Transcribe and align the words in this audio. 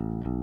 Mm-hmm. 0.00 0.39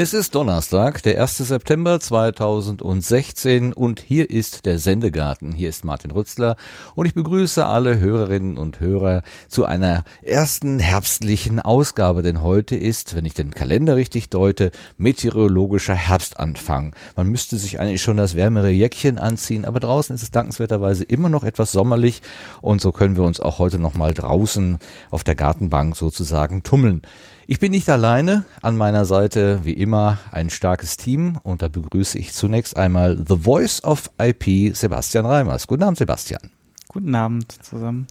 Es 0.00 0.14
ist 0.14 0.36
Donnerstag, 0.36 1.02
der 1.02 1.20
1. 1.20 1.38
September 1.38 1.98
2016 1.98 3.72
und 3.72 3.98
hier 3.98 4.30
ist 4.30 4.64
der 4.64 4.78
Sendegarten. 4.78 5.50
Hier 5.50 5.68
ist 5.68 5.84
Martin 5.84 6.12
Rützler 6.12 6.54
und 6.94 7.06
ich 7.06 7.14
begrüße 7.14 7.66
alle 7.66 7.98
Hörerinnen 7.98 8.58
und 8.58 8.78
Hörer 8.78 9.22
zu 9.48 9.64
einer 9.64 10.04
ersten 10.22 10.78
herbstlichen 10.78 11.58
Ausgabe, 11.58 12.22
denn 12.22 12.42
heute 12.42 12.76
ist, 12.76 13.16
wenn 13.16 13.24
ich 13.24 13.34
den 13.34 13.50
Kalender 13.50 13.96
richtig 13.96 14.30
deute, 14.30 14.70
meteorologischer 14.98 15.96
Herbstanfang. 15.96 16.94
Man 17.16 17.26
müsste 17.26 17.56
sich 17.56 17.80
eigentlich 17.80 18.00
schon 18.00 18.18
das 18.18 18.36
wärmere 18.36 18.70
Jäckchen 18.70 19.18
anziehen, 19.18 19.64
aber 19.64 19.80
draußen 19.80 20.14
ist 20.14 20.22
es 20.22 20.30
dankenswerterweise 20.30 21.02
immer 21.02 21.28
noch 21.28 21.42
etwas 21.42 21.72
sommerlich 21.72 22.22
und 22.60 22.80
so 22.80 22.92
können 22.92 23.16
wir 23.16 23.24
uns 23.24 23.40
auch 23.40 23.58
heute 23.58 23.80
noch 23.80 23.94
mal 23.94 24.14
draußen 24.14 24.78
auf 25.10 25.24
der 25.24 25.34
Gartenbank 25.34 25.96
sozusagen 25.96 26.62
tummeln. 26.62 27.02
Ich 27.50 27.60
bin 27.60 27.70
nicht 27.70 27.88
alleine. 27.88 28.44
An 28.60 28.76
meiner 28.76 29.06
Seite, 29.06 29.60
wie 29.64 29.72
immer, 29.72 30.18
ein 30.32 30.50
starkes 30.50 30.98
Team. 30.98 31.38
Und 31.42 31.62
da 31.62 31.68
begrüße 31.68 32.18
ich 32.18 32.34
zunächst 32.34 32.76
einmal 32.76 33.16
The 33.26 33.38
Voice 33.38 33.82
of 33.84 34.10
IP, 34.20 34.76
Sebastian 34.76 35.24
Reimers. 35.24 35.66
Guten 35.66 35.84
Abend, 35.84 35.96
Sebastian. 35.96 36.50
Guten 36.88 37.14
Abend 37.14 37.50
zusammen. 37.64 38.06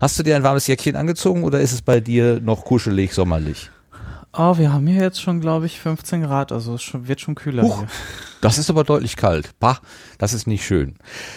Hast 0.00 0.20
du 0.20 0.22
dir 0.22 0.36
ein 0.36 0.44
warmes 0.44 0.68
Jäckchen 0.68 0.94
angezogen 0.94 1.42
oder 1.42 1.60
ist 1.60 1.72
es 1.72 1.82
bei 1.82 1.98
dir 1.98 2.38
noch 2.38 2.64
kuschelig, 2.64 3.12
sommerlich? 3.12 3.72
Oh, 4.34 4.56
wir 4.56 4.72
haben 4.72 4.86
hier 4.86 5.02
jetzt 5.02 5.20
schon, 5.20 5.42
glaube 5.42 5.66
ich, 5.66 5.78
15 5.78 6.22
Grad, 6.22 6.52
also 6.52 6.74
es 6.74 6.90
wird 6.94 7.20
schon 7.20 7.34
kühler. 7.34 7.64
Huch, 7.64 7.84
das 8.40 8.56
ist 8.56 8.70
aber 8.70 8.82
deutlich 8.82 9.16
kalt. 9.16 9.50
Bah, 9.60 9.78
das 10.16 10.32
ist 10.32 10.46
nicht 10.46 10.64
schön. 10.64 10.94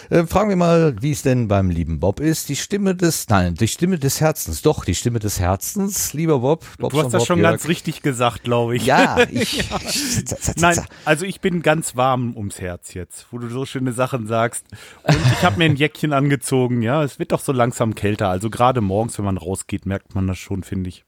Äh, 0.10 0.26
fragen 0.26 0.48
wir 0.48 0.56
mal, 0.56 0.96
wie 1.02 1.12
es 1.12 1.22
denn 1.22 1.50
beim 1.50 1.70
lieben 1.70 2.00
Bob 2.00 2.22
ist. 2.22 2.48
Die 2.48 2.56
Stimme 2.56 2.96
des, 2.96 3.28
nein, 3.28 3.56
die 3.56 3.68
Stimme 3.68 4.00
des 4.00 4.22
Herzens. 4.22 4.62
Doch, 4.62 4.86
die 4.86 4.96
Stimme 4.96 5.20
des 5.20 5.42
Herzens, 5.42 6.14
lieber 6.14 6.40
Bob. 6.40 6.66
Bob 6.80 6.94
du 6.94 7.00
hast 7.00 7.14
das 7.14 7.24
Bob 7.24 7.28
schon 7.28 7.40
Jörg. 7.40 7.52
ganz 7.52 7.68
richtig 7.68 8.02
gesagt, 8.02 8.44
glaube 8.44 8.78
ich. 8.78 8.86
Ja, 8.86 9.18
ich. 9.30 9.70
ja. 9.70 9.78
Nein, 10.56 10.80
also 11.04 11.26
ich 11.26 11.42
bin 11.42 11.62
ganz 11.62 11.98
warm 11.98 12.34
ums 12.38 12.62
Herz 12.62 12.94
jetzt, 12.94 13.28
wo 13.32 13.40
du 13.40 13.50
so 13.50 13.66
schöne 13.66 13.92
Sachen 13.92 14.26
sagst. 14.26 14.66
Und 15.04 15.18
ich 15.34 15.44
habe 15.44 15.58
mir 15.58 15.66
ein 15.66 15.76
Jäckchen 15.76 16.14
angezogen, 16.14 16.82
ja. 16.82 17.04
Es 17.04 17.20
wird 17.20 17.34
doch 17.34 17.42
so 17.42 17.52
langsam 17.52 17.94
kälter. 17.94 18.30
Also 18.30 18.50
gerade 18.50 18.80
morgens, 18.80 19.18
wenn 19.18 19.26
man 19.26 19.38
rausgeht, 19.38 19.86
merkt 19.86 20.16
man 20.16 20.28
das 20.28 20.38
schon, 20.38 20.64
finde 20.64 20.88
ich. 20.88 21.04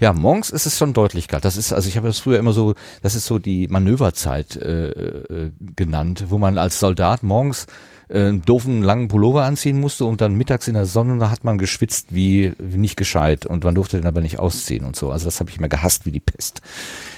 Ja, 0.00 0.12
morgens 0.12 0.50
ist 0.50 0.66
es 0.66 0.76
schon 0.78 0.92
deutlich 0.92 1.28
kalt. 1.28 1.44
Das 1.44 1.56
ist, 1.56 1.72
also 1.72 1.88
ich 1.88 1.96
habe 1.96 2.08
das 2.08 2.18
früher 2.18 2.38
immer 2.38 2.52
so, 2.52 2.74
das 3.02 3.14
ist 3.14 3.26
so 3.26 3.38
die 3.38 3.68
Manöverzeit 3.68 4.56
äh, 4.56 4.88
äh, 4.88 5.52
genannt, 5.76 6.26
wo 6.28 6.38
man 6.38 6.58
als 6.58 6.80
Soldat 6.80 7.22
morgens 7.22 7.66
äh, 8.08 8.18
einen 8.18 8.42
doofen 8.42 8.82
langen 8.82 9.08
Pullover 9.08 9.44
anziehen 9.44 9.80
musste 9.80 10.04
und 10.04 10.20
dann 10.20 10.34
mittags 10.34 10.68
in 10.68 10.74
der 10.74 10.86
Sonne, 10.86 11.18
da 11.18 11.30
hat 11.30 11.44
man 11.44 11.58
geschwitzt 11.58 12.14
wie, 12.14 12.52
wie 12.58 12.78
nicht 12.78 12.96
gescheit 12.96 13.46
und 13.46 13.64
man 13.64 13.74
durfte 13.74 13.96
den 13.96 14.06
aber 14.06 14.20
nicht 14.20 14.38
ausziehen 14.38 14.84
und 14.84 14.96
so. 14.96 15.10
Also 15.10 15.26
das 15.26 15.40
habe 15.40 15.50
ich 15.50 15.58
immer 15.58 15.68
gehasst 15.68 16.06
wie 16.06 16.12
die 16.12 16.20
Pest. 16.20 16.60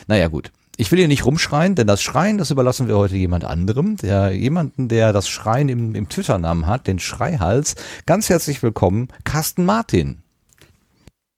Naja, 0.06 0.28
gut. 0.28 0.52
Ich 0.78 0.92
will 0.92 0.98
hier 0.98 1.08
nicht 1.08 1.24
rumschreien, 1.24 1.74
denn 1.74 1.86
das 1.86 2.02
Schreien, 2.02 2.36
das 2.36 2.50
überlassen 2.50 2.86
wir 2.86 2.98
heute 2.98 3.16
jemand 3.16 3.44
anderem, 3.44 3.96
der 3.96 4.32
jemanden, 4.32 4.88
der 4.88 5.14
das 5.14 5.26
Schreien 5.26 5.70
im, 5.70 5.94
im 5.94 6.10
Twitter-Namen 6.10 6.66
hat, 6.66 6.86
den 6.86 6.98
Schreihals. 6.98 7.76
Ganz 8.04 8.28
herzlich 8.28 8.62
willkommen, 8.62 9.08
Carsten 9.24 9.64
Martin. 9.64 10.18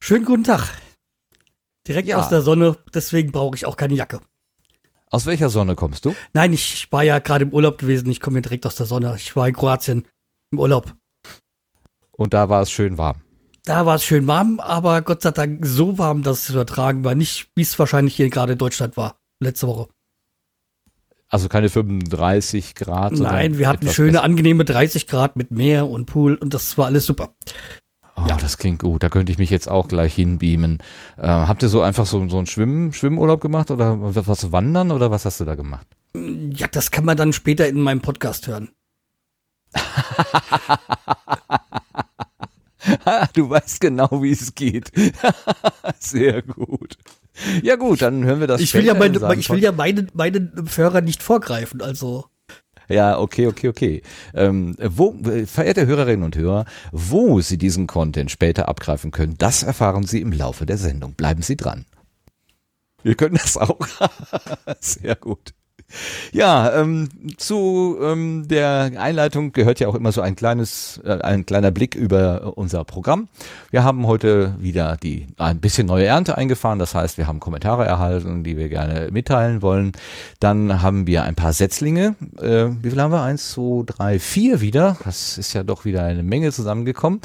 Schönen 0.01 0.25
guten 0.25 0.43
Tag. 0.43 0.69
Direkt 1.89 2.09
ja. 2.09 2.19
aus 2.19 2.29
der 2.29 2.43
Sonne, 2.43 2.77
deswegen 2.95 3.33
brauche 3.33 3.57
ich 3.57 3.67
auch 3.67 3.77
keine 3.77 3.95
Jacke. 3.95 4.21
Aus 5.11 5.25
welcher 5.25 5.49
Sonne 5.49 5.75
kommst 5.75 6.05
du? 6.05 6.15
Nein, 6.35 6.53
ich 6.53 6.93
war 6.93 7.03
ja 7.03 7.19
gerade 7.19 7.45
im 7.45 7.53
Urlaub 7.53 7.79
gewesen. 7.79 8.11
Ich 8.11 8.21
komme 8.21 8.39
ja 8.39 8.43
direkt 8.43 8.67
aus 8.67 8.77
der 8.77 8.85
Sonne. 8.87 9.15
Ich 9.17 9.35
war 9.35 9.49
in 9.49 9.55
Kroatien 9.55 10.05
im 10.53 10.59
Urlaub. 10.59 10.95
Und 12.13 12.35
da 12.35 12.51
war 12.51 12.63
es 12.63 12.71
schön 12.71 12.99
warm. 12.99 13.23
Da 13.65 13.87
war 13.87 13.97
es 13.97 14.05
schön 14.05 14.27
warm, 14.27 14.61
aber 14.61 15.03
Gott 15.03 15.23
sei 15.23 15.31
Dank 15.31 15.65
so 15.65 15.99
warm, 15.99 16.23
dass 16.23 16.45
es 16.45 16.51
übertragen 16.51 17.05
war. 17.05 17.15
Nicht, 17.15 17.51
wie 17.55 17.63
es 17.63 17.79
wahrscheinlich 17.79 18.17
hier 18.17 18.29
gerade 18.29 18.53
in 18.53 18.59
Deutschland 18.59 18.97
war, 18.97 19.19
letzte 19.41 19.67
Woche. 19.67 19.89
Also 21.29 21.49
keine 21.49 21.69
35 21.69 22.75
Grad? 22.75 23.13
Nein, 23.13 23.59
wir 23.59 23.69
hatten 23.69 23.89
schöne, 23.89 24.13
besser. 24.13 24.25
angenehme 24.25 24.65
30 24.65 25.07
Grad 25.07 25.37
mit 25.37 25.51
Meer 25.51 25.87
und 25.89 26.07
Pool 26.07 26.35
und 26.37 26.55
das 26.55 26.79
war 26.79 26.87
alles 26.87 27.05
super. 27.05 27.35
Ja. 28.29 28.37
das 28.37 28.59
klingt 28.59 28.81
gut. 28.81 29.03
Da 29.03 29.09
könnte 29.09 29.33
ich 29.33 29.39
mich 29.39 29.51
jetzt 29.51 29.69
auch 29.69 29.89
gleich 29.89 30.15
hinbeamen. 30.15 30.79
Äh, 31.17 31.27
habt 31.27 31.63
ihr 31.63 31.69
so 31.69 31.83
einfach 31.83 32.07
so, 32.07 32.29
so 32.29 32.39
einen 32.39 32.47
Schwimm, 32.47 32.93
Schwimmurlaub 32.93 33.41
gemacht 33.41 33.71
oder 33.71 33.97
was 34.01 34.53
wandern 34.53 34.91
oder 34.91 35.11
was 35.11 35.25
hast 35.25 35.41
du 35.41 35.45
da 35.45 35.55
gemacht? 35.55 35.87
Ja, 36.15 36.67
das 36.69 36.91
kann 36.91 37.05
man 37.05 37.17
dann 37.17 37.33
später 37.33 37.69
in 37.69 37.81
meinem 37.81 38.01
Podcast 38.01 38.47
hören. 38.47 38.71
du 43.35 43.51
weißt 43.51 43.81
genau, 43.81 44.23
wie 44.23 44.33
es 44.33 44.55
geht. 44.55 44.93
Sehr 45.99 46.43
gut. 46.43 46.97
Ja 47.63 47.77
gut, 47.77 48.03
dann 48.03 48.25
hören 48.25 48.41
wir 48.41 48.47
das. 48.47 48.61
Ich 48.61 48.75
will 48.75 48.85
ja, 48.85 48.95
meine, 48.95 49.17
ich 49.39 49.49
will 49.51 49.63
ja 49.63 49.73
meinen, 49.73 50.11
meinen 50.15 50.53
Hörer 50.75 51.01
nicht 51.01 51.23
vorgreifen, 51.23 51.81
also. 51.83 52.27
Ja, 52.89 53.19
okay, 53.19 53.47
okay, 53.47 53.69
okay. 53.69 54.03
Ähm, 54.35 54.75
wo, 54.79 55.15
verehrte 55.47 55.87
Hörerinnen 55.87 56.25
und 56.25 56.37
Hörer, 56.37 56.65
wo 56.91 57.41
Sie 57.41 57.59
diesen 57.59 57.87
Content 57.87 58.31
später 58.31 58.69
abgreifen 58.69 59.11
können, 59.11 59.37
das 59.39 59.63
erfahren 59.63 60.07
Sie 60.07 60.21
im 60.21 60.33
Laufe 60.33 60.65
der 60.67 60.79
Sendung. 60.79 61.15
Bleiben 61.15 61.43
Sie 61.43 61.57
dran. 61.57 61.85
Wir 63.03 63.15
können 63.15 63.37
das 63.37 63.57
auch. 63.57 63.79
Sehr 64.81 65.15
gut. 65.17 65.55
Ja, 66.33 66.81
ähm, 66.81 67.09
zu 67.39 67.99
ähm, 68.03 68.47
der 68.47 68.93
Einleitung 68.99 69.53
gehört 69.53 69.81
ja 69.81 69.89
auch 69.89 69.95
immer 69.95 70.13
so 70.13 70.21
ein 70.21 70.37
kleines, 70.37 71.01
äh, 71.05 71.19
ein 71.23 71.47
kleiner 71.47 71.71
Blick 71.71 71.95
über 71.95 72.57
unser 72.57 72.85
Programm. 72.85 73.29
Wir 73.71 73.85
haben 73.85 74.07
heute 74.07 74.55
wieder 74.59 74.99
die 75.03 75.27
ein 75.39 75.61
bisschen 75.61 75.87
neue 75.87 76.05
Ernte 76.05 76.37
eingefahren. 76.37 76.79
Das 76.79 76.95
heißt, 76.95 77.17
wir 77.17 77.27
haben 77.27 77.41
Kommentare 77.41 77.87
erhalten, 77.87 78.45
die 78.45 78.57
wir 78.57 78.69
gerne 78.69 79.09
mitteilen 79.11 79.63
wollen. 79.63 79.93
Dann 80.41 80.83
haben 80.83 81.07
wir 81.07 81.23
ein 81.23 81.35
paar 81.35 81.55
Setzlinge. 81.55 82.17
Äh, 82.39 82.67
wie 82.83 82.91
viel 82.91 83.01
haben 83.01 83.13
wir? 83.13 83.23
Eins, 83.23 83.53
zwei, 83.53 83.85
drei, 83.87 84.19
vier 84.19 84.61
wieder. 84.61 84.99
Das 85.05 85.39
ist 85.39 85.55
ja 85.55 85.63
doch 85.63 85.87
wieder 85.87 86.05
eine 86.05 86.23
Menge 86.23 86.53
zusammengekommen 86.53 87.21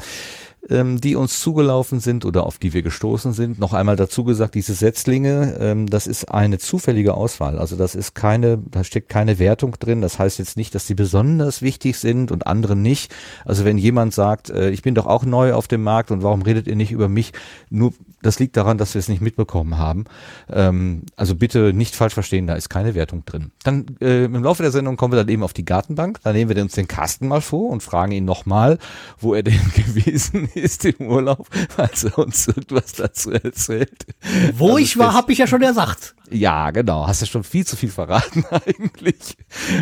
ähm, 0.70 1.00
die 1.00 1.16
uns 1.16 1.40
zugelaufen 1.40 2.00
sind 2.00 2.24
oder 2.24 2.46
auf 2.46 2.58
die 2.58 2.72
wir 2.72 2.82
gestoßen 2.82 3.32
sind. 3.32 3.58
Noch 3.58 3.72
einmal 3.72 3.96
dazu 3.96 4.24
gesagt, 4.24 4.54
diese 4.54 4.74
Setzlinge, 4.74 5.56
ähm, 5.60 5.88
das 5.88 6.06
ist 6.06 6.30
eine 6.30 6.58
zufällige 6.58 7.14
Auswahl. 7.14 7.58
Also 7.58 7.76
das 7.76 7.94
ist 7.94 8.14
keine, 8.14 8.58
da 8.58 8.84
steckt 8.84 9.08
keine 9.08 9.38
Wertung 9.38 9.72
drin. 9.78 10.00
Das 10.00 10.18
heißt 10.18 10.38
jetzt 10.38 10.56
nicht, 10.56 10.74
dass 10.74 10.86
die 10.86 10.94
besonders 10.94 11.62
wichtig 11.62 11.98
sind 11.98 12.32
und 12.32 12.46
andere 12.46 12.76
nicht. 12.76 13.14
Also 13.44 13.64
wenn 13.64 13.78
jemand 13.78 14.14
sagt, 14.14 14.50
äh, 14.50 14.70
ich 14.70 14.82
bin 14.82 14.94
doch 14.94 15.06
auch 15.06 15.24
neu 15.24 15.52
auf 15.52 15.68
dem 15.68 15.82
Markt 15.82 16.10
und 16.10 16.22
warum 16.22 16.42
redet 16.42 16.66
ihr 16.66 16.76
nicht 16.76 16.92
über 16.92 17.08
mich? 17.08 17.32
Nur 17.70 17.92
das 18.24 18.38
liegt 18.38 18.56
daran, 18.56 18.78
dass 18.78 18.94
wir 18.94 18.98
es 18.98 19.08
nicht 19.08 19.20
mitbekommen 19.20 19.76
haben. 19.76 20.04
Ähm, 20.50 21.02
also 21.16 21.34
bitte 21.34 21.72
nicht 21.72 21.94
falsch 21.94 22.14
verstehen, 22.14 22.46
da 22.46 22.54
ist 22.54 22.68
keine 22.70 22.94
Wertung 22.94 23.24
drin. 23.24 23.52
Dann 23.62 23.86
äh, 24.00 24.24
im 24.24 24.42
Laufe 24.42 24.62
der 24.62 24.72
Sendung 24.72 24.96
kommen 24.96 25.12
wir 25.12 25.18
dann 25.18 25.28
eben 25.28 25.42
auf 25.42 25.52
die 25.52 25.64
Gartenbank. 25.64 26.20
Da 26.22 26.32
nehmen 26.32 26.54
wir 26.54 26.62
uns 26.62 26.72
den 26.72 26.88
Carsten 26.88 27.28
mal 27.28 27.42
vor 27.42 27.70
und 27.70 27.82
fragen 27.82 28.12
ihn 28.12 28.24
nochmal, 28.24 28.78
wo 29.18 29.34
er 29.34 29.42
denn 29.42 29.60
gewesen 29.74 30.48
ist 30.54 30.84
im 30.84 31.06
Urlaub, 31.06 31.48
falls 31.68 32.04
er 32.04 32.18
uns 32.18 32.48
irgendwas 32.48 32.92
dazu 32.92 33.30
erzählt. 33.30 34.06
Wo 34.56 34.66
also 34.66 34.78
ich 34.78 34.98
war, 34.98 35.12
habe 35.12 35.32
ich 35.32 35.38
ja 35.38 35.46
schon 35.46 35.60
gesagt. 35.60 36.14
Ja, 36.34 36.72
genau. 36.72 37.06
Hast 37.06 37.22
du 37.22 37.26
schon 37.26 37.44
viel 37.44 37.64
zu 37.64 37.76
viel 37.76 37.90
verraten 37.90 38.44
eigentlich. 38.50 39.36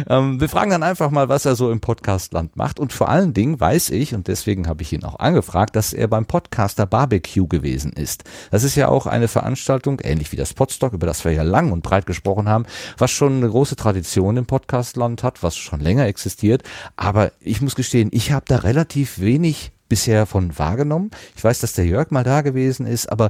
Ähm, 0.06 0.38
wir 0.38 0.50
fragen 0.50 0.70
dann 0.70 0.82
einfach 0.82 1.10
mal, 1.10 1.30
was 1.30 1.46
er 1.46 1.56
so 1.56 1.72
im 1.72 1.80
Podcastland 1.80 2.56
macht. 2.56 2.78
Und 2.78 2.92
vor 2.92 3.08
allen 3.08 3.32
Dingen 3.32 3.58
weiß 3.58 3.88
ich, 3.88 4.14
und 4.14 4.28
deswegen 4.28 4.68
habe 4.68 4.82
ich 4.82 4.92
ihn 4.92 5.02
auch 5.02 5.18
angefragt, 5.18 5.74
dass 5.76 5.94
er 5.94 6.08
beim 6.08 6.26
Podcaster 6.26 6.84
Barbecue 6.84 7.48
gewesen 7.48 7.94
ist. 7.94 8.24
Das 8.50 8.64
ist 8.64 8.74
ja 8.74 8.88
auch 8.88 9.06
eine 9.06 9.28
Veranstaltung, 9.28 10.00
ähnlich 10.00 10.30
wie 10.32 10.36
das 10.36 10.52
Podstock, 10.52 10.92
über 10.92 11.06
das 11.06 11.24
wir 11.24 11.32
ja 11.32 11.42
lang 11.42 11.72
und 11.72 11.82
breit 11.82 12.04
gesprochen 12.04 12.50
haben, 12.50 12.66
was 12.98 13.10
schon 13.10 13.38
eine 13.38 13.48
große 13.48 13.76
Tradition 13.76 14.36
im 14.36 14.44
Podcastland 14.44 15.22
hat, 15.22 15.42
was 15.42 15.56
schon 15.56 15.80
länger 15.80 16.04
existiert. 16.04 16.64
Aber 16.96 17.32
ich 17.40 17.62
muss 17.62 17.74
gestehen, 17.76 18.10
ich 18.12 18.30
habe 18.30 18.44
da 18.46 18.56
relativ 18.56 19.20
wenig 19.20 19.72
bisher 19.92 20.24
von 20.24 20.58
wahrgenommen. 20.58 21.10
Ich 21.36 21.44
weiß, 21.44 21.60
dass 21.60 21.74
der 21.74 21.84
Jörg 21.84 22.10
mal 22.10 22.24
da 22.24 22.40
gewesen 22.40 22.86
ist, 22.86 23.12
aber 23.12 23.28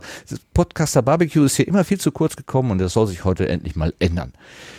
Podcaster 0.55 1.03
Barbecue 1.03 1.43
ist 1.43 1.57
hier 1.57 1.67
immer 1.67 1.83
viel 1.83 1.99
zu 1.99 2.13
kurz 2.13 2.37
gekommen 2.37 2.71
und 2.71 2.79
das 2.79 2.93
soll 2.93 3.09
sich 3.09 3.25
heute 3.25 3.49
endlich 3.49 3.75
mal 3.75 3.93
ändern. 3.99 4.33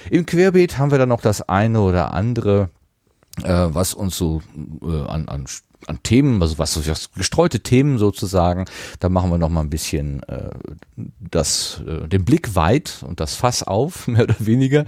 Im 0.09 0.25
Querbeet 0.25 0.77
haben 0.77 0.91
wir 0.91 0.97
dann 0.97 1.09
noch 1.09 1.19
das 1.19 1.41
eine 1.49 1.81
oder 1.81 2.13
andere, 2.13 2.69
äh, 3.43 3.49
was 3.51 3.93
uns 3.93 4.17
so 4.17 4.41
äh, 4.81 5.01
an, 5.09 5.27
an 5.27 5.45
an 5.87 5.99
Themen, 6.03 6.41
also 6.41 6.57
was, 6.57 6.87
was 6.87 7.11
gestreute 7.13 7.61
Themen 7.61 7.97
sozusagen. 7.97 8.65
Da 8.99 9.09
machen 9.09 9.29
wir 9.29 9.37
noch 9.37 9.49
mal 9.49 9.61
ein 9.61 9.69
bisschen 9.69 10.23
äh, 10.23 10.49
das, 11.19 11.81
äh, 11.87 12.07
den 12.07 12.25
Blick 12.25 12.55
weit 12.55 13.03
und 13.07 13.19
das 13.19 13.35
Fass 13.35 13.63
auf, 13.63 14.07
mehr 14.07 14.23
oder 14.23 14.35
weniger. 14.39 14.85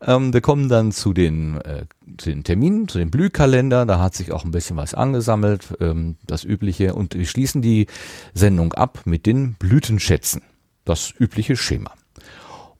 Ähm, 0.00 0.32
wir 0.32 0.40
kommen 0.40 0.68
dann 0.68 0.92
zu 0.92 1.12
den, 1.12 1.60
äh, 1.60 1.86
zu 2.18 2.30
den 2.30 2.44
Terminen, 2.44 2.88
zu 2.88 2.98
den 2.98 3.10
Blühkalender. 3.10 3.86
Da 3.86 4.00
hat 4.00 4.14
sich 4.14 4.32
auch 4.32 4.44
ein 4.44 4.50
bisschen 4.50 4.76
was 4.76 4.94
angesammelt, 4.94 5.74
ähm, 5.80 6.16
das 6.26 6.44
Übliche. 6.44 6.94
Und 6.94 7.14
wir 7.14 7.26
schließen 7.26 7.62
die 7.62 7.86
Sendung 8.34 8.72
ab 8.72 9.02
mit 9.04 9.26
den 9.26 9.54
Blütenschätzen. 9.54 10.42
Das 10.84 11.12
übliche 11.18 11.56
Schema. 11.56 11.92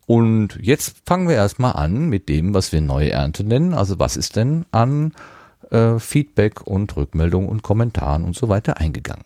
Und 0.06 0.58
jetzt 0.60 0.96
fangen 1.06 1.28
wir 1.28 1.36
erstmal 1.36 1.72
an 1.72 2.08
mit 2.08 2.28
dem, 2.28 2.52
was 2.52 2.72
wir 2.72 2.80
neue 2.80 3.10
Ernte 3.10 3.44
nennen. 3.44 3.72
Also 3.72 3.98
was 3.98 4.16
ist 4.16 4.36
denn 4.36 4.66
an 4.70 5.12
äh, 5.74 5.98
Feedback 5.98 6.62
und 6.62 6.96
Rückmeldung 6.96 7.48
und 7.48 7.62
Kommentaren 7.62 8.24
und 8.24 8.36
so 8.36 8.48
weiter 8.48 8.78
eingegangen. 8.78 9.24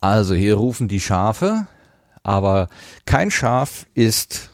Also 0.00 0.34
hier 0.34 0.56
rufen 0.56 0.86
die 0.86 1.00
Schafe, 1.00 1.66
aber 2.22 2.68
kein 3.06 3.30
Schaf 3.30 3.86
ist 3.94 4.50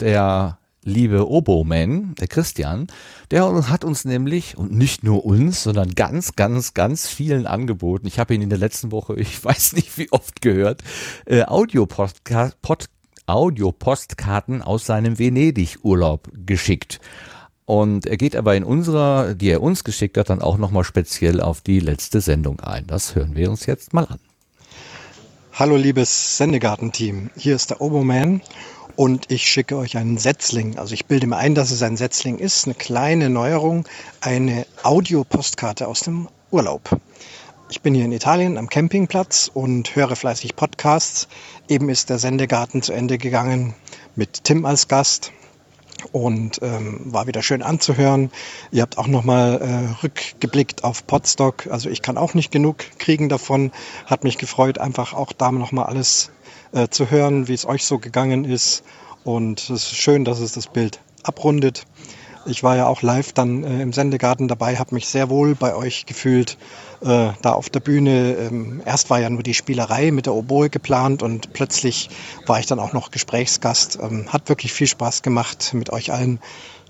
der 0.00 0.58
liebe 0.86 1.28
Oboman, 1.28 2.14
der 2.14 2.28
Christian, 2.28 2.86
der 3.30 3.68
hat 3.68 3.84
uns 3.84 4.04
nämlich, 4.04 4.56
und 4.56 4.72
nicht 4.72 5.02
nur 5.02 5.26
uns, 5.26 5.64
sondern 5.64 5.94
ganz, 5.94 6.36
ganz, 6.36 6.72
ganz 6.74 7.08
vielen 7.08 7.46
angeboten. 7.46 8.06
Ich 8.06 8.18
habe 8.20 8.34
ihn 8.34 8.40
in 8.40 8.48
der 8.48 8.58
letzten 8.58 8.92
Woche, 8.92 9.14
ich 9.20 9.44
weiß 9.44 9.72
nicht 9.74 9.98
wie 9.98 10.10
oft 10.12 10.40
gehört, 10.40 10.82
äh, 11.26 11.42
Audiopostkarten 11.42 12.56
Audio 13.26 13.74
aus 14.62 14.86
seinem 14.86 15.18
Venedig-Urlaub 15.18 16.30
geschickt. 16.46 17.00
Und 17.64 18.06
er 18.06 18.16
geht 18.16 18.36
aber 18.36 18.54
in 18.54 18.62
unserer, 18.62 19.34
die 19.34 19.50
er 19.50 19.60
uns 19.60 19.82
geschickt 19.82 20.16
hat, 20.16 20.30
dann 20.30 20.40
auch 20.40 20.56
nochmal 20.56 20.84
speziell 20.84 21.40
auf 21.40 21.60
die 21.60 21.80
letzte 21.80 22.20
Sendung 22.20 22.60
ein. 22.60 22.86
Das 22.86 23.16
hören 23.16 23.34
wir 23.34 23.50
uns 23.50 23.66
jetzt 23.66 23.92
mal 23.92 24.04
an. 24.04 24.20
Hallo 25.52 25.74
liebes 25.76 26.36
Sendegarten-Team, 26.36 27.30
hier 27.36 27.56
ist 27.56 27.70
der 27.70 27.80
Oboman 27.80 28.42
und 28.96 29.30
ich 29.30 29.48
schicke 29.48 29.76
euch 29.76 29.96
einen 29.96 30.18
Setzling. 30.18 30.78
Also 30.78 30.94
ich 30.94 31.06
bilde 31.06 31.26
mir 31.26 31.36
ein, 31.36 31.54
dass 31.54 31.70
es 31.70 31.82
ein 31.82 31.96
Setzling 31.96 32.38
ist, 32.38 32.64
eine 32.64 32.74
kleine 32.74 33.30
Neuerung, 33.30 33.86
eine 34.20 34.66
Audiopostkarte 34.82 35.86
aus 35.86 36.00
dem 36.00 36.28
Urlaub. 36.50 36.98
Ich 37.68 37.82
bin 37.82 37.94
hier 37.94 38.04
in 38.04 38.12
Italien 38.12 38.58
am 38.58 38.68
Campingplatz 38.68 39.50
und 39.52 39.94
höre 39.96 40.16
fleißig 40.16 40.56
Podcasts. 40.56 41.28
Eben 41.68 41.88
ist 41.88 42.10
der 42.10 42.18
Sendegarten 42.18 42.80
zu 42.80 42.92
Ende 42.92 43.18
gegangen 43.18 43.74
mit 44.14 44.44
Tim 44.44 44.64
als 44.64 44.88
Gast 44.88 45.32
und 46.12 46.60
ähm, 46.62 47.00
war 47.06 47.26
wieder 47.26 47.42
schön 47.42 47.62
anzuhören. 47.62 48.30
Ihr 48.70 48.82
habt 48.82 48.98
auch 48.98 49.08
nochmal 49.08 49.60
äh, 49.60 50.02
rückgeblickt 50.04 50.84
auf 50.84 51.06
Podstock. 51.06 51.66
Also 51.66 51.90
ich 51.90 52.02
kann 52.02 52.18
auch 52.18 52.34
nicht 52.34 52.52
genug 52.52 52.78
kriegen 52.98 53.28
davon. 53.28 53.72
Hat 54.06 54.24
mich 54.24 54.38
gefreut, 54.38 54.78
einfach 54.78 55.12
auch 55.12 55.32
da 55.32 55.50
nochmal 55.50 55.86
alles 55.86 56.30
äh, 56.72 56.88
zu 56.88 57.10
hören, 57.10 57.48
wie 57.48 57.54
es 57.54 57.66
euch 57.66 57.84
so 57.84 57.98
gegangen 57.98 58.44
ist. 58.44 58.82
Und 59.24 59.60
es 59.60 59.70
ist 59.70 59.96
schön, 59.96 60.24
dass 60.24 60.40
es 60.40 60.52
das 60.52 60.68
Bild 60.68 61.00
abrundet. 61.22 61.84
Ich 62.48 62.62
war 62.62 62.76
ja 62.76 62.86
auch 62.86 63.02
live 63.02 63.32
dann 63.32 63.64
äh, 63.64 63.82
im 63.82 63.92
Sendegarten 63.92 64.46
dabei, 64.46 64.76
habe 64.76 64.94
mich 64.94 65.08
sehr 65.08 65.30
wohl 65.30 65.56
bei 65.56 65.74
euch 65.74 66.06
gefühlt, 66.06 66.56
äh, 67.00 67.30
da 67.42 67.52
auf 67.52 67.70
der 67.70 67.80
Bühne. 67.80 68.36
Ähm, 68.38 68.82
erst 68.84 69.10
war 69.10 69.20
ja 69.20 69.28
nur 69.28 69.42
die 69.42 69.54
Spielerei 69.54 70.12
mit 70.12 70.26
der 70.26 70.34
Oboe 70.34 70.70
geplant 70.70 71.24
und 71.24 71.52
plötzlich 71.52 72.08
war 72.46 72.60
ich 72.60 72.66
dann 72.66 72.78
auch 72.78 72.92
noch 72.92 73.10
Gesprächsgast. 73.10 73.98
Ähm, 74.00 74.32
hat 74.32 74.48
wirklich 74.48 74.72
viel 74.72 74.86
Spaß 74.86 75.22
gemacht 75.22 75.72
mit 75.74 75.90
euch 75.90 76.12
allen 76.12 76.38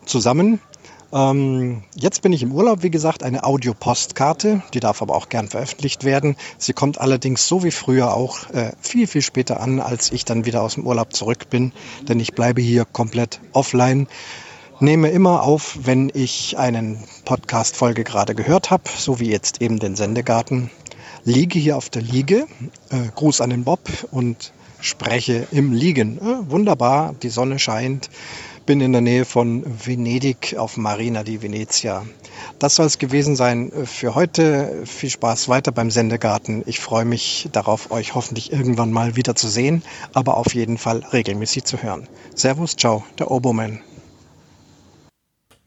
zusammen. 0.05 0.61
Ähm, 1.13 1.83
jetzt 1.95 2.23
bin 2.23 2.33
ich 2.33 2.43
im 2.43 2.53
Urlaub, 2.53 2.83
wie 2.83 2.91
gesagt, 2.91 3.23
eine 3.23 3.45
Audiopostkarte, 3.45 4.63
die 4.75 4.81
darf 4.81 5.03
aber 5.03 5.15
auch 5.15 5.29
gern 5.29 5.49
veröffentlicht 5.49 6.05
werden. 6.05 6.37
Sie 6.59 6.73
kommt 6.73 7.01
allerdings 7.01 7.47
so 7.47 7.63
wie 7.63 7.71
früher 7.71 8.15
auch 8.15 8.51
äh, 8.51 8.73
viel, 8.81 9.07
viel 9.07 9.23
später 9.23 9.61
an, 9.61 9.81
als 9.81 10.11
ich 10.11 10.25
dann 10.25 10.47
wieder 10.47 10.63
aus 10.63 10.75
dem 10.75 10.87
Urlaub 10.87 11.15
zurück 11.15 11.49
bin, 11.49 11.73
denn 12.09 12.19
ich 12.19 12.35
bleibe 12.35 12.61
hier 12.61 12.85
komplett 12.85 13.41
offline. 13.53 14.09
Nehme 14.79 15.09
immer 15.09 15.43
auf, 15.43 15.79
wenn 15.83 16.11
ich 16.13 16.59
einen 16.59 17.03
Podcast-Folge 17.25 18.05
gerade 18.05 18.35
gehört 18.35 18.71
habe, 18.71 18.85
so 18.95 19.21
wie 19.21 19.31
jetzt 19.31 19.63
eben 19.63 19.79
den 19.79 19.97
Sendegarten. 19.97 20.71
Liege 21.25 21.59
hier 21.59 21.77
auf 21.77 21.89
der 21.89 22.03
Liege, 22.03 22.47
äh, 22.91 23.11
Gruß 23.15 23.41
an 23.41 23.51
den 23.51 23.65
Bob 23.65 23.81
und 24.11 24.53
spreche 24.81 25.47
im 25.51 25.73
Liegen. 25.73 26.19
Äh, 26.19 26.51
wunderbar, 26.51 27.15
die 27.23 27.31
Sonne 27.31 27.59
scheint 27.59 28.11
bin 28.67 28.81
in 28.81 28.93
der 28.93 29.01
Nähe 29.01 29.25
von 29.25 29.65
Venedig 29.65 30.57
auf 30.59 30.77
Marina 30.77 31.23
di 31.23 31.41
Venezia. 31.41 32.05
Das 32.59 32.75
soll 32.75 32.87
es 32.87 32.99
gewesen 32.99 33.37
sein 33.37 33.71
für 33.85 34.17
heute. 34.17 34.83
Viel 34.85 35.11
Spaß 35.11 35.49
weiter 35.49 35.71
beim 35.71 35.91
Sendegarten. 35.91 36.65
Ich 36.67 36.81
freue 36.81 37.05
mich 37.05 37.49
darauf, 37.53 37.93
euch 37.93 38.15
hoffentlich 38.15 38.53
irgendwann 38.53 38.91
mal 38.91 39.15
wieder 39.15 39.37
zu 39.37 39.49
sehen, 39.49 39.83
aber 40.13 40.37
auf 40.37 40.53
jeden 40.55 40.79
Fall 40.79 41.05
regelmäßig 41.13 41.65
zu 41.65 41.83
hören. 41.83 42.09
Servus, 42.35 42.77
ciao, 42.77 43.05
der 43.19 43.31
Oboman. 43.31 43.81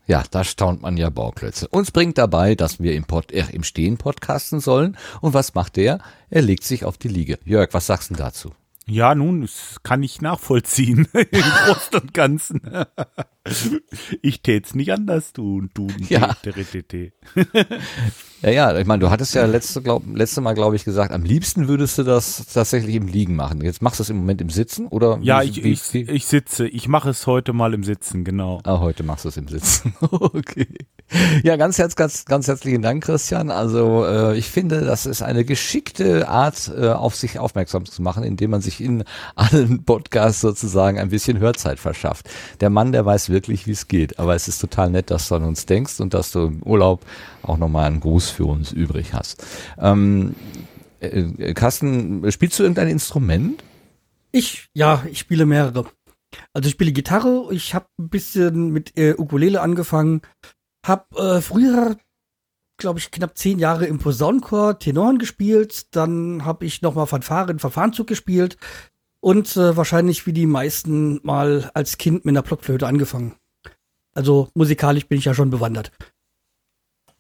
Ja, 0.06 0.24
da 0.30 0.44
staunt 0.44 0.82
man 0.82 0.98
ja 0.98 1.10
Bauklötze. 1.10 1.68
Uns 1.68 1.92
bringt 1.92 2.18
dabei, 2.18 2.56
dass 2.56 2.80
wir 2.80 2.96
im, 2.96 3.06
Pod, 3.06 3.32
äh, 3.32 3.46
im 3.52 3.64
Stehen 3.64 3.98
podcasten 3.98 4.60
sollen. 4.60 4.98
Und 5.22 5.34
was 5.34 5.54
macht 5.54 5.78
der? 5.78 6.00
Er 6.30 6.42
legt 6.42 6.64
sich 6.64 6.84
auf 6.84 6.98
die 6.98 7.10
Liege. 7.10 7.38
Jörg, 7.46 7.70
was 7.74 7.86
sagst 7.86 8.10
du 8.10 8.16
dazu? 8.16 8.52
Ja, 8.90 9.14
nun, 9.14 9.42
das 9.42 9.78
kann 9.84 10.02
ich 10.02 10.20
nachvollziehen. 10.20 11.08
Im 11.14 11.42
Großen 11.42 12.00
und 12.02 12.14
Ganzen. 12.14 12.62
ich 14.22 14.42
tät's 14.42 14.76
nicht 14.76 14.92
anders 14.92 15.34
tun, 15.34 15.70
du. 15.74 15.88
Ja. 16.10 16.36
ja, 18.42 18.50
ja, 18.50 18.78
ich 18.78 18.86
meine, 18.86 19.00
du 19.00 19.10
hattest 19.10 19.34
ja 19.34 19.46
letzte, 19.46 19.82
glaub, 19.82 20.04
letzte 20.14 20.42
Mal, 20.42 20.54
glaube 20.54 20.76
ich, 20.76 20.84
gesagt, 20.84 21.12
am 21.12 21.24
liebsten 21.24 21.68
würdest 21.68 21.98
du 21.98 22.04
das 22.04 22.46
tatsächlich 22.54 22.96
im 22.96 23.08
Liegen 23.08 23.36
machen. 23.36 23.62
Jetzt 23.62 23.82
machst 23.82 24.00
du 24.00 24.04
es 24.04 24.10
im 24.10 24.18
Moment 24.18 24.42
im 24.42 24.50
Sitzen, 24.50 24.88
oder? 24.88 25.20
Ja, 25.22 25.42
ich, 25.42 25.64
ich, 25.64 25.94
ich 25.94 26.26
sitze. 26.26 26.68
Ich 26.68 26.88
mache 26.88 27.10
es 27.10 27.28
heute 27.28 27.54
mal 27.54 27.74
im 27.74 27.84
Sitzen, 27.84 28.24
genau. 28.24 28.60
Ah, 28.64 28.80
heute 28.80 29.04
machst 29.04 29.26
du 29.26 29.30
es 29.30 29.38
im 29.38 29.48
Sitzen. 29.48 29.94
okay. 30.02 30.68
Ja, 31.44 31.56
ganz, 31.56 31.78
herz, 31.80 31.96
ganz, 31.96 32.26
ganz 32.26 32.48
herzlichen 32.48 32.82
Dank, 32.82 33.04
Christian. 33.04 33.50
Also 33.50 34.06
äh, 34.06 34.38
ich 34.38 34.50
finde, 34.50 34.82
das 34.82 35.06
ist 35.06 35.22
eine 35.22 35.44
geschickte 35.44 36.28
Art, 36.28 36.72
äh, 36.76 36.90
auf 36.90 37.16
sich 37.16 37.40
aufmerksam 37.40 37.86
zu 37.86 38.02
machen, 38.02 38.24
indem 38.24 38.52
man 38.52 38.62
sich 38.62 38.80
in 38.82 39.04
allen 39.36 39.86
Podcasts 39.86 40.42
sozusagen 40.42 41.00
ein 41.00 41.10
bisschen 41.10 41.40
Hörzeit 41.40 41.80
verschafft. 41.80 42.30
Der 42.60 42.70
Mann, 42.70 42.92
der 42.92 43.06
weiß 43.06 43.29
wirklich, 43.30 43.68
wie 43.68 43.72
es 43.72 43.88
geht. 43.88 44.20
Aber 44.20 44.36
es 44.36 44.48
ist 44.48 44.60
total 44.60 44.90
nett, 44.90 45.12
dass 45.12 45.30
du 45.30 45.36
an 45.36 45.44
uns 45.44 45.66
denkst 45.66 46.00
und 46.00 46.14
dass 46.14 46.32
du 46.32 46.48
im 46.48 46.64
Urlaub 46.64 47.06
auch 47.44 47.58
nochmal 47.58 47.86
einen 47.86 48.00
Gruß 48.00 48.30
für 48.30 48.46
uns 48.46 48.72
übrig 48.72 49.14
hast. 49.14 49.44
Ähm, 49.78 50.36
äh, 51.00 51.54
Carsten, 51.54 52.30
spielst 52.32 52.60
du 52.60 52.64
irgendein 52.64 52.90
Instrument? 52.90 53.64
Ich, 54.32 54.68
ja, 54.74 55.04
ich 55.10 55.20
spiele 55.20 55.46
mehrere. 55.46 55.86
Also 56.54 56.68
ich 56.68 56.74
spiele 56.74 56.92
Gitarre, 56.92 57.48
ich 57.52 57.74
habe 57.74 57.88
ein 58.00 58.10
bisschen 58.10 58.72
mit 58.72 58.98
äh, 58.98 59.16
Ukulele 59.18 59.62
angefangen, 59.62 60.22
hab 60.86 61.08
äh, 61.18 61.42
früher, 61.42 61.98
glaube 62.78 63.00
ich, 63.00 63.10
knapp 63.10 63.38
zehn 63.38 63.58
Jahre 63.58 63.88
im 63.88 63.98
Posaunenchor 63.98 64.78
Tenoren 64.78 65.18
gespielt. 65.18 65.88
Dann 65.96 66.46
habe 66.46 66.66
ich 66.66 66.82
noch 66.82 66.94
mal 66.94 67.08
Fanfare 67.08 67.58
Verfahrenzug 67.58 68.08
gespielt 68.08 68.58
und 69.20 69.56
äh, 69.58 69.76
wahrscheinlich 69.76 70.26
wie 70.26 70.34
die 70.34 70.46
meisten 70.46 71.20
mal 71.24 71.70
als 71.74 71.98
Kind 71.98 72.26
mit 72.26 72.34
einer 72.34 72.44
Blockflöte 72.44 72.88
angefangen. 72.88 73.36
Also 74.14 74.50
musikalisch 74.54 75.08
bin 75.08 75.18
ich 75.18 75.26
ja 75.26 75.34
schon 75.34 75.50
bewandert. 75.50 75.92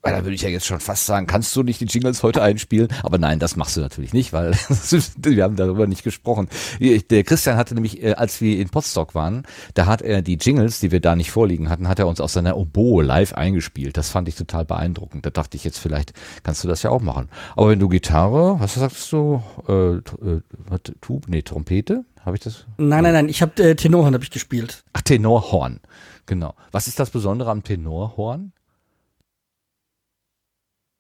Weil 0.02 0.14
da 0.14 0.24
würde 0.24 0.34
ich 0.34 0.42
ja 0.44 0.50
jetzt 0.50 0.66
schon 0.66 0.80
fast 0.80 1.06
sagen, 1.06 1.28
kannst 1.28 1.54
du 1.56 1.64
nicht 1.64 1.82
die 1.82 1.86
Jingles 1.86 2.24
heute 2.24 2.42
einspielen? 2.42 2.88
Aber 3.04 3.18
nein, 3.18 3.38
das 3.38 3.58
machst 3.58 3.76
du 3.76 3.82
natürlich 3.82 4.14
nicht, 4.14 4.32
weil 4.32 4.54
wir 5.18 5.44
haben 5.44 5.58
darüber 5.58 5.88
nicht 5.88 6.04
gesprochen. 6.04 6.48
Der 6.80 7.24
Christian 7.26 7.58
hatte 7.58 7.74
nämlich, 7.74 8.02
äh, 8.02 8.14
als 8.14 8.40
wir 8.40 8.60
in 8.60 8.70
Potsdok 8.70 9.14
waren, 9.14 9.44
da 9.74 9.88
hat 9.88 10.02
er 10.02 10.22
die 10.22 10.36
Jingles, 10.36 10.80
die 10.80 10.92
wir 10.92 11.02
da 11.02 11.18
nicht 11.18 11.32
vorliegen 11.32 11.70
hatten, 11.70 11.90
hat 11.90 12.00
er 12.00 12.08
uns 12.08 12.22
aus 12.22 12.32
seiner 12.32 12.56
Oboe 12.56 13.04
live 13.04 13.34
eingespielt. 13.34 13.98
Das 13.98 14.10
fand 14.10 14.30
ich 14.30 14.36
total 14.36 14.64
beeindruckend. 14.64 15.26
Da 15.26 15.32
dachte 15.32 15.58
ich 15.58 15.66
jetzt, 15.66 15.80
vielleicht 15.80 16.14
kannst 16.44 16.64
du 16.64 16.70
das 16.70 16.82
ja 16.82 16.92
auch 16.92 17.02
machen. 17.02 17.28
Aber 17.58 17.70
wenn 17.70 17.80
du 17.80 17.90
Gitarre, 17.90 18.58
was 18.60 18.76
sagst 18.76 19.12
du? 19.12 19.44
Äh, 19.68 19.98
äh, 19.98 20.42
Tub, 21.02 21.26
nee, 21.28 21.42
Trompete? 21.42 22.06
Habe 22.26 22.38
ich 22.38 22.42
das? 22.42 22.66
Nein, 22.78 23.04
nein, 23.04 23.14
nein, 23.14 23.30
ich 23.30 23.42
habe 23.42 23.62
äh, 23.62 23.76
Tenorhorn 23.76 24.14
habe 24.14 24.24
ich 24.24 24.32
gespielt. 24.32 24.84
Ach, 24.94 25.02
Tenorhorn. 25.02 25.82
Genau. 26.26 26.54
Was 26.72 26.88
ist 26.88 27.00
das 27.00 27.10
Besondere 27.10 27.50
am 27.50 27.64
Tenorhorn? 27.64 28.54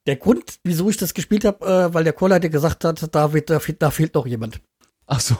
Der 0.10 0.16
Grund, 0.16 0.60
wieso 0.63 0.89
ich 0.89 0.98
das 0.98 1.13
gespielt 1.13 1.46
habe, 1.46 1.63
äh, 1.63 1.94
weil 1.94 2.04
der 2.04 2.13
Chorleiter 2.13 2.50
gesagt 2.50 2.84
hat, 2.84 3.13
da, 3.13 3.32
wird, 3.32 3.51
da, 3.51 3.60
fehlt, 3.60 3.80
da 3.80 3.92
fehlt 3.92 4.16
noch 4.16 4.25
jemand. 4.25 4.60
Ach 5.06 5.20
so. 5.20 5.38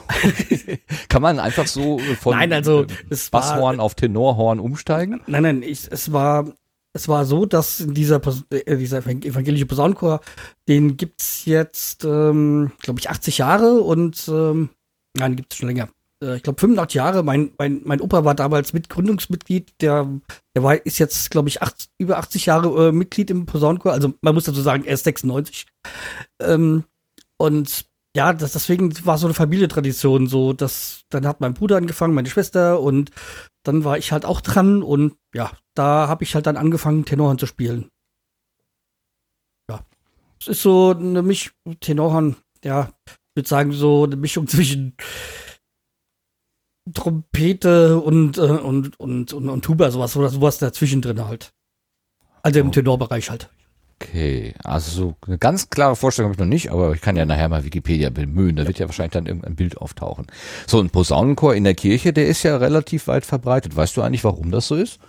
Kann 1.08 1.22
man 1.22 1.40
einfach 1.40 1.66
so 1.66 1.98
von 2.20 2.36
nein, 2.36 2.52
also, 2.52 2.86
es 3.08 3.30
Basshorn 3.30 3.78
war, 3.78 3.84
auf 3.84 3.96
Tenorhorn 3.96 4.60
umsteigen? 4.60 5.22
Nein, 5.26 5.42
nein, 5.42 5.62
ich, 5.64 5.90
es 5.90 6.12
war 6.12 6.52
es 6.92 7.08
war 7.08 7.24
so, 7.24 7.46
dass 7.46 7.84
dieser, 7.84 8.20
äh, 8.50 8.76
dieser 8.76 9.04
evangelische 9.04 9.66
Posaunenchor, 9.66 10.20
den 10.68 10.96
gibt's 10.96 11.46
jetzt, 11.46 12.04
ähm, 12.04 12.70
glaube 12.80 13.00
ich, 13.00 13.10
80 13.10 13.38
Jahre 13.38 13.80
und 13.80 14.28
ähm, 14.28 14.70
Nein, 15.16 15.34
gibt 15.34 15.52
es 15.52 15.58
schon 15.58 15.68
länger. 15.68 15.88
Äh, 16.22 16.36
ich 16.36 16.42
glaube 16.42 16.60
85 16.60 16.94
Jahre. 16.94 17.22
Mein, 17.22 17.52
mein, 17.58 17.80
mein 17.84 18.00
Opa 18.00 18.24
war 18.24 18.34
damals 18.34 18.72
Mitgründungsmitglied. 18.72 19.72
Der, 19.80 20.08
der 20.54 20.62
war, 20.62 20.84
ist 20.86 20.98
jetzt, 20.98 21.30
glaube 21.30 21.48
ich, 21.48 21.62
acht, 21.62 21.88
über 21.98 22.18
80 22.18 22.46
Jahre 22.46 22.88
äh, 22.88 22.92
Mitglied 22.92 23.30
im 23.30 23.46
Posaunenchor. 23.46 23.92
Also 23.92 24.14
man 24.20 24.34
muss 24.34 24.44
dazu 24.44 24.60
sagen, 24.60 24.84
er 24.84 24.94
ist 24.94 25.04
96. 25.04 25.66
Ähm, 26.40 26.84
und 27.38 27.86
ja, 28.16 28.32
das, 28.32 28.52
deswegen 28.52 28.92
war 29.06 29.18
so 29.18 29.26
eine 29.26 29.34
Familientradition 29.34 30.26
so, 30.26 30.52
dass 30.52 31.04
dann 31.10 31.26
hat 31.26 31.40
mein 31.40 31.54
Bruder 31.54 31.76
angefangen, 31.76 32.14
meine 32.14 32.28
Schwester 32.28 32.80
und 32.80 33.10
dann 33.62 33.84
war 33.84 33.98
ich 33.98 34.10
halt 34.10 34.24
auch 34.24 34.40
dran 34.40 34.82
und 34.82 35.14
ja, 35.32 35.52
da 35.74 36.08
habe 36.08 36.24
ich 36.24 36.34
halt 36.34 36.46
dann 36.46 36.56
angefangen, 36.56 37.04
Tenorhorn 37.04 37.38
zu 37.38 37.46
spielen. 37.46 37.88
Ja, 39.70 39.84
es 40.40 40.48
ist 40.48 40.62
so 40.62 40.90
eine 40.90 41.22
Mischung, 41.22 41.54
Tenorhorn, 41.78 42.36
ja, 42.64 42.90
ich 43.06 43.36
würde 43.36 43.48
sagen 43.48 43.72
so 43.72 44.04
eine 44.04 44.16
Mischung 44.16 44.46
zwischen 44.48 44.96
Trompete 46.92 47.98
und, 47.98 48.38
äh, 48.38 48.40
und, 48.40 48.98
und, 48.98 49.32
und, 49.32 49.48
und 49.48 49.64
Tuba, 49.64 49.90
sowas, 49.90 50.16
oder 50.16 50.28
sowas 50.28 50.58
dazwischen 50.58 51.02
drin 51.02 51.26
halt. 51.26 51.52
Also 52.42 52.60
im 52.60 52.68
oh. 52.68 52.70
Tenorbereich 52.70 53.30
halt. 53.30 53.50
Okay, 54.02 54.54
also 54.64 54.90
so 54.90 55.16
eine 55.26 55.36
ganz 55.36 55.68
klare 55.68 55.94
Vorstellung 55.94 56.30
habe 56.30 56.36
ich 56.36 56.38
noch 56.40 56.46
nicht, 56.46 56.70
aber 56.70 56.94
ich 56.94 57.02
kann 57.02 57.16
ja 57.16 57.26
nachher 57.26 57.50
mal 57.50 57.64
Wikipedia 57.64 58.08
bemühen, 58.08 58.56
da 58.56 58.66
wird 58.66 58.78
ja 58.78 58.86
wahrscheinlich 58.86 59.12
dann 59.12 59.26
irgendein 59.26 59.56
Bild 59.56 59.76
auftauchen. 59.76 60.26
So 60.66 60.80
ein 60.80 60.88
Posaunenchor 60.88 61.54
in 61.54 61.64
der 61.64 61.74
Kirche, 61.74 62.14
der 62.14 62.26
ist 62.26 62.42
ja 62.42 62.56
relativ 62.56 63.08
weit 63.08 63.26
verbreitet. 63.26 63.76
Weißt 63.76 63.94
du 63.96 64.02
eigentlich, 64.02 64.24
warum 64.24 64.50
das 64.50 64.68
so 64.68 64.76
ist? 64.76 65.00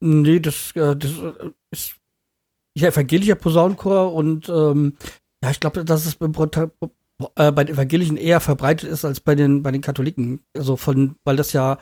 Nee, 0.00 0.40
das, 0.40 0.72
äh, 0.74 0.96
das 0.96 1.12
äh, 1.12 1.50
ist 1.70 1.94
ja 2.74 2.88
evangelischer 2.88 3.36
Posaunenchor 3.36 4.12
und 4.12 4.48
ähm, 4.48 4.96
ja, 5.44 5.50
ich 5.52 5.60
glaube, 5.60 5.84
dass 5.84 6.06
es 6.06 6.16
beim, 6.16 6.32
äh, 7.36 7.52
bei 7.52 7.64
den 7.64 7.74
Evangelischen 7.74 8.16
eher 8.16 8.40
verbreitet 8.40 8.90
ist 8.90 9.04
als 9.04 9.20
bei 9.20 9.34
den 9.34 9.62
bei 9.62 9.70
den 9.70 9.80
Katholiken. 9.80 10.40
Also 10.56 10.76
von, 10.76 11.16
weil 11.24 11.36
das 11.36 11.52
ja 11.52 11.78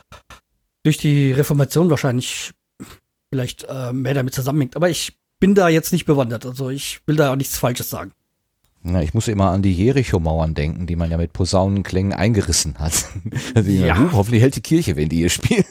durch 0.84 0.98
die 0.98 1.32
Reformation 1.32 1.90
wahrscheinlich 1.90 2.52
vielleicht 3.30 3.64
äh, 3.64 3.92
mehr 3.92 4.14
damit 4.14 4.34
zusammenhängt. 4.34 4.76
Aber 4.76 4.88
ich 4.88 5.18
bin 5.40 5.54
da 5.54 5.68
jetzt 5.68 5.92
nicht 5.92 6.06
bewandert. 6.06 6.46
Also 6.46 6.70
ich 6.70 7.00
will 7.06 7.16
da 7.16 7.32
auch 7.32 7.36
nichts 7.36 7.58
Falsches 7.58 7.90
sagen. 7.90 8.12
Na, 8.82 9.02
ich 9.02 9.12
muss 9.12 9.28
immer 9.28 9.50
an 9.50 9.62
die 9.62 9.74
Jericho-Mauern 9.74 10.54
denken, 10.54 10.86
die 10.86 10.96
man 10.96 11.10
ja 11.10 11.16
mit 11.16 11.32
Posaunenklängen 11.32 12.12
eingerissen 12.12 12.78
hat. 12.78 13.06
also 13.54 13.70
ja. 13.70 13.96
Immer, 13.96 14.12
hoffentlich 14.12 14.42
hält 14.42 14.56
die 14.56 14.62
Kirche, 14.62 14.96
wenn 14.96 15.08
die 15.08 15.16
hier 15.16 15.30
spielen. 15.30 15.64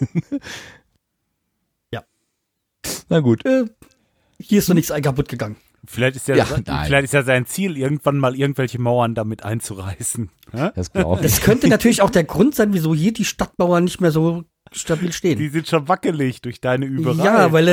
ja. 1.91 2.03
Na 3.09 3.21
gut. 3.21 3.45
Äh, 3.45 3.65
hier 4.39 4.59
ist 4.59 4.67
noch 4.67 4.75
nichts 4.75 4.93
kaputt 5.01 5.29
gegangen. 5.29 5.55
Vielleicht 5.89 6.17
ist 6.17 6.27
ja, 6.27 6.35
ja 6.35 6.45
vielleicht 6.45 7.05
ist 7.05 7.13
ja 7.13 7.23
sein 7.23 7.45
Ziel, 7.45 7.77
irgendwann 7.77 8.17
mal 8.17 8.35
irgendwelche 8.35 8.79
Mauern 8.79 9.15
damit 9.15 9.43
einzureißen. 9.43 10.29
Das, 10.75 10.91
das 10.91 11.41
könnte 11.41 11.67
natürlich 11.69 12.01
auch 12.01 12.09
der 12.09 12.25
Grund 12.25 12.55
sein, 12.55 12.73
wieso 12.73 12.93
hier 12.93 13.13
die 13.13 13.25
Stadtmauern 13.25 13.85
nicht 13.85 14.01
mehr 14.01 14.11
so 14.11 14.43
stabil 14.73 15.13
stehen. 15.13 15.39
Die 15.39 15.47
sind 15.47 15.67
schon 15.67 15.87
wackelig 15.87 16.41
durch 16.41 16.59
deine 16.59 16.85
Überei. 16.85 17.23
Ja, 17.23 17.51
weil 17.53 17.67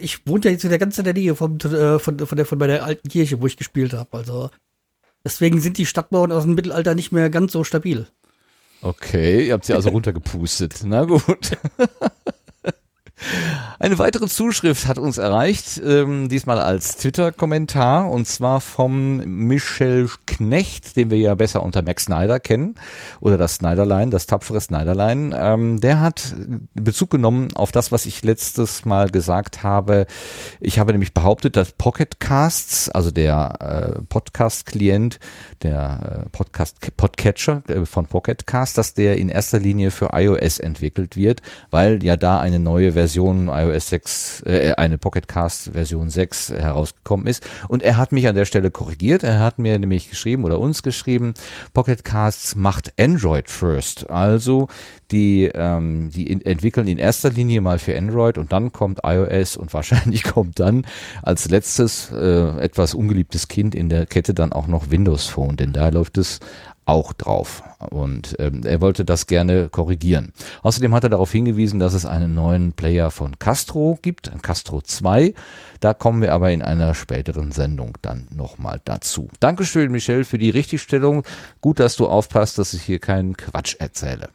ich 0.00 0.26
wohne 0.26 0.44
ja 0.44 0.50
jetzt 0.52 0.64
in 0.64 0.70
der 0.70 0.78
ganzen 0.78 1.04
Nähe 1.04 1.34
vom, 1.34 1.56
äh, 1.58 1.98
von, 1.98 2.18
von, 2.18 2.36
der, 2.36 2.46
von 2.46 2.58
meiner 2.58 2.84
alten 2.84 3.08
Kirche, 3.08 3.40
wo 3.40 3.46
ich 3.46 3.56
gespielt 3.56 3.92
habe. 3.92 4.16
Also 4.16 4.50
deswegen 5.24 5.60
sind 5.60 5.78
die 5.78 5.86
Stadtmauern 5.86 6.30
aus 6.30 6.44
dem 6.44 6.54
Mittelalter 6.54 6.94
nicht 6.94 7.10
mehr 7.10 7.30
ganz 7.30 7.52
so 7.52 7.64
stabil. 7.64 8.06
Okay, 8.82 9.48
ihr 9.48 9.54
habt 9.54 9.64
sie 9.64 9.74
also 9.74 9.88
runtergepustet. 9.88 10.82
Na 10.84 11.04
gut. 11.04 11.58
Eine 13.78 13.98
weitere 13.98 14.26
Zuschrift 14.26 14.86
hat 14.86 14.98
uns 14.98 15.18
erreicht, 15.18 15.82
ähm, 15.84 16.30
diesmal 16.30 16.58
als 16.58 16.96
Twitter-Kommentar, 16.96 18.10
und 18.10 18.26
zwar 18.26 18.62
vom 18.62 19.18
Michel 19.18 20.08
Knecht, 20.26 20.96
den 20.96 21.10
wir 21.10 21.18
ja 21.18 21.34
besser 21.34 21.62
unter 21.62 21.82
Max 21.82 22.04
Snyder 22.04 22.40
kennen, 22.40 22.76
oder 23.20 23.36
das 23.36 23.56
Snyderlein, 23.56 24.10
das 24.10 24.26
tapfere 24.26 24.60
Snyderlein. 24.62 25.34
Ähm, 25.36 25.80
der 25.80 26.00
hat 26.00 26.34
Bezug 26.74 27.10
genommen 27.10 27.48
auf 27.54 27.70
das, 27.70 27.92
was 27.92 28.06
ich 28.06 28.22
letztes 28.24 28.86
Mal 28.86 29.10
gesagt 29.10 29.62
habe. 29.62 30.06
Ich 30.58 30.78
habe 30.78 30.92
nämlich 30.92 31.12
behauptet, 31.12 31.56
dass 31.56 31.72
Pocket 31.72 32.18
Casts, 32.18 32.88
also 32.88 33.10
der 33.10 33.96
äh, 33.98 34.02
Podcast-Klient, 34.08 35.20
der 35.62 36.24
äh, 36.24 36.28
Podcast 36.30 36.96
Podcatcher 36.96 37.62
äh, 37.68 37.84
von 37.84 38.06
Pocket 38.06 38.46
Cast, 38.46 38.78
dass 38.78 38.94
der 38.94 39.18
in 39.18 39.28
erster 39.28 39.58
Linie 39.58 39.90
für 39.90 40.10
iOS 40.14 40.60
entwickelt 40.60 41.16
wird, 41.16 41.42
weil 41.70 42.02
ja 42.02 42.16
da 42.16 42.40
eine 42.40 42.58
neue 42.58 42.92
Version 42.92 43.15
Version 43.16 43.48
iOS 43.48 43.88
6, 43.88 44.42
äh, 44.42 44.72
eine 44.76 44.98
Pocket 44.98 45.26
Cast 45.26 45.70
Version 45.72 46.10
6 46.10 46.50
herausgekommen 46.50 47.26
ist. 47.26 47.48
Und 47.66 47.82
er 47.82 47.96
hat 47.96 48.12
mich 48.12 48.28
an 48.28 48.34
der 48.34 48.44
Stelle 48.44 48.70
korrigiert. 48.70 49.22
Er 49.22 49.40
hat 49.40 49.58
mir 49.58 49.78
nämlich 49.78 50.10
geschrieben 50.10 50.44
oder 50.44 50.60
uns 50.60 50.82
geschrieben, 50.82 51.32
Pocket 51.72 52.04
Casts 52.04 52.56
macht 52.56 52.92
Android 53.00 53.48
first. 53.48 54.10
Also 54.10 54.68
die, 55.10 55.50
ähm, 55.54 56.10
die 56.10 56.26
in, 56.30 56.44
entwickeln 56.44 56.88
in 56.88 56.98
erster 56.98 57.30
Linie 57.30 57.62
mal 57.62 57.78
für 57.78 57.96
Android 57.96 58.36
und 58.36 58.52
dann 58.52 58.72
kommt 58.72 59.00
iOS 59.02 59.56
und 59.56 59.72
wahrscheinlich 59.72 60.22
kommt 60.22 60.60
dann 60.60 60.84
als 61.22 61.48
letztes 61.48 62.12
äh, 62.12 62.60
etwas 62.60 62.92
ungeliebtes 62.92 63.48
Kind 63.48 63.74
in 63.74 63.88
der 63.88 64.04
Kette 64.04 64.34
dann 64.34 64.52
auch 64.52 64.66
noch 64.66 64.90
Windows 64.90 65.26
Phone, 65.26 65.56
denn 65.56 65.72
da 65.72 65.88
läuft 65.88 66.18
es 66.18 66.40
auch 66.86 67.12
drauf. 67.12 67.62
Und 67.90 68.36
ähm, 68.38 68.62
er 68.64 68.80
wollte 68.80 69.04
das 69.04 69.26
gerne 69.26 69.68
korrigieren. 69.68 70.32
Außerdem 70.62 70.94
hat 70.94 71.04
er 71.04 71.10
darauf 71.10 71.30
hingewiesen, 71.30 71.78
dass 71.78 71.92
es 71.92 72.06
einen 72.06 72.34
neuen 72.34 72.72
Player 72.72 73.10
von 73.10 73.38
Castro 73.38 73.98
gibt, 74.00 74.30
Castro 74.42 74.80
2. 74.80 75.34
Da 75.80 75.92
kommen 75.92 76.22
wir 76.22 76.32
aber 76.32 76.52
in 76.52 76.62
einer 76.62 76.94
späteren 76.94 77.52
Sendung 77.52 77.98
dann 78.00 78.28
nochmal 78.34 78.80
dazu. 78.84 79.28
Dankeschön, 79.40 79.90
Michel, 79.92 80.24
für 80.24 80.38
die 80.38 80.50
Richtigstellung. 80.50 81.24
Gut, 81.60 81.80
dass 81.80 81.96
du 81.96 82.06
aufpasst, 82.06 82.58
dass 82.58 82.72
ich 82.72 82.82
hier 82.82 83.00
keinen 83.00 83.36
Quatsch 83.36 83.76
erzähle. 83.78 84.30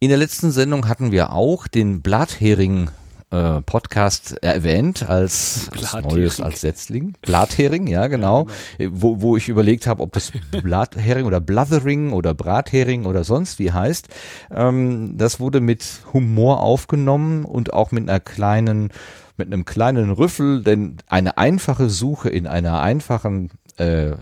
In 0.00 0.08
der 0.08 0.18
letzten 0.18 0.50
Sendung 0.52 0.88
hatten 0.88 1.12
wir 1.12 1.32
auch 1.32 1.66
den 1.66 2.02
Blathering 2.02 2.90
äh, 3.30 3.60
Podcast 3.62 4.42
erwähnt 4.42 5.08
als, 5.08 5.68
als 5.72 6.04
neues, 6.04 6.40
als 6.40 6.60
Setzling. 6.62 7.14
Blathering, 7.22 7.86
ja 7.86 8.06
genau. 8.06 8.48
Ja, 8.78 8.86
genau. 8.86 9.00
Wo, 9.00 9.20
wo 9.20 9.36
ich 9.36 9.48
überlegt 9.48 9.86
habe, 9.86 10.02
ob 10.02 10.12
das 10.12 10.32
Blathering 10.62 11.26
oder 11.26 11.40
Blathering 11.40 12.12
oder 12.12 12.34
Brathering 12.34 13.06
oder 13.06 13.24
sonst 13.24 13.58
wie 13.58 13.72
heißt. 13.72 14.08
Ähm, 14.50 15.16
das 15.16 15.40
wurde 15.40 15.60
mit 15.60 16.02
Humor 16.12 16.60
aufgenommen 16.60 17.44
und 17.44 17.72
auch 17.72 17.92
mit 17.92 18.08
einer 18.08 18.20
kleinen 18.20 18.90
mit 19.36 19.52
einem 19.52 19.64
kleinen 19.64 20.10
Rüffel, 20.10 20.64
denn 20.64 20.96
eine 21.06 21.38
einfache 21.38 21.90
Suche 21.90 22.28
in 22.28 22.48
einer 22.48 22.82
einfachen 22.82 23.50
äh, 23.78 24.10
äh, 24.10 24.14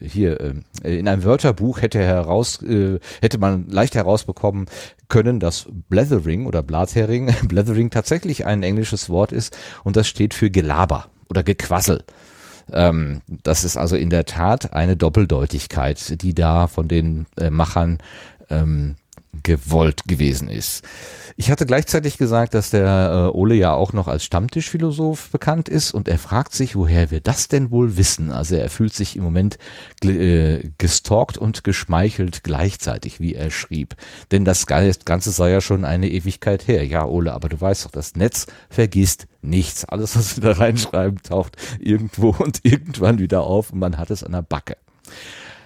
hier 0.00 0.40
äh, 0.82 0.98
in 0.98 1.08
einem 1.08 1.24
Wörterbuch 1.24 1.80
hätte 1.82 2.00
heraus 2.00 2.62
äh, 2.62 2.98
hätte 3.20 3.38
man 3.38 3.68
leicht 3.68 3.94
herausbekommen 3.94 4.66
können, 5.08 5.40
dass 5.40 5.66
Blethering 5.88 6.46
oder 6.46 6.62
Blathering 6.62 7.34
Blethering 7.48 7.90
tatsächlich 7.90 8.46
ein 8.46 8.62
englisches 8.62 9.08
Wort 9.08 9.32
ist 9.32 9.56
und 9.84 9.96
das 9.96 10.08
steht 10.08 10.34
für 10.34 10.50
Gelaber 10.50 11.06
oder 11.28 11.42
Gequassel. 11.42 12.04
Ähm, 12.72 13.22
das 13.26 13.64
ist 13.64 13.76
also 13.76 13.96
in 13.96 14.10
der 14.10 14.24
Tat 14.24 14.72
eine 14.72 14.96
Doppeldeutigkeit, 14.96 16.22
die 16.22 16.34
da 16.34 16.66
von 16.66 16.88
den 16.88 17.26
äh, 17.38 17.50
Machern 17.50 17.98
ähm, 18.50 18.96
gewollt 19.42 20.04
gewesen 20.06 20.48
ist. 20.48 20.84
Ich 21.36 21.50
hatte 21.50 21.64
gleichzeitig 21.64 22.18
gesagt, 22.18 22.52
dass 22.52 22.70
der 22.70 23.30
äh, 23.32 23.36
Ole 23.36 23.54
ja 23.54 23.72
auch 23.72 23.94
noch 23.94 24.06
als 24.06 24.24
Stammtischphilosoph 24.24 25.30
bekannt 25.30 25.68
ist 25.68 25.92
und 25.92 26.06
er 26.06 26.18
fragt 26.18 26.52
sich, 26.52 26.76
woher 26.76 27.10
wir 27.10 27.20
das 27.20 27.48
denn 27.48 27.70
wohl 27.70 27.96
wissen. 27.96 28.30
Also 28.30 28.56
er 28.56 28.68
fühlt 28.68 28.92
sich 28.92 29.16
im 29.16 29.22
Moment 29.22 29.56
äh, 30.04 30.70
gestalkt 30.76 31.38
und 31.38 31.64
geschmeichelt 31.64 32.44
gleichzeitig, 32.44 33.20
wie 33.20 33.34
er 33.34 33.50
schrieb. 33.50 33.96
Denn 34.30 34.44
das 34.44 34.66
Ganze 34.66 35.30
sei 35.30 35.50
ja 35.50 35.60
schon 35.62 35.84
eine 35.86 36.10
Ewigkeit 36.10 36.68
her. 36.68 36.86
Ja, 36.86 37.06
Ole, 37.06 37.32
aber 37.32 37.48
du 37.48 37.58
weißt 37.58 37.86
doch, 37.86 37.90
das 37.90 38.14
Netz 38.14 38.46
vergisst 38.68 39.26
nichts. 39.40 39.86
Alles, 39.86 40.16
was 40.16 40.36
wir 40.36 40.52
da 40.52 40.58
reinschreiben, 40.58 41.22
taucht 41.22 41.56
irgendwo 41.80 42.28
und 42.38 42.60
irgendwann 42.64 43.18
wieder 43.18 43.42
auf 43.42 43.72
und 43.72 43.78
man 43.78 43.96
hat 43.96 44.10
es 44.10 44.22
an 44.22 44.32
der 44.32 44.42
Backe. 44.42 44.76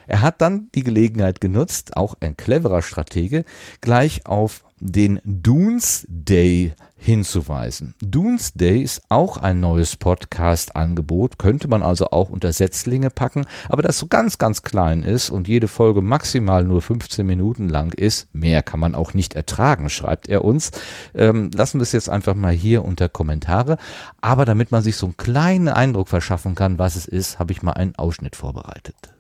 Er 0.07 0.23
hat 0.23 0.41
dann 0.41 0.69
die 0.75 0.83
Gelegenheit 0.83 1.41
genutzt, 1.41 1.97
auch 1.97 2.17
ein 2.21 2.37
cleverer 2.37 2.83
Stratege, 2.83 3.45
gleich 3.81 4.27
auf 4.27 4.65
den 4.79 5.21
Doomsday 5.25 6.75
hinzuweisen. 6.99 7.95
Doomsday 8.01 8.83
ist 8.83 9.03
auch 9.09 9.37
ein 9.39 9.61
neues 9.61 9.97
Podcast-Angebot, 9.97 11.39
könnte 11.39 11.69
man 11.69 11.83
also 11.83 12.11
auch 12.11 12.29
unter 12.29 12.53
Setzlinge 12.53 13.11
packen, 13.11 13.47
aber 13.69 13.83
das 13.83 13.99
so 13.99 14.07
ganz, 14.07 14.39
ganz 14.39 14.63
klein 14.63 15.03
ist 15.03 15.31
und 15.31 15.49
jede 15.49 15.69
Folge 15.69 16.03
maximal 16.03 16.65
nur 16.65 16.83
15 16.83 17.27
Minuten 17.27 17.69
lang 17.69 17.93
ist, 17.93 18.29
mehr 18.35 18.63
kann 18.63 18.81
man 18.81 18.95
auch 18.95 19.15
nicht 19.15 19.35
ertragen, 19.35 19.89
schreibt 19.89 20.29
er 20.29 20.45
uns. 20.45 20.73
Ähm, 21.15 21.51
lassen 21.55 21.79
wir 21.79 21.83
es 21.85 21.93
jetzt 21.93 22.11
einfach 22.11 22.35
mal 22.35 22.53
hier 22.53 22.85
unter 22.85 23.09
Kommentare. 23.09 23.79
Aber 24.21 24.45
damit 24.45 24.73
man 24.73 24.83
sich 24.83 24.97
so 24.97 25.07
einen 25.07 25.17
kleinen 25.17 25.69
Eindruck 25.69 26.09
verschaffen 26.09 26.55
kann, 26.55 26.79
was 26.79 26.97
es 26.97 27.07
ist, 27.07 27.39
habe 27.39 27.53
ich 27.53 27.63
mal 27.63 27.73
einen 27.73 27.95
Ausschnitt 27.97 28.37
vorbereitet. 28.37 29.16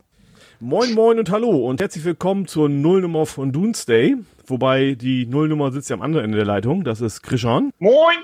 Moin, 0.58 0.94
moin 0.94 1.18
und 1.18 1.30
hallo 1.30 1.68
und 1.68 1.82
herzlich 1.82 2.06
willkommen 2.06 2.46
zur 2.46 2.70
Nullnummer 2.70 3.26
von 3.26 3.52
Doomsday. 3.52 4.16
Wobei 4.46 4.94
die 4.94 5.26
Nullnummer 5.26 5.70
sitzt 5.70 5.90
ja 5.90 5.96
am 5.96 6.00
anderen 6.00 6.24
Ende 6.24 6.38
der 6.38 6.46
Leitung. 6.46 6.82
Das 6.82 7.02
ist 7.02 7.20
Krishan. 7.20 7.72
Moin! 7.78 8.16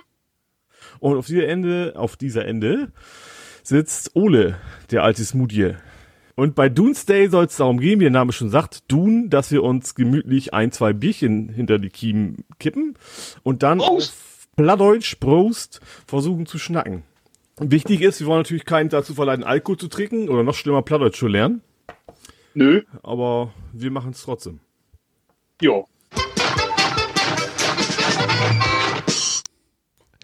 Und 0.99 1.19
auf 1.19 1.27
dieser 1.27 1.47
Ende, 1.47 1.93
auf 1.95 2.17
dieser 2.17 2.47
Ende 2.47 2.91
sitzt 3.63 4.17
Ole, 4.17 4.57
der 4.91 5.03
alte 5.03 5.23
Smoothie. 5.23 5.75
Und 6.35 6.55
bei 6.55 6.71
Doomsday 6.71 7.29
soll 7.29 7.45
es 7.45 7.57
darum 7.59 7.79
gehen, 7.79 8.01
wie 8.01 8.05
der 8.05 8.13
Name 8.13 8.33
schon 8.33 8.49
sagt, 8.49 8.91
Dun, 8.91 9.29
dass 9.29 9.51
wir 9.51 9.63
uns 9.63 9.95
gemütlich 9.95 10.55
ein, 10.55 10.73
zwei 10.73 10.95
Bierchen 10.95 11.51
hinter 11.51 11.79
die 11.79 11.91
Kiemen 11.91 12.47
kippen 12.59 12.95
und 13.43 13.63
dann 13.63 13.83
auf 13.83 14.49
Plattdeutsch, 14.57 15.17
Prost, 15.21 15.83
versuchen 16.07 16.47
zu 16.47 16.59
schnacken. 16.59 17.03
Wichtig 17.59 18.01
ist, 18.01 18.21
wir 18.21 18.27
wollen 18.27 18.41
natürlich 18.41 18.65
keinen 18.65 18.89
dazu 18.89 19.13
verleiten, 19.13 19.45
Alkohol 19.45 19.77
zu 19.77 19.89
trinken 19.89 20.31
oder 20.31 20.43
noch 20.43 20.55
schlimmer 20.55 20.81
Plattdeutsch 20.81 21.19
zu 21.19 21.27
lernen. 21.27 21.61
Nö, 22.55 22.83
Aber 23.03 23.53
wir 23.73 23.91
machen 23.91 24.11
es 24.13 24.23
trotzdem. 24.23 24.61
jo. 25.61 25.87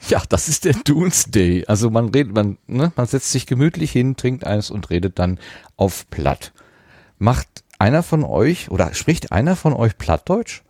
Ja, 0.08 0.22
das 0.30 0.48
ist 0.48 0.64
der 0.64 0.72
Doomsday. 0.72 1.66
Also 1.66 1.90
man 1.90 2.08
redet, 2.08 2.34
man, 2.34 2.56
ne, 2.66 2.92
man 2.96 3.06
setzt 3.06 3.30
sich 3.30 3.46
gemütlich 3.46 3.92
hin, 3.92 4.16
trinkt 4.16 4.44
eins 4.44 4.70
und 4.70 4.88
redet 4.88 5.18
dann 5.18 5.38
auf 5.76 6.08
Platt. 6.08 6.52
Macht 7.18 7.46
einer 7.78 8.02
von 8.02 8.24
euch 8.24 8.70
oder 8.70 8.94
spricht 8.94 9.32
einer 9.32 9.54
von 9.54 9.74
euch 9.74 9.98
Plattdeutsch? 9.98 10.62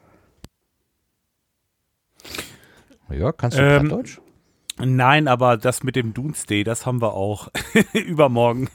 Ja, 3.11 3.31
kannst 3.33 3.57
du 3.59 3.63
Ähm, 3.63 3.87
Plattdeutsch? 3.89 4.19
Nein, 4.85 5.29
aber 5.29 5.57
das 5.57 5.83
mit 5.83 5.97
dem 5.97 6.15
Doomsday, 6.15 6.65
das 6.65 6.87
haben 6.87 7.01
wir 7.01 7.15
auch 7.15 7.49
übermorgen. 7.93 8.69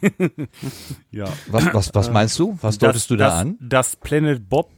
ja. 1.12 1.26
Was, 1.48 1.74
was, 1.74 1.96
was 1.96 2.12
meinst 2.12 2.38
du? 2.40 2.58
Was 2.62 2.78
deutest 2.78 3.10
du 3.10 3.16
da 3.16 3.28
das, 3.28 3.34
an? 3.36 3.58
Das 3.60 3.96
Planet 3.96 4.50
Bob, 4.50 4.70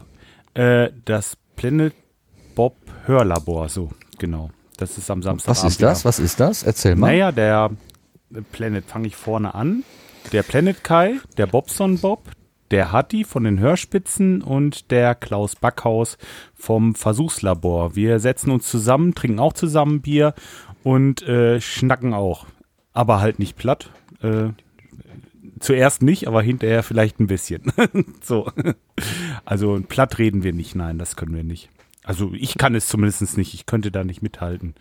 äh, 0.54 0.92
das 1.06 1.38
Planet 1.56 1.94
Bob 2.54 2.76
Hörlabor, 3.06 3.70
so, 3.70 3.90
genau. 4.18 4.50
Das 4.78 4.98
ist 4.98 5.10
am 5.10 5.24
Samstag. 5.24 5.50
Was 5.50 5.64
ist 5.64 5.82
das? 5.82 6.06
Was 6.06 6.20
ist 6.20 6.40
das? 6.40 6.64
Erzähl 6.64 6.96
mal. 6.96 7.08
Naja, 7.08 7.32
der 7.32 7.72
Planet, 8.52 8.86
fange 8.86 9.08
ich 9.08 9.16
vorne 9.16 9.56
an. 9.56 9.84
Der 10.32 10.44
Planet 10.44 10.84
Kai, 10.84 11.20
der 11.38 11.48
Bobson 11.48 12.00
Bob, 12.00 12.24
der 12.72 12.92
Hatti 12.92 13.24
von 13.24 13.44
den 13.44 13.60
Hörspitzen 13.60 14.42
und 14.42 14.92
der 14.92 15.16
Klaus 15.16 15.56
Backhaus 15.56 16.18
vom 16.54 16.96
Versuchslabor. 16.96 17.96
Wir 17.96 18.20
setzen 18.20 18.52
uns 18.52 18.68
zusammen, 18.68 19.14
trinken 19.14 19.40
auch 19.40 19.54
zusammen 19.54 20.02
Bier 20.02 20.34
und 20.86 21.24
äh, 21.24 21.60
schnacken 21.60 22.14
auch. 22.14 22.46
Aber 22.94 23.20
halt 23.20 23.40
nicht 23.40 23.58
platt. 23.58 23.90
Äh, 24.22 24.50
zuerst 25.60 26.04
nicht, 26.04 26.28
aber 26.28 26.44
hinterher 26.44 26.84
vielleicht 26.84 27.20
ein 27.20 27.26
bisschen. 27.26 27.74
so. 28.22 28.52
Also 29.46 29.82
platt 29.88 30.20
reden 30.20 30.44
wir 30.44 30.54
nicht, 30.54 30.76
nein, 30.76 31.00
das 31.00 31.16
können 31.16 31.36
wir 31.36 31.44
nicht. 31.44 31.70
Also 32.04 32.34
ich 32.34 32.60
kann 32.60 32.76
es 32.76 32.86
zumindest 32.86 33.36
nicht, 33.36 33.56
ich 33.56 33.66
könnte 33.66 33.90
da 33.90 34.04
nicht 34.04 34.22
mithalten. 34.22 34.76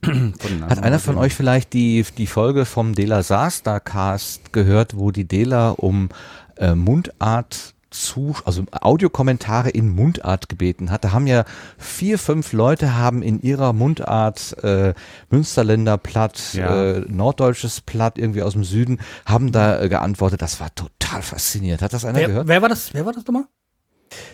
Hat 0.06 0.82
einer 0.82 0.98
von 0.98 1.18
euch 1.18 1.34
vielleicht 1.34 1.74
die, 1.74 2.06
die 2.16 2.26
Folge 2.26 2.64
vom 2.64 2.94
Dela 2.94 3.22
Saster 3.22 3.80
Cast 3.80 4.54
gehört, 4.54 4.96
wo 4.96 5.10
die 5.10 5.28
Dela 5.28 5.72
um 5.72 6.08
äh, 6.56 6.74
Mundart 6.74 7.74
zu, 8.02 8.34
also 8.44 8.64
Audiokommentare 8.72 9.70
in 9.70 9.88
Mundart 9.88 10.48
gebeten 10.48 10.90
hat. 10.90 11.04
Da 11.04 11.12
haben 11.12 11.26
ja 11.26 11.44
vier, 11.78 12.18
fünf 12.18 12.52
Leute 12.52 12.96
haben 12.96 13.22
in 13.22 13.40
ihrer 13.40 13.72
Mundart 13.72 14.56
äh, 14.62 14.94
Münsterländer 15.30 15.98
Platt, 15.98 16.54
Ja. 16.54 16.92
äh, 16.92 17.00
norddeutsches 17.08 17.80
Platt 17.80 18.18
irgendwie 18.18 18.42
aus 18.42 18.52
dem 18.54 18.64
Süden, 18.64 18.98
haben 19.24 19.52
da 19.52 19.80
äh, 19.80 19.88
geantwortet. 19.88 20.42
Das 20.42 20.60
war 20.60 20.74
total 20.74 21.22
faszinierend. 21.22 21.82
Hat 21.82 21.92
das 21.92 22.04
einer 22.04 22.18
Wer, 22.18 22.28
gehört? 22.28 22.48
wer 22.48 22.62
war 22.62 22.68
das? 22.68 22.94
Wer 22.94 23.06
war 23.06 23.12
das 23.12 23.24
nochmal? 23.26 23.44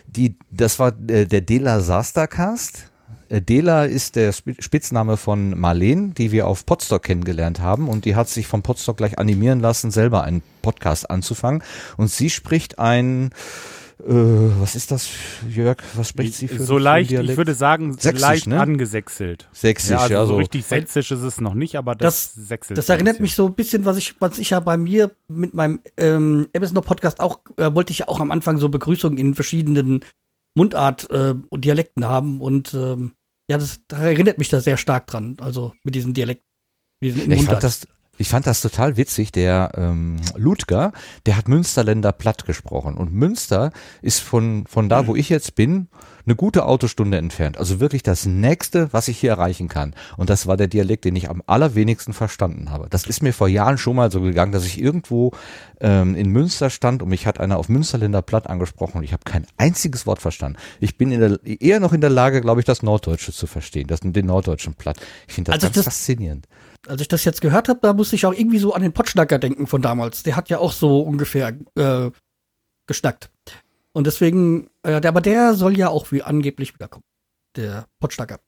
Die, 0.06 0.38
das 0.50 0.78
war 0.78 0.88
äh, 1.08 1.26
der 1.26 1.40
Dela 1.40 1.80
Sastercast. 1.80 2.91
Äh, 3.32 3.40
Dela 3.40 3.86
ist 3.86 4.16
der 4.16 4.28
Sp- 4.36 4.60
Spitzname 4.60 5.16
von 5.16 5.58
Marleen, 5.58 6.12
die 6.14 6.32
wir 6.32 6.46
auf 6.46 6.66
Podstock 6.66 7.02
kennengelernt 7.02 7.60
haben 7.60 7.88
und 7.88 8.04
die 8.04 8.14
hat 8.14 8.28
sich 8.28 8.46
vom 8.46 8.62
Podstock 8.62 8.98
gleich 8.98 9.18
animieren 9.18 9.60
lassen, 9.60 9.90
selber 9.90 10.22
einen 10.24 10.42
Podcast 10.60 11.10
anzufangen 11.10 11.62
und 11.96 12.08
sie 12.10 12.28
spricht 12.28 12.78
ein, 12.78 13.30
äh, 14.00 14.12
was 14.12 14.74
ist 14.74 14.90
das, 14.90 15.08
Jörg, 15.48 15.78
was 15.94 16.10
spricht 16.10 16.34
sie 16.34 16.46
für 16.46 16.62
so 16.62 16.74
für 16.74 16.80
leicht, 16.80 17.10
Dialekt? 17.10 17.30
ich 17.30 17.36
würde 17.38 17.54
sagen, 17.54 17.94
Sächsisch, 17.94 18.20
leicht 18.20 18.46
ne? 18.48 18.60
angesächselt. 18.60 19.48
Sächsisch, 19.52 19.92
ja, 19.92 19.98
also 19.98 20.12
ja, 20.14 20.20
so 20.26 20.32
so. 20.32 20.36
richtig 20.36 20.66
sächsisch 20.66 21.10
ist 21.10 21.22
es 21.22 21.40
noch 21.40 21.54
nicht, 21.54 21.76
aber 21.76 21.94
das, 21.94 22.34
Das- 22.34 22.48
sächselt. 22.48 22.76
Das 22.76 22.90
erinnert 22.90 23.20
mich 23.20 23.34
so 23.34 23.46
ein 23.46 23.54
bisschen, 23.54 23.86
was 23.86 23.96
ich, 23.96 24.14
was 24.20 24.38
ich 24.38 24.50
ja 24.50 24.60
bei 24.60 24.76
mir 24.76 25.10
mit 25.28 25.54
meinem 25.54 25.80
ähm, 25.96 26.48
Podcast 26.52 27.18
auch, 27.20 27.40
äh, 27.56 27.72
wollte 27.74 27.92
ich 27.92 28.00
ja 28.00 28.08
auch 28.08 28.20
am 28.20 28.30
Anfang 28.30 28.58
so 28.58 28.68
Begrüßungen 28.68 29.16
in 29.16 29.34
verschiedenen 29.34 30.04
Mundart 30.54 31.08
äh, 31.10 31.34
und 31.48 31.64
Dialekten 31.64 32.04
haben 32.04 32.42
und 32.42 32.74
ähm, 32.74 33.12
ja, 33.52 33.58
das 33.58 33.80
da 33.86 33.98
erinnert 33.98 34.38
mich 34.38 34.48
da 34.48 34.60
sehr 34.60 34.78
stark 34.78 35.06
dran, 35.06 35.36
also 35.38 35.74
mit 35.84 35.94
diesem 35.94 36.14
Dialekt, 36.14 36.42
diesen 37.02 37.30
ich 37.30 37.44
fand 37.44 37.62
das, 37.62 37.86
ich 38.22 38.28
fand 38.28 38.46
das 38.46 38.62
total 38.62 38.96
witzig. 38.96 39.32
Der 39.32 39.72
ähm, 39.76 40.16
Ludger, 40.36 40.92
der 41.26 41.36
hat 41.36 41.48
Münsterländer 41.48 42.12
platt 42.12 42.46
gesprochen. 42.46 42.94
Und 42.96 43.12
Münster 43.12 43.72
ist 44.00 44.20
von, 44.20 44.64
von 44.66 44.88
da, 44.88 45.06
wo 45.06 45.14
ich 45.14 45.28
jetzt 45.28 45.54
bin, 45.54 45.88
eine 46.24 46.36
gute 46.36 46.64
Autostunde 46.66 47.18
entfernt. 47.18 47.58
Also 47.58 47.80
wirklich 47.80 48.04
das 48.04 48.26
nächste, 48.26 48.92
was 48.92 49.08
ich 49.08 49.18
hier 49.18 49.30
erreichen 49.30 49.66
kann. 49.66 49.92
Und 50.16 50.30
das 50.30 50.46
war 50.46 50.56
der 50.56 50.68
Dialekt, 50.68 51.04
den 51.04 51.16
ich 51.16 51.28
am 51.28 51.42
allerwenigsten 51.46 52.12
verstanden 52.12 52.70
habe. 52.70 52.86
Das 52.88 53.04
ist 53.06 53.22
mir 53.24 53.32
vor 53.34 53.48
Jahren 53.48 53.76
schon 53.76 53.96
mal 53.96 54.10
so 54.12 54.20
gegangen, 54.20 54.52
dass 54.52 54.64
ich 54.64 54.80
irgendwo 54.80 55.32
ähm, 55.80 56.14
in 56.14 56.28
Münster 56.30 56.70
stand 56.70 57.02
und 57.02 57.08
mich 57.08 57.26
hat 57.26 57.40
einer 57.40 57.58
auf 57.58 57.68
Münsterländer 57.68 58.22
platt 58.22 58.46
angesprochen 58.48 58.98
und 58.98 59.02
ich 59.02 59.12
habe 59.12 59.24
kein 59.24 59.46
einziges 59.56 60.06
Wort 60.06 60.20
verstanden. 60.20 60.58
Ich 60.78 60.96
bin 60.96 61.10
in 61.10 61.18
der, 61.20 61.40
eher 61.44 61.80
noch 61.80 61.92
in 61.92 62.00
der 62.00 62.10
Lage, 62.10 62.40
glaube 62.40 62.60
ich, 62.60 62.66
das 62.66 62.84
Norddeutsche 62.84 63.32
zu 63.32 63.48
verstehen, 63.48 63.88
das, 63.88 63.98
den 64.00 64.26
norddeutschen 64.26 64.74
platt. 64.74 64.98
Ich 65.26 65.34
finde 65.34 65.50
das 65.50 65.54
Also 65.56 65.66
ganz 65.66 65.74
das- 65.74 65.84
faszinierend. 65.86 66.46
Als 66.88 67.00
ich 67.00 67.08
das 67.08 67.24
jetzt 67.24 67.40
gehört 67.40 67.68
habe, 67.68 67.78
da 67.82 67.92
musste 67.92 68.16
ich 68.16 68.26
auch 68.26 68.32
irgendwie 68.32 68.58
so 68.58 68.74
an 68.74 68.82
den 68.82 68.92
Potschnacker 68.92 69.38
denken 69.38 69.66
von 69.66 69.82
damals. 69.82 70.22
Der 70.24 70.36
hat 70.36 70.48
ja 70.50 70.58
auch 70.58 70.72
so 70.72 71.00
ungefähr 71.00 71.56
äh, 71.76 72.10
geschnackt. 72.86 73.30
Und 73.92 74.06
deswegen, 74.06 74.68
äh, 74.82 75.00
der, 75.00 75.10
aber 75.10 75.20
der 75.20 75.54
soll 75.54 75.76
ja 75.78 75.88
auch 75.88 76.10
wie 76.12 76.22
angeblich 76.22 76.74
wiederkommen. 76.74 77.04
Der 77.56 77.86
Potschnacker. 78.00 78.40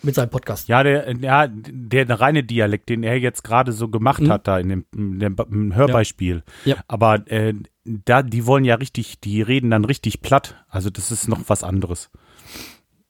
Mit 0.00 0.14
seinem 0.14 0.30
Podcast. 0.30 0.68
Ja, 0.68 0.84
der, 0.84 1.10
ja, 1.16 1.48
der 1.50 2.08
reine 2.20 2.44
Dialekt, 2.44 2.88
den 2.88 3.02
er 3.02 3.18
jetzt 3.18 3.42
gerade 3.42 3.72
so 3.72 3.88
gemacht 3.88 4.20
Mhm. 4.22 4.30
hat, 4.30 4.46
da 4.46 4.58
in 4.60 4.68
dem, 4.68 4.84
in 4.94 5.18
dem 5.18 5.74
Hörbeispiel. 5.74 6.44
Ja. 6.64 6.76
Aber 6.86 7.26
äh, 7.28 7.54
da, 7.84 8.22
die 8.22 8.46
wollen 8.46 8.64
ja 8.64 8.76
richtig, 8.76 9.18
die 9.18 9.42
reden 9.42 9.70
dann 9.70 9.84
richtig 9.84 10.20
platt. 10.20 10.64
Also 10.68 10.88
das 10.90 11.10
ist 11.10 11.26
noch 11.26 11.40
was 11.48 11.64
anderes. 11.64 12.10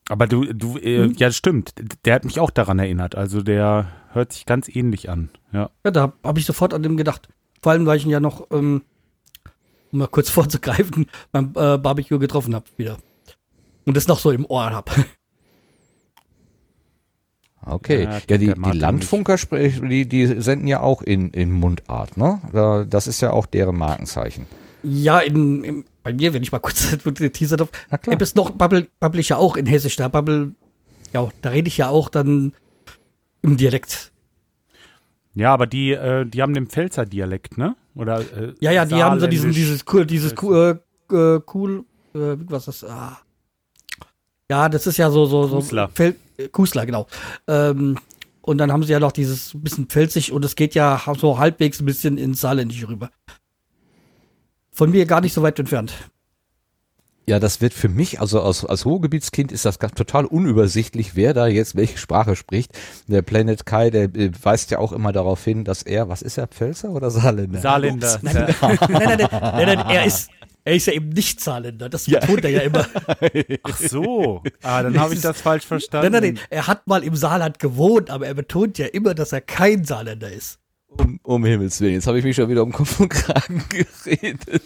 Aber 0.08 0.26
du, 0.26 0.44
du, 0.52 0.78
äh, 0.78 1.06
Mhm. 1.08 1.14
ja, 1.18 1.30
stimmt. 1.30 1.74
Der 2.04 2.14
hat 2.14 2.24
mich 2.24 2.40
auch 2.40 2.50
daran 2.50 2.78
erinnert. 2.78 3.14
Also 3.14 3.42
der 3.42 3.88
hört 4.12 4.32
sich 4.32 4.46
ganz 4.46 4.68
ähnlich 4.68 5.10
an. 5.10 5.28
Ja. 5.52 5.70
Ja, 5.84 5.90
da 5.90 6.12
habe 6.24 6.38
ich 6.38 6.46
sofort 6.46 6.72
an 6.74 6.82
dem 6.82 6.96
gedacht. 6.96 7.28
Vor 7.62 7.72
allem, 7.72 7.84
weil 7.86 7.98
ich 7.98 8.04
ihn 8.04 8.10
ja 8.10 8.20
noch, 8.20 8.46
ähm, 8.50 8.82
um 9.92 9.98
mal 9.98 10.06
kurz 10.08 10.30
vorzugreifen, 10.30 11.06
beim 11.32 11.52
äh, 11.56 11.76
Barbecue 11.78 12.18
getroffen 12.18 12.54
habe 12.54 12.64
wieder. 12.76 12.96
Und 13.84 13.96
das 13.96 14.06
noch 14.08 14.18
so 14.18 14.30
im 14.30 14.44
Ohr 14.46 14.70
habe. 14.70 14.90
Okay. 17.66 18.04
Ja, 18.04 18.18
Ja, 18.30 18.38
die, 18.38 18.54
die 18.54 18.78
Landfunker, 18.78 19.36
die, 19.36 20.08
die 20.08 20.26
senden 20.40 20.68
ja 20.68 20.80
auch 20.80 21.02
in, 21.02 21.30
in 21.30 21.52
Mundart, 21.52 22.16
ne? 22.16 22.40
Da, 22.52 22.84
das 22.84 23.06
ist 23.06 23.20
ja 23.20 23.32
auch 23.32 23.44
deren 23.44 23.76
Markenzeichen. 23.76 24.46
Ja, 24.82 25.18
in, 25.18 25.64
in, 25.64 25.84
bei 26.08 26.14
mir, 26.14 26.32
wenn 26.32 26.42
ich 26.42 26.52
mal 26.52 26.58
kurz 26.58 26.96
teasern 27.32 27.58
darf. 27.58 27.70
App 27.90 28.22
ist 28.22 28.34
noch, 28.34 28.50
babbel, 28.50 28.88
babbel 28.98 29.20
ich 29.20 29.28
ja 29.28 29.36
auch 29.36 29.56
in 29.56 29.66
Hessisch. 29.66 29.96
Da 29.96 30.08
babbel, 30.08 30.54
ja, 31.12 31.28
da 31.42 31.50
rede 31.50 31.68
ich 31.68 31.76
ja 31.76 31.88
auch 31.88 32.08
dann 32.08 32.54
im 33.42 33.56
Dialekt. 33.58 34.10
Ja, 35.34 35.52
aber 35.52 35.66
die, 35.66 35.92
äh, 35.92 36.24
die 36.24 36.40
haben 36.40 36.54
den 36.54 36.66
Pfälzer 36.66 37.04
Dialekt, 37.04 37.58
ne? 37.58 37.76
Oder 37.94 38.20
äh, 38.20 38.54
Ja, 38.60 38.72
ja, 38.72 38.86
die 38.86 39.02
haben 39.02 39.20
so 39.20 39.26
diesen, 39.26 39.52
dieses 39.52 39.84
cool, 39.92 40.06
dieses 40.06 40.34
cool, 40.42 40.80
äh, 41.10 41.14
äh, 41.14 41.40
cool, 41.52 41.84
äh, 42.14 42.36
was 42.46 42.68
ist 42.68 42.82
das? 42.82 42.90
Ah. 42.90 43.18
Ja, 44.50 44.68
das 44.70 44.86
ist 44.86 44.96
ja 44.96 45.10
so, 45.10 45.26
so, 45.26 45.46
so. 45.46 45.56
Kusler. 45.56 45.88
Fel 45.88 46.16
Kusler, 46.52 46.86
genau. 46.86 47.06
Ähm, 47.46 47.98
und 48.40 48.58
dann 48.58 48.72
haben 48.72 48.82
sie 48.82 48.92
ja 48.92 49.00
noch 49.00 49.12
dieses 49.12 49.52
bisschen 49.54 49.86
pfälzig 49.86 50.32
und 50.32 50.42
es 50.44 50.56
geht 50.56 50.74
ja 50.74 51.02
so 51.18 51.38
halbwegs 51.38 51.80
ein 51.80 51.84
bisschen 51.84 52.16
ins 52.16 52.40
Saarländische 52.40 52.88
rüber. 52.88 53.10
Von 54.78 54.92
mir 54.92 55.06
gar 55.06 55.20
nicht 55.20 55.34
so 55.34 55.42
weit 55.42 55.58
entfernt. 55.58 55.92
Ja, 57.26 57.40
das 57.40 57.60
wird 57.60 57.74
für 57.74 57.88
mich, 57.88 58.20
also 58.20 58.40
als, 58.40 58.64
als 58.64 58.86
Ruhrgebietskind 58.86 59.50
ist 59.50 59.64
das 59.64 59.80
ganz 59.80 59.94
total 59.94 60.24
unübersichtlich, 60.24 61.16
wer 61.16 61.34
da 61.34 61.48
jetzt 61.48 61.74
welche 61.74 61.98
Sprache 61.98 62.36
spricht. 62.36 62.78
Der 63.08 63.22
Planet 63.22 63.66
Kai, 63.66 63.90
der 63.90 64.04
äh, 64.04 64.30
weist 64.40 64.70
ja 64.70 64.78
auch 64.78 64.92
immer 64.92 65.10
darauf 65.10 65.42
hin, 65.42 65.64
dass 65.64 65.82
er, 65.82 66.08
was 66.08 66.22
ist 66.22 66.38
er, 66.38 66.46
Pfälzer 66.46 66.90
oder 66.90 67.10
Saarländer? 67.10 67.60
Saarländer. 67.60 68.20
Nein, 68.22 68.34
nein, 68.34 68.54
nein, 68.60 68.78
nein, 68.88 69.18
nein, 69.18 69.28
nein, 69.30 69.78
nein, 69.78 69.90
er 69.90 70.04
ist, 70.04 70.30
er 70.64 70.74
ist 70.76 70.86
ja 70.86 70.92
eben 70.92 71.08
nicht 71.08 71.40
Saarländer. 71.40 71.88
Das 71.88 72.04
betont 72.04 72.44
er 72.44 72.50
ja 72.50 72.60
immer. 72.60 72.86
Ach 73.64 73.78
so. 73.78 74.44
Ah, 74.62 74.84
dann 74.84 74.96
habe 74.96 75.12
ich 75.12 75.20
das 75.20 75.40
falsch 75.40 75.66
verstanden. 75.66 76.12
Nein, 76.12 76.22
nein, 76.22 76.34
nein, 76.34 76.44
er 76.50 76.68
hat 76.68 76.86
mal 76.86 77.02
im 77.02 77.16
Saarland 77.16 77.58
gewohnt, 77.58 78.10
aber 78.10 78.28
er 78.28 78.34
betont 78.34 78.78
ja 78.78 78.86
immer, 78.86 79.14
dass 79.14 79.32
er 79.32 79.40
kein 79.40 79.84
Saarländer 79.84 80.30
ist. 80.30 80.60
Um, 80.98 81.20
um 81.22 81.44
Himmels 81.44 81.80
Willen, 81.80 81.94
jetzt 81.94 82.06
habe 82.06 82.18
ich 82.18 82.24
mich 82.24 82.36
schon 82.36 82.48
wieder 82.48 82.62
um 82.62 82.72
Kopf 82.72 82.98
und 83.00 83.08
Kragen 83.08 83.62
geredet. 84.04 84.62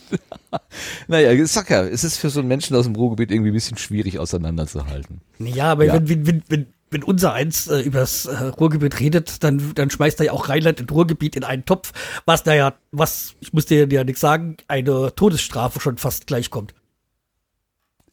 naja, 1.08 1.32
ich 1.32 1.46
sag 1.48 1.70
ja, 1.70 1.82
es 1.82 2.04
ist 2.04 2.16
für 2.16 2.30
so 2.30 2.40
einen 2.40 2.48
Menschen 2.48 2.76
aus 2.76 2.84
dem 2.84 2.96
Ruhrgebiet 2.96 3.30
irgendwie 3.30 3.50
ein 3.50 3.54
bisschen 3.54 3.76
schwierig 3.76 4.18
auseinanderzuhalten. 4.18 5.20
Ja, 5.38 5.72
aber 5.72 5.84
Ja. 5.84 5.94
Wenn, 5.94 6.08
wenn, 6.08 6.26
wenn, 6.26 6.42
wenn, 6.48 6.66
wenn 6.90 7.02
unser 7.02 7.32
eins 7.32 7.66
äh, 7.66 7.80
übers 7.80 8.26
äh, 8.26 8.34
Ruhrgebiet 8.34 9.00
redet, 9.00 9.42
dann, 9.42 9.74
dann 9.74 9.90
schmeißt 9.90 10.20
er 10.20 10.26
ja 10.26 10.32
auch 10.32 10.48
Rheinland 10.48 10.80
und 10.80 10.92
Ruhrgebiet 10.92 11.36
in 11.36 11.44
einen 11.44 11.64
Topf, 11.64 11.92
was 12.26 12.44
naja, 12.44 12.74
was, 12.90 13.34
ich 13.40 13.52
muss 13.52 13.66
dir 13.66 13.88
ja 13.88 14.04
nichts 14.04 14.20
sagen, 14.20 14.56
eine 14.68 15.14
Todesstrafe 15.14 15.80
schon 15.80 15.96
fast 15.96 16.26
gleichkommt. 16.26 16.74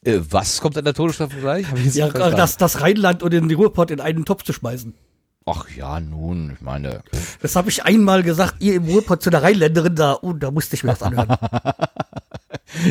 Äh, 0.04 0.20
was 0.30 0.62
kommt 0.62 0.78
an 0.78 0.86
der 0.86 0.94
Todesstrafe 0.94 1.38
gleich? 1.38 1.66
Ja, 1.94 2.10
das, 2.10 2.58
das 2.58 2.82
Rheinland 2.82 3.22
und 3.22 3.34
den 3.34 3.52
Ruhrpott 3.52 3.92
in 3.92 4.00
einen 4.00 4.26
Topf 4.26 4.44
zu 4.44 4.54
schmeißen. 4.54 4.94
Ach 5.52 5.66
ja, 5.76 6.00
nun, 6.00 6.52
ich 6.54 6.62
meine. 6.62 7.02
Das 7.42 7.56
habe 7.56 7.70
ich 7.70 7.84
einmal 7.84 8.22
gesagt, 8.22 8.56
ihr 8.60 8.76
im 8.76 8.86
Ruhrpott 8.86 9.24
zu 9.24 9.30
der 9.30 9.42
Rheinländerin 9.42 9.96
da, 9.96 10.14
und 10.14 10.44
da 10.44 10.52
musste 10.52 10.76
ich 10.76 10.84
mir 10.84 10.92
das 10.92 11.02
anhören. 11.02 11.30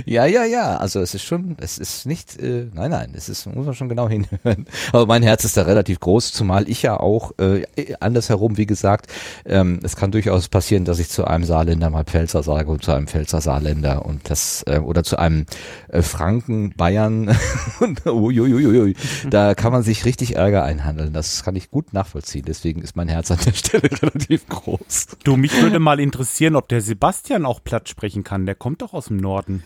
Ja, 0.05 0.27
ja, 0.27 0.45
ja. 0.45 0.77
Also 0.77 1.01
es 1.01 1.15
ist 1.15 1.25
schon, 1.25 1.57
es 1.61 1.79
ist 1.79 2.07
nicht, 2.07 2.41
äh, 2.41 2.67
nein, 2.73 2.91
nein, 2.91 3.13
es 3.15 3.29
ist, 3.29 3.47
muss 3.47 3.67
man 3.67 3.75
schon 3.75 3.89
genau 3.89 4.09
hinhören. 4.09 4.67
Aber 4.93 5.07
mein 5.07 5.23
Herz 5.23 5.45
ist 5.45 5.57
da 5.57 5.63
relativ 5.63 6.01
groß, 6.01 6.33
zumal 6.33 6.69
ich 6.69 6.83
ja 6.83 6.99
auch 6.99 7.33
äh, 7.39 7.63
andersherum, 8.01 8.57
wie 8.57 8.67
gesagt, 8.67 9.11
ähm, 9.45 9.81
es 9.83 9.97
kann 9.97 10.11
durchaus 10.11 10.49
passieren, 10.49 10.85
dass 10.85 10.99
ich 10.99 11.09
zu 11.09 11.25
einem 11.25 11.45
Saarländer 11.45 11.91
mal 11.91 12.05
Pfälzer 12.05 12.43
sage 12.43 12.71
und 12.71 12.83
zu 12.83 12.93
einem 12.93 13.07
Pfälzer 13.07 13.41
Saarländer 13.41 14.05
und 14.05 14.31
das 14.31 14.65
äh, 14.67 14.79
oder 14.79 15.05
zu 15.05 15.19
einem 15.19 15.47
äh, 15.89 16.03
Franken 16.03 16.75
Bayern 16.77 17.37
uiuiuiui, 18.07 18.95
da 19.31 19.55
kann 19.55 19.73
man 19.73 19.83
sich 19.83 20.05
richtig 20.05 20.37
Ärger 20.37 20.65
einhandeln. 20.65 21.13
Das 21.13 21.45
kann 21.45 21.57
ich 21.57 21.71
gut 21.71 21.93
nachvollziehen. 21.93 22.45
Deswegen 22.47 22.83
ist 22.83 22.97
mein 22.97 23.09
Herz 23.09 23.31
an 23.31 23.39
der 23.45 23.53
Stelle 23.53 23.89
relativ 24.03 24.47
groß. 24.49 25.09
Du, 25.25 25.37
mich 25.37 25.61
würde 25.61 25.79
mal 25.79 26.01
interessieren, 26.01 26.57
ob 26.57 26.69
der 26.69 26.81
Sebastian 26.81 27.45
auch 27.45 27.63
platt 27.63 27.89
sprechen 27.89 28.25
kann. 28.25 28.47
Der 28.47 28.55
kommt 28.55 28.83
doch 28.83 28.93
aus 28.93 29.07
dem 29.07 29.19
Norden. 29.19 29.63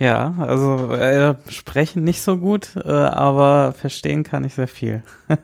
Ja, 0.00 0.34
also 0.38 0.92
äh, 0.94 1.34
sprechen 1.50 2.04
nicht 2.04 2.22
so 2.22 2.38
gut, 2.38 2.74
äh, 2.74 2.90
aber 2.90 3.74
verstehen 3.74 4.22
kann 4.22 4.44
ich 4.44 4.54
sehr 4.54 4.66
viel. 4.66 5.02
ja, 5.28 5.36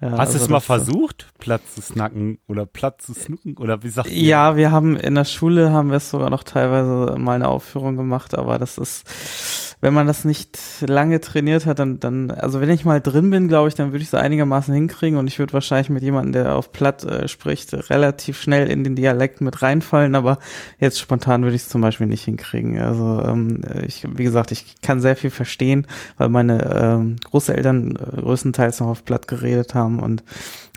Hast 0.00 0.10
du 0.10 0.16
also 0.16 0.38
es 0.38 0.48
mal 0.48 0.60
versucht, 0.60 1.26
platt 1.38 1.60
zu 1.74 1.82
snacken 1.82 2.38
oder 2.48 2.64
platt 2.64 3.02
zu 3.02 3.12
snucken 3.12 3.58
oder 3.58 3.82
wie 3.82 3.90
sagt 3.90 4.08
ihr? 4.08 4.16
Ja, 4.16 4.56
wir 4.56 4.72
haben 4.72 4.96
in 4.96 5.14
der 5.14 5.26
Schule 5.26 5.72
haben 5.72 5.90
wir 5.90 5.98
es 5.98 6.08
sogar 6.08 6.30
noch 6.30 6.42
teilweise 6.42 7.18
mal 7.18 7.34
eine 7.34 7.48
Aufführung 7.48 7.96
gemacht, 7.96 8.34
aber 8.34 8.58
das 8.58 8.78
ist, 8.78 9.65
wenn 9.80 9.92
man 9.92 10.06
das 10.06 10.24
nicht 10.24 10.58
lange 10.80 11.20
trainiert 11.20 11.66
hat, 11.66 11.78
dann, 11.78 12.00
dann, 12.00 12.30
also 12.30 12.60
wenn 12.60 12.70
ich 12.70 12.84
mal 12.84 13.00
drin 13.00 13.30
bin, 13.30 13.48
glaube 13.48 13.68
ich, 13.68 13.74
dann 13.74 13.92
würde 13.92 14.02
ich 14.02 14.08
es 14.08 14.14
einigermaßen 14.14 14.72
hinkriegen 14.72 15.18
und 15.18 15.26
ich 15.26 15.38
würde 15.38 15.52
wahrscheinlich 15.52 15.90
mit 15.90 16.02
jemandem, 16.02 16.32
der 16.32 16.56
auf 16.56 16.72
Platt 16.72 17.04
äh, 17.04 17.28
spricht, 17.28 17.74
relativ 17.90 18.40
schnell 18.40 18.68
in 18.70 18.84
den 18.84 18.96
Dialekt 18.96 19.40
mit 19.40 19.60
reinfallen, 19.62 20.14
aber 20.14 20.38
jetzt 20.78 20.98
spontan 20.98 21.42
würde 21.42 21.56
ich 21.56 21.62
es 21.62 21.68
zum 21.68 21.82
Beispiel 21.82 22.06
nicht 22.06 22.24
hinkriegen. 22.24 22.80
Also 22.80 23.22
ähm, 23.26 23.60
ich, 23.86 24.06
wie 24.08 24.24
gesagt, 24.24 24.50
ich 24.50 24.80
kann 24.80 25.00
sehr 25.00 25.16
viel 25.16 25.30
verstehen, 25.30 25.86
weil 26.16 26.30
meine 26.30 26.64
ähm, 26.74 27.16
Großeltern 27.24 27.96
äh, 27.96 28.20
größtenteils 28.22 28.80
noch 28.80 28.88
auf 28.88 29.04
Platt 29.04 29.28
geredet 29.28 29.74
haben 29.74 30.00
und 30.00 30.24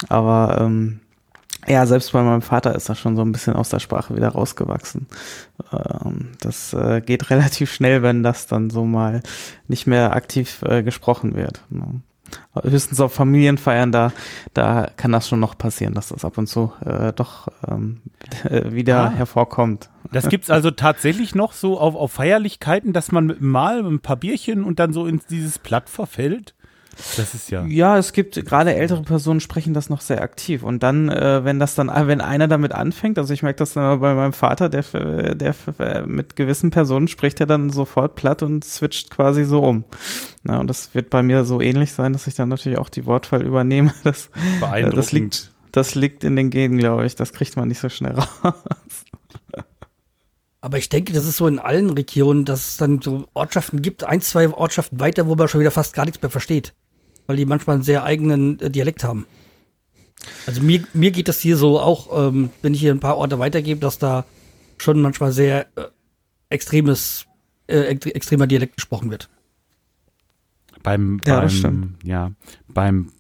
aber 0.10 0.60
ähm, 0.62 1.00
ja, 1.70 1.86
selbst 1.86 2.12
bei 2.12 2.22
meinem 2.24 2.42
Vater 2.42 2.76
ist 2.76 2.90
das 2.90 3.00
schon 3.00 3.16
so 3.16 3.22
ein 3.22 3.32
bisschen 3.32 3.54
aus 3.54 3.70
der 3.70 3.80
Sprache 3.80 4.16
wieder 4.16 4.30
rausgewachsen. 4.30 5.08
Ähm, 5.72 6.30
das 6.42 6.74
äh, 6.74 7.02
geht 7.02 7.30
relativ 7.30 7.72
schnell, 7.72 8.02
wenn 8.02 8.24
das 8.24 8.48
dann 8.48 8.70
so 8.70 8.86
mal 8.86 9.22
nicht 9.68 9.88
mehr 9.88 10.14
aktiv 10.16 10.62
äh, 10.64 10.84
gesprochen 10.84 11.36
wird. 11.36 11.62
Höchstens 12.64 13.00
auf 13.00 13.14
Familienfeiern, 13.14 13.92
da, 13.92 14.12
da 14.54 14.90
kann 14.98 15.12
das 15.12 15.28
schon 15.28 15.40
noch 15.40 15.58
passieren, 15.58 15.94
dass 15.94 16.10
das 16.10 16.26
ab 16.26 16.38
und 16.38 16.48
zu 16.48 16.74
äh, 16.86 17.12
doch 17.14 17.48
ähm, 17.68 18.02
äh, 18.44 18.72
wieder 18.72 19.06
Ah. 19.06 19.10
hervorkommt. 19.12 19.90
Das 20.12 20.28
gibt's 20.28 20.50
also 20.50 20.72
tatsächlich 20.72 21.36
noch 21.36 21.54
so 21.54 21.80
auf, 21.80 21.96
auf 21.96 22.12
Feierlichkeiten, 22.14 22.94
dass 22.94 23.12
man 23.12 23.36
Mal 23.40 23.84
mit 23.84 23.92
ein 23.92 24.00
paar 24.00 24.16
Bierchen 24.16 24.64
und 24.64 24.80
dann 24.80 24.92
so 24.92 25.06
in 25.06 25.22
dieses 25.30 25.60
Platt 25.60 25.88
verfällt? 25.90 26.56
Das 27.18 27.34
ist 27.34 27.50
ja. 27.50 27.66
Ja, 27.66 27.98
es 27.98 28.14
gibt 28.14 28.46
gerade 28.46 28.76
ältere 28.76 29.02
Personen 29.04 29.40
sprechen 29.40 29.74
das 29.74 29.90
noch 29.90 30.02
sehr 30.02 30.22
aktiv 30.22 30.64
und 30.64 30.84
dann, 30.84 31.10
äh, 31.10 31.44
wenn 31.44 31.60
das 31.60 31.76
dann, 31.76 31.90
wenn 32.08 32.22
einer 32.22 32.48
damit 32.48 32.74
anfängt, 32.74 33.18
also 33.18 33.34
ich 33.34 33.44
merke 33.44 33.58
das 33.60 33.74
dann 33.74 34.00
bei 34.00 34.14
meinem 34.14 34.34
Vater, 34.34 34.70
der, 34.70 34.84
äh, 34.94 35.36
der 35.36 35.56
äh, 35.80 36.02
mit 36.02 36.36
gewissen 36.36 36.72
Personen 36.72 37.08
spricht 37.08 37.40
er 37.40 37.46
dann 37.46 37.70
sofort 37.70 38.16
platt 38.16 38.44
und 38.44 38.64
switcht 38.64 39.10
quasi 39.10 39.46
so 39.46 39.62
um. 39.62 39.86
Na, 40.44 40.60
und 40.60 40.68
das 40.68 40.94
wird 40.94 41.10
bei 41.10 41.24
mir 41.24 41.46
so 41.46 41.62
ähnlich 41.62 41.94
sein, 41.94 42.14
dass 42.14 42.28
ich 42.28 42.36
dann 42.36 42.50
natürlich 42.50 42.78
auch 42.78 42.90
die 42.90 43.06
Wortwahl 43.06 43.44
übernehme. 43.44 43.94
Das, 44.04 44.28
äh, 44.28 44.60
Beeindruckend. 44.60 44.98
das 44.98 45.12
liegt, 45.12 45.52
das 45.72 45.96
liegt 45.96 46.24
in 46.24 46.36
den 46.36 46.50
Genen, 46.50 46.78
glaube 46.78 47.06
ich. 47.06 47.16
Das 47.16 47.34
kriegt 47.34 47.56
man 47.58 47.68
nicht 47.68 47.80
so 47.80 47.90
schnell 47.90 48.16
raus. 48.44 48.54
Aber 50.62 50.78
ich 50.78 50.90
denke, 50.90 51.14
das 51.14 51.26
ist 51.26 51.38
so 51.38 51.48
in 51.48 51.60
allen 51.60 51.90
Regionen, 51.90 52.46
dass 52.46 52.68
es 52.72 52.78
dann 52.78 53.02
so 53.02 53.28
Ortschaften 53.34 53.82
gibt, 53.82 54.04
ein, 54.04 54.22
zwei 54.22 54.50
Ortschaften 54.50 55.00
weiter, 55.00 55.28
wo 55.28 55.36
man 55.36 55.48
schon 55.48 55.62
wieder 55.62 55.72
fast 55.72 55.94
gar 55.94 56.06
nichts 56.06 56.22
mehr 56.22 56.32
versteht. 56.32 56.74
Weil 57.30 57.36
die 57.36 57.46
manchmal 57.46 57.76
einen 57.76 57.84
sehr 57.84 58.04
eigenen 58.04 58.60
äh, 58.60 58.72
Dialekt 58.72 59.04
haben. 59.04 59.28
Also 60.48 60.64
mir, 60.64 60.84
mir 60.96 61.12
geht 61.12 61.28
das 61.28 61.40
hier 61.40 61.58
so 61.58 61.80
auch, 61.80 62.28
ähm, 62.28 62.50
wenn 62.64 62.74
ich 62.74 62.80
hier 62.80 62.92
ein 62.92 63.00
paar 63.00 63.18
Orte 63.18 63.38
weitergebe, 63.38 63.80
dass 63.80 64.00
da 64.00 64.26
schon 64.80 65.00
manchmal 65.00 65.32
sehr 65.32 65.68
äh, 65.76 65.84
extremes, 66.50 67.28
äh, 67.68 67.94
ext- 67.94 68.08
extremer 68.16 68.48
Dialekt 68.48 68.78
gesprochen 68.78 69.12
wird. 69.12 69.30
Beim, 70.82 71.22
Ja, 71.24 71.36
beim, 71.36 71.44
das 71.44 71.54
stimmt. 71.54 72.04
ja, 72.04 72.32
beim 72.68 73.12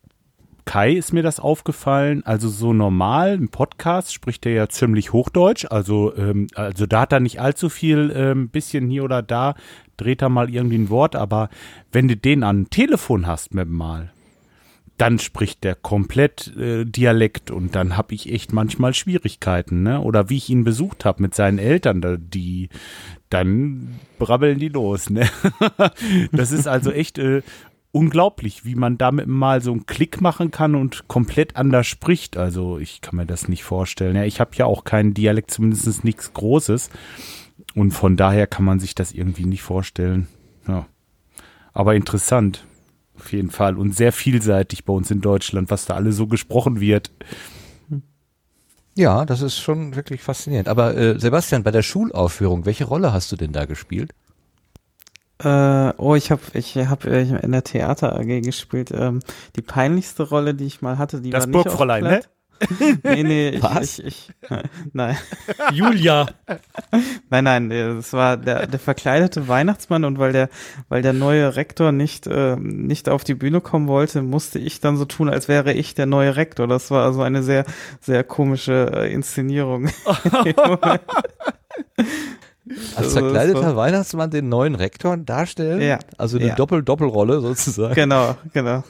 Kai 0.65 0.93
ist 0.93 1.13
mir 1.13 1.21
das 1.21 1.39
aufgefallen. 1.39 2.23
Also 2.25 2.49
so 2.49 2.73
normal 2.73 3.35
im 3.35 3.49
Podcast 3.49 4.11
spricht 4.11 4.43
er 4.47 4.53
ja 4.53 4.69
ziemlich 4.69 5.13
Hochdeutsch. 5.13 5.65
Also, 5.69 6.15
ähm, 6.15 6.47
also 6.55 6.87
da 6.87 7.01
hat 7.01 7.11
er 7.11 7.19
nicht 7.19 7.39
allzu 7.39 7.69
viel, 7.69 8.11
ähm, 8.15 8.49
bisschen 8.49 8.89
hier 8.89 9.03
oder 9.03 9.21
da 9.21 9.53
dreht 9.99 10.21
er 10.21 10.29
mal 10.29 10.49
irgendwie 10.49 10.77
ein 10.77 10.89
Wort. 10.89 11.15
Aber 11.15 11.49
wenn 11.91 12.07
du 12.07 12.15
den 12.15 12.43
an 12.43 12.69
Telefon 12.69 13.27
hast 13.27 13.53
mit 13.53 13.69
Mal, 13.69 14.11
dann 14.99 15.17
spricht 15.17 15.63
der 15.63 15.75
komplett 15.75 16.55
äh, 16.57 16.83
Dialekt 16.83 17.51
und 17.51 17.73
dann 17.73 17.95
habe 17.95 18.13
ich 18.13 18.31
echt 18.31 18.51
manchmal 18.51 18.93
Schwierigkeiten, 18.93 19.81
ne? 19.81 20.01
Oder 20.01 20.29
wie 20.29 20.35
ich 20.35 20.49
ihn 20.49 20.65
besucht 20.65 21.05
habe 21.05 21.21
mit 21.21 21.33
seinen 21.33 21.57
Eltern, 21.57 22.01
da, 22.01 22.17
die 22.17 22.67
dann 23.29 23.99
brabbeln 24.17 24.59
die 24.59 24.67
los, 24.67 25.09
ne? 25.09 25.29
das 26.33 26.51
ist 26.51 26.67
also 26.67 26.91
echt 26.91 27.17
äh, 27.17 27.43
unglaublich, 27.91 28.65
wie 28.65 28.75
man 28.75 28.97
damit 28.97 29.27
mal 29.27 29.61
so 29.61 29.71
einen 29.71 29.85
Klick 29.85 30.19
machen 30.19 30.51
kann 30.51 30.75
und 30.75 31.07
komplett 31.07 31.55
anders 31.55 31.87
spricht. 31.87 32.35
Also 32.35 32.77
ich 32.77 32.99
kann 33.01 33.15
mir 33.15 33.25
das 33.25 33.47
nicht 33.47 33.63
vorstellen. 33.63 34.17
Ja, 34.17 34.25
ich 34.25 34.39
habe 34.39 34.51
ja 34.55 34.65
auch 34.65 34.83
keinen 34.83 35.13
Dialekt, 35.13 35.51
zumindest 35.51 36.03
nichts 36.03 36.33
Großes. 36.33 36.89
Und 37.75 37.91
von 37.91 38.17
daher 38.17 38.47
kann 38.47 38.65
man 38.65 38.79
sich 38.79 38.95
das 38.95 39.11
irgendwie 39.11 39.45
nicht 39.45 39.61
vorstellen. 39.61 40.27
Ja. 40.67 40.87
Aber 41.73 41.95
interessant. 41.95 42.65
Auf 43.15 43.31
jeden 43.33 43.51
Fall. 43.51 43.77
Und 43.77 43.95
sehr 43.95 44.11
vielseitig 44.11 44.85
bei 44.85 44.93
uns 44.93 45.11
in 45.11 45.21
Deutschland, 45.21 45.69
was 45.69 45.85
da 45.85 45.95
alle 45.95 46.13
so 46.13 46.27
gesprochen 46.27 46.79
wird. 46.79 47.11
Ja, 48.95 49.25
das 49.25 49.41
ist 49.41 49.57
schon 49.57 49.95
wirklich 49.95 50.21
faszinierend. 50.21 50.67
Aber 50.67 50.95
äh, 50.95 51.19
Sebastian, 51.19 51.63
bei 51.63 51.71
der 51.71 51.83
Schulaufführung, 51.83 52.65
welche 52.65 52.85
Rolle 52.85 53.13
hast 53.13 53.31
du 53.31 53.35
denn 53.35 53.51
da 53.51 53.65
gespielt? 53.65 54.13
Äh, 55.41 55.93
oh, 55.97 56.15
ich 56.15 56.31
habe 56.31 56.41
ich 56.53 56.75
hab 56.75 57.05
äh, 57.05 57.21
in 57.21 57.51
der 57.51 57.63
Theater 57.63 58.17
AG 58.17 58.41
gespielt. 58.41 58.91
Ähm, 58.93 59.19
die 59.55 59.61
peinlichste 59.61 60.23
Rolle, 60.23 60.53
die 60.53 60.65
ich 60.65 60.81
mal 60.81 60.97
hatte, 60.97 61.21
die 61.21 61.29
Das 61.29 61.43
war 61.43 61.47
nicht 61.47 61.57
auf 61.57 61.63
Burgfräulein, 61.63 62.03
ne? 62.03 62.21
Nee, 63.03 63.23
nee, 63.23 63.49
ich, 63.49 63.63
Was? 63.63 63.99
ich, 63.99 64.29
ich 64.29 64.31
nein. 64.93 65.17
Julia. 65.71 66.27
Nein, 67.29 67.43
nein, 67.43 67.69
das 67.69 68.13
war 68.13 68.37
der, 68.37 68.67
der 68.67 68.79
verkleidete 68.79 69.47
Weihnachtsmann 69.47 70.03
und 70.03 70.19
weil 70.19 70.33
der, 70.33 70.49
weil 70.89 71.01
der 71.01 71.13
neue 71.13 71.55
Rektor 71.55 71.91
nicht, 71.91 72.27
äh, 72.27 72.55
nicht 72.57 73.07
auf 73.09 73.23
die 73.23 73.35
Bühne 73.35 73.61
kommen 73.61 73.87
wollte, 73.87 74.21
musste 74.21 74.59
ich 74.59 74.79
dann 74.81 74.97
so 74.97 75.05
tun, 75.05 75.29
als 75.29 75.47
wäre 75.47 75.73
ich 75.73 75.95
der 75.95 76.05
neue 76.05 76.35
Rektor. 76.35 76.67
Das 76.67 76.91
war 76.91 77.05
also 77.05 77.21
eine 77.21 77.43
sehr, 77.43 77.65
sehr 78.01 78.23
komische 78.23 78.91
äh, 78.93 79.13
Inszenierung. 79.13 79.89
Als 82.95 83.13
verkleideter 83.13 83.75
Weihnachtsmann 83.75 84.29
den 84.29 84.47
neuen 84.49 84.75
Rektor 84.75 85.17
darstellen? 85.17 85.81
Ja. 85.81 85.97
Also 86.17 86.37
eine 86.37 86.49
Ja. 86.49 86.55
Doppel-Doppelrolle 86.55 87.41
sozusagen. 87.41 87.95
genau, 87.95 88.35
genau. 88.53 88.83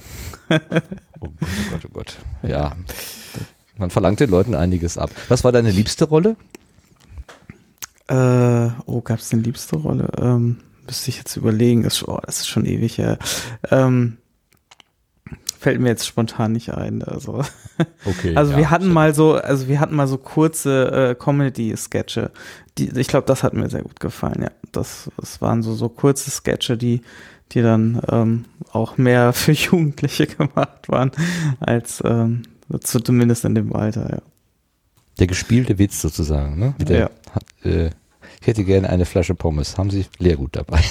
Oh 0.50 0.58
Gott, 0.60 0.84
oh 1.22 1.28
Gott, 1.72 1.86
oh 1.86 1.90
Gott. 1.94 2.18
Ja. 2.44 2.74
Man 3.80 3.90
verlangt 3.90 4.20
den 4.20 4.30
Leuten 4.30 4.54
einiges 4.56 4.98
ab. 4.98 5.10
Was 5.30 5.44
war 5.44 5.52
deine 5.52 5.72
liebste 5.72 6.06
Rolle? 6.06 6.36
Äh, 8.08 8.70
oh, 8.86 9.02
gab 9.02 9.20
es 9.20 9.32
eine 9.32 9.42
liebste 9.42 9.78
Rolle? 9.78 10.10
Ähm, 10.20 10.58
müsste 10.86 11.10
ich 11.10 11.18
jetzt 11.18 11.36
überlegen. 11.38 11.84
Das, 11.84 11.96
ist- 11.98 12.08
oh, 12.08 12.20
das 12.26 12.40
ist 12.40 12.48
schon 12.48 12.66
ewig 12.66 12.98
her. 12.98 13.18
Ähm, 13.70 14.18
fällt 15.60 15.80
mir 15.80 15.90
jetzt 15.90 16.08
spontan 16.08 16.52
nicht 16.54 16.74
ein. 16.74 17.04
Also, 17.04 17.44
Okay. 18.06 18.34
also 18.36 18.52
ja, 18.54 18.58
wir 18.58 18.70
hatten 18.72 18.84
stimmt. 18.86 18.94
mal 18.96 19.14
so, 19.14 19.36
also 19.36 19.68
wir 19.68 19.80
hatten 19.80 19.96
mal 19.96 20.08
so 20.08 20.18
kurze 20.18 21.12
äh, 21.12 21.16
Comedy-Sketche. 21.16 22.32
Die, 22.78 22.90
ich 23.00 23.08
glaube, 23.08 23.28
das 23.28 23.44
hat 23.44 23.54
mir 23.54 23.70
sehr 23.70 23.84
gut 23.84 24.00
gefallen. 24.00 24.42
Ja, 24.42 24.52
das, 24.72 25.10
das 25.18 25.42
waren 25.42 25.62
so 25.64 25.74
so 25.76 25.88
kurze 25.90 26.32
Sketche, 26.32 26.78
die 26.78 27.02
die 27.52 27.64
dann 27.64 28.00
ähm, 28.12 28.46
auch 28.74 28.98
mehr 28.98 29.34
für 29.34 29.54
Jugendliche 29.54 30.28
gemacht 30.28 30.88
waren 30.88 31.12
als 31.60 32.02
ähm, 32.06 32.44
zu, 32.82 33.00
zumindest 33.00 33.46
in 33.46 33.56
dem 33.56 33.76
Alter. 33.76 34.10
Ja. 34.12 34.22
Der 35.20 35.28
gespielte 35.28 35.78
Witz 35.80 36.02
sozusagen, 36.02 36.58
ne? 36.60 36.76
Der 36.80 37.00
Ja. 37.00 37.10
hat, 37.34 37.44
äh, 37.66 37.88
ich 38.42 38.48
hätte 38.48 38.64
gerne 38.64 38.90
eine 38.90 39.06
Flasche 39.06 39.36
Pommes. 39.36 39.78
Haben 39.78 39.90
Sie 39.90 40.06
Leergut 40.18 40.56
dabei? 40.56 40.82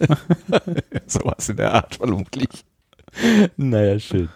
Sowas 1.06 1.48
in 1.48 1.56
der 1.56 1.74
Art 1.74 1.94
vermutlich. 1.96 2.48
Naja, 3.56 3.98
schön. 3.98 4.28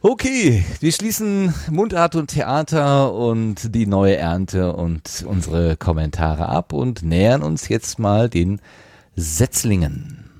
Okay, 0.00 0.64
wir 0.80 0.92
schließen 0.92 1.52
Mundart 1.70 2.14
und 2.14 2.28
Theater 2.28 3.12
und 3.12 3.74
die 3.74 3.86
neue 3.86 4.16
Ernte 4.16 4.72
und 4.72 5.24
unsere 5.26 5.76
Kommentare 5.76 6.48
ab 6.48 6.72
und 6.72 7.02
nähern 7.02 7.42
uns 7.42 7.68
jetzt 7.68 7.98
mal 7.98 8.28
den 8.30 8.60
Setzlingen. 9.16 10.30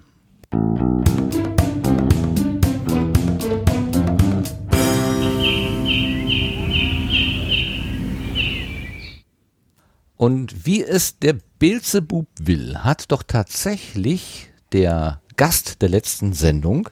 Und 10.18 10.66
wie 10.66 10.82
es 10.82 11.20
der 11.20 11.36
Beelzebub 11.60 12.26
will, 12.40 12.78
hat 12.78 13.10
doch 13.12 13.22
tatsächlich 13.22 14.50
der 14.72 15.20
Gast 15.36 15.80
der 15.80 15.88
letzten 15.88 16.32
Sendung 16.32 16.90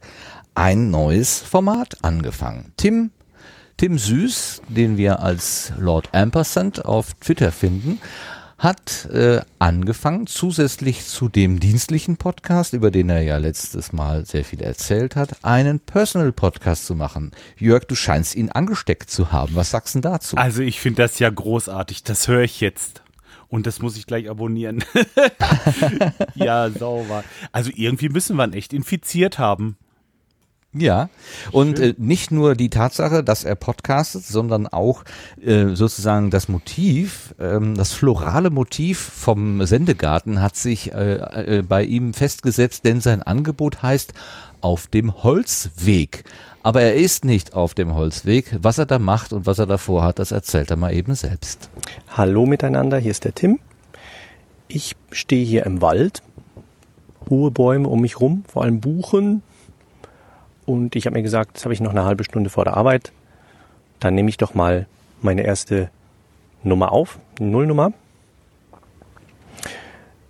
ein 0.55 0.91
neues 0.91 1.41
Format 1.41 2.05
angefangen. 2.05 2.73
Tim, 2.77 3.11
Tim 3.77 3.99
Süß, 3.99 4.63
den 4.69 4.97
wir 4.97 5.21
als 5.21 5.73
Lord 5.77 6.15
Ampersand 6.15 6.85
auf 6.85 7.15
Twitter 7.15 7.51
finden, 7.51 8.01
hat 8.59 9.07
äh, 9.07 9.41
angefangen, 9.59 10.29
zusätzlich 10.29 11.05
zu 11.05 11.29
dem 11.29 11.59
dienstlichen 11.59 12.19
Podcast, 12.19 12.75
über 12.75 12.93
den 12.93 13.11
er 13.11 13.23
ja 13.23 13.39
letztes 13.39 13.93
Mal 13.93 14.25
sehr 14.25 14.45
viel 14.45 14.63
erzählt 14.63 15.17
hat, 15.17 15.45
einen 15.45 15.81
Personal 15.81 16.31
Podcast 16.31 16.87
zu 16.87 16.95
machen. 16.95 17.33
Jörg, 17.59 17.85
du 17.87 17.97
scheinst 17.97 18.37
ihn 18.37 18.51
angesteckt 18.51 19.11
zu 19.11 19.33
haben. 19.33 19.57
Was 19.57 19.73
sagst 19.73 19.97
du 19.97 20.01
dazu? 20.01 20.37
Also 20.37 20.63
ich 20.63 20.81
finde 20.81 21.03
das 21.03 21.19
ja 21.19 21.29
großartig. 21.29 22.05
Das 22.05 22.29
höre 22.29 22.43
ich 22.43 22.61
jetzt. 22.61 23.03
Und 23.49 23.67
das 23.67 23.81
muss 23.81 23.97
ich 23.97 24.07
gleich 24.07 24.29
abonnieren. 24.29 24.85
ja, 26.35 26.71
sauber. 26.71 27.25
Also 27.53 27.71
irgendwie 27.75 28.09
müssen 28.09 28.37
wir 28.37 28.45
ihn 28.45 28.53
echt 28.53 28.73
infiziert 28.73 29.39
haben. 29.39 29.77
Ja, 30.79 31.09
und 31.53 31.79
äh, 31.79 31.95
nicht 31.97 32.31
nur 32.31 32.55
die 32.55 32.69
Tatsache, 32.69 33.25
dass 33.25 33.45
er 33.45 33.55
podcastet, 33.55 34.25
sondern 34.25 34.67
auch 34.67 35.05
äh, 35.41 35.69
sozusagen 35.75 36.31
das 36.31 36.49
Motiv, 36.49 37.35
ähm, 37.41 37.75
das 37.77 37.95
florale 37.95 38.51
Motiv 38.51 38.99
vom 38.99 39.65
Sendegarten 39.65 40.43
hat 40.43 40.57
sich 40.57 40.93
äh, 40.93 41.59
äh, 41.59 41.63
bei 41.63 41.83
ihm 41.83 42.13
festgesetzt, 42.13 42.85
denn 42.85 43.01
sein 43.01 43.23
Angebot 43.23 43.83
heißt 43.83 44.13
auf 44.61 44.87
dem 44.87 45.23
Holzweg. 45.23 46.25
Aber 46.67 46.83
er 46.83 46.95
ist 46.95 47.25
nicht 47.25 47.55
auf 47.55 47.75
dem 47.75 47.95
Holzweg. 47.95 48.57
Was 48.61 48.79
er 48.79 48.87
da 48.87 48.99
macht 48.99 49.33
und 49.33 49.47
was 49.47 49.61
er 49.61 49.67
davor 49.67 50.03
hat, 50.03 50.19
das 50.19 50.33
erzählt 50.33 50.69
er 50.69 50.77
mal 50.77 50.93
eben 50.93 51.15
selbst. 51.15 51.71
Hallo 52.09 52.45
miteinander, 52.45 52.99
hier 52.99 53.13
ist 53.13 53.23
der 53.23 53.37
Tim. 53.37 53.61
Ich 54.67 54.97
stehe 55.13 55.47
hier 55.47 55.65
im 55.65 55.81
Wald, 55.81 56.25
hohe 57.31 57.53
Bäume 57.53 57.87
um 57.87 58.01
mich 58.01 58.21
rum, 58.21 58.43
vor 58.49 58.65
allem 58.65 58.81
Buchen, 58.81 59.45
und 60.65 60.97
ich 60.97 61.07
habe 61.07 61.15
mir 61.15 61.23
gesagt, 61.23 61.53
jetzt 61.55 61.65
habe 61.65 61.73
ich 61.73 61.81
noch 61.81 61.93
eine 61.93 62.05
halbe 62.05 62.25
Stunde 62.25 62.51
vor 62.51 62.65
der 62.65 62.77
Arbeit. 62.77 63.13
Dann 64.01 64.17
nehme 64.17 64.29
ich 64.29 64.37
doch 64.37 64.55
mal 64.55 64.89
meine 65.23 65.43
erste 65.43 65.89
Nummer 66.65 66.91
auf, 66.91 67.21
Nullnummer. 67.39 67.93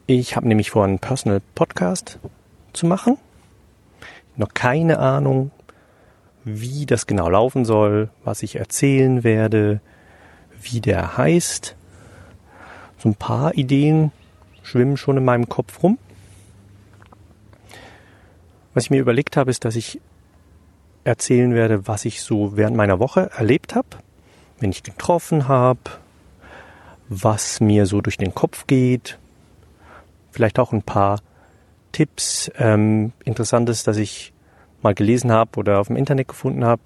Ich 0.07 0.37
habe 0.37 0.47
nämlich 0.49 0.71
vor, 0.71 0.85
einen 0.85 0.99
Personal 0.99 1.41
Podcast 1.55 2.19
zu 2.75 2.85
machen. 2.85 3.17
Noch 4.37 4.53
keine 4.53 4.99
Ahnung, 4.99 5.51
wie 6.49 6.87
das 6.87 7.09
genau 7.09 7.29
laufen 7.29 7.65
soll, 7.65 8.09
was 8.23 8.45
ich 8.45 8.55
erzählen 8.55 9.25
werde, 9.25 9.81
wie 10.63 10.81
der 10.81 11.17
heißt. 11.17 11.75
So 12.99 13.09
ein 13.09 13.17
paar 13.17 13.55
Ideen 13.57 14.13
schwimmen 14.63 14.97
schon 14.97 15.17
in 15.17 15.25
meinem 15.25 15.49
Kopf 15.49 15.83
rum. 15.83 15.99
Was 18.75 18.85
ich 18.85 18.91
mir 18.91 19.01
überlegt 19.01 19.37
habe, 19.37 19.51
ist, 19.51 19.65
dass 19.65 19.75
ich 19.75 20.01
erzählen 21.03 21.53
werde, 21.53 21.89
was 21.89 22.05
ich 22.05 22.23
so 22.23 22.57
während 22.57 22.77
meiner 22.77 23.01
Woche 23.01 23.29
erlebt 23.37 23.75
habe, 23.75 23.89
wenn 24.61 24.71
ich 24.71 24.85
getroffen 24.85 25.49
habe, 25.49 25.81
was 27.09 27.61
mir 27.61 27.87
so 27.87 28.01
durch 28.01 28.19
den 28.19 28.37
Kopf 28.37 28.69
geht, 28.69 29.19
vielleicht 30.31 30.61
auch 30.61 30.73
ein 30.73 30.83
paar 30.83 31.21
Tipps, 31.91 32.53
ähm, 32.57 33.13
Interessantes, 33.25 33.83
dass 33.83 33.97
ich 33.97 34.33
mal 34.87 34.95
gelesen 34.95 35.33
habe 35.33 35.59
oder 35.59 35.81
auf 35.81 35.89
dem 35.89 35.97
Internet 35.97 36.29
gefunden 36.29 36.65
habe. 36.65 36.83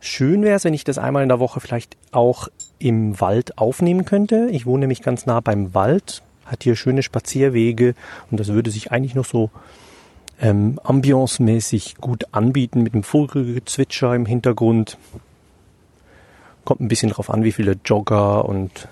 Schön 0.00 0.42
wäre 0.42 0.56
es, 0.56 0.64
wenn 0.64 0.74
ich 0.74 0.84
das 0.84 0.98
einmal 0.98 1.22
in 1.22 1.28
der 1.28 1.40
Woche 1.40 1.60
vielleicht 1.60 1.96
auch 2.12 2.48
im 2.78 3.20
Wald 3.20 3.58
aufnehmen 3.58 4.04
könnte. 4.04 4.48
Ich 4.52 4.66
wohne 4.66 4.80
nämlich 4.80 5.02
ganz 5.02 5.26
nah 5.26 5.40
beim 5.40 5.74
Wald, 5.74 6.22
hat 6.44 6.62
hier 6.62 6.76
schöne 6.76 7.02
Spazierwege 7.02 7.94
und 8.30 8.38
das 8.38 8.48
würde 8.48 8.70
sich 8.70 8.92
eigentlich 8.92 9.14
noch 9.14 9.24
so 9.24 9.50
ähm, 10.40 10.78
ambiancemäßig 10.84 11.96
gut 11.96 12.26
anbieten 12.32 12.82
mit 12.82 12.94
dem 12.94 13.02
Vogelgezwitscher 13.02 14.14
im 14.14 14.26
Hintergrund. 14.26 14.98
Kommt 16.64 16.80
ein 16.80 16.88
bisschen 16.88 17.10
drauf 17.10 17.30
an, 17.30 17.44
wie 17.44 17.52
viele 17.52 17.76
Jogger 17.84 18.44
und 18.44 18.88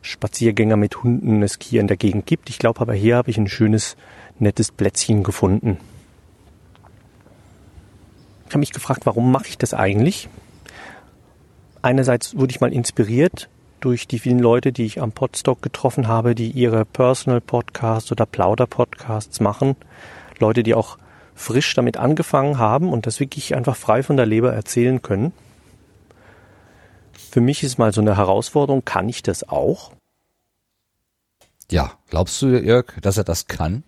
Spaziergänger 0.00 0.76
mit 0.76 1.02
Hunden 1.02 1.42
es 1.42 1.58
hier 1.62 1.82
in 1.82 1.86
der 1.86 1.98
Gegend 1.98 2.24
gibt. 2.24 2.48
Ich 2.48 2.58
glaube 2.58 2.80
aber 2.80 2.94
hier 2.94 3.16
habe 3.16 3.30
ich 3.30 3.36
ein 3.36 3.48
schönes, 3.48 3.96
nettes 4.38 4.72
Plätzchen 4.72 5.22
gefunden. 5.22 5.76
Ich 8.48 8.54
habe 8.54 8.60
mich 8.60 8.72
gefragt, 8.72 9.04
warum 9.04 9.30
mache 9.30 9.48
ich 9.48 9.58
das 9.58 9.74
eigentlich? 9.74 10.28
Einerseits 11.82 12.36
wurde 12.36 12.50
ich 12.50 12.60
mal 12.60 12.72
inspiriert 12.72 13.48
durch 13.80 14.08
die 14.08 14.18
vielen 14.18 14.38
Leute, 14.38 14.72
die 14.72 14.86
ich 14.86 15.00
am 15.00 15.12
Podstock 15.12 15.60
getroffen 15.60 16.08
habe, 16.08 16.34
die 16.34 16.50
ihre 16.50 16.84
Personal 16.84 17.40
Podcasts 17.40 18.10
oder 18.10 18.26
Plauder 18.26 18.66
Podcasts 18.66 19.40
machen 19.40 19.76
Leute, 20.38 20.62
die 20.62 20.74
auch 20.74 20.98
frisch 21.34 21.74
damit 21.74 21.96
angefangen 21.96 22.58
haben 22.58 22.90
und 22.92 23.06
das 23.06 23.20
wirklich 23.20 23.54
einfach 23.54 23.76
frei 23.76 24.02
von 24.02 24.16
der 24.16 24.26
Leber 24.26 24.52
erzählen 24.52 25.02
können. 25.02 25.32
Für 27.12 27.40
mich 27.40 27.62
ist 27.62 27.78
mal 27.78 27.92
so 27.92 28.00
eine 28.00 28.16
Herausforderung, 28.16 28.84
kann 28.84 29.08
ich 29.08 29.22
das 29.22 29.48
auch? 29.48 29.92
Ja, 31.70 31.92
glaubst 32.08 32.40
du, 32.40 32.46
Jörg, 32.46 32.94
dass 33.02 33.18
er 33.18 33.24
das 33.24 33.46
kann? 33.46 33.82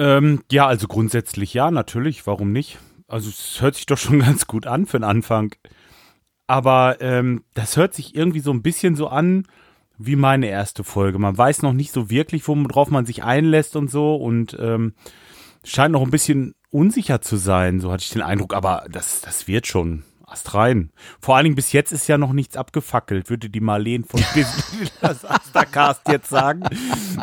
Ähm, 0.00 0.40
ja, 0.50 0.66
also 0.66 0.88
grundsätzlich 0.88 1.52
ja, 1.52 1.70
natürlich, 1.70 2.26
warum 2.26 2.52
nicht? 2.52 2.78
Also 3.06 3.28
es 3.28 3.60
hört 3.60 3.74
sich 3.74 3.84
doch 3.84 3.98
schon 3.98 4.18
ganz 4.20 4.46
gut 4.46 4.66
an 4.66 4.86
für 4.86 4.98
den 4.98 5.04
Anfang. 5.04 5.54
Aber 6.46 6.96
ähm, 7.00 7.44
das 7.52 7.76
hört 7.76 7.92
sich 7.92 8.16
irgendwie 8.16 8.40
so 8.40 8.50
ein 8.50 8.62
bisschen 8.62 8.96
so 8.96 9.08
an, 9.08 9.46
wie 9.98 10.16
meine 10.16 10.48
erste 10.48 10.84
Folge. 10.84 11.18
Man 11.18 11.36
weiß 11.36 11.60
noch 11.60 11.74
nicht 11.74 11.92
so 11.92 12.08
wirklich, 12.08 12.48
worauf 12.48 12.90
man 12.90 13.04
sich 13.04 13.22
einlässt 13.24 13.76
und 13.76 13.90
so 13.90 14.16
und 14.16 14.56
ähm, 14.58 14.94
scheint 15.64 15.92
noch 15.92 16.02
ein 16.02 16.10
bisschen 16.10 16.54
unsicher 16.70 17.20
zu 17.20 17.36
sein, 17.36 17.78
so 17.78 17.92
hatte 17.92 18.04
ich 18.04 18.10
den 18.10 18.22
Eindruck, 18.22 18.54
aber 18.54 18.86
das, 18.90 19.20
das 19.20 19.48
wird 19.48 19.66
schon. 19.66 20.04
Ast 20.30 20.54
rein. 20.54 20.92
Vor 21.20 21.36
allen 21.36 21.44
Dingen 21.44 21.56
bis 21.56 21.72
jetzt 21.72 21.92
ist 21.92 22.06
ja 22.06 22.18
noch 22.18 22.32
nichts 22.32 22.56
abgefackelt, 22.56 23.30
würde 23.30 23.50
die 23.50 23.60
Marleen 23.60 24.04
von 24.04 24.22
das 25.00 25.24
Astercast 25.24 26.02
jetzt 26.08 26.28
sagen. 26.28 26.62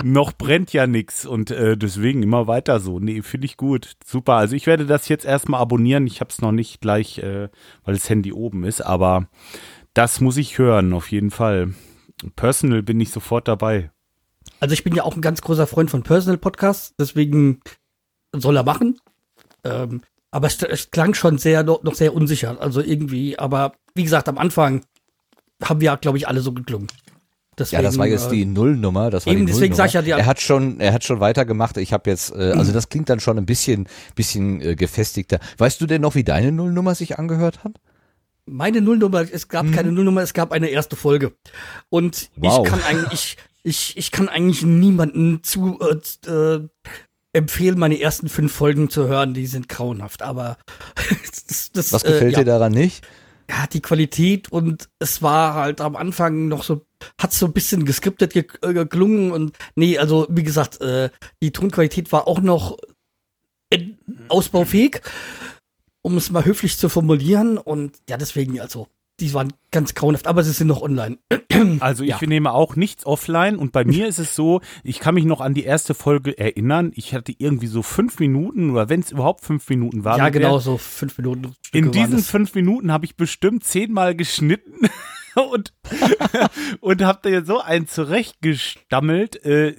noch 0.04 0.34
brennt 0.34 0.74
ja 0.74 0.88
nichts 0.88 1.26
und 1.26 1.52
äh, 1.52 1.78
deswegen 1.78 2.22
immer 2.22 2.48
weiter 2.48 2.80
so. 2.80 3.00
Nee, 3.00 3.22
finde 3.22 3.46
ich 3.46 3.58
gut. 3.58 3.94
Super. 4.06 4.34
Also 4.34 4.56
ich 4.56 4.68
werde 4.68 4.86
das 4.86 5.08
jetzt 5.08 5.26
erstmal 5.26 5.62
abonnieren. 5.62 6.08
Ich 6.08 6.20
habe 6.20 6.30
es 6.32 6.42
noch 6.42 6.52
nicht 6.52 6.82
gleich, 6.82 7.20
äh, 7.20 7.50
weil 7.84 7.94
das 7.94 8.10
Handy 8.10 8.34
oben 8.34 8.64
ist, 8.64 8.82
aber 8.82 9.28
das 9.94 10.22
muss 10.22 10.38
ich 10.38 10.58
hören, 10.58 10.94
auf 10.94 11.12
jeden 11.12 11.32
Fall. 11.32 11.74
Personal 12.36 12.84
bin 12.84 13.00
ich 13.00 13.12
sofort 13.12 13.48
dabei. 13.48 13.92
Also 14.60 14.74
ich 14.74 14.84
bin 14.84 14.96
ja 14.96 15.04
auch 15.04 15.16
ein 15.16 15.22
ganz 15.22 15.42
großer 15.42 15.68
Freund 15.68 15.90
von 15.90 16.04
Personal 16.04 16.38
Podcasts, 16.38 16.94
deswegen 17.00 17.62
soll 18.34 18.58
er 18.58 18.64
machen. 18.64 19.00
Ähm, 19.64 20.02
aber 20.32 20.48
es, 20.48 20.62
es, 20.62 20.92
klang 20.92 21.14
schon 21.14 21.38
sehr 21.38 21.64
noch, 21.64 21.84
noch 21.84 21.96
sehr 21.96 22.14
unsicher. 22.14 22.60
Also 22.60 22.82
irgendwie, 22.82 23.38
aber 23.38 23.74
wie 23.96 24.04
gesagt, 24.04 24.30
am 24.30 24.38
Anfang 24.38 24.82
haben 25.64 25.82
wir, 25.82 25.96
glaube 25.98 26.18
ich, 26.18 26.28
alle 26.28 26.42
so 26.42 26.52
geklungen. 26.52 26.88
Deswegen, 27.58 27.82
ja, 27.82 27.88
das 27.88 27.98
war 27.98 28.06
jetzt 28.06 28.30
die 28.30 28.44
äh, 28.44 28.46
Nullnummer. 28.46 29.10
Das 29.10 29.26
war 29.26 29.34
eben, 29.34 29.48
die 29.48 29.52
deswegen 29.52 29.74
sag 29.74 29.88
ich 29.88 29.94
ja, 29.94 30.04
die 30.04 30.12
er 30.12 30.28
hat 30.28 30.40
schon, 30.40 30.80
er 30.80 30.94
hat 30.94 31.04
schon 31.04 31.20
weitergemacht. 31.20 31.78
Ich 31.78 31.92
habe 31.92 32.10
jetzt, 32.10 32.32
äh, 32.36 32.54
also 32.56 32.72
das 32.72 32.90
klingt 32.90 33.10
dann 33.10 33.20
schon 33.20 33.38
ein 33.40 33.48
bisschen, 33.48 33.88
bisschen 34.14 34.62
äh, 34.62 34.76
gefestigter. 34.76 35.40
Weißt 35.58 35.82
du 35.82 35.88
denn 35.88 36.02
noch, 36.02 36.14
wie 36.14 36.24
deine 36.24 36.52
Nullnummer 36.52 36.94
sich 36.94 37.18
angehört 37.18 37.64
hat? 37.64 37.80
meine 38.48 38.82
Nullnummer, 38.82 39.26
es 39.32 39.48
gab 39.48 39.66
mhm. 39.66 39.74
keine 39.74 39.92
Nullnummer, 39.92 40.22
es 40.22 40.34
gab 40.34 40.52
eine 40.52 40.70
erste 40.70 40.96
Folge. 40.96 41.34
Und 41.90 42.30
wow. 42.38 42.66
ich 42.66 42.72
kann 42.72 42.82
eigentlich, 42.84 43.38
ich, 43.64 43.98
ich 43.98 44.12
kann 44.12 44.30
eigentlich 44.30 44.64
niemanden 44.64 45.44
zu 45.44 45.80
äh, 45.82 46.30
äh, 46.30 46.68
empfehlen, 47.38 47.80
meine 47.80 48.00
ersten 48.00 48.30
fünf 48.30 48.52
Folgen 48.52 48.90
zu 48.90 49.08
hören. 49.08 49.34
Die 49.34 49.48
sind 49.48 49.70
grauenhaft. 49.70 50.22
Aber 50.22 50.58
das, 51.48 51.72
das, 51.72 51.94
was 51.94 52.04
gefällt 52.04 52.34
äh, 52.34 52.38
ja. 52.38 52.40
dir 52.40 52.46
daran 52.46 52.72
nicht? 52.72 53.06
Ja, 53.50 53.66
die 53.66 53.82
Qualität 53.82 54.52
und 54.52 54.90
es 55.00 55.22
war 55.22 55.54
halt 55.54 55.80
am 55.80 55.96
Anfang 55.96 56.50
noch 56.50 56.64
so, 56.64 56.86
hat 57.18 57.32
so 57.32 57.46
ein 57.46 57.54
bisschen 57.54 57.86
geskriptet 57.86 58.36
äh, 58.36 58.44
geklungen 58.44 59.32
und 59.32 59.58
nee, 59.76 59.98
also 59.98 60.28
wie 60.30 60.44
gesagt, 60.44 60.82
äh, 60.82 61.12
die 61.42 61.54
Tonqualität 61.54 62.12
war 62.12 62.28
auch 62.28 62.42
noch 62.42 62.78
ausbaufähig 64.28 65.02
um 66.08 66.16
es 66.16 66.32
mal 66.32 66.46
höflich 66.46 66.78
zu 66.78 66.88
formulieren. 66.88 67.58
Und 67.58 67.98
ja, 68.10 68.16
deswegen, 68.16 68.62
also, 68.62 68.88
die 69.20 69.34
waren 69.34 69.52
ganz 69.72 69.96
grauenhaft, 69.96 70.28
aber 70.28 70.44
sie 70.44 70.52
sind 70.52 70.68
noch 70.68 70.82
online. 70.82 71.18
Also 71.80 72.04
ich 72.04 72.10
Ja. 72.12 72.20
nehme 72.28 72.52
auch 72.52 72.76
nichts 72.76 73.04
offline 73.08 73.56
und 73.56 73.72
bei 73.72 73.84
mir 73.84 74.08
ist 74.08 74.20
es 74.20 74.36
so, 74.36 74.62
ich 74.84 75.00
kann 75.00 75.16
mich 75.16 75.26
noch 75.26 75.42
an 75.42 75.56
die 75.56 75.64
erste 75.64 75.96
Folge 75.96 76.38
erinnern. 76.38 76.92
Ich 76.94 77.16
hatte 77.16 77.34
irgendwie 77.36 77.66
so 77.66 77.82
fünf 77.82 78.20
Minuten 78.20 78.70
oder 78.70 78.90
wenn 78.90 79.00
es 79.00 79.12
überhaupt 79.12 79.44
fünf 79.44 79.68
Minuten 79.70 80.04
waren. 80.04 80.20
ja, 80.20 80.30
genau, 80.30 80.60
so 80.60 80.78
fünf 80.78 81.18
Minuten. 81.18 81.56
Stücke 81.64 81.86
In 81.86 81.92
diesen 81.92 82.20
fünf 82.20 82.54
Minuten 82.54 82.92
habe 82.92 83.06
ich 83.06 83.16
bestimmt 83.16 83.64
zehnmal 83.64 84.14
geschnitten 84.16 84.88
und, 85.52 85.74
und 86.80 87.02
habe 87.02 87.28
da 87.32 87.44
so 87.44 87.60
einen 87.60 87.88
zurechtgestammelt. 87.88 89.44
Äh, 89.44 89.76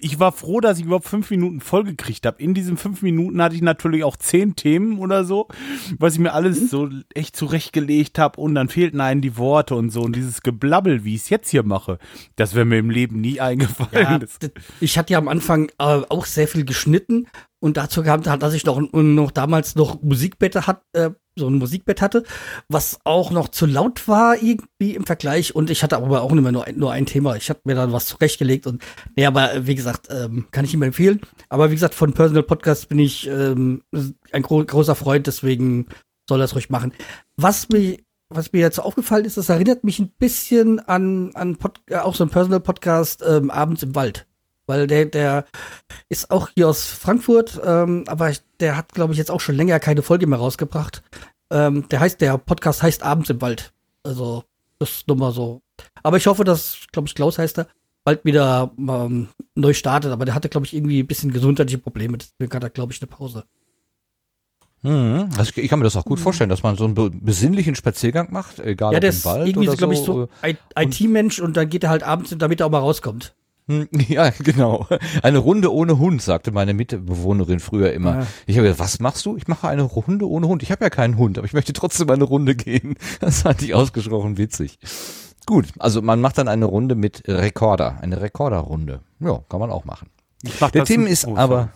ich 0.00 0.18
war 0.18 0.32
froh, 0.32 0.60
dass 0.60 0.78
ich 0.78 0.84
überhaupt 0.84 1.08
fünf 1.08 1.30
Minuten 1.30 1.60
vollgekriegt 1.60 2.26
habe. 2.26 2.42
In 2.42 2.54
diesen 2.54 2.76
fünf 2.76 3.02
Minuten 3.02 3.42
hatte 3.42 3.54
ich 3.54 3.62
natürlich 3.62 4.04
auch 4.04 4.16
zehn 4.16 4.56
Themen 4.56 4.98
oder 4.98 5.24
so, 5.24 5.48
was 5.98 6.14
ich 6.14 6.20
mir 6.20 6.32
alles 6.32 6.70
so 6.70 6.88
echt 7.14 7.36
zurechtgelegt 7.36 8.18
habe 8.18 8.40
und 8.40 8.54
dann 8.54 8.68
fehlten 8.68 9.00
einem 9.00 9.20
die 9.20 9.36
Worte 9.36 9.74
und 9.74 9.90
so. 9.90 10.02
Und 10.02 10.16
dieses 10.16 10.42
Geblabbel, 10.42 11.04
wie 11.04 11.14
ich 11.14 11.22
es 11.22 11.28
jetzt 11.30 11.50
hier 11.50 11.62
mache, 11.62 11.98
das 12.36 12.54
wäre 12.54 12.64
mir 12.64 12.78
im 12.78 12.90
Leben 12.90 13.20
nie 13.20 13.40
eingefallen. 13.40 14.26
Ja, 14.42 14.48
ich 14.80 14.98
hatte 14.98 15.12
ja 15.12 15.18
am 15.18 15.28
Anfang 15.28 15.68
äh, 15.78 16.02
auch 16.08 16.26
sehr 16.26 16.48
viel 16.48 16.64
geschnitten 16.64 17.26
und 17.60 17.76
dazu 17.76 18.02
kam, 18.02 18.22
dass 18.22 18.54
ich 18.54 18.64
noch, 18.66 18.80
noch 18.92 19.30
damals 19.30 19.74
noch 19.74 20.02
Musikbett 20.02 20.54
hat, 20.66 20.82
äh, 20.92 21.10
so 21.38 21.48
ein 21.48 21.54
Musikbett 21.54 22.00
hatte, 22.00 22.24
was 22.68 22.98
auch 23.04 23.30
noch 23.30 23.48
zu 23.48 23.66
laut 23.66 24.08
war 24.08 24.36
irgendwie 24.36 24.94
im 24.94 25.04
Vergleich 25.04 25.54
und 25.54 25.70
ich 25.70 25.82
hatte 25.82 25.96
aber 25.96 26.22
auch 26.22 26.32
immer 26.32 26.52
nur 26.52 26.66
nur 26.74 26.92
ein 26.92 27.06
Thema. 27.06 27.36
Ich 27.36 27.50
habe 27.50 27.60
mir 27.64 27.74
dann 27.74 27.92
was 27.92 28.06
zurechtgelegt 28.06 28.66
und 28.66 28.82
nee, 29.16 29.26
aber 29.26 29.52
äh, 29.52 29.66
wie 29.66 29.74
gesagt, 29.74 30.08
ähm, 30.10 30.46
kann 30.50 30.64
ich 30.64 30.74
ihm 30.74 30.82
empfehlen. 30.82 31.20
Aber 31.48 31.70
wie 31.70 31.74
gesagt, 31.74 31.94
von 31.94 32.12
Personal 32.12 32.42
Podcast 32.42 32.88
bin 32.88 32.98
ich 32.98 33.26
ähm, 33.26 33.82
ein 34.32 34.42
gro 34.42 34.64
großer 34.64 34.94
Freund, 34.94 35.26
deswegen 35.26 35.86
soll 36.28 36.40
er 36.40 36.44
es 36.44 36.54
ruhig 36.54 36.70
machen. 36.70 36.92
Was 37.36 37.68
mir 37.68 37.98
was 38.28 38.52
mir 38.52 38.58
jetzt 38.58 38.80
aufgefallen 38.80 39.24
ist, 39.24 39.36
das 39.36 39.48
erinnert 39.48 39.84
mich 39.84 39.98
ein 40.00 40.10
bisschen 40.18 40.80
an, 40.80 41.30
an 41.34 41.56
Pod, 41.56 41.80
äh, 41.88 41.96
auch 41.96 42.14
so 42.14 42.24
ein 42.24 42.30
Personal 42.30 42.60
Podcast 42.60 43.22
ähm, 43.26 43.50
abends 43.50 43.82
im 43.82 43.94
Wald. 43.94 44.26
Weil 44.66 44.86
der, 44.86 45.06
der 45.06 45.44
ist 46.08 46.30
auch 46.30 46.48
hier 46.54 46.68
aus 46.68 46.86
Frankfurt, 46.86 47.60
ähm, 47.64 48.04
aber 48.08 48.32
der 48.60 48.76
hat, 48.76 48.92
glaube 48.92 49.12
ich, 49.12 49.18
jetzt 49.18 49.30
auch 49.30 49.40
schon 49.40 49.54
länger 49.54 49.78
keine 49.78 50.02
Folge 50.02 50.26
mehr 50.26 50.38
rausgebracht. 50.38 51.02
Ähm, 51.50 51.88
der 51.88 52.00
heißt, 52.00 52.20
der 52.20 52.36
Podcast 52.38 52.82
heißt 52.82 53.02
Abends 53.02 53.30
im 53.30 53.40
Wald. 53.40 53.72
Also, 54.02 54.44
das 54.78 54.90
ist 54.90 55.08
nur 55.08 55.16
mal 55.16 55.32
so. 55.32 55.62
Aber 56.02 56.16
ich 56.16 56.26
hoffe, 56.26 56.44
dass, 56.44 56.86
glaube 56.92 57.08
ich, 57.08 57.14
Klaus 57.14 57.38
heißt 57.38 57.58
er, 57.58 57.68
bald 58.04 58.24
wieder 58.24 58.72
ähm, 58.78 59.28
neu 59.54 59.72
startet. 59.72 60.12
Aber 60.12 60.24
der 60.24 60.34
hatte, 60.34 60.48
glaube 60.48 60.66
ich, 60.66 60.74
irgendwie 60.74 61.00
ein 61.00 61.06
bisschen 61.06 61.32
gesundheitliche 61.32 61.78
Probleme. 61.78 62.18
Deswegen 62.18 62.52
hat 62.52 62.62
er, 62.62 62.70
glaube 62.70 62.92
ich, 62.92 63.00
eine 63.00 63.08
Pause. 63.08 63.44
Mhm. 64.82 65.30
Also 65.36 65.52
ich, 65.56 65.68
kann 65.68 65.78
mir 65.78 65.84
das 65.84 65.96
auch 65.96 66.04
gut 66.04 66.20
vorstellen, 66.20 66.50
dass 66.50 66.62
man 66.62 66.76
so 66.76 66.84
einen 66.84 66.94
be 66.94 67.10
besinnlichen 67.10 67.74
Spaziergang 67.74 68.28
macht, 68.30 68.60
egal 68.60 68.92
ja, 68.92 68.98
ob 68.98 69.00
der 69.00 69.10
im 69.10 69.16
ist 69.16 69.24
Wald 69.24 69.48
irgendwie, 69.48 69.68
oder 69.68 69.76
glaube 69.76 69.94
ich, 69.94 70.00
so. 70.00 70.04
so 70.04 70.28
ein 70.42 70.56
IT-Mensch 70.76 71.40
und 71.40 71.56
dann 71.56 71.68
geht 71.68 71.84
er 71.84 71.90
halt 71.90 72.02
abends, 72.02 72.34
damit 72.38 72.60
er 72.60 72.66
auch 72.66 72.70
mal 72.70 72.78
rauskommt. 72.78 73.34
Hm, 73.68 73.88
Ja, 74.08 74.30
genau. 74.30 74.86
Eine 75.22 75.38
Runde 75.38 75.72
ohne 75.72 75.98
Hund, 75.98 76.22
sagte 76.22 76.52
meine 76.52 76.74
Mitbewohnerin 76.74 77.60
früher 77.60 77.92
immer. 77.92 78.20
Ja. 78.20 78.26
Ich 78.46 78.56
habe 78.56 78.68
gesagt, 78.68 78.80
was 78.80 79.00
machst 79.00 79.26
du? 79.26 79.36
Ich 79.36 79.48
mache 79.48 79.68
eine 79.68 79.82
Runde 79.82 80.28
ohne 80.28 80.48
Hund. 80.48 80.62
Ich 80.62 80.70
habe 80.70 80.84
ja 80.84 80.90
keinen 80.90 81.16
Hund, 81.18 81.38
aber 81.38 81.46
ich 81.46 81.52
möchte 81.52 81.72
trotzdem 81.72 82.10
eine 82.10 82.24
Runde 82.24 82.54
gehen. 82.54 82.94
Das 83.20 83.42
fand 83.42 83.62
ich 83.62 83.74
ausgesprochen 83.74 84.36
witzig. 84.36 84.78
Gut, 85.46 85.66
also 85.78 86.02
man 86.02 86.20
macht 86.20 86.38
dann 86.38 86.48
eine 86.48 86.66
Runde 86.66 86.94
mit 86.94 87.22
Rekorder, 87.26 87.98
eine 88.02 88.20
Rekorderrunde. 88.20 89.00
Ja, 89.20 89.40
kann 89.48 89.60
man 89.60 89.70
auch 89.70 89.84
machen. 89.84 90.10
Der 90.42 90.68
das 90.70 90.88
Tim 90.88 91.06
ist 91.06 91.26
oh, 91.26 91.36
aber 91.36 91.70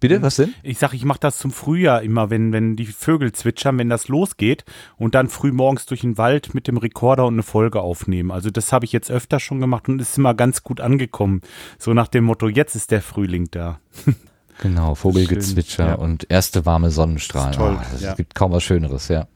Bitte, 0.00 0.20
was 0.22 0.36
denn? 0.36 0.52
Ich 0.62 0.78
sag, 0.78 0.92
ich 0.92 1.04
mache 1.04 1.20
das 1.20 1.38
zum 1.38 1.50
Frühjahr 1.50 2.02
immer, 2.02 2.28
wenn, 2.30 2.52
wenn 2.52 2.76
die 2.76 2.86
Vögel 2.86 3.32
zwitschern, 3.32 3.78
wenn 3.78 3.88
das 3.88 4.08
losgeht 4.08 4.64
und 4.98 5.14
dann 5.14 5.28
früh 5.28 5.52
morgens 5.52 5.86
durch 5.86 6.02
den 6.02 6.18
Wald 6.18 6.54
mit 6.54 6.68
dem 6.68 6.76
Rekorder 6.76 7.24
und 7.26 7.34
eine 7.34 7.42
Folge 7.42 7.80
aufnehmen. 7.80 8.30
Also 8.30 8.50
das 8.50 8.72
habe 8.72 8.84
ich 8.84 8.92
jetzt 8.92 9.10
öfter 9.10 9.40
schon 9.40 9.60
gemacht 9.60 9.88
und 9.88 10.00
ist 10.00 10.18
immer 10.18 10.34
ganz 10.34 10.62
gut 10.62 10.80
angekommen. 10.80 11.40
So 11.78 11.94
nach 11.94 12.08
dem 12.08 12.24
Motto, 12.24 12.48
jetzt 12.48 12.76
ist 12.76 12.90
der 12.90 13.02
Frühling 13.02 13.48
da. 13.50 13.80
Genau, 14.62 14.94
Vogelgezwitscher 14.94 15.84
Schön, 15.84 15.86
ja. 15.88 15.94
und 15.96 16.30
erste 16.30 16.64
warme 16.64 16.90
Sonnenstrahlen. 16.90 17.48
Das 17.50 17.56
toll, 17.58 17.76
Ah, 17.78 17.86
es 17.94 18.00
ja. 18.00 18.14
gibt 18.14 18.34
kaum 18.34 18.52
was 18.52 18.62
Schöneres, 18.62 19.08
ja. 19.08 19.26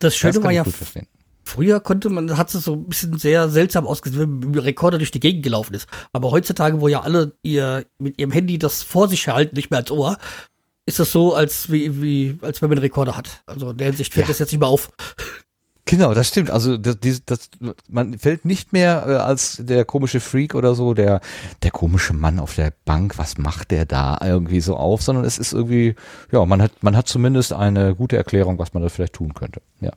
Das 0.00 0.14
Das 0.14 0.16
Schöne 0.16 0.32
kann 0.32 0.42
war 0.42 0.50
ich 0.50 0.56
ja, 0.56 0.62
gut 0.64 0.74
verstehen. 0.74 1.06
Früher 1.46 1.80
konnte 1.80 2.10
man, 2.10 2.36
hat 2.36 2.52
es 2.54 2.64
so 2.64 2.74
ein 2.74 2.84
bisschen 2.84 3.16
sehr 3.18 3.48
seltsam 3.48 3.86
ausgesehen, 3.86 4.42
wenn 4.42 4.52
dem 4.52 4.60
Rekorder 4.60 4.98
durch 4.98 5.10
die 5.12 5.20
Gegend 5.20 5.42
gelaufen 5.44 5.74
ist. 5.74 5.88
Aber 6.12 6.30
heutzutage, 6.30 6.80
wo 6.80 6.88
ja 6.88 7.00
alle 7.02 7.32
ihr, 7.42 7.84
mit 7.98 8.18
ihrem 8.18 8.32
Handy 8.32 8.58
das 8.58 8.82
vor 8.82 9.08
sich 9.08 9.28
halten, 9.28 9.56
nicht 9.56 9.70
mehr 9.70 9.80
als 9.80 9.90
Ohr, 9.90 10.18
ist 10.86 10.98
das 10.98 11.10
so, 11.12 11.34
als 11.34 11.70
wie, 11.70 12.00
wie, 12.02 12.38
als 12.42 12.62
wenn 12.62 12.68
man 12.68 12.78
einen 12.78 12.84
Rekorder 12.84 13.16
hat. 13.16 13.42
Also 13.46 13.70
in 13.70 13.76
der 13.76 13.88
Hinsicht 13.88 14.12
fällt 14.14 14.26
Ja. 14.26 14.30
das 14.30 14.38
jetzt 14.40 14.52
nicht 14.52 14.60
mehr 14.60 14.68
auf. 14.68 14.90
Genau, 15.88 16.14
das 16.14 16.26
stimmt. 16.28 16.50
Also 16.50 16.76
das, 16.76 16.98
dies- 16.98 17.24
das, 17.24 17.48
man 17.88 18.18
fällt 18.18 18.44
nicht 18.44 18.72
mehr 18.72 19.04
äh, 19.06 19.14
als 19.14 19.58
der 19.60 19.84
komische 19.84 20.18
Freak 20.18 20.56
oder 20.56 20.74
so, 20.74 20.94
der 20.94 21.20
der 21.62 21.70
komische 21.70 22.12
Mann 22.12 22.40
auf 22.40 22.56
der 22.56 22.72
Bank. 22.84 23.18
Was 23.18 23.38
macht 23.38 23.70
der 23.70 23.86
da 23.86 24.18
irgendwie 24.20 24.58
so 24.60 24.76
auf? 24.76 25.02
Sondern 25.02 25.24
es 25.24 25.38
ist 25.38 25.52
irgendwie, 25.52 25.94
ja, 26.32 26.44
man 26.44 26.60
hat 26.60 26.72
man 26.82 26.96
hat 26.96 27.06
zumindest 27.06 27.52
eine 27.52 27.94
gute 27.94 28.16
Erklärung, 28.16 28.58
was 28.58 28.74
man 28.74 28.82
da 28.82 28.88
vielleicht 28.88 29.12
tun 29.12 29.32
könnte. 29.34 29.60
Ja. 29.80 29.92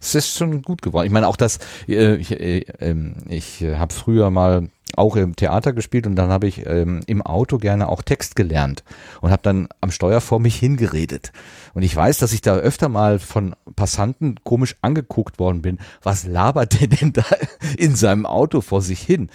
Es 0.00 0.14
ist 0.14 0.36
schon 0.36 0.62
gut 0.62 0.82
geworden. 0.82 1.06
Ich 1.06 1.12
meine 1.12 1.28
auch 1.28 1.36
das, 1.36 1.58
äh, 1.88 2.16
ich, 2.16 2.32
äh, 2.32 2.60
ähm, 2.80 3.14
ich 3.28 3.62
äh, 3.62 3.76
habe 3.76 3.92
früher 3.92 4.30
mal 4.30 4.68
auch 4.94 5.16
im 5.16 5.34
Theater 5.34 5.72
gespielt 5.72 6.06
und 6.06 6.16
dann 6.16 6.30
habe 6.30 6.46
ich 6.46 6.64
ähm, 6.66 7.00
im 7.06 7.20
Auto 7.22 7.58
gerne 7.58 7.88
auch 7.88 8.02
Text 8.02 8.36
gelernt 8.36 8.84
und 9.20 9.30
habe 9.30 9.42
dann 9.42 9.68
am 9.80 9.90
Steuer 9.90 10.20
vor 10.20 10.38
mich 10.38 10.56
hingeredet. 10.56 11.32
Und 11.74 11.82
ich 11.82 11.94
weiß, 11.94 12.18
dass 12.18 12.32
ich 12.32 12.40
da 12.40 12.54
öfter 12.56 12.88
mal 12.88 13.18
von 13.18 13.56
Passanten 13.74 14.36
komisch 14.44 14.76
angeguckt 14.82 15.38
worden 15.38 15.60
bin. 15.60 15.78
Was 16.02 16.24
labert 16.24 16.80
der 16.80 16.88
denn 16.88 17.12
da 17.12 17.24
in 17.78 17.96
seinem 17.96 18.26
Auto 18.26 18.60
vor 18.60 18.80
sich 18.80 19.00
hin? 19.00 19.28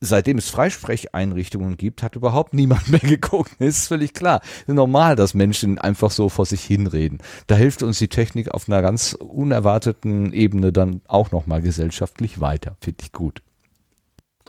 Seitdem 0.00 0.38
es 0.38 0.48
Freisprecheinrichtungen 0.50 1.76
gibt, 1.76 2.02
hat 2.04 2.14
überhaupt 2.14 2.54
niemand 2.54 2.88
mehr 2.88 3.00
geguckt. 3.02 3.52
Das 3.58 3.68
ist 3.70 3.88
völlig 3.88 4.14
klar. 4.14 4.40
Ist 4.66 4.68
normal, 4.74 5.16
dass 5.16 5.34
Menschen 5.34 5.78
einfach 5.78 6.10
so 6.12 6.28
vor 6.28 6.46
sich 6.46 6.62
hinreden. 6.64 7.18
Da 7.48 7.56
hilft 7.56 7.82
uns 7.82 7.98
die 7.98 8.08
Technik 8.08 8.52
auf 8.52 8.68
einer 8.68 8.80
ganz 8.80 9.14
unerwarteten 9.14 10.32
Ebene 10.32 10.72
dann 10.72 11.00
auch 11.08 11.32
nochmal 11.32 11.62
gesellschaftlich 11.62 12.40
weiter. 12.40 12.76
Finde 12.80 12.98
ich 13.02 13.12
gut. 13.12 13.42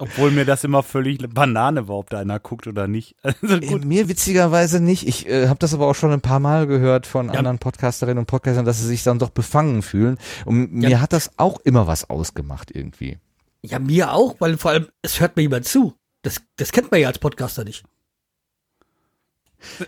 Obwohl 0.02 0.32
mir 0.32 0.46
das 0.46 0.64
immer 0.64 0.82
völlig 0.82 1.18
Banane 1.34 1.90
war, 1.90 1.98
ob 1.98 2.10
da 2.10 2.20
einer 2.20 2.40
guckt 2.40 2.68
oder 2.68 2.88
nicht. 2.88 3.16
Also 3.24 3.56
Äh, 3.56 3.60
gut. 3.66 3.84
Mir 3.84 4.08
witzigerweise 4.08 4.80
nicht. 4.80 5.08
Ich 5.08 5.28
äh, 5.28 5.48
habe 5.50 5.60
das 5.60 5.74
aber 5.74 5.88
auch 5.88 5.96
schon 5.96 6.12
ein 6.14 6.22
paar 6.22 6.40
Mal 6.40 6.68
gehört 6.68 7.06
von 7.06 7.30
anderen 7.30 7.60
Podcasterinnen 7.60 8.20
und 8.20 8.26
Podcastern, 8.28 8.64
dass 8.66 8.80
sie 8.80 8.88
sich 8.88 9.04
dann 9.04 9.20
doch 9.20 9.30
befangen 9.32 9.82
fühlen. 9.82 10.18
Und 10.46 10.72
mir 10.74 10.90
Ja. 10.90 11.02
hat 11.02 11.12
das 11.12 11.32
auch 11.38 11.60
immer 11.62 11.86
was 11.88 12.10
ausgemacht 12.10 12.72
irgendwie. 12.74 13.18
Ja, 13.62 13.80
mir 13.80 14.14
auch, 14.14 14.36
weil 14.40 14.58
vor 14.58 14.72
allem, 14.72 14.88
es 15.02 15.20
hört 15.20 15.36
mir 15.36 15.44
jemand 15.44 15.66
zu. 15.66 15.96
Das, 16.22 16.42
das 16.56 16.72
kennt 16.72 16.92
man 16.92 17.02
ja 17.02 17.08
als 17.08 17.20
Podcaster 17.20 17.64
nicht. 17.64 17.84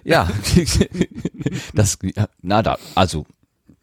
Ja, 0.03 0.29
das, 1.73 1.97
na 2.41 2.61
da, 2.61 2.77
also, 2.95 3.25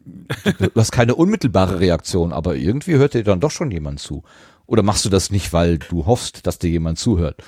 du 0.04 0.70
hast 0.74 0.92
keine 0.92 1.14
unmittelbare 1.14 1.80
Reaktion, 1.80 2.32
aber 2.32 2.56
irgendwie 2.56 2.96
hört 2.96 3.14
dir 3.14 3.24
dann 3.24 3.40
doch 3.40 3.50
schon 3.50 3.70
jemand 3.70 4.00
zu. 4.00 4.22
Oder 4.66 4.82
machst 4.82 5.06
du 5.06 5.08
das 5.08 5.30
nicht, 5.30 5.52
weil 5.54 5.78
du 5.78 6.04
hoffst, 6.04 6.46
dass 6.46 6.58
dir 6.58 6.68
jemand 6.68 6.98
zuhört? 6.98 7.42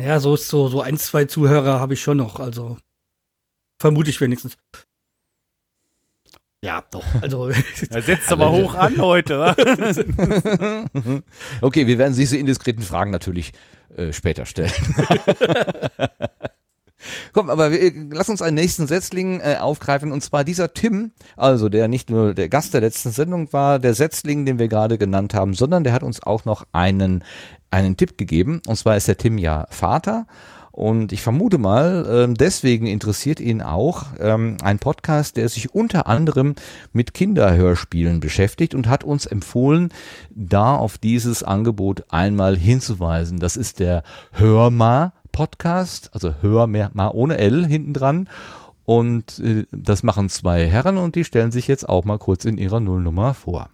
Ja, 0.00 0.18
so 0.18 0.34
ist 0.34 0.48
so, 0.48 0.68
so 0.68 0.80
ein, 0.80 0.96
zwei 0.96 1.26
Zuhörer 1.26 1.78
habe 1.78 1.94
ich 1.94 2.02
schon 2.02 2.16
noch, 2.16 2.40
also 2.40 2.78
vermute 3.78 4.10
ich 4.10 4.20
wenigstens. 4.20 4.56
Ja, 6.64 6.82
doch. 6.90 7.04
Also 7.20 7.50
Er 7.90 8.02
setzt 8.02 8.32
aber 8.32 8.50
hoch 8.50 8.74
an 8.74 8.96
heute. 8.98 9.54
Okay, 11.60 11.86
wir 11.86 11.98
werden 11.98 12.16
diese 12.16 12.38
indiskreten 12.38 12.82
Fragen 12.82 13.10
natürlich 13.10 13.52
äh, 13.96 14.12
später 14.12 14.46
stellen. 14.46 14.72
Komm, 17.34 17.50
aber 17.50 17.70
wir, 17.70 17.92
lass 18.10 18.30
uns 18.30 18.40
einen 18.40 18.54
nächsten 18.54 18.86
Setzling 18.86 19.40
äh, 19.40 19.56
aufgreifen 19.60 20.10
und 20.10 20.22
zwar 20.22 20.42
dieser 20.42 20.72
Tim, 20.72 21.12
also 21.36 21.68
der 21.68 21.86
nicht 21.86 22.08
nur 22.08 22.32
der 22.32 22.48
Gast 22.48 22.72
der 22.72 22.80
letzten 22.80 23.10
Sendung 23.10 23.52
war, 23.52 23.78
der 23.78 23.92
Setzling, 23.92 24.46
den 24.46 24.58
wir 24.58 24.68
gerade 24.68 24.96
genannt 24.96 25.34
haben, 25.34 25.52
sondern 25.52 25.84
der 25.84 25.92
hat 25.92 26.02
uns 26.02 26.22
auch 26.22 26.46
noch 26.46 26.66
einen 26.72 27.22
einen 27.70 27.98
Tipp 27.98 28.16
gegeben 28.16 28.62
und 28.66 28.76
zwar 28.76 28.96
ist 28.96 29.06
der 29.06 29.18
Tim 29.18 29.36
ja 29.36 29.66
Vater 29.68 30.26
und 30.74 31.12
ich 31.12 31.22
vermute 31.22 31.56
mal, 31.56 32.04
ähm, 32.10 32.34
deswegen 32.34 32.88
interessiert 32.88 33.38
ihn 33.38 33.62
auch 33.62 34.06
ähm, 34.18 34.56
ein 34.60 34.80
Podcast, 34.80 35.36
der 35.36 35.48
sich 35.48 35.72
unter 35.72 36.08
anderem 36.08 36.56
mit 36.92 37.14
Kinderhörspielen 37.14 38.18
beschäftigt 38.18 38.74
und 38.74 38.88
hat 38.88 39.04
uns 39.04 39.24
empfohlen, 39.24 39.90
da 40.30 40.74
auf 40.74 40.98
dieses 40.98 41.44
Angebot 41.44 42.02
einmal 42.08 42.56
hinzuweisen. 42.56 43.38
Das 43.38 43.56
ist 43.56 43.78
der 43.78 44.02
Hörma 44.32 45.12
Podcast, 45.30 46.10
also 46.12 46.34
Hörma 46.42 47.08
ohne 47.12 47.38
L 47.38 47.64
hinten 47.64 47.92
dran. 47.92 48.28
Und 48.84 49.38
äh, 49.38 49.66
das 49.70 50.02
machen 50.02 50.28
zwei 50.28 50.66
Herren 50.66 50.98
und 50.98 51.14
die 51.14 51.22
stellen 51.22 51.52
sich 51.52 51.68
jetzt 51.68 51.88
auch 51.88 52.04
mal 52.04 52.18
kurz 52.18 52.44
in 52.44 52.58
ihrer 52.58 52.80
Nullnummer 52.80 53.34
vor. 53.34 53.70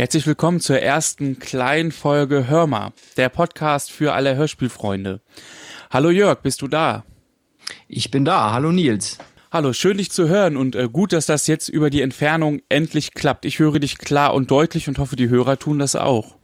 Herzlich 0.00 0.26
willkommen 0.26 0.60
zur 0.60 0.78
ersten 0.78 1.38
kleinen 1.38 1.92
Folge 1.92 2.48
Hörma, 2.48 2.94
der 3.18 3.28
Podcast 3.28 3.92
für 3.92 4.14
alle 4.14 4.34
Hörspielfreunde. 4.34 5.20
Hallo 5.90 6.08
Jörg, 6.08 6.40
bist 6.40 6.62
du 6.62 6.68
da? 6.68 7.04
Ich 7.86 8.10
bin 8.10 8.24
da. 8.24 8.54
Hallo 8.54 8.72
Nils. 8.72 9.18
Hallo, 9.52 9.74
schön 9.74 9.98
dich 9.98 10.10
zu 10.10 10.26
hören 10.26 10.56
und 10.56 10.74
äh, 10.74 10.88
gut, 10.90 11.12
dass 11.12 11.26
das 11.26 11.46
jetzt 11.48 11.68
über 11.68 11.90
die 11.90 12.00
Entfernung 12.00 12.62
endlich 12.70 13.12
klappt. 13.12 13.44
Ich 13.44 13.58
höre 13.58 13.78
dich 13.78 13.98
klar 13.98 14.32
und 14.32 14.50
deutlich 14.50 14.88
und 14.88 14.98
hoffe, 14.98 15.16
die 15.16 15.28
Hörer 15.28 15.58
tun 15.58 15.78
das 15.78 15.94
auch. 15.96 16.34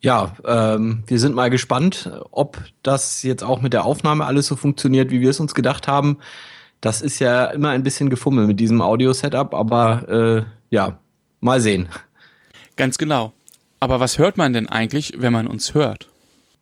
Ja, 0.00 0.36
ähm, 0.46 1.02
wir 1.08 1.18
sind 1.18 1.34
mal 1.34 1.50
gespannt, 1.50 2.08
ob 2.30 2.62
das 2.84 3.24
jetzt 3.24 3.42
auch 3.42 3.62
mit 3.62 3.72
der 3.72 3.84
Aufnahme 3.84 4.26
alles 4.26 4.46
so 4.46 4.54
funktioniert, 4.54 5.10
wie 5.10 5.20
wir 5.20 5.30
es 5.30 5.40
uns 5.40 5.56
gedacht 5.56 5.88
haben. 5.88 6.18
Das 6.80 7.02
ist 7.02 7.18
ja 7.18 7.46
immer 7.46 7.70
ein 7.70 7.82
bisschen 7.82 8.10
gefummelt 8.10 8.46
mit 8.46 8.60
diesem 8.60 8.80
Audio-Setup, 8.80 9.54
aber 9.54 10.08
äh, 10.08 10.44
ja, 10.70 11.00
mal 11.40 11.60
sehen. 11.60 11.88
Ganz 12.76 12.98
genau. 12.98 13.32
Aber 13.80 14.00
was 14.00 14.18
hört 14.18 14.36
man 14.36 14.52
denn 14.52 14.68
eigentlich, 14.68 15.14
wenn 15.18 15.32
man 15.32 15.46
uns 15.46 15.74
hört? 15.74 16.08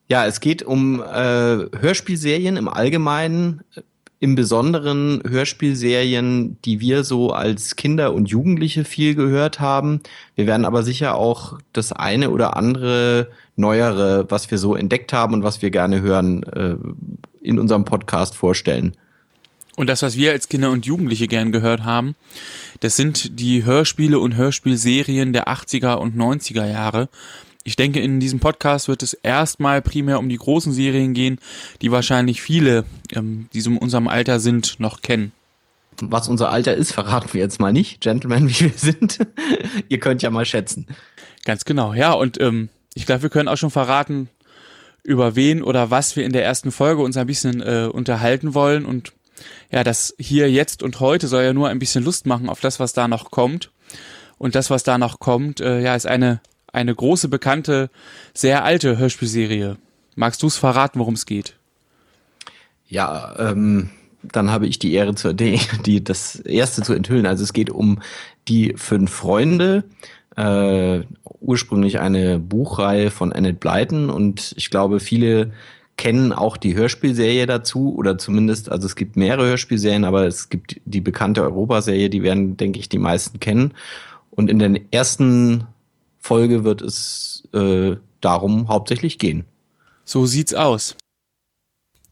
Ja, 0.08 0.26
es 0.26 0.40
geht 0.40 0.62
um 0.62 1.00
äh, 1.00 1.06
Hörspielserien 1.06 2.56
im 2.56 2.68
Allgemeinen, 2.68 3.62
im 4.18 4.34
Besonderen 4.34 5.22
Hörspielserien, 5.28 6.56
die 6.64 6.80
wir 6.80 7.02
so 7.02 7.32
als 7.32 7.76
Kinder 7.76 8.12
und 8.12 8.28
Jugendliche 8.28 8.84
viel 8.84 9.14
gehört 9.14 9.58
haben. 9.58 10.00
Wir 10.36 10.46
werden 10.46 10.64
aber 10.64 10.82
sicher 10.82 11.16
auch 11.16 11.58
das 11.72 11.92
eine 11.92 12.30
oder 12.30 12.56
andere 12.56 13.28
Neuere, 13.56 14.30
was 14.30 14.50
wir 14.50 14.58
so 14.58 14.76
entdeckt 14.76 15.12
haben 15.12 15.34
und 15.34 15.42
was 15.42 15.60
wir 15.60 15.70
gerne 15.70 16.02
hören, 16.02 16.42
äh, 16.44 16.76
in 17.40 17.58
unserem 17.58 17.84
Podcast 17.84 18.36
vorstellen. 18.36 18.92
Und 19.74 19.88
das, 19.88 20.02
was 20.02 20.16
wir 20.16 20.32
als 20.32 20.48
Kinder 20.48 20.70
und 20.70 20.86
Jugendliche 20.86 21.26
gern 21.26 21.50
gehört 21.50 21.84
haben, 21.84 22.14
das 22.82 22.96
sind 22.96 23.38
die 23.38 23.64
Hörspiele 23.64 24.18
und 24.18 24.34
Hörspielserien 24.34 25.32
der 25.32 25.46
80er 25.46 25.94
und 25.94 26.16
90er 26.16 26.66
Jahre. 26.66 27.08
Ich 27.62 27.76
denke, 27.76 28.00
in 28.00 28.18
diesem 28.18 28.40
Podcast 28.40 28.88
wird 28.88 29.04
es 29.04 29.14
erstmal 29.14 29.80
primär 29.82 30.18
um 30.18 30.28
die 30.28 30.36
großen 30.36 30.72
Serien 30.72 31.14
gehen, 31.14 31.38
die 31.80 31.92
wahrscheinlich 31.92 32.42
viele, 32.42 32.84
ähm, 33.12 33.48
die 33.52 33.60
so 33.60 33.70
in 33.70 33.78
unserem 33.78 34.08
Alter 34.08 34.40
sind, 34.40 34.80
noch 34.80 35.00
kennen. 35.00 35.30
Was 36.00 36.26
unser 36.28 36.50
Alter 36.50 36.74
ist, 36.74 36.90
verraten 36.90 37.32
wir 37.32 37.40
jetzt 37.40 37.60
mal 37.60 37.72
nicht, 37.72 38.00
Gentlemen, 38.00 38.48
wie 38.48 38.58
wir 38.58 38.72
sind. 38.74 39.20
Ihr 39.88 40.00
könnt 40.00 40.22
ja 40.22 40.30
mal 40.30 40.44
schätzen. 40.44 40.88
Ganz 41.44 41.64
genau, 41.64 41.94
ja. 41.94 42.12
Und 42.12 42.40
ähm, 42.40 42.68
ich 42.94 43.06
glaube, 43.06 43.22
wir 43.22 43.30
können 43.30 43.48
auch 43.48 43.58
schon 43.58 43.70
verraten, 43.70 44.28
über 45.04 45.36
wen 45.36 45.62
oder 45.62 45.92
was 45.92 46.16
wir 46.16 46.24
in 46.24 46.32
der 46.32 46.44
ersten 46.44 46.72
Folge 46.72 47.02
uns 47.02 47.16
ein 47.16 47.28
bisschen 47.28 47.60
äh, 47.60 47.88
unterhalten 47.92 48.54
wollen. 48.54 48.84
Und 48.84 49.12
ja, 49.70 49.84
das 49.84 50.14
hier, 50.18 50.50
jetzt 50.50 50.82
und 50.82 51.00
heute 51.00 51.28
soll 51.28 51.44
ja 51.44 51.52
nur 51.52 51.68
ein 51.68 51.78
bisschen 51.78 52.04
Lust 52.04 52.26
machen 52.26 52.48
auf 52.48 52.60
das, 52.60 52.80
was 52.80 52.92
da 52.92 53.08
noch 53.08 53.30
kommt. 53.30 53.70
Und 54.38 54.54
das, 54.54 54.70
was 54.70 54.82
da 54.82 54.98
noch 54.98 55.20
kommt, 55.20 55.60
äh, 55.60 55.80
ja, 55.80 55.94
ist 55.94 56.06
eine 56.06 56.40
eine 56.72 56.94
große, 56.94 57.28
bekannte, 57.28 57.90
sehr 58.34 58.64
alte 58.64 58.98
Hörspielserie. 58.98 59.76
Magst 60.16 60.42
du 60.42 60.46
es 60.46 60.56
verraten, 60.56 60.98
worum 60.98 61.14
es 61.14 61.26
geht? 61.26 61.56
Ja, 62.88 63.34
ähm, 63.38 63.90
dann 64.22 64.50
habe 64.50 64.66
ich 64.66 64.78
die 64.78 64.92
Ehre, 64.92 65.14
zu, 65.14 65.34
die, 65.34 65.60
die, 65.86 66.02
das 66.02 66.36
erste 66.36 66.82
zu 66.82 66.94
enthüllen. 66.94 67.26
Also 67.26 67.44
es 67.44 67.52
geht 67.52 67.70
um 67.70 68.00
die 68.48 68.74
fünf 68.76 69.10
Freunde, 69.10 69.84
äh, 70.36 71.00
ursprünglich 71.40 72.00
eine 72.00 72.38
Buchreihe 72.38 73.10
von 73.10 73.32
Annette 73.32 73.58
Blyton 73.58 74.08
und 74.10 74.54
ich 74.56 74.70
glaube, 74.70 75.00
viele 75.00 75.52
kennen 76.02 76.32
auch 76.32 76.56
die 76.56 76.74
Hörspielserie 76.74 77.46
dazu 77.46 77.94
oder 77.94 78.18
zumindest, 78.18 78.72
also 78.72 78.86
es 78.86 78.96
gibt 78.96 79.14
mehrere 79.14 79.46
Hörspielserien, 79.46 80.02
aber 80.04 80.26
es 80.26 80.48
gibt 80.48 80.80
die 80.84 81.00
bekannte 81.00 81.44
Europaserie, 81.44 82.10
die 82.10 82.24
werden, 82.24 82.56
denke 82.56 82.80
ich, 82.80 82.88
die 82.88 82.98
meisten 82.98 83.38
kennen. 83.38 83.72
Und 84.32 84.50
in 84.50 84.58
den 84.58 84.92
ersten 84.92 85.68
Folge 86.18 86.64
wird 86.64 86.82
es 86.82 87.46
äh, 87.54 87.94
darum 88.20 88.66
hauptsächlich 88.66 89.20
gehen. 89.20 89.44
So 90.04 90.26
sieht's 90.26 90.54
aus. 90.54 90.96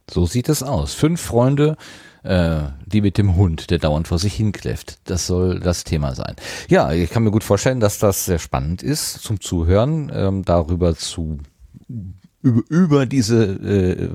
So 0.09 0.25
sieht 0.25 0.49
es 0.49 0.63
aus. 0.63 0.95
Fünf 0.95 1.21
Freunde, 1.21 1.77
äh, 2.23 2.61
die 2.87 3.01
mit 3.01 3.19
dem 3.19 3.35
Hund, 3.35 3.71
der 3.71 3.81
dauernd 3.81 4.07
vor 4.07 4.21
sich 4.21 4.35
hinkläfft. 4.35 4.99
Das 5.03 5.27
soll 5.27 5.59
das 5.59 5.83
Thema 5.83 6.15
sein. 6.15 6.37
Ja, 6.69 6.93
ich 6.93 7.11
kann 7.11 7.25
mir 7.25 7.33
gut 7.33 7.43
vorstellen, 7.43 7.81
dass 7.81 7.99
das 7.99 8.25
sehr 8.25 8.39
spannend 8.39 8.85
ist 8.85 9.15
zum 9.15 9.41
Zuhören, 9.41 10.13
ähm, 10.15 10.45
darüber 10.45 10.95
zu 10.95 11.39
über, 12.43 12.63
über 12.69 13.07
diese 13.07 13.45
äh, 13.45 14.11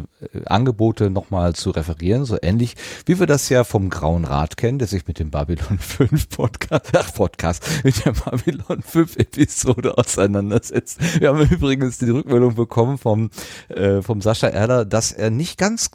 Angebote 0.45 1.09
nochmal 1.09 1.53
zu 1.53 1.69
referieren, 1.71 2.25
so 2.25 2.37
ähnlich 2.41 2.75
wie 3.05 3.19
wir 3.19 3.27
das 3.27 3.49
ja 3.49 3.63
vom 3.63 3.89
Grauen 3.89 4.25
Rat 4.25 4.57
kennen, 4.57 4.79
der 4.79 4.87
sich 4.87 5.07
mit 5.07 5.19
dem 5.19 5.31
Babylon 5.31 5.77
5 5.79 6.29
Podcast, 6.29 6.91
ach 6.95 7.13
Podcast, 7.13 7.63
mit 7.83 8.05
der 8.05 8.13
Babylon 8.13 8.81
5 8.81 9.17
Episode 9.17 9.97
auseinandersetzt. 9.97 10.99
Wir 11.19 11.29
haben 11.29 11.47
übrigens 11.49 11.97
die 11.97 12.09
Rückmeldung 12.09 12.55
bekommen 12.55 12.97
vom, 12.97 13.29
äh, 13.69 14.01
vom 14.01 14.21
Sascha 14.21 14.47
Erler, 14.47 14.85
dass 14.85 15.11
er 15.11 15.29
nicht 15.29 15.57
ganz 15.57 15.91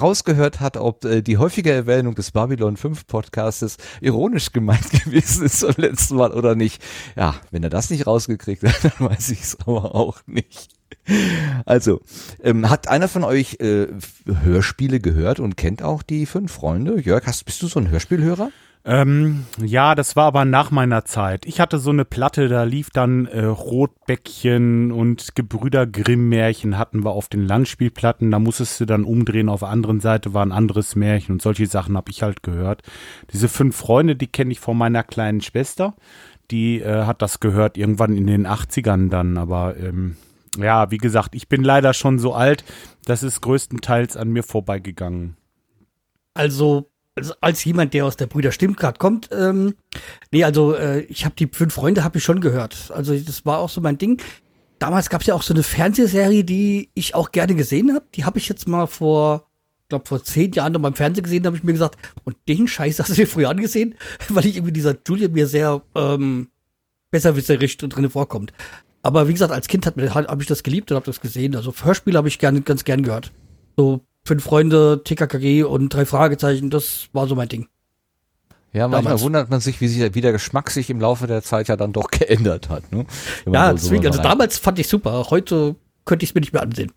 rausgehört 0.00 0.60
hat, 0.60 0.76
ob 0.76 1.04
äh, 1.04 1.22
die 1.22 1.38
häufige 1.38 1.72
Erwähnung 1.72 2.14
des 2.14 2.32
Babylon 2.32 2.76
5 2.76 3.06
Podcastes 3.06 3.76
ironisch 4.00 4.52
gemeint 4.52 4.90
gewesen 5.04 5.44
ist 5.44 5.62
beim 5.62 5.74
letzten 5.76 6.16
Mal 6.16 6.32
oder 6.32 6.54
nicht. 6.54 6.82
Ja, 7.16 7.36
wenn 7.50 7.62
er 7.62 7.70
das 7.70 7.90
nicht 7.90 8.06
rausgekriegt 8.06 8.64
hat, 8.64 8.84
dann 8.98 9.08
weiß 9.08 9.30
ich 9.30 9.42
es 9.42 9.58
aber 9.60 9.94
auch 9.94 10.20
nicht. 10.26 10.79
Also, 11.66 12.00
ähm, 12.42 12.68
hat 12.70 12.88
einer 12.88 13.08
von 13.08 13.24
euch 13.24 13.58
äh, 13.60 13.86
Hörspiele 14.26 15.00
gehört 15.00 15.40
und 15.40 15.56
kennt 15.56 15.82
auch 15.82 16.02
die 16.02 16.26
fünf 16.26 16.52
Freunde? 16.52 17.00
Jörg, 17.00 17.26
hast, 17.26 17.44
bist 17.44 17.62
du 17.62 17.66
so 17.66 17.80
ein 17.80 17.90
Hörspielhörer? 17.90 18.50
Ähm, 18.82 19.44
ja, 19.62 19.94
das 19.94 20.16
war 20.16 20.24
aber 20.24 20.46
nach 20.46 20.70
meiner 20.70 21.04
Zeit. 21.04 21.44
Ich 21.44 21.60
hatte 21.60 21.78
so 21.78 21.90
eine 21.90 22.06
Platte, 22.06 22.48
da 22.48 22.62
lief 22.62 22.88
dann 22.88 23.26
äh, 23.26 23.44
Rotbäckchen 23.44 24.90
und 24.90 25.34
Gebrüder 25.34 25.86
Grimm 25.86 26.30
Märchen 26.30 26.78
hatten 26.78 27.04
wir 27.04 27.10
auf 27.10 27.28
den 27.28 27.46
Landspielplatten. 27.46 28.30
Da 28.30 28.38
musstest 28.38 28.80
du 28.80 28.86
dann 28.86 29.04
umdrehen, 29.04 29.50
auf 29.50 29.60
der 29.60 29.68
anderen 29.68 30.00
Seite 30.00 30.32
war 30.32 30.44
ein 30.44 30.52
anderes 30.52 30.96
Märchen 30.96 31.34
und 31.34 31.42
solche 31.42 31.66
Sachen 31.66 31.94
habe 31.96 32.10
ich 32.10 32.22
halt 32.22 32.42
gehört. 32.42 32.82
Diese 33.32 33.48
fünf 33.48 33.76
Freunde, 33.76 34.16
die 34.16 34.28
kenne 34.28 34.52
ich 34.52 34.60
von 34.60 34.78
meiner 34.78 35.02
kleinen 35.02 35.42
Schwester. 35.42 35.94
Die 36.50 36.80
äh, 36.80 37.04
hat 37.04 37.20
das 37.20 37.38
gehört 37.40 37.76
irgendwann 37.76 38.16
in 38.16 38.26
den 38.26 38.46
80ern 38.46 39.10
dann, 39.10 39.36
aber 39.36 39.76
ähm, 39.76 40.16
ja, 40.58 40.90
wie 40.90 40.98
gesagt, 40.98 41.34
ich 41.34 41.48
bin 41.48 41.62
leider 41.62 41.94
schon 41.94 42.18
so 42.18 42.34
alt, 42.34 42.64
das 43.04 43.22
ist 43.22 43.40
größtenteils 43.40 44.16
an 44.16 44.30
mir 44.30 44.42
vorbeigegangen. 44.42 45.36
Also, 46.34 46.90
also 47.14 47.34
als 47.40 47.64
jemand, 47.64 47.94
der 47.94 48.06
aus 48.06 48.16
der 48.16 48.26
Brüder 48.26 48.52
Stimmgrad 48.52 48.98
kommt, 48.98 49.28
ähm, 49.32 49.74
nee, 50.30 50.44
also 50.44 50.74
äh, 50.74 51.00
ich 51.02 51.24
habe 51.24 51.34
die 51.36 51.48
fünf 51.48 51.74
Freunde 51.74 52.04
habe 52.04 52.18
ich 52.18 52.24
schon 52.24 52.40
gehört. 52.40 52.90
Also 52.94 53.16
das 53.16 53.44
war 53.46 53.58
auch 53.58 53.68
so 53.68 53.80
mein 53.80 53.98
Ding. 53.98 54.20
Damals 54.78 55.10
gab 55.10 55.20
es 55.20 55.26
ja 55.26 55.34
auch 55.34 55.42
so 55.42 55.52
eine 55.52 55.62
Fernsehserie, 55.62 56.42
die 56.42 56.90
ich 56.94 57.14
auch 57.14 57.32
gerne 57.32 57.54
gesehen 57.54 57.94
habe. 57.94 58.06
Die 58.14 58.24
habe 58.24 58.38
ich 58.38 58.48
jetzt 58.48 58.66
mal 58.66 58.86
vor, 58.86 59.46
glaube 59.88 60.06
vor 60.06 60.24
zehn 60.24 60.52
Jahren 60.52 60.72
noch 60.72 60.80
beim 60.80 60.94
Fernsehen 60.94 61.24
gesehen. 61.24 61.42
Da 61.42 61.48
habe 61.48 61.56
ich 61.58 61.64
mir 61.64 61.72
gesagt, 61.72 61.98
und 62.24 62.36
den 62.48 62.66
Scheiß 62.66 62.98
hast 62.98 63.10
du 63.10 63.14
dir 63.14 63.26
früher 63.26 63.50
angesehen, 63.50 63.94
weil 64.28 64.46
ich 64.46 64.56
irgendwie 64.56 64.72
dieser 64.72 64.96
Julia 65.06 65.28
mir 65.28 65.46
sehr 65.46 65.82
ähm, 65.94 66.48
besserwisserisch 67.10 67.76
drin 67.76 68.08
vorkommt. 68.08 68.52
Aber 69.02 69.28
wie 69.28 69.32
gesagt, 69.32 69.52
als 69.52 69.68
Kind 69.68 69.86
habe 69.86 70.42
ich 70.42 70.46
das 70.46 70.62
geliebt 70.62 70.90
und 70.90 70.96
habe 70.96 71.06
das 71.06 71.20
gesehen. 71.20 71.56
Also 71.56 71.72
Hörspiele 71.82 72.18
habe 72.18 72.28
ich 72.28 72.38
gerne, 72.38 72.60
ganz 72.60 72.84
gern 72.84 73.02
gehört. 73.02 73.32
So 73.76 74.00
Fünf 74.24 74.44
Freunde, 74.44 75.02
TKKG 75.02 75.64
und 75.64 75.88
drei 75.88 76.04
Fragezeichen, 76.04 76.70
das 76.70 77.08
war 77.12 77.26
so 77.26 77.34
mein 77.34 77.48
Ding. 77.48 77.68
Ja, 78.72 78.86
manchmal 78.86 79.04
Damals. 79.04 79.22
wundert 79.22 79.50
man 79.50 79.60
sich, 79.60 79.80
wie, 79.80 79.88
sich, 79.88 80.14
wie 80.14 80.20
der 80.20 80.32
Geschmack 80.32 80.70
sich 80.70 80.90
im 80.90 81.00
Laufe 81.00 81.26
der 81.26 81.42
Zeit 81.42 81.68
ja 81.68 81.76
dann 81.76 81.92
doch 81.92 82.10
geändert 82.10 82.68
hat. 82.68 82.92
Ne? 82.92 83.06
Ja, 83.50 83.72
deswegen, 83.72 84.06
also 84.06 84.22
damals 84.22 84.58
fand 84.58 84.78
ich 84.78 84.88
super. 84.88 85.26
Heute 85.30 85.74
könnte 86.04 86.24
ich 86.24 86.30
es 86.30 86.34
mir 86.34 86.42
nicht 86.42 86.52
mehr 86.52 86.62
ansehen. 86.62 86.92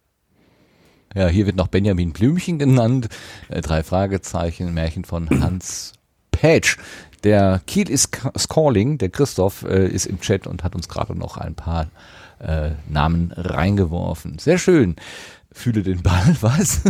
Ja, 1.16 1.28
hier 1.28 1.46
wird 1.46 1.56
noch 1.56 1.68
Benjamin 1.68 2.12
Blümchen 2.12 2.60
genannt. 2.60 3.08
Äh, 3.50 3.62
drei 3.62 3.84
Fragezeichen, 3.84 4.74
Märchen 4.74 5.06
von 5.06 5.30
Hans 5.42 5.94
Page. 6.32 6.78
Der 7.24 7.62
Kiel 7.68 7.90
is 7.90 8.10
Calling, 8.12 8.98
der 8.98 9.10
Christoph, 9.10 9.64
äh, 9.64 9.88
ist 9.88 10.06
im 10.06 10.20
Chat 10.20 10.46
und 10.48 10.64
hat 10.64 10.76
uns 10.76 10.90
gerade 10.90 11.18
noch 11.18 11.38
ein 11.38 11.56
paar 11.56 11.88
äh, 12.40 12.72
Namen 12.90 13.32
reingeworfen. 13.36 14.40
Sehr 14.40 14.58
schön 14.58 14.96
fühle 15.54 15.84
den 15.84 16.02
Ball, 16.02 16.36
was? 16.42 16.82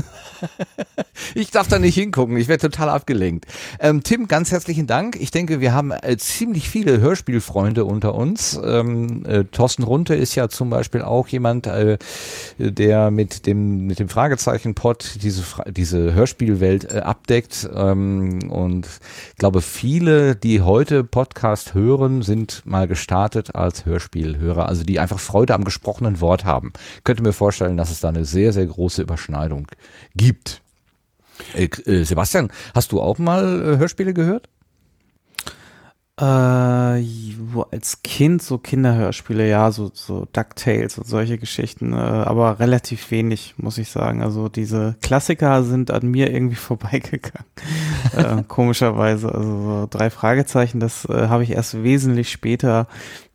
ich 1.36 1.52
darf 1.52 1.68
da 1.68 1.80
nicht 1.80 1.96
hingucken, 1.96 2.38
ich 2.38 2.48
werde 2.48 2.70
total 2.70 2.90
abgelenkt. 2.90 3.46
Ähm, 3.80 4.04
Tim, 4.04 4.28
ganz 4.28 4.52
herzlichen 4.52 4.88
Dank. 4.88 5.16
Ich 5.20 5.32
denke, 5.32 5.60
wir 5.60 5.74
haben 5.74 5.92
äh, 5.92 6.18
ziemlich 6.18 6.70
viele 6.70 7.00
Hörspielfreunde 7.00 7.86
unter 7.86 8.16
uns. 8.16 8.60
Ähm, 8.64 9.26
äh, 9.26 9.44
Thorsten 9.46 9.84
Runte 9.84 10.16
ist 10.16 10.36
ja 10.36 10.50
zum 10.50 10.70
Beispiel 10.70 11.02
auch 11.02 11.28
jemand, 11.28 11.68
äh, 11.68 11.98
der 12.58 13.12
mit 13.12 13.46
dem, 13.46 13.86
mit 13.86 14.00
dem 14.00 14.10
Fragezeichen-Pod 14.10 15.20
diese, 15.22 15.44
diese 15.72 16.14
Hörspielwelt 16.14 16.92
äh, 16.92 17.00
abdeckt. 17.00 17.70
Ähm, 17.74 18.50
und 18.50 18.88
ich 19.32 19.38
glaube, 19.38 19.62
viele, 19.62 20.36
die 20.36 20.62
heute 20.62 21.04
Podcast 21.04 21.74
hören, 21.74 22.22
sind 22.22 22.62
mal 22.66 22.88
gestartet 22.88 23.56
als 23.56 23.86
Hörspielhörer, 23.86 24.68
also 24.68 24.84
die 24.84 25.00
einfach 25.00 25.20
Freude 25.20 25.54
am 25.54 25.64
gesprochenen 25.64 26.22
Wort 26.22 26.46
haben. 26.46 26.74
Ich 26.98 27.04
könnte 27.04 27.24
mir 27.24 27.34
vorstellen, 27.34 27.78
dass 27.78 27.92
es 27.92 28.00
da 28.00 28.10
eine 28.10 28.26
sehr 28.26 28.53
sehr, 28.54 28.66
große 28.66 29.02
Überschneidung 29.02 29.68
gibt. 30.16 30.62
Äh, 31.54 31.66
äh, 31.66 32.04
Sebastian, 32.04 32.52
hast 32.74 32.92
du 32.92 33.02
auch 33.02 33.18
mal 33.18 33.74
äh, 33.74 33.78
Hörspiele 33.78 34.14
gehört? 34.14 34.50
Äh, 36.16 36.24
als 37.72 38.04
Kind 38.04 38.44
so 38.44 38.60
Kinderhörspiele, 38.60 39.50
ja, 39.50 39.72
so, 39.72 39.90
so 39.96 40.28
DuckTales 40.32 41.00
und 41.00 41.08
solche 41.08 41.40
Geschichten, 41.40 41.94
äh, 41.94 41.96
aber 41.96 42.60
relativ 42.60 43.10
wenig, 43.10 43.56
muss 43.58 43.80
ich 43.80 43.90
sagen. 43.90 44.22
Also 44.22 44.48
diese 44.48 44.96
Klassiker 45.02 45.64
sind 45.64 45.90
an 45.90 46.08
mir 46.08 46.32
irgendwie 46.32 46.56
vorbeigegangen. 46.56 47.48
äh, 48.16 48.44
komischerweise. 48.48 49.34
Also 49.34 49.50
so 49.50 49.88
drei 49.90 50.12
Fragezeichen, 50.12 50.80
das 50.80 51.06
äh, 51.06 51.30
habe 51.30 51.44
ich 51.44 51.50
erst 51.50 51.82
wesentlich 51.82 52.32
später. 52.32 52.88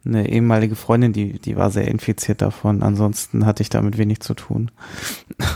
Eine 0.09 0.29
ehemalige 0.29 0.75
Freundin, 0.75 1.13
die, 1.13 1.39
die 1.39 1.57
war 1.57 1.71
sehr 1.71 1.87
infiziert 1.87 2.41
davon. 2.41 2.83
Ansonsten 2.83 3.45
hatte 3.45 3.63
ich 3.63 3.69
damit 3.69 3.99
wenig 3.99 4.21
zu 4.21 4.35
tun. 4.35 4.71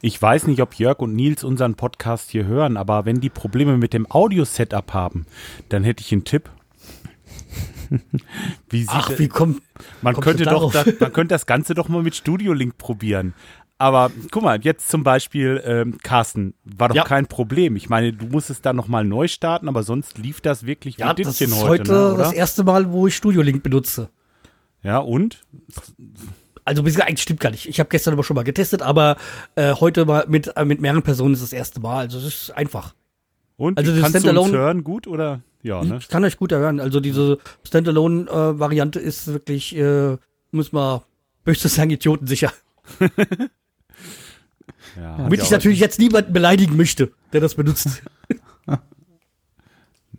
Ich 0.00 0.20
weiß 0.20 0.46
nicht, 0.46 0.62
ob 0.62 0.74
Jörg 0.74 1.00
und 1.00 1.14
Nils 1.14 1.42
unseren 1.42 1.74
Podcast 1.74 2.30
hier 2.30 2.46
hören, 2.46 2.76
aber 2.76 3.04
wenn 3.04 3.20
die 3.20 3.30
Probleme 3.30 3.76
mit 3.76 3.92
dem 3.92 4.08
Audio-Setup 4.08 4.94
haben, 4.94 5.26
dann 5.70 5.82
hätte 5.82 6.02
ich 6.02 6.12
einen 6.12 6.24
Tipp. 6.24 6.50
Wie 8.70 8.82
sieht 8.82 8.90
Ach, 8.90 9.10
wie 9.18 9.28
kommt. 9.28 9.60
man 10.00 10.14
könnte 10.14 10.44
doch, 10.44 10.72
das, 10.72 10.86
man 10.98 11.12
könnte 11.12 11.34
das 11.34 11.44
Ganze 11.46 11.74
doch 11.74 11.88
mal 11.88 12.02
mit 12.02 12.14
Studio 12.14 12.54
Link 12.54 12.78
probieren. 12.78 13.34
Aber 13.82 14.12
guck 14.30 14.44
mal, 14.44 14.60
jetzt 14.62 14.88
zum 14.88 15.02
Beispiel 15.02 15.60
ähm, 15.66 15.98
Carsten, 16.00 16.54
war 16.62 16.88
doch 16.88 16.94
Ja. 16.94 17.02
kein 17.02 17.26
Problem. 17.26 17.74
Ich 17.74 17.88
meine, 17.88 18.12
du 18.12 18.26
musstest 18.26 18.64
da 18.64 18.72
nochmal 18.72 19.04
neu 19.04 19.26
starten, 19.26 19.66
aber 19.66 19.82
sonst 19.82 20.18
lief 20.18 20.40
das 20.40 20.64
wirklich 20.64 20.98
wie 20.98 21.00
Ja, 21.00 21.12
das 21.12 21.36
Dittchen 21.38 21.48
ist 21.52 21.64
heute, 21.64 21.92
heute 21.92 22.12
ne, 22.12 22.14
das 22.16 22.32
erste 22.32 22.62
Mal, 22.62 22.92
wo 22.92 23.08
ich 23.08 23.16
Studio 23.16 23.42
Link 23.42 23.64
benutze. 23.64 24.08
Ja, 24.84 24.98
und? 24.98 25.44
Also 26.64 26.84
eigentlich 26.84 27.22
stimmt 27.22 27.40
gar 27.40 27.50
nicht. 27.50 27.68
Ich 27.68 27.80
habe 27.80 27.88
gestern 27.88 28.12
aber 28.14 28.22
schon 28.22 28.36
mal 28.36 28.44
getestet, 28.44 28.82
aber 28.82 29.16
äh, 29.56 29.74
heute 29.74 30.04
mal 30.04 30.26
mit, 30.28 30.56
äh, 30.56 30.64
mit 30.64 30.80
mehreren 30.80 31.02
Personen 31.02 31.34
ist 31.34 31.42
das 31.42 31.52
erste 31.52 31.80
Mal. 31.80 32.02
Also 32.02 32.18
es 32.18 32.24
ist 32.26 32.50
einfach. 32.52 32.94
Und 33.56 33.78
Also 33.78 33.96
Wie 33.96 34.00
das 34.00 34.12
kannst 34.12 34.24
du 34.24 34.40
uns 34.40 34.52
hören 34.52 34.84
gut 34.84 35.08
oder? 35.08 35.40
Ja, 35.64 35.82
ne? 35.82 35.96
Ich 35.98 36.06
kann 36.08 36.22
euch 36.22 36.36
gut 36.36 36.52
hören. 36.52 36.78
Also 36.78 37.00
diese 37.00 37.38
Standalone-Variante 37.66 39.00
ist 39.00 39.26
wirklich, 39.26 39.74
äh, 39.76 40.18
muss 40.52 40.70
man, 40.70 41.00
möchte 41.44 41.66
ich 41.66 41.74
sagen, 41.74 41.90
idiotensicher. 41.90 42.52
Ja, 44.96 45.18
Womit 45.18 45.40
hat 45.40 45.44
ich 45.44 45.50
ja 45.50 45.56
natürlich 45.56 45.80
jetzt 45.80 45.98
niemanden 45.98 46.32
beleidigen 46.32 46.76
möchte, 46.76 47.12
der 47.32 47.40
das 47.40 47.54
benutzt. 47.54 48.02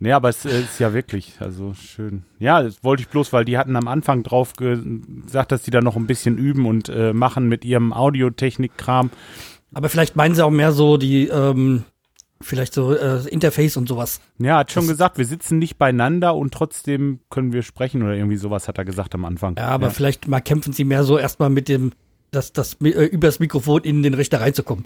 Nee, 0.00 0.12
aber 0.12 0.28
es 0.28 0.44
ist 0.44 0.80
ja 0.80 0.92
wirklich, 0.92 1.34
also 1.38 1.72
schön. 1.72 2.24
Ja, 2.40 2.62
das 2.62 2.82
wollte 2.82 3.02
ich 3.02 3.08
bloß, 3.08 3.32
weil 3.32 3.44
die 3.44 3.56
hatten 3.56 3.76
am 3.76 3.86
Anfang 3.86 4.24
drauf 4.24 4.54
ge- 4.54 4.82
gesagt, 5.24 5.52
dass 5.52 5.62
die 5.62 5.70
da 5.70 5.80
noch 5.80 5.94
ein 5.96 6.06
bisschen 6.08 6.36
üben 6.36 6.66
und 6.66 6.88
äh, 6.88 7.12
machen 7.12 7.48
mit 7.48 7.64
ihrem 7.64 7.92
Audiotechnik-Kram. 7.92 9.10
aber 9.72 9.88
vielleicht 9.88 10.16
meinen 10.16 10.34
sie 10.34 10.44
auch 10.44 10.50
mehr 10.50 10.72
so 10.72 10.96
die, 10.96 11.28
ähm, 11.28 11.84
vielleicht 12.40 12.74
so 12.74 12.92
äh, 12.94 13.26
Interface 13.28 13.76
und 13.76 13.88
sowas. 13.88 14.20
Ja, 14.38 14.58
hat 14.58 14.72
schon 14.72 14.82
Das- 14.82 14.90
gesagt, 14.90 15.16
wir 15.16 15.24
sitzen 15.26 15.58
nicht 15.58 15.78
beieinander 15.78 16.34
und 16.34 16.52
trotzdem 16.52 17.20
können 17.30 17.52
wir 17.52 17.62
sprechen 17.62 18.02
oder 18.02 18.14
irgendwie 18.14 18.36
sowas 18.36 18.66
hat 18.66 18.76
er 18.78 18.84
gesagt 18.84 19.14
am 19.14 19.24
Anfang. 19.24 19.54
Ja, 19.56 19.68
aber 19.68 19.90
vielleicht 19.90 20.26
mal 20.26 20.40
kämpfen 20.40 20.72
sie 20.72 20.84
mehr 20.84 21.04
so 21.04 21.18
erstmal 21.18 21.50
mit 21.50 21.68
dem, 21.68 21.92
das, 22.34 22.52
das, 22.52 22.76
äh, 22.82 22.88
übers 23.06 23.38
Mikrofon 23.40 23.82
in 23.84 24.02
den 24.02 24.14
Rechner 24.14 24.40
reinzukommen. 24.40 24.84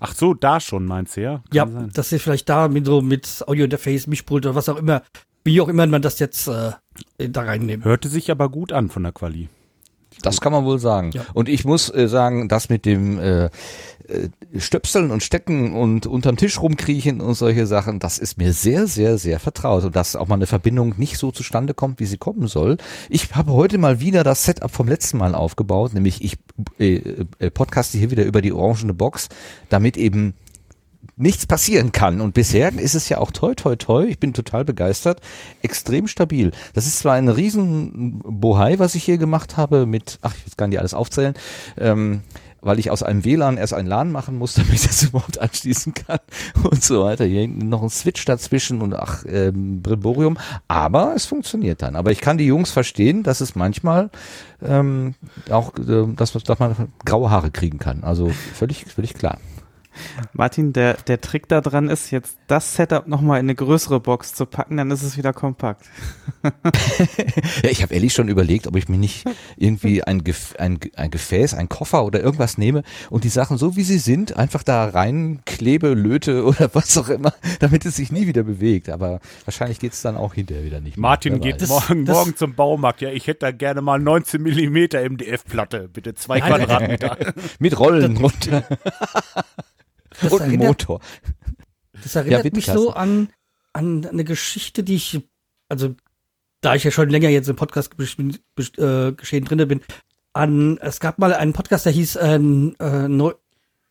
Ach 0.00 0.14
so, 0.14 0.34
da 0.34 0.60
schon 0.60 0.84
meinst 0.84 1.16
du, 1.16 1.22
ja? 1.22 1.34
Kann 1.36 1.42
Ja, 1.52 1.66
sein. 1.68 1.90
dass 1.94 2.10
sie 2.10 2.18
vielleicht 2.18 2.48
da 2.48 2.68
mit 2.68 2.86
so 2.86 3.00
mit 3.00 3.44
Audio-Interface, 3.46 4.06
Mischpult 4.06 4.44
oder 4.46 4.54
was 4.54 4.68
auch 4.68 4.76
immer, 4.76 5.02
wie 5.44 5.60
auch 5.60 5.68
immer 5.68 5.86
man 5.86 6.02
das 6.02 6.18
jetzt 6.18 6.48
äh, 6.48 6.72
da 7.18 7.42
reinnehmen. 7.42 7.84
Hörte 7.84 8.08
sich 8.08 8.30
aber 8.30 8.48
gut 8.50 8.72
an 8.72 8.90
von 8.90 9.02
der 9.04 9.12
Quali. 9.12 9.48
Das 10.22 10.40
kann 10.40 10.52
man 10.52 10.64
wohl 10.64 10.78
sagen. 10.78 11.10
Ja. 11.12 11.26
Und 11.34 11.48
ich 11.48 11.64
muss 11.64 11.92
äh, 11.94 12.08
sagen, 12.08 12.48
das 12.48 12.68
mit 12.68 12.84
dem 12.84 13.18
äh, 13.18 13.44
äh, 14.08 14.28
Stöpseln 14.58 15.10
und 15.10 15.22
Stecken 15.22 15.74
und 15.74 16.06
unterm 16.06 16.36
Tisch 16.36 16.60
rumkriechen 16.60 17.20
und 17.20 17.34
solche 17.34 17.66
Sachen, 17.66 17.98
das 17.98 18.18
ist 18.18 18.38
mir 18.38 18.52
sehr, 18.52 18.86
sehr, 18.86 19.18
sehr 19.18 19.38
vertraut. 19.40 19.84
Und 19.84 19.96
dass 19.96 20.16
auch 20.16 20.28
mal 20.28 20.36
eine 20.36 20.46
Verbindung 20.46 20.94
nicht 20.96 21.18
so 21.18 21.30
zustande 21.30 21.74
kommt, 21.74 22.00
wie 22.00 22.06
sie 22.06 22.16
kommen 22.16 22.46
soll. 22.46 22.78
Ich 23.10 23.34
habe 23.34 23.52
heute 23.52 23.78
mal 23.78 24.00
wieder 24.00 24.24
das 24.24 24.44
Setup 24.44 24.70
vom 24.70 24.88
letzten 24.88 25.18
Mal 25.18 25.34
aufgebaut, 25.34 25.92
nämlich 25.92 26.24
ich 26.24 26.38
äh, 26.78 26.96
äh, 27.38 27.50
podcaste 27.50 27.98
hier 27.98 28.10
wieder 28.10 28.24
über 28.24 28.40
die 28.40 28.52
orangene 28.52 28.94
Box, 28.94 29.28
damit 29.68 29.96
eben 29.96 30.34
nichts 31.16 31.46
passieren 31.46 31.92
kann. 31.92 32.20
Und 32.20 32.34
bisher 32.34 32.72
ist 32.78 32.94
es 32.94 33.08
ja 33.08 33.18
auch 33.18 33.30
toi, 33.30 33.54
toi, 33.54 33.76
toi. 33.76 34.04
Ich 34.04 34.20
bin 34.20 34.34
total 34.34 34.64
begeistert. 34.64 35.20
Extrem 35.62 36.06
stabil. 36.06 36.52
Das 36.74 36.86
ist 36.86 36.98
zwar 36.98 37.14
ein 37.14 37.28
riesen 37.28 38.20
Bohai, 38.22 38.78
was 38.78 38.94
ich 38.94 39.04
hier 39.04 39.18
gemacht 39.18 39.56
habe 39.56 39.86
mit, 39.86 40.18
ach, 40.22 40.34
ich 40.46 40.56
kann 40.56 40.70
die 40.70 40.78
alles 40.78 40.92
aufzählen, 40.92 41.34
ähm, 41.78 42.20
weil 42.60 42.78
ich 42.78 42.90
aus 42.90 43.02
einem 43.02 43.24
WLAN 43.24 43.56
erst 43.56 43.72
ein 43.72 43.86
LAN 43.86 44.12
machen 44.12 44.36
muss, 44.36 44.54
damit 44.56 44.74
ich 44.74 44.86
das 44.86 45.04
überhaupt 45.04 45.38
anschließen 45.38 45.94
kann 45.94 46.18
und 46.62 46.84
so 46.84 47.02
weiter. 47.04 47.24
Hier 47.24 47.40
hinten 47.40 47.70
noch 47.70 47.82
ein 47.82 47.90
Switch 47.90 48.24
dazwischen 48.26 48.82
und 48.82 48.94
ach, 48.94 49.24
ähm, 49.26 49.80
Brimborium. 49.80 50.36
Aber 50.68 51.14
es 51.16 51.24
funktioniert 51.24 51.80
dann. 51.80 51.96
Aber 51.96 52.12
ich 52.12 52.20
kann 52.20 52.36
die 52.36 52.46
Jungs 52.46 52.72
verstehen, 52.72 53.22
dass 53.22 53.40
es 53.40 53.54
manchmal 53.54 54.10
ähm, 54.62 55.14
auch, 55.48 55.72
äh, 55.78 56.06
dass, 56.14 56.32
dass 56.32 56.58
man 56.58 56.88
graue 57.06 57.30
Haare 57.30 57.50
kriegen 57.50 57.78
kann. 57.78 58.04
Also 58.04 58.30
völlig, 58.52 58.84
völlig 58.84 59.14
klar. 59.14 59.38
Martin, 60.32 60.72
der, 60.72 60.94
der 60.94 61.20
Trick 61.20 61.48
da 61.48 61.60
dran 61.60 61.88
ist, 61.88 62.10
jetzt 62.10 62.36
das 62.46 62.74
Setup 62.74 63.06
nochmal 63.06 63.40
in 63.40 63.46
eine 63.46 63.54
größere 63.54 64.00
Box 64.00 64.34
zu 64.34 64.46
packen, 64.46 64.76
dann 64.76 64.90
ist 64.90 65.02
es 65.02 65.16
wieder 65.16 65.32
kompakt. 65.32 65.84
Ja, 67.62 67.70
ich 67.70 67.82
habe 67.82 67.94
ehrlich 67.94 68.12
schon 68.12 68.28
überlegt, 68.28 68.66
ob 68.66 68.76
ich 68.76 68.88
mir 68.88 68.98
nicht 68.98 69.24
irgendwie 69.56 70.02
ein, 70.02 70.24
Gef 70.24 70.54
ein, 70.58 70.78
ein 70.94 71.10
Gefäß, 71.10 71.54
ein 71.54 71.68
Koffer 71.68 72.04
oder 72.04 72.20
irgendwas 72.20 72.58
nehme 72.58 72.82
und 73.10 73.24
die 73.24 73.28
Sachen 73.28 73.56
so 73.58 73.76
wie 73.76 73.82
sie 73.82 73.98
sind 73.98 74.36
einfach 74.36 74.62
da 74.62 74.86
rein 74.88 75.40
klebe, 75.46 75.88
löte 75.94 76.44
oder 76.44 76.70
was 76.74 76.96
auch 76.98 77.08
immer, 77.08 77.32
damit 77.60 77.84
es 77.86 77.96
sich 77.96 78.12
nie 78.12 78.26
wieder 78.26 78.42
bewegt. 78.42 78.88
Aber 78.90 79.20
wahrscheinlich 79.44 79.78
geht's 79.80 80.02
dann 80.02 80.16
auch 80.16 80.34
hinterher 80.34 80.64
wieder 80.64 80.80
nicht. 80.80 80.96
mehr. 80.96 81.02
Martin 81.02 81.40
geht 81.40 81.60
weiß. 81.62 81.68
morgen, 81.68 82.04
das- 82.04 82.14
morgen 82.16 82.36
zum 82.36 82.54
Baumarkt. 82.54 83.00
Ja, 83.00 83.10
ich 83.10 83.26
hätte 83.26 83.40
da 83.40 83.50
gerne 83.50 83.80
mal 83.82 83.98
19 83.98 84.42
Millimeter 84.42 85.00
MDF-Platte. 85.08 85.88
Bitte 85.92 86.14
zwei. 86.14 86.40
Quadratmeter. 86.40 87.16
mit 87.58 87.78
Rollen 87.78 88.16
runter 88.18 88.64
Das 90.22 90.32
und 90.32 90.42
ein 90.42 90.48
erinnert- 90.50 90.68
Motor. 90.68 91.00
Das 92.02 92.14
erinnert 92.14 92.42
bitte, 92.42 92.56
mich 92.56 92.66
so 92.66 92.92
an, 92.92 93.28
an 93.72 94.04
eine 94.06 94.24
Geschichte, 94.24 94.82
die 94.84 94.96
ich, 94.96 95.20
also 95.68 95.94
da 96.60 96.74
ich 96.74 96.84
ja 96.84 96.90
schon 96.90 97.08
länger 97.10 97.28
jetzt 97.28 97.48
im 97.48 97.56
Podcast 97.56 97.94
gesch- 97.94 98.38
gesch- 98.56 99.08
äh, 99.08 99.12
geschehen 99.12 99.44
drinne 99.44 99.66
bin, 99.66 99.80
an, 100.32 100.78
es 100.78 101.00
gab 101.00 101.18
mal 101.18 101.32
einen 101.32 101.52
Podcast, 101.54 101.86
der 101.86 101.92
hieß 101.92 102.16
äh, 102.16 102.34
äh, 102.34 103.08
neu, 103.08 103.32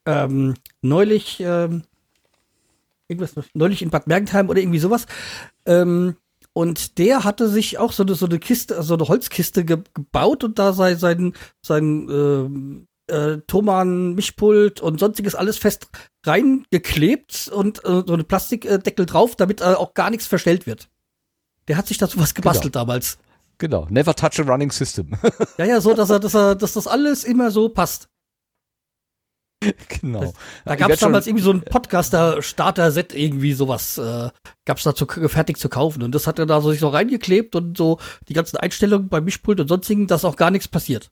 ähm, 0.05 0.53
neulich, 0.81 1.39
ähm, 1.39 1.83
irgendwas, 3.07 3.33
neulich 3.53 3.81
in 3.81 3.89
Bad 3.89 4.07
Mergentheim 4.07 4.49
oder 4.49 4.59
irgendwie 4.59 4.79
sowas. 4.79 5.05
Ähm, 5.65 6.15
und 6.53 6.97
der 6.99 7.23
hatte 7.23 7.49
sich 7.49 7.79
auch 7.79 7.91
so 7.91 8.03
eine, 8.03 8.15
so 8.15 8.27
eine 8.27 8.39
Kiste, 8.39 8.81
so 8.83 8.93
eine 8.93 9.07
Holzkiste 9.07 9.65
ge 9.65 9.79
gebaut 9.93 10.43
und 10.43 10.57
da 10.59 10.73
sei 10.73 10.95
sein, 10.95 11.33
sein 11.61 12.07
ähm, 12.09 12.87
äh, 13.07 13.37
Thomann, 13.47 14.15
Mischpult 14.15 14.81
und 14.81 14.99
sonstiges 14.99 15.35
alles 15.35 15.57
fest 15.57 15.89
reingeklebt 16.25 17.49
und 17.53 17.83
äh, 17.85 18.03
so 18.05 18.13
eine 18.13 18.23
Plastikdeckel 18.23 19.05
drauf, 19.05 19.35
damit 19.35 19.61
äh, 19.61 19.65
auch 19.65 19.93
gar 19.93 20.09
nichts 20.09 20.27
verstellt 20.27 20.65
wird. 20.65 20.89
Der 21.67 21.77
hat 21.77 21.87
sich 21.87 21.97
dazu 21.97 22.19
was 22.19 22.33
gebastelt 22.33 22.75
damals. 22.75 23.17
Genau. 23.57 23.87
Never 23.89 24.15
touch 24.15 24.39
a 24.39 24.43
running 24.43 24.71
system. 24.71 25.11
Ja, 25.57 25.65
ja, 25.65 25.81
so, 25.81 25.93
dass 25.93 26.09
er, 26.09 26.19
dass 26.19 26.35
er, 26.35 26.55
dass 26.55 26.73
das 26.73 26.87
alles 26.87 27.23
immer 27.23 27.51
so 27.51 27.69
passt. 27.69 28.09
genau. 30.01 30.33
Da 30.65 30.75
gab 30.75 30.91
es 30.91 30.99
damals 30.99 31.27
irgendwie 31.27 31.43
so 31.43 31.51
ein 31.51 31.61
Podcaster-Starter-Set, 31.61 33.15
irgendwie 33.15 33.53
sowas, 33.53 33.97
äh, 33.97 34.29
gab 34.65 34.77
es 34.77 34.83
da 34.83 34.93
zu, 34.93 35.05
fertig 35.05 35.57
zu 35.57 35.69
kaufen. 35.69 36.03
Und 36.03 36.13
das 36.13 36.27
hat 36.27 36.39
er 36.39 36.45
da 36.45 36.59
so 36.61 36.71
sich 36.71 36.81
so 36.81 36.89
reingeklebt 36.89 37.55
und 37.55 37.77
so 37.77 37.99
die 38.27 38.33
ganzen 38.33 38.57
Einstellungen 38.57 39.07
beim 39.07 39.23
Mischpult 39.23 39.59
und 39.59 39.69
sonstigen, 39.69 40.07
dass 40.07 40.25
auch 40.25 40.35
gar 40.35 40.51
nichts 40.51 40.67
passiert. 40.67 41.09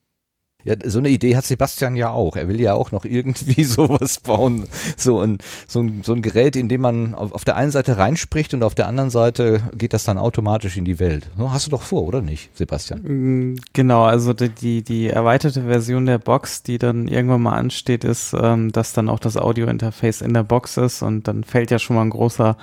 Ja, 0.65 0.75
so 0.85 0.99
eine 0.99 1.09
Idee 1.09 1.35
hat 1.35 1.45
Sebastian 1.45 1.95
ja 1.95 2.09
auch. 2.11 2.35
Er 2.35 2.47
will 2.47 2.59
ja 2.61 2.73
auch 2.73 2.91
noch 2.91 3.05
irgendwie 3.05 3.63
sowas 3.63 4.19
bauen. 4.19 4.65
So 4.97 5.19
ein, 5.19 5.39
so 5.67 5.81
ein, 5.81 6.01
so 6.03 6.13
ein 6.13 6.21
Gerät, 6.21 6.55
in 6.55 6.69
dem 6.69 6.81
man 6.81 7.13
auf, 7.15 7.33
auf 7.33 7.43
der 7.45 7.55
einen 7.57 7.71
Seite 7.71 7.97
reinspricht 7.97 8.53
und 8.53 8.63
auf 8.63 8.75
der 8.75 8.87
anderen 8.87 9.09
Seite 9.09 9.61
geht 9.77 9.93
das 9.93 10.03
dann 10.03 10.17
automatisch 10.17 10.77
in 10.77 10.85
die 10.85 10.99
Welt. 10.99 11.29
Hast 11.37 11.67
du 11.67 11.71
doch 11.71 11.81
vor, 11.81 12.03
oder 12.03 12.21
nicht, 12.21 12.55
Sebastian? 12.57 13.01
Mm, 13.01 13.55
Genau, 13.73 14.03
also 14.03 14.33
die, 14.33 14.49
die, 14.49 14.83
die 14.83 15.09
erweiterte 15.09 15.63
Version 15.63 16.05
der 16.05 16.17
Box, 16.17 16.63
die 16.63 16.77
dann 16.77 17.07
irgendwann 17.07 17.41
mal 17.41 17.57
ansteht, 17.57 18.03
ist, 18.03 18.33
ähm, 18.39 18.71
dass 18.71 18.93
dann 18.93 19.09
auch 19.09 19.19
das 19.19 19.37
Audio-Interface 19.37 20.21
in 20.21 20.33
der 20.33 20.43
Box 20.43 20.77
ist 20.77 21.01
und 21.01 21.27
dann 21.27 21.43
fällt 21.43 21.71
ja 21.71 21.79
schon 21.79 21.95
mal 21.95 22.03
ein 22.03 22.09
großer 22.09 22.57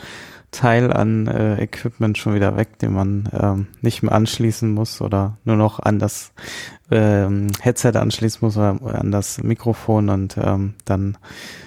Teil 0.51 0.93
an 0.93 1.27
äh, 1.29 1.63
Equipment 1.63 2.19
schon 2.19 2.35
wieder 2.35 2.57
weg, 2.57 2.79
den 2.79 2.93
man 2.93 3.29
ähm, 3.33 3.69
nicht 3.83 4.03
mehr 4.03 4.13
anschließen 4.13 4.71
muss 4.71 5.01
oder 5.01 5.39
nur 5.45 5.57
noch 5.57 5.79
an 5.79 5.99
das 5.99 6.33
ähm, 6.91 7.49
Headset 7.61 7.93
anschließen 7.95 8.41
muss 8.43 8.57
oder 8.57 8.79
an 8.83 9.13
das 9.13 9.43
Mikrofon 9.43 10.09
und 10.09 10.37
ähm, 10.37 10.75
dann, 10.85 11.17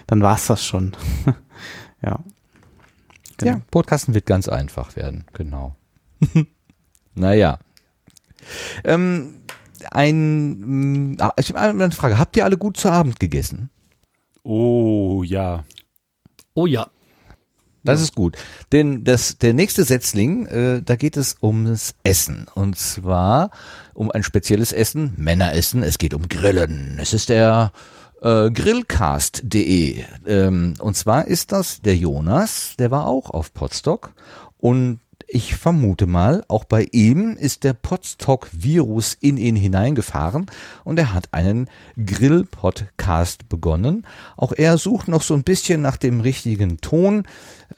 dann 0.08 0.22
war's 0.22 0.48
das 0.48 0.66
schon. 0.66 0.96
ja. 2.02 2.20
Genau. 3.38 3.52
Ja, 3.52 3.62
Podcasten 3.72 4.14
wird 4.14 4.26
ganz 4.26 4.48
einfach 4.48 4.96
werden, 4.96 5.26
genau. 5.34 5.76
naja. 7.16 7.60
Ähm, 8.84 9.36
ein, 9.92 11.18
ah, 11.20 11.34
ich 11.38 11.50
habe 11.50 11.60
eine 11.60 11.92
Frage. 11.92 12.18
Habt 12.18 12.38
ihr 12.38 12.46
alle 12.46 12.58
gut 12.58 12.78
zu 12.78 12.90
Abend 12.90 13.20
gegessen? 13.20 13.70
Oh, 14.44 15.24
ja. 15.24 15.64
Oh 16.54 16.66
ja. 16.66 16.88
Das 17.84 18.02
ist 18.02 18.16
gut. 18.16 18.38
Denn 18.72 19.04
das, 19.04 19.38
der 19.38 19.54
nächste 19.54 19.84
Setzling, 19.84 20.46
äh, 20.46 20.82
da 20.82 20.96
geht 20.96 21.18
es 21.18 21.36
ums 21.42 21.96
Essen. 22.04 22.48
Und 22.54 22.78
zwar 22.78 23.52
um 23.94 24.10
ein 24.10 24.24
spezielles 24.24 24.72
Essen, 24.72 25.14
Männeressen. 25.18 25.84
Es 25.84 25.98
geht 25.98 26.14
um 26.14 26.30
Grillen. 26.30 26.98
Es 27.02 27.14
ist 27.14 27.30
der 27.30 27.74
äh, 28.22 28.50
Grillcast.de. 28.52 30.04
Ähm, 30.26 30.74
und 30.80 30.96
zwar 30.96 31.28
ist 31.28 31.52
das 31.52 31.82
der 31.82 31.98
Jonas, 31.98 32.76
der 32.80 32.90
war 32.90 33.06
auch 33.06 33.30
auf 33.30 33.54
Podstock. 33.54 34.14
Und 34.58 35.02
ich 35.34 35.56
vermute 35.56 36.06
mal, 36.06 36.46
auch 36.48 36.64
bei 36.64 36.88
ihm 36.92 37.36
ist 37.36 37.64
der 37.64 37.74
Podstock-Virus 37.74 39.18
in 39.20 39.38
ihn 39.38 39.56
hineingefahren 39.56 40.46
und 40.84 41.00
er 41.00 41.12
hat 41.12 41.34
einen 41.34 41.70
Grill-Podcast 41.98 43.50
begonnen. 43.50 44.06
Auch 44.38 44.52
er 44.52 44.78
sucht 44.78 45.08
noch 45.08 45.24
so 45.24 45.34
ein 45.34 45.44
bisschen 45.44 45.82
nach 45.82 45.98
dem 45.98 46.22
richtigen 46.22 46.78
Ton. 46.82 47.24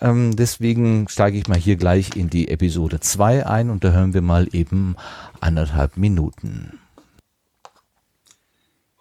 Ähm, 0.02 0.36
deswegen 0.36 1.08
steige 1.08 1.38
ich 1.38 1.48
mal 1.48 1.58
hier 1.58 1.78
gleich 1.78 2.18
in 2.18 2.30
die 2.30 2.50
Episode 2.50 3.00
2 3.00 3.46
ein 3.46 3.70
und 3.70 3.86
da 3.86 3.92
hören 3.92 4.14
wir 4.14 4.22
mal 4.22 4.50
eben 4.52 4.98
anderthalb 5.40 5.96
Minuten. 5.96 6.80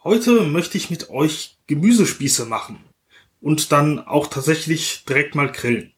Heute 0.05 0.43
möchte 0.43 0.79
ich 0.79 0.91
mit 0.91 1.11
euch 1.11 1.59
Gemüsespieße 1.67 2.45
machen 2.45 2.79
und 3.41 3.73
dann 3.73 3.99
auch 3.99 4.29
tatsächlich 4.29 5.05
direkt 5.09 5.35
mal 5.35 5.51
grillen. 5.51 5.94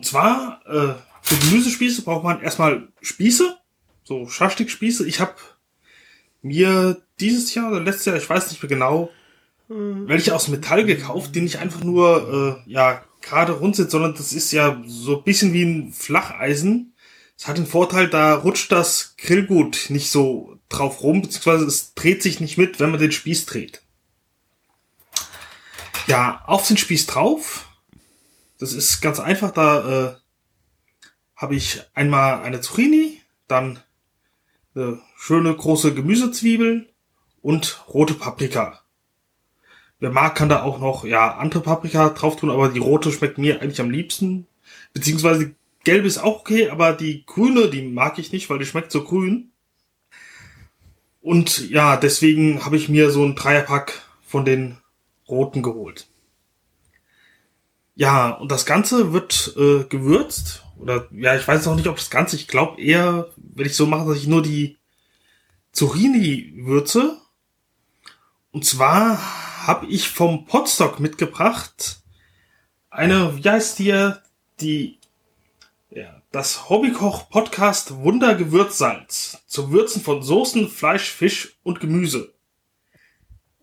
Und 0.00 0.06
zwar, 0.06 0.62
äh, 0.64 0.94
für 1.20 1.36
Gemüsespieße 1.36 2.00
braucht 2.00 2.24
man 2.24 2.40
erstmal 2.40 2.88
Spieße, 3.02 3.58
so 4.02 4.26
Schaschlik-Spieße. 4.28 5.06
Ich 5.06 5.20
habe 5.20 5.34
mir 6.40 7.02
dieses 7.20 7.54
Jahr 7.54 7.70
oder 7.70 7.80
letztes 7.80 8.06
Jahr, 8.06 8.16
ich 8.16 8.30
weiß 8.30 8.50
nicht 8.50 8.62
mehr 8.62 8.70
genau, 8.70 9.10
welche 9.68 10.34
aus 10.34 10.48
Metall 10.48 10.86
gekauft, 10.86 11.34
die 11.34 11.42
nicht 11.42 11.58
einfach 11.58 11.84
nur, 11.84 12.62
äh, 12.66 12.70
ja, 12.70 13.04
gerade 13.20 13.52
rund 13.52 13.76
sind, 13.76 13.90
sondern 13.90 14.14
das 14.14 14.32
ist 14.32 14.52
ja 14.52 14.82
so 14.86 15.18
ein 15.18 15.24
bisschen 15.24 15.52
wie 15.52 15.64
ein 15.64 15.92
Flacheisen. 15.92 16.94
Es 17.36 17.46
hat 17.46 17.58
den 17.58 17.66
Vorteil, 17.66 18.08
da 18.08 18.36
rutscht 18.36 18.72
das 18.72 19.16
Grillgut 19.18 19.90
nicht 19.90 20.10
so 20.10 20.56
drauf 20.70 21.02
rum, 21.02 21.20
beziehungsweise 21.20 21.66
es 21.66 21.92
dreht 21.92 22.22
sich 22.22 22.40
nicht 22.40 22.56
mit, 22.56 22.80
wenn 22.80 22.90
man 22.90 23.00
den 23.00 23.12
Spieß 23.12 23.44
dreht. 23.44 23.82
Ja, 26.06 26.42
auf 26.46 26.66
den 26.66 26.78
Spieß 26.78 27.04
drauf. 27.04 27.66
Das 28.60 28.74
ist 28.74 29.00
ganz 29.00 29.18
einfach, 29.18 29.52
da 29.52 30.10
äh, 30.10 30.14
habe 31.34 31.54
ich 31.54 31.80
einmal 31.94 32.42
eine 32.42 32.60
Zucchini, 32.60 33.22
dann 33.48 33.78
eine 34.74 35.00
schöne 35.16 35.54
große 35.54 35.94
Gemüsezwiebel 35.94 36.86
und 37.40 37.82
rote 37.88 38.12
Paprika. 38.12 38.82
Wer 39.98 40.10
mag, 40.10 40.34
kann 40.34 40.50
da 40.50 40.62
auch 40.62 40.78
noch 40.78 41.06
ja 41.06 41.36
andere 41.36 41.62
Paprika 41.62 42.10
drauf 42.10 42.36
tun, 42.36 42.50
aber 42.50 42.68
die 42.68 42.80
rote 42.80 43.12
schmeckt 43.12 43.38
mir 43.38 43.62
eigentlich 43.62 43.80
am 43.80 43.90
liebsten. 43.90 44.46
Beziehungsweise 44.92 45.54
gelbe 45.84 46.06
ist 46.06 46.18
auch 46.18 46.40
okay, 46.40 46.68
aber 46.68 46.92
die 46.92 47.24
grüne, 47.24 47.70
die 47.70 47.80
mag 47.80 48.18
ich 48.18 48.30
nicht, 48.30 48.50
weil 48.50 48.58
die 48.58 48.66
schmeckt 48.66 48.92
so 48.92 49.04
grün. 49.04 49.52
Und 51.22 51.70
ja, 51.70 51.96
deswegen 51.96 52.62
habe 52.62 52.76
ich 52.76 52.90
mir 52.90 53.10
so 53.10 53.24
ein 53.24 53.36
Dreierpack 53.36 54.02
von 54.26 54.44
den 54.44 54.76
roten 55.26 55.62
geholt. 55.62 56.09
Ja, 58.00 58.30
und 58.30 58.50
das 58.50 58.64
Ganze 58.64 59.12
wird 59.12 59.54
äh, 59.58 59.84
gewürzt. 59.84 60.64
Oder 60.78 61.06
ja, 61.12 61.36
ich 61.36 61.46
weiß 61.46 61.66
noch 61.66 61.76
nicht, 61.76 61.86
ob 61.86 61.96
das 61.96 62.08
Ganze, 62.08 62.34
ich 62.36 62.48
glaube 62.48 62.80
eher, 62.80 63.28
wenn 63.36 63.66
ich 63.66 63.76
so 63.76 63.84
mache, 63.84 64.08
dass 64.08 64.16
ich 64.16 64.26
nur 64.26 64.40
die 64.40 64.78
Zucchini 65.72 66.54
würze. 66.64 67.20
Und 68.52 68.64
zwar 68.64 69.66
habe 69.66 69.84
ich 69.84 70.08
vom 70.08 70.46
Potstock 70.46 70.98
mitgebracht 70.98 72.00
eine, 72.88 73.36
wie 73.36 73.46
heißt 73.46 73.78
die, 73.78 74.14
die, 74.60 74.98
ja, 75.90 76.22
das 76.32 76.70
Hobbykoch 76.70 77.28
Podcast 77.28 77.96
Wunder 77.96 78.34
Gewürzsalz 78.34 79.42
zum 79.46 79.72
Würzen 79.72 80.00
von 80.00 80.22
Soßen, 80.22 80.70
Fleisch, 80.70 81.10
Fisch 81.10 81.58
und 81.64 81.80
Gemüse. 81.80 82.32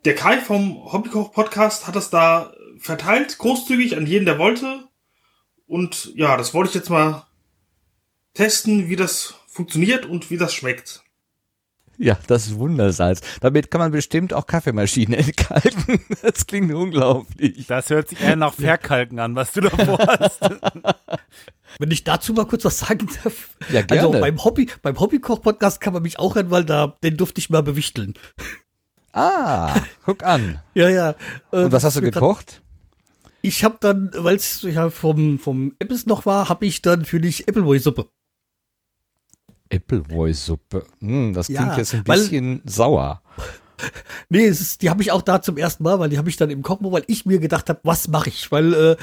Der 0.06 0.14
Kai 0.14 0.38
vom 0.38 0.94
Hobbykoch 0.94 1.32
Podcast 1.32 1.88
hat 1.88 1.96
das 1.96 2.12
da 2.12 2.54
verteilt, 2.80 3.38
großzügig 3.38 3.98
an 3.98 4.06
jeden, 4.06 4.26
der 4.26 4.38
wollte. 4.40 4.88
Und 5.66 6.12
ja, 6.16 6.38
das 6.38 6.54
wollte 6.54 6.70
ich 6.70 6.76
jetzt 6.76 6.90
mal 6.90 7.26
testen, 8.34 8.90
wie 8.90 8.96
das 8.96 9.36
funktioniert 9.48 10.06
und 10.06 10.30
wie 10.30 10.38
das 10.38 10.54
schmeckt. 10.54 11.04
Ja, 12.00 12.18
das 12.28 12.46
ist 12.46 12.60
Wundersalz. 12.60 13.22
Damit 13.42 13.72
kann 13.72 13.80
man 13.80 13.92
bestimmt 13.92 14.32
auch 14.32 14.46
Kaffeemaschinen 14.46 15.14
entkalken. 15.20 16.00
Das 16.22 16.46
klingt 16.46 16.72
unglaublich. 16.72 17.66
Das 17.68 17.90
hört 17.90 18.10
sich 18.10 18.22
eher 18.22 18.36
nach 18.36 18.54
Verkalken 18.54 19.20
an, 19.20 19.36
was 19.36 19.52
du 19.54 19.62
davor 19.62 19.98
hast. 19.98 20.40
Wenn 21.80 21.92
ich 21.92 22.04
dazu 22.04 22.34
mal 22.34 22.46
kurz 22.46 22.66
was 22.66 22.80
sagen 22.80 23.10
darf. 23.24 23.50
Ja, 23.72 23.82
gerne. 23.82 24.08
Also 24.08 24.20
beim 24.22 24.44
Hobby, 24.44 24.70
beim 24.84 25.00
Hobbykoch-Podcast 25.00 25.82
kann 25.82 25.94
man 25.94 26.04
mich 26.04 26.20
auch 26.20 26.36
an, 26.36 26.52
weil 26.52 26.66
da, 26.66 26.96
den 27.04 27.18
durfte 27.18 27.40
ich 27.40 27.50
mal 27.50 27.64
bewichteln. 27.64 28.14
Ah, 29.12 29.74
guck 30.06 30.24
an. 30.24 30.62
Ja, 30.76 30.90
ja. 30.90 31.16
Äh, 31.52 31.64
Und 31.64 31.72
was 31.72 31.84
hast 31.84 31.98
du 31.98 32.02
gekocht? 32.02 32.62
Ich 33.42 33.64
habe 33.64 33.78
dann, 33.80 34.12
weil 34.16 34.36
es 34.36 34.62
ja 34.64 34.90
vom, 34.90 35.40
vom 35.40 35.74
Apples 35.80 36.06
noch 36.06 36.26
war, 36.26 36.50
habe 36.50 36.66
ich 36.66 36.82
dann 36.82 37.06
für 37.06 37.20
dich 37.22 37.48
Appleboy-Suppe. 37.48 38.08
Appleboy-Suppe. 39.72 40.86
Hm, 41.00 41.34
das 41.34 41.48
klingt 41.48 41.62
Ja, 41.62 41.78
jetzt 41.78 41.94
ein 41.94 42.08
weil- 42.08 42.20
bisschen 42.20 42.62
sauer. 42.66 43.22
Nee, 44.30 44.46
ist, 44.46 44.82
die 44.82 44.90
habe 44.90 45.04
ich 45.04 45.12
auch 45.12 45.22
da 45.22 45.40
zum 45.40 45.56
ersten 45.56 45.84
Mal, 45.84 46.00
weil 46.00 46.10
die 46.10 46.18
habe 46.18 46.30
ich 46.30 46.36
dann 46.36 46.50
im 46.50 46.64
Kochen, 46.64 46.92
weil 46.92 47.04
ich 47.06 47.28
mir 47.28 47.38
gedacht 47.38 47.70
habe, 47.70 47.80
was 47.84 48.08
mache 48.08 48.30
ich? 48.30 48.52
Weil 48.52 48.74
äh, 48.74 48.96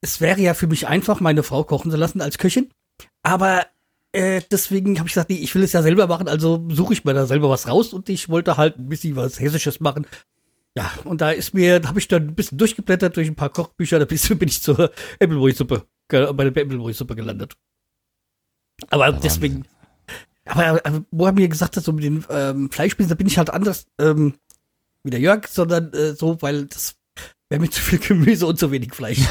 es 0.00 0.22
wäre 0.22 0.40
ja 0.40 0.54
für 0.54 0.66
mich 0.66 0.88
einfach, 0.88 1.20
meine 1.20 1.42
Frau 1.42 1.64
kochen 1.64 1.90
zu 1.90 1.98
lassen 1.98 2.22
als 2.22 2.38
Köchin. 2.38 2.70
Aber 3.22 3.66
äh, 4.12 4.40
deswegen 4.50 4.98
habe 4.98 5.06
ich 5.06 5.12
gesagt, 5.12 5.28
nee, 5.28 5.36
ich 5.36 5.54
will 5.54 5.62
es 5.62 5.72
ja 5.74 5.82
selber 5.82 6.06
machen, 6.06 6.28
also 6.28 6.66
suche 6.70 6.94
ich 6.94 7.04
mir 7.04 7.12
da 7.12 7.26
selber 7.26 7.50
was 7.50 7.68
raus 7.68 7.92
und 7.92 8.08
ich 8.08 8.30
wollte 8.30 8.56
halt 8.56 8.78
ein 8.78 8.88
bisschen 8.88 9.16
was 9.16 9.38
Hessisches 9.38 9.80
machen. 9.80 10.06
Ja, 10.76 10.90
und 11.04 11.20
da 11.20 11.30
ist 11.32 11.52
mir, 11.52 11.80
da 11.80 11.88
habe 11.88 11.98
ich 11.98 12.08
dann 12.08 12.28
ein 12.28 12.34
bisschen 12.34 12.56
durchgeblättert 12.58 13.16
durch 13.16 13.28
ein 13.28 13.34
paar 13.34 13.50
Kochbücher, 13.50 13.98
da 13.98 14.04
bin 14.06 14.48
ich- 14.48 14.62
zur 14.62 14.90
ge- 16.08 16.32
bei 16.32 16.44
der 16.48 16.62
Appleboy-Suppe 16.62 17.14
gelandet. 17.14 17.54
Aber 18.88 19.10
Ja, 19.10 19.12
deswegen, 19.12 19.66
aber, 20.46 20.80
aber 20.84 21.04
wo 21.10 21.26
er 21.26 21.32
mir 21.32 21.48
gesagt 21.48 21.76
hat, 21.76 21.84
so 21.84 21.92
mit 21.92 22.04
den 22.04 22.24
ähm, 22.30 22.70
Fleischspießen, 22.70 23.10
da 23.10 23.14
bin 23.14 23.26
ich 23.26 23.36
halt 23.38 23.50
anders 23.50 23.86
ähm, 24.00 24.34
wie 25.04 25.10
der 25.10 25.20
Jörg, 25.20 25.46
sondern 25.48 25.92
äh, 25.92 26.14
so, 26.14 26.40
weil 26.40 26.66
das 26.66 26.94
wäre 27.50 27.60
mir 27.60 27.68
zu 27.70 27.82
viel 27.82 27.98
Gemüse 27.98 28.46
und 28.46 28.58
zu 28.58 28.70
wenig 28.70 28.94
Fleisch. 28.94 29.18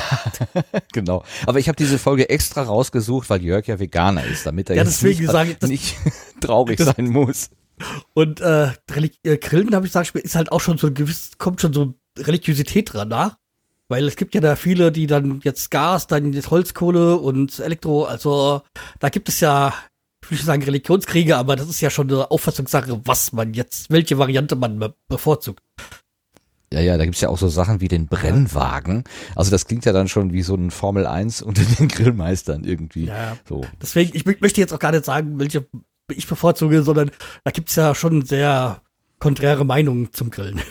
Genau. 0.93 1.23
Aber 1.47 1.57
ich 1.59 1.67
habe 1.69 1.75
diese 1.77 1.97
Folge 1.97 2.29
extra 2.29 2.63
rausgesucht, 2.63 3.29
weil 3.29 3.41
Jörg 3.41 3.65
ja 3.67 3.79
Veganer 3.79 4.25
ist, 4.25 4.45
damit 4.45 4.69
er 4.69 4.75
Ja, 4.75 4.83
jetzt 4.83 5.01
nicht, 5.03 5.23
sage 5.25 5.51
ich, 5.51 5.57
das- 5.57 5.69
nicht 5.69 5.95
traurig 6.41 6.77
das- 6.77 6.95
sein 6.95 7.07
muss. 7.09 7.49
Und 8.13 8.41
äh, 8.41 8.71
äh, 9.23 9.37
Grillen, 9.37 9.73
habe 9.75 9.85
ich 9.85 9.91
gesagt, 9.93 10.15
ist 10.15 10.35
halt 10.35 10.51
auch 10.51 10.61
schon 10.61 10.77
so 10.77 10.87
ein 10.87 10.93
gewiss, 10.93 11.31
kommt 11.37 11.61
schon 11.61 11.73
so 11.73 11.93
Religiosität 12.17 12.93
dran 12.93 13.07
nach. 13.09 13.37
Weil 13.87 14.07
es 14.07 14.15
gibt 14.15 14.33
ja 14.35 14.39
da 14.41 14.55
viele, 14.55 14.91
die 14.91 15.05
dann 15.05 15.41
jetzt 15.43 15.69
Gas, 15.69 16.07
dann 16.07 16.31
jetzt 16.31 16.49
Holzkohle 16.49 17.17
und 17.17 17.59
Elektro, 17.59 18.05
also 18.05 18.61
da 18.99 19.09
gibt 19.09 19.27
es 19.27 19.41
ja, 19.41 19.73
ich 20.23 20.31
will 20.31 20.37
nicht 20.37 20.45
sagen 20.45 20.63
Religionskriege, 20.63 21.35
aber 21.35 21.57
das 21.57 21.67
ist 21.67 21.81
ja 21.81 21.89
schon 21.89 22.09
eine 22.09 22.31
Auffassungssache, 22.31 23.01
was 23.03 23.33
man 23.33 23.53
jetzt, 23.53 23.89
welche 23.89 24.17
Variante 24.17 24.55
man 24.55 24.79
be- 24.79 24.95
bevorzugt. 25.09 25.61
Ja, 26.71 26.79
ja, 26.79 26.97
da 26.97 27.03
gibt's 27.03 27.19
ja 27.19 27.27
auch 27.27 27.37
so 27.37 27.49
Sachen 27.49 27.81
wie 27.81 27.89
den 27.89 28.07
Brennwagen. 28.07 29.03
Also 29.35 29.51
das 29.51 29.65
klingt 29.67 29.83
ja 29.83 29.91
dann 29.91 30.07
schon 30.07 30.31
wie 30.31 30.41
so 30.41 30.55
ein 30.55 30.71
Formel 30.71 31.05
1 31.05 31.41
unter 31.41 31.63
den 31.63 31.87
Grillmeistern 31.89 32.63
irgendwie. 32.63 33.07
Ja. 33.07 33.35
So. 33.49 33.65
Deswegen, 33.81 34.15
ich 34.15 34.23
mö- 34.23 34.37
möchte 34.39 34.61
jetzt 34.61 34.73
auch 34.73 34.79
gar 34.79 34.93
nicht 34.93 35.03
sagen, 35.03 35.37
welche 35.37 35.65
ich 36.09 36.27
bevorzuge, 36.27 36.83
sondern 36.83 37.11
da 37.43 37.51
gibt's 37.51 37.75
ja 37.75 37.95
schon 37.95 38.23
sehr 38.23 38.81
konträre 39.19 39.65
Meinungen 39.65 40.11
zum 40.13 40.29
Grillen. 40.29 40.61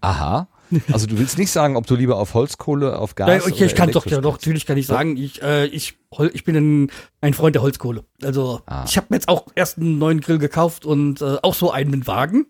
Aha. 0.00 0.48
Also 0.92 1.06
du 1.06 1.18
willst 1.18 1.36
nicht 1.36 1.50
sagen, 1.50 1.76
ob 1.76 1.86
du 1.86 1.96
lieber 1.96 2.16
auf 2.16 2.34
Holzkohle, 2.34 2.96
auf 2.98 3.16
Gas 3.16 3.28
Ja, 3.28 3.36
ich, 3.38 3.54
oder 3.56 3.66
ich 3.66 3.74
kann 3.74 3.90
doch, 3.90 4.06
ja, 4.06 4.20
doch, 4.20 4.34
natürlich 4.34 4.66
kann 4.66 4.78
ich 4.78 4.86
sagen, 4.86 5.16
ich, 5.16 5.42
äh, 5.42 5.66
ich, 5.66 5.98
ich 6.32 6.44
bin 6.44 6.56
ein, 6.56 6.90
ein 7.20 7.34
Freund 7.34 7.56
der 7.56 7.62
Holzkohle. 7.62 8.04
Also 8.22 8.62
Ah. 8.66 8.84
ich 8.86 8.96
habe 8.96 9.08
mir 9.10 9.16
jetzt 9.16 9.28
auch 9.28 9.46
erst 9.56 9.78
einen 9.78 9.98
neuen 9.98 10.20
Grill 10.20 10.38
gekauft 10.38 10.84
und 10.84 11.20
äh, 11.22 11.38
auch 11.42 11.54
so 11.54 11.72
einen 11.72 11.90
mit 11.90 12.06
Wagen. 12.06 12.46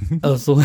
also 0.22 0.62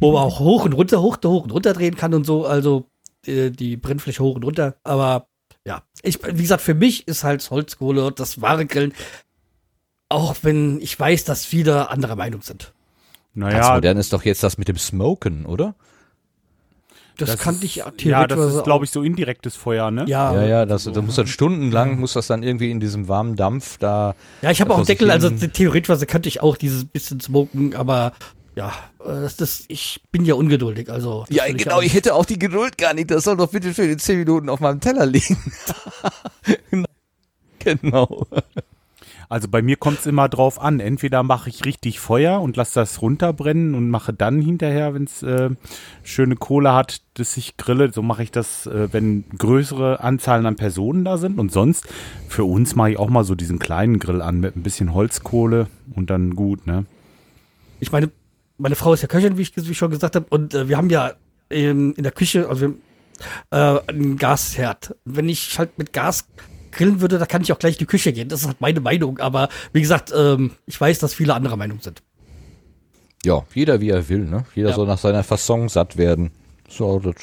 wo 0.00 0.12
man 0.12 0.22
auch 0.24 0.40
hoch 0.40 0.64
und 0.64 0.72
runter, 0.72 1.00
hoch, 1.00 1.18
hoch 1.24 1.44
und 1.44 1.52
runter 1.52 1.72
drehen 1.72 1.96
kann 1.96 2.12
und 2.12 2.26
so. 2.26 2.44
Also 2.44 2.90
äh, 3.24 3.50
die 3.50 3.76
Brennfläche 3.76 4.22
hoch 4.22 4.34
und 4.36 4.44
runter. 4.44 4.76
Aber 4.82 5.28
ja, 5.64 5.82
ich, 6.02 6.18
wie 6.24 6.42
gesagt, 6.42 6.62
für 6.62 6.74
mich 6.74 7.08
ist 7.08 7.24
halt 7.24 7.48
Holzkohle 7.50 8.12
das 8.12 8.40
wahre 8.40 8.66
Grillen. 8.66 8.92
Auch 10.08 10.36
wenn 10.42 10.80
ich 10.80 10.98
weiß, 10.98 11.24
dass 11.24 11.44
viele 11.44 11.90
anderer 11.90 12.16
Meinung 12.16 12.42
sind. 12.42 12.72
Ganz 13.34 13.52
Naja, 13.52 13.74
modern 13.74 13.96
ist 13.98 14.12
doch 14.12 14.24
jetzt 14.24 14.42
das 14.42 14.56
mit 14.56 14.68
dem 14.68 14.78
Smoken, 14.78 15.44
oder? 15.46 15.74
Das, 17.18 17.30
das 17.30 17.40
kann 17.40 17.54
ist- 17.56 17.64
ich 17.64 17.76
Ja, 17.76 17.86
das 17.86 17.96
theoretisch 17.96 18.38
ist, 18.38 18.64
glaube 18.64 18.84
ich, 18.84 18.90
so 18.90 19.02
indirektes 19.02 19.56
Feuer, 19.56 19.90
ne? 19.90 20.04
Ja, 20.06 20.34
Ja, 20.34 20.44
ja, 20.44 20.66
das, 20.66 20.84
da 20.84 21.00
muss 21.02 21.16
dann 21.16 21.26
stundenlang, 21.26 21.98
muss 21.98 22.12
das 22.12 22.26
dann 22.26 22.42
irgendwie 22.42 22.70
in 22.70 22.78
diesem 22.78 23.08
warmen 23.08 23.36
Dampf 23.36 23.78
da. 23.78 24.14
Ja, 24.42 24.50
ich 24.50 24.60
habe 24.60 24.74
auch 24.74 24.84
Deckel, 24.84 25.10
also 25.10 25.30
theoretisch 25.30 26.06
könnte 26.06 26.28
ich 26.28 26.40
auch 26.42 26.56
dieses 26.56 26.84
bisschen 26.84 27.20
smoken, 27.20 27.74
aber 27.74 28.12
Ja, 28.54 28.68
äh, 29.00 29.04
das, 29.06 29.36
das, 29.36 29.64
ich 29.68 30.02
bin 30.12 30.24
ja 30.24 30.34
ungeduldig, 30.34 30.90
also. 30.90 31.24
das 31.28 31.36
Ja, 31.36 31.50
genau, 31.52 31.76
auch 31.76 31.82
ich 31.82 31.94
hätte 31.94 32.14
auch 32.14 32.24
die 32.26 32.38
Geduld 32.38 32.78
gar 32.78 32.94
nicht. 32.94 33.10
Das 33.10 33.24
soll 33.24 33.36
doch 33.36 33.50
bitte 33.50 33.72
schön 33.74 33.90
in 33.90 33.98
zehn 33.98 34.18
Minuten 34.18 34.48
auf 34.50 34.60
meinem 34.60 34.80
Teller 34.80 35.04
liegen. 35.06 35.36
genau. 37.58 38.26
Also 39.28 39.48
bei 39.48 39.62
mir 39.62 39.76
kommt 39.76 40.00
es 40.00 40.06
immer 40.06 40.28
drauf 40.28 40.60
an. 40.60 40.80
Entweder 40.80 41.22
mache 41.22 41.48
ich 41.48 41.64
richtig 41.64 42.00
Feuer 42.00 42.40
und 42.40 42.56
lasse 42.56 42.74
das 42.80 43.02
runterbrennen 43.02 43.74
und 43.74 43.90
mache 43.90 44.12
dann 44.12 44.40
hinterher, 44.40 44.94
wenn 44.94 45.04
es 45.04 45.22
äh, 45.22 45.50
schöne 46.02 46.36
Kohle 46.36 46.72
hat, 46.72 47.00
dass 47.14 47.36
ich 47.36 47.56
grille. 47.56 47.92
So 47.92 48.02
mache 48.02 48.22
ich 48.22 48.30
das, 48.30 48.66
äh, 48.66 48.88
wenn 48.92 49.24
größere 49.36 50.00
Anzahlen 50.00 50.46
an 50.46 50.56
Personen 50.56 51.04
da 51.04 51.16
sind. 51.16 51.38
Und 51.38 51.52
sonst, 51.52 51.86
für 52.28 52.44
uns 52.44 52.74
mache 52.76 52.92
ich 52.92 52.98
auch 52.98 53.10
mal 53.10 53.24
so 53.24 53.34
diesen 53.34 53.58
kleinen 53.58 53.98
Grill 53.98 54.22
an 54.22 54.40
mit 54.40 54.56
ein 54.56 54.62
bisschen 54.62 54.94
Holzkohle 54.94 55.68
und 55.94 56.10
dann 56.10 56.34
gut, 56.34 56.66
ne? 56.66 56.86
Ich 57.78 57.92
meine, 57.92 58.10
meine 58.58 58.74
Frau 58.74 58.94
ist 58.94 59.02
ja 59.02 59.08
Köchin, 59.08 59.36
wie 59.36 59.42
ich, 59.42 59.56
wie 59.56 59.70
ich 59.70 59.76
schon 59.76 59.90
gesagt 59.90 60.16
habe, 60.16 60.26
und 60.30 60.54
äh, 60.54 60.68
wir 60.68 60.76
haben 60.78 60.88
ja 60.88 61.12
ähm, 61.50 61.94
in 61.96 62.02
der 62.02 62.12
Küche, 62.12 62.48
also 62.48 62.62
wir, 62.62 62.74
äh, 63.50 63.80
einen 63.88 64.16
Gasherd. 64.16 64.94
Wenn 65.04 65.28
ich 65.28 65.58
halt 65.58 65.78
mit 65.78 65.92
Gas 65.92 66.26
grillen 66.76 67.00
würde, 67.00 67.18
da 67.18 67.26
kann 67.26 67.42
ich 67.42 67.52
auch 67.52 67.58
gleich 67.58 67.74
in 67.74 67.78
die 67.80 67.86
Küche 67.86 68.12
gehen. 68.12 68.28
Das 68.28 68.40
ist 68.42 68.46
halt 68.46 68.60
meine 68.60 68.80
Meinung. 68.80 69.18
Aber 69.18 69.48
wie 69.72 69.80
gesagt, 69.80 70.12
ähm, 70.16 70.52
ich 70.66 70.80
weiß, 70.80 70.98
dass 71.00 71.14
viele 71.14 71.34
anderer 71.34 71.56
Meinung 71.56 71.80
sind. 71.80 72.02
Ja, 73.24 73.44
jeder 73.54 73.80
wie 73.80 73.90
er 73.90 74.08
will, 74.08 74.24
ne? 74.24 74.44
Jeder 74.54 74.70
Ja. 74.70 74.74
soll 74.76 74.86
nach 74.86 74.98
seiner 74.98 75.24
Fasson 75.24 75.68
satt 75.68 75.96
werden. 75.96 76.30
So, 76.68 77.00
das 77.00 77.14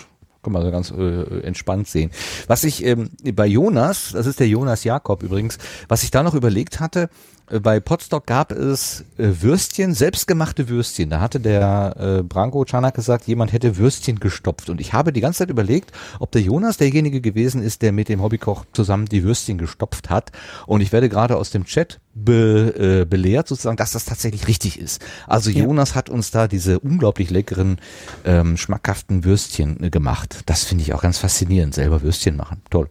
kann 0.41 0.51
man 0.51 0.62
so 0.64 0.72
ganz 0.72 0.91
äh, 0.91 1.39
entspannt 1.41 1.88
sehen. 1.88 2.12
Was 2.47 2.66
ich 2.66 2.84
ähm, 2.84 3.10
bei 3.34 3.47
Jonas, 3.47 4.12
das 4.12 4.26
ist 4.26 4.39
der 4.41 4.47
Jonas 4.49 4.84
Jakob 4.84 5.24
übrigens, 5.24 5.58
was 5.88 6.04
ich 6.04 6.12
da 6.12 6.22
noch 6.24 6.34
überlegt 6.34 6.82
hatte, 6.82 7.10
bei 7.48 7.80
Potstock 7.80 8.26
gab 8.26 8.52
es 8.52 9.04
äh, 9.18 9.28
Würstchen, 9.41 9.94
selbstgemachte 9.94 10.70
Würstchen. 10.70 11.10
Da 11.10 11.20
hatte 11.20 11.39
der 11.39 11.96
äh, 12.00 12.24
Branko 12.24 12.64
Czanak 12.64 12.96
gesagt, 12.96 13.28
jemand 13.28 13.52
hätte 13.52 13.78
Würstchen 13.78 14.20
gestopft. 14.20 14.70
Und 14.70 14.80
ich 14.80 14.94
habe 14.94 15.12
die 15.12 15.22
ganze 15.22 15.39
Zeit 15.39 15.50
überlegt, 15.50 15.91
ob 16.20 16.32
der 16.32 16.41
Jonas 16.41 16.78
derjenige 16.78 17.20
gewesen 17.22 17.62
ist, 17.62 17.82
der 17.82 17.91
mit 17.91 18.08
dem 18.08 18.22
Hobbykoch 18.22 18.66
zusammen 18.72 19.06
die 19.06 19.24
Würstchen 19.24 19.58
gestopft 19.58 20.10
hat. 20.10 20.32
Und 20.66 20.82
ich 20.82 20.91
werde 20.94 21.10
gerade 21.10 21.36
aus 21.36 21.52
dem 21.52 21.66
Chat 21.66 22.00
be, 22.14 23.02
äh, 23.02 23.06
belehrt, 23.06 23.50
sozusagen, 23.50 23.78
dass 23.78 23.91
das 23.91 24.06
tatsächlich 24.06 24.48
richtig 24.48 24.80
ist. 24.80 25.04
Also 25.28 25.50
Jonas 25.50 25.96
hat 25.96 26.10
uns 26.10 26.32
da 26.32 26.48
diese 26.48 26.80
unglaublich 26.80 27.30
leckeren, 27.30 27.78
ähm, 28.24 28.56
schmackhaften 28.56 29.26
Würstchen 29.26 29.84
äh, 29.84 29.89
gemacht. 29.89 30.44
Das 30.46 30.64
finde 30.64 30.84
ich 30.84 30.94
auch 30.94 31.02
ganz 31.02 31.18
faszinierend, 31.18 31.74
selber 31.74 32.02
Würstchen 32.02 32.38
machen. 32.38 32.62
Toll. 32.70 32.88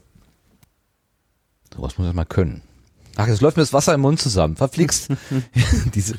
Sowas 1.74 1.96
muss 1.96 2.06
man 2.06 2.16
mal 2.16 2.26
können. 2.26 2.62
Ach, 3.16 3.28
jetzt 3.28 3.42
läuft 3.42 3.56
mir 3.56 3.62
das 3.62 3.72
Wasser 3.72 3.94
im 3.94 4.00
Mund 4.00 4.20
zusammen. 4.20 4.56
Verflixt. 4.56 5.10
Diese, 5.94 6.14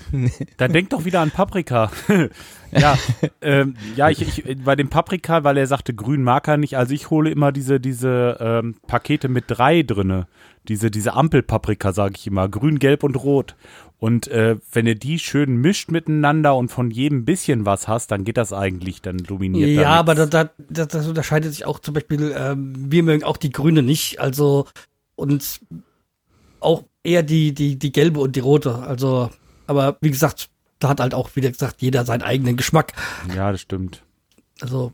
Dann 0.57 0.73
denk 0.73 0.89
doch 0.91 1.05
wieder 1.05 1.21
an 1.21 1.31
Paprika. 1.31 1.91
ja, 2.71 2.97
ähm, 3.41 3.75
ja, 3.95 4.09
ich, 4.09 4.21
ich 4.21 4.63
bei 4.63 4.75
dem 4.75 4.89
Paprika, 4.89 5.43
weil 5.43 5.57
er 5.57 5.67
sagte, 5.67 5.93
grün 5.93 6.23
mag 6.23 6.47
er 6.47 6.57
nicht. 6.57 6.77
Also 6.77 6.93
ich 6.93 7.09
hole 7.09 7.29
immer 7.29 7.51
diese 7.51 7.79
diese 7.79 8.37
ähm, 8.39 8.75
Pakete 8.87 9.27
mit 9.27 9.45
drei 9.47 9.81
drinne. 9.81 10.27
Diese 10.67 10.91
diese 10.91 11.13
Ampelpaprika, 11.13 11.91
sage 11.91 12.13
ich 12.17 12.27
immer, 12.27 12.47
grün, 12.47 12.79
gelb 12.79 13.03
und 13.03 13.15
rot. 13.15 13.55
Und 14.03 14.27
äh, 14.27 14.57
wenn 14.71 14.85
ihr 14.85 14.95
die 14.95 15.17
schön 15.17 15.55
mischt 15.57 15.89
miteinander 15.89 16.57
und 16.57 16.69
von 16.69 16.91
jedem 16.91 17.23
bisschen 17.23 17.65
was 17.65 17.87
hast, 17.87 18.11
dann 18.11 18.25
geht 18.25 18.35
das 18.35 18.51
eigentlich, 18.51 19.01
dann 19.01 19.17
dominiert 19.17 19.69
Ja, 19.69 19.83
da 19.83 19.89
aber 19.91 20.15
da, 20.15 20.25
da, 20.25 20.49
das, 20.57 20.89
das 20.89 21.07
unterscheidet 21.07 21.53
sich 21.53 21.65
auch 21.65 21.79
zum 21.79 21.93
Beispiel, 21.93 22.35
ähm, 22.37 22.73
wir 22.75 23.01
mögen 23.03 23.23
auch 23.23 23.37
die 23.37 23.51
Grüne 23.51 23.81
nicht, 23.81 24.19
also 24.19 24.65
und 25.15 25.61
auch 26.63 26.83
eher 27.03 27.23
die, 27.23 27.53
die, 27.53 27.77
die 27.77 27.91
gelbe 27.91 28.19
und 28.19 28.35
die 28.35 28.39
rote. 28.39 28.75
Also, 28.75 29.29
aber 29.67 29.97
wie 30.01 30.11
gesagt, 30.11 30.49
da 30.79 30.89
hat 30.89 30.99
halt 30.99 31.13
auch, 31.13 31.29
wie 31.35 31.41
gesagt, 31.41 31.81
jeder 31.81 32.05
seinen 32.05 32.21
eigenen 32.21 32.57
Geschmack. 32.57 32.93
Ja, 33.35 33.51
das 33.51 33.61
stimmt. 33.61 34.03
Also, 34.61 34.91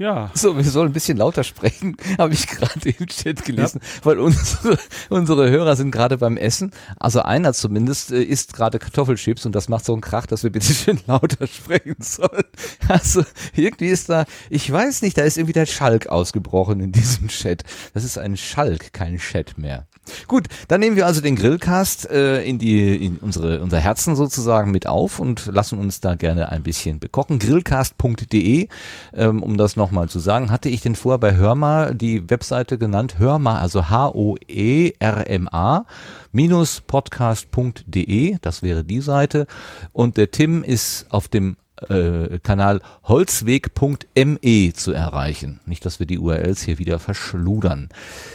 Ja. 0.00 0.30
So, 0.32 0.56
wir 0.56 0.64
sollen 0.64 0.88
ein 0.88 0.94
bisschen 0.94 1.18
lauter 1.18 1.44
sprechen, 1.44 1.94
habe 2.18 2.32
ich 2.32 2.46
gerade 2.46 2.88
im 2.88 3.06
Chat 3.06 3.44
gelesen, 3.44 3.82
weil 4.02 4.18
unsere, 4.18 4.78
unsere 5.10 5.50
Hörer 5.50 5.76
sind 5.76 5.90
gerade 5.90 6.16
beim 6.16 6.38
Essen. 6.38 6.70
Also 6.98 7.20
einer 7.20 7.52
zumindest 7.52 8.10
äh, 8.10 8.22
isst 8.22 8.54
gerade 8.54 8.78
Kartoffelchips 8.78 9.44
und 9.44 9.54
das 9.54 9.68
macht 9.68 9.84
so 9.84 9.92
einen 9.92 10.00
Krach, 10.00 10.24
dass 10.24 10.42
wir 10.42 10.48
bitte 10.48 10.72
schön 10.72 11.00
lauter 11.06 11.46
sprechen 11.46 11.96
sollen. 11.98 12.44
Also 12.88 13.26
irgendwie 13.54 13.88
ist 13.88 14.08
da, 14.08 14.24
ich 14.48 14.72
weiß 14.72 15.02
nicht, 15.02 15.18
da 15.18 15.22
ist 15.22 15.36
irgendwie 15.36 15.52
der 15.52 15.66
Schalk 15.66 16.06
ausgebrochen 16.06 16.80
in 16.80 16.92
diesem 16.92 17.28
Chat. 17.28 17.64
Das 17.92 18.02
ist 18.02 18.16
ein 18.16 18.38
Schalk, 18.38 18.94
kein 18.94 19.18
Chat 19.18 19.58
mehr. 19.58 19.86
Gut, 20.26 20.46
dann 20.68 20.80
nehmen 20.80 20.96
wir 20.96 21.06
also 21.06 21.20
den 21.20 21.36
Grillcast 21.36 22.10
äh, 22.10 22.42
in 22.42 22.58
die 22.58 23.04
in 23.04 23.18
unsere 23.18 23.60
unser 23.60 23.78
Herzen 23.78 24.16
sozusagen 24.16 24.70
mit 24.70 24.86
auf 24.86 25.20
und 25.20 25.46
lassen 25.46 25.78
uns 25.78 26.00
da 26.00 26.14
gerne 26.14 26.50
ein 26.50 26.62
bisschen 26.62 26.98
bekochen. 27.00 27.38
Grillcast.de, 27.38 28.68
ähm, 29.14 29.42
um 29.42 29.56
das 29.56 29.76
nochmal 29.76 30.08
zu 30.08 30.18
sagen, 30.18 30.50
hatte 30.50 30.68
ich 30.68 30.80
denn 30.80 30.96
vorher 30.96 31.18
bei 31.18 31.36
Hörma 31.36 31.92
die 31.92 32.28
Webseite 32.28 32.78
genannt, 32.78 33.18
Hörma, 33.18 33.58
also 33.60 33.88
H-O-E-R-M-A 33.90 35.84
minus 36.32 36.80
podcast.de, 36.80 38.38
das 38.40 38.62
wäre 38.62 38.84
die 38.84 39.00
Seite. 39.00 39.46
Und 39.92 40.16
der 40.16 40.30
Tim 40.30 40.62
ist 40.62 41.06
auf 41.10 41.28
dem 41.28 41.56
äh, 41.88 42.38
Kanal 42.40 42.80
holzweg.me 43.04 44.72
zu 44.74 44.92
erreichen. 44.92 45.60
Nicht, 45.66 45.84
dass 45.86 45.98
wir 45.98 46.06
die 46.06 46.18
URLs 46.18 46.62
hier 46.62 46.78
wieder 46.78 46.98
verschludern. 46.98 47.88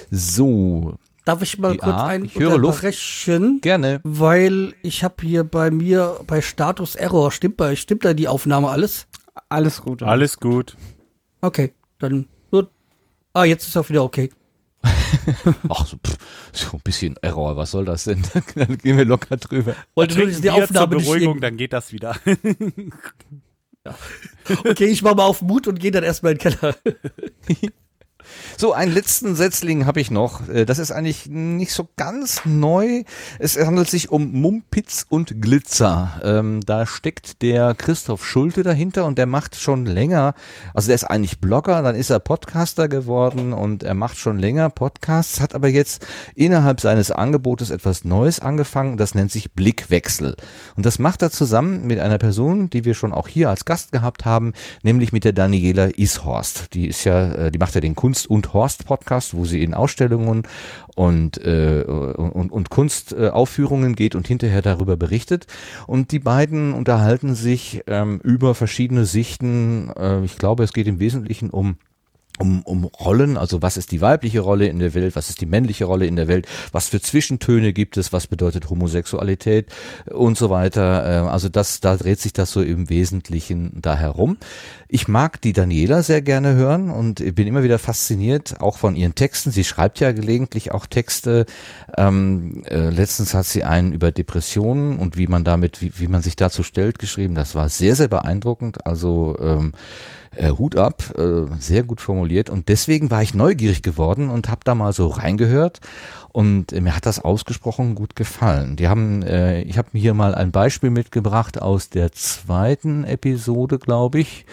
So, 0.10 0.96
darf 1.26 1.42
ich 1.42 1.58
mal 1.58 1.76
Ja, 1.76 1.84
kurz 1.84 2.02
ein 2.02 2.26
ich 2.26 2.36
höre 2.36 2.58
Luft. 2.58 2.84
gerne. 3.62 4.00
Weil 4.04 4.74
ich 4.82 5.04
habe 5.04 5.16
hier 5.22 5.44
bei 5.44 5.72
mir 5.72 6.20
bei 6.26 6.42
Status 6.42 6.96
Error, 6.96 7.32
stimmt 7.32 7.58
bei, 7.58 7.76
stimmt 7.76 8.06
da 8.06 8.14
die 8.14 8.28
Aufnahme 8.28 8.70
alles? 8.70 9.08
Alles 9.50 9.82
gut. 9.82 10.02
Alles 10.04 10.40
gut. 10.40 10.78
Okay, 11.42 11.74
dann 12.00 12.28
gut. 12.52 12.70
Ah, 13.34 13.44
jetzt 13.44 13.68
ist 13.68 13.76
auch 13.76 13.90
wieder 13.90 14.04
okay. 14.04 14.32
Ach, 15.70 15.86
so, 15.88 15.98
pff, 15.98 16.18
so 16.52 16.78
ein 16.78 16.82
bisschen 16.84 17.18
Error, 17.22 17.58
was 17.58 17.72
soll 17.72 17.86
das 17.86 18.04
denn? 18.04 18.22
Dann 18.56 18.78
gehen 18.78 18.98
wir 18.98 19.06
locker 19.06 19.36
drüber. 19.38 19.76
Wollte 19.96 20.18
nur, 20.20 20.28
die 20.28 20.34
zur 20.40 20.54
Aufnahme 20.54 20.96
nicht 20.98 21.06
Beruhigung, 21.06 21.42
dann 21.42 21.58
geht 21.58 21.74
das 21.74 21.92
wieder. 21.92 22.16
Okay, 24.48 24.86
ich 24.86 25.04
mach 25.04 25.16
mal 25.16 25.26
auf 25.26 25.44
Mut 25.44 25.68
und 25.68 25.80
gehe 25.80 25.92
dann 25.92 26.04
erstmal 26.04 26.32
in 26.32 26.40
den 26.40 26.52
Keller. 26.54 26.76
So, 28.58 28.72
einen 28.72 28.94
letzten 28.94 29.36
Setzling 29.36 29.86
habe 29.86 30.00
ich 30.00 30.12
noch. 30.12 30.48
Äh, 30.48 30.66
Das 30.66 30.80
ist 30.80 30.92
eigentlich 30.92 31.28
nicht 31.28 31.74
so 31.74 31.90
ganz 31.98 32.42
neu. 32.46 33.04
Es 33.38 33.58
handelt 33.58 33.90
sich 33.90 34.12
um 34.12 34.32
Mumpitz 34.32 35.06
und 35.10 35.42
Glitzer. 35.42 36.22
Ähm, 36.24 36.62
da 36.66 36.86
steckt 36.86 37.42
der 37.42 37.76
Christoph 37.76 38.26
Schulte 38.26 38.64
dahinter 38.64 39.04
und 39.06 39.18
der 39.18 39.26
macht 39.26 39.58
schon 39.58 39.86
länger, 39.86 40.36
also 40.74 40.88
der 40.88 40.96
ist 40.96 41.04
eigentlich 41.04 41.40
Blogger, 41.42 41.82
dann 41.82 41.96
ist 41.96 42.10
er 42.10 42.20
Podcaster 42.20 42.88
geworden 42.88 43.52
und 43.52 43.84
er 43.84 43.94
macht 43.94 44.18
schon 44.18 44.40
länger 44.40 44.70
Podcasts, 44.70 45.42
hat 45.42 45.54
aber 45.54 45.68
jetzt 45.68 46.08
innerhalb 46.34 46.80
seines 46.80 47.12
Angebotes 47.12 47.72
etwas 47.72 48.06
Neues 48.06 48.40
angefangen. 48.40 48.96
Das 48.96 49.16
nennt 49.16 49.34
sich 49.34 49.52
Blickwechsel. 49.52 50.38
Und 50.78 50.86
das 50.86 50.98
macht 50.98 51.22
er 51.22 51.30
zusammen 51.30 51.86
mit 51.86 52.00
einer 52.00 52.20
Person, 52.20 52.70
die 52.70 52.86
wir 52.86 52.94
schon 52.94 53.12
auch 53.12 53.28
hier 53.28 53.50
als 53.50 53.66
Gast 53.66 53.92
gehabt 53.92 54.24
haben, 54.24 54.54
nämlich 54.82 55.12
mit 55.12 55.26
der 55.26 55.34
Daniela 55.34 55.90
Ishorst. 55.98 56.74
Die 56.74 56.88
ist 56.88 57.04
ja, 57.04 57.34
äh, 57.34 57.52
die 57.52 57.60
macht 57.60 57.76
ja 57.76 57.82
den 57.82 57.96
Kunst 57.96 58.30
und 58.30 58.45
Horst 58.54 58.86
Podcast, 58.86 59.34
wo 59.36 59.46
sie 59.46 59.64
in 59.64 59.74
Ausstellungen 59.74 60.44
und, 60.96 61.38
äh, 61.44 61.84
und, 61.84 62.52
und 62.52 62.70
Kunstaufführungen 62.70 63.96
geht 63.96 64.16
und 64.16 64.28
hinterher 64.28 64.62
darüber 64.62 64.98
berichtet. 64.98 65.48
Und 65.88 66.12
die 66.12 66.20
beiden 66.20 66.74
unterhalten 66.74 67.36
sich 67.36 67.84
ähm, 67.88 68.20
über 68.24 68.56
verschiedene 68.56 69.06
Sichten. 69.06 69.92
Äh, 69.98 70.24
ich 70.24 70.38
glaube, 70.38 70.64
es 70.64 70.74
geht 70.74 70.88
im 70.88 71.00
Wesentlichen 71.00 71.50
um 71.50 71.78
um, 72.40 72.62
um 72.64 72.86
Rollen, 72.86 73.38
also 73.38 73.62
was 73.62 73.78
ist 73.78 73.92
die 73.92 74.02
weibliche 74.02 74.42
Rolle 74.42 74.68
in 74.68 74.80
der 74.80 74.94
Welt, 74.94 75.16
was 75.16 75.30
ist 75.30 75.42
die 75.42 75.46
männliche 75.46 75.86
Rolle 75.86 76.06
in 76.06 76.16
der 76.16 76.28
Welt, 76.28 76.48
was 76.72 76.90
für 76.90 77.02
Zwischentöne 77.02 77.74
gibt 77.74 77.98
es, 77.98 78.14
was 78.14 78.28
bedeutet 78.28 78.70
Homosexualität 78.70 79.68
und 80.12 80.38
so 80.38 80.50
weiter. 80.50 81.26
Äh, 81.26 81.28
Also 81.28 81.50
das, 81.50 81.80
da 81.80 81.98
dreht 81.98 82.20
sich 82.20 82.34
das 82.34 82.52
so 82.52 82.62
im 82.62 82.90
Wesentlichen 82.90 83.82
da 83.82 83.96
herum. 83.96 84.38
Ich 84.88 85.08
mag 85.08 85.42
die 85.42 85.54
Daniela 85.54 86.04
sehr 86.04 86.22
gerne 86.22 86.56
hören 86.56 86.90
und 86.90 87.16
bin 87.36 87.48
immer 87.48 87.64
wieder 87.64 87.80
fasziniert, 87.80 88.62
auch 88.62 88.78
von 88.78 88.96
ihren 88.96 89.16
Texten. 89.16 89.52
Sie 89.52 89.64
schreibt 89.64 90.00
ja 90.00 90.12
gelegentlich 90.12 90.72
auch 90.72 90.86
Texte. 90.86 91.46
Ähm, 91.98 92.64
äh, 92.66 92.90
letztens 92.90 93.34
hat 93.34 93.46
sie 93.46 93.64
einen 93.64 93.92
über 93.92 94.12
Depressionen 94.12 94.98
und 95.00 95.18
wie 95.18 95.28
man 95.28 95.44
damit, 95.44 95.82
wie, 95.82 95.92
wie 96.00 96.08
man 96.08 96.22
sich 96.22 96.36
dazu 96.36 96.64
stellt, 96.64 97.00
geschrieben. 97.00 97.36
Das 97.36 97.56
war 97.56 97.70
sehr, 97.70 97.96
sehr 97.96 98.08
beeindruckend. 98.08 98.86
Also 98.86 99.38
ähm, 99.40 99.74
äh, 100.36 100.52
Hut 100.52 100.76
ab, 100.76 101.14
äh, 101.18 101.46
sehr 101.60 101.84
gut 101.84 102.02
formuliert. 102.02 102.50
Und 102.50 102.70
deswegen 102.70 103.12
war 103.12 103.22
ich 103.22 103.34
neugierig 103.34 103.82
geworden 103.82 104.30
und 104.30 104.50
habe 104.50 104.62
da 104.64 104.76
mal 104.76 104.94
so 104.94 105.08
reingehört. 105.08 105.82
Und 106.32 106.74
äh, 106.74 106.82
mir 106.82 106.96
hat 106.96 107.06
das 107.06 107.24
ausgesprochen 107.24 107.96
gut 107.96 108.16
gefallen. 108.16 108.76
Die 108.76 108.88
haben, 108.88 109.24
äh, 109.24 109.62
ich 109.62 109.78
habe 109.78 109.90
hier 109.94 110.14
mal 110.14 110.36
ein 110.36 110.52
Beispiel 110.52 110.90
mitgebracht 110.90 111.62
aus 111.62 111.90
der 111.90 112.12
zweiten 112.12 113.04
Episode, 113.04 113.80
glaube 113.80 114.20
ich. 114.20 114.46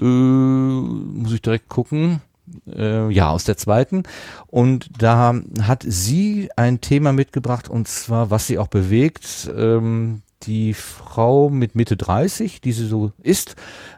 Äh, 0.00 0.04
muss 0.04 1.32
ich 1.32 1.42
direkt 1.42 1.68
gucken. 1.68 2.20
Äh, 2.66 3.10
ja, 3.10 3.30
aus 3.30 3.44
der 3.44 3.56
zweiten. 3.56 4.04
Und 4.46 4.90
da 4.98 5.34
hat 5.62 5.84
sie 5.86 6.50
ein 6.56 6.80
Thema 6.80 7.12
mitgebracht, 7.12 7.68
und 7.68 7.88
zwar, 7.88 8.30
was 8.30 8.46
sie 8.46 8.58
auch 8.58 8.68
bewegt. 8.68 9.50
Ähm, 9.56 10.22
die 10.48 10.72
Frau 10.72 11.50
mit 11.50 11.74
Mitte 11.76 11.96
30, 11.96 12.60
die 12.60 12.72
sie 12.72 12.86
so 12.86 13.12
ist, 13.22 13.54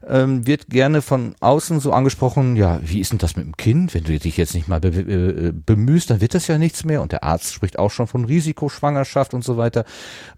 ähm, 0.07 0.46
wird 0.46 0.68
gerne 0.68 1.01
von 1.01 1.36
außen 1.40 1.78
so 1.80 1.92
angesprochen, 1.92 2.57
ja, 2.57 2.80
wie 2.82 3.01
ist 3.01 3.12
denn 3.12 3.18
das 3.18 3.36
mit 3.36 3.46
dem 3.46 3.57
Kind? 3.57 3.94
Wenn 3.94 4.05
du 4.05 4.18
dich 4.18 4.36
jetzt 4.36 4.55
nicht 4.55 4.68
mal 4.68 4.80
be 4.80 4.88
äh, 4.88 5.53
bemühst, 5.53 6.11
dann 6.11 6.20
wird 6.20 6.34
das 6.34 6.48
ja 6.48 6.59
nichts 6.59 6.84
mehr. 6.84 7.01
Und 7.01 7.12
der 7.12 7.22
Arzt 7.22 7.55
spricht 7.55 7.78
auch 7.78 7.90
schon 7.90 8.09
von 8.09 8.24
Risikoschwangerschaft 8.24 9.32
und 9.32 9.44
so 9.44 9.57
weiter. 9.57 9.84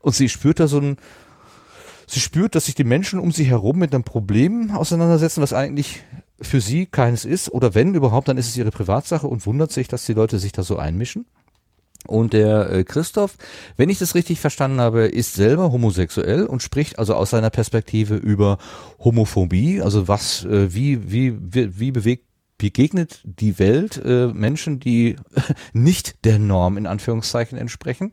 Und 0.00 0.14
sie 0.14 0.28
spürt 0.28 0.60
da 0.60 0.68
so 0.68 0.78
ein, 0.78 0.98
sie 2.06 2.20
spürt, 2.20 2.54
dass 2.54 2.66
sich 2.66 2.74
die 2.74 2.84
Menschen 2.84 3.18
um 3.18 3.32
sie 3.32 3.44
herum 3.44 3.78
mit 3.78 3.94
einem 3.94 4.04
Problem 4.04 4.70
auseinandersetzen, 4.70 5.42
was 5.42 5.54
eigentlich 5.54 6.04
für 6.42 6.60
sie 6.60 6.86
keines 6.86 7.24
ist. 7.24 7.50
Oder 7.50 7.74
wenn 7.74 7.94
überhaupt, 7.94 8.28
dann 8.28 8.36
ist 8.36 8.48
es 8.48 8.56
ihre 8.56 8.70
Privatsache 8.70 9.26
und 9.26 9.46
wundert 9.46 9.72
sich, 9.72 9.88
dass 9.88 10.04
die 10.04 10.14
Leute 10.14 10.38
sich 10.38 10.52
da 10.52 10.62
so 10.62 10.76
einmischen. 10.76 11.24
Und 12.06 12.32
der 12.32 12.70
äh, 12.70 12.84
Christoph, 12.84 13.36
wenn 13.76 13.88
ich 13.88 13.98
das 13.98 14.14
richtig 14.14 14.40
verstanden 14.40 14.80
habe, 14.80 15.06
ist 15.06 15.34
selber 15.34 15.70
homosexuell 15.70 16.46
und 16.46 16.62
spricht 16.62 16.98
also 16.98 17.14
aus 17.14 17.30
seiner 17.30 17.50
Perspektive 17.50 18.16
über 18.16 18.58
Homophobie, 18.98 19.80
also 19.80 20.08
was, 20.08 20.44
äh, 20.44 20.74
wie, 20.74 21.12
wie, 21.12 21.36
wie, 21.40 21.78
wie 21.78 21.92
bewegt 21.92 22.26
begegnet 22.58 23.20
die 23.24 23.58
Welt 23.58 24.00
äh, 24.04 24.28
Menschen, 24.28 24.78
die 24.78 25.16
nicht 25.72 26.24
der 26.24 26.38
Norm 26.38 26.76
in 26.76 26.86
Anführungszeichen 26.86 27.58
entsprechen. 27.58 28.12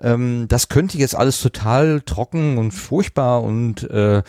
Ähm, 0.00 0.46
das 0.48 0.68
könnte 0.68 0.98
jetzt 0.98 1.14
alles 1.14 1.40
total 1.40 2.00
trocken 2.00 2.58
und 2.58 2.72
furchtbar 2.72 3.44
und 3.44 3.88
äh, 3.88 4.24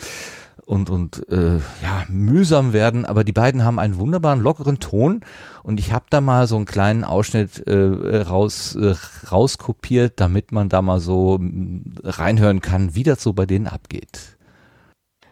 und, 0.68 0.90
und 0.90 1.26
äh, 1.30 1.56
ja, 1.56 2.04
mühsam 2.10 2.74
werden, 2.74 3.06
aber 3.06 3.24
die 3.24 3.32
beiden 3.32 3.64
haben 3.64 3.78
einen 3.78 3.96
wunderbaren, 3.96 4.40
lockeren 4.40 4.78
Ton 4.78 5.22
und 5.62 5.80
ich 5.80 5.92
habe 5.92 6.04
da 6.10 6.20
mal 6.20 6.46
so 6.46 6.56
einen 6.56 6.66
kleinen 6.66 7.04
Ausschnitt 7.04 7.66
äh, 7.66 8.20
raus, 8.20 8.76
äh, 8.76 8.94
rauskopiert, 9.30 10.20
damit 10.20 10.52
man 10.52 10.68
da 10.68 10.82
mal 10.82 11.00
so 11.00 11.38
mm, 11.40 11.94
reinhören 12.04 12.60
kann, 12.60 12.94
wie 12.94 13.02
das 13.02 13.22
so 13.22 13.32
bei 13.32 13.46
denen 13.46 13.66
abgeht. 13.66 14.36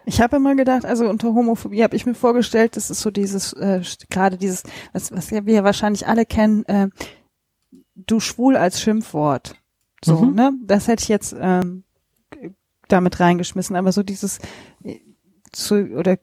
Ich 0.07 0.23
habe 0.23 0.37
immer 0.37 0.55
gedacht, 0.55 0.87
also 0.87 1.07
unter 1.07 1.35
Homophobie 1.35 1.83
habe 1.83 1.97
ich 1.97 2.07
mir 2.07 2.15
vorgestellt, 2.15 2.77
das 2.77 2.89
ist 2.89 3.01
so 3.01 3.11
dieses, 3.11 3.53
äh, 3.53 3.83
gerade 4.09 4.39
dieses, 4.39 4.63
was, 4.95 5.13
was 5.13 5.33
wir 5.33 5.43
ja 5.43 5.65
wahrscheinlich 5.65 6.07
alle 6.07 6.25
kennen, 6.25 6.65
äh, 6.65 6.89
du 7.95 8.21
schwul 8.21 8.57
als 8.57 8.81
Schimpfwort. 8.81 9.57
So, 10.03 10.23
Mhm. 10.23 10.35
ne? 10.35 10.53
Das 10.65 10.89
hätte 10.89 11.03
ich 11.03 11.09
jetzt 11.09 11.37
ähm, 11.39 11.85
damit 12.89 13.21
reingeschmissen, 13.21 13.77
aber 13.77 13.93
so 13.93 14.03
dieses 14.03 14.39
äh, 14.85 15.01
zu 15.53 15.91
oder 15.95 16.19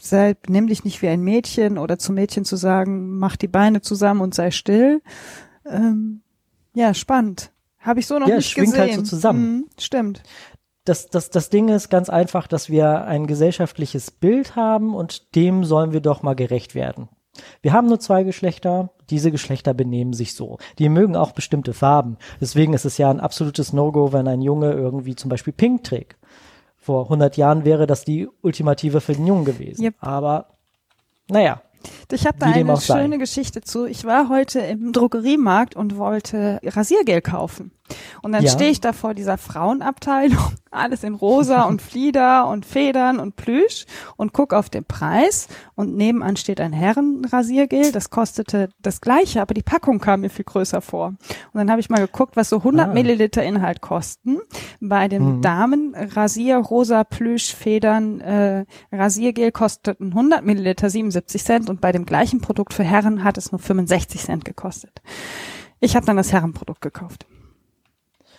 sei, 0.00 0.36
nimm 0.48 0.68
dich 0.68 0.84
nicht 0.84 1.02
wie 1.02 1.08
ein 1.08 1.22
Mädchen 1.22 1.78
oder 1.78 1.98
zum 1.98 2.14
Mädchen 2.14 2.44
zu 2.44 2.56
sagen, 2.56 3.18
mach 3.18 3.36
die 3.36 3.48
Beine 3.48 3.80
zusammen 3.80 4.20
und 4.20 4.34
sei 4.34 4.50
still. 4.50 5.02
Ähm, 5.66 6.22
ja, 6.74 6.94
spannend. 6.94 7.50
Habe 7.78 8.00
ich 8.00 8.06
so 8.06 8.18
noch 8.18 8.28
Ja, 8.28 8.36
nicht 8.36 8.50
schwingt 8.50 8.68
gesehen. 8.74 8.80
halt 8.80 8.94
so 8.94 9.02
zusammen. 9.02 9.42
Mhm, 9.56 9.64
stimmt. 9.78 10.22
Das, 10.84 11.08
das, 11.08 11.30
das 11.30 11.50
Ding 11.50 11.68
ist 11.68 11.90
ganz 11.90 12.08
einfach, 12.08 12.46
dass 12.46 12.70
wir 12.70 13.04
ein 13.04 13.26
gesellschaftliches 13.26 14.10
Bild 14.10 14.56
haben 14.56 14.94
und 14.94 15.34
dem 15.34 15.64
sollen 15.64 15.92
wir 15.92 16.00
doch 16.00 16.22
mal 16.22 16.34
gerecht 16.34 16.74
werden. 16.74 17.08
Wir 17.60 17.72
haben 17.72 17.88
nur 17.88 18.00
zwei 18.00 18.24
Geschlechter, 18.24 18.90
diese 19.10 19.30
Geschlechter 19.30 19.74
benehmen 19.74 20.12
sich 20.12 20.34
so. 20.34 20.58
Die 20.78 20.88
mögen 20.88 21.14
auch 21.14 21.32
bestimmte 21.32 21.72
Farben. 21.72 22.16
Deswegen 22.40 22.72
ist 22.72 22.84
es 22.84 22.98
ja 22.98 23.10
ein 23.10 23.20
absolutes 23.20 23.72
No-Go, 23.72 24.12
wenn 24.12 24.26
ein 24.26 24.40
Junge 24.40 24.72
irgendwie 24.72 25.14
zum 25.14 25.28
Beispiel 25.28 25.52
pink 25.52 25.84
trägt. 25.84 26.16
Vor 26.88 27.02
100 27.02 27.36
Jahren 27.36 27.66
wäre 27.66 27.86
das 27.86 28.06
die 28.06 28.30
Ultimative 28.40 29.02
für 29.02 29.12
den 29.12 29.26
Jungen 29.26 29.44
gewesen. 29.44 29.84
Yep. 29.84 29.96
Aber 30.00 30.46
naja. 31.28 31.60
Ich 32.10 32.26
habe 32.26 32.38
da 32.38 32.46
eine 32.46 32.80
schöne 32.80 33.18
Geschichte 33.18 33.60
zu. 33.60 33.84
Ich 33.84 34.06
war 34.06 34.30
heute 34.30 34.60
im 34.60 34.94
Drogeriemarkt 34.94 35.76
und 35.76 35.98
wollte 35.98 36.58
Rasiergel 36.64 37.20
kaufen. 37.20 37.72
Und 38.22 38.32
dann 38.32 38.44
Ja. 38.44 38.50
stehe 38.50 38.70
ich 38.70 38.80
da 38.80 38.92
vor 38.92 39.14
dieser 39.14 39.38
Frauenabteilung, 39.38 40.38
alles 40.70 41.04
in 41.04 41.14
rosa 41.14 41.62
und 41.68 41.80
Flieder 41.82 42.46
und 42.48 42.66
Federn 42.66 43.18
und 43.18 43.36
Plüsch 43.36 43.86
und 44.16 44.32
guck 44.32 44.52
auf 44.52 44.70
den 44.70 44.84
Preis 44.84 45.48
und 45.74 45.96
nebenan 45.96 46.36
steht 46.36 46.60
ein 46.60 46.72
Herrenrasiergel, 46.72 47.92
das 47.92 48.10
kostete 48.10 48.68
das 48.80 49.00
gleiche, 49.00 49.40
aber 49.42 49.54
die 49.54 49.62
Packung 49.62 49.98
kam 49.98 50.20
mir 50.20 50.30
viel 50.30 50.44
größer 50.44 50.80
vor. 50.80 51.08
Und 51.08 51.18
dann 51.54 51.70
habe 51.70 51.80
ich 51.80 51.90
mal 51.90 52.00
geguckt, 52.00 52.36
was 52.36 52.48
so 52.48 52.58
100 52.58 52.88
Ah. 52.90 52.92
Milliliter 52.92 53.42
Inhalt 53.42 53.80
kosten. 53.80 54.38
Bei 54.80 55.08
dem 55.08 55.36
Mhm. 55.38 55.42
Damen 55.42 55.94
Rasier 55.94 56.58
rosa 56.58 57.04
Plüsch 57.04 57.54
Federn 57.54 58.20
äh, 58.20 58.64
Rasiergel 58.92 59.52
kosteten 59.52 60.08
100 60.12 60.44
Milliliter 60.44 60.90
77 60.90 61.42
Cent 61.44 61.70
und 61.70 61.80
bei 61.80 61.92
dem 61.92 62.04
gleichen 62.06 62.40
Produkt 62.40 62.74
für 62.74 62.84
Herren 62.84 63.24
hat 63.24 63.38
es 63.38 63.52
nur 63.52 63.58
65 63.58 64.22
Cent 64.22 64.44
gekostet. 64.44 65.00
Ich 65.80 65.94
habe 65.96 66.06
dann 66.06 66.16
das 66.16 66.32
Herrenprodukt 66.32 66.80
gekauft. 66.80 67.26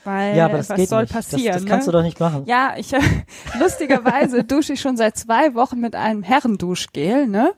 Weil 0.04 0.38
Ja, 0.38 0.46
aber 0.46 0.58
das 0.58 0.70
was 0.70 0.78
geht 0.78 0.90
soll 0.90 1.02
nicht. 1.02 1.16
Das- 1.16 1.30
passieren? 1.30 1.54
das 1.54 1.66
kannst 1.66 1.88
ne? 1.88 1.92
du 1.92 1.98
doch 1.98 2.04
nicht 2.04 2.20
machen. 2.20 2.44
Ja, 2.46 2.74
ich 2.78 2.92
lustigerweise 3.60 4.44
dusche 4.44 4.74
ich 4.74 4.82
schon 4.82 4.98
seit 4.98 5.18
zwei 5.18 5.54
Wochen 5.56 5.80
mit 5.80 5.96
einem 5.96 6.24
Herrenduschgel, 6.24 7.28
ne? 7.28 7.54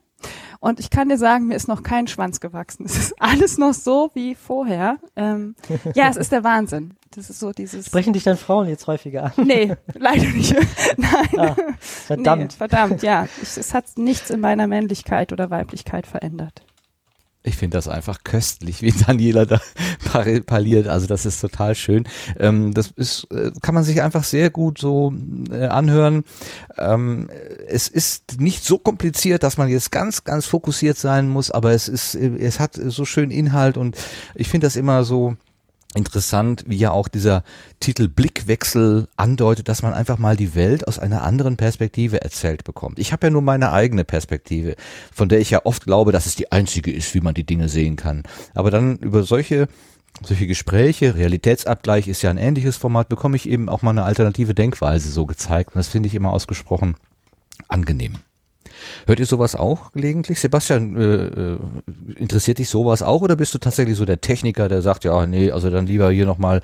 Und 0.60 0.80
ich 0.80 0.92
kann 0.92 1.10
dir 1.10 1.18
sagen, 1.18 1.48
mir 1.48 1.56
ist 1.56 1.68
noch 1.68 1.82
kein 1.82 2.06
Schwanz 2.06 2.40
gewachsen. 2.40 2.86
Es 2.86 2.96
ist 2.96 3.16
alles 3.20 3.58
noch 3.58 3.74
so 3.74 4.12
wie 4.14 4.36
vorher. 4.36 4.98
Ähm, 5.16 5.56
ja, 5.96 6.08
es 6.10 6.18
ist 6.18 6.32
der 6.32 6.44
Wahnsinn. 6.44 6.94
Das 7.16 7.32
ist 7.32 7.40
so 7.40 7.52
dieses. 7.52 7.88
Sprechen 7.88 8.14
dich 8.14 8.24
dann 8.24 8.38
Frauen 8.38 8.70
jetzt 8.70 8.86
häufiger 8.86 9.24
an? 9.26 9.32
Nee, 9.44 9.76
leider 9.96 10.28
nicht. 10.28 10.54
Nein. 10.98 11.40
Ah, 11.40 11.56
verdammt. 11.80 12.52
Nee, 12.52 12.58
verdammt, 12.58 13.02
ja. 13.02 13.28
Ich, 13.42 13.58
es 13.58 13.74
hat 13.74 13.86
nichts 13.98 14.30
in 14.30 14.40
meiner 14.40 14.68
Männlichkeit 14.68 15.34
oder 15.34 15.50
Weiblichkeit 15.50 16.06
verändert. 16.06 16.62
Ich 17.44 17.58
finde 17.58 17.78
das 17.78 17.88
einfach 17.88 18.20
köstlich, 18.24 18.84
wie 18.84 18.92
Daniela 18.92 19.46
da 19.46 19.60
par- 20.12 20.26
parliert. 20.42 20.88
Also 20.88 21.08
das 21.08 21.26
ist 21.26 21.42
total 21.42 21.74
schön. 21.74 22.08
Ähm, 22.40 22.74
das 22.74 22.92
ist, 22.96 23.28
äh, 23.32 23.52
kann 23.62 23.74
man 23.74 23.84
sich 23.84 24.02
einfach 24.04 24.24
sehr 24.24 24.52
gut 24.52 24.78
so 24.78 25.12
äh, 25.52 25.66
anhören. 25.66 26.24
Ähm, 26.78 27.30
es 27.68 27.88
ist 27.88 28.40
nicht 28.40 28.64
so 28.64 28.78
kompliziert, 28.78 29.42
dass 29.42 29.58
man 29.58 29.70
jetzt 29.70 29.92
ganz, 29.92 30.24
ganz 30.24 30.46
fokussiert 30.46 30.98
sein 30.98 31.30
muss, 31.30 31.50
aber 31.50 31.72
es 31.72 31.88
ist, 31.88 32.14
äh, 32.16 32.30
es 32.38 32.60
hat 32.60 32.76
so 32.76 33.06
schön 33.06 33.32
Inhalt 33.32 33.76
und 33.76 33.98
ich 34.36 34.48
finde 34.48 34.68
das 34.68 34.76
immer 34.76 35.04
so 35.04 35.36
interessant, 35.94 36.64
wie 36.68 36.78
ja 36.78 36.92
auch 36.92 37.08
dieser 37.08 37.44
Titel 37.80 38.08
Blickwechsel 38.08 39.08
andeutet, 39.18 39.68
dass 39.68 39.82
man 39.82 39.94
einfach 39.94 40.18
mal 40.18 40.38
die 40.38 40.56
Welt 40.56 40.88
aus 40.88 41.00
einer 41.00 41.24
anderen 41.24 41.58
Perspektive 41.58 42.22
erzählt 42.22 42.64
bekommt. 42.64 43.00
Ich 43.00 43.12
habe 43.12 43.28
ja 43.28 43.32
nur 43.32 43.42
meine 43.42 43.72
eigene 43.72 44.04
Perspektive, 44.04 44.76
von 45.14 45.30
der 45.30 45.40
ich 45.40 45.50
ja 45.50 45.66
oft 45.66 45.86
glaube, 45.86 46.12
dass 46.12 46.26
es 46.26 46.36
die 46.36 46.52
einzige 46.52 46.92
ist, 46.92 47.14
wie 47.14 47.22
man 47.22 47.34
die 47.34 47.46
Dinge 47.46 47.70
sehen 47.70 47.96
kann. 47.96 48.24
Aber 48.54 48.72
dann 48.72 48.98
über 48.98 49.24
solche 49.24 49.68
solche 50.24 50.46
Gespräche, 50.46 51.16
Realitätsabgleich 51.16 52.08
ist 52.08 52.22
ja 52.22 52.30
ein 52.30 52.38
ähnliches 52.38 52.78
Format, 52.78 53.10
bekomme 53.10 53.38
ich 53.38 53.50
eben 53.50 53.70
auch 53.70 53.82
mal 53.82 53.92
eine 53.92 54.04
alternative 54.04 54.54
Denkweise 54.54 55.10
so 55.10 55.26
gezeigt. 55.26 55.70
Und 55.70 55.80
das 55.80 55.88
finde 55.88 56.08
ich 56.08 56.16
immer 56.16 56.32
ausgesprochen 56.32 56.96
angenehm. 57.68 58.18
Hört 59.06 59.20
ihr 59.20 59.26
sowas 59.26 59.56
auch 59.56 59.92
gelegentlich? 59.92 60.40
Sebastian, 60.40 60.96
äh, 60.96 61.26
äh, 61.26 61.58
interessiert 62.16 62.60
dich 62.60 62.70
sowas 62.70 63.04
auch 63.04 63.22
oder 63.22 63.36
bist 63.36 63.54
du 63.54 63.58
tatsächlich 63.58 63.98
so 63.98 64.06
der 64.06 64.22
Techniker, 64.22 64.70
der 64.70 64.82
sagt, 64.82 65.04
ja, 65.04 65.26
nee, 65.26 65.52
also 65.52 65.70
dann 65.70 65.88
lieber 65.88 66.12
hier 66.12 66.26
nochmal 66.26 66.62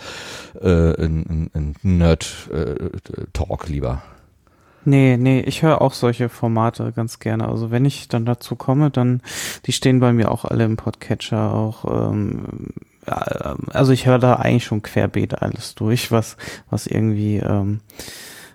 äh, 0.61 0.68
ein, 0.68 1.49
ein, 1.53 1.76
Nerd-Talk 1.82 3.68
lieber? 3.70 4.01
Nee, 4.86 5.18
nee, 5.18 5.41
ich 5.41 5.63
höre 5.63 5.82
auch 5.82 5.93
solche 5.93 6.30
Formate 6.30 6.93
ganz 6.95 7.20
gerne. 7.20 7.49
Also 7.49 7.72
wenn 7.72 7.84
ich 7.84 8.07
dann 8.07 8.26
dazu 8.26 8.55
komme, 8.55 8.89
dann, 8.89 9.22
die 9.65 9.74
stehen 9.74 9.99
bei 9.99 10.13
mir 10.13 10.32
auch 10.32 10.45
alle 10.45 10.63
im 10.63 10.78
Podcatcher 10.78 11.53
auch. 11.53 12.09
Ähm, 12.09 12.70
ähm, 13.07 13.57
also 13.74 13.91
ich 13.91 14.05
höre 14.05 14.20
da 14.20 14.36
eigentlich 14.36 14.65
schon 14.65 14.82
querbeet 14.82 15.41
alles 15.41 15.76
durch, 15.76 16.11
was, 16.11 16.38
was 16.70 16.88
irgendwie, 16.88 17.38
ähm, 17.38 17.82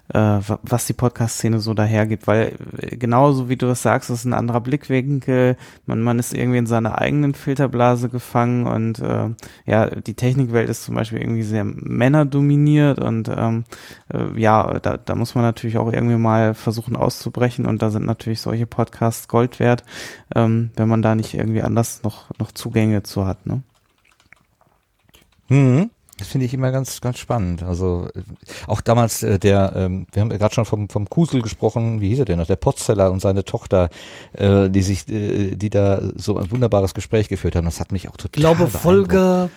äh, 0.09 0.18
wa- 0.18 0.59
was 0.62 0.86
die 0.86 0.92
Podcast-Szene 0.92 1.61
so 1.61 1.74
dahergibt, 1.74 2.26
weil 2.26 2.55
äh, 2.78 2.96
genauso 2.96 3.48
wie 3.48 3.57
du 3.57 3.66
das 3.66 3.82
sagst, 3.82 4.11
ist 4.11 4.24
ein 4.24 4.34
anderer 4.34 4.61
Blickwinkel, 4.61 5.57
man, 5.86 6.03
man 6.03 6.18
ist 6.18 6.34
irgendwie 6.34 6.59
in 6.59 6.66
seiner 6.66 6.98
eigenen 7.00 7.34
Filterblase 7.34 8.09
gefangen 8.09 8.66
und 8.66 8.98
äh, 9.00 9.30
ja, 9.66 9.86
die 9.88 10.14
Technikwelt 10.14 10.68
ist 10.68 10.84
zum 10.84 10.94
Beispiel 10.96 11.20
irgendwie 11.20 11.42
sehr 11.44 11.64
männerdominiert 11.64 12.98
und 12.98 13.28
ähm, 13.34 13.64
äh, 14.12 14.38
ja, 14.40 14.78
da, 14.80 14.96
da 14.98 15.14
muss 15.14 15.34
man 15.34 15.44
natürlich 15.44 15.78
auch 15.78 15.92
irgendwie 15.92 16.16
mal 16.16 16.55
versuchen 16.55 16.96
auszubrechen 16.96 17.66
und 17.66 17.80
da 17.82 17.90
sind 17.90 18.05
natürlich 18.07 18.40
solche 18.40 18.66
Podcasts 18.66 19.28
Gold 19.28 19.61
wert, 19.61 19.84
ähm, 20.34 20.70
wenn 20.76 20.88
man 20.88 21.03
da 21.03 21.14
nicht 21.14 21.34
irgendwie 21.34 21.62
anders 21.62 22.03
noch, 22.03 22.26
noch 22.38 22.53
Zugänge 22.53 23.03
zu 23.03 23.26
hat, 23.26 23.46
ne? 23.46 23.62
Mhm. 25.48 25.90
Das 26.22 26.30
finde 26.30 26.46
ich 26.46 26.54
immer 26.54 26.70
ganz, 26.70 27.00
ganz 27.00 27.18
spannend. 27.18 27.64
Also 27.64 28.08
äh, 28.14 28.20
auch 28.68 28.80
damals 28.80 29.24
äh, 29.24 29.40
der, 29.40 29.72
ähm, 29.74 30.06
wir 30.12 30.22
haben 30.22 30.30
ja 30.30 30.36
gerade 30.36 30.54
schon 30.54 30.64
vom, 30.64 30.88
vom 30.88 31.08
Kusel 31.08 31.42
gesprochen, 31.42 32.00
wie 32.00 32.10
hieß 32.10 32.20
er 32.20 32.24
denn 32.26 32.38
noch, 32.38 32.46
der 32.46 32.54
Potzeller 32.54 33.10
und 33.10 33.20
seine 33.20 33.44
Tochter, 33.44 33.90
äh, 34.34 34.70
die 34.70 34.82
sich, 34.82 35.08
äh, 35.08 35.56
die 35.56 35.68
da 35.68 36.00
so 36.14 36.38
ein 36.38 36.48
wunderbares 36.52 36.94
Gespräch 36.94 37.28
geführt 37.28 37.56
haben. 37.56 37.64
Das 37.64 37.80
hat 37.80 37.90
mich 37.90 38.08
auch 38.08 38.16
total 38.16 38.30
Ich 38.36 38.40
glaube. 38.40 38.68
Folge 38.68 39.50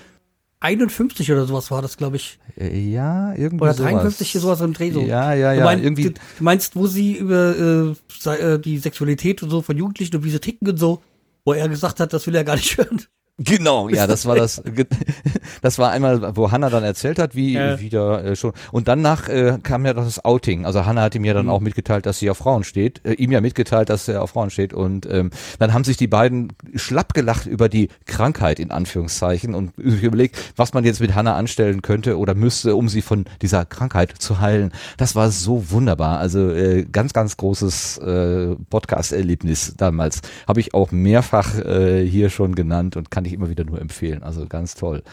51 0.59 1.31
oder 1.31 1.45
sowas 1.45 1.69
war 1.69 1.83
das, 1.83 1.97
glaube 1.97 2.15
ich. 2.15 2.39
Äh, 2.57 2.79
Ja, 2.79 3.35
irgendwie 3.35 3.63
Oder 3.63 3.75
sowas. 3.75 3.91
53 3.91 4.31
sowas 4.33 4.61
im 4.61 4.73
Dreh 4.73 4.91
so. 4.91 5.01
Ja, 5.01 5.35
ja, 5.35 5.53
Du 5.53 5.59
ja, 5.59 5.65
meinst, 5.65 5.83
irgendwie. 5.83 6.03
Du, 6.05 6.11
du 6.13 6.43
meinst, 6.43 6.75
wo 6.75 6.87
sie 6.87 7.13
über 7.13 7.95
äh, 8.25 8.31
äh, 8.31 8.59
die 8.59 8.79
Sexualität 8.79 9.43
und 9.43 9.51
so 9.51 9.61
von 9.61 9.77
Jugendlichen 9.77 10.15
und 10.15 10.23
wie 10.23 10.31
sie 10.31 10.39
ticken 10.39 10.67
und 10.67 10.77
so, 10.77 11.03
wo 11.43 11.53
er 11.53 11.69
gesagt 11.69 11.99
hat, 11.99 12.11
das 12.11 12.25
will 12.25 12.33
er 12.33 12.43
gar 12.43 12.55
nicht 12.55 12.75
hören. 12.79 13.03
Genau, 13.37 13.89
ja, 13.89 14.07
das 14.07 14.25
war 14.25 14.35
das. 14.35 14.61
Das 15.61 15.79
war 15.79 15.91
einmal, 15.91 16.35
wo 16.35 16.51
Hanna 16.51 16.69
dann 16.69 16.83
erzählt 16.83 17.17
hat, 17.17 17.33
wie 17.35 17.53
Ja. 17.53 17.79
wieder 17.79 18.23
äh, 18.23 18.35
schon. 18.35 18.51
Und 18.71 18.87
danach 18.87 19.27
äh, 19.29 19.57
kam 19.63 19.85
ja 19.85 19.93
das 19.93 20.23
Outing. 20.23 20.65
Also 20.65 20.85
Hanna 20.85 21.01
hatte 21.01 21.19
mir 21.19 21.33
dann 21.33 21.45
Mhm. 21.45 21.51
auch 21.51 21.59
mitgeteilt, 21.59 22.05
dass 22.05 22.19
sie 22.19 22.29
auf 22.29 22.37
Frauen 22.37 22.63
steht. 22.63 23.01
Äh, 23.03 23.13
ihm 23.13 23.31
ja 23.31 23.41
mitgeteilt, 23.41 23.89
dass 23.89 24.07
er 24.07 24.21
auf 24.21 24.31
Frauen 24.31 24.49
steht. 24.51 24.73
Und 24.73 25.07
ähm, 25.11 25.31
dann 25.59 25.73
haben 25.73 25.83
sich 25.83 25.97
die 25.97 26.07
beiden 26.07 26.53
schlapp 26.75 27.13
gelacht 27.13 27.45
über 27.47 27.67
die 27.67 27.89
Krankheit 28.05 28.59
in 28.59 28.69
Anführungszeichen 28.71 29.55
und 29.55 29.71
sich 29.77 30.03
überlegt, 30.03 30.37
was 30.55 30.73
man 30.73 30.83
jetzt 30.83 30.99
mit 31.01 31.15
Hanna 31.15 31.35
anstellen 31.35 31.81
könnte 31.81 32.17
oder 32.19 32.35
müsste, 32.35 32.75
um 32.75 32.89
sie 32.89 33.01
von 33.01 33.25
dieser 33.41 33.65
Krankheit 33.65 34.13
zu 34.19 34.39
heilen. 34.39 34.71
Das 34.97 35.15
war 35.15 35.31
so 35.31 35.71
wunderbar. 35.71 36.19
Also 36.19 36.51
äh, 36.51 36.85
ganz, 36.91 37.13
ganz 37.13 37.37
großes 37.37 37.97
äh, 37.99 38.55
Podcast-Erlebnis 38.69 39.73
damals. 39.77 40.21
Habe 40.47 40.59
ich 40.59 40.73
auch 40.73 40.91
mehrfach 40.91 41.57
äh, 41.59 42.05
hier 42.05 42.29
schon 42.29 42.53
genannt 42.55 42.95
und 42.97 43.09
kann 43.09 43.24
ich 43.27 43.33
immer 43.33 43.49
wieder 43.49 43.63
nur 43.63 43.79
empfehlen. 43.79 44.23
Also 44.23 44.45
ganz 44.47 44.75
toll. 44.75 45.03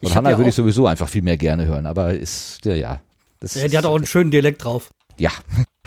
Und 0.00 0.14
Hanna 0.14 0.30
ja 0.30 0.38
würde 0.38 0.50
ich 0.50 0.54
sowieso 0.54 0.86
einfach 0.86 1.08
viel 1.08 1.22
mehr 1.22 1.36
gerne 1.36 1.66
hören, 1.66 1.86
aber 1.86 2.14
ist, 2.14 2.64
ja, 2.64 2.74
ja. 2.74 3.00
Das 3.40 3.54
Ja, 3.54 3.68
die 3.68 3.78
hat 3.78 3.86
auch 3.86 3.96
einen 3.96 4.06
schönen 4.06 4.30
Dialekt 4.30 4.64
drauf. 4.64 4.90
Ja. 5.18 5.30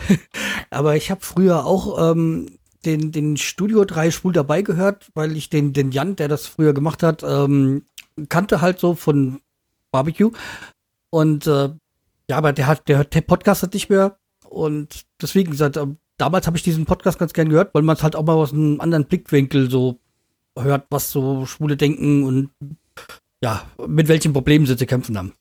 Aber 0.70 0.96
ich 0.96 1.10
habe 1.10 1.20
früher 1.22 1.64
auch 1.64 2.12
ähm, 2.12 2.46
den, 2.84 3.12
den 3.12 3.36
Studio 3.36 3.84
3 3.84 4.10
Spul 4.10 4.32
dabei 4.32 4.62
gehört, 4.62 5.10
weil 5.14 5.36
ich 5.36 5.50
den, 5.50 5.72
den 5.72 5.90
Jan, 5.90 6.16
der 6.16 6.28
das 6.28 6.46
früher 6.46 6.72
gemacht 6.72 7.02
hat, 7.02 7.22
ähm, 7.22 7.82
kannte 8.28 8.60
halt 8.60 8.78
so 8.78 8.94
von 8.94 9.40
Barbecue. 9.90 10.30
Und 11.10 11.46
äh, 11.46 11.70
ja, 12.30 12.36
aber 12.36 12.52
der 12.52 12.66
hat, 12.66 12.88
der, 12.88 13.04
der 13.04 13.20
Podcast 13.22 13.62
hat 13.62 13.74
nicht 13.74 13.88
mehr. 13.88 14.18
Und 14.48 15.04
deswegen, 15.20 15.54
seit, 15.54 15.76
ähm, 15.76 15.98
damals 16.16 16.46
habe 16.46 16.56
ich 16.56 16.62
diesen 16.62 16.84
Podcast 16.84 17.18
ganz 17.18 17.32
gern 17.32 17.48
gehört, 17.48 17.74
weil 17.74 17.82
man 17.82 17.96
es 17.96 18.02
halt 18.02 18.16
auch 18.16 18.24
mal 18.24 18.34
aus 18.34 18.52
einem 18.52 18.80
anderen 18.80 19.06
Blickwinkel 19.06 19.70
so 19.70 19.98
hört, 20.62 20.86
was 20.90 21.10
so 21.10 21.46
Schwule 21.46 21.76
denken 21.76 22.24
und 22.24 22.50
ja, 23.42 23.64
mit 23.86 24.08
welchen 24.08 24.32
Problemen 24.32 24.66
sie 24.66 24.76
zu 24.76 24.86
kämpfen 24.86 25.16
haben. 25.16 25.32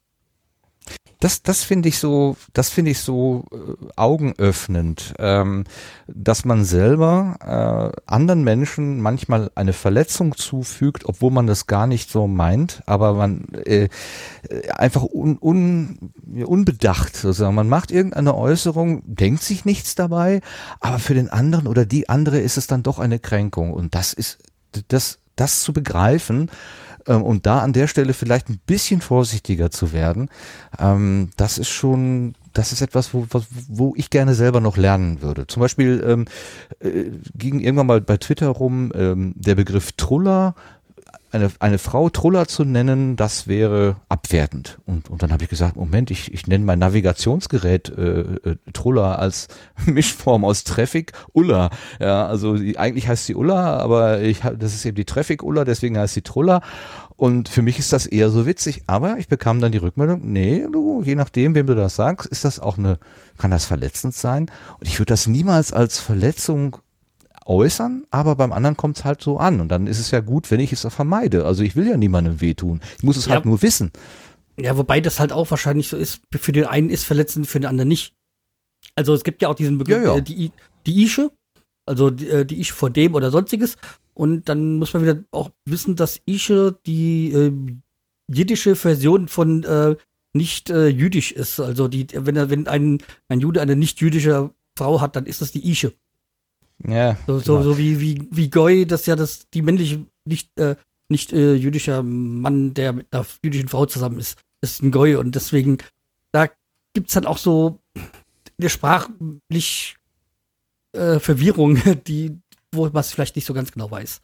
Das, 1.19 1.41
das 1.41 1.63
finde 1.63 1.89
ich 1.89 1.97
so, 1.97 2.37
das 2.53 2.69
finde 2.69 2.91
ich 2.91 2.99
so 2.99 3.45
äh, 3.51 3.87
augenöffnend, 3.95 5.15
ähm, 5.17 5.63
dass 6.05 6.45
man 6.45 6.63
selber 6.63 7.93
äh, 7.95 8.01
anderen 8.05 8.43
Menschen 8.43 9.01
manchmal 9.01 9.49
eine 9.55 9.73
Verletzung 9.73 10.35
zufügt, 10.35 11.05
obwohl 11.05 11.31
man 11.31 11.47
das 11.47 11.65
gar 11.65 11.87
nicht 11.87 12.11
so 12.11 12.27
meint, 12.27 12.83
aber 12.85 13.15
man 13.15 13.47
äh, 13.65 13.89
einfach 14.69 15.03
un, 15.11 15.39
un, 15.41 16.11
unbedacht 16.45 17.15
sozusagen. 17.15 17.55
Man 17.55 17.69
macht 17.69 17.89
irgendeine 17.89 18.35
Äußerung, 18.35 19.01
denkt 19.07 19.41
sich 19.41 19.65
nichts 19.65 19.95
dabei, 19.95 20.41
aber 20.81 20.99
für 20.99 21.15
den 21.15 21.29
anderen 21.29 21.65
oder 21.65 21.87
die 21.87 22.09
andere 22.09 22.39
ist 22.39 22.57
es 22.57 22.67
dann 22.67 22.83
doch 22.83 22.99
eine 22.99 23.17
Kränkung 23.17 23.73
und 23.73 23.95
das 23.95 24.13
ist 24.13 24.37
das, 24.87 25.19
das 25.35 25.61
zu 25.61 25.73
begreifen 25.73 26.49
ähm, 27.07 27.23
und 27.23 27.45
da 27.45 27.59
an 27.59 27.73
der 27.73 27.87
Stelle 27.87 28.13
vielleicht 28.13 28.49
ein 28.49 28.59
bisschen 28.65 29.01
vorsichtiger 29.01 29.71
zu 29.71 29.93
werden, 29.93 30.29
ähm, 30.79 31.29
das 31.37 31.57
ist 31.57 31.69
schon, 31.69 32.35
das 32.53 32.71
ist 32.71 32.81
etwas, 32.81 33.13
wo, 33.13 33.25
wo 33.67 33.93
ich 33.95 34.09
gerne 34.09 34.33
selber 34.33 34.59
noch 34.59 34.77
lernen 34.77 35.21
würde. 35.21 35.47
Zum 35.47 35.61
Beispiel 35.61 36.03
ähm, 36.05 36.25
äh, 36.79 37.11
ging 37.35 37.59
irgendwann 37.59 37.87
mal 37.87 38.01
bei 38.01 38.17
Twitter 38.17 38.49
rum 38.49 38.91
ähm, 38.95 39.33
der 39.35 39.55
Begriff 39.55 39.93
Truller. 39.93 40.55
Eine, 41.29 41.51
eine 41.59 41.77
Frau 41.77 42.09
Truller 42.09 42.47
zu 42.47 42.63
nennen, 42.63 43.17
das 43.17 43.47
wäre 43.47 43.97
abwertend. 44.07 44.79
Und, 44.85 45.09
und 45.09 45.21
dann 45.21 45.33
habe 45.33 45.43
ich 45.43 45.49
gesagt, 45.49 45.75
Moment, 45.75 46.09
ich, 46.09 46.33
ich 46.33 46.47
nenne 46.47 46.63
mein 46.63 46.79
Navigationsgerät 46.79 47.89
äh, 47.89 48.21
äh, 48.21 48.55
Truller 48.71 49.19
als 49.19 49.49
Mischform 49.85 50.45
aus 50.45 50.63
Traffic 50.63 51.11
Ulla. 51.33 51.69
Ja, 51.99 52.25
also 52.27 52.55
die, 52.55 52.77
eigentlich 52.77 53.09
heißt 53.09 53.25
sie 53.25 53.35
Ulla, 53.35 53.77
aber 53.77 54.21
ich, 54.21 54.45
hab- 54.45 54.57
das 54.57 54.73
ist 54.73 54.85
eben 54.85 54.95
die 54.95 55.03
Traffic 55.03 55.43
Ulla, 55.43 55.65
deswegen 55.65 55.97
heißt 55.97 56.13
sie 56.13 56.21
Truller. 56.21 56.61
Und 57.17 57.49
für 57.49 57.61
mich 57.61 57.77
ist 57.77 57.91
das 57.91 58.05
eher 58.05 58.29
so 58.29 58.45
witzig, 58.45 58.83
aber 58.87 59.17
ich 59.17 59.27
bekam 59.27 59.59
dann 59.59 59.71
die 59.73 59.79
Rückmeldung, 59.79 60.21
nee, 60.23 60.65
du, 60.71 61.01
je 61.03 61.15
nachdem, 61.15 61.55
wem 61.55 61.67
du 61.67 61.75
das 61.75 61.95
sagst, 61.97 62.27
ist 62.27 62.45
das 62.45 62.59
auch 62.59 62.77
eine, 62.77 62.99
kann 63.37 63.51
das 63.51 63.65
verletzend 63.65 64.13
sein? 64.13 64.43
Und 64.79 64.87
ich 64.87 64.97
würde 64.99 65.11
das 65.13 65.27
niemals 65.27 65.73
als 65.73 65.99
Verletzung 65.99 66.77
äußern, 67.47 68.05
aber 68.11 68.35
beim 68.35 68.51
anderen 68.51 68.77
kommt 68.77 68.97
es 68.97 69.05
halt 69.05 69.21
so 69.21 69.37
an. 69.37 69.59
Und 69.61 69.69
dann 69.69 69.87
ist 69.87 69.99
es 69.99 70.11
ja 70.11 70.19
gut, 70.19 70.51
wenn 70.51 70.59
ich 70.59 70.73
es 70.73 70.85
vermeide. 70.89 71.45
Also 71.45 71.63
ich 71.63 71.75
will 71.75 71.87
ja 71.87 71.97
niemandem 71.97 72.41
wehtun. 72.41 72.81
Ich 72.97 73.03
muss 73.03 73.17
es 73.17 73.25
Ja. 73.25 73.33
halt 73.35 73.45
nur 73.45 73.61
wissen. 73.61 73.91
Ja, 74.59 74.77
wobei 74.77 75.01
das 75.01 75.19
halt 75.19 75.31
auch 75.31 75.49
wahrscheinlich 75.51 75.87
so 75.87 75.97
ist, 75.97 76.21
für 76.35 76.51
den 76.51 76.65
einen 76.65 76.89
ist 76.89 77.03
verletzend, 77.03 77.47
für 77.47 77.59
den 77.59 77.69
anderen 77.69 77.87
nicht. 77.89 78.13
Also 78.95 79.13
es 79.13 79.23
gibt 79.23 79.41
ja 79.41 79.49
auch 79.49 79.55
diesen 79.55 79.77
Begriff, 79.77 80.03
Ja, 80.03 80.13
ja. 80.13 80.17
äh, 80.17 80.21
die, 80.21 80.51
die 80.85 81.03
Ische, 81.03 81.31
also 81.85 82.09
die, 82.09 82.27
äh, 82.27 82.45
die 82.45 82.59
Ische 82.59 82.73
vor 82.73 82.89
dem 82.89 83.13
oder 83.15 83.31
sonstiges. 83.31 83.77
Und 84.13 84.49
dann 84.49 84.77
muss 84.77 84.93
man 84.93 85.03
wieder 85.03 85.23
auch 85.31 85.51
wissen, 85.65 85.95
dass 85.95 86.19
Ische 86.25 86.77
die 86.87 87.31
äh, 87.31 87.51
jiddische 88.31 88.75
Version 88.75 89.27
von 89.27 89.63
äh, 89.63 89.95
nicht 90.33 90.69
äh, 90.69 90.87
jüdisch 90.87 91.31
ist. 91.31 91.59
Also 91.59 91.87
die, 91.87 92.07
wenn 92.13 92.49
wenn 92.49 92.67
ein, 92.67 92.97
ein 93.29 93.39
Jude 93.39 93.61
eine 93.61 93.75
nicht 93.75 94.01
jüdische 94.01 94.51
Frau 94.77 95.01
hat, 95.01 95.15
dann 95.15 95.25
ist 95.27 95.41
das 95.41 95.51
die 95.51 95.69
Ische. 95.69 95.93
Ja. 96.85 97.17
So, 97.25 97.39
so, 97.39 97.53
genau. 97.53 97.63
so 97.63 97.77
wie, 97.77 97.99
wie, 97.99 98.27
wie 98.31 98.49
Goy, 98.49 98.85
das 98.85 99.05
ja 99.05 99.15
das, 99.15 99.49
die 99.49 99.61
männliche, 99.61 100.05
nicht, 100.25 100.57
äh, 100.59 100.75
nicht 101.09 101.33
äh, 101.33 101.55
jüdischer 101.55 102.03
Mann, 102.03 102.73
der 102.73 102.93
mit 102.93 103.07
einer 103.11 103.25
jüdischen 103.43 103.69
Frau 103.69 103.85
zusammen 103.85 104.19
ist, 104.19 104.37
ist 104.61 104.81
ein 104.83 104.91
Goy 104.91 105.15
und 105.15 105.35
deswegen, 105.35 105.77
da 106.31 106.49
gibt's 106.93 107.13
dann 107.13 107.25
auch 107.25 107.37
so 107.37 107.79
eine 108.59 108.69
sprachlich 108.69 109.95
äh, 110.93 111.19
Verwirrung, 111.19 111.79
die, 112.07 112.37
wo 112.71 112.85
man 112.85 112.97
es 112.97 113.11
vielleicht 113.11 113.35
nicht 113.35 113.45
so 113.45 113.53
ganz 113.53 113.71
genau 113.71 113.89
weiß. 113.89 114.21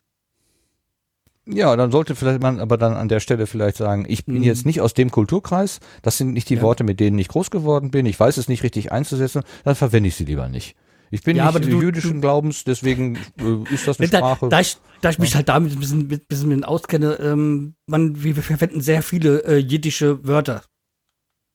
Ja, 1.45 1.75
dann 1.75 1.91
sollte 1.91 2.15
vielleicht 2.15 2.41
man 2.41 2.59
aber 2.61 2.77
dann 2.77 2.93
an 2.93 3.09
der 3.09 3.19
Stelle 3.19 3.47
vielleicht 3.47 3.75
sagen, 3.75 4.05
ich 4.07 4.25
bin 4.25 4.35
Mhm. 4.35 4.43
jetzt 4.43 4.65
nicht 4.65 4.79
aus 4.79 4.93
dem 4.93 5.11
Kulturkreis, 5.11 5.81
das 6.01 6.17
sind 6.17 6.31
nicht 6.31 6.49
die 6.49 6.55
Ja. 6.55 6.61
Worte, 6.61 6.85
mit 6.85 7.01
denen 7.01 7.19
ich 7.19 7.27
groß 7.27 7.51
geworden 7.51 7.91
bin, 7.91 8.05
ich 8.05 8.17
weiß 8.17 8.37
es 8.37 8.47
nicht 8.47 8.63
richtig 8.63 8.93
einzusetzen, 8.93 9.43
dann 9.65 9.75
verwende 9.75 10.07
ich 10.07 10.15
sie 10.15 10.23
lieber 10.23 10.47
nicht. 10.47 10.75
Ich 11.13 11.21
bin 11.21 11.37
Ja, 11.37 11.51
nicht 11.51 11.65
du- 11.65 11.79
jüdischen 11.79 12.21
Glaubens, 12.21 12.63
deswegen 12.63 13.17
äh, 13.37 13.71
ist 13.73 13.87
das 13.87 13.99
eine 13.99 14.09
Da, 14.09 14.17
Sprache. 14.17 14.49
da, 14.49 14.59
ich, 14.61 14.77
da 15.01 15.11
ich 15.11 15.19
mich 15.19 15.35
halt 15.35 15.47
damit 15.47 15.73
ein 15.73 15.79
bisschen, 15.79 16.07
mit, 16.07 16.27
bisschen 16.27 16.63
auskenne, 16.63 17.19
ähm, 17.19 17.75
man, 17.85 18.23
wir 18.23 18.35
verwenden 18.35 18.81
sehr 18.81 19.03
viele 19.03 19.43
äh, 19.43 19.57
jiddische 19.57 20.25
Wörter. 20.27 20.63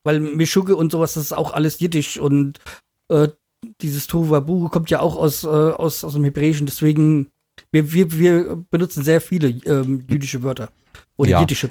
Weil 0.05 0.21
Mischugge 0.21 0.77
und 0.77 0.93
sowas, 0.93 1.15
das 1.15 1.25
ist 1.25 1.33
auch 1.33 1.53
alles 1.55 1.81
jiddisch 1.81 2.19
und 2.21 2.61
äh, 3.09 3.29
dieses 3.81 4.07
Tohuwabu 4.07 4.69
kommt 4.69 4.91
ja 4.91 5.01
auch 5.01 5.17
aus, 5.17 5.43
äh, 5.43 5.49
aus, 5.49 6.05
aus 6.05 6.13
dem 6.13 6.23
Hebräischen, 6.23 6.67
deswegen, 6.67 7.27
wir, 7.73 7.93
wir, 7.93 8.13
wir 8.17 8.65
benutzen 8.71 9.03
sehr 9.03 9.21
viele 9.21 9.49
ähm, 9.49 10.05
jüdische 10.09 10.45
Wörter. 10.45 10.69
Oder 11.17 11.31
Ja. 11.31 11.41
jiddische. 11.41 11.69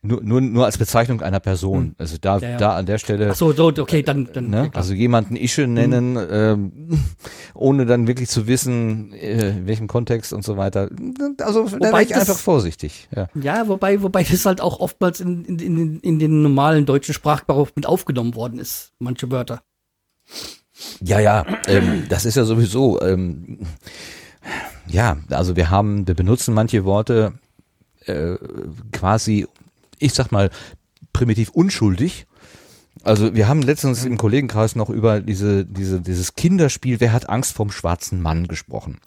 Nur, 0.00 0.22
nur, 0.22 0.40
nur 0.40 0.64
als 0.64 0.78
Bezeichnung 0.78 1.22
einer 1.22 1.40
Person. 1.40 1.94
Also 1.98 2.16
da, 2.20 2.36
Hm. 2.36 2.42
Ja, 2.42 2.48
ja. 2.50 2.56
da 2.56 2.76
an 2.76 2.86
der 2.86 2.98
Stelle. 2.98 3.30
Ach 3.32 3.34
so, 3.34 3.52
so, 3.52 3.66
okay, 3.68 4.02
dann, 4.02 4.28
dann 4.32 4.48
Ne? 4.48 4.70
Also 4.74 4.94
jemanden 4.94 5.34
Ische 5.34 5.66
nennen, 5.66 6.16
ähm, 6.30 6.98
ohne 7.54 7.84
dann 7.84 8.06
wirklich 8.06 8.28
zu 8.28 8.46
wissen, 8.46 9.12
äh, 9.12 9.50
in 9.50 9.66
welchem 9.66 9.88
Kontext 9.88 10.32
und 10.32 10.44
so 10.44 10.56
weiter. 10.56 10.88
Also 11.42 11.64
da 11.64 11.72
Wobei 11.72 11.80
wäre 11.92 12.02
ich 12.02 12.08
das- 12.10 12.20
einfach 12.30 12.38
vorsichtig. 12.40 13.08
Ja. 13.14 13.28
Ja, 13.34 13.66
wobei, 13.68 14.00
wobei 14.02 14.22
das 14.22 14.46
halt 14.46 14.60
auch 14.60 14.78
oftmals 14.80 15.20
in, 15.20 15.44
in, 15.44 15.58
in, 15.58 16.00
in 16.00 16.18
den 16.20 16.42
normalen 16.42 16.86
deutschen 16.86 17.12
Sprachgebrauch 17.14 17.70
mit 17.74 17.86
aufgenommen 17.86 18.34
worden 18.36 18.58
ist, 18.60 18.92
manche 19.00 19.30
Wörter. 19.32 19.62
Ja, 21.00 21.18
ja, 21.18 21.44
ähm, 21.66 22.04
das 22.08 22.24
ist 22.24 22.36
ja 22.36 22.44
sowieso, 22.44 23.00
ähm, 23.02 23.58
ja, 24.86 25.16
also 25.30 25.56
wir 25.56 25.70
haben, 25.70 26.06
wir 26.06 26.14
benutzen 26.14 26.54
manche 26.54 26.84
Worte 26.84 27.32
äh, 28.06 28.36
quasi, 28.92 29.46
ich 29.98 30.14
sag 30.14 30.32
mal, 30.32 30.50
primitiv 31.12 31.50
unschuldig. 31.50 32.26
Also 33.04 33.34
wir 33.34 33.48
haben 33.48 33.62
letztens 33.62 34.04
im 34.04 34.18
Kollegenkreis 34.18 34.74
noch 34.76 34.90
über 34.90 35.20
diese, 35.20 35.64
diese, 35.64 36.00
dieses 36.00 36.34
Kinderspiel, 36.34 37.00
wer 37.00 37.12
hat 37.12 37.28
Angst 37.28 37.52
vom 37.52 37.70
schwarzen 37.70 38.20
Mann 38.20 38.48
gesprochen. 38.48 38.98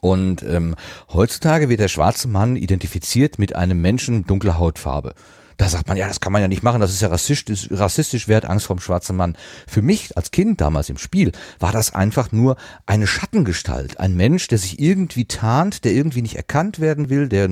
Und 0.00 0.42
ähm, 0.42 0.74
heutzutage 1.12 1.70
wird 1.70 1.80
der 1.80 1.88
schwarze 1.88 2.28
Mann 2.28 2.56
identifiziert 2.56 3.38
mit 3.38 3.56
einem 3.56 3.80
Menschen 3.80 4.26
dunkler 4.26 4.58
Hautfarbe. 4.58 5.14
Da 5.56 5.68
sagt 5.68 5.88
man, 5.88 5.96
ja, 5.96 6.08
das 6.08 6.20
kann 6.20 6.32
man 6.32 6.42
ja 6.42 6.48
nicht 6.48 6.62
machen, 6.62 6.80
das 6.80 6.92
ist 6.92 7.02
ja 7.02 7.08
rassistisch, 7.08 7.68
rassistisch, 7.70 8.28
wer 8.28 8.38
hat 8.38 8.46
Angst 8.46 8.66
vom 8.66 8.80
schwarzen 8.80 9.16
Mann? 9.16 9.36
Für 9.66 9.82
mich 9.82 10.16
als 10.16 10.30
Kind 10.30 10.60
damals 10.60 10.88
im 10.88 10.98
Spiel 10.98 11.32
war 11.60 11.72
das 11.72 11.94
einfach 11.94 12.32
nur 12.32 12.56
eine 12.86 13.06
Schattengestalt, 13.06 14.00
ein 14.00 14.16
Mensch, 14.16 14.48
der 14.48 14.58
sich 14.58 14.80
irgendwie 14.80 15.26
tarnt, 15.26 15.84
der 15.84 15.92
irgendwie 15.92 16.22
nicht 16.22 16.36
erkannt 16.36 16.80
werden 16.80 17.08
will, 17.08 17.28
der, 17.28 17.48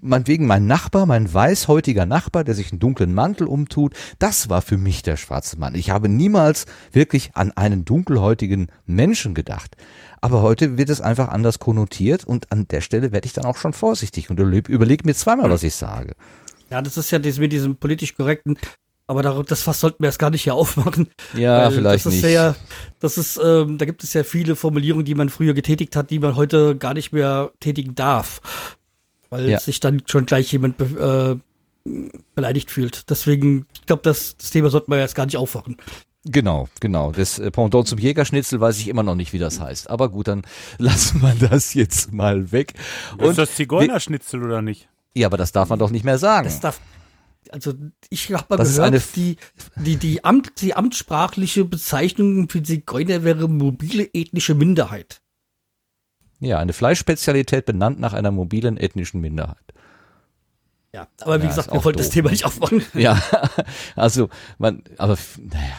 meinetwegen 0.00 0.46
mein 0.46 0.66
Nachbar, 0.66 1.06
mein 1.06 1.32
weißhäutiger 1.32 2.06
Nachbar, 2.06 2.44
der 2.44 2.54
sich 2.54 2.72
einen 2.72 2.80
dunklen 2.80 3.14
Mantel 3.14 3.46
umtut, 3.46 3.94
das 4.18 4.48
war 4.48 4.62
für 4.62 4.78
mich 4.78 5.02
der 5.02 5.16
schwarze 5.16 5.58
Mann. 5.58 5.74
Ich 5.74 5.90
habe 5.90 6.08
niemals 6.08 6.66
wirklich 6.90 7.30
an 7.34 7.52
einen 7.52 7.84
dunkelhäutigen 7.84 8.68
Menschen 8.86 9.34
gedacht. 9.34 9.76
Aber 10.20 10.40
heute 10.40 10.78
wird 10.78 10.88
es 10.88 11.00
einfach 11.00 11.28
anders 11.28 11.58
konnotiert 11.58 12.24
und 12.24 12.52
an 12.52 12.68
der 12.68 12.80
Stelle 12.80 13.10
werde 13.10 13.26
ich 13.26 13.32
dann 13.32 13.44
auch 13.44 13.56
schon 13.56 13.72
vorsichtig 13.72 14.30
und 14.30 14.38
überlege 14.38 15.04
mir 15.04 15.14
zweimal, 15.14 15.50
was 15.50 15.64
ich 15.64 15.74
sage. 15.74 16.14
Ja, 16.72 16.80
das 16.82 16.96
ist 16.96 17.10
ja 17.10 17.18
das 17.18 17.38
mit 17.38 17.52
diesem 17.52 17.76
politisch 17.76 18.14
korrekten, 18.16 18.56
aber 19.06 19.22
dar- 19.22 19.42
das 19.44 19.66
was 19.66 19.78
sollten 19.80 20.02
wir 20.02 20.06
erst 20.08 20.18
gar 20.18 20.30
nicht 20.30 20.42
hier 20.44 20.54
aufmachen. 20.60 21.08
Ja, 21.34 21.70
vielleicht 21.70 22.06
das 22.06 22.14
ist 22.14 22.22
nicht. 22.22 22.22
Sehr, 22.22 22.56
das 22.98 23.18
ist, 23.18 23.38
ähm, 23.44 23.76
da 23.78 23.84
gibt 23.84 24.02
es 24.02 24.12
ja 24.14 24.24
viele 24.24 24.56
Formulierungen, 24.56 25.04
die 25.04 25.14
man 25.14 25.28
früher 25.28 25.52
getätigt 25.54 25.94
hat, 25.96 26.10
die 26.10 26.18
man 26.18 26.34
heute 26.34 26.76
gar 26.76 26.94
nicht 26.94 27.12
mehr 27.12 27.52
tätigen 27.60 27.94
darf. 27.94 28.40
weil 29.28 29.48
Ja. 29.50 29.58
sich 29.60 29.80
dann 29.80 30.02
schon 30.06 30.24
gleich 30.26 30.50
jemand 30.52 30.76
be 30.78 31.40
äh, 31.86 31.90
beleidigt 32.34 32.70
fühlt. 32.70 33.10
Deswegen, 33.10 33.66
ich 33.74 33.86
glaube, 33.86 34.02
das, 34.04 34.36
das 34.36 34.50
Thema 34.50 34.70
sollten 34.70 34.90
wir 34.92 34.98
jetzt 35.00 35.14
gar 35.14 35.26
nicht 35.26 35.36
aufwachen. 35.36 35.76
Genau, 36.24 36.68
genau. 36.80 37.10
Das 37.10 37.38
äh, 37.40 37.50
Pendant 37.50 37.88
zum 37.88 37.98
Jägerschnitzel 37.98 38.60
weiß 38.60 38.78
ich 38.78 38.86
immer 38.88 39.02
noch 39.02 39.16
nicht, 39.16 39.32
wie 39.32 39.38
das 39.40 39.58
heißt. 39.58 39.90
Aber 39.90 40.08
gut, 40.08 40.28
dann 40.28 40.42
lassen 40.78 41.20
wir 41.22 41.34
das 41.48 41.74
jetzt 41.74 42.12
mal 42.12 42.52
weg. 42.52 42.74
ist 43.18 43.38
das 43.38 43.56
Zigeunerschnitzel 43.56 44.42
oder 44.44 44.62
nicht? 44.62 44.88
Ja, 45.14 45.26
aber 45.28 45.36
das 45.36 45.52
darf 45.52 45.68
man 45.68 45.78
doch 45.78 45.90
nicht 45.90 46.04
mehr 46.04 46.18
sagen. 46.18 46.44
Das 46.44 46.60
darf, 46.60 46.80
also 47.50 47.74
ich 48.08 48.32
habe 48.32 48.46
mal 48.48 48.56
Das 48.56 48.76
gehört, 48.76 49.16
die, 49.16 49.36
die, 49.76 49.96
die, 49.96 50.24
Amt, 50.24 50.60
die 50.62 50.74
amtssprachliche 50.74 51.64
Bezeichnung 51.64 52.48
für 52.48 52.62
Zigeuner 52.62 53.22
wäre 53.24 53.48
mobile 53.48 54.08
ethnische 54.14 54.54
Minderheit. 54.54 55.20
Ja, 56.40 56.58
eine 56.58 56.72
Fleischspezialität 56.72 57.66
benannt 57.66 58.00
nach 58.00 58.14
einer 58.14 58.32
mobilen 58.32 58.76
ethnischen 58.76 59.20
Minderheit. 59.20 59.58
Ja, 60.92 61.06
aber 61.20 61.38
wie 61.38 61.44
Ja, 61.44 61.50
gesagt, 61.50 61.72
wir 61.72 61.84
wollten 61.84 61.98
das 61.98 62.10
Thema 62.10 62.26
ne? 62.28 62.32
nicht 62.32 62.44
aufmachen. 62.44 62.82
Ja, 62.94 63.22
also 63.96 64.28
man, 64.58 64.82
aber 64.98 65.16
naja. 65.38 65.72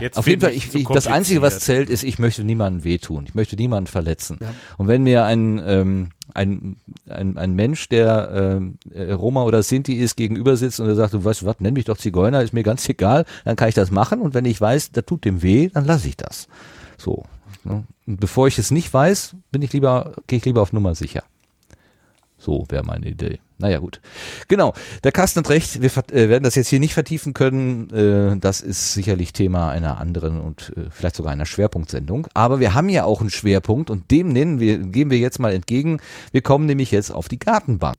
Jetzt 0.00 0.18
Auf 0.18 0.26
jeden 0.26 0.40
Fall, 0.40 0.52
ich 0.52 0.74
ich, 0.74 0.86
das 0.86 1.06
Einzige, 1.06 1.42
was 1.42 1.60
zählt, 1.60 1.90
ist, 1.90 2.02
ich 2.02 2.18
möchte 2.18 2.44
niemandem 2.44 2.84
wehtun. 2.84 3.24
Ich 3.26 3.34
möchte 3.34 3.56
niemanden 3.56 3.86
verletzen. 3.86 4.38
Ja. 4.40 4.48
Und 4.76 4.88
wenn 4.88 5.02
mir 5.02 5.24
ein, 5.24 5.60
ähm, 5.64 6.10
ein, 6.34 6.76
ein, 7.08 7.36
ein 7.36 7.54
Mensch, 7.54 7.88
der 7.88 8.30
ähm, 8.32 8.78
äh, 8.92 9.12
Roma 9.12 9.42
oder 9.44 9.62
Sinti 9.62 9.94
ist, 9.94 10.16
gegenüber 10.16 10.56
sitzt 10.56 10.80
und 10.80 10.88
er 10.88 10.94
sagt, 10.94 11.14
du 11.14 11.24
weißt 11.24 11.44
was, 11.44 11.60
nenn 11.60 11.74
mich 11.74 11.84
doch 11.84 11.96
Zigeuner, 11.96 12.42
ist 12.42 12.52
mir 12.52 12.62
ganz 12.62 12.88
egal, 12.88 13.24
dann 13.44 13.56
kann 13.56 13.68
ich 13.68 13.74
das 13.74 13.90
machen. 13.90 14.20
Und 14.20 14.34
wenn 14.34 14.44
ich 14.44 14.60
weiß, 14.60 14.92
da 14.92 15.02
tut 15.02 15.24
dem 15.24 15.42
weh, 15.42 15.68
dann 15.68 15.84
lasse 15.84 16.08
ich 16.08 16.16
das. 16.16 16.48
So. 16.96 17.24
Ne? 17.64 17.84
Und 18.06 18.20
bevor 18.20 18.46
ich 18.48 18.58
es 18.58 18.70
nicht 18.70 18.92
weiß, 18.92 19.36
bin 19.50 19.62
ich 19.62 19.72
lieber, 19.72 20.14
gehe 20.26 20.38
ich 20.38 20.44
lieber 20.44 20.62
auf 20.62 20.72
Nummer 20.72 20.94
sicher. 20.94 21.24
So 22.38 22.66
wäre 22.68 22.84
meine 22.84 23.08
Idee. 23.08 23.40
Naja, 23.58 23.78
gut. 23.78 24.00
Genau. 24.46 24.72
Der 25.02 25.10
Carsten 25.10 25.40
hat 25.40 25.50
recht. 25.50 25.82
Wir 25.82 25.90
äh, 26.12 26.28
werden 26.28 26.44
das 26.44 26.54
jetzt 26.54 26.68
hier 26.68 26.78
nicht 26.78 26.94
vertiefen 26.94 27.34
können. 27.34 27.90
Äh, 27.90 28.38
das 28.38 28.60
ist 28.60 28.94
sicherlich 28.94 29.32
Thema 29.32 29.70
einer 29.70 29.98
anderen 29.98 30.40
und 30.40 30.72
äh, 30.76 30.84
vielleicht 30.90 31.16
sogar 31.16 31.32
einer 31.32 31.46
Schwerpunktsendung. 31.46 32.28
Aber 32.34 32.60
wir 32.60 32.74
haben 32.74 32.88
ja 32.88 33.04
auch 33.04 33.20
einen 33.20 33.30
Schwerpunkt 33.30 33.90
und 33.90 34.10
dem 34.12 34.28
nennen 34.28 34.60
wir, 34.60 34.78
gehen 34.78 35.10
wir 35.10 35.18
jetzt 35.18 35.40
mal 35.40 35.52
entgegen. 35.52 36.00
Wir 36.30 36.42
kommen 36.42 36.66
nämlich 36.66 36.92
jetzt 36.92 37.10
auf 37.10 37.28
die 37.28 37.40
Gartenbank. 37.40 37.96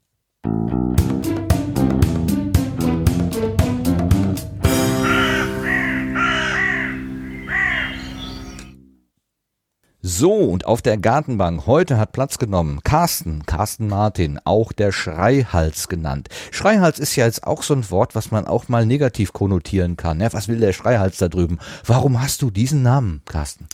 So, 10.01 10.33
und 10.33 10.65
auf 10.65 10.81
der 10.81 10.97
Gartenbank 10.97 11.67
heute 11.67 11.97
hat 11.97 12.13
Platz 12.13 12.37
genommen 12.37 12.79
Carsten, 12.85 13.45
Carsten 13.45 13.89
Martin, 13.89 14.39
auch 14.45 14.71
der 14.71 14.93
Schreihals 14.93 15.89
genannt. 15.89 16.29
Schreihals 16.51 16.99
ist 16.99 17.17
ja 17.17 17.25
jetzt 17.25 17.43
auch 17.43 17.63
so 17.63 17.73
ein 17.73 17.91
Wort, 17.91 18.15
was 18.15 18.31
man 18.31 18.47
auch 18.47 18.69
mal 18.69 18.85
negativ 18.85 19.33
konnotieren 19.33 19.97
kann. 19.97 20.21
Ja, 20.21 20.31
was 20.31 20.47
will 20.47 20.61
der 20.61 20.71
Schreihals 20.71 21.17
da 21.17 21.27
drüben? 21.27 21.59
Warum 21.85 22.21
hast 22.21 22.41
du 22.41 22.49
diesen 22.49 22.81
Namen, 22.81 23.23
Carsten? 23.25 23.67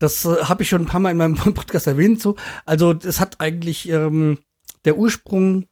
Das 0.00 0.24
äh, 0.24 0.46
habe 0.46 0.64
ich 0.64 0.68
schon 0.68 0.82
ein 0.82 0.88
paar 0.88 0.98
Mal 0.98 1.12
in 1.12 1.18
meinem 1.18 1.34
Podcast 1.54 1.86
erwähnt. 1.86 2.20
So. 2.20 2.34
Also 2.66 2.92
es 2.94 3.20
hat 3.20 3.40
eigentlich, 3.40 3.88
ähm, 3.88 4.38
der 4.84 4.98
Ursprung 4.98 5.66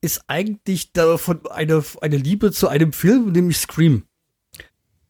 ist 0.00 0.22
eigentlich 0.28 0.92
davon 0.92 1.44
eine, 1.48 1.82
eine 2.02 2.18
Liebe 2.18 2.52
zu 2.52 2.68
einem 2.68 2.92
Film, 2.92 3.32
nämlich 3.32 3.58
Scream. 3.58 4.04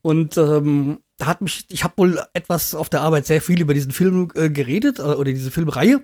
Und 0.01 0.39
ähm, 0.39 1.01
hat 1.25 1.41
mich, 1.41 1.65
ich 1.71 1.83
habe 1.83 1.95
wohl 1.97 2.23
etwas 2.35 2.75
auf 2.75 2.89
der 2.89 3.01
Arbeit 3.01 3.27
sehr 3.27 3.41
viel 3.41 3.61
über 3.61 3.73
diesen 3.75 3.93
Film 3.93 4.31
äh, 4.35 4.51
geredet, 4.51 4.99
äh, 4.99 5.03
oder 5.03 5.33
diese 5.33 5.51
Filmreihe, 5.51 6.03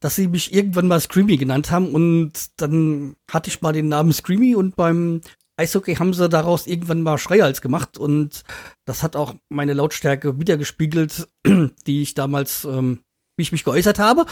dass 0.00 0.16
sie 0.16 0.28
mich 0.28 0.52
irgendwann 0.52 0.88
mal 0.88 1.00
Screamy 1.00 1.36
genannt 1.38 1.70
haben. 1.70 1.88
Und 1.94 2.32
dann 2.56 3.16
hatte 3.30 3.48
ich 3.48 3.62
mal 3.62 3.72
den 3.72 3.88
Namen 3.88 4.12
Screamy 4.12 4.54
und 4.54 4.76
beim 4.76 5.22
Eishockey 5.56 5.96
haben 5.96 6.14
sie 6.14 6.28
daraus 6.28 6.66
irgendwann 6.66 7.02
mal 7.02 7.18
Schreihals 7.18 7.60
gemacht 7.60 7.98
und 7.98 8.44
das 8.86 9.02
hat 9.02 9.14
auch 9.14 9.34
meine 9.50 9.74
Lautstärke 9.74 10.40
wiedergespiegelt, 10.40 11.28
die 11.86 12.02
ich 12.02 12.14
damals, 12.14 12.64
ähm, 12.64 13.00
wie 13.36 13.42
ich 13.42 13.52
mich 13.52 13.64
geäußert 13.64 13.98
habe. 13.98 14.24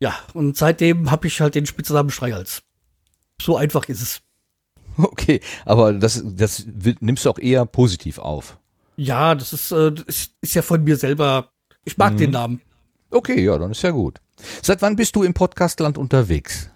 Ja, 0.00 0.16
und 0.32 0.56
seitdem 0.56 1.10
habe 1.10 1.26
ich 1.26 1.40
halt 1.40 1.56
den 1.56 1.66
Spitznamen 1.66 2.10
Schreihals. 2.10 2.62
So 3.42 3.56
einfach 3.56 3.88
ist 3.88 4.00
es. 4.00 4.20
Okay, 4.96 5.40
aber 5.64 5.92
das, 5.92 6.22
das 6.24 6.66
nimmst 7.00 7.24
du 7.24 7.30
auch 7.30 7.38
eher 7.38 7.64
positiv 7.66 8.18
auf. 8.18 8.59
Ja, 9.02 9.34
das 9.34 9.54
ist, 9.54 9.72
äh, 9.72 9.94
ist, 10.06 10.34
ist 10.42 10.54
ja 10.54 10.60
von 10.60 10.84
mir 10.84 10.94
selber. 10.98 11.52
Ich 11.84 11.96
mag 11.96 12.12
Mhm. 12.12 12.18
den 12.18 12.30
Namen. 12.32 12.60
Okay, 13.10 13.42
ja, 13.42 13.56
dann 13.56 13.70
ist 13.70 13.80
ja 13.80 13.92
gut. 13.92 14.20
Seit 14.62 14.82
wann 14.82 14.94
bist 14.94 15.16
du 15.16 15.22
im 15.22 15.32
Podcastland 15.32 15.96
unterwegs? 15.96 16.68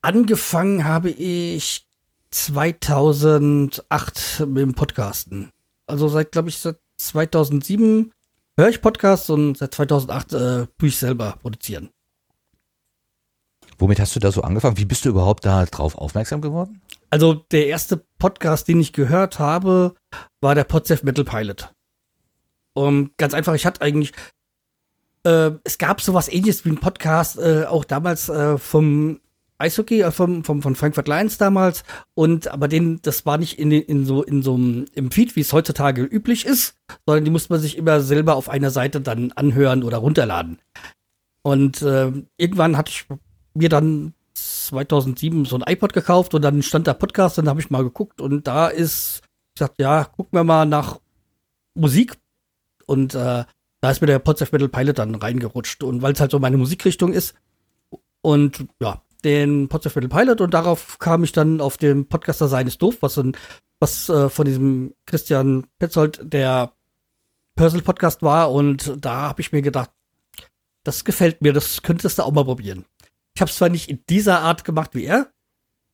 Angefangen 0.00 0.84
habe 0.84 1.10
ich 1.10 1.86
2008 2.30 4.40
mit 4.46 4.62
dem 4.62 4.72
Podcasten. 4.74 5.50
Also 5.86 6.08
seit, 6.08 6.32
glaube 6.32 6.48
ich, 6.48 6.56
seit 6.58 6.78
2007 6.96 8.12
höre 8.56 8.70
ich 8.70 8.80
Podcasts 8.80 9.28
und 9.28 9.58
seit 9.58 9.74
2008 9.74 10.32
äh, 10.32 10.66
tue 10.78 10.88
ich 10.88 10.96
selber 10.96 11.36
produzieren. 11.42 11.90
Womit 13.78 14.00
hast 14.00 14.16
du 14.16 14.20
da 14.20 14.32
so 14.32 14.40
angefangen? 14.40 14.78
Wie 14.78 14.86
bist 14.86 15.04
du 15.04 15.10
überhaupt 15.10 15.44
da 15.44 15.66
drauf 15.66 15.94
aufmerksam 15.96 16.40
geworden? 16.40 16.80
Also 17.10 17.34
der 17.34 17.66
erste 17.68 18.04
Podcast, 18.18 18.68
den 18.68 18.80
ich 18.80 18.92
gehört 18.92 19.38
habe, 19.38 19.94
war 20.40 20.54
der 20.54 20.64
Podsafe 20.64 21.04
Metal 21.04 21.24
Pilot. 21.24 21.72
Und 22.74 23.16
ganz 23.16 23.32
einfach, 23.32 23.54
ich 23.54 23.64
hatte 23.64 23.80
eigentlich, 23.80 24.12
äh, 25.24 25.52
es 25.64 25.78
gab 25.78 26.00
sowas 26.00 26.28
ähnliches 26.28 26.64
wie 26.64 26.70
ein 26.70 26.78
Podcast, 26.78 27.38
äh, 27.38 27.64
auch 27.64 27.84
damals 27.84 28.28
äh, 28.28 28.58
vom 28.58 29.20
Eishockey, 29.58 30.02
äh, 30.02 30.10
vom, 30.10 30.44
vom, 30.44 30.62
von 30.62 30.74
Frankfurt 30.74 31.08
Lions 31.08 31.38
damals. 31.38 31.84
Und 32.14 32.48
aber 32.48 32.68
den, 32.68 33.00
das 33.02 33.24
war 33.24 33.38
nicht 33.38 33.58
in, 33.58 33.72
in 33.72 34.04
so, 34.04 34.22
in 34.22 34.42
so 34.42 34.54
einem 34.54 34.86
im 34.94 35.10
Feed, 35.10 35.36
wie 35.36 35.40
es 35.40 35.52
heutzutage 35.52 36.02
üblich 36.02 36.44
ist, 36.44 36.76
sondern 37.06 37.24
die 37.24 37.30
musste 37.30 37.52
man 37.52 37.62
sich 37.62 37.78
immer 37.78 38.00
selber 38.00 38.36
auf 38.36 38.48
einer 38.48 38.70
Seite 38.70 39.00
dann 39.00 39.32
anhören 39.32 39.82
oder 39.82 39.98
runterladen. 39.98 40.58
Und 41.42 41.80
äh, 41.82 42.12
irgendwann 42.36 42.76
hatte 42.76 42.90
ich 42.90 43.06
mir 43.54 43.68
dann 43.68 44.12
2007 44.66 45.44
so 45.44 45.56
ein 45.56 45.64
iPod 45.66 45.92
gekauft 45.92 46.34
und 46.34 46.42
dann 46.42 46.62
stand 46.62 46.86
da 46.86 46.94
Podcast 46.94 47.38
dann 47.38 47.48
habe 47.48 47.60
ich 47.60 47.70
mal 47.70 47.84
geguckt 47.84 48.20
und 48.20 48.46
da 48.46 48.68
ist, 48.68 49.22
ich 49.54 49.60
sagte, 49.60 49.82
ja, 49.82 50.04
gucken 50.04 50.38
wir 50.38 50.44
mal 50.44 50.66
nach 50.66 51.00
Musik 51.74 52.16
und 52.86 53.14
äh, 53.14 53.44
da 53.80 53.90
ist 53.90 54.00
mir 54.00 54.06
der 54.06 54.18
Potsdam 54.18 54.48
Metal 54.52 54.68
Pilot 54.68 54.98
dann 54.98 55.14
reingerutscht 55.14 55.82
und 55.82 56.02
weil 56.02 56.12
es 56.12 56.20
halt 56.20 56.30
so 56.30 56.38
meine 56.38 56.56
Musikrichtung 56.56 57.12
ist 57.12 57.34
und 58.22 58.66
ja, 58.80 59.02
den 59.24 59.68
Potsdam 59.68 59.92
Metal 59.94 60.08
Pilot 60.08 60.40
und 60.40 60.54
darauf 60.54 60.98
kam 60.98 61.24
ich 61.24 61.32
dann 61.32 61.60
auf 61.60 61.76
dem 61.76 62.06
Podcaster 62.06 62.48
Sein 62.48 62.66
ist 62.66 62.82
doof, 62.82 62.98
was, 63.00 63.18
ein, 63.18 63.36
was 63.80 64.08
äh, 64.08 64.28
von 64.28 64.46
diesem 64.46 64.94
Christian 65.06 65.66
Petzold 65.78 66.20
der 66.22 66.72
Personal 67.54 67.84
Podcast 67.84 68.22
war 68.22 68.52
und 68.52 68.94
da 69.00 69.22
habe 69.22 69.40
ich 69.40 69.52
mir 69.52 69.62
gedacht, 69.62 69.90
das 70.84 71.04
gefällt 71.04 71.42
mir, 71.42 71.52
das 71.52 71.82
könntest 71.82 72.18
du 72.18 72.22
auch 72.22 72.32
mal 72.32 72.44
probieren. 72.44 72.84
Ich 73.36 73.40
habe 73.42 73.50
es 73.50 73.56
zwar 73.56 73.68
nicht 73.68 73.90
in 73.90 74.02
dieser 74.08 74.40
Art 74.40 74.64
gemacht 74.64 74.94
wie 74.94 75.04
er, 75.04 75.30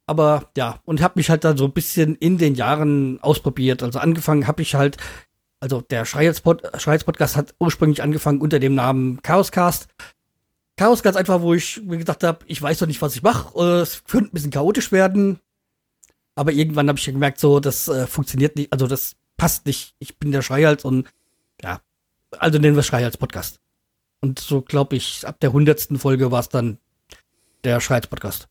aber 0.07 0.51
ja, 0.57 0.81
und 0.85 1.03
habe 1.03 1.15
mich 1.17 1.29
halt 1.29 1.43
dann 1.43 1.57
so 1.57 1.65
ein 1.65 1.73
bisschen 1.73 2.15
in 2.15 2.39
den 2.39 2.55
Jahren 2.55 3.21
ausprobiert. 3.21 3.83
Also 3.83 3.99
angefangen 3.99 4.47
habe 4.47 4.63
ich 4.63 4.77
halt, 4.77 4.97
also 5.59 5.81
der 5.81 6.05
Schreihals-Pod- 6.05 6.81
Schreihals-Podcast 6.81 7.37
hat 7.37 7.55
ursprünglich 7.59 8.01
angefangen 8.01 8.41
unter 8.41 8.61
dem 8.61 8.77
Namen 8.77 9.21
Chaoscast. 9.23 9.89
Chaos 10.77 11.03
ganz 11.03 11.17
einfach, 11.17 11.41
wo 11.43 11.53
ich 11.53 11.83
mir 11.83 11.99
gedacht 11.99 12.23
habe, 12.23 12.45
ich 12.47 12.63
weiß 12.63 12.79
doch 12.79 12.87
nicht, 12.87 13.03
was 13.03 13.17
ich 13.17 13.23
mache. 13.23 13.59
Es 13.61 14.05
könnte 14.05 14.31
ein 14.31 14.35
bisschen 14.35 14.53
chaotisch 14.53 14.93
werden. 14.93 15.41
Aber 16.37 16.53
irgendwann 16.53 16.89
habe 16.89 16.99
ich 16.99 17.05
gemerkt, 17.05 17.41
so, 17.41 17.59
das 17.59 17.89
äh, 17.89 18.07
funktioniert 18.07 18.55
nicht, 18.55 18.73
also 18.73 18.87
das 18.87 19.17
passt 19.37 19.67
nicht. 19.67 19.97
Ich 19.99 20.17
bin 20.17 20.31
der 20.31 20.43
Schreihals 20.43 20.85
und 20.85 21.09
ja, 21.61 21.81
also 22.39 22.61
nennen 22.61 22.77
wir 22.77 22.81
es 22.81 22.87
Schreihals-Podcast. 22.87 23.59
Und 24.21 24.39
so 24.39 24.63
glaube 24.63 24.95
ich, 24.95 25.27
ab 25.27 25.41
der 25.41 25.53
hundertsten 25.53 25.99
Folge 25.99 26.31
war 26.31 26.41
es 26.41 26.49
dann 26.49 26.79
der 27.65 27.81
Schreihals-Podcast. 27.81 28.49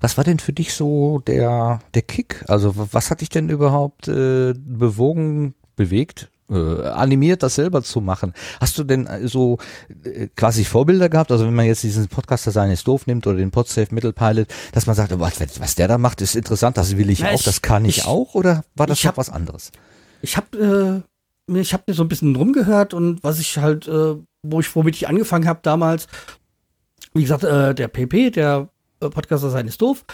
Was 0.00 0.16
war 0.16 0.24
denn 0.24 0.38
für 0.40 0.52
dich 0.52 0.72
so 0.74 1.20
der, 1.26 1.80
der 1.94 2.02
Kick? 2.02 2.44
Also 2.48 2.74
was 2.92 3.10
hat 3.10 3.20
dich 3.20 3.28
denn 3.28 3.48
überhaupt 3.48 4.08
äh, 4.08 4.52
bewogen, 4.56 5.54
bewegt, 5.76 6.30
äh, 6.50 6.54
animiert, 6.88 7.42
das 7.44 7.54
selber 7.54 7.82
zu 7.82 8.00
machen? 8.00 8.34
Hast 8.60 8.76
du 8.78 8.82
denn 8.84 9.06
äh, 9.06 9.28
so 9.28 9.58
äh, 10.02 10.26
quasi 10.34 10.64
Vorbilder 10.64 11.08
gehabt? 11.08 11.30
Also 11.30 11.46
wenn 11.46 11.54
man 11.54 11.66
jetzt 11.66 11.84
diesen 11.84 12.08
Podcaster 12.08 12.50
sein 12.50 12.72
ist 12.72 12.88
doof 12.88 13.06
nimmt 13.06 13.26
oder 13.28 13.36
den 13.38 13.52
Podsafe 13.52 13.94
Middle 13.94 14.12
Pilot, 14.12 14.48
dass 14.72 14.86
man 14.86 14.96
sagt, 14.96 15.12
oh, 15.12 15.20
was, 15.20 15.38
was 15.60 15.74
der 15.76 15.86
da 15.86 15.96
macht, 15.98 16.20
ist 16.22 16.34
interessant, 16.34 16.76
das 16.76 16.96
will 16.96 17.08
ich 17.10 17.20
Na, 17.20 17.28
auch, 17.30 17.34
ich- 17.34 17.44
das 17.44 17.62
kann 17.62 17.84
ich, 17.84 17.98
ich- 17.98 18.06
auch 18.06 18.34
oder 18.34 18.64
war 18.74 18.86
das 18.88 19.04
hab- 19.04 19.16
was 19.16 19.30
anderes? 19.30 19.70
Ich 20.22 20.36
habe 20.36 21.04
äh, 21.46 21.52
mir- 21.52 21.60
ich 21.60 21.72
habe 21.72 21.84
mir 21.86 21.94
so 21.94 22.02
ein 22.02 22.08
bisschen 22.08 22.34
rumgehört 22.34 22.94
und 22.94 23.22
was 23.22 23.38
ich 23.38 23.58
halt, 23.58 23.86
äh, 23.86 24.14
wo 24.42 24.60
ich 24.60 24.74
womit 24.74 24.96
ich 24.96 25.06
angefangen 25.08 25.46
habe 25.46 25.60
damals, 25.62 26.08
wie 27.18 27.22
gesagt, 27.22 27.44
äh, 27.44 27.74
der 27.74 27.88
PP, 27.88 28.30
der 28.30 28.68
äh, 29.00 29.10
Podcaster 29.10 29.50
sein 29.50 29.66
ist 29.68 29.82
doof. 29.82 30.04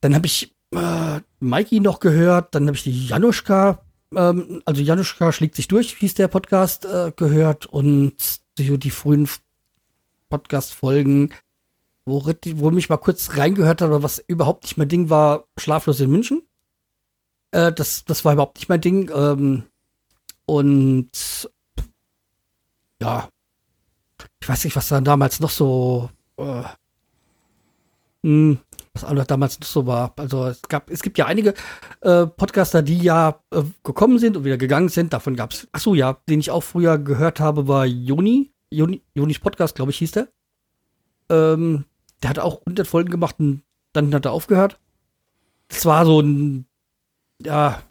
Dann 0.00 0.14
habe 0.14 0.26
ich 0.26 0.54
äh, 0.72 1.20
Mikey 1.40 1.80
noch 1.80 2.00
gehört, 2.00 2.54
dann 2.54 2.66
habe 2.66 2.76
ich 2.76 2.82
die 2.82 3.06
Januszka, 3.06 3.80
ähm, 4.14 4.62
also 4.64 4.82
Januszka 4.82 5.32
schlägt 5.32 5.54
sich 5.54 5.68
durch, 5.68 5.94
hieß 5.94 6.14
der 6.14 6.28
Podcast, 6.28 6.84
äh, 6.84 7.12
gehört 7.16 7.66
und 7.66 8.16
die, 8.58 8.78
die 8.78 8.90
frühen 8.90 9.28
Podcast-Folgen. 10.28 11.32
wo, 12.06 12.24
wo 12.26 12.70
mich 12.70 12.88
mal 12.88 12.98
kurz 12.98 13.36
reingehört 13.36 13.80
hat, 13.80 13.88
aber 13.88 14.02
was 14.02 14.18
überhaupt 14.26 14.64
nicht 14.64 14.76
mein 14.76 14.88
Ding 14.88 15.08
war, 15.10 15.44
Schlaflos 15.56 16.00
in 16.00 16.10
München. 16.10 16.42
Äh, 17.52 17.72
das, 17.72 18.04
das 18.04 18.24
war 18.24 18.34
überhaupt 18.34 18.56
nicht 18.56 18.68
mein 18.68 18.80
Ding. 18.80 19.10
Ähm, 19.14 19.64
und 20.44 21.10
ja, 23.00 23.28
ich 24.40 24.48
weiß 24.48 24.64
nicht, 24.64 24.76
was 24.76 24.88
da 24.88 25.00
damals 25.00 25.40
noch 25.40 25.50
so, 25.50 26.10
äh, 26.38 26.62
mh, 28.22 28.58
was 28.92 29.04
auch 29.04 29.12
noch 29.12 29.26
damals 29.26 29.58
noch 29.60 29.66
so 29.66 29.86
war. 29.86 30.12
Also 30.16 30.46
es 30.46 30.62
gab, 30.62 30.90
es 30.90 31.02
gibt 31.02 31.18
ja 31.18 31.26
einige 31.26 31.54
äh, 32.00 32.26
Podcaster, 32.26 32.82
die 32.82 32.98
ja 32.98 33.40
äh, 33.50 33.62
gekommen 33.82 34.18
sind 34.18 34.36
und 34.36 34.44
wieder 34.44 34.56
gegangen 34.56 34.88
sind. 34.88 35.12
Davon 35.12 35.36
gab 35.36 35.52
es, 35.52 35.68
ach 35.72 35.80
so, 35.80 35.94
ja, 35.94 36.18
den 36.28 36.40
ich 36.40 36.50
auch 36.50 36.62
früher 36.62 36.98
gehört 36.98 37.40
habe, 37.40 37.68
war 37.68 37.86
Joni. 37.86 38.52
Joni 38.70 39.02
Jonis 39.14 39.38
Podcast, 39.38 39.74
glaube 39.76 39.90
ich, 39.90 39.98
hieß 39.98 40.12
der. 40.12 40.28
Ähm, 41.30 41.84
der 42.22 42.30
hat 42.30 42.38
auch 42.38 42.60
100 42.60 42.86
Folgen 42.86 43.10
gemacht 43.10 43.36
und 43.38 43.62
dann 43.92 44.14
hat 44.14 44.24
er 44.24 44.32
aufgehört. 44.32 44.78
Das 45.68 45.86
war 45.86 46.04
so 46.04 46.20
ein, 46.20 46.66
ja, 47.42 47.82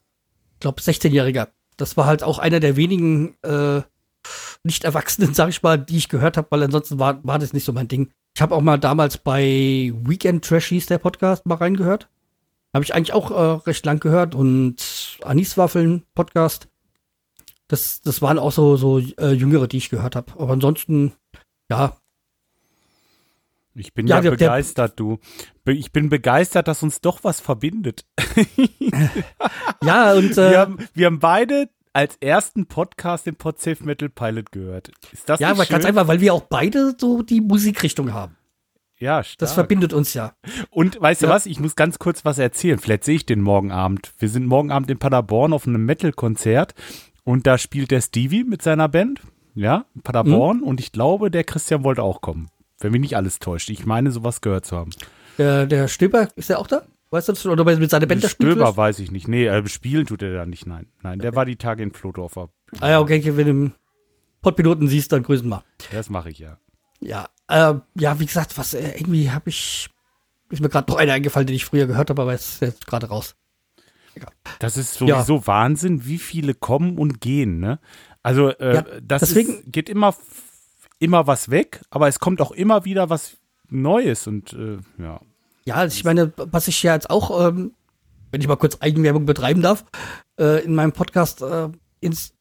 ich 0.53 0.59
glaube, 0.59 0.81
16-Jähriger. 0.81 1.49
Das 1.77 1.97
war 1.97 2.05
halt 2.05 2.23
auch 2.23 2.39
einer 2.39 2.59
der 2.59 2.75
wenigen 2.75 3.35
äh, 3.43 3.81
Nicht-Erwachsenen, 4.63 5.33
sag 5.33 5.49
ich 5.49 5.61
mal, 5.63 5.77
die 5.77 5.97
ich 5.97 6.09
gehört 6.09 6.37
habe, 6.37 6.47
weil 6.51 6.63
ansonsten 6.63 6.99
war, 6.99 7.23
war 7.25 7.39
das 7.39 7.53
nicht 7.53 7.63
so 7.65 7.73
mein 7.73 7.87
Ding. 7.87 8.11
Ich 8.35 8.41
habe 8.41 8.55
auch 8.55 8.61
mal 8.61 8.77
damals 8.79 9.17
bei 9.17 9.91
Weekend 10.03 10.43
Trash 10.45 10.67
hieß 10.67 10.87
der 10.87 10.97
Podcast 10.97 11.45
mal 11.45 11.55
reingehört. 11.55 12.09
Habe 12.73 12.83
ich 12.83 12.95
eigentlich 12.95 13.13
auch 13.13 13.29
äh, 13.29 13.61
recht 13.67 13.85
lang 13.85 13.99
gehört 13.99 14.33
und 14.33 15.17
Aniswaffeln 15.23 16.03
Podcast. 16.15 16.67
Das, 17.67 18.01
das 18.01 18.21
waren 18.23 18.39
auch 18.39 18.51
so, 18.51 18.75
so 18.75 18.97
äh, 18.97 19.31
jüngere, 19.33 19.67
die 19.67 19.77
ich 19.77 19.89
gehört 19.91 20.15
habe. 20.15 20.33
Aber 20.39 20.53
ansonsten, 20.53 21.13
ja. 21.69 21.95
Ich 23.75 23.93
bin 23.93 24.07
ja, 24.07 24.15
Ja, 24.17 24.21
der- 24.21 24.31
begeistert, 24.31 24.99
du. 24.99 25.19
Ich 25.65 25.91
bin 25.91 26.09
begeistert, 26.09 26.67
dass 26.67 26.81
uns 26.83 27.01
doch 27.01 27.23
was 27.23 27.39
verbindet. 27.39 28.05
Ja, 29.83 30.13
und 30.13 30.31
äh, 30.37 30.51
wir, 30.51 30.59
haben, 30.59 30.77
wir 30.93 31.05
haben 31.07 31.19
beide 31.19 31.69
als 31.93 32.17
ersten 32.19 32.65
Podcast 32.65 33.25
den 33.25 33.35
Podsafe 33.35 33.83
Metal 33.83 34.09
Pilot 34.09 34.51
gehört. 34.51 34.91
Ist 35.11 35.29
das 35.29 35.39
ja, 35.39 35.51
aber 35.51 35.65
schön? 35.65 35.73
ganz 35.73 35.85
einfach, 35.85 36.07
weil 36.07 36.19
wir 36.21 36.33
auch 36.33 36.41
beide 36.43 36.95
so 36.97 37.21
die 37.21 37.39
Musikrichtung 37.41 38.13
haben. 38.13 38.35
Ja, 38.99 39.23
stark. 39.23 39.39
Das 39.39 39.53
verbindet 39.53 39.93
uns 39.93 40.13
ja. 40.13 40.33
Und 40.69 40.99
weißt 41.01 41.21
du 41.23 41.25
Ja. 41.27 41.33
was? 41.33 41.45
Ich 41.45 41.59
muss 41.59 41.75
ganz 41.75 41.99
kurz 41.99 42.25
was 42.25 42.39
erzählen. 42.39 42.79
Vielleicht 42.79 43.03
sehe 43.03 43.15
ich 43.15 43.25
den 43.25 43.41
morgen 43.41 43.71
Abend. 43.71 44.13
Wir 44.17 44.29
sind 44.29 44.45
morgen 44.47 44.71
Abend 44.71 44.89
in 44.89 44.97
Paderborn 44.97 45.53
auf 45.53 45.67
einem 45.67 45.85
Metal-Konzert 45.85 46.73
und 47.23 47.45
da 47.45 47.57
spielt 47.57 47.91
der 47.91 48.01
Stevie 48.01 48.43
mit 48.43 48.61
seiner 48.61 48.87
Band. 48.89 49.21
Ja, 49.55 49.85
in 49.93 50.01
Paderborn. 50.01 50.57
Mhm. 50.57 50.63
Und 50.63 50.79
ich 50.79 50.91
glaube, 50.91 51.29
der 51.29 51.43
Christian 51.43 51.83
wollte 51.83 52.01
auch 52.01 52.21
kommen. 52.21 52.49
Wenn 52.79 52.91
mich 52.91 53.01
nicht 53.01 53.15
alles 53.17 53.39
täuscht. 53.39 53.69
Ich 53.69 53.85
meine, 53.85 54.11
sowas 54.11 54.41
gehört 54.41 54.65
zu 54.65 54.75
haben. 54.77 54.91
Der, 55.37 55.65
der 55.67 55.87
Stöber, 55.87 56.29
ist 56.35 56.49
der 56.49 56.59
auch 56.59 56.67
da? 56.67 56.83
Weißt 57.13 57.29
du? 57.29 57.51
Oder 57.51 57.63
mit 57.63 57.91
seiner 57.91 58.07
Band 58.07 58.23
spielt 58.23 58.53
Stöber 58.53 58.75
weiß 58.75 58.97
ich 58.97 59.11
nicht. 59.11 59.27
Nee, 59.27 59.45
äh, 59.45 59.67
spielen 59.67 60.07
tut 60.07 60.23
er 60.23 60.33
da 60.33 60.45
nicht. 60.47 60.65
Nein, 60.65 60.87
nein, 61.03 61.19
der 61.19 61.35
war 61.35 61.45
die 61.45 61.57
Tage 61.57 61.83
in 61.83 61.91
Flodorfer. 61.91 62.49
Ah 62.79 62.89
ja, 62.89 62.99
okay, 63.01 63.21
wenn 63.37 63.45
du 63.45 63.53
den 63.53 63.73
Podpiloten 64.41 64.87
siehst, 64.87 65.11
dann 65.11 65.21
grüßen 65.21 65.47
wir. 65.47 65.63
Das 65.91 66.09
mache 66.09 66.31
ich 66.31 66.39
ja. 66.39 66.57
Ja, 67.01 67.29
äh, 67.47 67.75
ja, 67.99 68.19
wie 68.19 68.25
gesagt, 68.25 68.57
was 68.57 68.73
äh, 68.73 68.97
irgendwie 68.97 69.29
habe 69.29 69.51
ich 69.51 69.91
ist 70.49 70.59
mir 70.61 70.69
gerade 70.69 70.91
noch 70.91 70.97
einer 70.97 71.13
eingefallen, 71.13 71.45
den 71.45 71.55
ich 71.55 71.65
früher 71.65 71.85
gehört 71.85 72.09
habe, 72.09 72.19
aber 72.19 72.33
ist 72.33 72.61
jetzt 72.61 72.87
gerade 72.87 73.07
raus. 73.07 73.35
Das 74.57 74.75
ist 74.75 74.95
sowieso 74.95 75.45
Wahnsinn, 75.45 76.05
wie 76.05 76.17
viele 76.17 76.55
kommen 76.55 76.97
und 76.97 77.21
gehen, 77.21 77.59
ne? 77.59 77.79
Also, 78.23 78.49
äh, 78.49 78.75
Ja, 78.75 78.85
das 79.01 79.21
deswegen- 79.21 79.59
ist, 79.59 79.71
geht 79.71 79.87
immer, 79.87 80.15
immer 80.97 81.27
was 81.27 81.51
weg, 81.51 81.81
aber 81.91 82.07
es 82.07 82.19
kommt 82.19 82.41
auch 82.41 82.51
immer 82.51 82.85
wieder 82.85 83.11
was 83.11 83.37
Neues 83.69 84.25
und 84.25 84.53
äh, 84.53 84.77
ja. 84.97 85.19
Ja, 85.65 85.75
also 85.75 85.95
ich 85.95 86.03
meine, 86.03 86.33
was 86.35 86.67
ich 86.67 86.81
ja 86.83 86.93
jetzt 86.93 87.09
auch, 87.09 87.47
ähm, 87.47 87.73
wenn 88.31 88.41
ich 88.41 88.47
mal 88.47 88.57
kurz 88.57 88.77
Eigenwerbung 88.81 89.25
betreiben 89.25 89.61
darf, 89.61 89.85
äh, 90.39 90.63
in 90.63 90.75
meinem 90.75 90.91
Podcast 90.91 91.41
äh, 91.41 91.69
ins, 92.01 92.33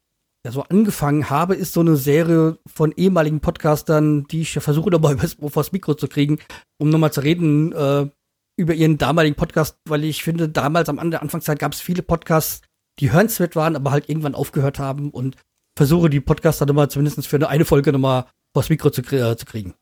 ja, 0.44 0.50
so 0.50 0.62
angefangen 0.62 1.30
habe, 1.30 1.54
ist 1.54 1.72
so 1.72 1.80
eine 1.80 1.96
Serie 1.96 2.58
von 2.66 2.92
ehemaligen 2.96 3.40
Podcastern, 3.40 4.24
die 4.24 4.40
ich 4.40 4.54
ja 4.54 4.60
versuche 4.60 4.90
nochmal 4.90 5.16
vors 5.18 5.72
Mikro 5.72 5.94
zu 5.94 6.08
kriegen, 6.08 6.38
um 6.78 6.90
nochmal 6.90 7.12
zu 7.12 7.20
reden 7.20 7.72
äh, 7.72 8.08
über 8.56 8.74
ihren 8.74 8.98
damaligen 8.98 9.36
Podcast, 9.36 9.78
weil 9.88 10.04
ich 10.04 10.22
finde, 10.22 10.48
damals 10.48 10.88
am 10.88 10.98
An- 10.98 11.10
der 11.10 11.22
Anfangszeit 11.22 11.58
gab 11.58 11.72
es 11.72 11.80
viele 11.80 12.02
Podcasts, 12.02 12.62
die 12.98 13.12
hörenswert 13.12 13.56
waren, 13.56 13.76
aber 13.76 13.92
halt 13.92 14.08
irgendwann 14.08 14.34
aufgehört 14.34 14.78
haben 14.78 15.10
und 15.10 15.36
versuche 15.76 16.10
die 16.10 16.20
Podcaster 16.20 16.66
nochmal 16.66 16.90
zumindest 16.90 17.26
für 17.26 17.36
eine, 17.36 17.48
eine 17.48 17.64
Folge 17.64 17.92
nochmal 17.92 18.26
vors 18.54 18.68
Mikro 18.68 18.90
zu, 18.90 19.00
äh, 19.02 19.36
zu 19.36 19.46
kriegen. 19.46 19.74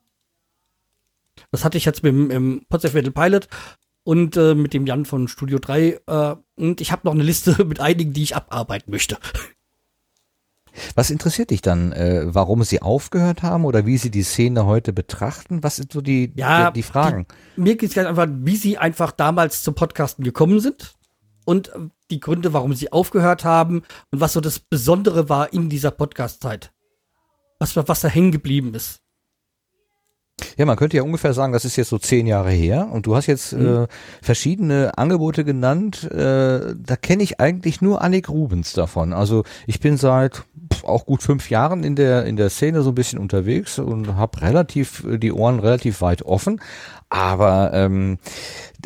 Das 1.51 1.65
hatte 1.65 1.79
ich 1.79 1.85
jetzt 1.85 2.03
mit 2.03 2.13
dem 2.13 2.31
im 2.31 2.67
Potsdam 2.69 2.93
Metal 2.93 3.13
Pilot 3.13 3.49
und 4.05 4.37
äh, 4.37 4.55
mit 4.55 4.73
dem 4.75 4.87
Jan 4.87 5.05
von 5.05 5.29
Studio 5.29 5.59
3. 5.59 6.01
Äh, 6.07 6.37
und 6.57 6.81
ich 6.81 6.93
habe 6.93 7.03
noch 7.05 7.13
eine 7.13 7.23
Liste 7.23 7.65
mit 7.65 7.81
einigen, 7.81 8.13
die 8.13 8.23
ich 8.23 8.37
abarbeiten 8.37 8.91
möchte. 8.91 9.19
Was 10.95 11.11
interessiert 11.11 11.51
dich 11.51 11.63
dann, 11.63 11.93
äh, 11.93 12.23
warum 12.27 12.63
sie 12.63 12.81
aufgehört 12.81 13.43
haben 13.43 13.65
oder 13.65 13.87
wie 13.87 13.99
sie 13.99 14.11
die 14.11 14.23
Szene 14.23 14.67
heute 14.67 14.93
betrachten? 14.93 15.63
Was 15.63 15.77
sind 15.77 15.93
so 15.93 16.01
die, 16.01 16.33
Ja, 16.37 16.71
die, 16.71 16.81
die 16.81 16.83
Fragen? 16.83 17.27
Die, 17.57 17.61
mir 17.61 17.77
geht 17.77 17.91
es 17.91 17.95
ganz 17.95 18.09
einfach, 18.09 18.29
wie 18.31 18.57
sie 18.57 18.79
einfach 18.79 19.11
damals 19.11 19.63
zum 19.63 19.75
Podcasten 19.75 20.25
gekommen 20.25 20.61
sind 20.61 20.95
und 21.45 21.69
äh, 21.71 21.89
die 22.11 22.21
Gründe, 22.21 22.53
warum 22.53 22.75
sie 22.75 22.93
aufgehört 22.93 23.45
haben 23.45 23.83
und 24.11 24.21
was 24.21 24.33
so 24.33 24.41
das 24.41 24.61
Besondere 24.61 25.29
war 25.29 25.53
in 25.53 25.69
dieser 25.69 25.91
Podcast-Zeit. 25.91 26.73
Was, 27.59 27.77
was 27.77 28.01
da 28.01 28.09
hängen 28.09 28.33
geblieben 28.33 28.75
ist. 28.75 29.01
Ja, 30.57 30.67
man 30.67 30.77
könnte 30.77 30.97
ja 30.97 31.03
ungefähr 31.03 31.33
sagen, 31.33 31.53
das 31.53 31.65
ist 31.65 31.77
jetzt 31.77 31.89
so 31.89 31.99
zehn 31.99 32.27
Jahre 32.27 32.51
her 32.51 32.89
und 32.93 33.07
du 33.07 33.17
hast 33.17 33.27
jetzt 33.27 33.53
Mhm. 33.53 33.85
äh, 33.85 33.87
verschiedene 34.23 34.97
Angebote 34.99 35.45
genannt. 35.45 36.05
Äh, 36.11 36.75
da 36.77 36.97
kenne 37.01 37.23
ich 37.23 37.41
eigentlich 37.41 37.81
nur 37.81 38.03
Annik 38.03 38.29
Rubens 38.29 38.73
davon. 38.73 39.13
Also 39.13 39.45
ich 39.67 39.81
bin 39.81 39.97
seit 39.97 40.43
auch 40.85 41.05
gut 41.07 41.23
fünf 41.23 41.51
Jahren 41.51 41.85
in 41.85 41.97
der 41.97 42.25
in 42.27 42.37
der 42.37 42.51
Szene 42.51 42.83
so 42.83 42.91
ein 42.91 42.95
bisschen 42.95 43.19
unterwegs 43.19 43.79
und 43.79 44.15
habe 44.17 44.41
relativ 44.43 45.05
äh, 45.05 45.19
die 45.19 45.33
Ohren 45.33 45.59
relativ 45.61 46.01
weit 46.01 46.23
offen. 46.23 46.61
Aber 47.11 47.73
ähm, 47.75 48.19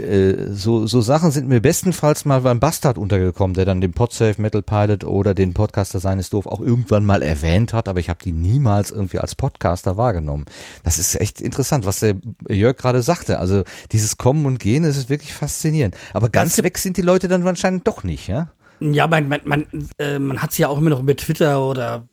äh, 0.01 0.51
so, 0.51 0.87
so 0.87 1.03
Sachen 1.03 1.31
sind 1.31 1.47
mir 1.47 1.61
bestenfalls 1.61 2.25
mal 2.25 2.41
beim 2.41 2.59
Bastard 2.59 2.97
untergekommen, 2.97 3.53
der 3.53 3.67
dann 3.67 3.83
den 3.83 3.93
Podsafe 3.93 4.41
Metal 4.41 4.63
Pilot 4.63 5.05
oder 5.05 5.35
den 5.35 5.53
Podcaster 5.53 6.01
seines 6.01 6.31
Doof 6.31 6.47
auch 6.47 6.61
irgendwann 6.61 7.05
mal 7.05 7.23
erwähnt 7.23 7.75
hat, 7.75 7.87
aber 7.87 8.01
ich 8.01 8.09
habe 8.09 8.21
die 8.25 8.33
niemals 8.33 8.91
irgendwie 8.91 9.19
als 9.19 9.35
Podcaster 9.35 9.99
wahrgenommen. 9.99 10.47
Das 10.85 10.99
ist 10.99 11.21
echt 11.21 11.43
interessant, 11.43 11.85
was 11.85 12.01
der 12.01 12.17
Jörg 12.49 12.79
gerade 12.79 13.03
sagte. 13.03 13.39
Also 13.39 13.63
dieses 13.93 14.17
Kommen 14.17 14.47
und 14.47 14.59
Gehen, 14.59 14.85
das 14.85 14.97
ist 14.97 15.11
wirklich 15.11 15.35
faszinierend. 15.35 15.95
Aber 16.15 16.31
ganz 16.31 16.61
weg 16.63 16.79
sind 16.79 16.97
die 16.97 17.03
Leute 17.03 17.29
dann 17.29 17.45
wahrscheinlich 17.45 17.85
doch 17.85 18.05
nicht, 18.05 18.27
ja? 18.27 18.49
Ja, 18.81 19.07
man, 19.07 19.29
man, 19.29 19.41
man, 19.45 19.67
äh, 19.99 20.19
man 20.19 20.43
hat 20.43 20.51
es 20.51 20.59
ja 20.59 20.69
auch 20.69 20.79
immer 20.79 20.91
noch 20.91 21.01
über 21.01 21.15
Twitter 21.15 21.63
oder 21.63 22.09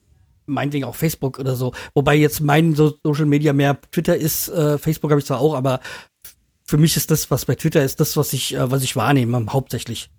meinetwegen 0.52 0.86
auch 0.86 0.96
Facebook 0.96 1.40
oder 1.40 1.56
so. 1.56 1.74
Wobei 1.94 2.16
jetzt 2.16 2.42
mein 2.42 2.76
so 2.76 2.94
Social 3.04 3.26
Media 3.26 3.54
mehr 3.54 3.80
Twitter 3.92 4.16
ist. 4.16 4.50
Äh, 4.50 4.78
Facebook 4.78 5.12
habe 5.12 5.20
ich 5.20 5.26
zwar 5.26 5.40
auch, 5.40 5.56
aber 5.56 5.80
für 6.64 6.78
mich 6.78 6.96
ist 6.96 7.12
das, 7.12 7.32
was 7.32 7.46
bei 7.46 7.56
Twitter 7.56 7.84
ist, 7.84 8.00
das, 8.00 8.16
was 8.16 8.34
ich, 8.34 8.56
äh, 8.56 8.72
was 8.72 8.84
ich 8.84 8.96
wahrnehme, 8.96 9.46
hauptsächlich. 9.50 10.10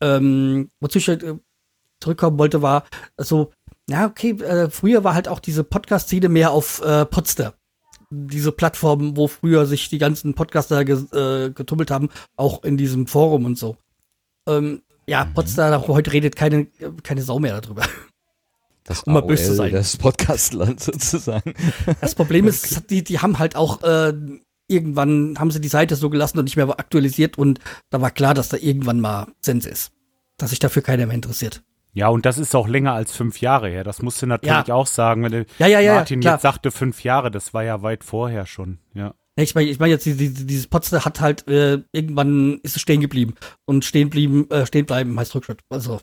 Ähm, 0.00 0.70
wozu 0.80 0.98
ich 0.98 1.08
äh, 1.08 1.34
zurückkommen 2.00 2.38
wollte, 2.38 2.62
war 2.62 2.84
so, 3.16 3.52
ja, 3.88 4.06
okay, 4.06 4.30
äh, 4.30 4.70
früher 4.70 5.04
war 5.04 5.14
halt 5.14 5.28
auch 5.28 5.40
diese 5.40 5.64
Podcast-Szene 5.64 6.28
mehr 6.28 6.50
auf 6.50 6.82
äh, 6.82 7.06
Podster. 7.06 7.54
Diese 8.10 8.52
Plattform, 8.52 9.16
wo 9.16 9.28
früher 9.28 9.66
sich 9.66 9.88
die 9.88 9.98
ganzen 9.98 10.34
Podcaster 10.34 10.84
ge 10.84 10.96
äh, 11.12 11.50
getummelt 11.50 11.90
haben, 11.90 12.08
auch 12.36 12.62
in 12.62 12.76
diesem 12.76 13.06
Forum 13.06 13.44
und 13.44 13.58
so. 13.58 13.76
Ähm, 14.48 14.82
ja, 15.08 15.24
Potsdam, 15.24 15.86
heute 15.86 16.12
redet 16.12 16.34
keine, 16.36 16.66
keine 17.02 17.22
Sau 17.22 17.38
mehr 17.38 17.60
darüber. 17.60 17.84
Das 18.86 19.02
Um 19.02 19.14
mal 19.14 19.20
böse 19.22 19.44
zu 19.44 19.54
sein. 19.54 19.72
Das 19.72 19.96
Podcastland 19.96 20.80
sozusagen. 20.82 21.54
Das 22.00 22.14
Problem 22.14 22.46
ist, 22.46 22.88
die, 22.90 23.02
die 23.04 23.18
haben 23.18 23.38
halt 23.38 23.56
auch 23.56 23.82
äh, 23.82 24.12
irgendwann 24.68 25.36
haben 25.38 25.50
sie 25.50 25.60
die 25.60 25.68
Seite 25.68 25.96
so 25.96 26.10
gelassen 26.10 26.38
und 26.38 26.44
nicht 26.44 26.56
mehr 26.56 26.68
aktualisiert 26.68 27.38
und 27.38 27.60
da 27.90 28.00
war 28.00 28.10
klar, 28.10 28.34
dass 28.34 28.48
da 28.48 28.56
irgendwann 28.56 29.00
mal 29.00 29.26
Sens 29.40 29.66
ist. 29.66 29.92
Dass 30.38 30.50
sich 30.50 30.58
dafür 30.58 30.82
keiner 30.82 31.06
mehr 31.06 31.14
interessiert. 31.14 31.62
Ja, 31.94 32.08
und 32.08 32.26
das 32.26 32.36
ist 32.36 32.54
auch 32.54 32.68
länger 32.68 32.92
als 32.92 33.12
fünf 33.12 33.40
Jahre 33.40 33.68
her. 33.70 33.82
Das 33.82 34.02
musst 34.02 34.20
du 34.20 34.26
natürlich 34.26 34.66
Ja. 34.66 34.74
auch 34.74 34.86
sagen. 34.86 35.22
Wenn 35.22 35.32
der 35.32 35.46
Ja, 35.58 35.66
ja, 35.66 35.80
ja, 35.80 35.94
Martin 35.94 36.20
jetzt 36.20 36.42
sagte 36.42 36.70
fünf 36.70 37.02
Jahre, 37.04 37.30
das 37.30 37.54
war 37.54 37.64
ja 37.64 37.80
weit 37.82 38.04
vorher 38.04 38.44
schon. 38.44 38.78
Ja. 38.92 39.14
Ich 39.36 39.54
meine, 39.54 39.68
ich 39.70 39.78
mein 39.78 39.90
jetzt, 39.90 40.04
die- 40.04 40.14
die- 40.16 40.46
dieses 40.46 40.66
Potsdam 40.66 41.04
hat 41.06 41.20
halt, 41.20 41.48
äh, 41.48 41.82
irgendwann 41.92 42.58
ist 42.62 42.76
es 42.76 42.82
stehen 42.82 43.00
geblieben. 43.00 43.34
Und 43.64 43.84
stehen 43.84 44.10
blieben, 44.10 44.50
äh, 44.50 44.66
stehen 44.66 44.84
bleiben 44.84 45.18
heißt 45.18 45.34
Rückschritt. 45.34 45.60
Also, 45.70 46.00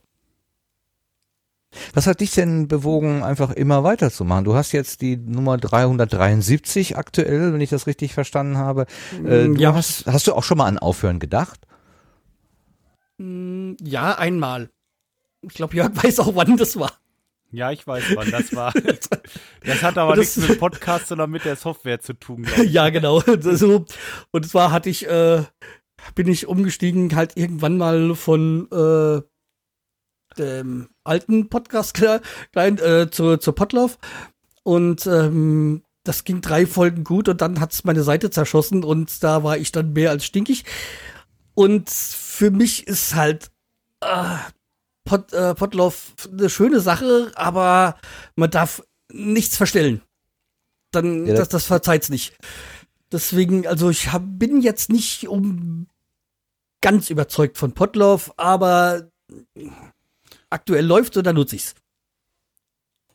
Was 1.94 2.08
hat 2.08 2.20
dich 2.22 2.32
denn 2.32 2.68
bewogen, 2.68 3.24
einfach 3.24 3.52
immer 3.52 3.84
weiterzumachen? 3.84 4.46
Du 4.46 4.56
hast 4.56 4.72
jetzt 4.72 5.02
die 5.02 5.18
Nummer 5.18 5.58
373 5.58 6.98
aktuell, 6.98 7.54
wenn 7.54 7.62
ich 7.62 7.70
das 7.70 7.88
richtig 7.88 8.14
verstanden 8.14 8.58
habe. 8.58 8.86
Äh, 9.26 9.48
Mm, 9.48 9.56
du 9.56 9.62
ja. 9.62 9.74
hast, 9.74 10.06
hast 10.08 10.28
du 10.28 10.34
auch 10.34 10.44
schon 10.44 10.58
mal 10.58 10.66
an 10.68 10.78
Aufhören 10.80 11.20
gedacht? 11.20 11.62
mh, 13.18 13.76
ja, 13.82 14.18
einmal. 14.18 14.70
Ich 15.42 15.54
glaube, 15.54 15.76
Jörg 15.76 15.92
weiß 16.04 16.20
auch, 16.20 16.36
wann 16.36 16.58
das 16.58 16.78
war. 16.78 16.92
Ja, 17.52 17.72
ich 17.72 17.86
weiß, 17.86 18.04
wann 18.16 18.32
das 18.32 18.56
war. 18.56 18.74
Das 19.66 19.82
hat 19.84 19.98
aber 19.98 20.16
Das- 20.16 20.36
nichts 20.36 20.50
mit 20.50 20.60
Podcast, 20.60 21.08
sondern 21.08 21.30
mit 21.32 21.46
der 21.46 21.56
Software 21.56 22.00
zu 22.00 22.14
tun, 22.14 22.46
ja, 22.68 22.90
genau. 22.90 23.22
So. 23.40 23.86
Und 24.32 24.48
zwar 24.50 24.72
hatte 24.72 24.90
ich, 24.90 25.08
äh, 25.08 25.44
bin 26.16 26.28
ich 26.28 26.48
umgestiegen 26.48 27.16
halt 27.16 27.38
irgendwann 27.38 27.78
mal 27.78 28.16
von 28.16 28.68
äh, 28.72 29.22
dem 30.38 30.90
alten 31.04 31.50
Podcast 31.50 31.96
kle- 31.98 32.22
klein 32.52 32.78
äh, 32.80 33.10
zu, 33.10 33.38
zu 33.38 33.52
Potlauf. 33.54 33.98
Und 34.64 35.06
ähm, 35.08 35.84
das 36.04 36.24
ging 36.24 36.42
drei 36.42 36.66
Folgen 36.66 37.04
gut 37.04 37.30
und 37.30 37.42
dann 37.42 37.60
hat's 37.60 37.84
meine 37.84 38.04
Seite 38.04 38.30
zerschossen 38.30 38.84
und 38.84 39.24
da 39.24 39.44
war 39.44 39.58
ich 39.58 39.72
dann 39.72 39.94
mehr 39.94 40.10
als 40.10 40.26
stinkig. 40.26 40.66
Und 41.56 41.90
für 41.90 42.50
mich 42.52 42.88
ist 42.88 43.16
halt 43.16 43.52
äh, 44.02 44.36
Pot, 45.06 45.32
äh, 45.34 45.54
Potlauf 45.54 46.14
eine 46.32 46.50
schöne 46.50 46.80
Sache, 46.80 47.32
aber 47.36 47.98
man 48.36 48.50
darf 48.50 48.84
nichts 49.12 49.56
verstellen. 49.58 50.02
Dann, 50.92 51.26
Ja, 51.26 51.36
das, 51.36 51.50
das 51.50 51.66
verzeiht's 51.66 52.10
nicht. 52.10 52.38
Deswegen, 53.12 53.68
also 53.68 53.90
ich 53.90 54.12
hab, 54.12 54.24
bin 54.26 54.62
jetzt 54.62 54.90
nicht 54.90 55.28
um 55.28 55.88
ganz 56.82 57.10
überzeugt 57.10 57.58
von 57.58 57.74
Potlauf, 57.74 58.34
aber 58.38 59.10
aktuell 60.54 60.86
läuft 60.86 61.18
und 61.18 61.26
dann 61.26 61.36
nutze 61.36 61.56
ich's. 61.56 61.76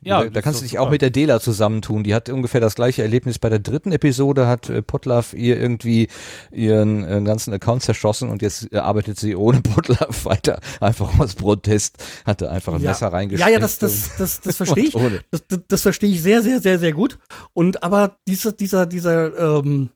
Ja, 0.00 0.22
da, 0.22 0.30
da 0.30 0.42
kannst 0.42 0.60
du 0.60 0.64
dich 0.64 0.78
auch 0.78 0.90
mit 0.90 1.02
der 1.02 1.10
Dela 1.10 1.40
zusammentun. 1.40 2.04
Die 2.04 2.14
hat 2.14 2.28
ungefähr 2.28 2.60
das 2.60 2.76
gleiche 2.76 3.02
Erlebnis 3.02 3.40
bei 3.40 3.48
der 3.48 3.58
dritten 3.58 3.90
Episode, 3.90 4.46
hat 4.46 4.70
äh, 4.70 4.80
Potlaff 4.80 5.34
ihr 5.34 5.58
irgendwie 5.58 6.08
ihren 6.52 7.04
äh, 7.04 7.20
ganzen 7.22 7.52
Account 7.52 7.82
zerschossen 7.82 8.28
und 8.28 8.40
jetzt 8.40 8.72
äh, 8.72 8.78
arbeitet 8.78 9.18
sie 9.18 9.34
ohne 9.34 9.60
Potlaff 9.62 10.24
weiter. 10.24 10.60
Einfach 10.80 11.18
aus 11.18 11.34
Protest, 11.34 11.96
hatte 12.24 12.50
einfach 12.50 12.74
ein 12.74 12.82
ja. 12.82 12.90
Messer 12.90 13.08
reingesteckt. 13.08 13.48
Ja, 13.48 13.54
ja, 13.54 13.58
das, 13.58 13.78
das, 13.80 14.16
das, 14.16 14.40
das 14.40 14.56
verstehe 14.56 14.84
ich. 14.84 14.94
Das, 15.30 15.46
das, 15.48 15.60
das 15.66 15.82
verstehe 15.82 16.10
ich 16.10 16.22
sehr, 16.22 16.42
sehr, 16.42 16.60
sehr, 16.60 16.78
sehr 16.78 16.92
gut. 16.92 17.18
Und 17.52 17.82
aber 17.82 18.18
dieser, 18.28 18.52
dieser, 18.52 18.86
dieser, 18.86 19.58
ähm, 19.58 19.90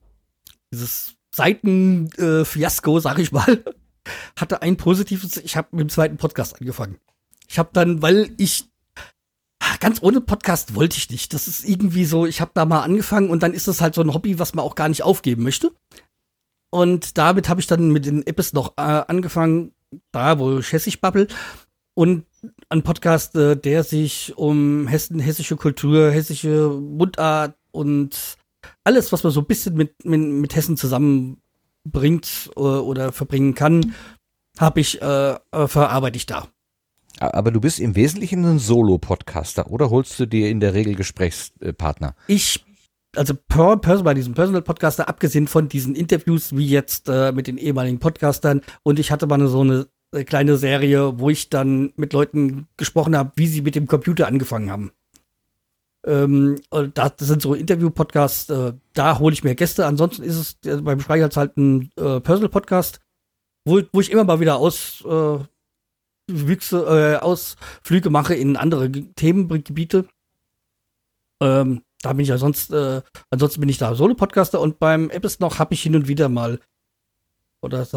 dieses 0.73 1.15
Seitenfiasko, 1.33 2.99
sag 2.99 3.19
ich 3.19 3.31
mal, 3.31 3.63
hatte 4.35 4.61
ein 4.61 4.75
positives. 4.75 5.37
Ich 5.37 5.55
habe 5.55 5.69
mit 5.71 5.81
dem 5.81 5.89
zweiten 5.89 6.17
Podcast 6.17 6.59
angefangen. 6.59 6.97
Ich 7.47 7.59
habe 7.59 7.69
dann, 7.73 8.01
weil 8.01 8.33
ich 8.37 8.65
ah, 9.59 9.75
ganz 9.79 10.01
ohne 10.01 10.21
Podcast 10.21 10.75
wollte 10.75 10.97
ich 10.97 11.09
nicht. 11.09 11.33
Das 11.33 11.47
ist 11.47 11.63
irgendwie 11.67 12.05
so. 12.05 12.25
Ich 12.25 12.41
habe 12.41 12.51
da 12.53 12.65
mal 12.65 12.81
angefangen 12.81 13.29
und 13.29 13.43
dann 13.43 13.53
ist 13.53 13.67
das 13.67 13.81
halt 13.81 13.95
so 13.95 14.01
ein 14.01 14.13
Hobby, 14.13 14.39
was 14.39 14.53
man 14.53 14.65
auch 14.65 14.75
gar 14.75 14.89
nicht 14.89 15.03
aufgeben 15.03 15.43
möchte. 15.43 15.71
Und 16.69 17.17
damit 17.17 17.49
habe 17.49 17.61
ich 17.61 17.67
dann 17.67 17.91
mit 17.91 18.05
den 18.05 18.25
Apps 18.25 18.53
noch 18.53 18.73
äh, 18.77 18.81
angefangen, 18.81 19.73
da 20.11 20.39
wo 20.39 20.59
hessisch 20.59 20.99
babbel. 20.99 21.27
Und 21.93 22.25
ein 22.69 22.81
Podcast, 22.81 23.35
äh, 23.35 23.55
der 23.55 23.83
sich 23.83 24.33
um 24.35 24.87
Hessen, 24.87 25.19
hessische 25.19 25.55
Kultur, 25.55 26.11
hessische 26.11 26.69
Mundart 26.69 27.55
und 27.71 28.37
alles, 28.83 29.11
was 29.11 29.23
man 29.23 29.31
so 29.31 29.41
ein 29.41 29.45
bisschen 29.45 29.75
mit, 29.75 30.03
mit, 30.03 30.19
mit 30.19 30.55
Hessen 30.55 30.75
zusammenbringt 30.75 32.49
äh, 32.55 32.59
oder 32.59 33.11
verbringen 33.11 33.53
kann, 33.53 33.93
habe 34.57 34.79
ich, 34.79 35.01
äh, 35.01 35.33
äh, 35.33 35.67
verarbeite 35.67 36.17
ich 36.17 36.25
da. 36.25 36.47
Aber 37.19 37.51
du 37.51 37.61
bist 37.61 37.79
im 37.79 37.95
Wesentlichen 37.95 38.43
ein 38.45 38.59
Solo-Podcaster 38.59 39.69
oder 39.69 39.89
holst 39.89 40.19
du 40.19 40.25
dir 40.25 40.49
in 40.49 40.59
der 40.59 40.73
Regel 40.73 40.95
Gesprächspartner? 40.95 42.15
Ich, 42.27 42.65
also 43.15 43.33
per, 43.47 43.77
per, 43.77 44.03
bei 44.03 44.13
diesem 44.13 44.33
Personal 44.33 44.61
Podcaster, 44.61 45.07
abgesehen 45.07 45.47
von 45.47 45.69
diesen 45.69 45.95
Interviews 45.95 46.55
wie 46.55 46.67
jetzt 46.67 47.09
äh, 47.09 47.31
mit 47.31 47.47
den 47.47 47.57
ehemaligen 47.57 47.99
Podcastern 47.99 48.61
und 48.83 48.99
ich 48.99 49.11
hatte 49.11 49.27
mal 49.27 49.45
so 49.47 49.61
eine 49.61 49.87
äh, 50.11 50.23
kleine 50.23 50.57
Serie, 50.57 51.19
wo 51.19 51.29
ich 51.29 51.49
dann 51.49 51.93
mit 51.95 52.13
Leuten 52.13 52.67
gesprochen 52.77 53.15
habe, 53.15 53.31
wie 53.35 53.47
sie 53.47 53.61
mit 53.61 53.75
dem 53.75 53.87
Computer 53.87 54.27
angefangen 54.27 54.71
haben. 54.71 54.91
Ähm, 56.05 56.59
das, 56.93 57.13
sind 57.19 57.41
so 57.41 57.53
Interview-Podcasts, 57.53 58.49
äh, 58.49 58.73
da 58.93 59.19
hole 59.19 59.33
ich 59.33 59.43
mir 59.43 59.55
Gäste. 59.55 59.85
Ansonsten 59.85 60.23
ist 60.23 60.35
es 60.35 60.71
äh, 60.71 60.81
beim 60.81 60.99
Speicherz 60.99 61.37
halt 61.37 61.57
ein 61.57 61.91
äh, 61.95 62.19
Personal-Podcast, 62.19 62.99
wo, 63.65 63.81
wo 63.93 64.01
ich 64.01 64.11
immer 64.11 64.25
mal 64.25 64.39
wieder 64.39 64.57
aus, 64.57 65.03
äh, 66.29 66.33
Wüchse, 66.33 67.17
äh, 67.17 67.23
Ausflüge 67.23 68.09
mache 68.09 68.35
in 68.35 68.57
andere 68.57 68.89
Ge- 68.89 69.05
Themengebiete. 69.15 70.05
Ähm, 71.41 71.81
da 72.01 72.11
bin 72.13 72.21
ich 72.21 72.29
ja 72.29 72.37
sonst, 72.37 72.71
äh, 72.71 73.01
ansonsten 73.29 73.59
bin 73.61 73.69
ich 73.69 73.77
da 73.77 73.95
Solo-Podcaster 73.95 74.59
und 74.59 74.79
beim 74.79 75.09
Apps 75.09 75.39
noch 75.39 75.59
habe 75.59 75.73
ich 75.73 75.81
hin 75.83 75.95
und 75.95 76.07
wieder 76.07 76.29
mal, 76.29 76.59
oder 77.61 77.87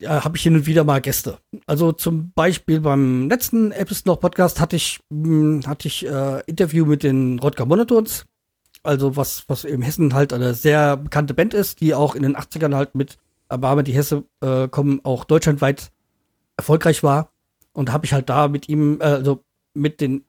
ja, 0.00 0.24
habe 0.24 0.36
ich 0.36 0.42
hin 0.42 0.56
und 0.56 0.66
wieder 0.66 0.82
mal 0.82 1.00
Gäste. 1.00 1.38
Also 1.66 1.92
zum 1.92 2.32
Beispiel 2.32 2.80
beim 2.80 3.28
letzten 3.28 3.70
Apps 3.70 4.04
noch 4.06 4.18
Podcast 4.18 4.58
hatte 4.60 4.74
ich, 4.76 4.98
mh, 5.10 5.66
hatte 5.68 5.86
ich 5.86 6.04
äh, 6.04 6.40
Interview 6.46 6.84
mit 6.84 7.04
den 7.04 7.38
Rodger 7.38 7.64
Monotons. 7.64 8.26
Also 8.82 9.16
was, 9.16 9.44
was 9.48 9.64
in 9.64 9.82
Hessen 9.82 10.14
halt 10.14 10.32
eine 10.32 10.54
sehr 10.54 10.96
bekannte 10.96 11.34
Band 11.34 11.54
ist, 11.54 11.80
die 11.80 11.94
auch 11.94 12.14
in 12.14 12.22
den 12.22 12.36
80ern 12.36 12.74
halt 12.74 12.94
mit 12.94 13.18
Aber 13.48 13.82
die 13.82 13.92
Hesse 13.94 14.24
äh, 14.40 14.68
kommen 14.68 15.00
auch 15.04 15.24
deutschlandweit 15.24 15.90
erfolgreich 16.56 17.02
war. 17.02 17.30
Und 17.78 17.92
habe 17.92 18.06
ich 18.06 18.12
halt 18.12 18.28
da 18.28 18.48
mit 18.48 18.68
ihm, 18.68 19.00
äh, 19.00 19.04
also 19.04 19.44
mit 19.72 20.00
den 20.00 20.24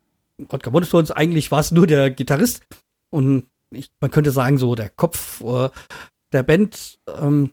Rodger 0.54 0.70
Monotons, 0.70 1.10
eigentlich 1.10 1.50
war 1.50 1.60
es 1.62 1.72
nur 1.72 1.88
der 1.88 2.12
Gitarrist 2.12 2.62
und 3.10 3.48
ich, 3.72 3.90
man 4.00 4.12
könnte 4.12 4.30
sagen, 4.30 4.60
so 4.60 4.76
der 4.76 4.90
Kopf 4.90 5.42
äh, 5.42 5.70
der 6.32 6.44
Band. 6.44 7.00
Ähm, 7.08 7.50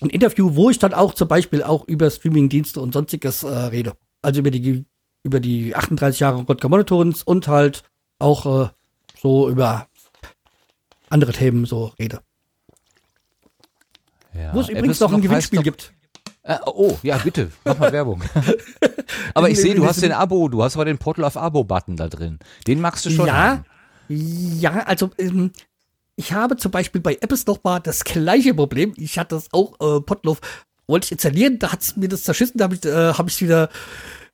ein 0.00 0.08
Interview, 0.08 0.54
wo 0.54 0.70
ich 0.70 0.78
dann 0.78 0.94
auch 0.94 1.12
zum 1.12 1.28
Beispiel 1.28 1.62
auch 1.62 1.86
über 1.86 2.10
Streamingdienste 2.10 2.80
und 2.80 2.94
sonstiges 2.94 3.42
äh, 3.42 3.48
rede. 3.48 3.98
Also 4.22 4.40
über 4.40 4.50
die 4.50 4.86
über 5.24 5.40
die 5.40 5.76
38 5.76 6.20
Jahre 6.20 6.44
Rodger 6.44 6.70
Monotons 6.70 7.22
und 7.22 7.48
halt 7.48 7.82
auch 8.18 8.64
äh, 8.64 8.70
so 9.20 9.50
über 9.50 9.88
andere 11.10 11.32
Themen 11.34 11.66
so 11.66 11.92
rede. 11.98 12.22
Ja. 14.32 14.54
Wo 14.54 14.60
es 14.60 14.70
übrigens 14.70 15.00
noch 15.00 15.12
ein 15.12 15.20
Gewinnspiel 15.20 15.58
doch- 15.58 15.64
gibt. 15.64 15.92
Äh, 16.48 16.56
oh, 16.64 16.96
ja, 17.02 17.18
bitte, 17.18 17.50
mach 17.64 17.78
mal 17.78 17.92
Werbung. 17.92 18.22
aber 19.34 19.50
ich 19.50 19.60
sehe, 19.60 19.74
du 19.74 19.86
hast 19.86 20.02
den 20.02 20.12
Abo, 20.12 20.48
du 20.48 20.62
hast 20.62 20.76
aber 20.76 20.86
den 20.86 20.96
Portal 20.96 21.24
of 21.24 21.36
Abo-Button 21.36 21.96
da 21.96 22.08
drin. 22.08 22.38
Den 22.66 22.80
magst 22.80 23.04
du 23.04 23.10
schon. 23.10 23.26
Ja, 23.26 23.34
haben. 23.34 23.64
ja, 24.08 24.78
also 24.84 25.10
ähm, 25.18 25.52
ich 26.16 26.32
habe 26.32 26.56
zum 26.56 26.70
Beispiel 26.70 27.02
bei 27.02 27.18
Apps 27.20 27.46
noch 27.46 27.62
mal 27.62 27.80
das 27.80 28.02
gleiche 28.02 28.54
Problem. 28.54 28.94
Ich 28.96 29.18
hatte 29.18 29.34
das 29.34 29.48
auch, 29.52 29.74
äh, 29.74 30.00
Potloff 30.00 30.40
wollte 30.86 31.04
ich 31.04 31.12
installieren, 31.12 31.58
da 31.58 31.70
hat 31.70 31.82
es 31.82 31.96
mir 31.96 32.08
das 32.08 32.24
zerschissen, 32.24 32.56
da 32.56 32.64
habe 32.64 32.74
ich 32.76 32.84
äh, 32.86 33.12
hab 33.12 33.28
ich 33.28 33.42
wieder 33.42 33.68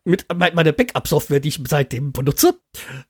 mit 0.05 0.25
me- 0.33 0.53
meiner 0.55 0.71
Backup-Software, 0.71 1.41
die 1.41 1.49
ich 1.49 1.61
seitdem 1.67 2.13
benutze, 2.13 2.55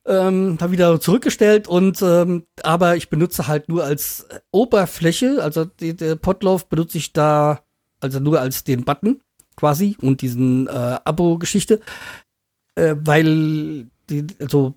ähm, 0.07 0.57
da 0.57 0.71
wieder 0.71 0.99
zurückgestellt 0.99 1.67
und 1.67 2.01
ähm, 2.01 2.47
aber 2.63 2.95
ich 2.95 3.09
benutze 3.09 3.47
halt 3.47 3.69
nur 3.69 3.83
als 3.83 4.25
Oberfläche, 4.51 5.43
also 5.43 5.65
die, 5.65 5.95
der 5.95 6.15
Potlauf 6.15 6.67
benutze 6.67 6.97
ich 6.97 7.13
da 7.13 7.59
also 8.05 8.19
nur 8.19 8.39
als 8.39 8.63
den 8.63 8.83
Button 8.85 9.21
quasi 9.55 9.97
und 10.01 10.21
diesen 10.21 10.67
äh, 10.67 10.71
Abo-Geschichte, 11.03 11.81
äh, 12.75 12.95
weil 12.99 13.87
die, 14.09 14.25
also 14.39 14.75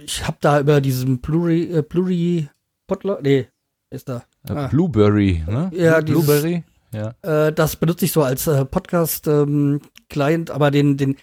ich 0.00 0.26
habe 0.26 0.38
da 0.40 0.60
über 0.60 0.80
diesen 0.80 1.20
Pluri, 1.20 1.64
äh, 1.72 1.82
Pluri 1.82 2.48
Potlauf, 2.86 3.20
nee, 3.22 3.48
ist 3.90 4.08
da. 4.08 4.24
Ah. 4.48 4.68
Blueberry, 4.68 5.44
ne? 5.46 5.70
Ja, 5.74 6.00
dieses- 6.00 6.24
Blueberry. 6.24 6.64
Ja. 6.92 7.14
Äh, 7.22 7.52
das 7.52 7.76
benutze 7.76 8.06
ich 8.06 8.12
so 8.12 8.22
als 8.22 8.46
äh, 8.46 8.64
Podcast-Client, 8.64 10.50
aber 10.50 10.70
den, 10.70 10.96
den, 10.96 11.16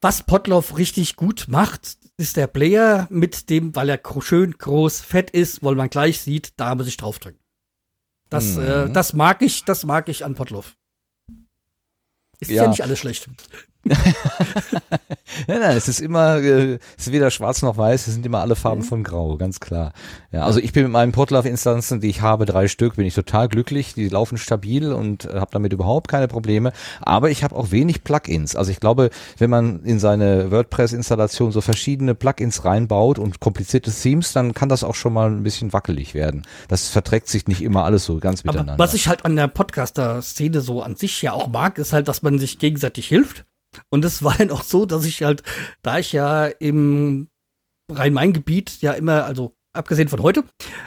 was 0.00 0.22
Potloff 0.22 0.78
richtig 0.78 1.16
gut 1.16 1.46
macht, 1.48 1.98
ist 2.16 2.36
der 2.36 2.46
Player 2.46 3.06
mit 3.10 3.50
dem, 3.50 3.74
weil 3.76 3.88
er 3.88 4.00
schön 4.20 4.52
groß, 4.52 5.00
fett 5.00 5.30
ist, 5.30 5.62
weil 5.62 5.74
man 5.74 5.90
gleich 5.90 6.20
sieht, 6.20 6.52
da 6.56 6.74
muss 6.74 6.86
ich 6.86 6.96
draufdrücken. 6.96 7.39
Das, 8.30 8.56
Mhm. 8.56 8.62
äh, 8.62 8.90
das 8.90 9.12
mag 9.12 9.42
ich, 9.42 9.64
das 9.64 9.84
mag 9.84 10.08
ich 10.08 10.24
an 10.24 10.34
Potloff. 10.34 10.76
Ist 12.38 12.50
ja. 12.50 12.62
Ja. 12.64 12.68
nicht 12.70 12.82
alles 12.82 12.98
schlecht. 12.98 13.28
Nein, 13.84 15.60
nein, 15.60 15.76
es 15.76 15.88
ist 15.88 16.00
immer, 16.00 16.36
äh, 16.38 16.78
es 16.98 17.06
ist 17.06 17.12
weder 17.12 17.30
schwarz 17.30 17.62
noch 17.62 17.76
weiß, 17.76 18.06
es 18.06 18.14
sind 18.14 18.26
immer 18.26 18.40
alle 18.40 18.56
Farben 18.56 18.82
von 18.82 19.02
grau, 19.02 19.36
ganz 19.36 19.60
klar. 19.60 19.92
Ja, 20.32 20.44
also 20.44 20.60
ich 20.60 20.72
bin 20.72 20.84
mit 20.84 20.92
meinen 20.92 21.12
Potlove-Instanzen, 21.12 22.00
die 22.00 22.08
ich 22.08 22.20
habe, 22.20 22.46
drei 22.46 22.68
Stück, 22.68 22.96
bin 22.96 23.06
ich 23.06 23.14
total 23.14 23.48
glücklich, 23.48 23.94
die 23.94 24.08
laufen 24.08 24.38
stabil 24.38 24.92
und 24.92 25.24
äh, 25.24 25.40
habe 25.40 25.50
damit 25.52 25.72
überhaupt 25.72 26.08
keine 26.08 26.28
Probleme, 26.28 26.72
aber 27.00 27.30
ich 27.30 27.42
habe 27.44 27.56
auch 27.56 27.70
wenig 27.70 28.04
Plugins. 28.04 28.56
Also 28.56 28.70
ich 28.70 28.80
glaube, 28.80 29.10
wenn 29.38 29.50
man 29.50 29.82
in 29.84 29.98
seine 29.98 30.50
WordPress-Installation 30.50 31.52
so 31.52 31.60
verschiedene 31.60 32.14
Plugins 32.14 32.64
reinbaut 32.64 33.18
und 33.18 33.40
komplizierte 33.40 33.90
Themes, 33.90 34.32
dann 34.32 34.52
kann 34.52 34.68
das 34.68 34.84
auch 34.84 34.94
schon 34.94 35.12
mal 35.12 35.30
ein 35.30 35.42
bisschen 35.42 35.72
wackelig 35.72 36.14
werden. 36.14 36.42
Das 36.68 36.88
verträgt 36.88 37.28
sich 37.28 37.46
nicht 37.46 37.62
immer 37.62 37.84
alles 37.84 38.04
so 38.04 38.18
ganz 38.18 38.42
Aber 38.42 38.52
miteinander. 38.52 38.82
was 38.82 38.94
ich 38.94 39.08
halt 39.08 39.24
an 39.24 39.36
der 39.36 39.48
Podcaster-Szene 39.48 40.60
so 40.60 40.82
an 40.82 40.96
sich 40.96 41.22
ja 41.22 41.32
auch 41.32 41.48
mag, 41.48 41.78
ist 41.78 41.92
halt, 41.92 42.08
dass 42.08 42.22
man 42.22 42.38
sich 42.38 42.58
gegenseitig 42.58 43.06
hilft. 43.08 43.44
Und 43.88 44.04
es 44.04 44.22
war 44.22 44.36
dann 44.36 44.50
auch 44.52 44.62
so, 44.62 44.86
dass 44.86 45.04
ich 45.04 45.22
halt, 45.22 45.42
da 45.82 45.98
ich 45.98 46.12
ja 46.12 46.46
im 46.46 47.28
Rhein-Main-Gebiet 47.90 48.80
ja 48.80 48.92
immer, 48.92 49.24
also 49.24 49.54
abgesehen 49.72 50.08
von 50.08 50.22
heute, 50.22 50.44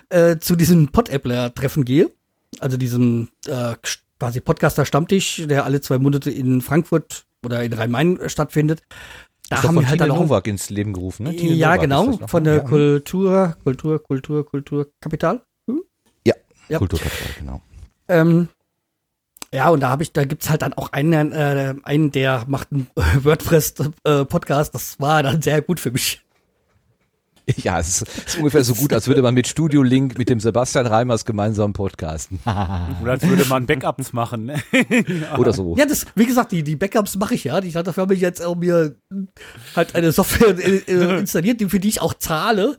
äh, 0.10 0.38
zu 0.38 0.56
diesem 0.56 0.90
Pod-Appler-Treffen 0.90 1.86
gehe, 1.86 2.12
also 2.60 2.78
diesem 2.78 3.30
äh, 3.48 3.76
quasi 4.20 4.42
Podcaster-Stammtisch, 4.42 5.44
der 5.48 5.66
alle 5.66 5.82
zwei 5.82 5.98
Monate 5.98 6.32
in 6.32 6.62
Frankfurt 6.62 7.26
oder 7.46 7.64
in 7.64 7.74
Rhein-Main 7.74 8.20
stattfindet, 8.28 8.84
da 9.50 9.58
ist 9.58 9.64
haben 9.64 9.76
wir 9.76 9.82
halt 9.88 10.00
Tine 10.00 10.10
dann 10.10 10.12
auch 10.18 10.24
Nowak 10.24 10.48
ins 10.48 10.70
Leben 10.70 10.94
gerufen, 10.94 11.24
ne? 11.24 11.36
Tine 11.36 11.54
ja, 11.54 11.68
Nowak 11.68 11.78
ist 11.78 11.82
genau, 11.82 12.06
noch, 12.06 12.30
von 12.30 12.44
ne? 12.44 12.50
der 12.50 12.58
Ja. 12.60 12.70
Kultur, 12.70 13.58
Kultur, 13.64 14.04
Kultur, 14.04 14.46
Kulturkapital. 14.46 15.42
Ja, 16.26 16.34
Ja. 16.70 16.78
Kulturkapital, 16.78 17.34
genau. 17.38 17.62
Ähm, 18.08 18.48
ja, 19.54 19.70
und 19.70 19.80
da 19.82 19.90
habe 19.90 20.04
ich, 20.04 20.12
da 20.12 20.26
gibt's 20.26 20.50
halt 20.50 20.62
dann 20.62 20.74
auch 20.74 20.92
einen, 20.92 21.32
äh, 21.32 21.74
einen, 21.84 22.12
der 22.12 22.44
macht 22.48 22.70
einen 22.72 22.88
WordPress-Podcast. 23.24 24.74
das 24.76 25.00
war 25.00 25.24
dann 25.24 25.42
sehr 25.42 25.62
gut 25.62 25.80
für 25.80 25.92
mich. 25.92 26.22
Ja, 27.58 27.78
es 27.78 27.90
ist, 27.90 28.08
es 28.08 28.26
ist 28.36 28.38
ungefähr 28.38 28.64
so 28.64 28.74
gut, 28.74 28.94
als 28.94 29.08
würde 29.10 29.22
man 29.22 29.34
mit 29.34 29.48
Studio 29.48 29.84
Link 29.84 30.18
mit 30.18 30.30
dem 30.30 30.40
Sebastian 30.40 30.88
Reimers 30.88 31.26
gemeinsam 31.26 31.74
podcasten. 31.74 32.40
Oder 33.02 33.12
als 33.12 33.28
würde 33.28 33.44
man 33.46 33.66
Backups 33.66 34.14
machen. 34.14 34.46
Ne? 34.46 34.64
Oder 35.38 35.52
so. 35.52 35.76
Ja, 35.78 35.86
das, 35.86 36.06
wie 36.16 36.26
gesagt, 36.26 36.54
die, 36.54 36.64
die 36.64 36.78
Backups 36.78 37.18
mache 37.18 37.36
ich 37.36 37.44
ja. 37.44 37.60
Ich 37.60 37.76
hatte 37.76 37.88
dafür 37.88 38.04
habe 38.04 38.14
ich 38.14 38.22
jetzt 38.22 38.42
auch 38.42 38.56
mir 38.56 38.96
halt 39.76 39.94
eine 39.94 40.14
Software 40.14 40.58
äh, 40.58 40.78
äh, 40.88 41.20
installiert, 41.20 41.60
die, 41.60 41.68
für 41.68 41.82
die 41.82 41.90
ich 41.90 42.00
auch 42.02 42.14
zahle. 42.14 42.78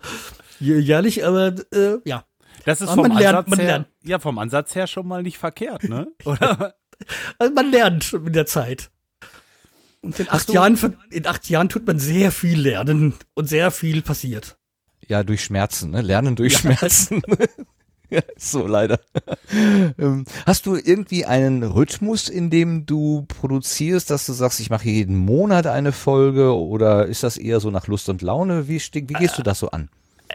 Jä- 0.63 0.79
Jährlich, 0.79 1.27
aber 1.27 1.55
äh, 1.75 1.97
ja. 2.07 2.25
Das 2.65 2.81
ist 2.81 2.89
Aber 2.89 3.03
vom 3.03 3.13
man 3.13 3.19
lernt, 3.19 3.37
Ansatz 3.39 3.51
man 3.51 3.59
her, 3.59 3.69
lernt. 3.69 3.87
ja, 4.05 4.19
vom 4.19 4.39
Ansatz 4.39 4.75
her 4.75 4.87
schon 4.87 5.07
mal 5.07 5.23
nicht 5.23 5.39
verkehrt, 5.39 5.85
ne? 5.85 6.09
Oder? 6.25 6.75
Also 7.39 7.55
man 7.55 7.71
lernt 7.71 8.13
mit 8.23 8.35
der 8.35 8.47
Zeit. 8.47 8.91
Und 10.01 10.19
in 10.21 10.29
acht, 10.29 10.53
Jahren, 10.53 10.79
in 11.11 11.27
acht 11.27 11.49
Jahren 11.49 11.69
tut 11.69 11.87
man 11.87 11.99
sehr 11.99 12.31
viel 12.31 12.61
lernen 12.61 13.15
und 13.35 13.49
sehr 13.49 13.71
viel 13.71 14.03
passiert. 14.03 14.59
Ja, 15.09 15.23
durch 15.23 15.43
Schmerzen, 15.45 15.91
ne? 15.91 16.03
Lernen 16.03 16.37
durch 16.37 16.59
Schmerzen. 16.59 17.23
ja, 18.11 18.21
ist 18.37 18.51
so 18.51 18.67
leider. 18.67 19.01
Ähm, 19.99 20.25
Hast 20.47 20.67
du 20.67 20.75
irgendwie 20.75 21.25
einen 21.27 21.63
Rhythmus, 21.63 22.29
in 22.29 22.51
dem 22.51 22.87
du 22.87 23.25
produzierst, 23.29 24.11
dass 24.11 24.27
du 24.27 24.33
sagst, 24.33 24.59
ich 24.59 24.69
mache 24.71 24.89
jeden 24.89 25.17
Monat 25.17 25.67
eine 25.67 25.93
Folge 25.93 26.57
oder 26.57 27.07
ist 27.07 27.23
das 27.23 27.37
eher 27.37 27.61
so 27.61 27.71
nach 27.71 27.87
Lust 27.87 28.09
und 28.09 28.21
Laune? 28.23 28.67
Wie, 28.67 28.81
wie 28.81 29.01
gehst 29.03 29.39
du 29.39 29.43
das 29.43 29.61
so 29.61 29.71
an? 29.71 29.89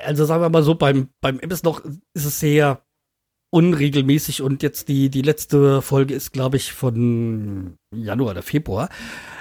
Also 0.06 0.26
sagen 0.26 0.42
wir 0.42 0.50
mal 0.50 0.64
so, 0.64 0.76
beim, 0.76 1.10
beim 1.22 1.40
MS 1.40 1.64
noch 1.64 1.84
ist 2.14 2.26
es 2.26 2.40
sehr 2.40 2.84
unregelmäßig 3.52 4.42
und 4.42 4.62
jetzt 4.62 4.88
die, 4.90 5.10
die 5.10 5.24
letzte 5.24 5.82
Folge 5.82 6.14
ist, 6.14 6.34
glaube 6.34 6.58
ich, 6.58 6.74
von 6.74 7.78
Januar 7.96 8.32
oder 8.32 8.42
Februar. 8.44 8.90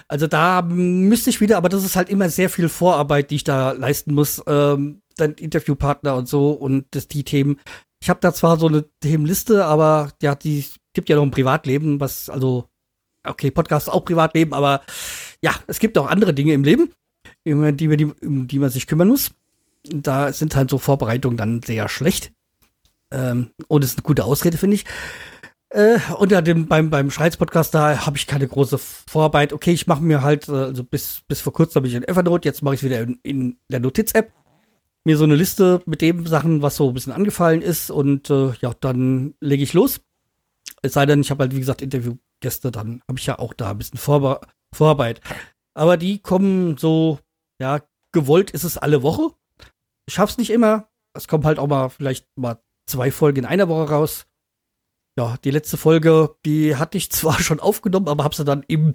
Also 0.09 0.27
da 0.27 0.63
müsste 0.63 1.29
ich 1.29 1.41
wieder, 1.41 1.59
aber 1.59 1.69
das 1.69 1.85
ist 1.85 1.97
halt 1.97 2.09
immer 2.09 2.31
sehr 2.31 2.49
viel 2.49 2.71
Vorarbeit, 2.71 3.31
die 3.31 3.37
ich 3.37 3.45
da 3.45 3.73
leisten 3.73 4.15
muss. 4.15 4.43
Ähm, 4.47 5.03
dann 5.17 5.35
Interviewpartner 5.35 6.17
und 6.17 6.29
so 6.29 6.53
und 6.53 6.87
das, 6.93 7.09
die 7.09 7.25
Themen. 7.25 7.61
Ich 8.01 8.09
habe 8.09 8.21
da 8.21 8.33
zwar 8.33 8.59
so 8.59 8.69
eine 8.69 8.85
Themenliste, 9.01 9.65
aber 9.67 10.13
ja, 10.23 10.35
die 10.35 10.65
gibt 10.95 11.09
ja 11.09 11.17
noch 11.17 11.25
ein 11.25 11.31
Privatleben, 11.31 12.01
was 12.01 12.31
also 12.31 12.69
okay, 13.25 13.51
Podcast 13.51 13.89
ist 13.89 13.93
auch 13.93 14.05
Privatleben, 14.05 14.55
aber 14.55 14.83
ja, 15.43 15.55
es 15.67 15.79
gibt 15.79 15.99
auch 15.99 16.07
andere 16.07 16.33
Dinge 16.33 16.55
im 16.55 16.65
Leben, 16.65 16.93
die, 17.45 17.97
die, 17.97 18.05
um 18.05 18.49
die 18.49 18.59
man 18.59 18.71
sich 18.71 18.87
kümmern 18.87 19.09
muss. 19.09 19.33
Da 19.85 20.33
sind 20.33 20.57
halt 20.57 20.71
so 20.71 20.79
Vorbereitungen 20.79 21.37
dann 21.37 21.63
sehr 21.63 21.89
schlecht. 21.89 22.33
Ähm, 23.13 23.51
und 23.69 23.85
es 23.85 23.91
ist 23.91 23.99
eine 23.99 24.05
gute 24.05 24.25
Ausrede, 24.25 24.59
finde 24.59 24.77
ich. 24.77 24.85
Äh, 25.71 25.99
unter 26.19 26.41
dem, 26.41 26.67
beim, 26.67 26.89
beim 26.89 27.11
Schreiz-Podcast, 27.11 27.75
da 27.75 28.07
habe 28.07 28.17
ich 28.17 28.27
keine 28.27 28.49
große 28.49 28.79
Vorarbeit. 28.79 29.53
Okay, 29.53 29.73
ich 29.73 29.87
mache 29.87 30.03
mir 30.03 30.23
halt, 30.23 30.49
äh, 30.49 30.53
also 30.53 30.83
bis, 30.83 31.23
bis 31.29 31.41
vor 31.41 31.53
kurzem 31.53 31.81
habe 31.81 31.89
ich 31.89 31.95
in 31.95 32.09
Evernote, 32.09 32.49
jetzt 32.49 32.63
mache 32.63 32.75
ich 32.75 32.83
wieder 32.83 33.01
in, 33.03 33.19
in 33.23 33.59
der 33.71 33.81
Notiz-App 33.81 34.33
mir 35.05 35.17
so 35.17 35.25
eine 35.25 35.37
Liste 35.37 35.83
mit 35.87 36.03
den 36.03 36.27
Sachen, 36.27 36.61
was 36.61 36.77
so 36.77 36.89
ein 36.89 36.95
bisschen 36.95 37.15
angefallen 37.15 37.63
ist 37.63 37.91
und 37.91 38.29
äh, 38.29 38.53
ja, 38.61 38.75
dann 38.79 39.35
lege 39.41 39.63
ich 39.63 39.73
los. 39.73 40.01
Es 40.83 40.93
sei 40.93 41.07
denn, 41.07 41.23
ich 41.23 41.31
habe 41.31 41.45
halt, 41.45 41.55
wie 41.55 41.61
gesagt, 41.61 41.81
Interviewgäste, 41.81 42.71
dann 42.71 43.01
habe 43.09 43.19
ich 43.19 43.25
ja 43.25 43.39
auch 43.39 43.55
da 43.55 43.71
ein 43.71 43.79
bisschen 43.79 43.99
Vorbe 43.99 44.41
Vorarbeit. 44.75 45.23
Aber 45.75 45.97
die 45.97 46.19
kommen 46.19 46.77
so, 46.77 47.21
ja, 47.59 47.81
gewollt 48.13 48.51
ist 48.51 48.65
es 48.65 48.77
alle 48.77 49.03
Woche. 49.03 49.31
Ich 50.09 50.15
schaff's 50.15 50.39
nicht 50.39 50.49
immer. 50.49 50.89
Es 51.13 51.29
kommt 51.29 51.45
halt 51.45 51.59
auch 51.59 51.67
mal 51.67 51.91
vielleicht 51.91 52.27
mal 52.35 52.59
zwei 52.87 53.11
Folgen 53.11 53.41
in 53.41 53.45
einer 53.45 53.69
Woche 53.69 53.91
raus. 53.91 54.27
Ja, 55.19 55.37
die 55.45 55.51
letzte 55.51 55.77
Folge, 55.77 56.35
die 56.47 56.77
hatte 56.77 56.97
ich 56.97 57.13
zwar 57.13 57.39
schon 57.41 57.61
aufgenommen, 57.61 58.09
aber 58.09 58.25
habe 58.25 58.35
sie 58.35 58.47
dann 58.47 58.65
im 58.69 58.95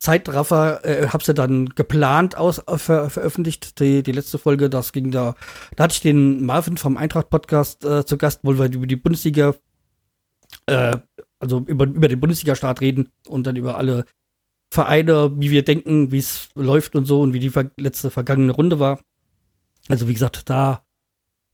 Zeitraffer, 0.00 0.84
äh, 0.84 1.08
habe 1.10 1.22
sie 1.22 1.32
dann 1.32 1.68
geplant 1.76 2.36
aus 2.36 2.58
äh, 2.66 2.76
ver, 2.76 3.08
veröffentlicht. 3.08 3.78
Die, 3.78 4.02
die 4.02 4.10
letzte 4.10 4.36
Folge, 4.36 4.68
das 4.68 4.90
ging 4.90 5.12
da, 5.12 5.36
da 5.76 5.84
hatte 5.84 5.94
ich 5.94 6.00
den 6.00 6.44
Marvin 6.44 6.76
vom 6.76 6.96
Eintracht 6.96 7.30
Podcast 7.30 7.84
äh, 7.84 8.04
zu 8.04 8.18
Gast, 8.18 8.40
wo 8.42 8.58
wir 8.58 8.64
über 8.64 8.88
die 8.88 8.96
Bundesliga, 8.96 9.54
äh, 10.66 10.96
also 11.38 11.60
über, 11.66 11.84
über 11.84 12.08
den 12.08 12.18
Bundesliga-Start 12.18 12.80
reden 12.80 13.12
und 13.28 13.46
dann 13.46 13.54
über 13.54 13.78
alle 13.78 14.06
Vereine, 14.74 15.30
wie 15.36 15.52
wir 15.52 15.64
denken, 15.64 16.10
wie 16.10 16.18
es 16.18 16.48
läuft 16.56 16.96
und 16.96 17.04
so 17.04 17.20
und 17.20 17.32
wie 17.32 17.40
die 17.40 17.50
ver 17.50 17.70
letzte 17.76 18.10
vergangene 18.10 18.50
Runde 18.50 18.80
war. 18.80 18.98
Also 19.88 20.08
wie 20.08 20.14
gesagt, 20.14 20.48
da 20.50 20.82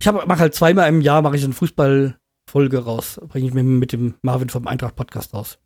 ich 0.01 0.09
habe 0.09 0.27
mache 0.27 0.41
halt 0.41 0.55
zweimal 0.55 0.89
im 0.89 1.01
Jahr 1.01 1.23
mache 1.23 1.37
ich 1.37 1.45
eine 1.45 1.55
Fußballfolge 1.55 2.85
raus, 2.85 3.21
bringe 3.29 3.47
ich 3.47 3.55
mir 3.55 3.63
mit 3.63 3.93
dem 3.93 4.15
Marvin 4.23 4.49
vom 4.49 4.67
Eintracht 4.67 4.97
Podcast 4.97 5.33
raus. 5.35 5.59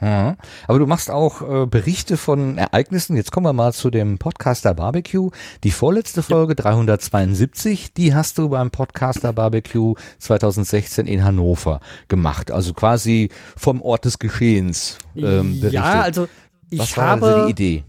Ja. 0.00 0.36
Aber 0.66 0.78
du 0.78 0.86
machst 0.86 1.10
auch 1.10 1.40
äh, 1.40 1.66
Berichte 1.66 2.16
von 2.18 2.58
Ereignissen. 2.58 3.16
Jetzt 3.16 3.32
kommen 3.32 3.46
wir 3.46 3.54
mal 3.54 3.72
zu 3.72 3.90
dem 3.90 4.18
Podcaster 4.18 4.74
Barbecue. 4.74 5.30
Die 5.64 5.70
vorletzte 5.70 6.22
Folge 6.22 6.54
372, 6.54 7.94
die 7.94 8.14
hast 8.14 8.36
du 8.36 8.50
beim 8.50 8.70
Podcaster 8.70 9.32
Barbecue 9.32 9.94
2016 10.18 11.06
in 11.06 11.24
Hannover 11.24 11.80
gemacht. 12.08 12.50
Also 12.50 12.74
quasi 12.74 13.30
vom 13.56 13.80
Ort 13.80 14.04
des 14.04 14.18
Geschehens 14.18 14.98
ähm, 15.14 15.60
berichtet. 15.60 15.72
Ja, 15.72 16.02
also 16.02 16.28
ich 16.68 16.80
Was 16.80 16.96
war 16.96 17.06
habe 17.06 17.26
also 17.26 17.44
die 17.46 17.50
Idee? 17.52 17.84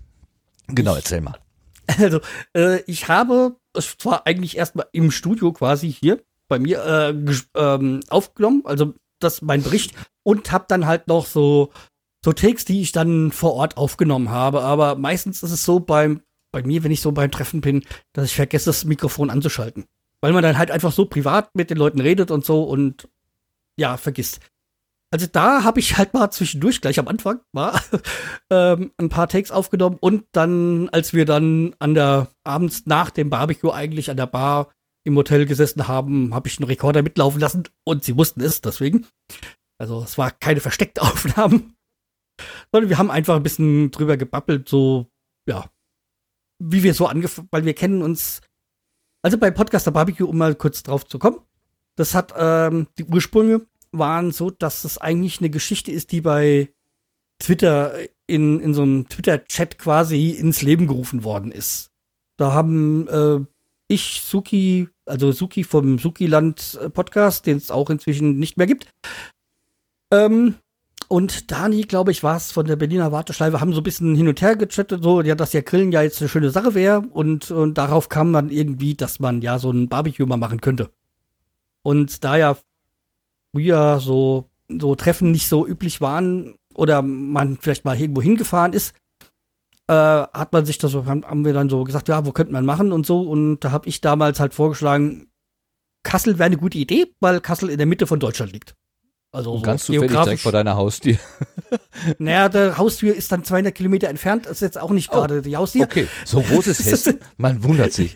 Genau, 0.67 0.95
erzähl 0.95 1.21
mal. 1.21 1.37
Also, 1.99 2.19
äh, 2.53 2.81
ich 2.81 3.07
habe 3.07 3.55
es 3.73 3.97
zwar 3.97 4.27
eigentlich 4.27 4.57
erstmal 4.57 4.87
im 4.91 5.11
Studio 5.11 5.53
quasi 5.53 5.91
hier 5.91 6.21
bei 6.47 6.59
mir 6.59 6.83
äh, 6.83 7.33
ähm, 7.55 8.01
aufgenommen, 8.09 8.63
also 8.65 8.93
das 9.19 9.41
mein 9.41 9.63
Bericht 9.63 9.93
und 10.23 10.51
habe 10.51 10.65
dann 10.67 10.85
halt 10.85 11.07
noch 11.07 11.25
so 11.25 11.71
so 12.23 12.33
Takes, 12.33 12.65
die 12.65 12.81
ich 12.81 12.91
dann 12.91 13.31
vor 13.31 13.53
Ort 13.53 13.77
aufgenommen 13.77 14.29
habe, 14.29 14.61
aber 14.61 14.95
meistens 14.95 15.43
ist 15.43 15.51
es 15.51 15.63
so 15.63 15.79
beim 15.79 16.21
bei 16.51 16.63
mir, 16.63 16.83
wenn 16.83 16.91
ich 16.91 17.01
so 17.01 17.11
beim 17.11 17.31
Treffen 17.31 17.61
bin, 17.61 17.83
dass 18.13 18.25
ich 18.25 18.35
vergesse 18.35 18.65
das 18.65 18.85
Mikrofon 18.85 19.29
anzuschalten, 19.29 19.85
weil 20.21 20.33
man 20.33 20.43
dann 20.43 20.57
halt 20.57 20.71
einfach 20.71 20.91
so 20.91 21.05
privat 21.05 21.55
mit 21.55 21.69
den 21.69 21.77
Leuten 21.77 22.01
redet 22.01 22.31
und 22.31 22.45
so 22.45 22.63
und 22.63 23.07
ja, 23.77 23.97
vergisst. 23.97 24.39
Also 25.09 25.25
da 25.25 25.63
habe 25.63 25.79
ich 25.79 25.97
halt 25.97 26.13
mal 26.13 26.31
zwischendurch, 26.31 26.81
gleich 26.81 26.99
am 26.99 27.07
Anfang, 27.07 27.39
mal 27.53 27.79
ähm, 28.49 28.91
ein 28.97 29.09
paar 29.09 29.29
Takes 29.29 29.51
aufgenommen 29.51 29.97
und 29.99 30.25
dann, 30.33 30.89
als 30.89 31.13
wir 31.13 31.25
dann 31.25 31.75
an 31.79 31.93
der 31.93 32.27
abends 32.43 32.85
nach 32.85 33.09
dem 33.09 33.29
Barbecue 33.29 33.71
eigentlich 33.71 34.09
an 34.09 34.17
der 34.17 34.27
Bar 34.27 34.73
im 35.05 35.15
Hotel 35.15 35.45
gesessen 35.45 35.87
haben, 35.87 36.33
habe 36.33 36.49
ich 36.49 36.59
einen 36.59 36.67
Rekorder 36.67 37.01
mitlaufen 37.01 37.39
lassen 37.39 37.63
und 37.85 38.03
sie 38.03 38.17
wussten 38.17 38.41
es 38.41 38.59
deswegen. 38.59 39.07
Also 39.77 40.03
es 40.03 40.17
war 40.17 40.31
keine 40.31 40.59
versteckte 40.59 41.01
Aufnahmen, 41.03 41.75
sondern 42.73 42.89
wir 42.89 42.97
haben 42.97 43.11
einfach 43.11 43.37
ein 43.37 43.43
bisschen 43.43 43.91
drüber 43.91 44.17
gebabbelt, 44.17 44.67
so 44.67 45.07
ja, 45.47 45.69
wie 46.59 46.83
wir 46.83 46.93
so 46.93 47.07
angefangen, 47.07 47.47
weil 47.51 47.65
wir 47.65 47.73
kennen 47.73 48.01
uns. 48.01 48.41
Also 49.23 49.37
bei 49.37 49.51
Podcaster 49.51 49.91
Barbecue, 49.91 50.27
um 50.27 50.37
mal 50.37 50.55
kurz 50.55 50.83
drauf 50.83 51.05
zu 51.05 51.17
kommen, 51.17 51.39
das 51.95 52.13
hat 52.13 52.33
ähm, 52.37 52.87
die 52.97 53.05
Ursprünge 53.05 53.65
waren 53.91 54.31
so, 54.31 54.49
dass 54.49 54.83
es 54.83 54.97
eigentlich 54.97 55.39
eine 55.39 55.49
Geschichte 55.49 55.91
ist, 55.91 56.11
die 56.11 56.21
bei 56.21 56.69
Twitter 57.39 57.93
in, 58.25 58.59
in 58.59 58.73
so 58.73 58.83
einem 58.83 59.07
Twitter-Chat 59.07 59.77
quasi 59.77 60.31
ins 60.31 60.61
Leben 60.61 60.87
gerufen 60.87 61.23
worden 61.23 61.51
ist. 61.51 61.91
Da 62.35 62.53
haben 62.53 63.07
äh, 63.07 63.39
ich, 63.87 64.21
Suki, 64.21 64.89
also 65.05 65.31
Suki 65.31 65.63
vom 65.63 65.97
Suki-Land 65.99 66.79
äh, 66.81 66.89
den 67.45 67.57
es 67.57 67.71
auch 67.71 67.89
inzwischen 67.89 68.37
nicht 68.37 68.57
mehr 68.57 68.67
gibt, 68.67 68.87
ähm, 70.11 70.55
und 71.09 71.51
Dani, 71.51 71.81
glaube 71.83 72.11
ich, 72.11 72.23
war 72.23 72.35
es 72.35 72.51
von 72.51 72.65
der 72.65 72.75
Berliner 72.75 73.11
Warteschleife, 73.11 73.61
haben 73.61 73.73
so 73.73 73.79
ein 73.79 73.83
bisschen 73.83 74.15
hin 74.15 74.27
und 74.27 74.41
her 74.41 74.57
gechattet, 74.57 75.03
so, 75.03 75.21
ja, 75.21 75.35
dass 75.35 75.53
ja 75.53 75.61
Grillen 75.61 75.91
ja 75.91 76.01
jetzt 76.01 76.19
eine 76.19 76.27
schöne 76.27 76.49
Sache 76.49 76.75
wäre. 76.75 76.99
Und, 76.99 77.49
und 77.49 77.77
darauf 77.77 78.09
kam 78.09 78.33
dann 78.33 78.49
irgendwie, 78.49 78.95
dass 78.95 79.19
man 79.19 79.41
ja 79.41 79.57
so 79.57 79.71
ein 79.71 79.87
Barbecue 79.87 80.25
mal 80.25 80.37
machen 80.37 80.59
könnte. 80.59 80.89
Und 81.81 82.23
da 82.25 82.35
ja 82.35 82.57
früher 83.51 83.99
so, 83.99 84.49
so 84.69 84.95
Treffen 84.95 85.31
nicht 85.31 85.47
so 85.47 85.67
üblich 85.67 86.01
waren 86.01 86.55
oder 86.73 87.01
man 87.01 87.57
vielleicht 87.57 87.85
mal 87.85 87.99
irgendwo 87.99 88.21
hingefahren 88.21 88.73
ist, 88.73 88.93
äh, 89.87 89.93
hat 89.93 90.53
man 90.53 90.65
sich 90.65 90.77
das 90.77 90.91
so, 90.91 91.05
haben, 91.05 91.45
wir 91.45 91.53
dann 91.53 91.69
so 91.69 91.83
gesagt, 91.83 92.07
ja, 92.07 92.25
wo 92.25 92.31
könnte 92.31 92.53
man 92.53 92.65
machen 92.65 92.91
und 92.91 93.05
so. 93.05 93.21
Und 93.21 93.59
da 93.61 93.71
habe 93.71 93.87
ich 93.87 94.01
damals 94.01 94.39
halt 94.39 94.53
vorgeschlagen, 94.53 95.27
Kassel 96.03 96.37
wäre 96.37 96.47
eine 96.47 96.57
gute 96.57 96.77
Idee, 96.77 97.13
weil 97.19 97.41
Kassel 97.41 97.69
in 97.69 97.77
der 97.77 97.87
Mitte 97.87 98.07
von 98.07 98.19
Deutschland 98.19 98.51
liegt. 98.51 98.75
Also 99.31 99.51
Und 99.51 99.59
so 99.59 99.63
ganz 99.63 99.85
zufällig 99.85 100.11
direkt 100.11 100.41
vor 100.41 100.51
deiner 100.51 100.75
Haustür. 100.75 101.17
naja, 102.17 102.47
der 102.47 102.77
Haustür 102.77 103.13
ist 103.13 103.31
dann 103.31 103.43
200 103.43 103.75
Kilometer 103.75 104.07
entfernt. 104.07 104.45
Das 104.45 104.53
ist 104.53 104.61
jetzt 104.61 104.79
auch 104.79 104.91
nicht 104.91 105.11
gerade 105.11 105.41
die 105.41 105.57
Haustür. 105.57 105.83
Okay, 105.83 106.07
so 106.25 106.41
groß 106.41 106.67
ist 106.67 106.85
Hessen. 106.85 107.19
Man 107.35 107.63
wundert 107.63 107.91
sich. 107.91 108.15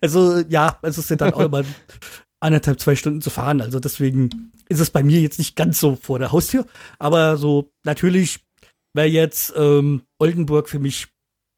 Also 0.00 0.40
ja, 0.48 0.78
es 0.82 0.98
ist 0.98 1.10
ja 1.10 1.16
dann 1.16 1.32
auch 1.34 1.40
immer 1.40 1.64
anderthalb, 2.40 2.80
zwei 2.80 2.96
Stunden 2.96 3.20
zu 3.20 3.30
fahren. 3.30 3.60
Also 3.60 3.80
deswegen 3.80 4.52
ist 4.68 4.80
es 4.80 4.90
bei 4.90 5.02
mir 5.02 5.20
jetzt 5.20 5.38
nicht 5.38 5.56
ganz 5.56 5.80
so 5.80 5.96
vor 5.96 6.18
der 6.18 6.32
Haustür. 6.32 6.66
Aber 6.98 7.36
so 7.36 7.70
natürlich 7.84 8.40
wäre 8.94 9.08
jetzt 9.08 9.52
ähm, 9.56 10.02
Oldenburg 10.18 10.68
für 10.68 10.78
mich 10.78 11.08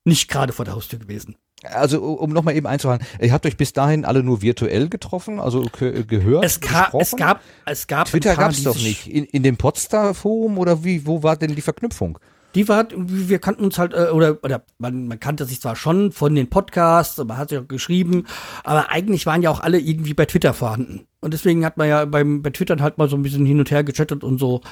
nicht 0.05 0.29
gerade 0.29 0.53
vor 0.53 0.65
der 0.65 0.75
Haustür 0.75 0.99
gewesen. 0.99 1.37
Also 1.63 2.03
um 2.03 2.31
nochmal 2.31 2.57
eben 2.57 2.67
einzuhalten, 2.67 3.07
ihr 3.21 3.33
habt 3.33 3.45
euch 3.45 3.59
bis 3.59 3.75
dahin 3.75 4.07
alle 4.07 4.23
nur 4.23 4.41
virtuell 4.41 4.89
getroffen, 4.89 5.39
also 5.39 5.63
ge 5.79 6.05
gehört? 6.05 6.43
Es, 6.43 6.59
gab, 6.61 6.95
es 6.95 7.15
gab, 7.15 7.43
es 7.67 7.87
gab 7.87 8.09
Twitter 8.09 8.35
gab's 8.35 8.59
die 8.59 8.65
doch 8.65 8.77
nicht. 8.77 9.07
In, 9.07 9.25
in 9.27 9.43
dem 9.43 9.59
Podstar-Forum 9.59 10.57
oder 10.57 10.85
wie, 10.85 11.05
wo 11.07 11.23
war 11.23 11.37
denn 11.37 11.55
die 11.55 11.61
Verknüpfung? 11.61 12.19
Die 12.55 12.69
war, 12.69 12.89
wir 12.93 13.39
kannten 13.39 13.65
uns 13.65 13.79
halt, 13.79 13.95
äh, 13.95 14.09
oder, 14.13 14.39
oder 14.43 14.65
man, 14.79 15.07
man 15.07 15.21
kannte 15.21 15.45
sich 15.45 15.61
zwar 15.61 15.77
schon 15.77 16.11
von 16.11 16.35
den 16.35 16.51
Podcasts, 16.51 17.17
man 17.19 17.37
hat 17.37 17.53
ja 17.53 17.61
auch 17.61 17.69
geschrieben, 17.69 18.27
aber 18.65 18.91
eigentlich 18.91 19.25
waren 19.27 19.43
ja 19.43 19.51
auch 19.51 19.61
alle 19.61 19.79
irgendwie 19.79 20.15
bei 20.15 20.27
Twitter 20.27 20.53
vorhanden. 20.53 21.07
Und 21.21 21.33
deswegen 21.33 21.65
hat 21.65 21.77
man 21.77 21.89
ja 21.89 22.05
beim, 22.07 22.43
bei 22.43 22.51
Twitter 22.51 22.77
halt 22.81 22.99
mal 22.99 23.09
so 23.09 23.17
ein 23.17 23.23
bisschen 23.23 23.47
hin 23.47 23.61
und 23.61 23.71
her 23.71 23.85
gechattet 23.85 24.25
und 24.25 24.39
so. 24.39 24.63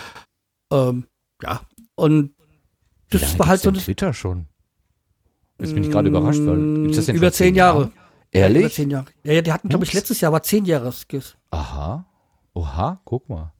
Ähm, 0.73 1.05
ja. 1.43 1.61
Und 1.95 2.35
das 3.11 3.23
lange 3.23 3.39
war 3.39 3.47
halt 3.47 3.61
so 3.61 3.71
das. 3.71 3.85
Twitter 3.85 4.13
schon. 4.13 4.47
Jetzt 5.61 5.75
bin 5.75 5.83
ich 5.83 5.91
gerade 5.91 6.09
überrascht, 6.09 6.41
weil 6.45 6.83
gibt's 6.83 6.97
das 6.97 7.07
denn 7.07 7.17
Über 7.17 7.33
zehn 7.33 7.55
Jahre. 7.55 7.81
Jahre? 7.81 7.93
Ehrlich? 8.31 8.63
Über 8.63 8.71
zehn 8.71 8.91
Jahre. 8.91 9.07
Ja, 9.25 9.33
ja, 9.33 9.43
die 9.43 9.53
hatten, 9.53 9.69
glaube 9.69 9.85
ich, 9.85 9.93
letztes 9.93 10.21
Jahr 10.21 10.33
war 10.33 10.43
zehn 10.43 10.65
Jahre. 10.65 10.93
Skis. 10.93 11.37
Aha. 11.51 12.07
Oha, 12.55 13.01
guck 13.05 13.29
mal. 13.29 13.53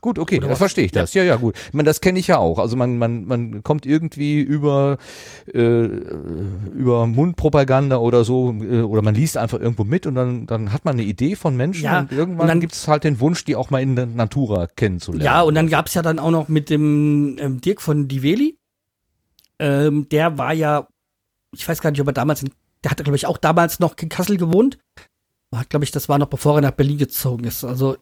Gut, 0.00 0.18
okay, 0.18 0.36
Oder 0.38 0.46
das 0.48 0.52
was? 0.52 0.58
verstehe 0.58 0.84
ich 0.84 0.92
das. 0.92 1.12
Ja, 1.14 1.22
ja, 1.22 1.36
gut. 1.36 1.56
Ich 1.68 1.74
meine, 1.74 1.86
das 1.86 2.00
kenne 2.00 2.18
ich 2.18 2.26
ja 2.28 2.38
auch. 2.38 2.58
Also 2.58 2.76
man, 2.76 2.96
man, 2.98 3.24
man 3.26 3.62
kommt 3.62 3.84
irgendwie 3.86 4.40
über, 4.40 4.96
äh, 5.52 5.84
über 5.84 7.06
Mundpropaganda 7.06 7.98
oder 7.98 8.24
so, 8.24 8.52
äh, 8.60 8.80
oder 8.82 9.02
man 9.02 9.14
liest 9.14 9.36
einfach 9.36 9.60
irgendwo 9.60 9.84
mit 9.84 10.06
und 10.06 10.14
dann, 10.14 10.46
dann 10.46 10.72
hat 10.72 10.84
man 10.84 10.94
eine 10.94 11.02
Idee 11.02 11.36
von 11.36 11.56
Menschen 11.56 11.84
Ja, 11.84 12.00
und 12.00 12.12
irgendwann 12.12 12.40
und 12.42 12.48
dann- 12.48 12.60
gibt 12.60 12.72
es 12.74 12.88
halt 12.88 13.04
den 13.04 13.20
Wunsch, 13.20 13.44
die 13.44 13.56
auch 13.56 13.70
mal 13.70 13.82
in 13.82 13.96
der 13.96 14.06
Natura 14.06 14.66
kennenzulernen. 14.68 15.24
Ja, 15.24 15.42
und 15.42 15.54
dann 15.54 15.68
gab's 15.68 15.94
ja 15.94 16.02
dann 16.02 16.18
auch 16.18 16.30
noch 16.30 16.48
mit 16.48 16.70
dem 16.70 17.36
ähm, 17.38 17.60
Dirk 17.60 17.82
von 17.82 18.08
Diveli. 18.08 18.56
Ähm, 19.58 20.08
der 20.08 20.38
war 20.38 20.54
ja, 20.54 20.88
ich 21.54 21.68
weiß 21.68 21.80
gar 21.82 21.90
nicht, 21.90 22.00
ob 22.00 22.06
er 22.06 22.12
damals, 22.14 22.42
in, 22.42 22.50
der 22.82 22.90
hatte, 22.92 23.02
glaube 23.02 23.16
ich, 23.16 23.26
auch 23.26 23.36
damals 23.38 23.80
noch 23.80 23.94
in 23.98 24.08
Kassel 24.08 24.36
gewohnt. 24.38 24.78
Hat, 25.54 25.68
glaube 25.68 25.84
ich, 25.84 25.90
das 25.90 26.08
war 26.08 26.18
noch 26.18 26.28
bevor 26.28 26.54
er 26.56 26.60
nach 26.62 26.70
Berlin 26.70 26.96
gezogen 26.96 27.44
ist. 27.44 27.64
Also, 27.64 27.96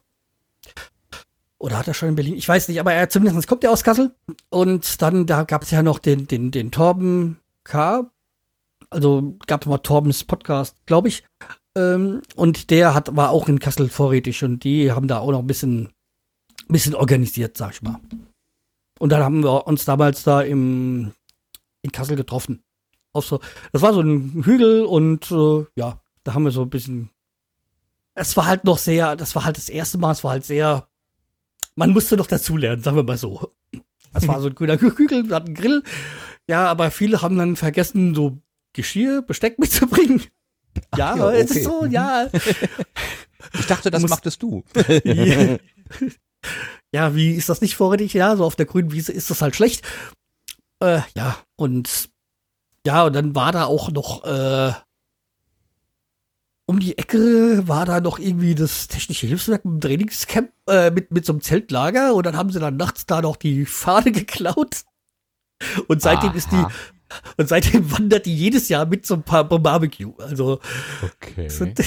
oder 1.59 1.77
hat 1.77 1.87
er 1.87 1.93
schon 1.93 2.09
in 2.09 2.15
Berlin? 2.15 2.35
Ich 2.35 2.47
weiß 2.47 2.67
nicht, 2.67 2.79
aber 2.79 2.93
er 2.93 3.09
zumindest 3.09 3.47
kommt 3.47 3.63
er 3.63 3.71
aus 3.71 3.83
Kassel. 3.83 4.15
Und 4.49 5.01
dann, 5.01 5.25
da 5.25 5.43
gab's 5.43 5.71
ja 5.71 5.83
noch 5.83 5.99
den, 5.99 6.27
den, 6.27 6.51
den 6.51 6.71
Torben 6.71 7.39
K. 7.63 8.09
Also 8.89 9.37
gab's 9.45 9.67
mal 9.67 9.77
Torbens 9.77 10.23
Podcast, 10.23 10.75
glaube 10.85 11.09
ich. 11.09 11.23
Ähm, 11.75 12.21
und 12.35 12.71
der 12.71 12.95
hat, 12.95 13.15
war 13.15 13.29
auch 13.29 13.47
in 13.47 13.59
Kassel 13.59 13.89
vorrätig 13.89 14.43
und 14.43 14.63
die 14.63 14.91
haben 14.91 15.07
da 15.07 15.19
auch 15.19 15.31
noch 15.31 15.39
ein 15.39 15.47
bisschen 15.47 15.89
bisschen 16.69 16.95
organisiert, 16.95 17.57
sag 17.57 17.73
ich 17.73 17.81
mal. 17.81 17.99
Und 18.99 19.09
dann 19.11 19.23
haben 19.23 19.43
wir 19.43 19.67
uns 19.67 19.85
damals 19.85 20.23
da 20.23 20.41
im, 20.41 21.13
in 21.81 21.91
Kassel 21.91 22.15
getroffen. 22.15 22.63
Auf 23.13 23.25
so, 23.25 23.39
das 23.71 23.81
war 23.81 23.93
so 23.93 24.01
ein 24.01 24.43
Hügel 24.43 24.85
und 24.85 25.31
äh, 25.31 25.65
ja, 25.75 25.99
da 26.23 26.33
haben 26.33 26.43
wir 26.43 26.51
so 26.51 26.61
ein 26.61 26.69
bisschen. 26.69 27.09
Es 28.13 28.35
war 28.37 28.45
halt 28.45 28.65
noch 28.65 28.77
sehr, 28.77 29.15
das 29.15 29.35
war 29.35 29.45
halt 29.45 29.57
das 29.57 29.69
erste 29.69 29.97
Mal, 29.97 30.11
es 30.11 30.23
war 30.23 30.31
halt 30.31 30.45
sehr. 30.45 30.87
Man 31.79 31.91
musste 31.91 32.17
noch 32.17 32.27
dazulernen, 32.27 32.83
sagen 32.83 32.97
wir 32.97 33.03
mal 33.03 33.17
so. 33.17 33.53
Es 34.13 34.27
war 34.27 34.41
so 34.41 34.47
ein 34.47 34.55
grüner 34.55 34.79
Hügel, 34.79 35.29
wir 35.29 35.35
hatten 35.35 35.47
einen 35.47 35.55
Grill. 35.55 35.83
Ja, 36.47 36.67
aber 36.67 36.91
viele 36.91 37.21
haben 37.21 37.37
dann 37.37 37.55
vergessen, 37.55 38.13
so 38.13 38.37
Geschirr, 38.73 39.21
Besteck 39.21 39.59
mitzubringen. 39.59 40.23
Ja, 40.97 41.15
ja, 41.15 41.31
es 41.31 41.51
okay. 41.51 41.59
ist 41.59 41.65
so, 41.65 41.85
ja. 41.85 42.27
Ich 43.53 43.65
dachte, 43.67 43.91
das 43.91 44.01
Muss- 44.01 44.11
machtest 44.11 44.43
du. 44.43 44.63
Ja. 45.05 45.57
ja, 46.91 47.15
wie 47.15 47.31
ist 47.31 47.47
das 47.47 47.61
nicht 47.61 47.75
vorrätig? 47.75 48.13
Ja, 48.13 48.35
so 48.35 48.43
auf 48.43 48.57
der 48.57 48.65
grünen 48.65 48.91
Wiese 48.91 49.13
ist 49.13 49.29
das 49.29 49.41
halt 49.41 49.55
schlecht. 49.55 49.87
Äh, 50.81 51.01
ja, 51.15 51.37
und 51.55 52.09
ja, 52.85 53.05
und 53.05 53.13
dann 53.13 53.35
war 53.35 53.51
da 53.51 53.65
auch 53.65 53.89
noch 53.89 54.25
äh, 54.25 54.73
um 56.69 56.79
die 56.79 56.99
Ecke 56.99 57.67
war 57.67 57.85
da 57.87 57.99
noch 57.99 58.19
irgendwie 58.19 58.53
das 58.53 58.87
technische 58.87 59.25
Hilfswerk 59.25 59.65
im 59.65 59.81
Trainingscamp 59.81 60.51
äh, 60.67 60.91
mit, 60.91 61.09
mit 61.09 61.25
so 61.25 61.33
einem 61.33 61.41
Zeltlager 61.41 62.13
und 62.13 62.27
dann 62.27 62.37
haben 62.37 62.51
sie 62.51 62.59
dann 62.59 62.77
nachts 62.77 63.07
da 63.07 63.23
noch 63.23 63.37
die 63.37 63.65
Fahne 63.65 64.11
geklaut. 64.21 64.83
Und 65.87 65.99
seitdem 66.03 66.33
ist 66.35 66.51
die, 66.51 66.57
Aha. 66.57 66.71
und 67.37 67.49
seitdem 67.49 67.91
wandert 67.91 68.27
die 68.27 68.35
jedes 68.35 68.69
Jahr 68.69 68.85
mit 68.85 69.03
so 69.07 69.15
ein 69.15 69.23
paar 69.23 69.45
Barbecue. 69.45 70.13
Also, 70.19 70.59
Okay. 71.01 71.47
es 71.47 71.57
sind- 71.57 71.79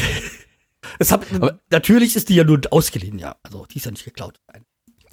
es 0.99 1.13
hat, 1.13 1.27
natürlich 1.71 2.17
ist 2.17 2.29
die 2.29 2.35
ja 2.35 2.43
nur 2.43 2.61
ausgeliehen, 2.71 3.21
ja. 3.21 3.37
Also, 3.45 3.65
die 3.67 3.77
ist 3.79 3.85
ja 3.85 3.93
nicht 3.93 4.05
geklaut. 4.05 4.41
Nein, 4.53 4.65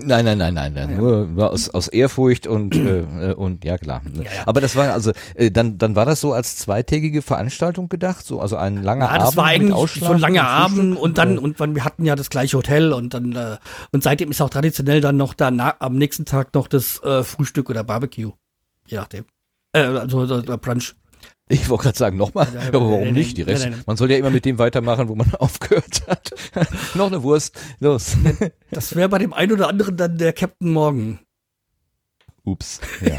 nein, 0.05 0.37
nein, 0.37 0.53
nein, 0.53 0.73
nein. 0.73 0.97
Nur, 0.97 1.25
nur 1.27 1.51
aus, 1.51 1.69
aus 1.69 1.87
Ehrfurcht 1.87 2.47
und, 2.47 2.75
äh, 2.75 2.99
äh, 3.31 3.33
und 3.33 3.63
ja 3.65 3.77
klar. 3.77 4.01
Aber 4.45 4.61
das 4.61 4.75
war 4.75 4.93
also, 4.93 5.11
äh, 5.35 5.51
dann, 5.51 5.77
dann 5.77 5.95
war 5.95 6.05
das 6.05 6.21
so 6.21 6.33
als 6.33 6.57
zweitägige 6.57 7.21
Veranstaltung 7.21 7.89
gedacht, 7.89 8.25
so 8.25 8.39
also 8.39 8.55
ein 8.55 8.81
langer 8.83 9.05
Ja, 9.05 9.11
Abend. 9.11 9.27
das 9.27 9.37
war 9.37 9.45
mit 9.45 9.71
eigentlich 9.73 9.91
so 9.93 10.11
ein 10.11 10.19
langer 10.19 10.47
Abend 10.47 10.97
und 10.97 11.17
dann 11.17 11.37
und 11.37 11.59
wir 11.59 11.85
hatten 11.85 12.05
ja 12.05 12.15
das 12.15 12.29
gleiche 12.29 12.57
Hotel 12.57 12.93
und 12.93 13.13
dann 13.13 13.35
äh, 13.35 13.57
und 13.91 14.03
seitdem 14.03 14.31
ist 14.31 14.41
auch 14.41 14.49
traditionell 14.49 15.01
dann 15.01 15.17
noch 15.17 15.33
da 15.33 15.51
na, 15.51 15.75
am 15.79 15.95
nächsten 15.95 16.25
Tag 16.25 16.53
noch 16.53 16.67
das 16.67 17.01
äh, 17.03 17.23
Frühstück 17.23 17.69
oder 17.69 17.83
Barbecue, 17.83 18.31
je 18.87 18.97
nachdem. 18.97 19.25
Äh, 19.73 19.79
also 19.79 20.41
der 20.41 20.57
Brunch. 20.57 20.95
Ich 21.51 21.67
wollte 21.67 21.83
gerade 21.85 21.97
sagen, 21.97 22.15
nochmal, 22.17 22.47
Ja, 22.53 22.67
aber 22.67 22.79
warum 22.79 23.11
nicht? 23.11 23.35
Die 23.37 23.41
Rest, 23.41 23.67
man 23.87 23.97
soll 23.97 24.11
ja 24.11 24.17
immer 24.17 24.29
mit 24.29 24.45
dem 24.45 24.59
weitermachen, 24.59 25.09
wo 25.09 25.15
man 25.15 25.33
aufgehört 25.39 26.07
hat. 26.07 26.31
Noch 26.95 27.07
eine 27.07 27.23
Wurst, 27.23 27.59
los. 27.79 28.15
Das 28.71 28.95
wäre 28.95 29.09
bei 29.09 29.17
dem 29.17 29.33
einen 29.33 29.53
oder 29.53 29.67
anderen 29.67 29.97
dann 29.97 30.17
der 30.19 30.31
Captain 30.31 30.71
Morgan. 30.71 31.19
Ups. 32.43 32.79
Ja. 33.01 33.17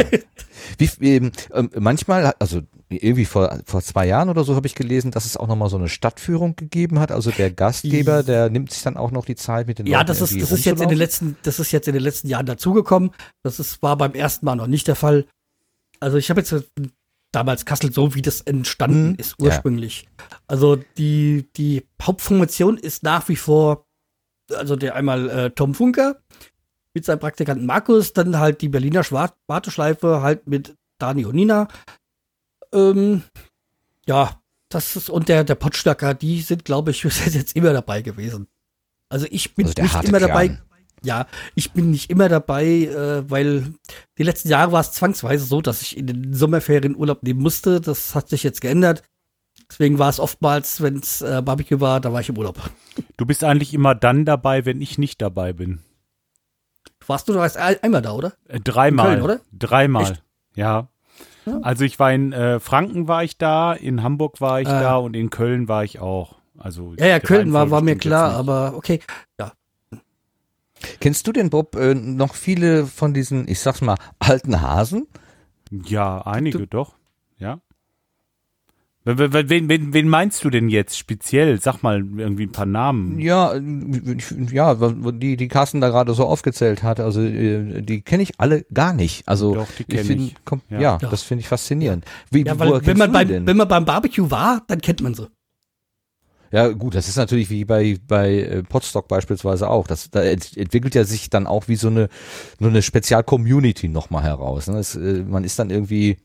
Wie, 0.78 1.16
ähm, 1.16 1.32
manchmal, 1.76 2.32
also 2.38 2.62
irgendwie 2.88 3.24
vor, 3.24 3.60
vor 3.66 3.82
zwei 3.82 4.06
Jahren 4.06 4.28
oder 4.28 4.44
so 4.44 4.54
habe 4.54 4.66
ich 4.66 4.74
gelesen, 4.74 5.10
dass 5.10 5.24
es 5.24 5.36
auch 5.36 5.48
nochmal 5.48 5.68
so 5.68 5.76
eine 5.76 5.88
Stadtführung 5.88 6.54
gegeben 6.56 7.00
hat. 7.00 7.10
Also 7.12 7.30
der 7.30 7.50
Gastgeber, 7.50 8.22
der 8.22 8.48
nimmt 8.48 8.70
sich 8.70 8.82
dann 8.82 8.96
auch 8.96 9.10
noch 9.10 9.24
die 9.24 9.36
Zeit 9.36 9.66
mit 9.66 9.78
den 9.78 9.86
Ja, 9.86 9.98
Leuten 9.98 10.08
das 10.08 10.20
ist 10.20 10.40
das 10.40 10.52
ist 10.52 10.64
jetzt 10.64 10.82
in 10.82 10.88
den 10.88 10.98
letzten 10.98 11.36
das 11.42 11.58
ist 11.58 11.72
jetzt 11.72 11.88
in 11.88 11.94
den 11.94 12.02
letzten 12.02 12.28
Jahren 12.28 12.46
dazugekommen. 12.46 13.10
Das 13.42 13.60
ist 13.60 13.82
war 13.82 13.96
beim 13.96 14.14
ersten 14.14 14.46
Mal 14.46 14.56
noch 14.56 14.66
nicht 14.66 14.88
der 14.88 14.96
Fall. 14.96 15.26
Also 16.00 16.16
ich 16.16 16.30
habe 16.30 16.40
jetzt 16.40 16.54
damals 17.32 17.64
Kassel 17.64 17.92
so 17.92 18.14
wie 18.14 18.22
das 18.22 18.40
entstanden 18.40 19.10
Mhm. 19.10 19.14
ist 19.18 19.36
Ja. 19.38 19.46
ursprünglich. 19.46 20.08
Also 20.46 20.76
die 20.98 21.48
die 21.56 21.86
Hauptformation 22.02 22.76
ist 22.76 23.02
nach 23.02 23.28
wie 23.28 23.36
vor 23.36 23.86
also 24.52 24.74
der 24.76 24.96
einmal 24.96 25.28
äh, 25.30 25.50
Tom 25.50 25.74
Funker 25.74 26.20
mit 26.92 27.04
seinem 27.04 27.20
Praktikanten 27.20 27.66
Markus, 27.66 28.12
dann 28.12 28.38
halt 28.38 28.62
die 28.62 28.68
Berliner 28.68 29.04
Schwar 29.04 29.34
Warteschleife 29.46 30.22
halt 30.22 30.48
mit 30.48 30.74
Dani 30.98 31.24
und 31.24 31.36
Nina. 31.36 31.68
Ähm, 32.72 33.22
ja, 34.06 34.40
das 34.68 34.96
ist 34.96 35.08
und 35.10 35.28
der 35.28 35.44
der 35.44 35.54
Potschnacker, 35.54 36.14
die 36.14 36.40
sind 36.40 36.64
glaube 36.64 36.90
ich 36.90 37.02
bis 37.04 37.32
jetzt 37.34 37.54
immer 37.56 37.72
dabei 37.72 38.02
gewesen. 38.02 38.48
Also 39.08 39.26
ich 39.30 39.54
bin 39.54 39.66
Also 39.66 39.82
nicht 39.82 40.04
immer 40.04 40.20
dabei. 40.20 40.58
Ja, 41.02 41.26
ich 41.54 41.72
bin 41.72 41.90
nicht 41.90 42.10
immer 42.10 42.28
dabei, 42.28 42.64
äh, 42.66 43.30
weil 43.30 43.72
die 44.18 44.22
letzten 44.22 44.48
Jahre 44.48 44.72
war 44.72 44.80
es 44.80 44.92
zwangsweise 44.92 45.44
so, 45.44 45.60
dass 45.62 45.80
ich 45.82 45.96
in 45.96 46.06
den 46.06 46.34
Sommerferien 46.34 46.94
Urlaub 46.96 47.22
nehmen 47.22 47.40
musste. 47.40 47.80
Das 47.80 48.14
hat 48.14 48.28
sich 48.28 48.42
jetzt 48.42 48.60
geändert. 48.60 49.02
Deswegen 49.70 49.98
war 49.98 50.08
es 50.10 50.18
oftmals, 50.20 50.82
wenn 50.82 50.96
es 50.98 51.22
äh, 51.22 51.42
Barbecue 51.44 51.80
war, 51.80 52.00
da 52.00 52.12
war 52.12 52.20
ich 52.20 52.28
im 52.28 52.36
Urlaub. 52.38 52.58
Du 53.16 53.24
bist 53.24 53.44
eigentlich 53.44 53.72
immer 53.72 53.94
dann 53.94 54.24
dabei, 54.24 54.64
wenn 54.66 54.80
ich 54.80 54.98
nicht 54.98 55.22
dabei 55.22 55.52
bin. 55.52 55.80
Warst 57.06 57.28
du 57.28 57.34
erst 57.34 57.56
ein- 57.56 57.82
einmal 57.82 58.02
da, 58.02 58.12
oder? 58.12 58.32
Äh, 58.48 58.60
dreimal. 58.60 59.06
Köln, 59.12 59.22
oder? 59.22 59.40
Dreimal. 59.52 60.18
Ja. 60.54 60.88
Ja. 61.46 61.58
Also 61.62 61.84
ich 61.84 61.98
war 61.98 62.12
in 62.12 62.32
äh, 62.32 62.60
Franken 62.60 63.08
war 63.08 63.24
ich 63.24 63.38
da, 63.38 63.72
in 63.72 64.02
Hamburg 64.02 64.40
war 64.40 64.60
ich 64.60 64.68
Ah. 64.68 64.80
da 64.80 64.96
und 64.96 65.14
in 65.16 65.30
Köln 65.30 65.68
war 65.68 65.84
ich 65.84 65.98
auch. 65.98 66.36
Also 66.58 66.94
Ja, 66.98 67.06
ja, 67.06 67.18
Köln 67.20 67.52
war, 67.52 67.70
war 67.70 67.80
mir 67.80 67.96
klar, 67.96 68.32
aber 68.34 68.74
okay. 68.76 69.00
Ja. 69.40 69.52
Kennst 71.00 71.26
du 71.26 71.32
denn, 71.32 71.50
Bob, 71.50 71.76
äh, 71.76 71.94
noch 71.94 72.34
viele 72.34 72.86
von 72.86 73.14
diesen, 73.14 73.48
ich 73.48 73.60
sag's 73.60 73.80
mal, 73.80 73.96
alten 74.18 74.60
Hasen? 74.60 75.06
Ja, 75.70 76.22
einige 76.22 76.66
doch. 76.66 76.94
Ja. 77.38 77.60
Wen, 79.04 79.68
wen, 79.68 79.92
wen, 79.94 80.08
meinst 80.08 80.44
du 80.44 80.50
denn 80.50 80.68
jetzt 80.68 80.98
speziell? 80.98 81.58
Sag 81.58 81.82
mal 81.82 82.04
irgendwie 82.18 82.42
ein 82.44 82.52
paar 82.52 82.66
Namen. 82.66 83.18
Ja, 83.18 83.54
ich- 83.56 84.52
ja, 84.52 84.74
die 84.74 85.38
die 85.38 85.48
Carsten 85.48 85.80
da 85.80 85.88
gerade 85.88 86.12
so 86.12 86.26
aufgezählt 86.26 86.82
hat, 86.82 87.00
also 87.00 87.22
äh, 87.22 87.80
die 87.80 88.02
kenne 88.02 88.22
ich 88.22 88.38
alle 88.38 88.64
gar 88.74 88.92
nicht. 88.92 89.26
Also 89.26 89.54
Doch, 89.54 89.68
die 89.78 89.84
kenn 89.84 90.04
find- 90.04 90.20
ich. 90.22 90.34
Komm, 90.44 90.60
Ja. 90.68 90.80
ja, 90.80 90.98
das 90.98 91.22
finde 91.22 91.40
ich 91.40 91.48
faszinierend. 91.48 92.04
Wie, 92.30 92.44
Ja, 92.44 92.58
weil 92.58 92.84
wenn 92.84 92.98
man, 92.98 93.08
du 93.08 93.18
beim, 93.18 93.28
denn? 93.28 93.46
wenn 93.46 93.56
man 93.56 93.68
beim 93.68 93.86
Barbecue 93.86 94.30
war, 94.30 94.62
dann 94.68 94.82
kennt 94.82 95.00
man 95.00 95.14
sie. 95.14 95.28
Ja, 96.52 96.68
gut, 96.68 96.96
das 96.96 97.08
ist 97.08 97.16
natürlich 97.16 97.48
wie 97.50 97.64
bei, 97.64 97.96
bei 98.08 98.40
äh, 98.40 98.62
Podstock 98.64 99.06
beispielsweise 99.06 99.68
auch. 99.68 99.86
Das, 99.86 100.10
da 100.10 100.20
ent 100.22 100.56
entwickelt 100.56 100.96
ja 100.96 101.04
sich 101.04 101.30
dann 101.30 101.46
auch 101.46 101.68
wie 101.68 101.76
so 101.76 101.88
eine, 101.88 102.08
nur 102.58 102.70
eine 102.70 102.82
Spezial-Community 102.82 103.88
nochmal 103.88 104.24
heraus. 104.24 104.66
Ne? 104.66 104.74
Das, 104.74 104.96
äh, 104.96 105.24
man 105.26 105.44
ist 105.44 105.58
dann 105.60 105.70
irgendwie 105.70 106.16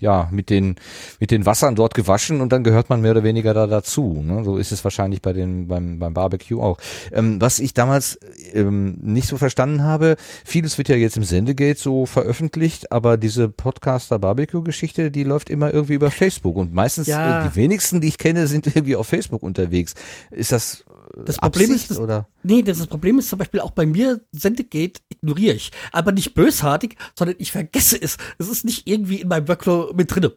ja, 0.00 0.28
mit 0.30 0.50
den, 0.50 0.76
mit 1.20 1.30
den 1.30 1.46
Wassern 1.46 1.74
dort 1.74 1.94
gewaschen 1.94 2.40
und 2.40 2.52
dann 2.52 2.64
gehört 2.64 2.90
man 2.90 3.00
mehr 3.00 3.12
oder 3.12 3.22
weniger 3.24 3.54
da 3.54 3.66
dazu. 3.66 4.22
Ne? 4.24 4.44
So 4.44 4.56
ist 4.56 4.72
es 4.72 4.82
wahrscheinlich 4.84 5.22
bei 5.22 5.32
den, 5.32 5.68
beim, 5.68 5.98
beim 5.98 6.14
Barbecue 6.14 6.60
auch. 6.62 6.78
Ähm, 7.12 7.40
was 7.40 7.58
ich 7.58 7.74
damals 7.74 8.18
ähm, 8.52 8.96
nicht 9.02 9.28
so 9.28 9.36
verstanden 9.36 9.82
habe, 9.82 10.16
vieles 10.44 10.78
wird 10.78 10.88
ja 10.88 10.96
jetzt 10.96 11.16
im 11.16 11.24
Sendegate 11.24 11.78
so 11.78 12.06
veröffentlicht, 12.06 12.92
aber 12.92 13.16
diese 13.16 13.48
Podcaster-Barbecue-Geschichte, 13.48 15.10
die 15.10 15.24
läuft 15.24 15.50
immer 15.50 15.72
irgendwie 15.72 15.94
über 15.94 16.10
Facebook 16.10 16.56
und 16.56 16.72
meistens 16.74 17.06
Ja. 17.06 17.44
äh, 17.44 17.48
die 17.48 17.56
wenigsten, 17.56 18.00
die 18.00 18.08
ich 18.08 18.18
kenne, 18.18 18.46
sind 18.46 18.66
irgendwie 18.66 18.96
auf 18.96 19.06
Facebook 19.06 19.42
unterwegs. 19.42 19.94
Ist 20.30 20.52
das 20.52 20.84
Das 21.24 21.36
Problem 21.38 21.70
Absicht, 21.70 21.84
ist, 21.84 21.90
das, 21.92 21.98
oder? 21.98 22.28
nee, 22.42 22.62
das, 22.62 22.78
das 22.78 22.86
Problem 22.88 23.18
ist 23.18 23.28
zum 23.30 23.38
Beispiel 23.38 23.60
auch 23.60 23.70
bei 23.70 23.86
mir, 23.86 24.20
Sendegate 24.32 25.00
ignoriere 25.08 25.54
ich. 25.54 25.70
Aber 25.92 26.12
nicht 26.12 26.34
bösartig, 26.34 26.96
sondern 27.18 27.36
ich 27.38 27.52
vergesse 27.52 28.00
es. 28.00 28.18
Es 28.38 28.48
ist 28.48 28.64
nicht 28.64 28.86
irgendwie 28.86 29.22
in 29.22 29.28
meinem 29.28 29.48
Workflow 29.48 29.92
mit 29.94 30.14
drinne. 30.14 30.36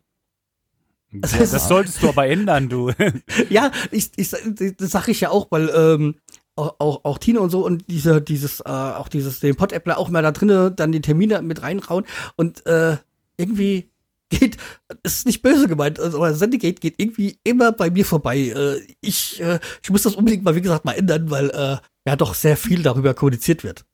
Das 1.12 1.34
Ja, 1.34 1.40
heißt- 1.40 1.54
das 1.54 1.68
solltest 1.68 2.02
du 2.04 2.10
aber 2.10 2.28
ändern, 2.28 2.70
du. 2.70 2.92
ja, 3.50 3.72
ich, 3.92 4.12
ich, 4.16 4.30
das 4.30 4.92
sage 4.92 5.12
ich 5.12 5.22
ja 5.22 5.32
auch, 5.32 5.48
weil 5.50 5.70
ähm, 5.76 6.16
auch, 6.56 6.76
auch, 6.80 7.04
auch 7.04 7.18
Tino 7.18 7.42
und 7.42 7.50
so 7.50 7.66
und 7.66 7.86
diese, 7.90 8.22
dieses, 8.22 8.60
äh, 8.62 8.70
auch 8.70 9.08
dieses, 9.08 9.40
den 9.40 9.56
Pod-Appler 9.56 9.98
auch 9.98 10.10
mal 10.10 10.22
da 10.22 10.32
drinnen 10.32 10.76
dann 10.76 10.92
die 10.92 11.02
Termine 11.02 11.42
mit 11.42 11.62
reinrauen 11.62 12.06
und 12.36 12.66
äh, 12.68 12.98
irgendwie 13.38 13.90
geht, 14.30 14.58
es 15.04 15.18
ist 15.18 15.26
nicht 15.26 15.42
böse 15.42 15.68
gemeint, 15.68 16.00
also, 16.00 16.18
aber 16.18 16.34
Sendegate 16.34 16.80
geht 16.80 16.96
irgendwie 16.98 17.40
immer 17.44 17.72
bei 17.72 17.90
mir 17.90 18.06
vorbei. 18.06 18.38
Äh, 18.38 18.82
ich, 19.02 19.42
äh, 19.42 19.60
ich 19.84 19.90
muss 19.90 20.04
das 20.04 20.16
unbedingt 20.16 20.44
mal, 20.44 20.56
wie 20.56 20.62
gesagt, 20.62 20.86
mal 20.86 20.94
ändern, 20.94 21.30
weil 21.30 21.50
äh, 21.50 21.78
ja 22.08 22.16
doch 22.16 22.34
sehr 22.34 22.58
viel 22.58 22.82
darüber 22.84 23.14
kommuniziert 23.14 23.64
wird. 23.64 23.86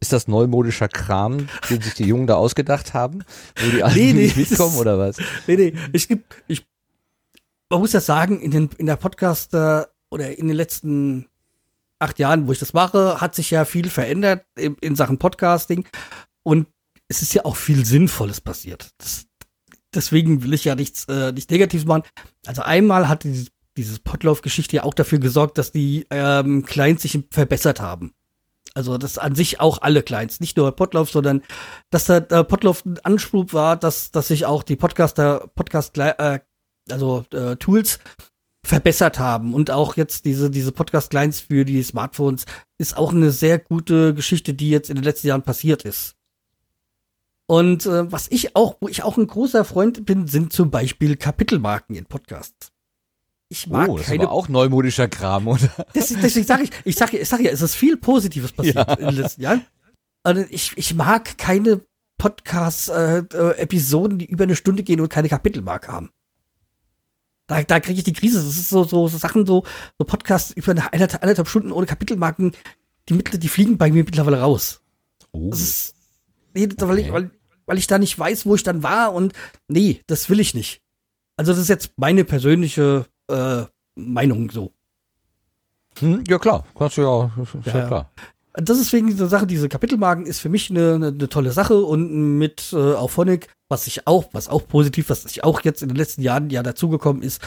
Ist 0.00 0.12
das 0.12 0.28
neumodischer 0.28 0.88
Kram, 0.88 1.48
den 1.68 1.82
sich 1.82 1.94
die 1.94 2.04
Jungen 2.04 2.26
da 2.26 2.36
ausgedacht 2.36 2.94
haben, 2.94 3.22
wo 3.58 3.70
die 3.70 3.82
Alten 3.82 3.98
Nee, 3.98 4.12
nee, 4.12 4.22
nicht 4.22 4.36
mitkommen 4.36 4.72
das- 4.72 4.80
oder 4.80 4.98
was? 4.98 5.18
Nee, 5.46 5.56
nee, 5.56 5.74
ich 5.92 6.08
ich, 6.48 6.66
man 7.68 7.80
muss 7.80 7.92
ja 7.92 8.00
sagen, 8.00 8.40
in 8.40 8.50
den, 8.50 8.70
in 8.78 8.86
der 8.86 8.96
Podcast, 8.96 9.54
oder 9.54 10.36
in 10.38 10.48
den 10.48 10.56
letzten 10.56 11.26
acht 11.98 12.18
Jahren, 12.18 12.48
wo 12.48 12.52
ich 12.52 12.58
das 12.58 12.72
mache, 12.72 13.20
hat 13.20 13.34
sich 13.34 13.50
ja 13.50 13.64
viel 13.64 13.88
verändert 13.88 14.44
in, 14.56 14.74
in 14.80 14.96
Sachen 14.96 15.18
Podcasting 15.18 15.86
und 16.42 16.66
es 17.08 17.22
ist 17.22 17.34
ja 17.34 17.44
auch 17.44 17.56
viel 17.56 17.84
Sinnvolles 17.84 18.40
passiert. 18.40 18.90
Das, 18.98 19.26
deswegen 19.94 20.42
will 20.42 20.54
ich 20.54 20.64
ja 20.64 20.74
nichts, 20.74 21.04
äh, 21.06 21.32
nicht 21.32 21.50
Negatives 21.50 21.86
machen. 21.86 22.02
Also 22.46 22.62
einmal 22.62 23.08
hat 23.08 23.24
dieses, 23.24 23.48
dieses 23.76 23.98
Podlauf-Geschichte 23.98 24.76
ja 24.76 24.84
auch 24.84 24.94
dafür 24.94 25.18
gesorgt, 25.18 25.58
dass 25.58 25.72
die 25.72 26.06
ähm, 26.10 26.64
Clients 26.64 27.02
sich 27.02 27.18
verbessert 27.30 27.80
haben. 27.80 28.12
Also 28.74 28.98
das 28.98 29.18
an 29.18 29.34
sich 29.34 29.60
auch 29.60 29.82
alle 29.82 30.02
Clients, 30.02 30.38
nicht 30.38 30.56
nur 30.56 30.70
Podlauf, 30.72 31.10
sondern 31.10 31.42
dass 31.90 32.04
der, 32.04 32.20
der 32.20 32.44
Podlauf 32.44 32.84
ein 32.84 32.98
Anspruch 33.02 33.52
war, 33.52 33.76
dass, 33.76 34.12
dass 34.12 34.28
sich 34.28 34.46
auch 34.46 34.62
die 34.62 34.76
Podcaster, 34.76 35.50
Podcast, 35.54 35.98
äh, 35.98 36.40
also 36.88 37.24
äh, 37.32 37.56
Tools 37.56 37.98
verbessert 38.64 39.18
haben 39.18 39.54
und 39.54 39.70
auch 39.70 39.96
jetzt 39.96 40.26
diese 40.26 40.50
diese 40.50 40.70
Podcast 40.70 41.10
Clients 41.10 41.40
für 41.40 41.64
die 41.64 41.82
Smartphones 41.82 42.44
ist 42.78 42.96
auch 42.96 43.12
eine 43.12 43.30
sehr 43.30 43.58
gute 43.58 44.14
Geschichte, 44.14 44.54
die 44.54 44.70
jetzt 44.70 44.90
in 44.90 44.96
den 44.96 45.04
letzten 45.04 45.28
Jahren 45.28 45.42
passiert 45.42 45.84
ist. 45.84 46.16
Und 47.50 47.84
äh, 47.86 48.12
was 48.12 48.28
ich 48.30 48.54
auch, 48.54 48.76
wo 48.80 48.86
ich 48.86 49.02
auch 49.02 49.18
ein 49.18 49.26
großer 49.26 49.64
Freund 49.64 50.06
bin, 50.06 50.28
sind 50.28 50.52
zum 50.52 50.70
Beispiel 50.70 51.16
Kapitelmarken 51.16 51.96
in 51.96 52.06
Podcasts. 52.06 52.70
Ich 53.48 53.66
mag 53.66 53.88
oh, 53.88 53.96
das 53.96 54.06
ist 54.06 54.10
keine 54.12 54.26
aber 54.26 54.32
auch 54.32 54.48
neumodischer 54.48 55.08
Kram, 55.08 55.48
oder? 55.48 55.68
das, 55.92 56.10
deswegen 56.10 56.46
sage 56.46 56.62
ich, 56.62 56.70
ich 56.84 56.94
sage 56.94 57.18
ich 57.18 57.28
sag 57.28 57.40
ja, 57.40 57.50
es 57.50 57.60
ist 57.60 57.74
viel 57.74 57.96
Positives 57.96 58.52
passiert 58.52 58.76
Ja. 58.76 58.92
in 58.94 59.06
den 59.06 59.16
letzten 59.16 59.42
Jahren. 59.42 59.66
Also 60.22 60.44
ich, 60.48 60.74
ich 60.76 60.94
mag 60.94 61.38
keine 61.38 61.80
Podcast-Episoden, 62.18 64.18
die 64.18 64.26
über 64.26 64.44
eine 64.44 64.54
Stunde 64.54 64.84
gehen 64.84 65.00
und 65.00 65.08
keine 65.08 65.28
Kapitelmarke 65.28 65.90
haben. 65.90 66.10
Da, 67.48 67.64
da 67.64 67.80
kriege 67.80 67.98
ich 67.98 68.04
die 68.04 68.12
Krise. 68.12 68.36
Das 68.38 68.46
ist 68.46 68.68
so, 68.68 68.84
so, 68.84 69.08
so 69.08 69.18
Sachen, 69.18 69.44
so, 69.44 69.64
so 69.98 70.04
Podcasts 70.04 70.52
über 70.52 70.70
eine 70.70 70.92
eineinhalb, 70.92 71.20
eineinhalb 71.20 71.48
Stunden 71.48 71.72
ohne 71.72 71.86
Kapitelmarken, 71.86 72.52
die, 73.08 73.14
mittel- 73.14 73.40
die 73.40 73.48
fliegen 73.48 73.76
bei 73.76 73.90
mir 73.90 74.04
mittlerweile 74.04 74.38
raus. 74.40 74.82
Oh. 75.32 75.50
Das 75.50 75.58
ist, 75.60 75.96
nee, 76.54 76.68
das- 76.68 76.88
weil, 76.88 76.98
ich, 77.00 77.10
weil, 77.12 77.32
weil 77.70 77.78
ich 77.78 77.86
da 77.86 77.98
nicht 77.98 78.18
weiß, 78.18 78.46
wo 78.46 78.56
ich 78.56 78.64
dann 78.64 78.82
war 78.82 79.14
und 79.14 79.32
nee, 79.68 80.00
das 80.08 80.28
will 80.28 80.40
ich 80.40 80.54
nicht. 80.54 80.82
Also 81.36 81.52
das 81.52 81.60
ist 81.60 81.68
jetzt 81.68 81.92
meine 81.96 82.24
persönliche 82.24 83.06
äh, 83.30 83.62
Meinung 83.94 84.50
so. 84.50 84.72
Hm, 86.00 86.24
ja 86.26 86.40
klar, 86.40 86.66
kannst 86.76 86.96
du 86.96 87.02
ja, 87.02 87.30
ja, 87.64 87.78
Ja. 87.78 87.86
klar. 87.86 88.10
Das 88.54 88.80
ist 88.80 88.92
wegen 88.92 89.06
dieser 89.06 89.28
Sache, 89.28 89.46
diese 89.46 89.68
Kapitelmarken 89.68 90.26
ist 90.26 90.40
für 90.40 90.48
mich 90.48 90.68
eine, 90.68 90.94
eine, 90.94 91.06
eine 91.08 91.28
tolle 91.28 91.52
Sache 91.52 91.76
und 91.76 92.38
mit 92.38 92.72
äh, 92.72 92.94
Auphonic, 92.94 93.46
was 93.68 93.86
ich 93.86 94.08
auch, 94.08 94.28
was 94.32 94.48
auch 94.48 94.66
positiv, 94.66 95.08
was 95.08 95.24
ich 95.24 95.44
auch 95.44 95.60
jetzt 95.60 95.82
in 95.82 95.88
den 95.90 95.96
letzten 95.96 96.22
Jahren 96.22 96.50
ja 96.50 96.64
dazugekommen 96.64 97.22
ist, 97.22 97.40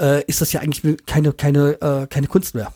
äh, 0.00 0.24
ist 0.24 0.40
das 0.40 0.50
ja 0.54 0.60
eigentlich 0.60 0.96
keine, 1.04 1.34
keine, 1.34 1.78
äh, 1.82 2.06
keine 2.06 2.28
Kunst 2.28 2.54
mehr. 2.54 2.72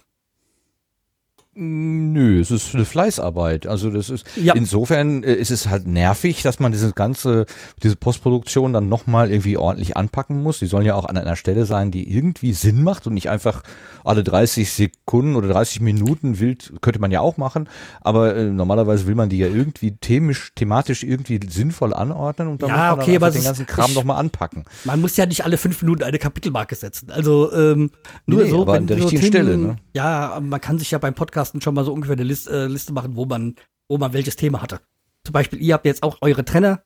Nö, 1.54 2.40
es 2.40 2.50
ist 2.50 2.74
eine 2.74 2.86
Fleißarbeit. 2.86 3.66
Also 3.66 3.90
das 3.90 4.08
ist 4.08 4.24
Ja. 4.36 4.54
insofern 4.54 5.22
äh, 5.22 5.34
ist 5.34 5.50
es 5.50 5.68
halt 5.68 5.86
nervig, 5.86 6.40
dass 6.42 6.60
man 6.60 6.72
diese 6.72 6.92
ganze 6.92 7.44
diese 7.82 7.94
Postproduktion 7.96 8.72
dann 8.72 8.88
nochmal 8.88 9.30
irgendwie 9.30 9.58
ordentlich 9.58 9.94
anpacken 9.94 10.42
muss. 10.42 10.60
Die 10.60 10.66
sollen 10.66 10.86
ja 10.86 10.94
auch 10.94 11.04
an 11.04 11.18
einer 11.18 11.36
Stelle 11.36 11.66
sein, 11.66 11.90
die 11.90 12.10
irgendwie 12.10 12.54
Sinn 12.54 12.82
macht 12.82 13.06
und 13.06 13.12
nicht 13.12 13.28
einfach 13.28 13.62
alle 14.02 14.24
30 14.24 14.72
Sekunden 14.72 15.36
oder 15.36 15.48
30 15.48 15.82
Minuten 15.82 16.40
wild 16.40 16.72
könnte 16.80 17.00
man 17.00 17.10
ja 17.10 17.20
auch 17.20 17.36
machen, 17.36 17.68
aber 18.00 18.34
äh, 18.34 18.44
normalerweise 18.44 19.06
will 19.06 19.14
man 19.14 19.28
die 19.28 19.38
ja 19.38 19.46
irgendwie 19.46 19.92
themisch 19.92 20.52
thematisch 20.54 21.04
irgendwie 21.04 21.38
sinnvoll 21.48 21.92
anordnen 21.92 22.48
und 22.48 22.62
dann 22.62 22.70
Ja, 22.70 22.76
muss 22.76 22.82
man 22.96 23.00
okay, 23.00 23.12
dann 23.12 23.22
aber 23.24 23.30
den 23.30 23.44
ganzen 23.44 23.66
Kram 23.66 23.92
nochmal 23.92 24.16
anpacken. 24.18 24.64
Man 24.84 25.00
muss 25.02 25.16
ja 25.18 25.26
nicht 25.26 25.44
alle 25.44 25.58
fünf 25.58 25.82
Minuten 25.82 26.02
eine 26.02 26.18
Kapitelmarke 26.18 26.74
setzen. 26.74 27.10
Also 27.10 27.52
ähm, 27.52 27.90
nur 28.26 28.42
Nee, 28.42 28.50
so, 28.50 28.62
aber 28.62 28.72
an 28.74 28.86
der 28.86 28.96
richtigen 28.96 29.22
Stelle, 29.22 29.58
ne? 29.58 29.76
Ja, 29.92 30.40
man 30.42 30.60
kann 30.60 30.78
sich 30.78 30.90
ja 30.90 30.98
beim 30.98 31.14
Podcasten 31.42 31.60
schon 31.60 31.74
mal 31.74 31.84
so 31.84 31.92
ungefähr 31.92 32.12
eine 32.14 32.22
Liste, 32.22 32.50
äh, 32.50 32.66
Liste 32.66 32.92
machen, 32.92 33.16
wo 33.16 33.26
man, 33.26 33.56
wo 33.88 33.98
man 33.98 34.12
welches 34.12 34.36
Thema 34.36 34.62
hatte. 34.62 34.80
Zum 35.24 35.32
Beispiel, 35.32 35.60
ihr 35.60 35.74
habt 35.74 35.84
jetzt 35.86 36.02
auch 36.02 36.18
eure 36.20 36.44
Trenner 36.44 36.84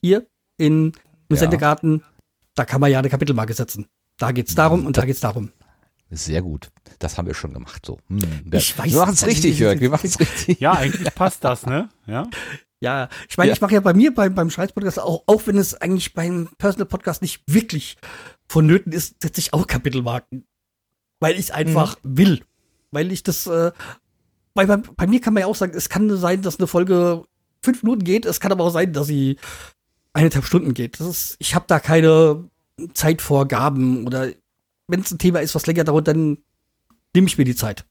hier 0.00 0.26
in, 0.58 0.88
im 0.88 0.92
Ja. 1.30 1.36
Sendegarten. 1.36 2.02
Da 2.54 2.64
kann 2.64 2.80
man 2.80 2.90
ja 2.90 2.98
eine 2.98 3.08
Kapitelmarke 3.08 3.54
setzen. 3.54 3.86
Da 4.18 4.30
geht's 4.32 4.54
darum 4.54 4.84
und 4.86 4.96
da 4.98 5.04
geht's 5.06 5.20
darum. 5.20 5.50
Sehr 6.10 6.42
gut. 6.42 6.70
Das 6.98 7.16
haben 7.18 7.26
wir 7.26 7.34
schon 7.34 7.52
gemacht 7.54 7.84
so. 7.86 7.98
Hm, 8.08 8.20
Ich 8.52 8.78
weiß 8.78 8.92
wir 8.92 9.00
machen 9.00 9.14
es 9.14 9.26
richtig, 9.26 9.58
Jörg. 9.58 9.80
Wir 9.80 9.90
machen 9.90 10.06
es 10.06 10.20
richtig. 10.20 10.60
Ja, 10.60 10.72
eigentlich 10.74 11.12
passt 11.14 11.42
das, 11.42 11.64
ne? 11.66 11.88
Ja. 12.06 12.28
Ja, 12.80 13.08
ich 13.28 13.38
meine, 13.38 13.48
Ja. 13.48 13.54
ich 13.54 13.60
mache 13.62 13.72
ja 13.74 13.80
bei 13.80 13.94
mir 13.94 14.14
beim, 14.14 14.34
beim 14.34 14.50
Scheiß-Podcast 14.50 15.00
auch, 15.00 15.24
auch 15.26 15.46
wenn 15.46 15.56
es 15.56 15.74
eigentlich 15.74 16.12
beim 16.12 16.50
Personal-Podcast 16.58 17.22
nicht 17.22 17.42
wirklich 17.46 17.96
vonnöten 18.46 18.92
ist, 18.92 19.20
setze 19.22 19.40
ich 19.40 19.54
auch 19.54 19.66
Kapitelmarken. 19.66 20.44
Weil 21.20 21.38
ich 21.38 21.54
einfach 21.54 21.96
will. 22.02 22.42
Weil 22.94 23.12
ich 23.12 23.22
das, 23.22 23.46
äh, 23.46 23.72
bei, 24.54 24.66
bei, 24.66 24.76
bei 24.76 25.06
mir 25.06 25.20
kann 25.20 25.34
man 25.34 25.42
ja 25.42 25.46
auch 25.46 25.56
sagen, 25.56 25.72
es 25.74 25.88
kann 25.88 26.16
sein, 26.16 26.42
dass 26.42 26.58
eine 26.58 26.66
Folge 26.66 27.24
fünf 27.62 27.82
Minuten 27.82 28.04
geht, 28.04 28.24
es 28.24 28.40
kann 28.40 28.52
aber 28.52 28.64
auch 28.64 28.70
sein, 28.70 28.92
dass 28.92 29.06
sie 29.06 29.38
eineinhalb 30.12 30.44
Stunden 30.44 30.74
geht. 30.74 31.00
Das 31.00 31.06
ist, 31.06 31.36
ich 31.38 31.54
habe 31.54 31.64
da 31.68 31.80
keine 31.80 32.48
Zeitvorgaben 32.94 34.06
oder 34.06 34.30
wenn 34.86 35.00
es 35.00 35.10
ein 35.10 35.18
Thema 35.18 35.40
ist, 35.40 35.54
was 35.54 35.66
länger 35.66 35.84
dauert, 35.84 36.08
dann 36.08 36.38
nehme 37.14 37.26
ich 37.26 37.38
mir 37.38 37.44
die 37.44 37.56
Zeit. 37.56 37.84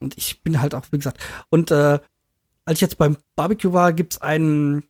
Und 0.00 0.16
ich 0.16 0.42
bin 0.42 0.60
halt 0.60 0.74
auch, 0.74 0.84
wie 0.90 0.98
gesagt, 0.98 1.18
und 1.50 1.70
äh, 1.70 1.98
als 2.64 2.76
ich 2.76 2.80
jetzt 2.80 2.98
beim 2.98 3.16
Barbecue 3.36 3.72
war, 3.72 3.92
gibt's 3.92 4.18
einen 4.18 4.84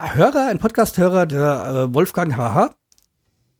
Hörer, 0.00 0.48
einen 0.48 0.58
Podcast-Hörer, 0.58 1.26
der 1.26 1.88
äh, 1.90 1.94
Wolfgang 1.94 2.36
HH 2.36 2.74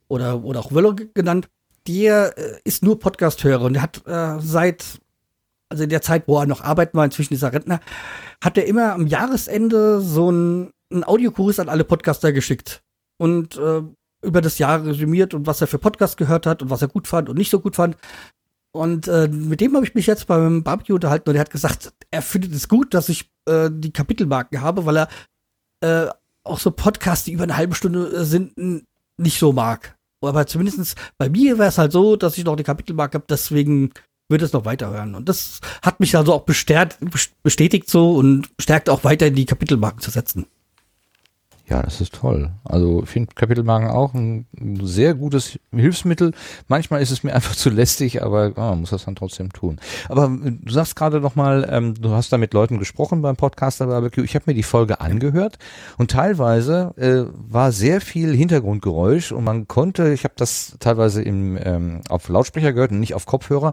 oder, 0.09 0.44
oder 0.44 0.61
auch 0.61 0.73
Wöller 0.73 0.94
genannt, 0.94 1.48
der 1.86 2.36
äh, 2.36 2.60
ist 2.64 2.82
nur 2.82 2.98
Podcast-Hörer 2.98 3.64
und 3.64 3.80
hat 3.80 4.06
äh, 4.06 4.40
seit, 4.40 5.00
also 5.68 5.84
in 5.84 5.90
der 5.90 6.02
Zeit, 6.02 6.24
wo 6.26 6.38
er 6.38 6.46
noch 6.46 6.62
arbeiten 6.62 6.96
war, 6.96 7.04
inzwischen 7.04 7.34
ist 7.34 7.42
er 7.42 7.52
Rentner, 7.52 7.80
hat 8.42 8.58
er 8.58 8.66
immer 8.66 8.92
am 8.92 9.06
Jahresende 9.06 10.00
so 10.00 10.28
einen, 10.28 10.72
Audiokurs 11.02 11.58
an 11.58 11.68
alle 11.68 11.82
Podcaster 11.82 12.32
geschickt 12.32 12.84
und 13.18 13.56
äh, 13.56 13.82
über 14.22 14.40
das 14.40 14.58
Jahr 14.58 14.84
resümiert 14.84 15.34
und 15.34 15.46
was 15.46 15.60
er 15.60 15.66
für 15.66 15.78
Podcast 15.78 16.16
gehört 16.16 16.46
hat 16.46 16.62
und 16.62 16.70
was 16.70 16.82
er 16.82 16.88
gut 16.88 17.08
fand 17.08 17.28
und 17.28 17.36
nicht 17.36 17.50
so 17.50 17.58
gut 17.58 17.74
fand. 17.74 17.96
Und 18.72 19.08
äh, 19.08 19.26
mit 19.26 19.60
dem 19.60 19.74
habe 19.74 19.84
ich 19.84 19.94
mich 19.94 20.06
jetzt 20.06 20.26
beim 20.26 20.62
Barbecue 20.62 20.94
unterhalten 20.94 21.28
und 21.30 21.34
er 21.34 21.40
hat 21.40 21.50
gesagt, 21.50 21.92
er 22.10 22.22
findet 22.22 22.54
es 22.54 22.68
gut, 22.68 22.94
dass 22.94 23.08
ich 23.08 23.30
äh, 23.48 23.70
die 23.72 23.92
Kapitelmarken 23.92 24.60
habe, 24.60 24.86
weil 24.86 24.98
er 24.98 25.08
äh, 25.80 26.10
auch 26.44 26.58
so 26.58 26.70
Podcasts, 26.70 27.24
die 27.24 27.32
über 27.32 27.44
eine 27.44 27.56
halbe 27.56 27.74
Stunde 27.74 28.06
äh, 28.08 28.24
sind, 28.24 28.86
nicht 29.16 29.38
so 29.38 29.52
mag. 29.52 29.95
Aber 30.24 30.47
zumindestens 30.47 30.94
bei 31.18 31.28
mir 31.28 31.59
wäre 31.59 31.68
es 31.68 31.78
halt 31.78 31.93
so, 31.93 32.16
dass 32.16 32.38
ich 32.38 32.44
noch 32.44 32.56
die 32.56 32.62
Kapitelmarke 32.64 33.16
habe, 33.16 33.26
deswegen 33.28 33.93
würde 34.28 34.44
es 34.44 34.52
noch 34.52 34.64
weiterhören. 34.64 35.14
Und 35.14 35.28
das 35.28 35.60
hat 35.82 36.01
mich 36.01 36.16
also 36.16 36.32
auch 36.32 36.43
bestärkt, 36.43 36.98
best- 37.01 37.40
bestätigt 37.43 37.88
so 37.88 38.14
und 38.16 38.56
bestärkt 38.56 38.88
auch 38.90 39.05
weiter 39.05 39.26
in 39.26 39.34
die 39.34 39.47
Kapitelmarken 39.47 40.01
zu 40.01 40.10
setzen. 40.10 40.47
Ja, 41.68 41.82
das 41.82 42.01
ist 42.01 42.14
toll. 42.14 42.51
Also 42.62 43.02
ich 43.02 43.09
finde 43.09 43.34
Kapitelmarken 43.34 43.90
auch 43.90 44.14
ein 44.14 44.47
sehr 44.82 45.14
gutes 45.14 45.59
Hilfsmittel. 45.74 46.30
Manchmal 46.68 47.02
ist 47.02 47.10
es 47.10 47.24
mir 47.24 47.32
einfach 47.34 47.56
zu 47.56 47.70
lästig, 47.70 48.22
aber 48.22 48.51
ja, 48.51 48.70
man 48.70 48.80
muss 48.80 48.90
das 48.90 49.05
dann 49.05 49.16
trotzdem 49.16 49.52
tun. 49.52 49.80
Aber 50.09 50.26
äh, 50.26 50.52
du 50.52 50.72
sagst 50.72 50.94
gerade 50.94 51.20
noch 51.20 51.34
mal, 51.34 51.68
ähm, 51.68 51.94
du 51.94 52.10
hast 52.10 52.32
da 52.32 52.38
mit 52.38 52.55
Leuten 52.55 52.78
gesprochen 52.78 53.20
beim 53.20 53.34
Podcaster 53.34 53.88
Barbecue. 53.88 54.22
Ich 54.22 54.36
habe 54.36 54.44
mir 54.47 54.55
die 54.55 54.62
Folge 54.62 55.01
angehört 55.01 55.59
und 55.98 56.12
teilweise 56.12 56.94
äh, 56.97 57.24
war 57.51 57.72
sehr 57.72 58.01
viel 58.01 58.32
Hintergrundgeräusch 58.32 59.32
und 59.32 59.43
man 59.43 59.66
konnte, 59.66 60.12
ich 60.12 60.22
habe 60.22 60.34
das 60.36 60.76
teilweise 60.78 61.22
im, 61.22 61.59
ähm, 61.60 62.02
auf 62.09 62.28
Lautsprecher 62.28 62.74
gehört 62.74 62.93
und 62.93 63.01
nicht 63.01 63.14
auf 63.14 63.26
Kopfhörer, 63.26 63.72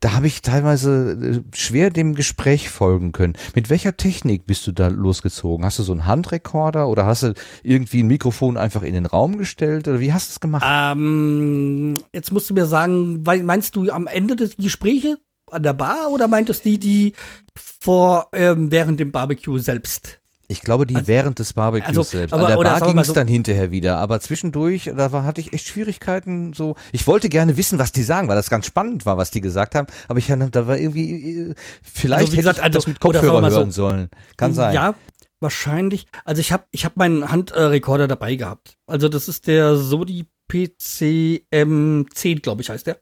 da 0.00 0.14
habe 0.14 0.26
ich 0.26 0.40
teilweise 0.40 1.12
äh, 1.12 1.54
schwer 1.54 1.90
dem 1.90 2.14
Gespräch 2.14 2.70
folgen 2.70 3.12
können. 3.12 3.34
Mit 3.54 3.68
welcher 3.68 3.98
Technik 3.98 4.46
bist 4.46 4.66
du 4.66 4.72
da 4.72 4.88
losgezogen? 4.88 5.66
Hast 5.66 5.78
du 5.78 5.82
so 5.82 5.92
einen 5.92 6.06
Handrekorder 6.06 6.88
oder 6.88 7.04
hast 7.04 7.22
du 7.22 7.33
irgendwie 7.62 8.02
ein 8.02 8.06
Mikrofon 8.06 8.56
einfach 8.56 8.82
in 8.82 8.94
den 8.94 9.06
Raum 9.06 9.38
gestellt 9.38 9.88
oder 9.88 10.00
wie 10.00 10.12
hast 10.12 10.28
du 10.28 10.32
es 10.32 10.40
gemacht? 10.40 10.64
Ähm, 10.66 11.94
jetzt 12.12 12.32
musst 12.32 12.50
du 12.50 12.54
mir 12.54 12.66
sagen, 12.66 13.22
meinst 13.22 13.76
du 13.76 13.90
am 13.90 14.06
Ende 14.06 14.36
des 14.36 14.56
Gespräche 14.56 15.18
an 15.50 15.62
der 15.62 15.72
Bar 15.74 16.10
oder 16.10 16.28
meintest 16.28 16.64
du 16.64 16.70
die, 16.70 16.78
die 16.78 17.12
vor, 17.56 18.28
ähm, 18.32 18.70
während 18.70 19.00
dem 19.00 19.12
Barbecue 19.12 19.58
selbst? 19.58 20.20
Ich 20.46 20.60
glaube, 20.60 20.84
die 20.86 21.06
während 21.06 21.38
des 21.38 21.54
Barbecues 21.54 21.88
also, 21.88 22.02
selbst. 22.02 22.34
aber- 22.34 22.42
An 22.48 22.58
der 22.58 22.62
Bar 22.62 22.80
ging 22.86 22.98
es 22.98 23.06
so- 23.06 23.12
dann 23.14 23.26
hinterher 23.26 23.70
wieder, 23.70 23.96
aber 23.96 24.20
zwischendurch, 24.20 24.90
da 24.94 25.10
war, 25.10 25.24
hatte 25.24 25.40
ich 25.40 25.54
echt 25.54 25.66
Schwierigkeiten. 25.66 26.52
So, 26.52 26.76
ich 26.92 27.06
wollte 27.06 27.30
gerne 27.30 27.56
wissen, 27.56 27.78
was 27.78 27.92
die 27.92 28.02
sagen, 28.02 28.28
weil 28.28 28.36
das 28.36 28.50
ganz 28.50 28.66
spannend 28.66 29.06
war, 29.06 29.16
was 29.16 29.30
die 29.30 29.40
gesagt 29.40 29.74
haben. 29.74 29.86
Aber 30.06 30.18
ich 30.18 30.26
da 30.26 30.66
war 30.66 30.76
irgendwie, 30.76 31.38
äh, 31.50 31.54
vielleicht 31.82 32.20
Also, 32.20 32.32
wie 32.34 32.36
gesagt, 32.36 32.58
hätte 32.58 32.68
ich 32.68 32.74
das 32.74 32.84
also- 32.84 32.90
mit 32.90 33.04
oder 33.04 33.14
sagen 33.20 33.24
wir 33.24 33.30
Kopfhörer 33.30 33.40
mal 33.40 33.50
so- 33.50 33.56
hören 33.58 33.70
sollen. 33.70 34.08
Kann 34.36 34.52
sein. 34.52 34.74
Ja, 34.74 34.94
wahrscheinlich. 35.40 36.06
Also 36.24 36.40
ich 36.40 36.52
habe 36.52 36.66
ich 36.70 36.84
hab 36.84 36.96
meinen 36.96 37.30
Handrekorder 37.30 38.08
dabei 38.08 38.36
gehabt. 38.36 38.76
Also 38.86 39.08
das 39.08 39.28
ist 39.28 39.46
der 39.46 39.76
Sony 39.76 40.26
PCM10, 40.50 42.40
glaube 42.40 42.62
ich, 42.62 42.70
heißt 42.70 42.86
der. 42.86 43.00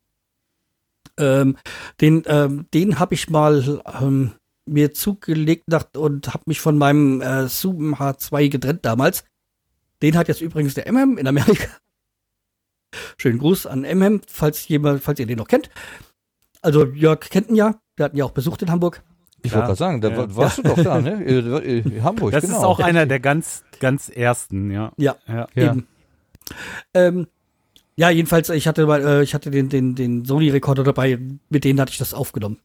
Ähm, 1.19 1.57
den 2.01 2.23
ähm, 2.27 2.67
den 2.73 2.99
habe 2.99 3.15
ich 3.15 3.29
mal 3.29 3.83
ähm, 4.01 4.33
mir 4.67 4.95
zugelegt 4.95 5.65
und 5.97 6.33
habe 6.33 6.45
mich 6.47 6.61
von 6.61 6.79
meinem 6.79 7.21
äh, 7.21 7.49
Zoom 7.49 7.97
H2 7.97 8.49
getrennt 8.49 8.85
damals. 8.85 9.25
Den 10.01 10.17
hat 10.17 10.29
jetzt 10.29 10.41
übrigens 10.41 10.75
der 10.75 10.91
MM 10.91 11.19
in 11.19 11.27
Amerika. 11.27 11.69
Schönen 13.17 13.39
Gruß 13.39 13.67
an 13.67 13.83
MM, 13.83 14.21
falls 14.27 14.67
jemand, 14.69 15.03
falls 15.03 15.19
ihr 15.21 15.27
den 15.27 15.39
noch 15.39 15.49
kennt. 15.49 15.71
Also 16.61 16.87
Jörg 16.87 17.21
kennt 17.21 17.49
ihn 17.49 17.57
ja, 17.57 17.81
der 17.99 18.05
hat 18.05 18.15
ihn 18.15 18.19
ja 18.19 18.25
auch 18.25 18.33
besucht 18.33 18.63
in 18.63 18.71
Hamburg. 18.71 19.03
Ich 19.45 19.53
wollte 19.53 19.67
gerade 19.67 19.79
sagen, 19.79 20.01
da 20.01 20.17
war- 20.17 20.37
warst 20.37 20.59
du 20.59 20.63
doch 20.63 20.83
da, 20.83 21.01
ne? 21.01 21.23
Äh, 21.27 21.79
äh, 21.79 22.01
Hamburg, 22.03 22.33
Das 22.33 22.45
genau. 22.45 22.59
ist 22.59 22.65
auch 22.65 22.79
einer 22.81 23.07
der 23.07 23.21
ganz, 23.21 23.65
ganz 23.81 24.09
ersten, 24.09 24.71
ja. 24.71 24.93
Ja, 24.97 25.17
ja. 25.27 25.47
eben. 25.57 25.87
Ähm, 26.95 27.27
ja, 27.97 28.11
jedenfalls, 28.11 28.49
ich 28.51 28.67
hatte 28.69 28.87
mal, 28.87 29.05
äh, 29.05 29.23
ich 29.23 29.35
hatte 29.35 29.51
den, 29.51 29.69
den, 29.69 29.95
den 29.95 30.25
Sony-Rekorder 30.25 30.85
dabei, 30.85 31.19
mit 31.51 31.65
denen 31.65 31.81
hatte 31.81 31.93
ich 31.93 31.99
das 31.99 32.15
aufgenommen. 32.15 32.59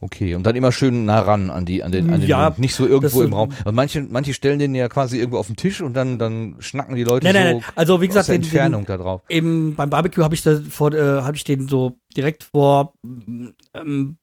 Okay, 0.00 0.34
und 0.34 0.42
dann 0.44 0.54
immer 0.54 0.70
schön 0.70 1.06
nah 1.06 1.20
ran 1.20 1.48
an 1.50 1.64
die, 1.64 1.82
an 1.82 1.90
den, 1.90 2.10
an 2.12 2.20
den 2.20 2.28
Ja, 2.28 2.50
Mund. 2.50 2.58
nicht 2.58 2.74
so 2.74 2.86
irgendwo 2.86 3.22
im 3.22 3.32
Raum. 3.32 3.50
Und 3.64 3.74
manche, 3.74 4.02
manche 4.02 4.34
stellen 4.34 4.58
den 4.58 4.74
ja 4.74 4.88
quasi 4.88 5.18
irgendwo 5.18 5.38
auf 5.38 5.46
den 5.46 5.56
Tisch 5.56 5.80
und 5.80 5.94
dann, 5.94 6.18
dann 6.18 6.56
schnacken 6.58 6.94
die 6.94 7.04
Leute 7.04 7.24
Nein, 7.24 7.34
nein, 7.34 7.52
so 7.54 7.60
nein. 7.60 7.72
Also 7.74 8.00
wie 8.02 8.06
gesagt, 8.08 8.24
aus 8.24 8.26
der 8.26 8.34
Entfernung 8.36 8.82
den, 8.82 8.86
da 8.88 8.96
drauf. 8.98 9.22
Eben 9.30 9.74
beim 9.76 9.88
Barbecue 9.88 10.22
habe 10.22 10.34
ich 10.34 10.42
da 10.42 10.60
vor, 10.68 10.92
äh, 10.92 11.22
habe 11.22 11.36
ich 11.36 11.44
den 11.44 11.68
so 11.68 11.98
direkt 12.14 12.44
vor. 12.44 12.92
Ähm, 13.02 14.18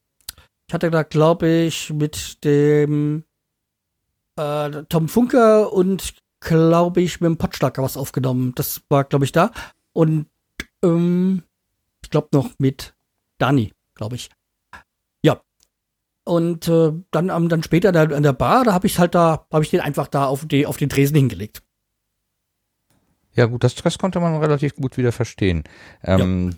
ich 0.67 0.73
hatte 0.73 0.89
da, 0.89 1.03
glaube 1.03 1.47
ich, 1.47 1.91
mit 1.91 2.43
dem 2.43 3.23
äh, 4.35 4.83
Tom 4.89 5.07
Funker 5.07 5.71
und 5.71 6.15
glaube 6.39 7.01
ich 7.01 7.21
mit 7.21 7.29
dem 7.29 7.37
Potschlager 7.37 7.83
was 7.83 7.97
aufgenommen. 7.97 8.53
Das 8.55 8.81
war, 8.89 9.03
glaube 9.03 9.25
ich, 9.25 9.31
da. 9.31 9.51
Und 9.93 10.27
ähm, 10.83 11.43
ich 12.03 12.09
glaube 12.09 12.29
noch 12.33 12.51
mit 12.57 12.93
Dani, 13.37 13.73
glaube 13.95 14.15
ich. 14.15 14.29
Ja. 15.23 15.41
Und 16.23 16.67
äh, 16.67 16.93
dann 17.11 17.49
dann 17.49 17.63
später 17.63 17.95
an 17.95 18.23
der 18.23 18.33
Bar, 18.33 18.63
da 18.63 18.73
habe 18.73 18.87
ich 18.87 18.99
halt 18.99 19.15
da, 19.15 19.47
habe 19.51 19.63
ich 19.63 19.69
den 19.69 19.81
einfach 19.81 20.07
da 20.07 20.25
auf, 20.25 20.45
die, 20.45 20.65
auf 20.65 20.77
den 20.77 20.89
Tresen 20.89 21.15
hingelegt. 21.15 21.61
Ja 23.35 23.45
gut, 23.47 23.63
das, 23.65 23.75
das 23.75 23.97
konnte 23.97 24.19
man 24.21 24.37
relativ 24.37 24.75
gut 24.75 24.97
wieder 24.97 25.11
verstehen. 25.11 25.63
Ähm, 26.03 26.55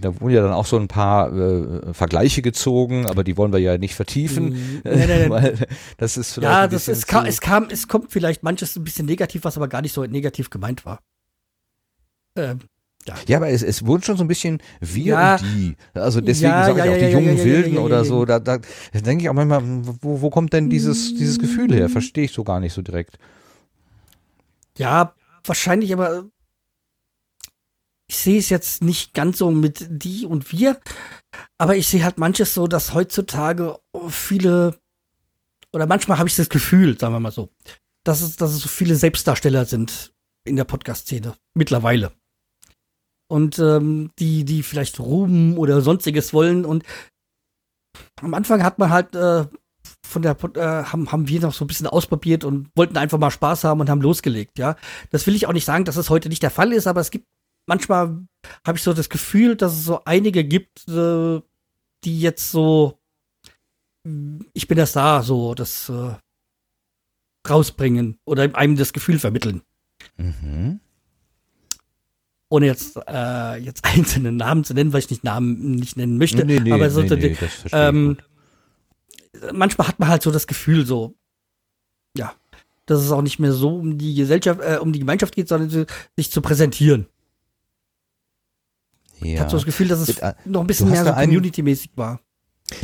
Da 0.00 0.20
wurden 0.20 0.32
ja 0.34 0.42
dann 0.42 0.52
auch 0.52 0.66
so 0.66 0.78
ein 0.78 0.86
paar 0.88 1.32
äh, 1.32 1.92
Vergleiche 1.92 2.40
gezogen, 2.40 3.06
aber 3.06 3.24
die 3.24 3.36
wollen 3.36 3.52
wir 3.52 3.58
ja 3.58 3.78
nicht 3.78 3.94
vertiefen. 3.96 4.50
Mm, 4.50 4.80
nee, 4.84 5.06
nee. 5.06 5.28
weil 5.30 5.58
das 5.96 6.16
ist 6.16 6.34
vielleicht 6.34 6.52
Ja, 6.52 6.62
ein 6.62 6.70
das 6.70 6.86
ist, 6.88 7.06
kam, 7.08 7.26
es 7.26 7.40
kam, 7.40 7.66
es 7.70 7.88
kommt 7.88 8.12
vielleicht 8.12 8.42
manches 8.44 8.76
ein 8.76 8.84
bisschen 8.84 9.06
negativ, 9.06 9.44
was 9.44 9.56
aber 9.56 9.66
gar 9.68 9.82
nicht 9.82 9.92
so 9.92 10.04
negativ 10.04 10.50
gemeint 10.50 10.86
war. 10.86 11.00
Ähm, 12.36 12.60
ja. 13.06 13.14
Ja, 13.28 13.36
aber 13.38 13.48
es, 13.50 13.62
es 13.62 13.84
wurden 13.84 14.02
schon 14.02 14.16
so 14.16 14.24
ein 14.24 14.28
bisschen 14.28 14.62
wir 14.80 15.04
Ja. 15.04 15.32
und 15.34 15.42
die. 15.42 15.76
Also 15.94 16.20
deswegen 16.20 16.52
Ja, 16.52 16.64
sage 16.64 16.78
ja, 16.78 16.84
ich 16.86 16.90
auch 16.90 16.94
ja, 16.94 16.98
die 17.06 17.12
ja, 17.12 17.18
jungen 17.18 17.36
ja, 17.36 17.42
ja, 17.42 17.44
Wilden 17.44 17.74
ja, 17.74 17.80
ja, 17.80 17.84
oder 17.84 17.96
ja. 17.98 18.04
so. 18.04 18.24
Da, 18.24 18.38
da, 18.38 18.58
da 18.92 19.00
denke 19.00 19.24
ich 19.24 19.28
auch 19.30 19.34
manchmal, 19.34 19.62
wo, 20.00 20.20
wo 20.22 20.30
kommt 20.30 20.52
denn 20.52 20.70
dieses, 20.70 21.14
dieses 21.14 21.38
Gefühl 21.38 21.72
her? 21.74 21.88
Verstehe 21.88 22.24
ich 22.24 22.32
so 22.32 22.44
gar 22.44 22.60
nicht 22.60 22.72
so 22.72 22.82
direkt. 22.82 23.18
Ja, 24.76 25.14
wahrscheinlich, 25.48 25.92
aber 25.92 26.28
ich 28.06 28.16
sehe 28.16 28.38
es 28.38 28.50
jetzt 28.50 28.82
nicht 28.82 29.14
ganz 29.14 29.38
so 29.38 29.50
mit 29.50 29.86
die 29.88 30.26
und 30.26 30.52
wir, 30.52 30.80
aber 31.58 31.76
ich 31.76 31.88
sehe 31.88 32.04
halt 32.04 32.18
manches 32.18 32.54
so, 32.54 32.66
dass 32.66 32.94
heutzutage 32.94 33.78
viele 34.08 34.78
oder 35.74 35.86
manchmal 35.86 36.18
habe 36.18 36.28
ich 36.28 36.36
das 36.36 36.48
Gefühl, 36.48 36.98
sagen 36.98 37.14
wir 37.14 37.20
mal 37.20 37.32
so, 37.32 37.50
dass 38.04 38.20
es, 38.20 38.36
dass 38.36 38.52
es 38.52 38.60
so 38.60 38.68
viele 38.68 38.94
Selbstdarsteller 38.94 39.64
sind 39.64 40.14
in 40.44 40.56
der 40.56 40.64
Podcast-Szene 40.64 41.34
mittlerweile. 41.54 42.12
Und 43.26 43.58
ähm, 43.58 44.12
die, 44.18 44.44
die 44.44 44.62
vielleicht 44.62 45.00
Ruhm 45.00 45.58
oder 45.58 45.80
sonstiges 45.80 46.32
wollen. 46.32 46.64
Und 46.64 46.84
am 48.20 48.34
Anfang 48.34 48.62
hat 48.62 48.78
man 48.78 48.90
halt 48.90 49.16
äh, 49.16 49.46
von 50.06 50.22
der 50.22 50.36
äh, 50.56 50.84
haben, 50.84 51.10
haben 51.10 51.28
wir 51.28 51.40
noch 51.40 51.52
so 51.52 51.64
ein 51.64 51.68
bisschen 51.68 51.86
ausprobiert 51.86 52.44
und 52.44 52.70
wollten 52.74 52.96
einfach 52.96 53.18
mal 53.18 53.30
Spaß 53.30 53.64
haben 53.64 53.80
und 53.80 53.90
haben 53.90 54.00
losgelegt, 54.00 54.58
ja. 54.58 54.76
Das 55.10 55.26
will 55.26 55.34
ich 55.34 55.46
auch 55.46 55.52
nicht 55.52 55.64
sagen, 55.64 55.84
dass 55.84 55.96
es 55.96 56.10
heute 56.10 56.28
nicht 56.28 56.42
der 56.42 56.50
Fall 56.50 56.72
ist, 56.72 56.86
aber 56.86 57.00
es 57.00 57.10
gibt 57.10 57.26
manchmal 57.66 58.26
habe 58.66 58.78
ich 58.78 58.84
so 58.84 58.92
das 58.92 59.08
Gefühl, 59.08 59.56
dass 59.56 59.72
es 59.72 59.84
so 59.84 60.04
einige 60.04 60.44
gibt, 60.44 60.88
äh, 60.88 61.40
die 62.04 62.20
jetzt 62.20 62.50
so 62.50 62.98
ich 64.52 64.68
bin 64.68 64.76
das 64.76 64.92
da, 64.92 65.22
so 65.22 65.54
das 65.54 65.88
äh, 65.88 66.14
rausbringen 67.48 68.18
oder 68.24 68.54
einem 68.54 68.76
das 68.76 68.92
Gefühl 68.92 69.18
vermitteln. 69.18 69.62
Mhm. 70.16 70.80
Ohne 72.50 72.66
jetzt, 72.66 72.98
äh, 73.08 73.56
jetzt 73.56 73.84
einzelne 73.96 74.32
Namen 74.32 74.64
zu 74.64 74.74
nennen, 74.74 74.92
weil 74.92 75.00
ich 75.00 75.10
nicht 75.10 75.24
Namen 75.24 75.72
nicht 75.72 75.96
nennen 75.96 76.18
möchte. 76.18 76.44
Nee, 76.44 76.60
nee, 76.60 76.72
aber 76.72 76.90
so, 76.90 77.00
nee, 77.02 77.16
nee, 77.16 77.36
das 77.40 77.64
ähm, 77.72 78.18
manchmal 79.52 79.88
hat 79.88 79.98
man 79.98 80.08
halt 80.08 80.22
so 80.22 80.30
das 80.30 80.46
Gefühl, 80.46 80.86
so, 80.86 81.14
ja, 82.16 82.32
dass 82.86 83.00
es 83.00 83.10
auch 83.10 83.22
nicht 83.22 83.38
mehr 83.38 83.52
so 83.52 83.76
um 83.76 83.98
die 83.98 84.14
Gesellschaft, 84.14 84.60
äh, 84.60 84.78
um 84.80 84.92
die 84.92 84.98
Gemeinschaft 84.98 85.34
geht, 85.34 85.48
sondern 85.48 85.70
so, 85.70 85.84
sich 86.16 86.30
zu 86.30 86.40
präsentieren. 86.42 87.06
Ich 89.20 89.32
Ja. 89.32 89.40
habe 89.40 89.50
so 89.50 89.56
das 89.56 89.64
Gefühl, 89.64 89.88
dass 89.88 90.00
es 90.00 90.08
Mit, 90.08 90.18
äh, 90.20 90.34
noch 90.44 90.60
ein 90.60 90.66
bisschen 90.66 90.90
mehr 90.90 91.04
so 91.04 91.12
community-mäßig 91.12 91.90
war. 91.96 92.20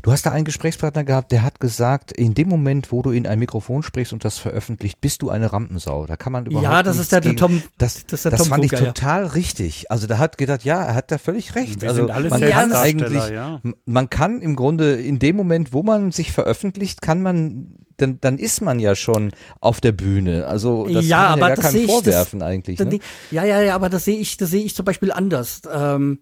Du 0.03 0.12
hast 0.12 0.27
da 0.27 0.31
einen 0.31 0.45
Gesprächspartner 0.45 1.05
gehabt, 1.05 1.33
der 1.33 1.43
hat 1.43 1.61
gesagt, 1.61 2.12
in 2.12 2.35
dem 2.35 2.49
Moment, 2.49 2.93
wo 2.93 3.03
du 3.03 3.11
in 3.11 3.27
ein 3.27 3.39
Mikrofon 3.39 3.83
sprichst 3.83 4.12
und 4.12 4.25
das 4.25 4.39
veröffentlicht, 4.39 5.01
bist 5.01 5.23
du 5.23 5.31
eine 5.31 5.53
Rampensau. 5.53 6.07
Da 6.07 6.17
kann 6.17 6.33
man 6.33 6.47
überhaupt 6.47 6.65
Ja, 6.65 6.83
das 6.83 6.99
ist 6.99 7.12
der, 7.12 7.21
der 7.21 7.37
Tom. 7.37 7.62
Das, 7.79 8.07
das 8.07 8.21
ist 8.21 8.25
der 8.25 8.31
das 8.33 8.41
Tom 8.41 8.49
fand 8.49 8.65
ich 8.65 8.71
Funker, 8.71 8.87
ja. 8.87 8.93
total 8.93 9.27
richtig. 9.27 9.91
Also 9.91 10.07
da 10.07 10.19
hat 10.19 10.39
gedacht, 10.39 10.65
ja, 10.65 10.83
er 10.83 10.95
hat 10.95 11.11
da 11.11 11.19
völlig 11.19 11.55
recht. 11.55 11.81
Wir 11.81 11.91
also 11.91 12.07
man 12.07 12.41
kann 12.41 12.73
eigentlich, 12.73 13.29
ja. 13.31 13.61
man 13.85 14.11
kann 14.11 14.41
im 14.41 14.57
Grunde 14.57 14.95
in 14.95 15.19
dem 15.19 15.37
Moment, 15.37 15.73
wo 15.73 15.83
man 15.83 16.12
sich 16.12 16.33
veröffentlicht, 16.33 17.03
kann 17.03 17.23
man, 17.23 17.75
dann, 17.97 18.19
dann 18.21 18.39
ist 18.39 18.61
man 18.62 18.79
ja 18.81 18.95
schon 18.95 19.33
auf 19.61 19.81
der 19.81 19.93
Bühne. 19.93 20.47
Also 20.47 20.87
das 20.89 21.07
ja, 21.07 21.19
kann 21.19 21.25
man 21.25 21.33
aber 21.33 21.49
ja 21.51 21.55
das 21.57 21.62
gar 21.65 21.73
keinem 21.73 21.85
ich 21.85 21.91
vorwerfen 21.91 22.41
das, 22.41 22.49
eigentlich. 22.49 22.77
das- 22.79 22.87
Ne? 22.89 22.99
Ja, 23.31 23.45
ja, 23.45 23.61
ja, 23.61 23.75
aber 23.75 23.89
das 23.89 24.05
sehe 24.05 24.19
ich, 24.19 24.37
das 24.37 24.51
sehe 24.51 24.65
ich 24.65 24.75
zum 24.75 24.85
Beispiel 24.85 25.12
anders. 25.12 25.62
Ähm, 25.73 26.21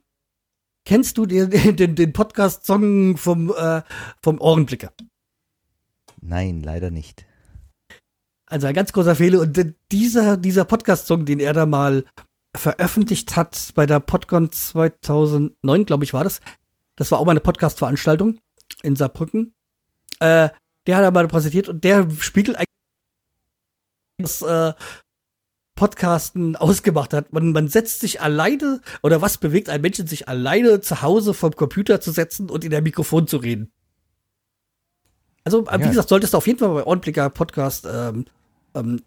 kennst 0.88 1.18
du 1.18 1.26
den, 1.26 1.50
den, 1.76 1.94
den 1.94 2.12
Podcast-Song 2.12 3.18
vom, 3.18 3.52
äh, 3.54 3.82
vom 4.22 4.40
Ohrenblicker? 4.40 4.92
Nein, 6.20 6.62
leider 6.62 6.90
nicht. 6.90 7.26
Also 8.46 8.66
ein 8.66 8.74
ganz 8.74 8.92
großer 8.92 9.14
Fehler. 9.14 9.40
Und 9.40 9.74
dieser, 9.92 10.38
dieser 10.38 10.64
Podcast-Song, 10.64 11.26
den 11.26 11.40
er 11.40 11.52
da 11.52 11.66
mal 11.66 12.06
veröffentlicht 12.56 13.36
hat 13.36 13.72
bei 13.74 13.84
der 13.84 14.00
Podcon 14.00 14.50
2009, 14.50 15.84
glaube 15.84 16.04
ich, 16.04 16.14
war 16.14 16.24
das. 16.24 16.40
Das 16.96 17.12
war 17.12 17.18
auch 17.18 17.26
mal 17.26 17.32
eine 17.32 17.40
Podcast-Veranstaltung 17.40 18.38
in 18.82 18.96
Saarbrücken. 18.96 19.54
Äh, 20.20 20.48
der 20.86 20.96
hat 20.96 21.04
er 21.04 21.10
mal 21.10 21.28
präsentiert 21.28 21.68
und 21.68 21.84
der 21.84 22.10
spiegelt 22.18 22.56
eigentlich 22.56 22.66
das 24.16 24.40
äh, 24.40 24.72
Podcasten 25.78 26.56
ausgemacht 26.56 27.14
hat. 27.14 27.32
Man, 27.32 27.52
man 27.52 27.68
setzt 27.68 28.00
sich 28.00 28.20
alleine 28.20 28.80
oder 29.02 29.22
was 29.22 29.38
bewegt 29.38 29.68
einen 29.68 29.82
Menschen, 29.82 30.08
sich 30.08 30.26
alleine 30.28 30.80
zu 30.80 31.02
Hause 31.02 31.34
vom 31.34 31.52
Computer 31.52 32.00
zu 32.00 32.10
setzen 32.10 32.50
und 32.50 32.64
in 32.64 32.70
der 32.72 32.82
Mikrofon 32.82 33.28
zu 33.28 33.36
reden. 33.36 33.70
Also, 35.44 35.64
äh, 35.66 35.78
wie 35.78 35.82
Ja. 35.84 35.88
gesagt, 35.90 36.08
solltest 36.08 36.32
du 36.34 36.38
auf 36.38 36.48
jeden 36.48 36.58
Fall 36.58 36.70
bei 36.74 36.84
Ordentlicher 36.84 37.30
Podcast 37.30 37.86
ähm, 37.88 38.24
ähm, 38.74 39.02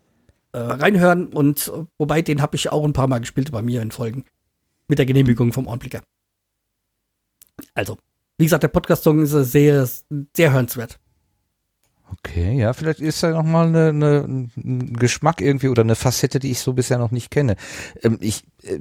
äh, 0.53 0.59
reinhören 0.59 1.27
und 1.27 1.67
äh, 1.67 1.83
wobei 1.97 2.21
den 2.21 2.41
habe 2.41 2.55
ich 2.55 2.71
auch 2.71 2.85
ein 2.85 2.93
paar 2.93 3.07
Mal 3.07 3.19
gespielt 3.19 3.51
bei 3.51 3.61
mir 3.61 3.81
in 3.81 3.91
Folgen 3.91 4.23
mit 4.87 4.97
der 4.97 5.05
Genehmigung 5.05 5.51
vom 5.51 5.67
Ohrenblicker. 5.67 6.01
Also, 7.73 7.97
wie 8.37 8.45
gesagt, 8.45 8.63
der 8.63 8.69
Podcast-Song 8.69 9.21
ist 9.23 9.31
sehr, 9.31 9.87
sehr 10.37 10.53
hörenswert. 10.53 11.00
Okay, 12.11 12.57
ja, 12.57 12.73
vielleicht 12.73 12.99
ist 12.99 13.23
da 13.23 13.31
nochmal 13.31 13.67
eine, 13.67 13.89
eine, 13.89 14.49
ein 14.57 14.93
Geschmack 14.93 15.39
irgendwie 15.39 15.69
oder 15.69 15.81
eine 15.81 15.95
Facette, 15.95 16.39
die 16.39 16.51
ich 16.51 16.59
so 16.59 16.73
bisher 16.73 16.97
noch 16.97 17.11
nicht 17.11 17.31
kenne. 17.31 17.55
Ähm, 18.03 18.17
ich, 18.19 18.43
äh, 18.63 18.79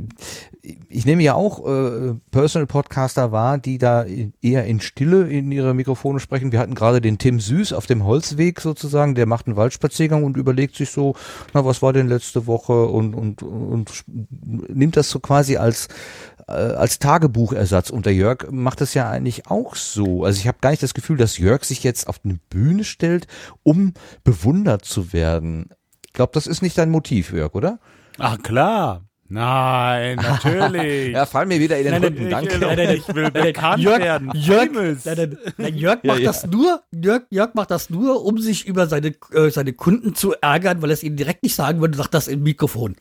ich 0.89 1.07
nehme 1.07 1.23
ja 1.23 1.35
auch 1.35 1.66
äh, 1.66 2.15
Personal 2.31 2.66
Podcaster 2.66 3.31
wahr, 3.31 3.59
die 3.59 3.78
da 3.78 4.05
eher 4.43 4.65
in 4.65 4.81
Stille 4.81 5.28
in 5.28 5.52
ihre 5.52 5.74
Mikrofone 5.74 6.19
sprechen. 6.19 6.51
Wir 6.51 6.59
hatten 6.59 6.74
gerade 6.74 7.01
den 7.01 7.19
Tim 7.19 7.39
Süß 7.40 7.73
auf 7.73 7.86
dem 7.86 8.05
Holzweg 8.05 8.61
sozusagen, 8.61 9.15
der 9.15 9.27
macht 9.27 9.47
einen 9.47 9.57
Waldspaziergang 9.57 10.24
und 10.24 10.36
überlegt 10.36 10.74
sich 10.74 10.90
so, 10.90 11.15
na, 11.55 11.65
was 11.65 11.82
war 11.82 11.93
denn 11.93 12.09
letzte 12.09 12.47
Woche 12.47 12.86
und, 12.86 13.15
und, 13.15 13.43
und 13.43 14.05
nimmt 14.09 14.97
das 14.97 15.09
so 15.09 15.20
quasi 15.20 15.57
als 15.57 15.89
als 16.55 16.98
Tagebuchersatz. 16.98 17.90
Und 17.90 18.06
der 18.06 18.14
Jörg 18.14 18.51
macht 18.51 18.81
das 18.81 18.94
ja 18.94 19.09
eigentlich 19.09 19.47
auch 19.47 19.74
so. 19.77 20.24
Also 20.24 20.40
ich 20.40 20.48
habe 20.48 20.59
gar 20.60 20.70
nicht 20.70 20.82
das 20.82 20.94
Gefühl, 20.94 21.16
dass 21.16 21.39
Jörg 21.39 21.64
sich 21.64 21.82
jetzt 21.82 22.09
auf 22.09 22.20
eine 22.24 22.39
Bühne 22.51 22.85
stellt, 22.85 23.27
um 23.62 23.94
bewundert 24.24 24.85
zu 24.85 25.12
werden. 25.12 25.70
Ich 26.06 26.12
glaube, 26.12 26.32
das 26.35 26.47
ist 26.47 26.62
nicht 26.62 26.77
dein 26.77 26.90
Motiv, 26.90 27.32
Jörg, 27.32 27.55
oder? 27.55 27.78
Ach 28.18 28.39
klar. 28.43 29.02
Nein, 29.32 30.16
natürlich. 30.22 31.12
ja, 31.12 31.24
fall 31.24 31.47
mir 31.47 31.60
wieder 31.60 31.78
in 31.78 31.85
den 31.85 31.93
Nein, 31.93 32.02
Rücken, 32.02 32.31
danke. 32.31 32.59
nein, 32.59 32.77
nein, 32.77 32.97
Ich 32.97 33.14
will 33.14 33.31
bekannt 33.31 33.81
Jörg, 33.81 34.01
werden. 34.01 34.32
Jörg, 34.35 34.72
nein, 34.72 34.98
nein, 35.05 35.39
nein, 35.56 35.74
Jörg 35.77 36.02
macht 36.02 36.18
ja. 36.18 36.24
das 36.24 36.47
nur, 36.48 36.82
Jörg, 36.93 37.22
Jörg 37.31 37.55
macht 37.55 37.70
das 37.70 37.90
nur, 37.90 38.24
um 38.24 38.39
sich 38.39 38.66
über 38.66 38.89
seine, 38.89 39.14
äh, 39.32 39.51
seine 39.51 39.72
Kunden 39.72 40.16
zu 40.16 40.35
ärgern, 40.40 40.82
weil 40.82 40.90
er 40.90 40.94
es 40.94 41.05
ihnen 41.05 41.16
direkt 41.16 41.44
nicht 41.44 41.55
sagen 41.55 41.81
würde, 41.81 41.97
sagt 41.97 42.12
das 42.12 42.27
im 42.27 42.43
Mikrofon. 42.43 42.97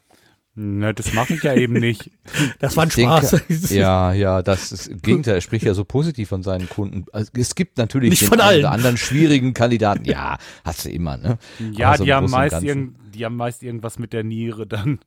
Na, 0.61 0.91
das 0.91 1.13
mache 1.13 1.35
ich 1.35 1.43
ja 1.43 1.53
eben 1.53 1.75
nicht. 1.75 2.11
Das 2.59 2.75
war 2.75 2.83
ein 2.83 2.89
Ich 2.89 2.95
denke, 2.95 3.25
Spaß. 3.25 3.69
ja, 3.69 4.11
ja, 4.11 4.41
das 4.41 4.73
ist 4.73 4.87
im 4.87 5.01
Gegenteil. 5.01 5.35
Er 5.35 5.41
spricht 5.41 5.63
ja 5.63 5.73
so 5.73 5.85
positiv 5.85 6.27
von 6.27 6.43
seinen 6.43 6.67
Kunden. 6.67 7.05
Also, 7.13 7.31
es 7.33 7.55
gibt 7.55 7.77
natürlich 7.77 8.09
Nicht 8.09 8.23
den 8.23 8.27
von 8.27 8.41
allen. 8.41 8.65
anderen 8.65 8.97
schwierigen 8.97 9.53
Kandidaten. 9.53 10.03
Ja, 10.03 10.37
hast 10.65 10.83
du 10.83 10.89
immer, 10.89 11.15
ne? 11.15 11.37
Ja, 11.71 11.95
so 11.95 12.03
die, 12.03 12.13
haben 12.13 12.29
meist 12.29 12.61
irgend, 12.61 12.97
die 13.15 13.23
haben 13.23 13.37
meist 13.37 13.63
irgendwas 13.63 13.99
mit 13.99 14.11
der 14.11 14.23
Niere 14.25 14.67
dann. 14.67 14.99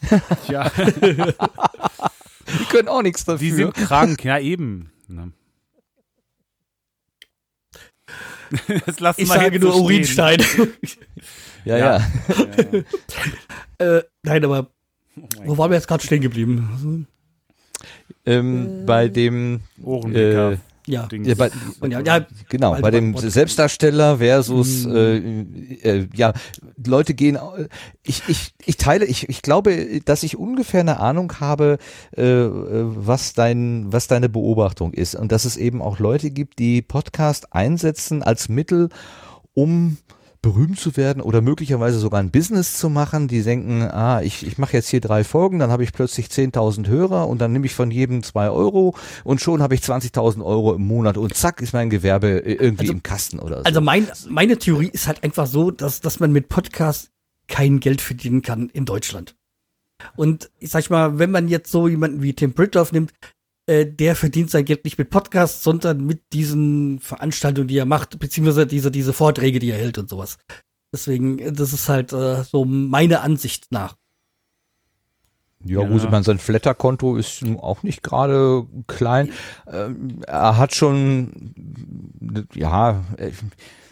Tja, 0.46 0.70
Die 0.74 2.64
können 2.70 2.88
auch 2.88 3.02
nichts 3.02 3.26
dafür. 3.26 3.38
die 3.38 3.52
sind 3.52 3.74
krank, 3.74 4.24
ja 4.24 4.38
eben. 4.38 4.90
Ne. 5.08 5.32
Das 8.86 8.98
lassen 8.98 9.20
Ich 9.20 9.28
wir 9.28 9.34
sage 9.34 9.60
nur 9.60 9.72
so 9.72 9.78
stehen. 9.78 9.84
Urinstein. 9.84 10.42
Ja, 11.64 11.76
ja. 11.76 11.98
Ja. 13.78 13.86
äh, 13.98 14.02
nein, 14.22 14.44
aber 14.44 14.68
Oh 15.16 15.26
wo 15.46 15.58
waren 15.58 15.70
wir 15.70 15.76
jetzt 15.76 15.88
gerade 15.88 16.04
stehen 16.04 16.20
geblieben? 16.20 17.06
Ähm, 18.26 18.84
bei 18.86 19.08
dem 19.08 19.60
Ohrenblicker. 19.82 20.52
äh, 20.52 20.58
Ja. 20.86 21.08
Ja, 21.12 21.34
bei, 21.36 21.50
Und 21.80 21.92
ja, 21.92 22.00
ja, 22.00 22.26
genau, 22.48 22.70
also 22.72 22.82
bei 22.82 22.90
dem 22.90 23.16
Selbstdarsteller 23.16 24.18
versus 24.18 24.84
Hm. 24.84 25.76
äh, 25.84 25.98
äh, 25.98 26.08
ja, 26.14 26.32
Leute 26.84 27.14
gehen 27.14 27.36
äh, 27.36 27.68
ich, 28.02 28.22
ich, 28.28 28.54
ich 28.64 28.76
teile, 28.76 29.04
ich, 29.04 29.28
ich 29.28 29.42
glaube, 29.42 30.00
dass 30.04 30.22
ich 30.22 30.36
ungefähr 30.36 30.80
eine 30.80 30.98
Ahnung 30.98 31.34
habe, 31.38 31.78
äh, 32.16 32.22
äh, 32.24 32.50
was 32.50 33.34
dein, 33.34 33.92
was 33.92 34.08
deine 34.08 34.28
Beobachtung 34.28 34.92
ist. 34.92 35.14
Und 35.14 35.30
dass 35.32 35.44
es 35.44 35.56
eben 35.56 35.80
auch 35.80 35.98
Leute 35.98 36.30
gibt, 36.30 36.58
die 36.58 36.82
Podcast 36.82 37.52
einsetzen 37.52 38.22
als 38.22 38.48
Mittel, 38.48 38.88
um 39.54 39.98
berühmt 40.42 40.78
zu 40.80 40.96
werden 40.96 41.20
oder 41.22 41.42
möglicherweise 41.42 41.98
sogar 41.98 42.20
ein 42.20 42.30
Business 42.30 42.78
zu 42.78 42.88
machen, 42.88 43.28
die 43.28 43.42
denken, 43.42 43.82
ah, 43.82 44.22
ich, 44.22 44.46
ich 44.46 44.56
mache 44.56 44.72
jetzt 44.72 44.88
hier 44.88 45.00
drei 45.00 45.22
Folgen, 45.22 45.58
dann 45.58 45.70
habe 45.70 45.84
ich 45.84 45.92
plötzlich 45.92 46.26
10.000 46.28 46.86
Hörer 46.88 47.28
und 47.28 47.40
dann 47.40 47.52
nehme 47.52 47.66
ich 47.66 47.74
von 47.74 47.90
jedem 47.90 48.22
zwei 48.22 48.48
Euro 48.48 48.94
und 49.22 49.40
schon 49.40 49.60
habe 49.62 49.74
ich 49.74 49.82
20.000 49.82 50.42
Euro 50.44 50.74
im 50.74 50.86
Monat 50.86 51.18
und 51.18 51.34
zack 51.34 51.60
ist 51.60 51.74
mein 51.74 51.90
Gewerbe 51.90 52.44
äh, 52.44 52.54
irgendwie 52.54 52.82
Also- 52.84 52.92
im 52.94 53.02
Kasten 53.02 53.38
oder 53.38 53.58
so. 53.58 53.64
Also 53.64 53.80
mein, 53.82 54.06
meine 54.28 54.56
Theorie 54.56 54.88
ist 54.90 55.06
halt 55.06 55.22
einfach 55.22 55.46
so, 55.46 55.70
dass, 55.70 56.00
dass 56.00 56.20
man 56.20 56.32
mit 56.32 56.48
Podcast 56.48 57.10
kein 57.46 57.80
Geld 57.80 58.00
verdienen 58.00 58.40
kann 58.42 58.70
in 58.70 58.86
Deutschland. 58.86 59.36
Und 60.16 60.50
ich 60.58 60.70
sag 60.70 60.88
mal, 60.88 61.18
wenn 61.18 61.30
man 61.30 61.48
jetzt 61.48 61.70
so 61.70 61.86
jemanden 61.86 62.22
wie 62.22 62.32
Tim 62.32 62.52
Britloff 62.54 62.92
nimmt, 62.92 63.12
äh, 63.66 63.86
der 63.86 64.16
verdient 64.16 64.50
sein 64.50 64.64
Geld 64.64 64.84
nicht 64.84 64.98
mit 64.98 65.10
Podcasts, 65.10 65.62
sondern 65.62 66.04
mit 66.04 66.32
diesen 66.32 66.98
Veranstaltungen, 67.00 67.68
die 67.68 67.78
er 67.78 67.86
macht, 67.86 68.18
beziehungsweise 68.18 68.66
diese, 68.66 68.90
diese 68.90 69.12
Vorträge, 69.12 69.58
die 69.58 69.70
er 69.70 69.78
hält 69.78 69.98
und 69.98 70.08
sowas. 70.08 70.38
Deswegen, 70.92 71.38
äh, 71.38 71.52
das 71.52 71.72
ist 71.72 71.88
halt 71.88 72.12
äh, 72.12 72.42
so 72.44 72.64
meine 72.64 73.20
Ansicht 73.20 73.70
nach. 73.70 73.96
Ja, 75.64 75.82
Ja. 75.82 75.88
gut, 75.88 76.02
ich 76.02 76.10
meine, 76.10 76.24
sein 76.24 76.38
Flatter-Konto 76.38 77.16
ist 77.16 77.42
nun 77.42 77.58
auch 77.60 77.82
nicht 77.82 78.02
gerade 78.02 78.66
klein. 78.86 79.30
Ähm, 79.66 80.22
er 80.26 80.56
hat 80.56 80.74
schon, 80.74 81.54
ja, 82.54 83.04
äh, 83.18 83.30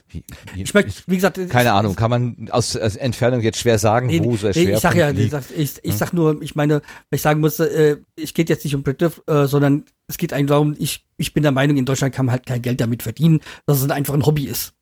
wie, 0.08 0.24
wie, 0.54 0.62
Ich 0.62 0.74
meine, 0.74 0.88
wie 1.06 1.16
gesagt, 1.16 1.38
keine 1.50 1.72
Ahnung, 1.72 1.96
kann 1.96 2.10
man 2.10 2.48
aus, 2.50 2.76
aus 2.76 2.96
Entfernung 2.96 3.40
jetzt 3.40 3.58
schwer 3.58 3.78
sagen, 3.78 4.06
Nee, 4.06 4.20
wo 4.22 4.36
sein 4.36 4.52
nee, 4.54 4.72
ich 4.72 4.78
sag 4.78 4.94
ja, 4.94 5.10
ich 5.10 5.30
sag, 5.30 5.44
ich, 5.56 5.74
ich 5.82 5.94
sag 5.94 6.12
nur, 6.12 6.40
ich 6.42 6.54
meine, 6.54 6.74
weil 6.74 7.16
ich 7.16 7.22
sagen 7.22 7.40
musste, 7.40 7.68
äh, 7.70 7.96
es 8.20 8.34
geht 8.34 8.48
jetzt 8.48 8.64
nicht 8.64 8.74
um 8.74 8.82
Britloff, 8.82 9.22
äh, 9.26 9.46
sondern 9.46 9.84
es 10.06 10.16
geht 10.16 10.32
eigentlich 10.32 10.46
darum, 10.46 10.74
ich, 10.78 11.06
ich 11.16 11.34
bin 11.34 11.42
der 11.42 11.52
Meinung, 11.52 11.76
in 11.76 11.84
Deutschland 11.84 12.14
kann 12.14 12.26
man 12.26 12.32
halt 12.32 12.46
kein 12.46 12.62
Geld 12.62 12.80
damit 12.80 13.02
verdienen, 13.02 13.40
dass 13.66 13.82
es 13.82 13.90
einfach 13.90 14.14
ein 14.14 14.24
Hobby 14.24 14.44
ist. 14.44 14.72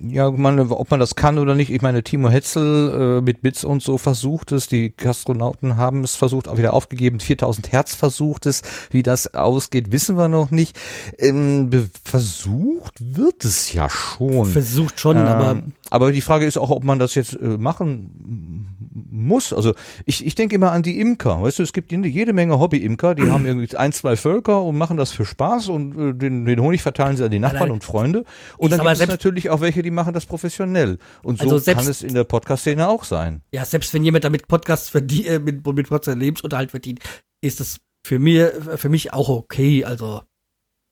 Ja, 0.00 0.28
man, 0.32 0.58
ob 0.58 0.90
man 0.90 0.98
das 0.98 1.14
kann 1.14 1.38
oder 1.38 1.54
nicht. 1.54 1.70
Ich 1.70 1.82
meine, 1.82 2.02
Timo 2.02 2.30
Hetzel 2.30 3.18
äh, 3.18 3.20
mit 3.20 3.42
Bits 3.42 3.62
und 3.62 3.80
so 3.80 3.96
versucht 3.96 4.50
es. 4.50 4.66
Die 4.66 4.94
Gastronauten 4.96 5.76
haben 5.76 6.02
es 6.02 6.16
versucht, 6.16 6.48
auch 6.48 6.58
wieder 6.58 6.74
aufgegeben. 6.74 7.20
4000 7.20 7.70
Hertz 7.70 7.94
versucht 7.94 8.46
es. 8.46 8.62
Wie 8.90 9.04
das 9.04 9.32
ausgeht, 9.34 9.92
wissen 9.92 10.16
wir 10.16 10.26
noch 10.26 10.50
nicht. 10.50 10.76
Ähm, 11.18 11.70
versucht 12.02 12.94
wird 12.98 13.44
es 13.44 13.72
ja 13.72 13.88
schon. 13.88 14.46
Versucht 14.46 14.98
schon, 14.98 15.16
Ähm, 15.16 15.26
aber 15.26 15.62
aber 15.90 16.12
die 16.12 16.20
Frage 16.20 16.46
ist 16.46 16.56
auch, 16.56 16.70
ob 16.70 16.82
man 16.84 16.98
das 16.98 17.14
jetzt 17.14 17.34
äh, 17.34 17.58
machen 17.58 18.78
muss. 18.92 19.52
Also 19.52 19.74
ich, 20.04 20.26
ich 20.26 20.34
denke 20.34 20.54
immer 20.56 20.72
an 20.72 20.82
die 20.82 21.00
Imker. 21.00 21.42
Weißt 21.42 21.58
du, 21.58 21.62
es 21.62 21.72
gibt 21.72 21.92
jede, 21.92 22.32
Menge 22.32 22.58
Hobby-Imker, 22.58 23.14
die 23.14 23.30
haben 23.30 23.46
irgendwie 23.46 23.76
ein, 23.76 23.92
zwei 23.92 24.16
Völker 24.16 24.62
und 24.62 24.76
machen 24.76 24.96
das 24.96 25.12
für 25.12 25.24
Spaß 25.24 25.68
und 25.68 25.98
äh, 25.98 26.14
den, 26.14 26.44
den 26.44 26.60
Honig 26.60 26.82
verteilen 26.82 27.16
sie 27.16 27.24
an 27.24 27.30
die 27.30 27.38
Nachbarn 27.38 27.62
Nein, 27.68 27.70
und 27.72 27.84
Freunde. 27.84 28.24
Und 28.58 28.72
dann 28.72 28.80
gibt 28.80 29.00
es 29.00 29.06
natürlich 29.06 29.50
auch 29.50 29.60
welche, 29.60 29.82
die 29.82 29.90
machen 29.90 30.12
das 30.12 30.26
professionell. 30.26 30.98
Und 31.22 31.38
so 31.38 31.44
Also 31.44 31.58
selbst- 31.58 31.80
kann 31.82 31.90
es 31.90 32.02
in 32.02 32.14
der 32.14 32.24
Podcast-Szene 32.24 32.88
auch 32.88 33.04
sein. 33.04 33.42
ja, 33.52 33.64
selbst 33.64 33.94
wenn 33.94 34.04
jemand 34.04 34.24
damit 34.24 34.48
Podcasts 34.48 34.88
verdient, 34.88 35.26
äh, 35.26 35.38
mit, 35.38 35.64
mit 35.66 35.88
Podcasts 35.88 36.14
Lebensunterhalt 36.20 36.70
verdient, 36.70 37.00
ist 37.40 37.60
es 37.60 37.78
für 38.04 38.18
mir, 38.18 38.76
für 38.76 38.88
mich 38.88 39.12
auch 39.12 39.28
okay. 39.28 39.84
Also 39.84 40.22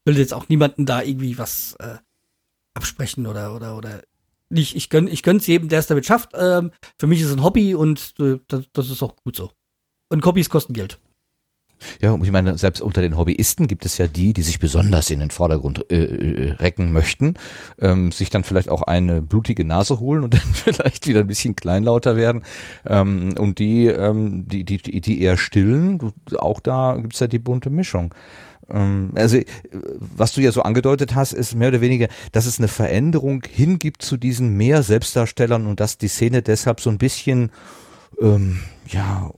will 0.05 0.19
jetzt 0.19 0.35
auch 0.35 0.49
niemanden 0.49 0.87
da 0.87 1.03
irgendwie 1.03 1.39
was 1.39 1.77
äh, 1.81 1.97
absprechen 2.75 3.27
oder 3.27 3.55
oder 3.55 3.77
oder 3.77 4.03
nicht. 4.51 4.77
Ich 4.77 4.91
gönn, 4.91 5.09
ich 5.09 5.23
gönn's 5.23 5.47
jedem, 5.47 5.69
der 5.69 5.79
es 5.79 5.87
damit 5.87 6.07
schafft. 6.07 6.31
Ähm, 6.35 6.71
für 6.99 7.07
mich 7.07 7.21
ist 7.21 7.29
es 7.29 7.33
ein 7.33 7.43
Hobby 7.43 7.75
und 7.75 8.15
äh, 8.19 8.39
das, 8.49 8.65
das 8.73 8.91
ist 8.91 9.03
auch 9.03 9.17
gut 9.17 9.37
so. 9.37 9.51
Und 10.11 10.25
Hobbys 10.25 10.49
kosten 10.49 10.73
Geld. 10.73 10.99
Ja, 12.01 12.13
und 12.13 12.25
ich 12.25 12.33
meine, 12.33 12.59
selbst 12.59 12.81
unter 12.81 13.03
den 13.03 13.17
Hobbyisten 13.17 13.67
gibt 13.67 13.85
es 13.87 13.99
ja 13.99 14.07
die, 14.07 14.33
die 14.33 14.43
sich 14.43 14.59
besonders 14.59 15.11
in 15.11 15.21
den 15.21 15.31
Vordergrund 15.31 15.91
äh, 15.91 16.05
äh, 16.05 16.53
recken 16.53 16.93
möchten, 16.93 17.35
ähm, 17.79 18.13
sich 18.13 18.31
dann 18.31 18.45
vielleicht 18.45 18.69
auch 18.69 18.83
eine 18.83 19.23
blutige 19.23 19.65
Nase 19.65 20.01
holen 20.01 20.25
und 20.25 20.35
dann 20.35 20.55
vielleicht 20.55 21.07
wieder 21.07 21.21
ein 21.21 21.27
bisschen 21.27 21.57
kleinlauter 21.57 22.17
werden. 22.17 22.43
Ähm, 22.87 23.35
und 23.39 23.59
die, 23.59 23.87
ähm, 23.87 24.47
die, 24.49 24.65
die, 24.65 24.79
die, 24.79 25.23
eher 25.23 25.37
stillen, 25.37 26.13
auch 26.39 26.61
da 26.61 26.97
gibt's 27.01 27.21
ja 27.21 27.27
die 27.27 27.39
bunte 27.39 27.71
Mischung. 27.71 28.15
Ähm, 28.71 29.13
also, 29.15 29.37
äh, 29.37 29.45
was 29.99 30.33
du 30.33 30.41
ja 30.41 30.53
so 30.53 30.63
angedeutet 30.63 31.15
hast, 31.15 31.33
ist 31.33 31.55
mehr 31.55 31.69
oder 31.69 31.81
weniger, 31.81 32.09
dass 32.33 32.47
es 32.47 32.59
eine 32.59 32.69
Veränderung 32.69 33.43
hingibt 33.49 34.03
zu 34.03 34.17
diesen 34.17 34.57
mehr 34.57 34.83
Selbstdarstellern 34.83 35.67
und 35.67 35.81
dass 35.81 35.99
die 35.99 36.09
Szene 36.09 36.43
deshalb 36.43 36.81
so 36.81 36.91
ein 36.91 36.99
bisschen 36.99 37.51
ähm, 38.21 38.61
ja, 38.89 39.31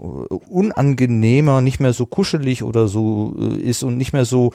unangenehmer, 0.48 1.60
nicht 1.60 1.80
mehr 1.80 1.92
so 1.92 2.06
kuschelig 2.06 2.62
oder 2.62 2.88
so 2.88 3.34
äh, 3.38 3.56
ist 3.56 3.82
und 3.82 3.96
nicht 3.96 4.12
mehr 4.12 4.24
so 4.24 4.52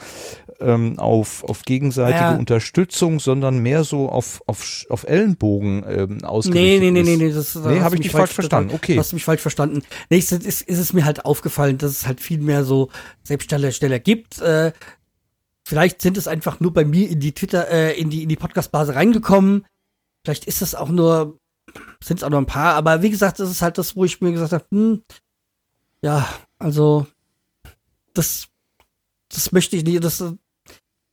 ähm, 0.60 0.98
auf, 0.98 1.44
auf 1.44 1.62
gegenseitige 1.62 2.18
Ja. 2.18 2.36
Unterstützung, 2.36 3.20
sondern 3.20 3.58
mehr 3.58 3.84
so 3.84 4.08
auf, 4.08 4.42
auf, 4.46 4.84
auf 4.88 5.04
Ellenbogen 5.04 5.84
ähm, 5.86 6.16
Nee, 6.18 6.24
ausgerichtet 6.26 6.80
nee, 6.82 6.90
nee, 6.90 7.00
ist. 7.00 7.06
nee, 7.06 7.16
nee, 7.16 7.32
das 7.32 7.54
Nee, 7.54 7.80
habe 7.80 7.94
ich 7.96 8.00
mich 8.00 8.08
dich 8.08 8.12
falsch 8.12 8.32
verstanden. 8.32 8.74
Okay. 8.74 8.98
Hast 8.98 9.12
du 9.12 9.16
mich 9.16 9.24
falsch 9.24 9.42
verstanden. 9.42 9.82
Nee, 10.10 10.18
es 10.18 10.32
ist, 10.32 10.62
ist 10.62 10.78
es 10.78 10.92
mir 10.92 11.04
halt 11.04 11.24
aufgefallen, 11.24 11.78
dass 11.78 11.90
es 11.92 12.06
halt 12.06 12.20
viel 12.20 12.38
mehr 12.38 12.64
so 12.64 12.90
Selbstdarsteller 13.22 13.98
gibt. 13.98 14.40
Äh, 14.40 14.72
vielleicht 15.64 16.00
sind 16.02 16.16
es 16.16 16.28
einfach 16.28 16.60
nur 16.60 16.72
bei 16.72 16.84
mir 16.84 17.08
in 17.08 17.20
die 17.20 17.32
Twitter, 17.32 17.68
äh, 17.70 17.98
in 18.00 18.10
die, 18.10 18.22
in 18.22 18.28
die 18.28 18.36
Podcast-Base 18.36 18.94
reingekommen. 18.94 19.66
Vielleicht 20.24 20.46
ist 20.46 20.62
es 20.62 20.74
auch 20.74 20.88
nur, 20.88 21.38
sind 22.02 22.18
es 22.18 22.22
auch 22.24 22.30
nur 22.30 22.40
ein 22.40 22.46
paar, 22.46 22.74
aber 22.74 23.02
wie 23.02 23.10
gesagt, 23.10 23.40
das 23.40 23.50
ist 23.50 23.62
halt 23.62 23.78
das, 23.78 23.96
wo 23.96 24.04
ich 24.04 24.20
mir 24.20 24.32
gesagt 24.32 24.52
habe, 24.52 24.64
hm, 24.70 25.02
ja, 26.02 26.28
also, 26.58 27.06
das, 28.14 28.48
das 29.28 29.52
möchte 29.52 29.76
ich 29.76 29.84
nicht, 29.84 30.02
das 30.04 30.22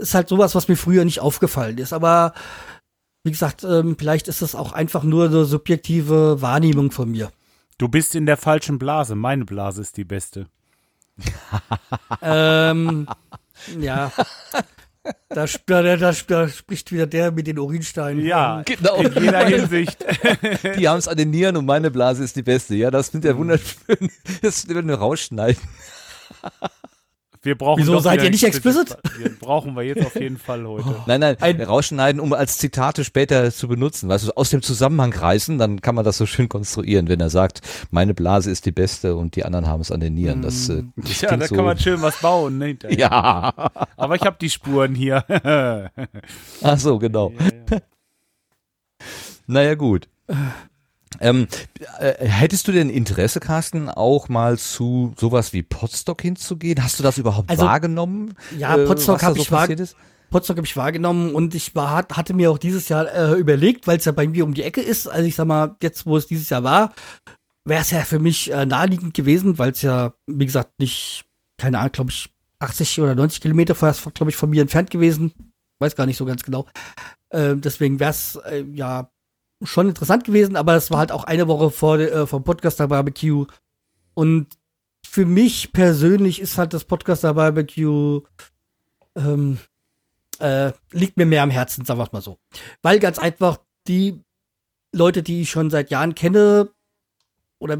ist 0.04 0.14
halt 0.14 0.30
sowas, 0.30 0.54
was 0.56 0.68
mir 0.68 0.76
früher 0.76 1.06
nicht 1.06 1.20
aufgefallen 1.20 1.78
ist, 1.80 1.94
aber 1.94 2.34
wie 3.24 3.32
gesagt, 3.32 3.64
ähm, 3.64 3.96
vielleicht 3.98 4.28
ist 4.28 4.42
es 4.42 4.54
auch 4.54 4.74
einfach 4.74 5.04
nur 5.04 5.26
eine 5.26 5.46
subjektive 5.46 6.42
Wahrnehmung 6.42 6.92
von 6.92 7.10
mir. 7.10 7.32
Du 7.78 7.88
bist 7.88 8.16
in 8.16 8.26
der 8.26 8.38
falschen 8.38 8.78
Blase. 8.80 9.16
Meine 9.16 9.46
Blase 9.46 9.82
ist 9.82 9.98
die 9.98 10.04
beste. 10.04 10.48
ähm, 12.22 13.08
ja. 13.80 14.12
Da, 15.30 15.46
da, 15.66 15.98
da, 15.98 16.12
da 16.28 16.48
spricht 16.50 16.92
wieder 16.92 17.08
der 17.08 17.32
mit 17.32 17.48
den 17.48 17.60
Urinsteinen. 17.60 18.26
Ja, 18.26 18.62
Genau. 18.64 18.96
in 18.98 19.14
jeder 19.24 19.46
Hinsicht. 19.46 19.98
Die 20.78 20.88
haben 20.88 21.00
es 21.00 21.08
an 21.10 21.18
den 21.18 21.30
Nieren 21.30 21.58
und 21.58 21.66
meine 21.66 21.92
Blase 21.92 22.24
ist 22.24 22.36
die 22.38 22.42
beste. 22.44 22.76
Ja, 22.76 22.90
das 22.90 23.10
findet 23.10 23.32
er 23.32 23.38
wunderschön. 23.38 23.78
Das 24.42 24.68
werden 24.70 24.88
wir 24.88 24.96
rausschneiden. 24.96 25.62
Wir 27.44 27.58
brauchen 27.58 27.82
Wieso, 27.82 28.00
seid 28.00 28.24
ihr 28.24 28.30
nicht 28.30 28.46
explicit? 28.46 28.98
Wir 29.18 29.30
brauchen 29.38 29.76
wir 29.76 29.84
jetzt 29.84 30.06
auf 30.06 30.16
jeden 30.16 30.38
Fall 30.38 30.66
heute. 30.66 30.96
Nein, 31.08 31.20
nein, 31.20 31.62
rausschneiden, 31.62 32.22
um 32.22 32.32
als 32.32 32.58
Zitate 32.58 33.04
später 33.04 33.52
zu 33.52 33.68
benutzen. 33.68 34.08
Weißt 34.08 34.28
du, 34.28 34.32
aus 34.32 34.50
dem 34.50 34.62
Zusammenhang 34.62 35.12
reißen, 35.12 35.58
dann 35.58 35.82
kann 35.82 35.94
man 35.94 36.06
das 36.06 36.18
so 36.18 36.26
schön 36.26 36.48
konstruieren, 36.48 37.10
wenn 37.10 37.20
er 37.20 37.30
sagt, 37.30 37.60
meine 37.92 38.14
Blase 38.14 38.50
ist 38.50 38.66
die 38.66 38.72
beste 38.72 39.16
und 39.16 39.36
die 39.36 39.44
anderen 39.44 39.68
haben 39.68 39.82
es 39.82 39.92
an 39.92 40.00
den 40.00 40.14
Nieren. 40.14 40.42
Das, 40.42 40.70
äh, 40.70 40.84
das 40.96 41.20
Ja, 41.20 41.36
da 41.36 41.46
so, 41.46 41.56
kann 41.56 41.66
man 41.66 41.78
schön 41.78 42.02
was 42.02 42.18
bauen. 42.22 42.58
Ne. 42.58 42.78
Ja. 42.90 43.54
Aber 43.98 44.16
ich 44.16 44.22
habe 44.22 44.38
die 44.40 44.50
Spuren 44.50 44.96
hier. 44.96 45.26
Ach 46.62 46.80
so, 46.80 46.98
genau. 46.98 47.34
Naja, 49.48 49.76
gut. 49.76 50.08
Ähm, 51.20 51.48
äh, 52.00 52.26
hättest 52.26 52.68
du 52.68 52.72
denn 52.72 52.90
Interesse, 52.90 53.40
Carsten, 53.40 53.90
auch 53.90 54.30
mal 54.30 54.58
zu 54.58 55.14
sowas 55.20 55.54
wie 55.54 55.64
Podstock 55.64 56.22
hinzugehen? 56.22 56.84
Hast 56.84 57.00
du 57.00 57.04
das 57.04 57.18
überhaupt 57.18 57.50
Also, 57.50 57.66
wahrgenommen? 57.66 58.36
Ja, 58.58 58.76
äh, 58.76 58.86
Potsdok 58.86 59.24
habe 59.24 59.36
so 59.36 59.42
ich, 59.42 59.52
wahr, 59.52 59.62
passiert 59.62 59.80
ist? 59.80 59.96
Potsdok 60.30 60.58
hab 60.58 60.66
ich 60.66 60.76
wahrgenommen 60.76 61.36
und 61.36 61.54
ich 61.56 61.76
war, 61.76 61.92
hat- 61.92 62.18
hatte 62.18 62.34
mir 62.34 62.50
auch 62.52 62.58
dieses 62.58 62.90
Jahr 62.90 63.14
äh, 63.14 63.34
überlegt, 63.34 63.86
weil 63.88 63.98
es 63.98 64.06
ja 64.06 64.12
bei 64.12 64.28
mir 64.28 64.44
um 64.46 64.54
die 64.54 64.64
Ecke 64.64 64.82
ist. 64.82 65.08
Also 65.08 65.28
ich 65.28 65.36
sag 65.36 65.46
mal, 65.46 65.76
jetzt 65.82 66.06
wo 66.06 66.18
es 66.18 66.26
dieses 66.28 66.50
Jahr 66.50 66.64
war, 66.64 66.94
wäre 67.66 67.82
es 67.82 67.92
ja 67.92 68.00
für 68.02 68.20
mich 68.20 68.52
äh, 68.52 68.66
naheliegend 68.66 69.14
gewesen, 69.14 69.58
weil 69.60 69.72
es 69.72 69.82
ja, 69.82 70.14
wie 70.28 70.46
gesagt, 70.46 70.80
nicht, 70.80 71.26
keine 71.58 71.80
Ahnung, 71.80 71.92
glaube 71.92 72.12
ich, 72.12 72.30
80 72.60 73.00
oder 73.02 73.14
90 73.16 73.42
Kilometer 73.42 73.76
glaube 73.76 74.30
ich, 74.32 74.36
von 74.36 74.50
mir 74.50 74.62
entfernt 74.62 74.90
gewesen. 74.90 75.34
Weiß 75.80 75.96
gar 75.96 76.06
nicht 76.06 76.18
so 76.18 76.26
ganz 76.26 76.44
genau. 76.44 76.66
Äh, 77.30 77.56
deswegen 77.58 78.00
wäre 78.00 78.12
es 78.12 78.40
ja 78.74 79.10
schon 79.64 79.90
interessant 79.90 80.24
gewesen, 80.24 80.56
aber 80.56 80.76
es 80.76 80.92
war 80.92 81.00
halt 81.00 81.12
auch 81.12 81.24
eine 81.24 81.48
Woche 81.48 81.72
vor 81.72 82.00
äh, 82.00 82.28
vom 82.28 82.44
Podcaster 82.44 82.88
Barbecue. 82.88 83.46
Und 84.14 84.48
für 85.06 85.26
mich 85.26 85.74
persönlich 85.74 86.42
ist 86.42 86.58
halt 86.58 86.74
das 86.74 86.86
Podcaster 86.86 87.34
Barbecue 87.34 88.22
ähm, 89.16 89.60
äh, 90.40 90.72
liegt 90.92 91.18
mir 91.18 91.26
mehr 91.26 91.44
am 91.44 91.50
Herzen, 91.50 91.86
sagen 91.86 92.00
wir 92.00 92.10
mal 92.12 92.22
so. 92.22 92.38
Weil 92.82 93.00
ganz 93.00 93.20
einfach 93.20 93.60
die 93.88 94.22
Leute, 94.92 95.24
die 95.24 95.42
ich 95.42 95.50
schon 95.50 95.70
seit 95.70 95.90
Jahren 95.90 96.16
kenne, 96.16 96.70
oder 97.60 97.80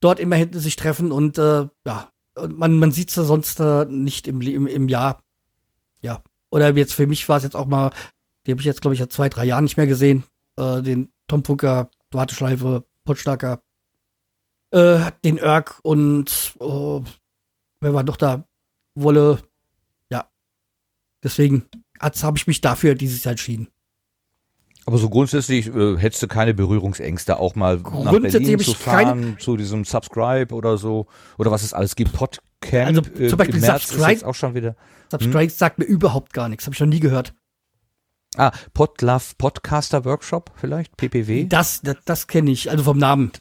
dort 0.00 0.20
immer 0.20 0.36
hinten 0.36 0.58
sich 0.58 0.76
treffen 0.76 1.12
und 1.12 1.38
äh, 1.38 1.68
ja, 1.86 2.12
man, 2.48 2.78
man 2.78 2.92
sieht 2.92 3.10
sie 3.10 3.24
sonst 3.24 3.60
äh, 3.60 3.86
nicht 3.86 4.26
im, 4.26 4.40
im, 4.40 4.66
im 4.66 4.88
Jahr. 4.88 5.22
Ja. 6.00 6.22
Oder 6.50 6.74
jetzt 6.76 6.94
für 6.94 7.06
mich 7.06 7.28
war 7.28 7.38
es 7.38 7.44
jetzt 7.44 7.56
auch 7.56 7.66
mal, 7.66 7.92
die 8.46 8.50
habe 8.52 8.60
ich 8.60 8.66
jetzt, 8.66 8.82
glaube 8.82 8.94
ich, 8.94 9.00
seit 9.00 9.12
zwei, 9.12 9.28
drei 9.28 9.44
Jahren 9.44 9.64
nicht 9.64 9.76
mehr 9.76 9.86
gesehen. 9.86 10.24
Äh, 10.56 10.82
den 10.82 11.12
Tom 11.28 11.44
Funker, 11.44 11.90
Warteschleife, 12.10 12.84
Pottstarker, 13.04 13.62
äh, 14.70 15.10
den 15.24 15.38
Örk 15.38 15.78
und 15.82 16.54
oh, 16.58 17.02
wer 17.80 17.94
war 17.94 18.04
doch 18.04 18.16
da? 18.16 18.44
Wolle, 18.94 19.40
ja. 20.10 20.28
Deswegen 21.22 21.66
habe 22.00 22.38
ich 22.38 22.46
mich 22.46 22.60
dafür 22.60 22.94
dieses 22.94 23.24
Jahr 23.24 23.32
entschieden. 23.32 23.68
Aber 24.86 24.98
so 24.98 25.10
grundsätzlich 25.10 25.66
äh, 25.66 25.96
hättest 25.98 26.22
du 26.22 26.28
keine 26.28 26.54
Berührungsängste, 26.54 27.38
auch 27.40 27.56
mal 27.56 27.78
nach 27.78 28.12
Berlin 28.12 28.58
zu 28.60 28.72
fahren, 28.72 29.36
zu 29.40 29.56
diesem 29.56 29.84
Subscribe 29.84 30.54
oder 30.54 30.78
so, 30.78 31.06
oder 31.38 31.50
was 31.50 31.64
es 31.64 31.74
alles 31.74 31.96
gibt, 31.96 32.12
Podcamp 32.12 32.86
Also, 32.86 33.00
äh, 33.18 33.28
zum 33.28 33.36
Beispiel 33.36 33.56
im 33.56 33.60
März 33.62 33.82
ist 33.82 33.90
Subscribe- 33.90 34.12
jetzt 34.12 34.24
auch 34.24 34.34
schon 34.34 34.54
wieder. 34.54 34.76
Substrike 35.10 35.52
sagt 35.52 35.78
mir 35.78 35.84
überhaupt 35.84 36.32
gar 36.32 36.48
nichts, 36.48 36.66
habe 36.66 36.74
ich 36.74 36.80
noch 36.80 36.86
nie 36.86 37.00
gehört. 37.00 37.34
Ah, 38.36 38.52
Podlove 38.74 39.34
Podcaster 39.38 40.04
Workshop 40.04 40.50
vielleicht, 40.56 40.96
PPW? 40.96 41.46
Das, 41.46 41.80
das, 41.82 41.96
das 42.04 42.26
kenne 42.26 42.50
ich, 42.50 42.70
also 42.70 42.84
vom 42.84 42.98
Namen. 42.98 43.32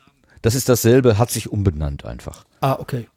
Das 0.41 0.55
ist 0.55 0.69
dasselbe, 0.69 1.17
hat 1.17 1.31
sich 1.31 1.51
umbenannt 1.51 2.05
einfach. 2.05 2.45
Ah, 2.61 2.77
okay. 2.79 3.07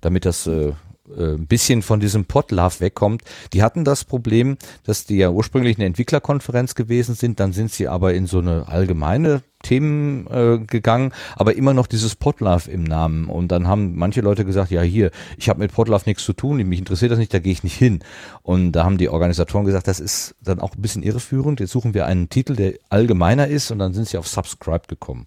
damit 0.00 0.24
das 0.24 0.46
äh, 0.46 0.72
äh, 1.08 1.34
ein 1.34 1.46
bisschen 1.46 1.82
von 1.82 2.00
diesem 2.00 2.24
Podlove 2.24 2.80
wegkommt. 2.80 3.22
Die 3.52 3.62
hatten 3.62 3.84
das 3.84 4.04
Problem, 4.04 4.56
dass 4.84 5.04
die 5.04 5.16
ja 5.16 5.30
ursprünglich 5.30 5.76
eine 5.76 5.86
Entwicklerkonferenz 5.86 6.74
gewesen 6.74 7.14
sind, 7.14 7.40
dann 7.40 7.52
sind 7.52 7.70
sie 7.70 7.88
aber 7.88 8.14
in 8.14 8.26
so 8.26 8.38
eine 8.38 8.68
allgemeine 8.68 9.42
Themen 9.62 10.26
äh, 10.28 10.58
gegangen, 10.58 11.12
aber 11.36 11.56
immer 11.56 11.74
noch 11.74 11.86
dieses 11.86 12.14
Podlove 12.14 12.70
im 12.70 12.84
Namen. 12.84 13.28
Und 13.28 13.48
dann 13.48 13.66
haben 13.66 13.96
manche 13.96 14.20
Leute 14.20 14.44
gesagt, 14.44 14.70
ja 14.70 14.82
hier, 14.82 15.10
ich 15.36 15.48
habe 15.48 15.60
mit 15.60 15.72
Podlove 15.72 16.04
nichts 16.06 16.24
zu 16.24 16.32
tun, 16.32 16.56
mich 16.56 16.78
interessiert 16.78 17.10
das 17.10 17.18
nicht, 17.18 17.34
da 17.34 17.38
gehe 17.38 17.52
ich 17.52 17.64
nicht 17.64 17.76
hin. 17.76 18.00
Und 18.42 18.72
da 18.72 18.84
haben 18.84 18.98
die 18.98 19.08
Organisatoren 19.08 19.64
gesagt, 19.64 19.88
das 19.88 20.00
ist 20.00 20.34
dann 20.42 20.60
auch 20.60 20.74
ein 20.74 20.82
bisschen 20.82 21.02
irreführend. 21.02 21.60
Jetzt 21.60 21.72
suchen 21.72 21.94
wir 21.94 22.06
einen 22.06 22.28
Titel, 22.28 22.56
der 22.56 22.74
allgemeiner 22.90 23.48
ist 23.48 23.70
und 23.70 23.78
dann 23.78 23.94
sind 23.94 24.08
sie 24.08 24.18
auf 24.18 24.28
Subscribe 24.28 24.86
gekommen. 24.86 25.26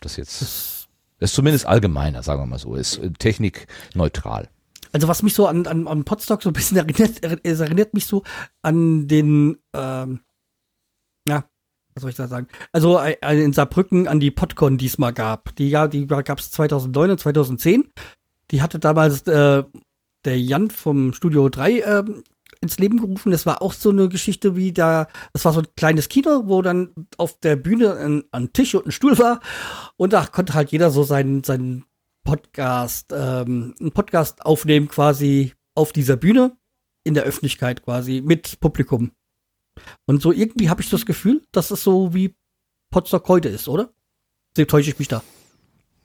Das 0.00 0.16
jetzt 0.16 0.86
ist 1.18 1.34
zumindest 1.34 1.66
allgemeiner, 1.66 2.22
sagen 2.22 2.42
wir 2.42 2.46
mal 2.46 2.58
so, 2.58 2.74
ist 2.74 2.98
äh, 2.98 3.10
technikneutral. 3.10 4.48
Also 4.92 5.08
was 5.08 5.22
mich 5.22 5.34
so 5.34 5.46
an, 5.46 5.66
an, 5.66 5.86
an 5.88 6.04
Podstock 6.04 6.42
so 6.42 6.50
ein 6.50 6.54
bisschen 6.54 6.76
erinnert, 6.76 7.22
er- 7.22 7.38
es 7.42 7.60
erinnert 7.60 7.94
mich 7.94 8.06
so 8.06 8.22
an 8.62 9.06
den, 9.08 9.58
ähm, 9.74 10.20
ja, 11.28 11.44
was 11.94 12.02
soll 12.02 12.10
ich 12.10 12.16
da 12.16 12.28
sagen? 12.28 12.48
Also 12.72 12.98
äh, 12.98 13.16
äh, 13.22 13.42
in 13.42 13.52
Saarbrücken 13.52 14.06
an 14.08 14.20
die 14.20 14.30
Podcon, 14.30 14.78
die 14.78 14.86
es 14.86 14.98
mal 14.98 15.12
gab. 15.12 15.54
Die, 15.56 15.68
ja, 15.70 15.88
die 15.88 16.06
gab 16.06 16.38
es 16.38 16.50
2009 16.50 17.10
und 17.10 17.20
2010. 17.20 17.90
Die 18.50 18.62
hatte 18.62 18.78
damals 18.78 19.22
äh, 19.22 19.64
der 20.24 20.40
Jan 20.40 20.70
vom 20.70 21.12
Studio 21.14 21.48
3 21.48 21.80
ähm, 21.80 22.22
ins 22.60 22.78
Leben 22.78 23.00
gerufen. 23.00 23.32
Das 23.32 23.46
war 23.46 23.60
auch 23.62 23.72
so 23.72 23.90
eine 23.90 24.08
Geschichte 24.08 24.56
wie 24.56 24.72
da, 24.72 25.08
das 25.32 25.44
war 25.44 25.52
so 25.52 25.60
ein 25.60 25.66
kleines 25.76 26.08
Kino, 26.08 26.42
wo 26.46 26.62
dann 26.62 26.90
auf 27.16 27.38
der 27.40 27.56
Bühne 27.56 27.96
ein, 27.96 28.24
ein 28.30 28.52
Tisch 28.52 28.74
und 28.74 28.86
ein 28.86 28.92
Stuhl 28.92 29.18
war. 29.18 29.40
Und 29.96 30.12
da 30.12 30.26
konnte 30.26 30.54
halt 30.54 30.72
jeder 30.72 30.90
so 30.90 31.02
seinen, 31.02 31.44
seinen 31.44 31.84
Podcast, 32.26 33.12
ähm, 33.12 33.74
einen 33.80 33.92
Podcast 33.92 34.44
aufnehmen 34.44 34.88
quasi 34.88 35.54
auf 35.74 35.92
dieser 35.92 36.16
Bühne 36.16 36.56
in 37.04 37.14
der 37.14 37.24
Öffentlichkeit 37.24 37.82
quasi 37.82 38.20
mit 38.20 38.60
Publikum. 38.60 39.12
Und 40.06 40.20
so 40.20 40.32
irgendwie 40.32 40.68
habe 40.68 40.82
ich 40.82 40.90
das 40.90 41.06
Gefühl, 41.06 41.42
dass 41.52 41.70
es 41.70 41.82
so 41.82 42.12
wie 42.12 42.34
Potsdok 42.92 43.28
heute 43.28 43.48
ist, 43.48 43.68
oder? 43.68 43.92
Täusche 44.54 44.90
ich 44.90 44.98
mich 44.98 45.08
da. 45.08 45.22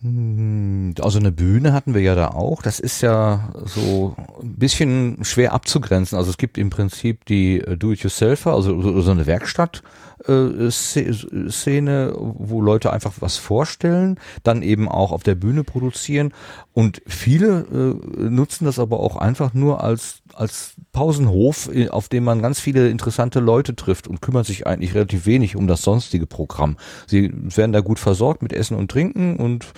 Hm, 0.02 0.96
Also 1.00 1.20
eine 1.20 1.32
Bühne 1.32 1.74
hatten 1.74 1.94
wir 1.94 2.02
ja 2.02 2.16
da 2.16 2.30
auch. 2.30 2.62
Das 2.64 2.80
ist 2.80 3.02
ja 3.02 3.54
so 3.66 4.16
ein 4.42 4.56
bisschen 4.56 5.24
schwer 5.24 5.54
abzugrenzen. 5.54 6.18
Also 6.18 6.32
es 6.32 6.38
gibt 6.38 6.58
im 6.58 6.70
Prinzip 6.72 7.26
die 7.26 7.60
äh, 7.60 7.78
Do-it-yourselfer, 7.78 8.54
also 8.54 9.02
so 9.02 9.12
eine 9.12 9.28
Werkstatt. 9.28 9.84
äh, 10.28 12.14
wo 12.14 12.62
Leute 12.62 12.94
einfach 12.94 13.14
was 13.20 13.38
vorstellen, 13.38 14.20
dann 14.44 14.62
eben 14.62 14.88
auch 14.88 15.12
auf 15.12 15.24
der 15.24 15.36
Bühne 15.36 15.64
produzieren 15.64 16.34
und 16.74 17.02
viele 17.08 17.66
äh, 17.72 18.30
nutzen 18.30 18.66
das 18.66 18.80
aber 18.80 19.00
auch 19.00 19.16
einfach 19.16 19.54
nur 19.54 19.84
als 19.84 20.22
als 20.34 20.76
Pausenhof, 20.94 21.70
auf 21.90 22.08
dem 22.08 22.24
man 22.24 22.42
ganz 22.42 22.60
viele 22.60 22.90
interessante 22.90 23.40
Leute 23.40 23.76
trifft 23.76 24.08
und 24.08 24.22
kümmert 24.22 24.46
sich 24.46 24.68
eigentlich 24.68 24.94
relativ 24.96 25.26
wenig 25.26 25.56
um 25.56 25.68
das 25.68 25.82
sonstige 25.82 26.26
Programm. 26.26 26.78
Sie 27.08 27.32
werden 27.34 27.74
da 27.74 27.82
gut 27.82 28.00
versorgt 28.00 28.42
mit 28.42 28.54
Essen 28.54 28.78
und 28.78 28.92
Trinken 28.92 29.36
und 29.38 29.74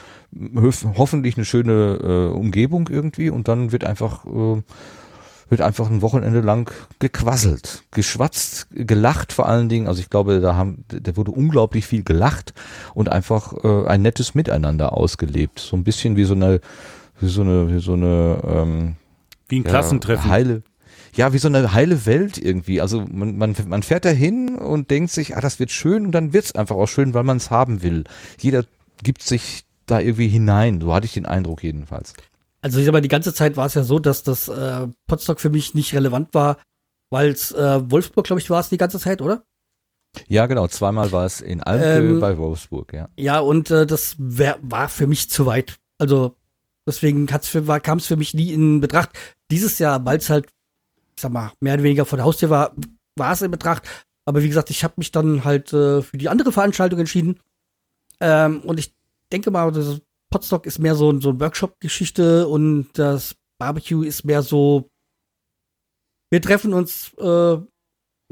hoffentlich 0.98 1.38
eine 1.38 1.46
schöne 1.46 2.00
äh, 2.02 2.36
Umgebung 2.36 2.90
irgendwie 2.90 3.30
und 3.30 3.48
dann 3.48 3.72
wird 3.72 3.84
einfach 3.84 4.26
äh, 4.26 4.62
wird 5.50 5.62
einfach 5.62 5.90
ein 5.90 6.02
Wochenende 6.02 6.42
lang 6.42 6.72
gequasselt, 7.00 7.84
geschwatzt, 7.92 8.68
gelacht 8.72 9.32
vor 9.32 9.48
allen 9.48 9.70
Dingen. 9.70 9.88
Also 9.88 10.02
ich 10.02 10.10
glaube, 10.10 10.40
da 10.40 10.56
haben, 10.56 10.84
da 10.88 11.16
wurde 11.16 11.32
unglaublich 11.32 11.86
viel 11.86 12.04
gelacht 12.04 12.54
und 12.96 13.10
einfach 13.10 13.54
äh, 13.64 13.88
ein 13.88 14.02
nettes 14.02 14.34
Miteinander 14.34 14.94
ausgelebt. 14.94 15.60
So 15.60 15.76
ein 15.76 15.84
bisschen 15.84 16.16
wie 16.16 16.24
so 16.24 16.34
eine, 16.34 16.60
wie 17.20 17.30
so 17.30 17.42
eine, 17.42 17.72
wie 17.72 17.80
so 17.80 17.94
eine, 17.94 18.42
ähm, 18.46 18.96
Wie 19.48 19.60
ein 19.60 19.64
Klassentreffen. 19.64 20.32
Heile, 20.32 20.64
ja, 21.16 21.34
wie 21.34 21.38
so 21.38 21.48
eine 21.48 21.74
heile 21.74 22.06
Welt 22.06 22.38
irgendwie. 22.38 22.82
Also 22.82 23.06
man, 23.12 23.38
man, 23.38 23.56
man 23.68 23.84
fährt 23.84 24.06
dahin 24.06 24.58
und 24.58 24.90
denkt 24.90 25.12
sich, 25.12 25.38
ah, 25.38 25.42
das 25.42 25.60
wird 25.60 25.70
schön 25.72 26.06
und 26.06 26.12
dann 26.14 26.34
wird's 26.34 26.54
einfach 26.54 26.76
auch 26.76 26.88
schön, 26.88 27.14
weil 27.14 27.24
man 27.24 27.38
es 27.38 27.52
haben 27.52 27.84
will. 27.84 28.06
Jeder 28.40 28.66
gibt 29.04 29.22
sich 29.22 29.63
da 29.86 30.00
irgendwie 30.00 30.28
hinein. 30.28 30.82
So 30.82 30.94
hatte 30.94 31.06
ich 31.06 31.14
den 31.14 31.26
Eindruck 31.26 31.64
jedenfalls. 31.64 32.14
Also 32.62 32.80
ich 32.80 32.86
sag 32.86 32.94
mal, 32.94 33.02
die 33.02 33.10
ganze 33.10 33.34
Zeit 33.34 33.58
war 33.58 33.66
es 33.66 33.74
ja 33.74 33.84
so, 33.84 34.00
dass 34.00 34.24
das 34.24 34.48
äh, 34.48 34.88
Potsdok 35.08 35.40
für 35.40 35.50
mich 35.50 35.74
nicht 35.74 35.94
relevant 35.94 36.34
war, 36.34 36.58
weil 37.10 37.30
es 37.30 37.52
äh, 37.52 37.92
Wolfsburg, 37.92 38.26
glaube 38.26 38.40
ich, 38.40 38.50
war 38.50 38.62
es 38.62 38.70
die 38.70 38.78
ganze 38.78 39.00
Zeit, 39.00 39.22
oder? 39.22 39.44
Ja, 40.28 40.46
genau. 40.46 40.68
Zweimal 40.68 41.12
war 41.12 41.26
es 41.26 41.42
in 41.42 41.62
Almke 41.62 41.98
Ähm, 41.98 42.20
bei 42.20 42.38
Wolfsburg, 42.38 42.94
ja. 42.94 43.10
Ja, 43.18 43.40
und 43.40 43.70
äh, 43.72 43.86
das 43.86 44.16
wär, 44.18 44.60
war 44.62 44.88
für 44.88 45.08
mich 45.08 45.30
zu 45.30 45.46
weit. 45.46 45.78
Also 45.98 46.36
deswegen 46.88 47.26
kam 47.28 47.98
es 47.98 48.06
für 48.08 48.16
mich 48.16 48.34
nie 48.34 48.54
in 48.54 48.80
Betracht. 48.80 49.10
Dieses 49.52 49.80
Jahr, 49.80 50.06
weil 50.06 50.18
es 50.18 50.30
halt, 50.30 50.48
ich 51.16 51.22
sag 51.22 51.32
mal, 51.32 51.52
mehr 51.60 51.74
oder 51.74 51.84
weniger 51.84 52.06
vor 52.06 52.18
der 52.18 52.26
Haustür 52.26 52.50
war, 52.50 52.76
war 53.16 53.34
es 53.34 53.42
in 53.42 53.52
Betracht. 53.52 53.88
Aber 54.26 54.42
wie 54.42 54.48
gesagt, 54.48 54.70
ich 54.70 54.84
habe 54.84 54.94
mich 54.98 55.12
dann 55.12 55.44
halt 55.44 55.74
äh, 55.74 56.02
für 56.02 56.18
die 56.18 56.30
andere 56.30 56.52
Veranstaltung 56.52 57.00
entschieden. 57.00 57.40
Ähm, 58.20 58.62
und 58.62 58.80
ich 58.80 58.94
denke 59.32 59.52
mal, 59.52 59.72
das 59.72 60.02
Potstock 60.30 60.66
ist 60.66 60.80
mehr 60.80 60.96
so, 60.96 61.20
so 61.20 61.30
eine 61.30 61.40
Workshop-Geschichte 61.40 62.48
und 62.48 62.90
das 62.94 63.36
Barbecue 63.60 64.04
ist 64.04 64.26
mehr 64.26 64.42
so, 64.42 64.90
wir 66.32 66.42
treffen 66.42 66.74
uns, 66.74 67.14
äh, 67.20 67.58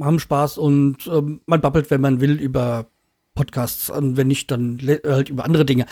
haben 0.02 0.20
Spaß 0.20 0.58
und 0.58 1.06
ähm, 1.08 1.42
man 1.46 1.62
babbelt, 1.62 1.92
wenn 1.92 2.02
man 2.02 2.20
will, 2.20 2.40
über 2.40 2.88
Podcasts 3.36 3.90
und 3.90 4.18
wenn 4.18 4.28
nicht, 4.28 4.50
dann 4.52 4.80
halt 5.06 5.30
über 5.30 5.46
andere 5.46 5.66
Dinge. 5.66 5.86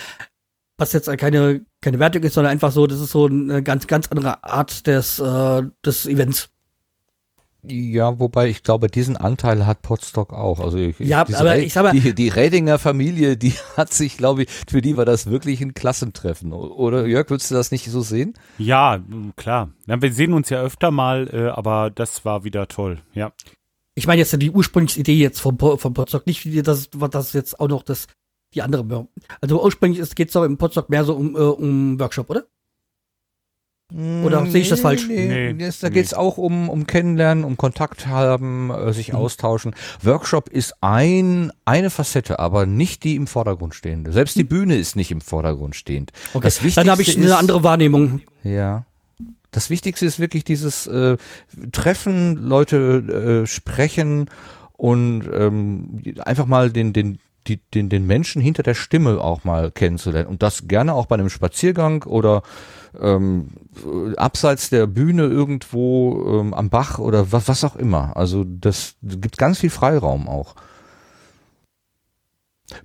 Was 0.77 0.93
jetzt 0.93 1.15
keine, 1.17 1.65
keine 1.81 1.99
Wertung 1.99 2.23
ist, 2.23 2.34
sondern 2.34 2.51
einfach 2.51 2.71
so, 2.71 2.88
das 2.88 2.99
ist 2.99 3.11
so 3.11 3.27
eine 3.27 3.61
ganz, 3.61 3.85
ganz 3.88 4.07
andere 4.07 4.43
Art 4.43 4.88
des, 4.88 5.19
äh, 5.19 5.63
des 5.85 6.05
Events. 6.05 6.49
Ja, 7.64 8.19
wobei 8.19 8.49
ich 8.49 8.64
glaube, 8.64 8.88
diesen 8.88 9.18
Anteil 9.18 9.65
hat 9.65 9.81
Potsdok 9.81 10.31
auch. 10.31 10.60
Also 10.61 10.77
ich, 10.77 10.98
Ja, 10.99 11.26
aber 11.36 11.57
ich 11.57 11.73
sag 11.73 11.84
mal- 11.84 11.91
die, 11.91 12.14
die 12.15 12.30
Redinger 12.30 12.80
Familie, 12.80 13.36
die 13.36 13.52
hat 13.77 13.94
sich, 13.94 14.18
glaube 14.18 14.44
ich, 14.44 14.49
für 14.69 14.81
die 14.81 14.95
war 14.95 15.06
das 15.06 15.30
wirklich 15.30 15.60
ein 15.61 15.73
Klassentreffen. 15.73 16.53
Oder 16.53 17.06
Jörg, 17.06 17.30
würdest 17.30 17.52
du 17.52 17.56
das 17.56 17.72
nicht 17.72 17.86
so 17.91 18.02
sehen? 18.02 18.34
Ja, 18.57 18.99
klar. 19.36 19.69
Ja, 19.88 20.02
wir 20.02 20.14
sehen 20.14 20.34
uns 20.34 20.49
ja 20.49 20.61
öfter 20.61 20.91
mal, 20.91 21.30
äh, 21.34 21.48
aber 21.49 21.90
das 21.90 22.23
war 22.23 22.44
wieder 22.45 22.68
toll. 22.69 22.99
Ja. 23.14 23.34
Ich 23.95 24.07
meine 24.07 24.19
jetzt 24.22 24.41
die 24.41 24.52
ursprüngliche 24.52 25.02
Idee 25.02 25.15
jetzt 25.15 25.41
vom, 25.41 25.57
Po- 25.57 25.76
vom 25.76 25.94
Potsdok, 25.94 26.26
nicht 26.27 26.45
wie 26.45 26.61
das, 26.61 26.90
was 26.95 27.10
das 27.10 27.34
jetzt 27.34 27.60
auch 27.60 27.68
noch 27.68 27.84
das, 27.84 28.07
die 28.56 28.61
andere. 28.61 29.07
Also 29.41 29.61
ursprünglich 29.61 30.15
geht 30.15 30.30
es 30.30 30.34
doch 30.34 30.45
im 30.45 30.57
Potsdok 30.57 30.90
mehr 30.90 31.03
so 31.03 31.14
um, 31.15 31.36
äh, 31.36 31.40
um 31.40 31.99
Workshop, 31.99 32.30
oder? 32.30 32.45
Oder 33.91 34.45
sehe 34.45 34.61
ich 34.61 34.70
das 34.70 34.82
falsch? 34.82 35.07
Nee, 35.07 35.53
Nee, 35.53 35.72
da 35.82 35.88
nee. 35.88 35.94
geht's 35.94 36.14
auch 36.14 36.38
um, 36.38 36.70
um 36.70 36.86
Kennenlernen, 36.86 37.44
um 37.44 37.57
Kontakt 37.57 38.06
haben, 38.06 38.70
äh, 38.70 38.94
sich 38.94 39.16
austauschen. 39.16 39.74
Workshop 40.03 40.49
ist 40.49 40.76
ein, 40.82 41.52
eine 41.66 41.90
Facette, 41.90 42.38
aber 42.38 42.68
nicht 42.68 43.03
die 43.03 43.16
im 43.16 43.26
Vordergrund 43.26 43.74
stehende. 43.74 44.11
Selbst 44.11 44.36
die 44.36 44.44
Bühne 44.44 44.76
ist 44.76 44.95
nicht 44.95 45.10
im 45.10 45.22
Vordergrund 45.22 45.76
stehend. 45.76 46.11
Okay, 46.36 46.44
Das 46.44 46.60
dann 46.76 46.90
habe 46.90 47.02
ich 47.02 47.07
Wichtigste 47.07 47.22
eine 47.22 47.34
ist- 47.34 47.40
andere 47.40 47.64
Wahrnehmung. 47.64 48.22
Ja. 48.44 48.86
Das 49.52 49.72
Wichtigste 49.72 50.06
ist 50.06 50.20
wirklich 50.20 50.44
dieses 50.44 50.86
äh, 50.86 51.18
Treffen, 51.72 52.36
Leute 52.36 53.41
äh, 53.44 53.48
sprechen 53.48 54.30
und 54.78 55.24
ähm, 55.34 56.03
einfach 56.24 56.45
mal 56.45 56.70
den, 56.70 56.94
den, 56.94 57.18
die, 57.49 57.57
den, 57.73 57.89
den 57.89 58.05
Menschen 58.05 58.41
hinter 58.41 58.63
der 58.63 58.76
Stimme 58.76 59.19
auch 59.19 59.43
mal 59.43 59.71
kennenzulernen. 59.71 60.30
Und 60.30 60.43
das 60.43 60.67
gerne 60.67 60.93
auch 60.93 61.07
bei 61.07 61.15
einem 61.15 61.30
Spaziergang 61.30 62.03
oder 62.03 62.43
ähm, 62.99 63.49
äh, 63.84 64.15
abseits 64.15 64.69
der 64.69 64.88
Bühne 64.88 65.23
irgendwo 65.23 66.39
ähm, 66.39 66.53
am 66.53 66.69
Bach 66.69 66.99
oder 66.99 67.31
was, 67.31 67.47
was 67.47 67.63
auch 67.63 67.76
immer. 67.76 68.15
Also 68.15 68.45
das 68.45 68.95
gibt 69.01 69.38
ganz 69.38 69.59
viel 69.59 69.69
Freiraum 69.69 70.27
auch. 70.27 70.55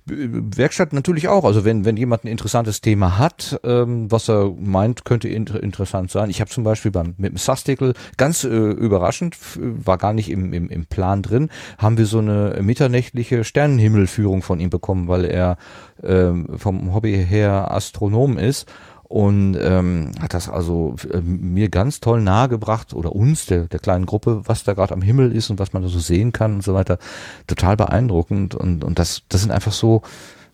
B- 0.05 0.15
Werkstatt 0.55 0.93
natürlich 0.93 1.27
auch. 1.27 1.45
Also 1.45 1.65
wenn, 1.65 1.85
wenn 1.85 1.97
jemand 1.97 2.23
ein 2.23 2.27
interessantes 2.27 2.81
Thema 2.81 3.17
hat, 3.17 3.59
ähm, 3.63 4.11
was 4.11 4.29
er 4.29 4.51
meint, 4.57 5.05
könnte 5.05 5.27
inter 5.29 5.61
interessant 5.61 6.11
sein. 6.11 6.29
Ich 6.29 6.41
habe 6.41 6.49
zum 6.49 6.63
Beispiel 6.63 6.91
beim 6.91 7.15
mit 7.17 7.31
dem 7.33 7.37
Sastikel 7.37 7.93
ganz 8.17 8.43
äh, 8.43 8.47
überraschend, 8.47 9.37
war 9.59 9.97
gar 9.97 10.13
nicht 10.13 10.29
im, 10.29 10.53
im, 10.53 10.69
im 10.69 10.85
Plan 10.85 11.21
drin, 11.21 11.49
haben 11.77 11.97
wir 11.97 12.05
so 12.05 12.19
eine 12.19 12.59
mitternächtliche 12.61 13.43
Sternenhimmelführung 13.43 14.41
von 14.41 14.59
ihm 14.59 14.69
bekommen, 14.69 15.07
weil 15.07 15.25
er 15.25 15.57
ähm, 16.03 16.47
vom 16.57 16.93
Hobby 16.93 17.25
her 17.25 17.71
Astronom 17.71 18.37
ist 18.37 18.67
und 19.07 19.55
ähm, 19.59 20.11
hat 20.19 20.33
das 20.33 20.49
also 20.49 20.95
äh, 21.11 21.21
mir 21.21 21.69
ganz 21.69 21.99
toll 21.99 22.21
nahegebracht 22.21 22.93
oder 22.93 23.15
uns, 23.15 23.45
der, 23.45 23.67
der 23.67 23.79
kleinen 23.79 24.05
Gruppe, 24.05 24.41
was 24.45 24.63
da 24.63 24.73
gerade 24.73 24.93
am 24.93 25.01
Himmel 25.01 25.31
ist 25.31 25.49
und 25.49 25.59
was 25.59 25.73
man 25.73 25.83
da 25.83 25.89
so 25.89 25.99
sehen 25.99 26.31
kann 26.31 26.55
und 26.55 26.63
so 26.63 26.73
weiter. 26.73 26.97
Total 27.45 27.77
beeindruckend 27.77 28.55
und, 28.55 28.83
und 28.83 28.97
das, 28.97 29.21
das 29.29 29.41
sind 29.41 29.51
einfach 29.51 29.73
so, 29.73 30.01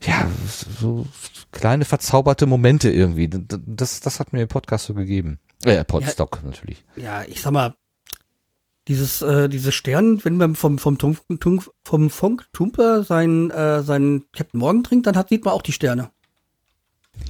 ja, 0.04 0.28
so 0.80 1.08
kleine 1.52 1.86
verzauberte 1.86 2.46
Momente 2.46 2.92
irgendwie. 2.92 3.30
Das, 3.30 4.02
das 4.02 4.20
hat 4.20 4.34
mir 4.34 4.40
der 4.40 4.48
Podcast 4.48 4.86
so 4.86 4.94
gegeben. 4.94 5.40
Äh, 5.64 5.84
Podstock 5.86 6.42
natürlich. 6.44 6.84
Ja, 6.98 7.24
ich 7.28 7.42
sag 7.42 7.52
mal, 7.52 7.76
dieses, 8.88 9.22
äh, 9.22 9.48
diese 9.48 9.72
Stern, 9.72 10.24
wenn 10.26 10.38
man 10.38 10.56
vom, 10.56 10.78
vom, 10.78 10.98
Tum, 10.98 11.18
Tum, 11.40 11.62
vom 11.84 12.10
Funk 12.10 12.48
Tumper 12.52 13.04
seinen, 13.04 13.52
äh, 13.52 13.84
seinen 13.84 14.26
Captain 14.34 14.60
Morgan 14.60 14.84
trinkt, 14.84 15.08
dann 15.08 15.16
hat, 15.16 15.30
sieht 15.30 15.46
man 15.46 15.54
auch 15.54 15.62
die 15.62 15.72
Sterne. 15.72 16.12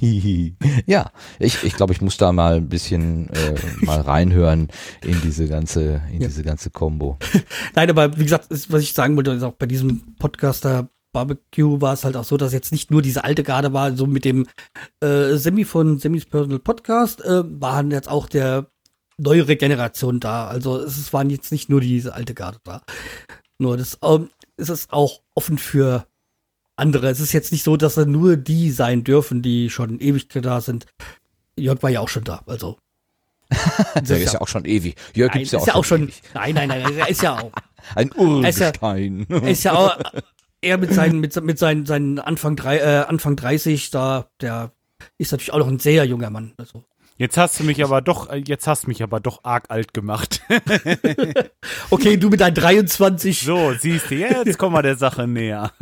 Ja, 0.00 1.12
ich, 1.38 1.62
ich 1.62 1.74
glaube, 1.74 1.92
ich 1.92 2.00
muss 2.00 2.16
da 2.16 2.32
mal 2.32 2.56
ein 2.56 2.68
bisschen 2.68 3.28
äh, 3.30 3.54
mal 3.82 4.00
reinhören 4.00 4.68
in 5.04 5.20
diese 5.22 5.46
ganze, 5.46 6.02
in 6.12 6.22
Ja. 6.22 6.28
diese 6.28 6.42
ganze 6.42 6.70
Combo. 6.70 7.18
Nein, 7.74 7.88
aber 7.90 8.18
wie 8.18 8.24
gesagt, 8.24 8.50
ist, 8.50 8.72
was 8.72 8.82
ich 8.82 8.94
sagen 8.94 9.16
wollte, 9.16 9.30
ist 9.32 9.42
auch 9.42 9.52
bei 9.52 9.66
diesem 9.66 10.16
Podcaster 10.16 10.88
Barbecue 11.12 11.80
war 11.80 11.92
es 11.92 12.04
halt 12.04 12.16
auch 12.16 12.24
so, 12.24 12.36
dass 12.38 12.52
jetzt 12.54 12.72
nicht 12.72 12.90
nur 12.90 13.02
diese 13.02 13.22
alte 13.24 13.42
Garde 13.42 13.72
war, 13.72 13.94
so 13.96 14.06
mit 14.06 14.24
dem 14.24 14.46
äh, 15.00 15.36
Semi 15.36 15.64
von 15.64 15.98
Semis 15.98 16.24
Personal 16.24 16.58
Podcast, 16.58 17.20
äh, 17.22 17.42
waren 17.60 17.90
jetzt 17.90 18.08
auch 18.08 18.28
der 18.28 18.66
neuere 19.18 19.56
Generation 19.56 20.20
da. 20.20 20.48
Also 20.48 20.78
es 20.78 20.96
es 20.96 21.12
waren 21.12 21.28
jetzt 21.28 21.52
nicht 21.52 21.68
nur 21.68 21.80
diese 21.82 22.14
alte 22.14 22.32
Garde 22.34 22.58
da. 22.64 22.82
Nur 23.58 23.76
das 23.76 23.98
ähm, 24.02 24.30
es 24.56 24.70
ist 24.70 24.92
auch 24.92 25.20
offen 25.34 25.58
für 25.58 26.06
andere. 26.82 27.08
Es 27.08 27.20
ist 27.20 27.32
jetzt 27.32 27.52
nicht 27.52 27.64
so, 27.64 27.76
dass 27.78 27.94
da 27.94 28.04
nur 28.04 28.36
die 28.36 28.70
sein 28.70 29.04
dürfen, 29.04 29.40
die 29.40 29.70
schon 29.70 29.98
ewig 30.00 30.28
da 30.28 30.60
sind. 30.60 30.86
Jörg 31.56 31.82
war 31.82 31.90
ja 31.90 32.00
auch 32.00 32.08
schon 32.08 32.24
da, 32.24 32.42
also. 32.46 32.76
Der 33.94 34.18
ist 34.18 34.34
ja 34.34 34.40
auch 34.40 34.48
schon 34.48 34.64
ewig. 34.64 34.96
Jörg 35.14 35.30
Nein, 35.30 35.40
gibt's 35.40 35.52
ja 35.52 35.58
ist 35.58 35.62
auch 35.62 35.66
ja 35.68 35.74
auch 35.74 35.84
schon 35.84 36.02
ewig. 36.04 36.22
Nein, 36.34 36.54
nein, 36.54 36.68
nein, 36.68 36.98
er 36.98 37.08
ist 37.08 37.22
ja 37.22 37.38
auch. 37.38 37.52
Ein 37.94 38.10
Er 38.12 38.48
ist 38.48 38.58
ja- 38.58 38.66
Urgestein. 38.68 39.26
Er 39.28 39.48
ist 39.48 39.64
ja 39.64 39.72
auch 39.74 39.96
er 40.62 40.78
mit 40.78 40.94
seinen 40.94 41.18
mit, 41.18 41.42
mit 41.42 41.58
seinen, 41.58 41.86
seinen 41.86 42.18
Anfang 42.18 42.54
drei, 42.56 42.78
äh, 42.78 43.04
Anfang 43.08 43.34
30 43.36 43.90
da 43.90 44.28
der 44.40 44.70
ist 45.18 45.32
natürlich 45.32 45.52
auch 45.52 45.58
noch 45.58 45.66
ein 45.68 45.80
sehr 45.80 46.04
junger 46.04 46.30
Mann. 46.30 46.52
Also 46.56 46.84
Jetzt 47.18 47.36
hast 47.36 47.60
du 47.60 47.64
mich 47.64 47.84
aber 47.84 48.00
doch, 48.00 48.30
äh, 48.30 48.42
jetzt 48.46 48.66
hast 48.66 48.84
du 48.84 48.88
mich 48.88 49.02
aber 49.02 49.20
doch 49.20 49.44
arg 49.44 49.66
alt 49.68 49.92
gemacht. 49.94 50.40
okay, 51.90 52.16
du 52.16 52.30
mit 52.30 52.40
deinen 52.40 52.54
23. 52.54 53.42
So, 53.42 53.72
siehst 53.78 54.10
du, 54.10 54.14
jetzt 54.14 54.58
kommen 54.58 54.74
wir 54.74 54.82
der 54.82 54.96
Sache 54.96 55.28
näher. 55.28 55.72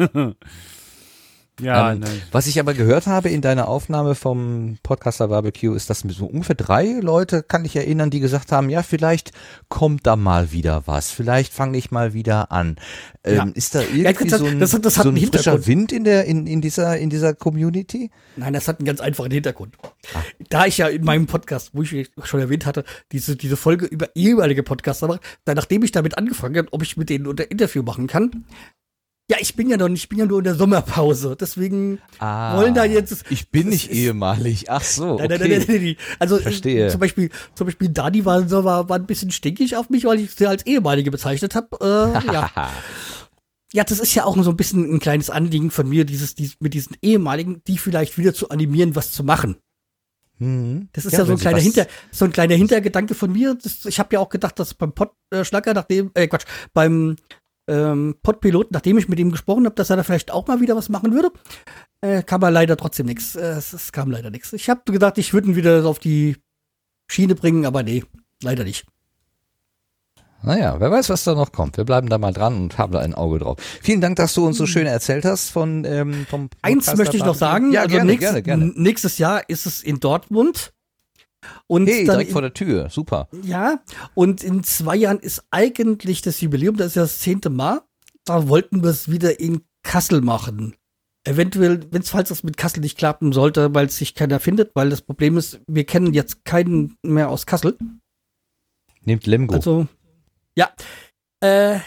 Ja, 1.62 1.92
ähm, 1.92 2.00
ne. 2.00 2.06
Was 2.32 2.46
ich 2.46 2.58
aber 2.60 2.74
gehört 2.74 3.06
habe 3.06 3.28
in 3.28 3.40
deiner 3.40 3.68
Aufnahme 3.68 4.14
vom 4.14 4.78
Podcaster 4.82 5.28
Barbecue, 5.28 5.74
ist, 5.74 5.90
dass 5.90 6.00
so 6.00 6.26
ungefähr 6.26 6.54
drei 6.56 6.98
Leute, 7.00 7.42
kann 7.42 7.64
ich 7.64 7.76
erinnern, 7.76 8.10
die 8.10 8.20
gesagt 8.20 8.52
haben, 8.52 8.70
ja, 8.70 8.82
vielleicht 8.82 9.32
kommt 9.68 10.06
da 10.06 10.16
mal 10.16 10.52
wieder 10.52 10.82
was, 10.86 11.10
vielleicht 11.10 11.52
fange 11.52 11.78
ich 11.78 11.90
mal 11.90 12.14
wieder 12.14 12.50
an. 12.52 12.76
Ähm, 13.24 13.36
Ja. 13.36 13.44
Ist 13.54 13.74
da 13.74 13.80
Ja, 13.82 14.10
irgendwie 14.10 14.28
das- 14.28 14.40
so 14.40 14.46
ein, 14.46 14.60
das 14.60 14.70
das 14.80 14.94
so 14.94 15.08
ein 15.08 15.16
frischer. 15.16 15.66
Wind 15.66 15.92
in 15.92 16.04
der 16.04 16.24
in, 16.24 16.46
in 16.46 16.60
dieser 16.60 16.96
in 16.98 17.10
dieser 17.10 17.34
Community? 17.34 18.10
Nein, 18.36 18.52
das 18.52 18.66
hat 18.68 18.78
einen 18.80 18.86
ganz 18.86 19.00
einfachen 19.00 19.30
Hintergrund. 19.30 19.76
Ah. 20.14 20.20
Da 20.48 20.66
ich 20.66 20.78
ja 20.78 20.88
in 20.88 21.04
meinem 21.04 21.26
Podcast, 21.26 21.70
wo 21.74 21.82
ich 21.82 22.10
schon 22.24 22.40
erwähnt 22.40 22.66
hatte, 22.66 22.84
diese, 23.12 23.36
diese 23.36 23.56
Folge 23.56 23.86
über 23.86 24.08
ehemalige 24.14 24.62
Podcaster 24.62 25.06
mache, 25.08 25.20
dann 25.44 25.56
nachdem 25.56 25.82
ich 25.82 25.92
damit 25.92 26.16
angefangen 26.18 26.56
habe, 26.56 26.68
ob 26.72 26.82
ich 26.82 26.96
mit 26.96 27.10
denen 27.10 27.26
unter 27.26 27.50
Interview 27.50 27.82
machen 27.82 28.06
kann, 28.06 28.44
ja, 29.30 29.36
ich 29.40 29.54
bin 29.54 29.70
ja 29.70 29.76
noch 29.76 29.88
nicht, 29.88 30.02
ich 30.02 30.08
bin 30.08 30.18
ja 30.18 30.26
nur 30.26 30.38
in 30.38 30.44
der 30.44 30.56
Sommerpause. 30.56 31.36
Deswegen 31.40 32.00
Ah, 32.18 32.56
wollen 32.56 32.74
da 32.74 32.84
jetzt. 32.84 33.24
Ich 33.30 33.48
bin 33.50 33.68
nicht 33.68 33.90
ist- 33.90 33.96
ehemalig. 33.96 34.68
Ach 34.70 34.82
so, 34.82 35.12
okay. 35.12 35.28
Nein, 35.28 35.40
nein, 35.40 35.50
nein, 35.50 35.64
nein, 35.68 35.82
nein. 35.84 35.96
Also 36.18 36.36
äh, 36.38 36.42
Verstehe. 36.42 36.88
zum 36.88 36.98
Beispiel, 37.00 37.30
zum 37.54 37.66
Beispiel 37.66 37.88
Dani 37.90 38.24
war, 38.24 38.48
so- 38.48 38.64
war, 38.64 38.88
war 38.88 38.96
ein 38.98 39.06
bisschen 39.06 39.30
stinkig 39.30 39.76
auf 39.76 39.88
mich, 39.88 40.04
weil 40.04 40.18
ich 40.20 40.32
sie 40.32 40.46
als 40.46 40.66
ehemalige 40.66 41.10
bezeichnet 41.10 41.54
habe. 41.54 41.68
Äh, 41.80 42.26
ja. 42.32 42.50
ja, 43.72 43.84
das 43.84 44.00
ist 44.00 44.14
ja 44.14 44.24
auch 44.24 44.36
so 44.42 44.50
ein 44.50 44.56
bisschen 44.56 44.92
ein 44.92 44.98
kleines 44.98 45.30
Anliegen 45.30 45.70
von 45.70 45.88
mir, 45.88 46.04
dieses, 46.04 46.34
dieses 46.34 46.56
mit 46.60 46.74
diesen 46.74 46.96
ehemaligen, 47.00 47.62
die 47.68 47.78
vielleicht 47.78 48.18
wieder 48.18 48.34
zu 48.34 48.48
animieren, 48.50 48.96
was 48.96 49.12
zu 49.12 49.22
machen. 49.22 49.56
Mhm. 50.38 50.88
Das 50.92 51.04
ist 51.04 51.12
ja, 51.12 51.20
so 51.20 51.28
wenn 51.28 51.34
ein 51.34 51.38
kleiner 51.40 51.60
Hinter, 51.60 51.86
so 52.10 52.24
ein 52.24 52.32
kleiner 52.32 52.54
Hintergedanke 52.54 53.14
von 53.14 53.30
mir. 53.30 53.56
Das, 53.62 53.84
ich 53.84 53.98
habe 54.00 54.14
ja 54.14 54.20
auch 54.20 54.30
gedacht, 54.30 54.58
dass 54.58 54.74
beim 54.74 54.92
Pod-Schlacker, 54.92 55.74
nachdem, 55.74 56.10
äh, 56.14 56.26
Quatsch, 56.26 56.46
beim 56.72 57.16
ähm, 57.70 58.16
Podpilot, 58.22 58.72
nachdem 58.72 58.98
ich 58.98 59.08
mit 59.08 59.18
ihm 59.18 59.30
gesprochen 59.30 59.64
habe, 59.64 59.74
dass 59.74 59.88
er 59.90 59.96
da 59.96 60.02
vielleicht 60.02 60.30
auch 60.30 60.46
mal 60.46 60.60
wieder 60.60 60.76
was 60.76 60.88
machen 60.88 61.12
würde, 61.14 61.30
äh, 62.02 62.22
kam 62.22 62.42
aber 62.42 62.50
leider 62.50 62.76
trotzdem 62.76 63.06
nichts. 63.06 63.36
Äh, 63.36 63.40
es, 63.52 63.72
es 63.72 63.92
kam 63.92 64.10
leider 64.10 64.30
nichts. 64.30 64.52
Ich 64.52 64.68
habe 64.68 64.82
gedacht, 64.90 65.16
ich 65.18 65.32
würde 65.32 65.48
ihn 65.48 65.56
wieder 65.56 65.84
auf 65.86 65.98
die 65.98 66.36
Schiene 67.10 67.34
bringen, 67.34 67.64
aber 67.66 67.82
nee, 67.82 68.04
leider 68.42 68.64
nicht. 68.64 68.84
Naja, 70.42 70.80
wer 70.80 70.90
weiß, 70.90 71.10
was 71.10 71.24
da 71.24 71.34
noch 71.34 71.52
kommt. 71.52 71.76
Wir 71.76 71.84
bleiben 71.84 72.08
da 72.08 72.16
mal 72.16 72.32
dran 72.32 72.56
und 72.56 72.78
haben 72.78 72.92
da 72.92 73.00
ein 73.00 73.14
Auge 73.14 73.40
drauf. 73.40 73.58
Vielen 73.82 74.00
Dank, 74.00 74.16
dass 74.16 74.32
du 74.32 74.46
uns 74.46 74.56
so 74.56 74.64
schön 74.66 74.86
erzählt 74.86 75.26
hast 75.26 75.50
von 75.50 75.84
ähm, 75.84 76.26
vom 76.30 76.48
Eins 76.62 76.94
möchte 76.96 77.16
ich 77.18 77.24
noch 77.24 77.34
sagen. 77.34 77.72
Ja, 77.72 77.82
also 77.82 77.94
gerne, 77.94 78.10
nächst- 78.12 78.20
gerne, 78.20 78.42
gerne. 78.42 78.72
Nächstes 78.74 79.18
Jahr 79.18 79.46
ist 79.50 79.66
es 79.66 79.82
in 79.82 80.00
Dortmund. 80.00 80.72
Und 81.66 81.86
Hey, 81.86 82.04
dann 82.04 82.16
direkt 82.16 82.32
vor 82.32 82.42
der 82.42 82.54
Tür. 82.54 82.88
Super. 82.90 83.28
Ja, 83.42 83.80
und 84.14 84.42
in 84.42 84.62
zwei 84.62 84.96
Jahren 84.96 85.18
ist 85.18 85.44
eigentlich 85.50 86.22
das 86.22 86.40
Jubiläum, 86.40 86.76
das 86.76 86.88
ist 86.88 86.94
ja 86.96 87.02
das 87.02 87.18
zehnte 87.18 87.50
Mal. 87.50 87.82
Da 88.24 88.48
wollten 88.48 88.82
wir 88.82 88.90
es 88.90 89.10
wieder 89.10 89.40
in 89.40 89.62
Kassel 89.82 90.20
machen. 90.20 90.76
Eventuell, 91.24 91.80
wenn 91.90 92.02
es 92.02 92.10
falls 92.10 92.28
das 92.30 92.42
mit 92.42 92.56
Kassel 92.56 92.80
nicht 92.80 92.96
klappen 92.96 93.32
sollte, 93.32 93.74
weil 93.74 93.86
es 93.86 93.96
sich 93.96 94.14
keiner 94.14 94.40
findet, 94.40 94.74
weil 94.74 94.90
das 94.90 95.02
Problem 95.02 95.36
ist, 95.36 95.60
wir 95.66 95.84
kennen 95.84 96.12
jetzt 96.14 96.44
keinen 96.44 96.96
mehr 97.02 97.28
aus 97.28 97.46
Kassel. 97.46 97.76
Nehmt 99.02 99.26
Lemgo. 99.26 99.54
Also, 99.54 99.86
ja. 100.56 100.70
Äh, 101.40 101.80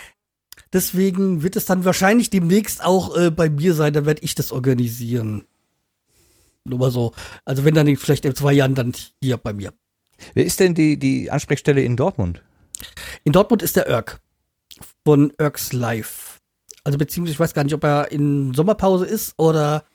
Deswegen 0.74 1.44
wird 1.44 1.56
es 1.56 1.66
dann 1.66 1.86
wahrscheinlich 1.86 2.32
demnächst 2.32 2.84
auch 2.84 3.16
äh, 3.16 3.30
bei 3.30 3.48
mir 3.48 3.76
sein, 3.76 3.94
dann 3.94 4.08
werde 4.08 4.24
ich 4.24 4.34
das 4.34 4.52
organisieren. 4.52 5.46
Nur 6.66 6.80
mal 6.80 6.92
so. 6.92 7.14
Also 7.46 7.66
wenn 7.66 7.74
dann 7.76 7.94
vielleicht 7.98 8.26
in 8.26 8.36
zwei 8.36 8.54
Jahren 8.54 8.76
dann 8.76 8.94
hier 9.22 9.38
bei 9.38 9.54
mir. 9.54 9.74
Wer 10.34 10.46
ist 10.46 10.60
denn 10.60 10.74
die, 10.76 10.98
die 10.98 11.30
Ansprechstelle 11.30 11.82
in 11.84 11.98
Dortmund? 11.98 12.42
In 13.24 13.34
Dortmund 13.34 13.62
ist 13.62 13.76
der 13.76 13.88
Irk 13.88 14.22
von 15.06 15.34
Irks 15.38 15.74
Live. 15.74 16.40
Also 16.84 16.98
beziehungsweise 16.98 17.34
ich 17.34 17.40
weiß 17.40 17.54
gar 17.54 17.64
nicht, 17.64 17.74
ob 17.74 17.84
er 17.84 18.12
in 18.12 18.54
Sommerpause 18.54 19.06
ist 19.06 19.34
oder 19.38 19.86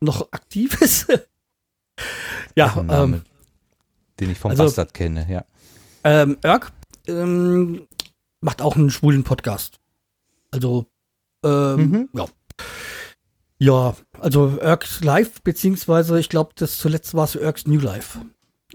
noch 0.00 0.32
aktiv 0.32 0.74
ist. 0.80 1.06
ja, 2.54 2.74
ein 2.76 2.86
Name, 2.86 3.16
ähm, 3.16 3.22
den 4.20 4.30
ich 4.30 4.38
vom 4.38 4.50
also- 4.50 4.64
Bastard 4.64 4.94
kenne, 4.94 5.26
ja. 5.30 5.44
ähm, 6.04 6.38
Irk 6.42 6.72
ähm, 7.06 7.86
macht 8.40 8.62
auch 8.62 8.76
einen 8.76 8.90
schwulen 8.90 9.24
Podcast. 9.24 9.78
Also, 10.50 10.86
ähm, 11.44 11.76
Mhm. 11.90 12.08
ja. 12.14 12.26
Ja, 13.58 13.96
also 14.18 14.58
Irks 14.60 15.02
Live, 15.02 15.42
beziehungsweise 15.42 16.18
ich 16.18 16.28
glaube, 16.28 16.52
das 16.56 16.78
zuletzt 16.78 17.14
war 17.14 17.24
es 17.24 17.34
Irks 17.34 17.66
New 17.66 17.78
Life. 17.78 18.18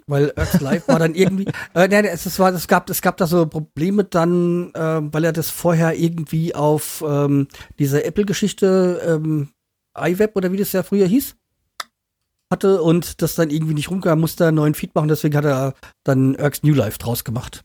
Weil 0.07 0.33
Irks 0.35 0.61
Live 0.61 0.87
war 0.87 0.99
dann 0.99 1.13
irgendwie, 1.13 1.45
äh, 1.75 1.87
nein, 1.87 2.05
es, 2.05 2.25
es 2.25 2.39
war, 2.39 2.53
es 2.53 2.67
gab, 2.67 2.89
es 2.89 3.01
gab 3.01 3.17
da 3.17 3.27
so 3.27 3.45
Probleme 3.45 4.03
dann, 4.03 4.73
äh, 4.73 5.01
weil 5.13 5.25
er 5.25 5.33
das 5.33 5.49
vorher 5.49 5.95
irgendwie 5.95 6.55
auf 6.55 7.03
ähm, 7.07 7.47
diese 7.77 8.03
Apple-Geschichte, 8.03 9.01
ähm, 9.05 9.49
iWeb 9.97 10.35
oder 10.35 10.51
wie 10.51 10.57
das 10.57 10.71
ja 10.71 10.81
früher 10.83 11.07
hieß, 11.07 11.35
hatte 12.51 12.81
und 12.81 13.21
das 13.21 13.35
dann 13.35 13.49
irgendwie 13.49 13.73
nicht 13.73 13.91
rumkam, 13.91 14.19
musste 14.19 14.45
er 14.45 14.47
einen 14.47 14.57
neuen 14.57 14.73
Feed 14.73 14.95
machen, 14.95 15.09
deswegen 15.09 15.35
hat 15.35 15.45
er 15.45 15.73
dann 16.03 16.35
Irks 16.35 16.63
New 16.63 16.73
Life 16.73 16.97
draus 16.97 17.23
gemacht. 17.23 17.63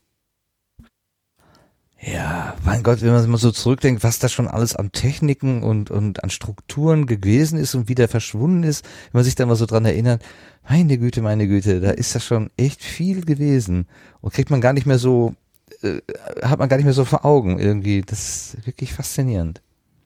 Ja, 2.01 2.55
mein 2.63 2.83
Gott, 2.83 3.01
wenn 3.01 3.13
man 3.13 3.29
mal 3.29 3.37
so 3.37 3.51
zurückdenkt, 3.51 4.03
was 4.03 4.19
da 4.19 4.29
schon 4.29 4.47
alles 4.47 4.75
an 4.75 4.91
Techniken 4.91 5.63
und, 5.63 5.89
und 5.89 6.23
an 6.23 6.29
Strukturen 6.29 7.07
gewesen 7.07 7.57
ist 7.57 7.73
und 7.73 7.87
wieder 7.89 8.07
verschwunden 8.07 8.63
ist, 8.63 8.85
wenn 9.11 9.19
man 9.19 9.23
sich 9.23 9.35
da 9.35 9.45
mal 9.45 9.55
so 9.55 9.65
dran 9.65 9.85
erinnert, 9.85 10.21
meine 10.67 10.97
Güte, 10.97 11.21
meine 11.21 11.47
Güte, 11.47 11.79
da 11.79 11.91
ist 11.91 12.13
das 12.13 12.25
schon 12.25 12.49
echt 12.57 12.83
viel 12.83 13.23
gewesen 13.23 13.87
und 14.21 14.33
kriegt 14.33 14.49
man 14.49 14.61
gar 14.61 14.73
nicht 14.73 14.85
mehr 14.85 14.99
so, 14.99 15.35
äh, 15.81 16.01
hat 16.43 16.59
man 16.59 16.69
gar 16.69 16.77
nicht 16.77 16.85
mehr 16.85 16.93
so 16.93 17.05
vor 17.05 17.25
Augen 17.25 17.59
irgendwie. 17.59 18.01
Das 18.01 18.19
ist 18.53 18.67
wirklich 18.67 18.93
faszinierend. 18.93 19.61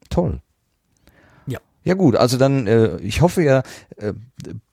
Toll. 0.10 0.42
Ja. 1.48 1.60
Ja 1.84 1.96
gut, 1.96 2.16
also 2.16 2.38
dann, 2.38 2.68
äh, 2.68 2.98
ich 2.98 3.22
hoffe 3.22 3.44
ja, 3.44 3.64
äh, 3.98 4.14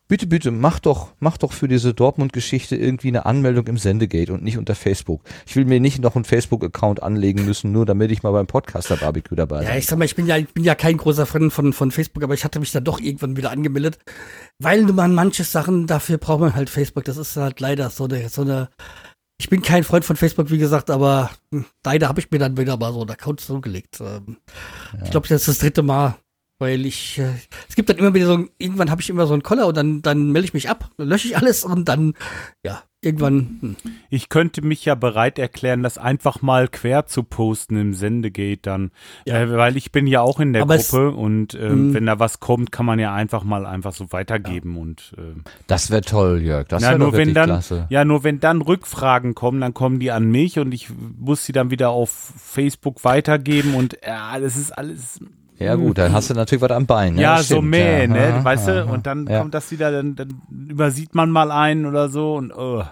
bitte, 0.09 0.27
bitte, 0.27 0.51
mach 0.51 0.79
doch, 0.79 1.09
mach 1.19 1.37
doch 1.37 1.53
für 1.53 1.69
diese 1.69 1.95
Dortmund-Geschichte 1.95 2.77
irgendwie 2.77 3.09
eine 3.09 3.27
Anmeldung 3.27 3.67
im 3.67 3.79
Sendegate 3.79 4.33
und 4.33 4.43
nicht 4.43 4.59
unter 4.59 4.75
Facebook. 4.75 5.23
Ich 5.47 5.57
will 5.57 5.65
mir 5.65 5.81
nicht 5.81 6.01
noch 6.01 6.15
einen 6.15 6.25
Facebook-Account 6.25 7.03
anlegen 7.03 7.45
müssen, 7.45 7.73
nur 7.73 7.87
damit 7.87 8.11
ich 8.11 8.23
mal 8.23 8.33
beim 8.33 8.47
Podcaster-Barbecue 8.47 9.35
dabei 9.37 9.63
Ja, 9.65 9.71
bin. 9.71 9.79
ich 9.79 9.87
sag 9.87 9.99
mal, 9.99 10.05
ich 10.05 10.15
bin 10.17 10.27
ja, 10.27 10.37
ich 10.37 10.53
bin 10.53 10.65
ja 10.65 10.75
kein 10.75 10.97
großer 10.97 11.27
Fan 11.27 11.51
von, 11.51 11.73
von 11.73 11.91
Facebook, 11.91 12.23
aber 12.23 12.35
ich 12.35 12.45
hatte 12.45 12.61
mich 12.61 12.73
da 12.73 12.81
doch 12.81 13.01
irgendwann 13.01 13.37
wieder 13.37 13.51
angemeldet, 13.51 13.99
weil 14.59 14.83
man 14.85 15.15
manche 15.15 15.45
Sachen, 15.45 15.87
dafür 15.87 16.19
braucht 16.19 16.41
man 16.41 16.55
halt 16.55 16.71
Facebook. 16.71 17.05
Das 17.05 17.17
ist 17.17 17.37
halt 17.37 17.61
leider 17.61 17.91
so 17.91 18.05
eine, 18.05 18.29
so 18.29 18.43
eine, 18.43 18.69
ich 19.39 19.51
bin 19.51 19.61
kein 19.61 19.85
Freund 19.85 20.05
von 20.05 20.17
Facebook, 20.17 20.51
wie 20.51 20.59
gesagt, 20.59 20.89
aber 20.89 21.31
hm, 21.53 21.67
leider 21.85 22.09
habe 22.09 22.21
ich 22.21 22.31
mir 22.31 22.39
dann 22.39 22.57
wieder 22.57 22.77
mal 22.77 22.93
so 22.93 23.01
einen 23.01 23.11
Account 23.11 23.41
zugelegt. 23.41 24.01
Ähm, 24.01 24.39
Ich 25.05 25.11
glaube, 25.11 25.29
das 25.29 25.43
ist 25.43 25.49
das 25.49 25.59
dritte 25.59 25.83
Mal, 25.83 26.17
weil 26.59 26.87
ich, 26.87 27.19
äh, 27.19 27.33
es 27.69 27.77
gibt 27.77 27.89
dann 27.89 27.99
immer 27.99 28.15
wieder 28.15 28.27
so, 28.27 28.35
ein- 28.35 28.51
irgendwann 28.59 28.91
habe 28.91 29.01
ich 29.03 29.11
immer 29.11 29.27
so 29.27 29.35
einen 29.35 29.43
Koller 29.43 29.67
und 29.67 29.77
dann, 29.77 30.03
dann 30.03 30.33
melde 30.33 30.47
ich 30.47 30.55
mich 30.55 30.69
ab, 30.71 30.91
dann 30.97 31.09
lösche 31.09 31.29
ich 31.29 31.37
alles 31.37 31.65
und 31.65 31.87
dann, 31.87 32.15
ja, 32.65 32.83
irgendwann, 33.03 33.59
hm. 33.61 33.77
Ich 34.09 34.29
könnte 34.31 34.63
mich 34.63 34.85
ja 34.85 34.95
bereit 34.95 35.39
erklären, 35.39 35.83
das 35.83 35.99
einfach 35.99 36.43
mal 36.43 36.67
quer 36.69 37.07
zu 37.07 37.23
posten 37.23 37.77
im 37.77 37.93
Sendegate 37.95 38.61
dann. 38.63 38.91
Äh, 39.27 39.49
weil 39.51 39.77
ich 39.77 39.93
bin 39.93 40.07
ja 40.07 40.23
auch 40.23 40.41
in 40.41 40.53
der 40.55 40.63
Aber 40.63 40.77
es- 40.77 40.89
Gruppe 40.91 41.11
und 41.13 41.55
ähm, 41.55 41.89
Mhm. 41.91 41.95
wenn 41.95 42.07
da 42.07 42.19
was 42.19 42.41
kommt, 42.41 42.73
kann 42.73 42.87
man 42.87 42.99
ja 42.99 43.15
einfach 43.15 43.45
mal 43.45 43.67
einfach 43.67 43.93
so 43.93 44.11
weitergeben 44.13 44.77
und 44.79 45.13
ähm, 45.19 45.45
Das 45.67 45.91
wäre 45.91 46.01
toll, 46.01 46.41
Jörg. 46.43 46.67
Das 46.69 46.83
ja, 46.83 46.91
wäre 46.91 46.99
nur 46.99 47.13
wenn 47.13 47.19
wirklich 47.19 47.35
dann, 47.35 47.49
klasse. 47.51 47.87
ja, 47.91 48.05
nur 48.05 48.25
wenn 48.25 48.41
dann 48.41 48.63
Rückfragen 48.63 49.35
kommen, 49.35 49.61
dann 49.61 49.75
kommen 49.75 50.01
die 50.01 50.11
an 50.11 50.25
mich 50.31 50.59
und 50.59 50.73
ich 50.73 50.89
muss 51.19 51.45
sie 51.45 51.53
dann 51.53 51.71
wieder 51.71 51.91
auf 51.91 52.11
Facebook 52.11 53.05
weitergeben 53.05 53.75
und 53.75 53.99
ja, 54.05 54.39
das 54.41 54.57
ist 54.57 54.71
alles. 54.77 55.21
Ja 55.59 55.75
gut, 55.75 55.99
dann 55.99 56.13
hast 56.13 56.31
du 56.31 56.35
natürlich 56.35 56.63
was 56.63 56.71
am 56.71 56.87
Bein. 56.87 57.15
ne? 57.15 57.23
Ja, 57.23 57.43
so 57.43 57.63
mäh, 57.63 58.03
ja. 58.03 58.07
ne, 58.07 58.35
Aha, 58.35 58.45
weißt 58.45 58.69
du, 58.69 58.87
und 58.87 59.07
dann 59.07 59.27
ja. 59.27 59.41
kommt 59.41 59.55
das 59.55 59.71
wieder, 59.71 59.91
dann, 59.91 60.15
dann 60.15 60.43
übersieht 60.69 61.15
man 61.15 61.31
mal 61.31 61.51
einen 61.51 61.87
oder 61.87 62.09
so 62.09 62.35
und 62.35 62.53
oh, 62.53 62.85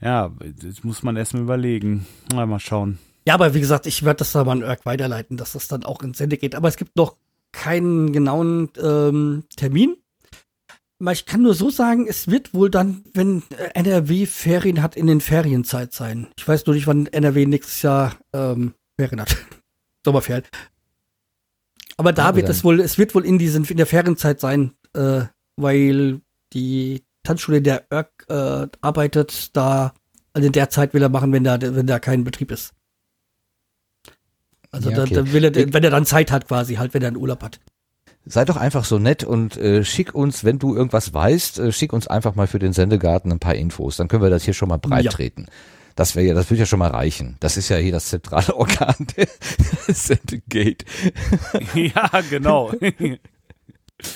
ja, 0.00 0.30
das 0.62 0.84
muss 0.84 1.02
man 1.02 1.16
erstmal 1.16 1.42
überlegen. 1.42 2.06
Na, 2.34 2.44
mal 2.44 2.60
schauen. 2.60 2.98
Ja, 3.26 3.34
aber 3.34 3.54
wie 3.54 3.60
gesagt, 3.60 3.86
ich 3.86 4.04
werde 4.04 4.18
das 4.18 4.32
da 4.32 4.44
mal 4.44 4.52
an 4.52 4.62
Irk 4.62 4.84
weiterleiten, 4.84 5.36
dass 5.36 5.52
das 5.52 5.68
dann 5.68 5.84
auch 5.84 6.02
ins 6.02 6.18
Sende 6.18 6.36
geht. 6.36 6.54
Aber 6.54 6.68
es 6.68 6.76
gibt 6.76 6.96
noch 6.96 7.16
keinen 7.52 8.12
genauen 8.12 8.70
ähm, 8.82 9.44
Termin. 9.56 9.96
Aber 11.00 11.12
Ich 11.12 11.26
kann 11.26 11.42
nur 11.42 11.54
so 11.54 11.70
sagen, 11.70 12.06
es 12.08 12.28
wird 12.28 12.54
wohl 12.54 12.70
dann, 12.70 13.04
wenn 13.14 13.42
NRW 13.74 14.26
Ferien 14.26 14.82
hat, 14.82 14.96
in 14.96 15.06
den 15.06 15.20
Ferienzeit 15.20 15.92
sein. 15.92 16.28
Ich 16.36 16.46
weiß 16.46 16.66
nur 16.66 16.74
nicht, 16.74 16.86
wann 16.86 17.06
NRW 17.06 17.46
nächstes 17.46 17.82
Jahr 17.82 18.14
ähm, 18.32 18.74
Ferien 18.98 19.20
hat. 19.20 19.36
Sommerferien. 20.04 20.44
Aber 21.96 22.12
da 22.12 22.34
wird 22.36 22.48
es 22.48 22.64
wohl, 22.64 22.80
es 22.80 22.98
wird 22.98 23.14
wohl 23.14 23.24
in 23.24 23.38
diesen 23.38 23.64
in 23.64 23.76
der 23.76 23.86
Ferienzeit 23.86 24.40
sein, 24.40 24.72
äh, 24.94 25.22
weil 25.56 26.20
die 26.52 27.02
Tanzschule 27.22 27.62
der 27.62 27.86
Irk 27.90 28.10
äh, 28.28 28.66
arbeitet 28.80 29.56
da, 29.56 29.92
also 30.32 30.46
in 30.46 30.52
der 30.52 30.70
Zeit 30.70 30.94
will 30.94 31.02
er 31.02 31.08
machen, 31.08 31.32
wenn 31.32 31.44
da, 31.44 31.60
wenn 31.60 31.86
da 31.86 31.98
kein 31.98 32.24
Betrieb 32.24 32.50
ist. 32.50 32.72
Also 34.70 34.90
Ja, 34.90 34.96
da, 34.96 35.02
okay. 35.02 35.14
da 35.14 35.32
will 35.32 35.44
er, 35.44 35.54
wenn 35.54 35.84
er 35.84 35.90
dann 35.90 36.06
Zeit 36.06 36.32
hat 36.32 36.48
quasi, 36.48 36.76
halt, 36.76 36.94
wenn 36.94 37.02
er 37.02 37.08
einen 37.08 37.16
Urlaub 37.18 37.42
hat. 37.42 37.60
Sei 38.24 38.44
doch 38.44 38.56
einfach 38.56 38.84
so 38.84 38.98
nett 38.98 39.24
und 39.24 39.56
äh, 39.56 39.84
schick 39.84 40.14
uns, 40.14 40.44
wenn 40.44 40.58
du 40.58 40.74
irgendwas 40.74 41.12
weißt, 41.12 41.58
äh, 41.58 41.72
schick 41.72 41.92
uns 41.92 42.06
einfach 42.06 42.34
mal 42.36 42.46
für 42.46 42.58
den 42.60 42.72
Sendegarten 42.72 43.32
ein 43.32 43.40
paar 43.40 43.56
Infos. 43.56 43.96
Dann 43.96 44.08
können 44.08 44.22
wir 44.22 44.30
das 44.30 44.44
hier 44.44 44.54
schon 44.54 44.68
mal 44.68 44.78
breit 44.78 45.04
Ja. 45.04 45.10
treten. 45.10 45.46
Das 45.96 46.16
wäre 46.16 46.26
ja, 46.26 46.34
das 46.34 46.50
würde 46.50 46.60
ja 46.60 46.66
schon 46.66 46.78
mal 46.78 46.90
reichen. 46.90 47.36
Das 47.40 47.56
ist 47.56 47.68
ja 47.68 47.76
hier 47.76 47.92
das 47.92 48.06
zentrale 48.08 48.54
Organ 48.56 49.06
der 49.16 49.28
Sendegate. 49.88 50.84
ja, 51.74 52.10
genau. 52.28 52.72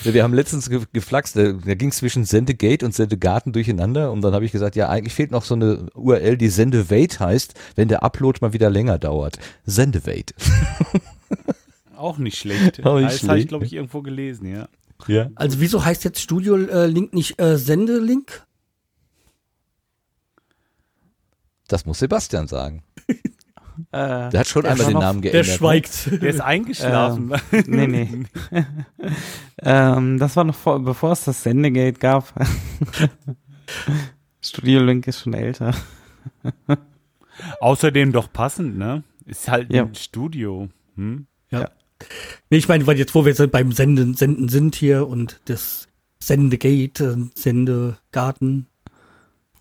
Wir 0.03 0.23
haben 0.23 0.33
letztens 0.33 0.69
ge 0.69 0.81
geflaxt, 0.91 1.35
da, 1.37 1.53
da 1.53 1.75
ging 1.75 1.89
es 1.89 1.97
zwischen 1.97 2.25
Sendegate 2.25 2.85
und 2.85 2.93
Sendegarten 2.93 3.53
durcheinander 3.53 4.11
und 4.11 4.21
dann 4.21 4.33
habe 4.33 4.43
ich 4.43 4.51
gesagt, 4.51 4.75
ja, 4.75 4.89
eigentlich 4.89 5.13
fehlt 5.13 5.31
noch 5.31 5.43
so 5.43 5.55
eine 5.55 5.87
URL, 5.93 6.37
die 6.37 6.49
Sendewait 6.49 7.19
heißt, 7.19 7.53
wenn 7.75 7.87
der 7.87 8.03
Upload 8.03 8.39
mal 8.41 8.53
wieder 8.53 8.69
länger 8.69 8.99
dauert. 8.99 9.39
Sendewait. 9.65 10.33
Auch 11.97 12.17
nicht 12.17 12.37
schlecht. 12.37 12.85
Auch 12.85 12.99
nicht 12.99 13.23
das 13.23 13.29
habe 13.29 13.39
ich, 13.39 13.47
glaube 13.47 13.65
ich, 13.65 13.73
irgendwo 13.73 14.01
gelesen, 14.01 14.47
ja. 14.47 14.67
Ja. 15.07 15.29
Also 15.35 15.59
wieso 15.59 15.83
heißt 15.83 16.03
jetzt 16.03 16.19
Studio-Link 16.19 17.13
nicht 17.13 17.39
äh, 17.39 17.57
Sendelink? 17.57 18.46
Das 21.67 21.85
muss 21.85 21.99
Sebastian 21.99 22.47
sagen. 22.47 22.83
Äh, 23.91 24.31
Der 24.31 24.39
hat 24.39 24.47
schon 24.47 24.63
der 24.63 24.71
einmal 24.71 24.87
den 24.87 24.93
noch- 24.95 25.01
Namen 25.01 25.21
Der 25.21 25.31
geändert. 25.33 25.51
ne? 25.51 25.57
schweigt. 25.57 26.09
Der 26.23 26.29
ist 26.31 26.41
eingeschlafen. 26.41 27.31
Ähm, 27.51 27.63
nee, 27.67 27.85
nee. 27.87 28.25
ähm, 29.61 30.17
das 30.17 30.35
war 30.35 30.45
noch 30.45 30.55
vor, 30.55 30.79
bevor 30.83 31.11
es 31.11 31.25
das 31.25 31.43
Sendegate 31.43 31.99
gab. 31.99 32.33
Studio 34.41 34.81
Link 34.81 35.05
ist 35.07 35.19
schon 35.21 35.35
älter. 35.35 35.75
Außerdem 37.61 38.11
doch 38.13 38.33
passend, 38.33 38.79
ne? 38.79 39.03
Ist 39.25 39.47
halt 39.47 39.71
Ja. 39.71 39.83
ein 39.83 39.93
Studio. 39.95 40.69
Hm? 40.95 41.27
Nee, 41.51 42.57
ich 42.57 42.67
meine, 42.67 42.85
weil 42.87 42.97
jetzt, 42.97 43.13
wo 43.15 43.25
wir 43.25 43.35
so 43.35 43.47
beim 43.47 43.71
Senden, 43.71 44.15
Senden 44.15 44.49
sind 44.49 44.75
hier 44.75 45.07
und 45.07 45.39
das 45.45 45.87
Sendegate, 46.19 47.15
äh, 47.17 47.39
Sendegarten. 47.39 48.65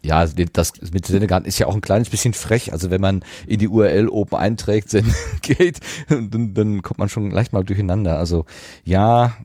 Ja, 0.06 0.18
also 0.18 0.36
das 0.52 0.72
mit 0.92 1.04
Sendegarten 1.04 1.48
ist 1.48 1.58
ja 1.58 1.66
auch 1.66 1.74
ein 1.74 1.80
kleines 1.80 2.10
bisschen 2.10 2.32
frech. 2.32 2.72
Also 2.72 2.90
wenn 2.90 3.00
man 3.00 3.24
in 3.46 3.58
die 3.58 3.68
URL 3.68 4.08
oben 4.08 4.36
einträgt, 4.36 4.90
Sendegate, 4.90 5.80
dann, 6.08 6.54
dann 6.54 6.82
kommt 6.82 6.98
man 6.98 7.08
schon 7.08 7.30
leicht 7.30 7.52
mal 7.52 7.64
durcheinander. 7.64 8.16
Also 8.18 8.46
ja, 8.84 9.36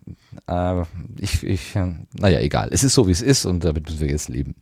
äh, 0.48 0.84
ich, 1.18 1.44
ich, 1.44 1.76
äh, 1.76 1.96
naja, 2.14 2.40
egal. 2.40 2.70
Es 2.72 2.84
ist 2.84 2.94
so, 2.94 3.08
wie 3.08 3.12
es 3.12 3.22
ist 3.22 3.46
und 3.46 3.64
damit 3.64 3.86
müssen 3.86 4.02
wir 4.02 4.10
jetzt 4.10 4.30
leben. 4.30 4.56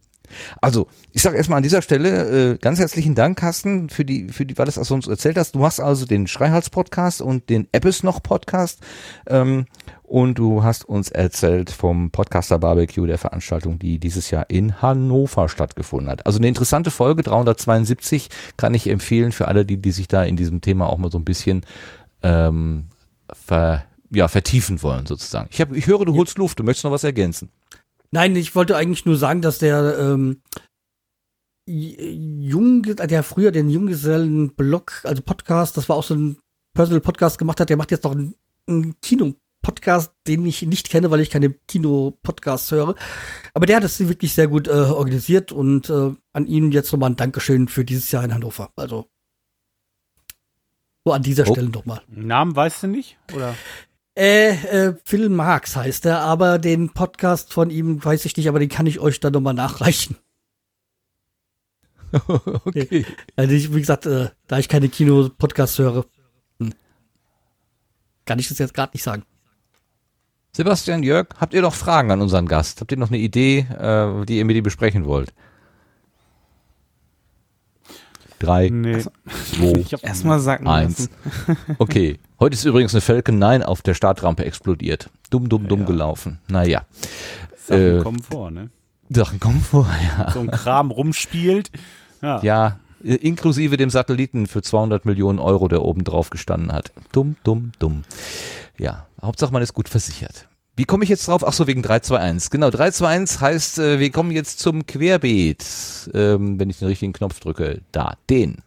Also, 0.61 0.87
ich 1.11 1.21
sage 1.21 1.37
erstmal 1.37 1.57
an 1.57 1.63
dieser 1.63 1.81
Stelle 1.81 2.51
äh, 2.51 2.57
ganz 2.57 2.79
herzlichen 2.79 3.15
Dank, 3.15 3.39
Carsten, 3.39 3.89
für 3.89 4.05
die, 4.05 4.29
für 4.29 4.45
die, 4.45 4.57
weil 4.57 4.65
du 4.65 4.71
das 4.71 4.91
uns 4.91 5.07
erzählt 5.07 5.37
hast. 5.37 5.55
Du 5.55 5.59
machst 5.59 5.81
also 5.81 6.05
den 6.05 6.27
Schreihals-Podcast 6.27 7.21
und 7.21 7.49
den 7.49 7.67
Eppes 7.71 8.03
noch 8.03 8.21
Podcast. 8.21 8.79
Ähm, 9.27 9.65
und 10.09 10.39
du 10.39 10.63
hast 10.63 10.85
uns 10.85 11.09
erzählt 11.09 11.69
vom 11.69 12.09
Podcaster 12.09 12.57
Barbecue, 12.57 13.05
der 13.05 13.19
Veranstaltung, 13.19 13.77
die 13.77 13.99
dieses 13.99 14.31
Jahr 14.31 14.49
in 14.49 14.81
Hannover 14.81 15.49
stattgefunden 15.49 16.09
hat. 16.09 16.25
Also 16.25 16.39
eine 16.39 16.47
interessante 16.47 16.89
Folge, 16.89 17.21
372, 17.21 18.29
kann 18.57 18.73
ich 18.73 18.87
empfehlen 18.87 19.31
für 19.31 19.47
alle, 19.47 19.65
die, 19.65 19.77
die 19.77 19.91
sich 19.91 20.07
da 20.07 20.23
in 20.23 20.35
diesem 20.35 20.61
Thema 20.61 20.87
auch 20.87 20.97
mal 20.97 21.11
so 21.11 21.19
ein 21.19 21.25
bisschen 21.25 21.63
ähm, 22.23 22.87
ver, 23.31 23.85
ja, 24.09 24.27
vertiefen 24.27 24.81
wollen, 24.81 25.05
sozusagen. 25.05 25.47
Ich, 25.51 25.61
hab, 25.61 25.71
ich 25.73 25.85
höre, 25.85 26.05
du 26.05 26.15
holst 26.15 26.37
Luft, 26.39 26.59
du 26.59 26.63
möchtest 26.63 26.85
noch 26.85 26.91
was 26.91 27.03
ergänzen. 27.03 27.49
Nein, 28.11 28.35
ich 28.35 28.55
wollte 28.55 28.75
eigentlich 28.75 29.05
nur 29.05 29.17
sagen, 29.17 29.43
dass 29.43 29.59
der 29.59 29.95
ähm, 29.99 30.41
Jung, 31.67 32.81
der 32.81 33.21
früher 33.21 33.51
den 33.51 33.69
Junggesellen-Blog, 33.69 35.01
also 35.03 35.21
Podcast, 35.21 35.77
das 35.77 35.87
war 35.87 35.95
auch 35.95 36.03
so 36.03 36.15
ein 36.15 36.37
Personal 36.73 37.01
Podcast 37.01 37.37
gemacht 37.37 37.59
hat, 37.59 37.69
der 37.69 37.77
macht 37.77 37.91
jetzt 37.91 38.05
noch 38.05 38.13
einen, 38.13 38.33
einen 38.67 38.95
Kino-Podcast, 39.61 40.13
den 40.27 40.45
ich 40.45 40.61
nicht 40.63 40.89
kenne, 40.89 41.11
weil 41.11 41.19
ich 41.19 41.29
keine 41.29 41.51
Kino-Podcasts 41.51 42.71
höre. 42.71 42.95
Aber 43.53 43.65
der 43.65 43.77
hat 43.77 43.83
es 43.83 43.99
wirklich 43.99 44.33
sehr 44.33 44.47
gut 44.47 44.67
äh, 44.67 44.71
organisiert 44.71 45.51
und 45.51 45.89
äh, 45.89 46.11
an 46.33 46.45
ihn 46.47 46.71
jetzt 46.71 46.91
nochmal 46.91 47.11
ein 47.11 47.15
Dankeschön 47.15 47.67
für 47.67 47.85
dieses 47.85 48.11
Jahr 48.11 48.23
in 48.23 48.33
Hannover. 48.33 48.71
Also 48.75 49.07
so 51.05 51.13
an 51.13 51.23
dieser 51.23 51.47
Oh. 51.47 51.51
Stelle 51.53 51.69
nochmal. 51.69 52.01
Namen 52.07 52.55
weißt 52.55 52.83
du 52.83 52.87
nicht? 52.87 53.17
Oder? 53.33 53.55
Äh, 54.17 54.49
äh, 54.49 54.95
Phil 55.05 55.29
Marx 55.29 55.75
heißt 55.75 56.05
er, 56.05 56.19
aber 56.19 56.59
den 56.59 56.89
Podcast 56.89 57.53
von 57.53 57.69
ihm 57.69 58.03
weiß 58.03 58.25
ich 58.25 58.35
nicht, 58.37 58.49
aber 58.49 58.59
den 58.59 58.69
kann 58.69 58.85
ich 58.85 58.99
euch 58.99 59.19
dann 59.19 59.33
nochmal 59.33 59.53
nachreichen. 59.53 60.17
okay. 62.27 63.05
Also 63.35 63.53
ich, 63.53 63.73
wie 63.73 63.79
gesagt, 63.79 64.05
äh, 64.07 64.29
da 64.47 64.57
ich 64.57 64.67
keine 64.67 64.89
Kino-Podcasts 64.89 65.77
höre, 65.77 66.05
hm, 66.59 66.73
kann 68.25 68.39
ich 68.39 68.49
das 68.49 68.57
jetzt 68.57 68.73
gerade 68.73 68.93
nicht 68.93 69.03
sagen. 69.03 69.23
Sebastian, 70.51 71.03
Jörg, 71.03 71.27
habt 71.39 71.53
ihr 71.53 71.61
noch 71.61 71.75
Fragen 71.75 72.11
an 72.11 72.21
unseren 72.21 72.47
Gast? 72.47 72.81
Habt 72.81 72.91
ihr 72.91 72.97
noch 72.97 73.09
eine 73.09 73.17
Idee, 73.19 73.59
äh, 73.79 74.25
die 74.25 74.37
ihr 74.39 74.45
mit 74.45 74.55
ihm 74.57 74.63
besprechen 74.63 75.05
wollt? 75.05 75.31
Drei, 78.39 78.69
Nee. 78.69 78.99
zwei, 79.01 79.73
Ich 79.79 79.93
hab- 79.93 80.03
Erstmal 80.03 80.39
sacken 80.39 80.67
eins. 80.67 81.09
Okay, 81.77 82.19
heute 82.39 82.53
ist 82.55 82.63
übrigens 82.65 82.93
eine 82.93 83.01
Falcon 83.01 83.37
9 83.37 83.63
auf 83.63 83.81
der 83.81 83.93
Startrampe 83.93 84.45
explodiert. 84.45 85.09
Dumm, 85.29 85.49
dumm, 85.49 85.67
dumm 85.67 85.85
gelaufen. 85.85 86.39
Naja. 86.47 86.83
Sachen 87.67 87.99
Äh, 87.99 88.01
kommen 88.01 88.23
vor, 88.23 88.49
ne? 88.49 88.69
Sachen 89.09 89.39
kommen 89.39 89.61
vor, 89.61 89.87
ja. 90.17 90.31
So 90.31 90.39
ein 90.39 90.49
Kram 90.51 90.89
rumspielt. 90.91 91.69
Ja. 92.21 92.41
Ja, 92.41 92.79
inklusive 93.01 93.77
dem 93.77 93.89
Satelliten 93.89 94.47
für 94.47 94.61
200 94.61 95.05
Millionen 95.05 95.39
Euro, 95.39 95.67
der 95.67 95.83
oben 95.83 96.03
drauf 96.03 96.29
gestanden 96.29 96.71
hat. 96.71 96.91
Dumm, 97.11 97.35
dumm, 97.43 97.71
dumm. 97.79 98.03
Ja, 98.77 99.07
Hauptsache 99.21 99.51
man 99.51 99.61
ist 99.61 99.73
gut 99.73 99.89
versichert. 99.89 100.47
Wie 100.75 100.85
komme 100.85 101.03
ich 101.03 101.09
jetzt 101.09 101.27
drauf? 101.27 101.45
Ach 101.45 101.51
so, 101.51 101.67
wegen 101.67 101.81
321. 101.81 102.51
Genau, 102.51 102.69
321 102.69 103.41
heißt, 103.41 103.79
äh, 103.79 103.99
wir 103.99 104.11
kommen 104.11 104.31
jetzt 104.31 104.59
zum 104.59 104.85
Querbeet. 104.85 106.09
Ähm, 106.13 106.57
wenn 106.57 106.69
ich 106.69 106.79
den 106.79 106.87
richtigen 106.87 107.11
Knopf 107.11 107.41
drücke. 107.41 107.81
Da, 107.91 108.13
den. 108.29 108.59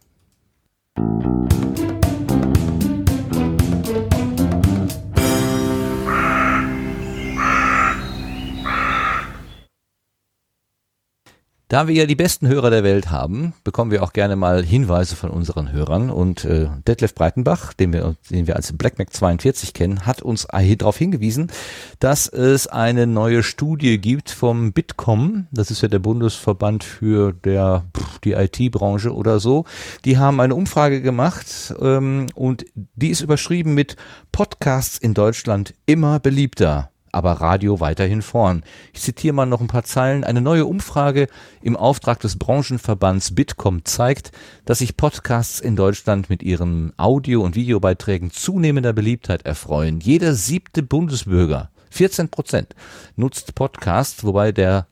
Da 11.73 11.89
wir 11.89 11.95
ja 11.95 12.05
die 12.05 12.17
besten 12.17 12.49
Hörer 12.49 12.69
der 12.69 12.85
Welt 12.85 13.11
haben, 13.11 13.55
bekommen 13.65 13.91
wir 13.91 14.03
auch 14.03 14.13
gerne 14.13 14.37
mal 14.37 14.63
Hinweise 14.63 15.17
von 15.17 15.31
unseren 15.31 15.73
Hörern. 15.73 16.11
Und 16.11 16.45
äh, 16.45 16.69
Detlef 16.87 17.15
Breitenbach, 17.15 17.73
den 17.73 17.95
wir, 17.95 18.15
den 18.29 18.47
wir 18.47 18.57
als 18.57 18.77
Black 18.77 18.99
Mac 18.99 19.11
42 19.11 19.73
kennen, 19.73 20.05
hat 20.05 20.21
uns 20.21 20.47
darauf 20.53 20.99
hingewiesen, 20.99 21.51
dass 21.99 22.29
es 22.29 22.67
eine 22.67 23.07
neue 23.07 23.43
Studie 23.43 23.97
gibt 23.97 24.29
vom 24.29 24.75
Bitkom. 24.75 25.47
Das 25.51 25.71
ist 25.71 25.81
ja 25.81 25.89
der 25.89 26.01
Bundesverband 26.01 26.85
für 26.85 27.33
der, 27.33 27.87
die 28.23 28.33
IT-Branche 28.33 29.15
oder 29.15 29.41
so. 29.41 29.65
Die 30.05 30.19
haben 30.19 30.41
eine 30.41 30.55
Umfrage 30.55 31.01
gemacht 31.01 31.75
ähm, 31.81 32.27
und 32.35 32.67
die 32.75 33.09
ist 33.09 33.23
überschrieben 33.23 33.73
mit 33.73 33.97
Podcasts 34.31 34.99
in 34.99 35.15
Deutschland 35.15 35.73
immer 35.87 36.21
beliebter 36.21 36.92
aber 37.13 37.33
Radio 37.33 37.79
weiterhin 37.79 38.23
vorn. 38.23 38.65
Ich 38.93 39.03
zitiere 39.03 39.35
mal 39.35 39.47
noch 39.47 39.61
ein 39.61 39.67
paar 39.67 39.85
Zeilen. 39.85 40.25
Eine 40.25 40.41
neue 40.41 40.65
Umfrage 40.65 41.29
im 41.61 41.77
Auftrag 41.77 42.21
des 42.21 42.39
Branchenverbands 42.39 43.35
Bitkom 43.35 43.85
zeigt, 43.85 44.33
dass 44.65 44.79
sich 44.79 44.97
Podcasts 44.97 45.61
in 45.61 45.77
Deutschland 45.77 46.31
mit 46.31 46.43
ihren 46.43 46.93
Audio- 46.97 47.43
und 47.43 47.55
Videobeiträgen 47.55 48.31
zunehmender 48.31 48.95
Beliebtheit 48.95 49.45
erfreuen. 49.45 50.01
Jeder 50.01 50.35
siebte 50.35 50.83
Bundesbürger, 50.83 51.71
14 51.91 52.31
Prozent, 52.31 52.75
nutzt 53.17 53.55
Podcasts, 53.55 54.25
wobei 54.25 54.51
der 54.51 54.87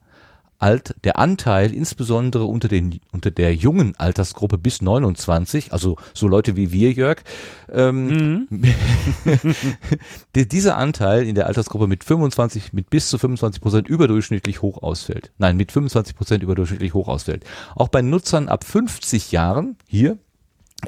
Alt, 0.61 0.95
der 1.05 1.19
Anteil 1.19 1.73
insbesondere 1.73 2.45
unter 2.45 2.69
den 2.69 3.01
unter 3.13 3.31
der 3.31 3.55
jungen 3.55 3.95
Altersgruppe 3.97 4.59
bis 4.59 4.83
29, 4.83 5.73
also 5.73 5.97
so 6.15 6.29
Leute 6.29 6.55
wie 6.57 6.71
wir, 6.71 6.93
Jörg, 6.93 7.23
ähm, 7.73 8.47
die- 10.35 10.49
dieser 10.49 10.77
Anteil 10.77 11.27
in 11.27 11.35
der 11.35 11.47
Altersgruppe 11.47 11.87
mit 11.87 12.05
25, 12.05 12.73
mit 12.73 12.91
bis 12.91 13.09
zu 13.09 13.19
25 13.19 13.61
Prozent 13.61 13.89
überdurchschnittlich 13.89 14.63
hoch 14.63 14.83
ausfällt. 14.83 15.31
Nein, 15.39 15.57
mit 15.57 15.73
25 15.73 16.15
Prozent 16.17 16.43
überdurchschnittlich 16.43 16.95
hoch 16.95 17.09
ausfällt. 17.09 17.45
Auch 17.75 17.89
bei 17.89 18.03
Nutzern 18.03 18.49
ab 18.49 18.65
50 18.65 19.33
Jahren, 19.33 19.77
hier, 19.87 20.19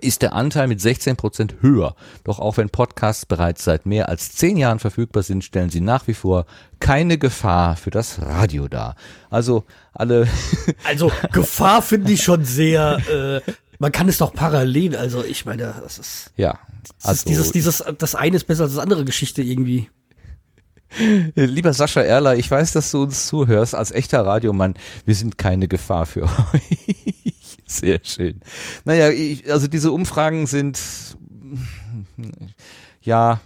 ist 0.01 0.23
der 0.23 0.32
Anteil 0.32 0.69
mit 0.69 0.81
16 0.81 1.16
Prozent 1.16 1.56
höher. 1.60 1.94
Doch 2.24 2.39
auch 2.39 2.56
wenn 2.56 2.70
Podcasts 2.70 3.27
bereits 3.27 3.64
seit 3.64 3.86
mehr 3.86 4.09
als 4.09 4.32
zehn 4.32 4.56
Jahren 4.56 4.78
verfügbar 4.78 5.23
sind, 5.23 5.44
stellen 5.44 5.70
sie 5.70 5.81
nach 5.81 6.06
wie 6.06 6.14
vor 6.14 6.47
keine 6.81 7.19
Gefahr 7.19 7.77
für 7.77 7.90
das 7.90 8.20
Radio 8.20 8.69
dar. 8.69 8.97
Also 9.31 9.64
alle. 9.93 10.28
Also 10.85 11.12
Gefahr 11.32 11.82
finde 11.82 12.12
ich 12.12 12.23
schon 12.23 12.44
sehr. 12.44 12.98
Äh, 13.47 13.52
man 13.78 13.93
kann 13.93 14.09
es 14.09 14.19
doch 14.19 14.32
parallel. 14.32 14.97
Also 14.97 15.24
ich 15.24 15.44
meine, 15.44 15.74
das 15.82 15.98
ist, 15.98 16.32
ja. 16.36 16.59
das 17.02 17.14
ist 17.14 17.28
dieses, 17.28 17.52
dieses, 17.52 17.85
das 17.98 18.14
eine 18.14 18.36
ist 18.36 18.44
besser 18.44 18.64
als 18.64 18.74
das 18.74 18.82
andere 18.82 19.05
Geschichte 19.05 19.43
irgendwie. 19.43 19.89
Lieber 21.35 21.73
Sascha 21.73 22.02
Erler, 22.02 22.36
ich 22.36 22.51
weiß, 22.51 22.73
dass 22.73 22.90
du 22.90 23.02
uns 23.02 23.27
zuhörst. 23.27 23.74
Als 23.74 23.90
echter 23.90 24.24
Radiomann, 24.24 24.74
wir 25.05 25.14
sind 25.14 25.39
keine 25.39 25.69
Gefahr 25.69 26.06
für 26.06 26.23
euch. 26.55 27.35
Sehr 27.73 28.01
schön. 28.03 28.40
Naja, 28.85 29.11
ich, 29.11 29.51
also 29.51 29.66
diese 29.66 29.93
Umfragen 29.93 30.47
sind 30.47 30.78
ja 33.01 33.40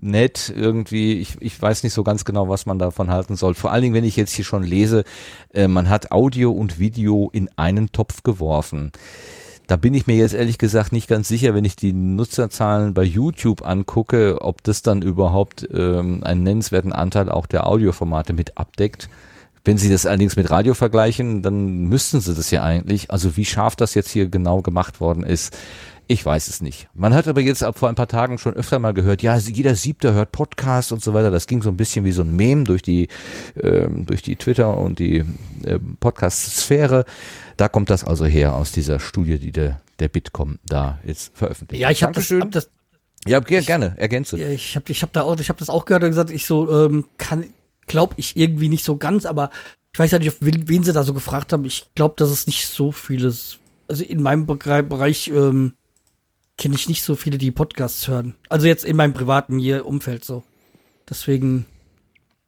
nett 0.00 0.52
irgendwie. 0.54 1.20
Ich, 1.20 1.36
ich 1.40 1.60
weiß 1.60 1.82
nicht 1.82 1.92
so 1.92 2.02
ganz 2.02 2.24
genau, 2.24 2.48
was 2.48 2.66
man 2.66 2.78
davon 2.78 3.10
halten 3.10 3.36
soll. 3.36 3.54
Vor 3.54 3.70
allen 3.70 3.82
Dingen, 3.82 3.94
wenn 3.94 4.04
ich 4.04 4.16
jetzt 4.16 4.32
hier 4.32 4.44
schon 4.44 4.62
lese, 4.62 5.04
äh, 5.52 5.68
man 5.68 5.88
hat 5.88 6.12
Audio 6.12 6.50
und 6.50 6.78
Video 6.78 7.28
in 7.32 7.50
einen 7.56 7.92
Topf 7.92 8.22
geworfen. 8.22 8.92
Da 9.66 9.76
bin 9.76 9.92
ich 9.92 10.06
mir 10.06 10.16
jetzt 10.16 10.32
ehrlich 10.34 10.56
gesagt 10.56 10.92
nicht 10.92 11.08
ganz 11.08 11.28
sicher, 11.28 11.54
wenn 11.54 11.66
ich 11.66 11.76
die 11.76 11.92
Nutzerzahlen 11.92 12.94
bei 12.94 13.02
YouTube 13.02 13.66
angucke, 13.66 14.40
ob 14.40 14.64
das 14.64 14.80
dann 14.80 15.02
überhaupt 15.02 15.68
ähm, 15.74 16.24
einen 16.24 16.42
nennenswerten 16.42 16.94
Anteil 16.94 17.28
auch 17.28 17.44
der 17.44 17.66
Audioformate 17.66 18.32
mit 18.32 18.56
abdeckt. 18.56 19.10
Wenn 19.68 19.76
Sie 19.76 19.90
das 19.90 20.06
allerdings 20.06 20.34
mit 20.36 20.50
Radio 20.50 20.72
vergleichen, 20.72 21.42
dann 21.42 21.80
müssten 21.88 22.22
Sie 22.22 22.34
das 22.34 22.50
ja 22.50 22.62
eigentlich. 22.62 23.10
Also 23.10 23.36
wie 23.36 23.44
scharf 23.44 23.76
das 23.76 23.92
jetzt 23.92 24.08
hier 24.08 24.26
genau 24.28 24.62
gemacht 24.62 24.98
worden 24.98 25.24
ist, 25.24 25.54
ich 26.06 26.24
weiß 26.24 26.48
es 26.48 26.62
nicht. 26.62 26.88
Man 26.94 27.12
hat 27.12 27.28
aber 27.28 27.42
jetzt 27.42 27.62
ab 27.62 27.78
vor 27.78 27.90
ein 27.90 27.94
paar 27.94 28.08
Tagen 28.08 28.38
schon 28.38 28.54
öfter 28.54 28.78
mal 28.78 28.94
gehört, 28.94 29.20
ja, 29.20 29.36
jeder 29.36 29.74
Siebte 29.74 30.14
hört 30.14 30.32
Podcast 30.32 30.90
und 30.90 31.02
so 31.02 31.12
weiter. 31.12 31.30
Das 31.30 31.46
ging 31.46 31.60
so 31.60 31.68
ein 31.68 31.76
bisschen 31.76 32.06
wie 32.06 32.12
so 32.12 32.22
ein 32.22 32.34
Meme 32.34 32.64
durch 32.64 32.80
die, 32.80 33.08
ähm, 33.62 34.06
durch 34.06 34.22
die 34.22 34.36
Twitter 34.36 34.74
und 34.78 34.98
die 35.00 35.22
ähm, 35.66 35.98
Podcast-Sphäre. 36.00 37.04
Da 37.58 37.68
kommt 37.68 37.90
das 37.90 38.04
also 38.04 38.24
her 38.24 38.54
aus 38.54 38.72
dieser 38.72 39.00
Studie, 39.00 39.38
die 39.38 39.52
der, 39.52 39.82
der 39.98 40.08
Bitkom 40.08 40.58
da 40.64 40.98
jetzt 41.04 41.36
veröffentlicht. 41.36 41.82
Ja, 41.82 41.90
ich 41.90 42.02
habe 42.02 42.14
das, 42.14 42.30
hab 42.30 42.50
das 42.52 42.70
Ja, 43.26 43.40
ge- 43.40 43.60
gerne, 43.60 43.92
ergänze. 43.98 44.38
Ja, 44.38 44.48
ich 44.48 44.76
habe 44.76 44.90
ich 44.90 45.02
hab 45.02 45.12
da 45.12 45.24
auch, 45.24 45.38
ich 45.38 45.50
habe 45.50 45.58
das 45.58 45.68
auch 45.68 45.84
gehört 45.84 46.04
und 46.04 46.08
gesagt, 46.08 46.30
ich 46.30 46.46
so 46.46 46.86
ähm, 46.86 47.04
kann, 47.18 47.44
glaube 47.88 48.14
ich 48.16 48.36
irgendwie 48.36 48.68
nicht 48.68 48.84
so 48.84 48.96
ganz, 48.96 49.26
aber 49.26 49.50
ich 49.92 49.98
weiß 49.98 50.10
ja 50.10 50.18
nicht, 50.18 50.28
auf 50.28 50.36
wen, 50.40 50.68
wen 50.68 50.84
sie 50.84 50.92
da 50.92 51.02
so 51.02 51.14
gefragt 51.14 51.52
haben. 51.52 51.64
Ich 51.64 51.86
glaube, 51.94 52.14
dass 52.18 52.30
es 52.30 52.46
nicht 52.46 52.66
so 52.66 52.92
vieles. 52.92 53.58
Also 53.88 54.04
in 54.04 54.22
meinem 54.22 54.46
Begre- 54.46 54.82
Bereich 54.82 55.28
ähm, 55.28 55.72
kenne 56.56 56.74
ich 56.74 56.88
nicht 56.88 57.02
so 57.02 57.16
viele, 57.16 57.38
die 57.38 57.50
Podcasts 57.50 58.06
hören. 58.06 58.34
Also 58.48 58.66
jetzt 58.66 58.84
in 58.84 58.96
meinem 58.96 59.14
privaten 59.14 59.58
hier 59.58 59.86
Umfeld 59.86 60.24
so. 60.24 60.44
Deswegen. 61.08 61.66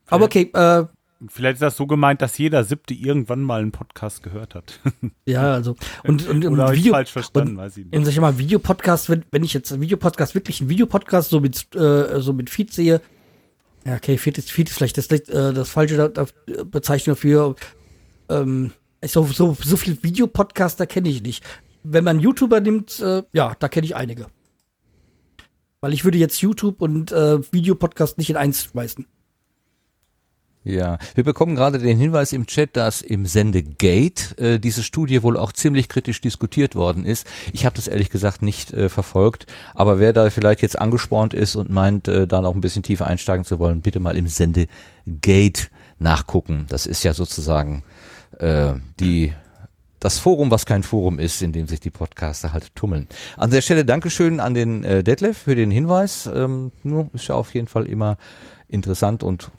Aber 0.07 0.27
okay, 0.27 0.51
äh, 0.53 0.85
Vielleicht 1.29 1.55
ist 1.55 1.63
das 1.63 1.77
so 1.77 1.87
gemeint, 1.87 2.23
dass 2.23 2.39
jeder 2.39 2.65
Siebte 2.65 2.95
irgendwann 2.95 3.43
mal 3.43 3.61
einen 3.61 3.73
Podcast 3.73 4.23
gehört 4.23 4.55
hat. 4.55 4.81
ja, 5.27 5.53
also 5.53 5.77
und 6.03 6.27
und 6.27 6.45
im 6.45 6.55
Oder 6.55 6.73
Video 6.73 6.95
falsch 6.95 7.11
verstanden, 7.11 7.51
und 7.53 7.57
weiß 7.59 7.77
ich 7.77 7.85
nicht. 7.85 7.95
in 7.95 8.05
sag 8.07 8.13
ich 8.13 8.21
mal 8.21 8.39
Videopodcast, 8.39 9.11
wenn, 9.11 9.25
wenn 9.31 9.45
ich 9.45 9.53
jetzt 9.53 9.71
einen 9.71 9.83
Videopodcast 9.83 10.35
wirklich 10.35 10.61
einen 10.61 10.71
Videopodcast 10.71 11.29
so 11.29 11.41
mit 11.41 11.75
äh, 11.75 12.21
so 12.23 12.33
mit 12.33 12.49
Feed 12.49 12.73
sehe, 12.73 13.03
ja 13.87 13.95
okay, 13.97 14.19
Feed 14.19 14.39
ist 14.39 14.51
Feed 14.51 14.69
ist 14.69 14.77
vielleicht 14.77 14.99
das 14.99 15.11
äh, 15.11 15.53
das 15.53 15.71
falsche 15.71 15.97
da, 15.97 16.09
da, 16.09 16.27
Bezeichnung 16.65 17.17
dafür. 17.17 17.57
Ähm, 18.29 18.73
so 19.05 19.25
so 19.27 19.57
so 19.61 19.77
viel 19.77 20.03
Videopodcaster 20.03 20.87
kenne 20.87 21.09
ich 21.09 21.23
nicht. 21.23 21.45
Wenn 21.83 22.05
man 22.05 22.21
YouTuber 22.21 22.61
nimmt, 22.61 23.01
äh, 23.01 23.23
ja, 23.33 23.57
da 23.59 23.69
kenne 23.69 23.87
ich 23.87 23.97
einige. 23.97 24.27
Weil 25.81 25.95
ich 25.95 26.05
würde 26.05 26.19
jetzt 26.19 26.43
YouTube 26.43 26.83
und 26.83 27.11
äh, 27.11 27.41
Videopodcast 27.53 28.19
nicht 28.19 28.29
in 28.29 28.37
eins 28.37 28.65
schmeißen. 28.65 29.07
Ja, 30.63 30.99
wir 31.15 31.25
bekommen 31.25 31.55
gerade 31.55 31.79
den 31.79 31.97
Hinweis 31.97 32.35
im 32.35 32.47
Chat, 32.47 32.77
dass 32.77 33.01
im 33.01 33.25
Sendegate 33.25 34.37
äh, 34.37 34.59
diese 34.59 34.83
Studie 34.83 35.23
wohl 35.23 35.39
auch 35.39 35.53
ziemlich 35.53 35.89
kritisch 35.89 36.21
diskutiert 36.21 36.75
worden 36.75 37.07
ist. 37.07 37.27
Ich 37.55 37.65
habe 37.65 37.77
das 37.77 37.89
ehrlich 37.89 38.11
gesagt 38.11 38.43
nicht 38.43 38.71
äh, 38.75 38.91
verfolgt, 38.91 39.47
aber 39.75 39.99
wer 39.99 40.13
da 40.13 40.29
vielleicht 40.29 40.61
jetzt 40.61 40.79
angespornt 40.79 41.33
ist 41.33 41.57
und 41.57 41.71
meint, 41.71 42.09
äh, 42.09 42.27
da 42.27 42.43
noch 42.43 42.55
ein 42.55 42.61
bisschen 42.61 42.83
tiefer 42.83 43.07
einsteigen 43.07 43.47
zu 43.47 43.59
wollen, 43.59 43.81
bitte 43.81 44.01
mal 44.01 44.19
im 44.19 44.29
Sendegate 44.29 45.69
nachgucken. 45.99 46.67
Das 46.69 46.85
ist 46.85 47.05
ja 47.05 47.15
sozusagen 47.15 47.83
äh, 48.39 48.75
die 49.01 49.33
das 49.99 50.19
Forum, 50.19 50.51
was 50.51 50.67
kein 50.67 50.83
Forum 50.83 51.19
ist, 51.19 51.43
in 51.43 51.53
dem 51.53 51.69
sich 51.69 51.81
die 51.81 51.91
Podcaster 51.91 52.53
halt 52.53 52.75
tummeln. 52.75 53.07
An 53.37 53.51
der 53.51 53.61
Stelle 53.61 53.85
Dankeschön 53.85 54.41
an 54.41 54.55
den 54.55 54.83
äh, 54.83 55.05
Detlef 55.05 55.39
für 55.39 55.55
den 55.55 55.71
Hinweis. 55.71 56.29
Ähm, 56.35 56.73
nur 56.83 57.11
ist 57.13 57.29
ja 57.29 57.35
auf 57.35 57.55
jeden 57.55 57.69
Fall 57.69 57.87
immer 57.87 58.17
interessant 58.69 59.23
und 59.23 59.51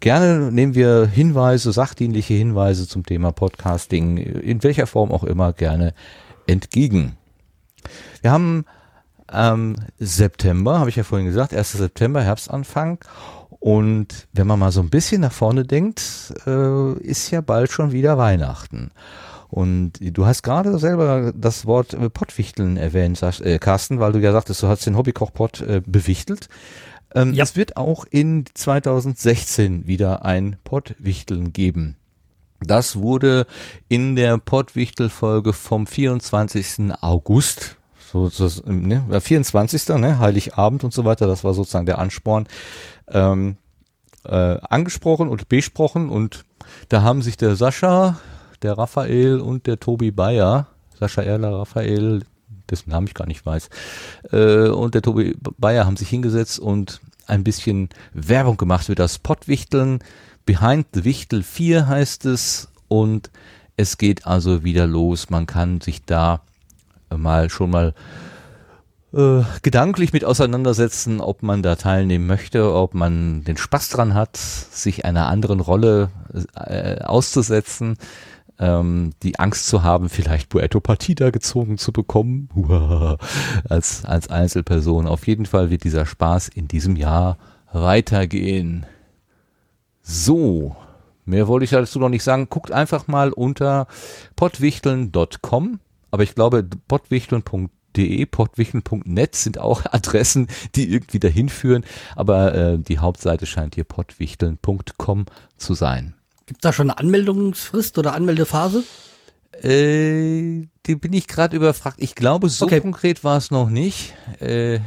gerne 0.00 0.52
nehmen 0.52 0.74
wir 0.74 1.06
Hinweise, 1.06 1.72
sachdienliche 1.72 2.34
Hinweise 2.34 2.86
zum 2.86 3.04
Thema 3.04 3.32
Podcasting, 3.32 4.16
in 4.16 4.62
welcher 4.62 4.86
Form 4.86 5.12
auch 5.12 5.24
immer, 5.24 5.52
gerne 5.52 5.94
entgegen. 6.46 7.16
Wir 8.22 8.30
haben 8.30 8.64
ähm, 9.32 9.76
September, 9.98 10.78
habe 10.78 10.90
ich 10.90 10.96
ja 10.96 11.04
vorhin 11.04 11.26
gesagt, 11.26 11.54
1. 11.54 11.72
September, 11.72 12.22
Herbstanfang. 12.22 12.98
Und 13.60 14.28
wenn 14.32 14.46
man 14.46 14.58
mal 14.58 14.72
so 14.72 14.80
ein 14.80 14.90
bisschen 14.90 15.20
nach 15.20 15.32
vorne 15.32 15.64
denkt, 15.64 16.32
äh, 16.46 16.92
ist 17.00 17.30
ja 17.30 17.40
bald 17.40 17.70
schon 17.70 17.92
wieder 17.92 18.16
Weihnachten. 18.16 18.90
Und 19.48 19.94
du 20.00 20.26
hast 20.26 20.42
gerade 20.42 20.78
selber 20.78 21.32
das 21.34 21.66
Wort 21.66 21.94
äh, 21.94 22.10
Pottwichteln 22.10 22.76
erwähnt, 22.76 23.20
äh, 23.22 23.58
Carsten, 23.58 23.98
weil 23.98 24.12
du 24.12 24.20
ja 24.20 24.32
sagtest, 24.32 24.62
du 24.62 24.68
hast 24.68 24.86
den 24.86 24.96
Hobbykochpott 24.96 25.62
äh, 25.62 25.82
bewichtelt. 25.84 26.48
Ähm, 27.14 27.34
ja. 27.34 27.44
Es 27.44 27.56
wird 27.56 27.76
auch 27.76 28.04
in 28.10 28.44
2016 28.52 29.86
wieder 29.86 30.24
ein 30.24 30.56
Pottwichteln 30.64 31.52
geben. 31.52 31.96
Das 32.60 32.96
wurde 32.96 33.46
in 33.88 34.16
der 34.16 34.36
Pottwichtel-Folge 34.38 35.52
vom 35.52 35.86
24. 35.86 36.92
August, 37.00 37.76
so, 38.10 38.28
so 38.28 38.62
ne, 38.66 39.04
24. 39.20 39.88
Ne, 39.90 40.18
Heiligabend 40.18 40.82
und 40.82 40.92
so 40.92 41.04
weiter, 41.04 41.26
das 41.26 41.44
war 41.44 41.54
sozusagen 41.54 41.86
der 41.86 41.98
Ansporn, 41.98 42.48
ähm, 43.08 43.56
äh, 44.24 44.58
angesprochen 44.68 45.28
und 45.28 45.48
besprochen 45.48 46.08
und 46.08 46.44
da 46.88 47.02
haben 47.02 47.22
sich 47.22 47.36
der 47.36 47.54
Sascha, 47.54 48.18
der 48.62 48.76
Raphael 48.76 49.40
und 49.40 49.66
der 49.66 49.78
Tobi 49.78 50.10
Bayer, 50.10 50.66
Sascha 50.98 51.22
Erler, 51.22 51.60
Raphael, 51.60 52.22
dessen 52.70 52.90
Namen 52.90 53.06
ich 53.06 53.14
gar 53.14 53.26
nicht 53.26 53.44
weiß, 53.44 53.68
äh, 54.32 54.68
und 54.68 54.94
der 54.94 55.02
Tobi 55.02 55.36
Bayer 55.58 55.86
haben 55.86 55.96
sich 55.96 56.08
hingesetzt 56.08 56.58
und 56.58 57.00
ein 57.26 57.44
bisschen 57.44 57.90
Werbung 58.12 58.56
gemacht 58.56 58.86
für 58.86 58.94
das 58.94 59.18
Pottwichteln. 59.18 60.00
Behind 60.46 60.86
the 60.94 61.04
Wichtel 61.04 61.42
4 61.42 61.86
heißt 61.86 62.24
es 62.24 62.68
und 62.88 63.30
es 63.76 63.98
geht 63.98 64.26
also 64.26 64.64
wieder 64.64 64.86
los. 64.86 65.30
Man 65.30 65.46
kann 65.46 65.80
sich 65.80 66.04
da 66.04 66.40
mal 67.14 67.50
schon 67.50 67.70
mal 67.70 67.94
äh, 69.12 69.42
gedanklich 69.62 70.12
mit 70.12 70.24
auseinandersetzen, 70.24 71.20
ob 71.20 71.42
man 71.42 71.62
da 71.62 71.76
teilnehmen 71.76 72.26
möchte, 72.26 72.74
ob 72.74 72.94
man 72.94 73.44
den 73.44 73.56
Spaß 73.56 73.88
dran 73.88 74.14
hat, 74.14 74.36
sich 74.36 75.04
einer 75.04 75.28
anderen 75.28 75.60
Rolle 75.60 76.10
äh, 76.54 77.00
auszusetzen, 77.02 77.96
ähm, 78.58 79.12
die 79.22 79.38
Angst 79.38 79.66
zu 79.66 79.82
haben, 79.82 80.08
vielleicht 80.08 80.48
Puerto 80.48 80.80
Partida 80.80 81.30
gezogen 81.30 81.78
zu 81.78 81.92
bekommen, 81.92 82.48
als, 83.68 84.04
als 84.04 84.28
Einzelperson. 84.28 85.06
Auf 85.06 85.26
jeden 85.26 85.46
Fall 85.46 85.70
wird 85.70 85.84
dieser 85.84 86.06
Spaß 86.06 86.48
in 86.48 86.68
diesem 86.68 86.96
Jahr 86.96 87.38
weitergehen. 87.72 88.86
So, 90.02 90.76
mehr 91.24 91.48
wollte 91.48 91.64
ich 91.64 91.70
dazu 91.70 91.98
noch 91.98 92.08
nicht 92.08 92.24
sagen. 92.24 92.48
Guckt 92.48 92.72
einfach 92.72 93.06
mal 93.08 93.32
unter 93.32 93.86
potwichteln.com, 94.36 95.80
aber 96.10 96.22
ich 96.22 96.34
glaube 96.34 96.64
potwichteln.de 96.88 97.68
pottwichteln.de, 97.98 98.26
pottwichteln.net 98.26 99.34
sind 99.34 99.58
auch 99.58 99.84
Adressen, 99.90 100.48
die 100.74 100.90
irgendwie 100.92 101.18
dahin 101.18 101.48
führen, 101.48 101.84
aber 102.16 102.54
äh, 102.54 102.78
die 102.78 102.98
Hauptseite 102.98 103.46
scheint 103.46 103.74
hier 103.74 103.84
pottwichteln.com 103.84 105.26
zu 105.56 105.74
sein. 105.74 106.14
Gibt 106.48 106.60
es 106.60 106.62
da 106.62 106.72
schon 106.72 106.88
eine 106.88 106.98
Anmeldungsfrist 106.98 107.98
oder 107.98 108.14
Anmeldephase? 108.14 108.82
Äh, 109.62 110.66
die 110.86 110.96
bin 110.96 111.12
ich 111.12 111.28
gerade 111.28 111.54
überfragt. 111.54 111.98
Ich 112.00 112.14
glaube, 112.14 112.48
so 112.48 112.64
okay. 112.64 112.80
konkret 112.80 113.22
war 113.22 113.36
es 113.36 113.50
noch 113.50 113.68
nicht. 113.68 114.14
Äh, 114.40 114.78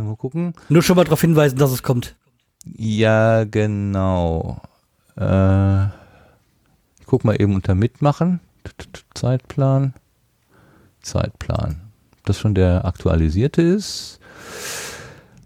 mal 0.00 0.16
gucken. 0.16 0.54
Nur 0.70 0.82
schon 0.82 0.96
mal 0.96 1.04
darauf 1.04 1.20
hinweisen, 1.20 1.58
dass 1.58 1.72
es 1.72 1.82
kommt. 1.82 2.16
Ja, 2.64 3.44
genau. 3.44 4.62
Äh, 5.16 5.84
ich 7.00 7.06
guck 7.06 7.24
mal 7.24 7.40
eben 7.40 7.54
unter 7.54 7.74
Mitmachen. 7.74 8.40
Zeitplan. 9.14 9.92
Zeitplan 11.02 11.92
das 12.24 12.38
schon 12.38 12.54
der 12.54 12.84
aktualisierte 12.84 13.62
ist. 13.62 14.18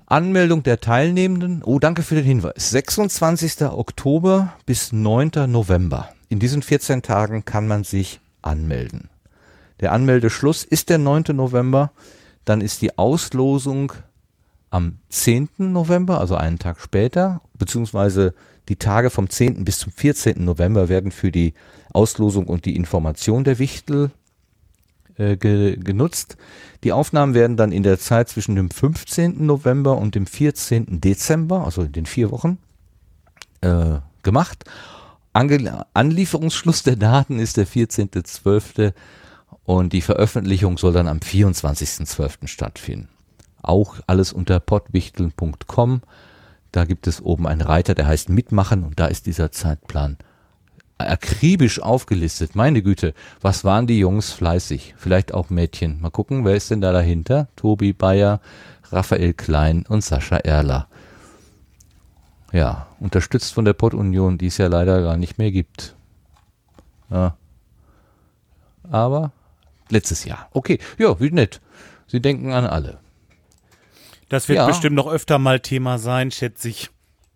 Anmeldung 0.09 0.63
der 0.63 0.81
Teilnehmenden. 0.81 1.65
Oh, 1.65 1.81
danke 1.81 2.03
für 2.03 2.15
den 2.15 2.25
Hinweis. 2.25 2.71
26. 2.71 3.63
Oktober 3.63 4.55
bis 4.65 4.93
9. 4.93 5.33
November. 5.49 6.11
In 6.29 6.39
diesen 6.39 6.63
14 6.63 7.03
Tagen 7.03 7.45
kann 7.45 7.67
man 7.67 7.83
sich 7.83 8.21
anmelden. 8.41 9.11
Der 9.81 9.91
Anmeldeschluss 9.91 10.63
ist 10.63 10.91
der 10.91 10.99
9. 10.99 11.25
November. 11.35 11.91
Dann 12.45 12.61
ist 12.61 12.83
die 12.83 12.97
Auslosung 12.97 13.95
am 14.71 14.99
10. 15.09 15.49
November, 15.59 16.21
also 16.21 16.37
einen 16.37 16.61
Tag 16.61 16.81
später, 16.81 17.41
beziehungsweise 17.55 18.33
die 18.69 18.77
Tage 18.77 19.11
vom 19.11 19.29
10. 19.29 19.65
bis 19.65 19.81
zum 19.81 19.91
14. 19.91 20.45
November 20.45 20.89
werden 20.89 21.11
für 21.11 21.33
die 21.33 21.55
Auslosung 21.93 22.47
und 22.47 22.65
die 22.65 22.77
Information 22.77 23.43
der 23.43 23.59
Wichtel 23.59 24.13
äh, 25.19 25.37
ge 25.37 25.77
genutzt. 25.77 26.37
Die 26.85 26.93
Aufnahmen 26.93 27.35
werden 27.35 27.57
dann 27.57 27.73
in 27.73 27.83
der 27.83 27.99
Zeit 27.99 28.29
zwischen 28.29 28.55
dem 28.55 28.71
15. 28.71 29.45
November 29.45 29.99
und 29.99 30.15
dem 30.15 30.27
14. 30.27 31.01
Dezember, 31.01 31.65
also 31.65 31.83
in 31.83 31.93
den 31.93 32.07
vier 32.07 32.31
Wochen, 32.31 32.59
äh, 33.61 33.99
gemacht. 34.23 34.65
Ange 35.33 35.85
Anlieferungsschluss 35.93 36.83
der 36.83 36.97
Daten 36.97 37.39
ist 37.39 37.57
der 37.57 37.67
14.12. 37.67 38.95
und 39.65 39.93
die 39.93 40.01
Veröffentlichung 40.01 40.79
soll 40.79 40.93
dann 40.93 41.09
am 41.09 41.19
24.12. 41.19 42.47
stattfinden. 42.47 43.09
Auch 43.63 43.97
alles 44.07 44.33
unter 44.33 44.61
pottwichteln.com. 44.61 46.03
Da 46.73 46.85
gibt 46.85 47.07
es 47.07 47.21
oben 47.21 47.47
einen 47.47 47.61
Reiter, 47.61 47.95
der 47.95 48.07
heißt 48.07 48.29
Mitmachen 48.29 48.85
und 48.85 48.99
da 48.99 49.07
ist 49.07 49.27
dieser 49.27 49.51
Zeitplan 49.51 50.19
akribisch 50.99 51.81
aufgelistet. 51.81 52.55
Meine 52.55 52.83
Güte, 52.83 53.15
was 53.41 53.65
waren 53.65 53.87
die 53.87 53.99
Jungs 53.99 54.33
fleißig? 54.33 54.95
Vielleicht 54.97 55.35
auch 55.35 55.51
Mädchen. 55.51 56.01
Mal 56.01 56.11
gucken, 56.11 56.45
wer 56.45 56.57
ist 56.57 56.71
denn 56.71 56.81
da 56.81 56.93
dahinter? 56.93 57.49
Tobi 57.57 57.93
Bayer, 57.93 58.41
Raphael 58.91 59.35
Klein 59.35 59.85
und 59.89 60.03
Sascha 60.03 60.37
Erler. 60.37 60.89
Ja, 62.53 62.87
unterstützt 63.01 63.53
von 63.53 63.65
der 63.65 63.75
Pott-Union, 63.75 64.39
die 64.39 64.47
es 64.47 64.59
ja 64.59 64.69
leider 64.69 65.03
gar 65.03 65.17
nicht 65.17 65.39
mehr 65.39 65.51
gibt. 65.51 65.95
Ja. 67.11 67.37
Aber 68.91 69.33
letztes 69.91 70.25
Jahr. 70.25 70.49
Okay, 70.53 70.79
ja, 70.99 71.19
wie 71.21 71.31
nett. 71.31 71.61
Sie 72.07 72.21
denken 72.21 72.53
an 72.53 72.65
alle. 72.65 72.99
Das 74.29 74.49
wird 74.49 74.59
ja. 74.59 74.67
bestimmt 74.67 74.97
noch 74.97 75.09
öfter 75.09 75.39
mal 75.39 75.61
Thema 75.61 75.99
sein, 75.99 76.31
schätze 76.31 76.69
ich. 76.69 76.91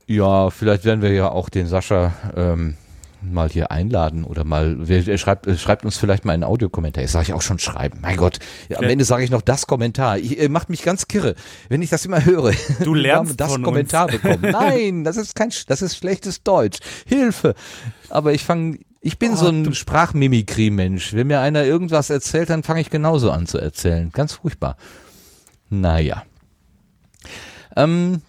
Ja, 0.06 0.50
vielleicht 0.50 0.84
werden 0.84 1.02
wir 1.02 1.12
ja 1.12 1.28
auch 1.28 1.48
den 1.48 1.66
Sascha 1.66 2.12
ähm, 2.36 2.76
mal 3.22 3.48
hier 3.48 3.70
einladen 3.70 4.24
oder 4.24 4.44
mal, 4.44 4.76
wer, 4.78 5.18
schreibt, 5.18 5.46
äh, 5.46 5.56
schreibt 5.56 5.84
uns 5.84 5.96
vielleicht 5.96 6.24
mal 6.24 6.32
einen 6.32 6.44
Audiokommentar. 6.44 7.02
Jetzt 7.02 7.12
sage 7.12 7.24
ich 7.28 7.32
auch 7.32 7.42
schon 7.42 7.58
schreiben. 7.58 7.98
Mein 8.02 8.16
Gott, 8.16 8.38
ja, 8.68 8.78
am 8.78 8.84
Ende 8.84 9.04
sage 9.04 9.24
ich 9.24 9.30
noch 9.30 9.42
das 9.42 9.66
Kommentar. 9.66 10.18
Ich, 10.18 10.38
äh, 10.38 10.48
macht 10.48 10.70
mich 10.70 10.82
ganz 10.82 11.08
kirre, 11.08 11.34
wenn 11.68 11.82
ich 11.82 11.90
das 11.90 12.04
immer 12.04 12.24
höre. 12.24 12.52
Du 12.82 12.94
lernst 12.94 13.40
das 13.40 13.52
von 13.52 13.62
Kommentar 13.62 14.06
uns. 14.06 14.20
bekommen. 14.20 14.42
Nein, 14.52 15.04
das 15.04 15.16
ist 15.16 15.34
kein, 15.34 15.50
das 15.66 15.82
ist 15.82 15.96
schlechtes 15.96 16.42
Deutsch. 16.42 16.78
Hilfe. 17.06 17.54
Aber 18.08 18.32
ich 18.32 18.44
fange, 18.44 18.78
ich 19.00 19.18
bin 19.18 19.32
oh, 19.32 19.36
so 19.36 19.48
ein 19.48 19.74
Sprachmimikrie-Mensch. 19.74 21.14
Wenn 21.14 21.26
mir 21.26 21.40
einer 21.40 21.64
irgendwas 21.64 22.10
erzählt, 22.10 22.50
dann 22.50 22.62
fange 22.62 22.80
ich 22.80 22.90
genauso 22.90 23.30
an 23.30 23.46
zu 23.46 23.58
erzählen. 23.58 24.10
Ganz 24.12 24.34
furchtbar. 24.34 24.76
Naja. 25.70 26.24
Ähm, 27.76 28.22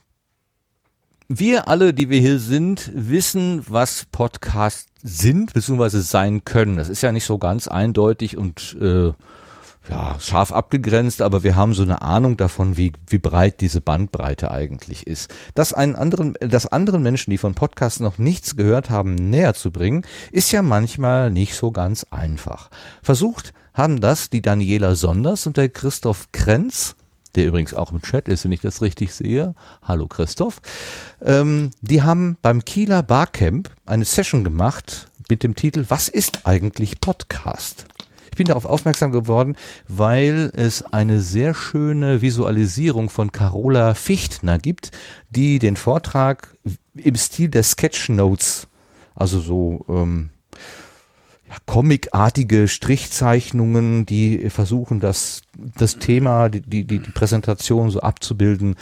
wir 1.40 1.68
alle, 1.68 1.94
die 1.94 2.10
wir 2.10 2.20
hier 2.20 2.40
sind, 2.40 2.92
wissen, 2.94 3.64
was 3.68 4.06
Podcasts 4.12 4.88
sind 5.02 5.54
bzw. 5.54 6.00
sein 6.00 6.44
können. 6.44 6.78
Das 6.78 6.90
ist 6.90 7.02
ja 7.02 7.12
nicht 7.12 7.26
so 7.26 7.38
ganz 7.38 7.68
eindeutig 7.68 8.38
und 8.38 8.78
äh, 8.82 9.14
ja, 9.90 10.20
scharf 10.20 10.52
abgegrenzt, 10.52 11.22
aber 11.22 11.44
wir 11.44 11.56
haben 11.56 11.74
so 11.74 11.84
eine 11.84 12.02
Ahnung 12.02 12.38
davon, 12.38 12.78
wie, 12.78 12.94
wie 13.08 13.18
breit 13.18 13.62
diese 13.62 13.82
Bandbreite 13.82 14.52
eigentlich 14.52 15.08
ist. 15.08 15.34
Das 15.56 15.74
einen 15.74 15.96
anderen, 15.96 16.36
das 16.40 16.68
anderen 16.68 17.02
Menschen, 17.02 17.32
die 17.32 17.38
von 17.38 17.56
Podcasts 17.56 18.00
noch 18.00 18.18
nichts 18.18 18.56
gehört 18.56 18.90
haben, 18.90 19.16
näher 19.16 19.54
zu 19.54 19.72
bringen, 19.72 20.06
ist 20.32 20.52
ja 20.52 20.62
manchmal 20.62 21.32
nicht 21.32 21.56
so 21.56 21.72
ganz 21.72 22.06
einfach. 22.12 22.70
Versucht 23.02 23.54
haben 23.74 24.02
das 24.02 24.30
die 24.30 24.42
Daniela 24.42 24.96
Sonders 24.96 25.48
und 25.48 25.58
der 25.58 25.70
Christoph 25.70 26.28
Krenz 26.32 26.96
der 27.36 27.48
übrigens 27.48 27.74
auch 27.74 27.92
im 27.92 28.02
Chat 28.02 28.28
ist, 28.28 28.44
wenn 28.44 28.52
ich 28.52 28.62
das 28.62 28.82
richtig 28.82 29.14
sehe. 29.14 29.56
Hallo 29.84 30.08
Christoph. 30.08 30.62
Ähm, 31.22 31.72
die 31.82 32.02
haben 32.02 32.38
beim 32.42 32.66
Kieler 32.66 33.04
Barcamp 33.04 33.70
eine 33.86 34.06
Session 34.06 34.44
gemacht 34.44 35.08
mit 35.30 35.44
dem 35.44 35.56
Titel 35.56 35.86
Was 35.90 36.10
ist 36.10 36.46
eigentlich 36.46 37.00
Podcast? 37.00 37.86
Ich 38.32 38.38
bin 38.38 38.48
darauf 38.48 38.66
aufmerksam 38.66 39.12
geworden, 39.12 39.58
weil 39.90 40.52
es 40.56 40.84
eine 40.94 41.20
sehr 41.20 41.54
schöne 41.54 42.22
Visualisierung 42.22 43.10
von 43.10 43.32
Carola 43.32 43.94
Fichtner 43.94 44.58
gibt, 44.58 44.92
die 45.30 45.60
den 45.60 45.76
Vortrag 45.76 46.56
im 46.96 47.16
Stil 47.16 47.50
der 47.50 47.64
Sketchnotes, 47.64 48.68
also 49.16 49.40
so 49.40 49.86
ähm, 49.90 50.30
comicartige 51.66 52.68
Strichzeichnungen, 52.68 54.06
die 54.06 54.50
versuchen, 54.50 55.00
das, 55.00 55.42
das 55.78 55.98
Thema, 56.00 56.50
die, 56.50 56.62
die, 56.62 56.86
die 56.86 57.00
Präsentation 57.00 57.90
so 57.90 58.02
abzubilden, 58.02 58.76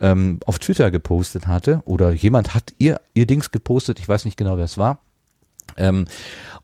ähm, 0.00 0.40
auf 0.46 0.58
Twitter 0.58 0.90
gepostet 0.90 1.46
hatte. 1.46 1.82
Oder 1.84 2.12
jemand 2.12 2.54
hat 2.54 2.74
ihr, 2.78 3.00
ihr 3.14 3.26
Dings 3.26 3.50
gepostet, 3.50 3.98
ich 3.98 4.08
weiß 4.08 4.24
nicht 4.24 4.36
genau, 4.36 4.56
wer 4.56 4.64
es 4.64 4.78
war. 4.78 4.98
Ähm, 5.76 6.06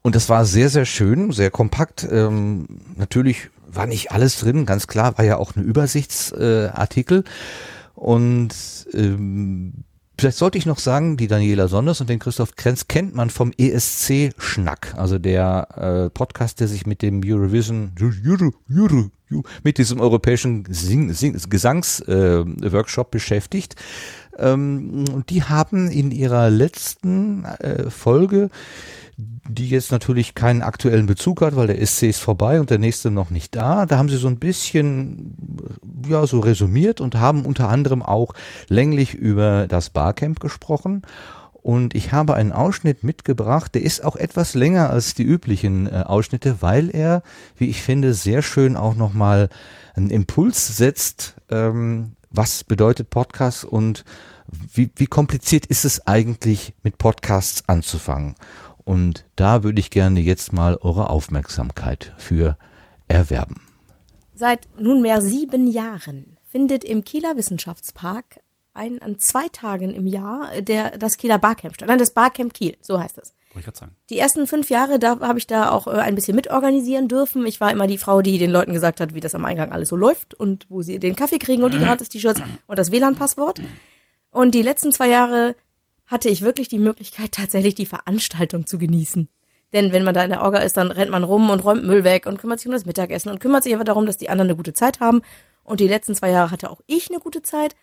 und 0.03 0.15
das 0.15 0.29
war 0.29 0.45
sehr, 0.45 0.69
sehr 0.69 0.87
schön, 0.87 1.33
sehr 1.33 1.51
kompakt. 1.51 2.07
Ähm, 2.11 2.67
natürlich 2.97 3.51
war 3.67 3.87
nicht 3.87 4.13
alles 4.13 4.39
drin, 4.39 4.67
ganz 4.67 4.87
klar, 4.87 5.17
war 5.19 5.25
ja 5.25 5.37
auch 5.37 5.57
ein 5.57 5.63
Übersichtsartikel. 5.63 7.21
Äh, 7.21 7.25
und 7.95 8.55
ähm, 8.95 9.85
Vielleicht 10.21 10.37
sollte 10.37 10.59
ich 10.59 10.67
noch 10.67 10.79
sagen, 10.79 11.17
die 11.17 11.29
Daniela 11.29 11.67
Sonders 11.67 12.03
und 12.03 12.11
den 12.11 12.19
Christoph 12.19 12.55
Krenz 12.55 12.89
kennt 12.89 13.15
man 13.15 13.31
vom 13.31 13.53
ESC-Schnack, 13.57 14.93
also 14.99 15.19
der 15.19 15.69
äh, 15.79 16.11
Podcast, 16.11 16.61
der 16.61 16.69
sich 16.69 16.85
mit 16.85 17.01
dem 17.01 17.23
Eurovision, 17.25 17.93
Euro, 17.99 18.53
Euro, 18.71 19.11
Euro, 19.33 19.43
mit 19.63 19.79
diesem 19.79 19.99
europäischen 19.99 20.67
Sing, 20.69 21.15
Sing, 21.15 21.41
Gesangsworkshop 21.49 23.07
äh, 23.07 23.11
beschäftigt. 23.11 23.77
Ähm, 24.37 25.25
die 25.31 25.43
haben 25.43 25.89
in 25.89 26.11
ihrer 26.11 26.51
letzten 26.51 27.47
äh, 27.47 27.89
Folge 27.89 28.51
die 29.55 29.69
jetzt 29.69 29.93
natürlich 29.93 30.35
keinen 30.35 30.63
aktuellen 30.63 31.07
Bezug 31.07 31.43
hat, 31.43 31.57
weil 31.57 31.67
der 31.67 31.85
SC 31.85 32.05
ist 32.05 32.21
vorbei 32.21 32.61
und 32.61 32.71
der 32.71 32.79
nächste 32.79 33.11
noch 33.11 33.31
nicht 33.31 33.55
da. 33.57 33.87
Da 33.87 33.99
haben 33.99 34.09
sie 34.09 34.17
so 34.17 34.29
ein 34.29 34.39
bisschen, 34.39 35.37
ja, 36.09 36.27
so 36.27 36.41
resümiert 36.41 37.01
und 37.01 37.17
haben 37.17 37.45
unter 37.45 37.69
anderem 37.69 38.03
auch 38.03 38.35
länglich 38.69 39.15
über 39.15 39.67
das 39.67 39.91
Barcamp 39.91 40.41
gesprochen. 40.41 41.03
Und 41.63 41.95
ich 41.95 42.13
habe 42.13 42.35
einen 42.35 42.53
Ausschnitt 42.53 43.05
mitgebracht, 43.05 43.75
der 43.75 43.83
ist 43.83 44.03
auch 44.03 44.17
etwas 44.17 44.55
länger 44.55 44.91
als 44.91 45.15
die 45.15 45.25
üblichen 45.25 45.87
äh, 45.87 46.05
Ausschnitte, 46.07 46.63
weil 46.63 46.89
er, 46.91 47.23
wie 47.57 47.69
ich 47.69 47.83
finde, 47.83 48.15
sehr 48.15 48.41
schön 48.41 48.77
auch 48.77 48.95
nochmal 48.95 49.51
einen 49.95 50.11
Impuls 50.11 50.77
setzt, 50.77 51.35
ähm, 51.51 52.13
was 52.31 52.65
bedeutet 52.65 53.11
Podcast 53.11 53.65
und 53.65 54.05
wie, 54.73 54.91
wie 54.97 55.07
kompliziert 55.07 55.67
ist 55.67 55.85
es 55.85 56.07
eigentlich, 56.07 56.75
mit 56.83 56.99
Podcasts 56.99 57.69
anzufangen. 57.69 58.35
Und 58.91 59.25
da 59.37 59.63
würde 59.63 59.79
ich 59.79 59.93
gerne 59.93 60.19
jetzt 60.19 60.53
mal 60.53 60.77
eure 60.81 61.11
Aufmerksamkeit 61.11 62.13
für 62.19 62.59
erwerben. 63.07 63.63
Seit 64.35 64.67
nunmehr 64.81 65.23
sieben 65.23 65.69
Jahren 65.69 66.37
findet 66.43 66.83
im 66.83 67.05
Kieler 67.05 67.37
Wissenschaftspark 67.37 68.41
ein, 68.75 69.01
an 69.01 69.21
zwei 69.21 69.47
Tagen 69.47 69.95
im 69.95 70.09
Jahr 70.09 70.61
der, 70.61 70.99
das 70.99 71.19
Kieler 71.19 71.39
Barcamp 71.39 71.77
statt. 71.77 71.89
Nein, 71.89 72.01
das 72.01 72.11
Barcamp 72.11 72.53
Kiel, 72.53 72.77
so 72.81 72.99
heißt 72.99 73.19
es. 73.19 73.33
Wollte 73.53 73.61
ich 73.61 73.65
gerade 73.67 73.79
sagen. 73.79 73.97
Die 74.11 74.19
ersten 74.19 74.49
fünf 74.49 74.71
Jahre, 74.71 74.99
da 74.99 75.21
habe 75.21 75.39
ich 75.39 75.47
da 75.47 75.71
auch 75.71 75.87
äh, 75.87 75.91
ein 75.91 76.17
bisschen 76.17 76.35
mitorganisieren 76.35 77.07
dürfen. 77.07 77.47
Ich 77.47 77.61
war 77.61 77.71
immer 77.71 77.87
die 77.87 77.99
Frau, 77.99 78.23
die 78.23 78.39
den 78.39 78.51
Leuten 78.51 78.73
gesagt 78.73 78.99
hat, 79.01 79.15
wie 79.15 79.21
das 79.21 79.37
am 79.37 79.45
Eingang 79.45 79.71
alles 79.71 79.91
so 79.91 79.95
läuft 79.95 80.35
und 80.35 80.67
wo 80.69 80.83
sie 80.83 80.99
den 80.99 81.15
Kaffee 81.15 81.39
kriegen 81.39 81.63
und 81.63 81.75
die 81.75 81.79
Gratis-T-Shirts 81.79 82.43
und 82.67 82.77
das 82.77 82.91
WLAN-Passwort. 82.91 83.63
Und 84.33 84.57
die 84.57 84.63
letzten 84.63 84.91
zwei 84.91 85.09
Jahre 85.09 85.55
hatte 86.11 86.29
ich 86.29 86.43
wirklich 86.43 86.69
die 86.69 86.79
Möglichkeit, 86.79 87.33
tatsächlich 87.33 87.75
die 87.75 87.87
Veranstaltung 87.87 88.67
zu 88.67 88.79
genießen. 88.79 89.29
Denn 89.73 89.93
wenn 89.93 90.03
man 90.03 90.15
da 90.15 90.25
in 90.25 90.31
der 90.31 90.43
Orga 90.43 90.59
ist, 90.59 90.77
dann 90.77 90.91
rennt 90.91 91.11
man 91.11 91.23
rum 91.23 91.51
und 91.51 91.65
räumt 91.65 91.85
Müll 91.85 92.03
weg 92.03 92.27
und 92.27 92.39
kümmert 92.39 92.59
sich 92.59 92.67
um 92.67 92.73
das 92.73 92.87
Mittagessen 92.87 93.31
und 93.31 93.39
kümmert 93.39 93.63
sich 93.63 93.73
einfach 93.73 93.85
darum, 93.85 94.07
dass 94.07 94.17
die 94.17 94.29
anderen 94.29 94.49
eine 94.49 94.57
gute 94.57 94.73
Zeit 94.73 94.99
haben. 94.99 95.23
Und 95.63 95.79
die 95.81 95.87
letzten 95.87 96.15
zwei 96.15 96.31
Jahre 96.31 96.51
hatte 96.51 96.71
auch 96.71 96.81
ich 96.87 97.09
eine 97.11 97.21
gute 97.21 97.43
Zeit. 97.43 97.77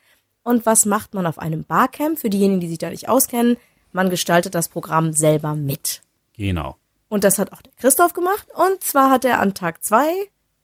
Und 0.44 0.66
was 0.66 0.86
macht 0.86 1.14
man 1.14 1.26
auf 1.26 1.40
einem 1.40 1.64
Barcamp? 1.64 2.20
Für 2.20 2.30
diejenigen, 2.30 2.60
die 2.60 2.68
sich 2.68 2.78
da 2.78 2.90
nicht 2.90 3.08
auskennen, 3.08 3.56
man 3.94 4.10
gestaltet 4.10 4.56
das 4.56 4.68
Programm 4.68 5.14
selber 5.14 5.56
mit. 5.56 6.02
Genau. 6.36 6.76
Und 7.08 7.24
das 7.24 7.40
hat 7.40 7.54
auch 7.54 7.62
der 7.62 7.74
Christoph 7.78 8.14
gemacht. 8.14 8.48
Und 8.54 8.84
zwar 8.84 9.10
hat 9.10 9.24
er 9.24 9.40
an 9.40 9.54
Tag 9.54 9.84
zwei 9.84 10.10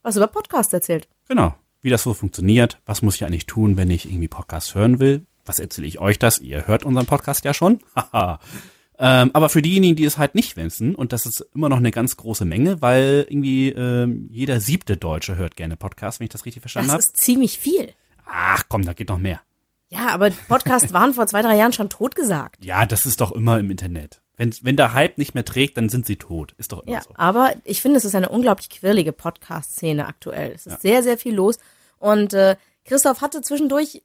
was 0.03 0.17
über 0.17 0.27
Podcasts 0.27 0.73
erzählt. 0.73 1.07
Genau. 1.27 1.55
Wie 1.81 1.89
das 1.89 2.03
so 2.03 2.13
funktioniert, 2.13 2.79
was 2.85 3.01
muss 3.01 3.15
ich 3.15 3.25
eigentlich 3.25 3.45
tun, 3.45 3.77
wenn 3.77 3.89
ich 3.89 4.05
irgendwie 4.05 4.27
Podcasts 4.27 4.75
hören 4.75 4.99
will, 4.99 5.25
was 5.45 5.59
erzähle 5.59 5.87
ich 5.87 5.99
euch 5.99 6.19
das? 6.19 6.39
Ihr 6.39 6.67
hört 6.67 6.83
unseren 6.83 7.05
Podcast 7.05 7.45
ja 7.45 7.53
schon. 7.53 7.79
ähm, 8.13 9.31
aber 9.33 9.49
für 9.49 9.61
diejenigen, 9.61 9.95
die 9.95 10.05
es 10.05 10.17
halt 10.17 10.35
nicht 10.35 10.55
wissen, 10.57 10.95
und 10.95 11.13
das 11.13 11.25
ist 11.25 11.41
immer 11.53 11.69
noch 11.69 11.77
eine 11.77 11.91
ganz 11.91 12.17
große 12.17 12.45
Menge, 12.45 12.81
weil 12.81 13.25
irgendwie 13.29 13.69
ähm, 13.69 14.27
jeder 14.31 14.59
siebte 14.59 14.97
Deutsche 14.97 15.35
hört 15.35 15.55
gerne 15.55 15.75
Podcasts, 15.75 16.19
wenn 16.19 16.25
ich 16.25 16.31
das 16.31 16.45
richtig 16.45 16.61
verstanden 16.61 16.91
habe. 16.91 16.99
Das 16.99 17.07
ist 17.07 17.17
ziemlich 17.17 17.57
viel. 17.57 17.93
Ach 18.25 18.63
komm, 18.69 18.85
da 18.85 18.93
geht 18.93 19.09
noch 19.09 19.19
mehr. 19.19 19.41
Ja, 19.89 20.07
aber 20.07 20.31
Podcasts 20.47 20.91
waren 20.91 21.13
vor 21.13 21.27
zwei, 21.27 21.43
drei 21.43 21.55
Jahren 21.55 21.73
schon 21.73 21.89
totgesagt. 21.89 22.65
Ja, 22.65 22.85
das 22.85 23.05
ist 23.05 23.21
doch 23.21 23.31
immer 23.31 23.59
im 23.59 23.69
Internet. 23.69 24.21
Wenn, 24.35 24.51
wenn 24.63 24.75
der 24.75 24.93
Hype 24.93 25.19
nicht 25.19 25.35
mehr 25.35 25.45
trägt, 25.45 25.77
dann 25.77 25.89
sind 25.89 26.07
sie 26.07 26.15
tot. 26.15 26.55
Ist 26.57 26.71
doch 26.71 26.81
immer 26.81 26.93
ja, 26.93 27.01
so. 27.03 27.11
Aber 27.15 27.53
ich 27.63 27.81
finde, 27.81 27.97
es 27.97 28.05
ist 28.05 28.15
eine 28.15 28.29
unglaublich 28.29 28.71
quirlige 28.71 29.13
Podcast-Szene 29.13 30.07
aktuell. 30.07 30.51
Es 30.55 30.65
ist 30.65 30.73
ja. 30.73 30.79
sehr, 30.79 31.03
sehr 31.03 31.17
viel 31.19 31.35
los. 31.35 31.59
Und 31.99 32.33
äh, 32.33 32.55
Christoph 32.85 33.21
hatte 33.21 33.41
zwischendurch, 33.41 34.01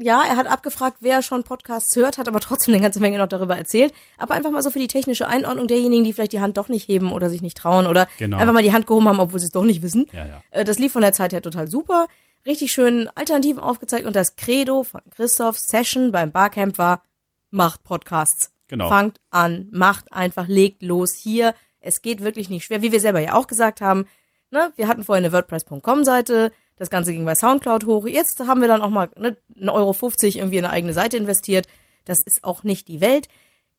ja, 0.00 0.22
er 0.22 0.36
hat 0.36 0.46
abgefragt, 0.46 0.98
wer 1.00 1.22
schon 1.22 1.44
Podcasts 1.44 1.96
hört, 1.96 2.18
hat 2.18 2.28
aber 2.28 2.40
trotzdem 2.40 2.74
eine 2.74 2.82
ganze 2.82 3.00
Menge 3.00 3.18
noch 3.18 3.26
darüber 3.26 3.56
erzählt. 3.56 3.94
Aber 4.18 4.34
einfach 4.34 4.50
mal 4.50 4.62
so 4.62 4.70
für 4.70 4.78
die 4.78 4.86
technische 4.86 5.26
Einordnung 5.26 5.66
derjenigen, 5.66 6.04
die 6.04 6.12
vielleicht 6.12 6.32
die 6.32 6.40
Hand 6.40 6.58
doch 6.58 6.68
nicht 6.68 6.88
heben 6.88 7.12
oder 7.12 7.30
sich 7.30 7.40
nicht 7.40 7.56
trauen 7.56 7.86
oder 7.86 8.06
genau. 8.18 8.36
einfach 8.36 8.52
mal 8.52 8.62
die 8.62 8.72
Hand 8.72 8.86
gehoben 8.86 9.08
haben, 9.08 9.20
obwohl 9.20 9.40
sie 9.40 9.46
es 9.46 9.52
doch 9.52 9.64
nicht 9.64 9.82
wissen. 9.82 10.06
Ja, 10.12 10.26
ja. 10.26 10.42
Äh, 10.50 10.64
das 10.64 10.78
lief 10.78 10.92
von 10.92 11.02
der 11.02 11.14
Zeit 11.14 11.32
her 11.32 11.40
total 11.40 11.68
super. 11.68 12.06
Richtig 12.44 12.70
schön 12.70 13.08
Alternativen 13.14 13.62
aufgezeigt 13.62 14.06
und 14.06 14.14
das 14.14 14.36
Credo 14.36 14.82
von 14.82 15.00
Christophs 15.10 15.66
Session 15.66 16.12
beim 16.12 16.30
Barcamp 16.30 16.76
war, 16.78 17.02
macht 17.50 17.82
Podcasts. 17.82 18.52
Genau. 18.68 18.88
Fangt 18.88 19.18
an, 19.30 19.68
macht 19.72 20.12
einfach, 20.12 20.46
legt 20.46 20.82
los 20.82 21.14
hier. 21.14 21.54
Es 21.80 22.02
geht 22.02 22.22
wirklich 22.22 22.50
nicht 22.50 22.64
schwer, 22.64 22.82
wie 22.82 22.92
wir 22.92 23.00
selber 23.00 23.20
ja 23.20 23.34
auch 23.34 23.46
gesagt 23.46 23.80
haben. 23.80 24.06
Ne? 24.50 24.72
Wir 24.76 24.88
hatten 24.88 25.04
vorher 25.04 25.24
eine 25.24 25.32
WordPress.com-Seite, 25.32 26.52
das 26.78 26.90
Ganze 26.90 27.12
ging 27.12 27.24
bei 27.24 27.34
Soundcloud 27.34 27.86
hoch. 27.86 28.06
Jetzt 28.06 28.40
haben 28.40 28.60
wir 28.60 28.68
dann 28.68 28.82
auch 28.82 28.90
mal 28.90 29.08
ne, 29.16 29.36
1,50 29.60 29.70
Euro 29.72 29.94
irgendwie 30.22 30.58
in 30.58 30.64
eine 30.64 30.72
eigene 30.72 30.92
Seite 30.92 31.16
investiert. 31.16 31.66
Das 32.04 32.20
ist 32.20 32.44
auch 32.44 32.62
nicht 32.62 32.88
die 32.88 33.00
Welt. 33.00 33.28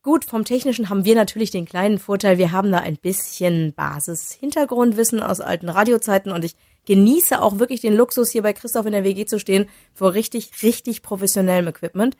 Gut, 0.02 0.24
vom 0.24 0.44
Technischen 0.44 0.88
haben 0.88 1.04
wir 1.04 1.14
natürlich 1.14 1.50
den 1.50 1.66
kleinen 1.66 1.98
Vorteil, 1.98 2.38
wir 2.38 2.52
haben 2.52 2.72
da 2.72 2.78
ein 2.78 2.96
bisschen 2.96 3.74
Basis-Hintergrundwissen 3.74 5.22
aus 5.22 5.42
alten 5.42 5.68
Radiozeiten 5.68 6.32
und 6.32 6.42
ich 6.42 6.56
genieße 6.86 7.42
auch 7.42 7.58
wirklich 7.58 7.82
den 7.82 7.94
Luxus, 7.94 8.30
hier 8.30 8.40
bei 8.40 8.54
Christoph 8.54 8.86
in 8.86 8.92
der 8.92 9.04
WG 9.04 9.26
zu 9.26 9.38
stehen, 9.38 9.68
vor 9.92 10.14
richtig, 10.14 10.62
richtig 10.62 11.02
professionellem 11.02 11.68
Equipment. 11.68 12.16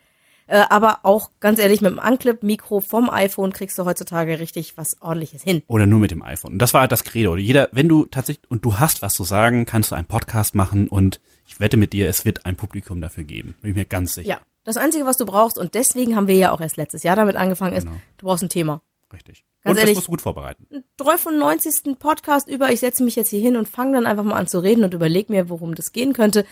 Äh, 0.51 0.67
aber 0.69 0.99
auch 1.05 1.31
ganz 1.39 1.61
ehrlich, 1.61 1.81
mit 1.81 1.93
dem 1.93 2.01
Unclip-Mikro 2.01 2.81
vom 2.81 3.09
iPhone 3.09 3.53
kriegst 3.53 3.79
du 3.79 3.85
heutzutage 3.85 4.41
richtig 4.41 4.77
was 4.77 5.01
ordentliches 5.01 5.45
hin. 5.45 5.63
Oder 5.69 5.87
nur 5.87 6.01
mit 6.01 6.11
dem 6.11 6.23
iPhone. 6.23 6.55
Und 6.55 6.59
das 6.59 6.75
war 6.75 6.81
halt 6.81 6.91
das 6.91 7.05
Credo. 7.05 7.37
Jeder, 7.37 7.69
wenn 7.71 7.89
du 7.89 8.05
tatsächlich, 8.07 8.51
und 8.51 8.65
du 8.65 8.81
hast 8.81 9.01
was 9.01 9.15
zu 9.15 9.23
sagen, 9.23 9.65
kannst 9.65 9.93
du 9.93 9.95
einen 9.95 10.09
Podcast 10.09 10.57
machen 10.57 10.89
und 10.89 11.21
ich 11.47 11.61
wette 11.61 11.77
mit 11.77 11.93
dir, 11.93 12.09
es 12.09 12.25
wird 12.25 12.47
ein 12.47 12.57
Publikum 12.57 13.01
dafür 13.01 13.23
geben. 13.23 13.55
Bin 13.61 13.71
ich 13.71 13.77
mir 13.77 13.85
ganz 13.85 14.15
sicher. 14.15 14.29
Ja. 14.29 14.41
Das 14.65 14.77
Einzige, 14.77 15.07
was 15.07 15.17
du 15.17 15.25
brauchst, 15.25 15.57
und 15.57 15.75
deswegen 15.75 16.17
haben 16.17 16.27
wir 16.27 16.35
ja 16.35 16.51
auch 16.51 16.61
erst 16.61 16.77
letztes 16.77 17.05
Jahr 17.05 17.15
damit 17.15 17.37
angefangen, 17.37 17.77
ist, 17.77 17.85
genau. 17.85 17.97
du 18.19 18.27
brauchst 18.27 18.43
ein 18.43 18.49
Thema. 18.49 18.83
Richtig. 19.13 19.45
Ganz 19.63 19.75
und 19.75 19.79
ehrlich, 19.79 19.95
das 19.95 19.99
musst 19.99 20.09
du 20.09 20.11
gut 20.11 20.21
vorbereiten. 20.21 20.67
93. 20.97 21.97
Podcast 21.97 22.49
über, 22.49 22.73
ich 22.73 22.81
setze 22.81 23.05
mich 23.05 23.15
jetzt 23.15 23.31
hier 23.31 23.41
hin 23.41 23.57
und 23.57 23.69
fange 23.69 23.93
dann 23.93 24.07
einfach 24.07 24.25
mal 24.25 24.35
an 24.35 24.49
zu 24.49 24.59
reden 24.59 24.83
und 24.83 24.95
überlege 24.95 25.33
mir, 25.33 25.49
worum 25.49 25.77
das 25.77 25.93
gehen 25.93 26.13
könnte 26.13 26.45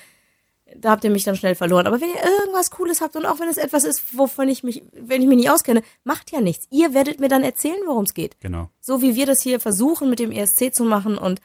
da 0.76 0.90
habt 0.90 1.04
ihr 1.04 1.10
mich 1.10 1.24
dann 1.24 1.36
schnell 1.36 1.54
verloren. 1.54 1.86
Aber 1.86 2.00
wenn 2.00 2.10
ihr 2.10 2.22
irgendwas 2.40 2.70
Cooles 2.70 3.00
habt 3.00 3.16
und 3.16 3.26
auch 3.26 3.40
wenn 3.40 3.48
es 3.48 3.56
etwas 3.56 3.84
ist, 3.84 4.16
wovon 4.16 4.48
ich 4.48 4.62
mich, 4.62 4.82
wenn 4.92 5.22
ich 5.22 5.28
mich 5.28 5.38
nicht 5.38 5.50
auskenne, 5.50 5.82
macht 6.04 6.30
ja 6.32 6.40
nichts. 6.40 6.66
Ihr 6.70 6.94
werdet 6.94 7.20
mir 7.20 7.28
dann 7.28 7.42
erzählen, 7.42 7.80
worum 7.86 8.04
es 8.04 8.14
geht. 8.14 8.40
Genau. 8.40 8.68
So 8.80 9.02
wie 9.02 9.14
wir 9.14 9.26
das 9.26 9.42
hier 9.42 9.60
versuchen 9.60 10.10
mit 10.10 10.18
dem 10.18 10.32
ESC 10.32 10.74
zu 10.74 10.84
machen 10.84 11.18
und 11.18 11.40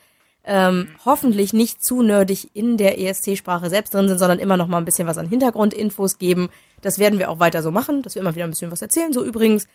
ähm, 0.45 0.89
hoffentlich 1.05 1.53
nicht 1.53 1.83
zu 1.83 2.01
nerdig 2.01 2.49
in 2.53 2.77
der 2.77 2.99
ESC-Sprache 2.99 3.69
selbst 3.69 3.93
drin 3.93 4.09
sind, 4.09 4.17
sondern 4.17 4.39
immer 4.39 4.57
noch 4.57 4.67
mal 4.67 4.77
ein 4.77 4.85
bisschen 4.85 5.07
was 5.07 5.17
an 5.17 5.29
Hintergrundinfos 5.29 6.17
geben. 6.17 6.49
Das 6.81 6.99
werden 6.99 7.17
wir 7.17 7.29
auch 7.29 7.39
weiter 7.39 7.63
so 7.63 7.71
machen, 7.71 8.01
dass 8.01 8.15
wir 8.15 8.21
immer 8.21 8.35
wieder 8.35 8.43
ein 8.43 8.49
bisschen 8.49 8.71
was 8.71 8.81
erzählen. 8.81 9.13
So 9.13 9.23
übrigens, 9.23 9.67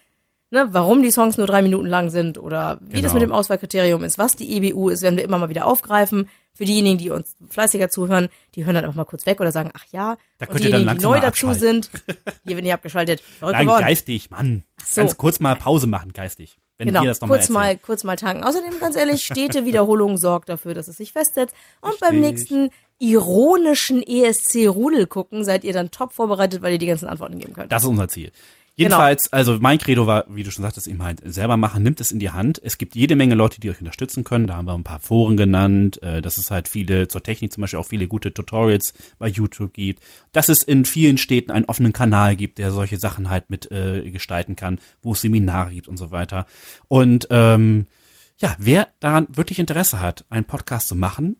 ne, 0.50 0.68
warum 0.72 1.02
die 1.02 1.10
Songs 1.10 1.38
nur 1.38 1.46
drei 1.46 1.62
Minuten 1.62 1.86
lang 1.86 2.10
sind 2.10 2.36
oder 2.36 2.78
wie 2.82 2.96
genau. 2.96 3.02
das 3.04 3.14
mit 3.14 3.22
dem 3.22 3.32
Auswahlkriterium 3.32 4.04
ist, 4.04 4.18
was 4.18 4.36
die 4.36 4.56
EBU 4.56 4.90
ist, 4.90 5.02
werden 5.02 5.16
wir 5.16 5.24
immer 5.24 5.38
mal 5.38 5.48
wieder 5.48 5.66
aufgreifen. 5.66 6.28
Für 6.58 6.64
diejenigen, 6.64 6.98
die 6.98 7.10
uns 7.10 7.36
fleißiger 7.50 7.88
zuhören, 7.88 8.30
die 8.56 8.64
hören 8.64 8.74
dann 8.74 8.84
auch 8.84 8.94
mal 8.96 9.04
kurz 9.04 9.26
weg 9.26 9.40
oder 9.40 9.52
sagen, 9.52 9.70
ach 9.74 9.84
ja. 9.92 10.16
Da 10.38 10.48
und 10.48 10.58
diejenigen, 10.58 10.98
die 10.98 11.04
neu 11.04 11.20
dazu 11.20 11.54
sind, 11.54 11.88
hier 12.44 12.56
werden 12.56 12.64
die 12.64 12.72
abgeschaltet. 12.72 13.22
Nein, 13.40 13.66
geworden. 13.66 13.84
geistig, 13.84 14.28
Mann. 14.30 14.64
So. 14.84 15.02
Ganz 15.02 15.16
kurz 15.16 15.38
mal 15.38 15.54
Pause 15.54 15.86
machen, 15.86 16.12
geistig. 16.12 16.58
Wenn 16.76 16.88
genau, 16.88 17.04
das 17.04 17.20
kurz 17.20 17.48
mal, 17.48 17.74
mal, 17.74 17.78
kurz 17.78 18.02
mal 18.02 18.16
tanken. 18.16 18.42
Außerdem, 18.42 18.80
ganz 18.80 18.96
ehrlich, 18.96 19.24
stete 19.24 19.66
Wiederholung 19.66 20.16
sorgt 20.16 20.48
dafür, 20.48 20.74
dass 20.74 20.88
es 20.88 20.96
sich 20.96 21.12
festsetzt. 21.12 21.54
Und 21.80 21.90
Richtig. 21.90 22.08
beim 22.08 22.20
nächsten 22.20 22.70
ironischen 22.98 24.02
ESC-Rudel 24.02 25.06
gucken, 25.06 25.44
seid 25.44 25.62
ihr 25.62 25.72
dann 25.72 25.92
top 25.92 26.12
vorbereitet, 26.12 26.60
weil 26.60 26.72
ihr 26.72 26.78
die 26.78 26.86
ganzen 26.86 27.06
Antworten 27.06 27.38
geben 27.38 27.52
könnt. 27.52 27.70
Das 27.70 27.84
ist 27.84 27.88
unser 27.88 28.08
Ziel. 28.08 28.32
Jedenfalls, 28.78 29.24
genau. 29.24 29.38
also 29.38 29.58
mein 29.60 29.78
Credo 29.78 30.06
war, 30.06 30.24
wie 30.28 30.44
du 30.44 30.52
schon 30.52 30.62
sagtest, 30.62 30.86
eben 30.86 31.02
halt 31.02 31.20
selber 31.24 31.56
machen, 31.56 31.82
nimmt 31.82 32.00
es 32.00 32.12
in 32.12 32.20
die 32.20 32.30
Hand. 32.30 32.60
Es 32.62 32.78
gibt 32.78 32.94
jede 32.94 33.16
Menge 33.16 33.34
Leute, 33.34 33.60
die 33.60 33.70
euch 33.70 33.80
unterstützen 33.80 34.22
können. 34.22 34.46
Da 34.46 34.54
haben 34.54 34.66
wir 34.66 34.74
ein 34.74 34.84
paar 34.84 35.00
Foren 35.00 35.36
genannt, 35.36 36.00
äh, 36.00 36.22
dass 36.22 36.38
es 36.38 36.52
halt 36.52 36.68
viele 36.68 37.08
zur 37.08 37.20
Technik 37.20 37.52
zum 37.52 37.62
Beispiel 37.62 37.80
auch 37.80 37.86
viele 37.86 38.06
gute 38.06 38.32
Tutorials 38.32 38.94
bei 39.18 39.26
YouTube 39.26 39.72
gibt. 39.72 40.00
Dass 40.30 40.48
es 40.48 40.62
in 40.62 40.84
vielen 40.84 41.18
Städten 41.18 41.50
einen 41.50 41.64
offenen 41.64 41.92
Kanal 41.92 42.36
gibt, 42.36 42.58
der 42.58 42.70
solche 42.70 42.98
Sachen 42.98 43.30
halt 43.30 43.50
mit 43.50 43.68
äh, 43.72 44.08
gestalten 44.12 44.54
kann, 44.54 44.78
wo 45.02 45.10
es 45.10 45.22
Seminare 45.22 45.72
gibt 45.72 45.88
und 45.88 45.96
so 45.96 46.12
weiter. 46.12 46.46
Und 46.86 47.26
ähm, 47.30 47.88
ja, 48.36 48.54
wer 48.60 48.86
daran 49.00 49.26
wirklich 49.28 49.58
Interesse 49.58 50.00
hat, 50.00 50.24
einen 50.30 50.44
Podcast 50.44 50.86
zu 50.86 50.94
machen, 50.94 51.34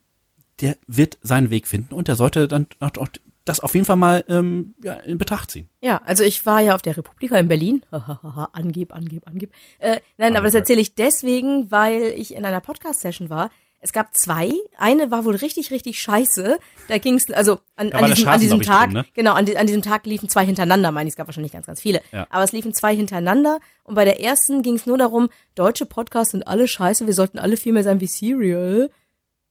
der 0.61 0.77
wird 0.89 1.19
seinen 1.23 1.51
Weg 1.51 1.69
finden 1.69 1.95
und 1.95 2.09
der 2.09 2.17
sollte 2.17 2.49
dann 2.49 2.67
auch 2.81 3.07
das 3.49 3.61
auf 3.61 3.75
jeden 3.75 3.87
Fall 3.87 3.97
mal 3.97 4.25
ähm, 4.29 4.75
ja, 4.83 4.95
in 4.95 5.19
Betracht 5.19 5.51
ziehen. 5.51 5.69
Ja, 5.81 6.01
also 6.05 6.25
ich 6.25 6.45
war 6.47 6.61
ja 6.61 6.75
auf 6.75 6.83
der 6.83 6.97
Republika 6.97 7.37
in 7.39 7.49
Berlin. 7.49 7.83
angeb, 8.53 8.95
angeb, 8.95 9.27
angeb. 9.27 9.53
Äh, 9.79 10.01
nein, 10.17 10.37
aber 10.37 10.47
das 10.47 10.55
erzähle 10.55 10.81
ich 10.81 10.95
deswegen, 10.95 11.71
weil 11.71 12.15
ich 12.17 12.35
in 12.35 12.45
einer 12.45 12.61
Podcast-Session 12.61 13.31
war. 13.31 13.51
Es 13.81 13.93
gab 13.93 14.17
zwei. 14.17 14.51
Eine 14.77 15.11
war 15.11 15.25
wohl 15.25 15.37
richtig, 15.37 15.71
richtig 15.71 16.01
scheiße. 16.01 16.59
Da 16.89 16.99
ging 16.99 17.15
es, 17.15 17.31
also 17.31 17.61
an, 17.77 17.91
Da 17.91 17.99
an 17.99 18.11
diesem, 18.11 18.29
an 18.29 18.41
diesem 18.41 18.61
Tag, 18.61 18.87
drin, 18.87 18.95
ne? 18.95 19.07
genau, 19.15 19.35
an, 19.35 19.49
an 19.57 19.67
diesem 19.67 19.83
Tag 19.83 20.05
liefen 20.05 20.29
zwei 20.29 20.45
hintereinander, 20.45 20.91
meine 20.91 21.07
ich, 21.07 21.13
es 21.13 21.17
gab 21.17 21.29
wahrscheinlich 21.29 21.53
ganz, 21.53 21.67
ganz 21.67 21.81
viele. 21.81 22.03
Ja. 22.11 22.27
Aber 22.31 22.43
es 22.43 22.51
liefen 22.51 22.75
zwei 22.75 22.95
hintereinander 22.97 23.61
und 23.85 23.95
bei 23.95 24.05
der 24.05 24.21
ersten 24.21 24.63
ging 24.63 24.75
es 24.75 24.87
nur 24.87 24.99
darum, 24.99 25.29
deutsche 25.55 25.87
Podcasts 25.87 26.33
sind 26.33 26.47
alle 26.47 26.67
scheiße, 26.67 27.07
wir 27.07 27.15
sollten 27.15 27.39
alle 27.39 27.57
viel 27.57 27.73
mehr 27.73 27.85
sein 27.85 28.01
wie 28.01 28.09
Serial. 28.09 28.91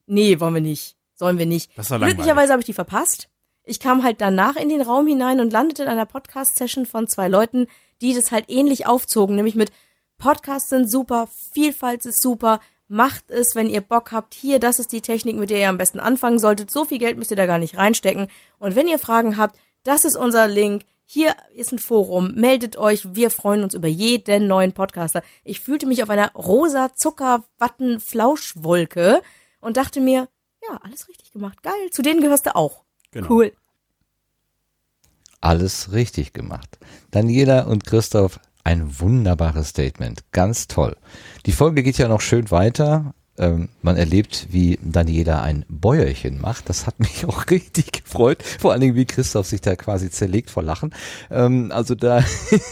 Nee, 0.07 0.39
wollen 0.41 0.53
wir 0.53 0.61
nicht. 0.61 0.97
Sollen 1.15 1.39
wir 1.39 1.45
nicht. 1.45 1.71
Ja. 1.77 1.97
Glücklicherweise 1.97 2.51
habe 2.51 2.61
ich 2.61 2.65
die 2.65 2.73
verpasst. 2.73 3.29
Ich 3.67 3.79
kam 3.81 4.03
halt 4.03 4.21
danach 4.21 4.55
in 4.55 4.69
den 4.69 4.81
Raum 4.81 5.07
hinein 5.07 5.41
und 5.41 5.51
landete 5.51 5.83
in 5.83 5.89
einer 5.89 6.05
Podcast-Session 6.05 6.85
von 6.85 7.07
zwei 7.07 7.27
Leuten, 7.27 7.67
die 8.01 8.13
das 8.13 8.31
halt 8.31 8.45
ähnlich 8.47 8.87
aufzogen, 8.87 9.35
nämlich 9.35 9.55
mit 9.55 9.71
Podcasts 10.17 10.69
sind 10.69 10.89
super, 10.89 11.27
Vielfalt 11.51 12.05
ist 12.05 12.21
super, 12.21 12.61
macht 12.87 13.29
es, 13.29 13.55
wenn 13.55 13.69
ihr 13.69 13.81
Bock 13.81 14.11
habt. 14.13 14.33
Hier, 14.33 14.59
das 14.59 14.79
ist 14.79 14.91
die 14.91 15.01
Technik, 15.01 15.35
mit 15.35 15.49
der 15.49 15.59
ihr 15.59 15.69
am 15.69 15.77
besten 15.77 15.99
anfangen 15.99 16.39
solltet. 16.39 16.71
So 16.71 16.85
viel 16.85 16.97
Geld 16.97 17.17
müsst 17.17 17.29
ihr 17.29 17.37
da 17.37 17.45
gar 17.45 17.59
nicht 17.59 17.77
reinstecken. 17.77 18.27
Und 18.57 18.75
wenn 18.75 18.87
ihr 18.87 18.99
Fragen 18.99 19.37
habt, 19.37 19.59
das 19.83 20.05
ist 20.05 20.15
unser 20.15 20.47
Link. 20.47 20.85
Hier 21.05 21.35
ist 21.53 21.71
ein 21.71 21.79
Forum. 21.79 22.33
Meldet 22.35 22.77
euch. 22.77 23.15
Wir 23.15 23.29
freuen 23.29 23.63
uns 23.63 23.73
über 23.73 23.87
jeden 23.87 24.47
neuen 24.47 24.71
Podcaster. 24.71 25.21
Ich 25.43 25.59
fühlte 25.59 25.85
mich 25.85 26.03
auf 26.03 26.09
einer 26.09 26.31
rosa 26.33 26.93
Zuckerwatten 26.95 27.99
Flauschwolke 27.99 29.21
und 29.59 29.77
dachte 29.77 29.99
mir, 29.99 30.29
ja, 30.67 30.79
alles 30.83 31.07
richtig 31.09 31.31
gemacht. 31.31 31.61
Geil. 31.63 31.89
Zu 31.91 32.01
denen 32.01 32.21
gehörst 32.21 32.45
du 32.45 32.55
auch. 32.55 32.86
Genau. 33.11 33.29
Cool. 33.29 33.53
Alles 35.41 35.91
richtig 35.91 36.33
gemacht. 36.33 36.79
Daniela 37.11 37.63
und 37.63 37.85
Christoph, 37.85 38.39
ein 38.63 38.99
wunderbares 38.99 39.69
Statement. 39.69 40.23
Ganz 40.31 40.67
toll. 40.67 40.97
Die 41.45 41.51
Folge 41.51 41.83
geht 41.83 41.97
ja 41.97 42.07
noch 42.07 42.21
schön 42.21 42.51
weiter. 42.51 43.13
Ähm, 43.39 43.69
man 43.83 43.97
erlebt, 43.97 44.47
wie 44.49 44.79
Daniela 44.81 45.43
ein 45.43 45.63
Bäuerchen 45.69 46.41
macht. 46.41 46.69
Das 46.69 46.87
hat 46.87 46.99
mich 46.99 47.25
auch 47.25 47.49
richtig 47.49 48.03
gefreut. 48.03 48.43
Vor 48.43 48.71
allen 48.71 48.81
Dingen, 48.81 48.95
wie 48.95 49.05
Christoph 49.05 49.45
sich 49.45 49.61
da 49.61 49.75
quasi 49.75 50.09
zerlegt 50.09 50.49
vor 50.49 50.63
Lachen. 50.63 50.93
Ähm, 51.29 51.71
also 51.71 51.93
da, 51.93 52.23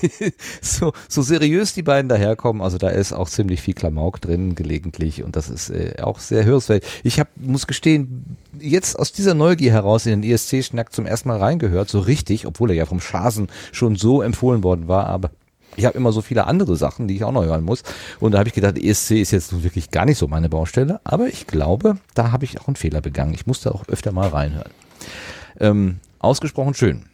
so, 0.62 0.94
so 1.08 1.22
seriös 1.22 1.74
die 1.74 1.84
beiden 1.84 2.10
daherkommen, 2.10 2.62
also 2.62 2.78
da 2.78 2.90
ist 2.90 3.14
auch 3.14 3.30
ziemlich 3.30 3.62
viel 3.62 3.74
Klamauk 3.74 4.22
drin 4.22 4.56
gelegentlich 4.56 5.24
und 5.24 5.36
das 5.36 5.50
ist 5.50 5.70
äh, 5.70 6.02
auch 6.02 6.20
sehr 6.20 6.46
hörenswert. 6.46 6.84
Ich 7.04 7.20
hab, 7.20 7.30
muss 7.36 7.68
gestehen, 7.68 8.38
jetzt 8.60 8.98
aus 8.98 9.12
dieser 9.12 9.34
Neugier 9.34 9.72
heraus 9.72 10.06
in 10.06 10.22
den 10.22 10.32
ESC-Schnack 10.32 10.94
zum 10.94 11.06
ersten 11.06 11.30
Mal 11.30 11.38
reingehört, 11.38 11.90
so 11.90 12.00
richtig, 12.00 12.48
obwohl 12.48 12.72
er 12.72 12.76
ja 12.76 12.86
vom 12.86 13.00
Schasen 13.00 13.48
schon 13.72 13.96
so 13.96 14.22
empfohlen 14.22 14.64
worden 14.64 14.88
war, 14.88 15.08
aber 15.08 15.32
ich 15.76 15.86
habe 15.86 15.98
immer 15.98 16.12
so 16.12 16.22
viele 16.22 16.48
andere 16.48 16.76
Sachen, 16.76 17.08
die 17.08 17.16
ich 17.16 17.24
auch 17.24 17.32
noch 17.32 17.46
hören 17.46 17.64
muss. 17.64 17.84
Und 18.20 18.34
da 18.34 18.40
habe 18.40 18.50
ich 18.50 18.56
gedacht, 18.56 18.78
ESC 18.78 19.12
ist 19.12 19.32
jetzt 19.32 19.64
wirklich 19.64 19.92
gar 19.92 20.06
nicht 20.06 20.18
so 20.18 20.28
meine 20.28 20.50
Baustelle. 20.50 21.00
Aber 21.04 21.28
ich 21.28 21.48
glaube, 21.48 21.98
da 22.14 22.32
habe 22.32 22.46
ich 22.46 22.60
auch 22.60 22.68
einen 22.68 22.76
Fehler 22.76 23.02
begangen. 23.02 23.34
Ich 23.34 23.46
musste 23.46 23.74
auch 23.74 23.88
öfter 23.88 24.12
mal 24.12 24.30
reinhören. 24.30 24.72
Ähm, 25.60 26.00
ausgesprochen 26.20 26.74
schön. 26.74 27.06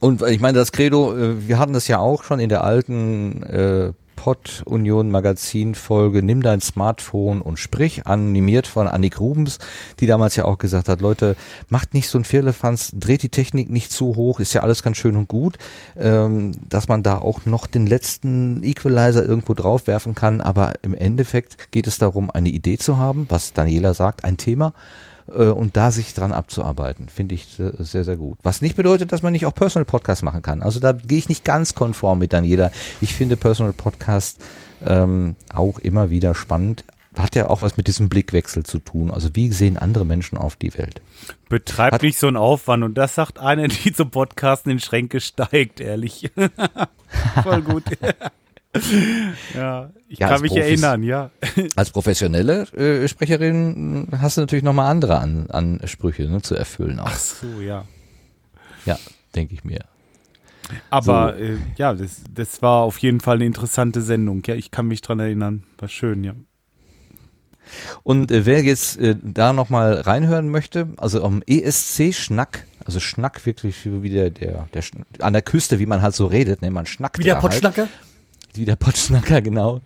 Und 0.00 0.22
ich 0.22 0.40
meine, 0.40 0.58
das 0.58 0.72
Credo, 0.72 1.16
äh, 1.16 1.46
wir 1.46 1.58
hatten 1.58 1.72
das 1.72 1.86
ja 1.86 1.98
auch 1.98 2.24
schon 2.24 2.40
in 2.40 2.48
der 2.48 2.64
alten 2.64 3.42
äh, 3.44 3.92
Pod 4.22 4.62
Union 4.66 5.10
Magazin 5.10 5.74
Folge, 5.74 6.22
nimm 6.22 6.44
dein 6.44 6.60
Smartphone 6.60 7.42
und 7.42 7.58
sprich, 7.58 8.06
animiert 8.06 8.68
von 8.68 8.86
Annik 8.86 9.18
Rubens, 9.18 9.58
die 9.98 10.06
damals 10.06 10.36
ja 10.36 10.44
auch 10.44 10.58
gesagt 10.58 10.88
hat, 10.88 11.00
Leute, 11.00 11.34
macht 11.68 11.92
nicht 11.92 12.08
so 12.08 12.18
ein 12.18 12.24
Firlefanz, 12.24 12.92
dreht 12.94 13.24
die 13.24 13.30
Technik 13.30 13.68
nicht 13.68 13.90
zu 13.90 14.14
hoch, 14.14 14.38
ist 14.38 14.52
ja 14.52 14.62
alles 14.62 14.84
ganz 14.84 14.96
schön 14.96 15.16
und 15.16 15.26
gut, 15.26 15.58
ähm, 15.98 16.52
dass 16.68 16.86
man 16.86 17.02
da 17.02 17.18
auch 17.18 17.46
noch 17.46 17.66
den 17.66 17.84
letzten 17.84 18.62
Equalizer 18.62 19.26
irgendwo 19.26 19.54
draufwerfen 19.54 20.14
kann, 20.14 20.40
aber 20.40 20.74
im 20.82 20.94
Endeffekt 20.94 21.72
geht 21.72 21.88
es 21.88 21.98
darum, 21.98 22.30
eine 22.30 22.50
Idee 22.50 22.78
zu 22.78 22.98
haben, 22.98 23.26
was 23.28 23.54
Daniela 23.54 23.92
sagt, 23.92 24.22
ein 24.22 24.36
Thema, 24.36 24.72
äh, 25.28 25.44
und 25.44 25.76
da 25.76 25.90
sich 25.90 26.14
dran 26.14 26.32
abzuarbeiten, 26.32 27.08
finde 27.08 27.34
ich 27.34 27.46
sehr, 27.48 28.04
sehr, 28.04 28.16
gut. 28.16 28.38
Was 28.42 28.62
nicht 28.62 28.76
bedeutet, 28.76 29.12
dass 29.12 29.22
man 29.22 29.32
nicht 29.32 29.46
auch 29.46 29.54
Personal 29.54 29.84
Podcast 29.84 30.22
machen 30.22 30.42
kann. 30.42 30.62
Also 30.62 30.80
da 30.80 30.92
gehe 30.92 31.18
ich 31.18 31.28
nicht 31.28 31.44
ganz 31.44 31.74
konform 31.74 32.18
mit 32.18 32.32
Daniela. 32.32 32.70
Ich 33.00 33.14
finde 33.14 33.36
Personal 33.36 33.72
Podcast 33.72 34.40
ähm, 34.84 35.36
auch 35.52 35.78
immer 35.78 36.10
wieder 36.10 36.34
spannend. 36.34 36.84
Hat 37.16 37.34
ja 37.34 37.50
auch 37.50 37.60
was 37.60 37.76
mit 37.76 37.88
diesem 37.88 38.08
Blickwechsel 38.08 38.64
zu 38.64 38.78
tun. 38.78 39.10
Also 39.10 39.30
wie 39.34 39.52
sehen 39.52 39.76
andere 39.76 40.06
Menschen 40.06 40.38
auf 40.38 40.56
die 40.56 40.76
Welt? 40.78 41.02
Betreibt 41.50 42.02
nicht 42.02 42.18
so 42.18 42.26
einen 42.26 42.38
Aufwand 42.38 42.84
und 42.84 42.94
das 42.94 43.14
sagt 43.14 43.38
einer, 43.38 43.68
die 43.68 43.92
zum 43.92 44.10
Podcasten 44.10 44.72
in 44.72 44.80
Schränke 44.80 45.20
steigt, 45.20 45.80
ehrlich. 45.80 46.30
Voll 47.42 47.62
gut. 47.62 47.84
ja, 49.54 49.90
ich 50.08 50.18
Ja, 50.18 50.28
kann 50.28 50.40
mich 50.40 50.52
Profis- 50.52 50.62
erinnern, 50.64 51.02
ja. 51.02 51.30
Als 51.76 51.90
professionelle 51.90 52.62
äh, 52.72 53.06
Sprecherin 53.08 54.08
hast 54.18 54.36
du 54.36 54.40
natürlich 54.42 54.64
nochmal 54.64 54.90
andere 54.90 55.18
An 55.18 55.48
Ansprüche 55.50 56.24
ne, 56.28 56.40
zu 56.42 56.54
erfüllen. 56.54 56.98
Auch. 57.00 57.06
Ach 57.08 57.18
so, 57.18 57.60
ja. 57.60 57.84
Ja, 58.86 58.98
denke 59.34 59.54
ich 59.54 59.64
mir. 59.64 59.80
Aber 60.90 61.34
So. 61.36 61.42
äh, 61.44 61.56
ja, 61.76 61.92
das, 61.92 62.22
das 62.32 62.62
war 62.62 62.82
auf 62.82 62.98
jeden 62.98 63.20
Fall 63.20 63.36
eine 63.36 63.44
interessante 63.44 64.00
Sendung. 64.00 64.42
Ja, 64.46 64.54
ich 64.54 64.70
kann 64.70 64.86
mich 64.86 65.02
dran 65.02 65.20
erinnern. 65.20 65.64
War 65.78 65.88
schön, 65.88 66.24
ja. 66.24 66.32
Und 68.02 68.30
äh, 68.30 68.44
wer 68.46 68.62
jetzt 68.62 68.98
äh, 68.98 69.16
da 69.22 69.52
nochmal 69.52 69.94
reinhören 70.00 70.48
möchte, 70.48 70.88
also 70.96 71.22
am 71.24 71.42
ESC-Schnack, 71.46 72.66
also 72.84 73.00
Schnack 73.00 73.44
wirklich 73.46 73.76
wie 73.84 74.10
der, 74.10 74.30
der, 74.30 74.68
der 74.74 74.82
an 75.20 75.32
der 75.32 75.42
Küste, 75.42 75.78
wie 75.78 75.86
man 75.86 76.02
halt 76.02 76.14
so 76.14 76.26
redet, 76.26 76.62
ne, 76.62 76.70
man 76.70 76.86
schnackt 76.86 77.18
Wie 77.18 77.22
der 77.24 77.36
da 77.36 77.42
halt. 77.42 77.88
Wie 78.54 78.66
der 78.66 78.76
Potschnacker, 78.76 79.40
genau. 79.40 79.80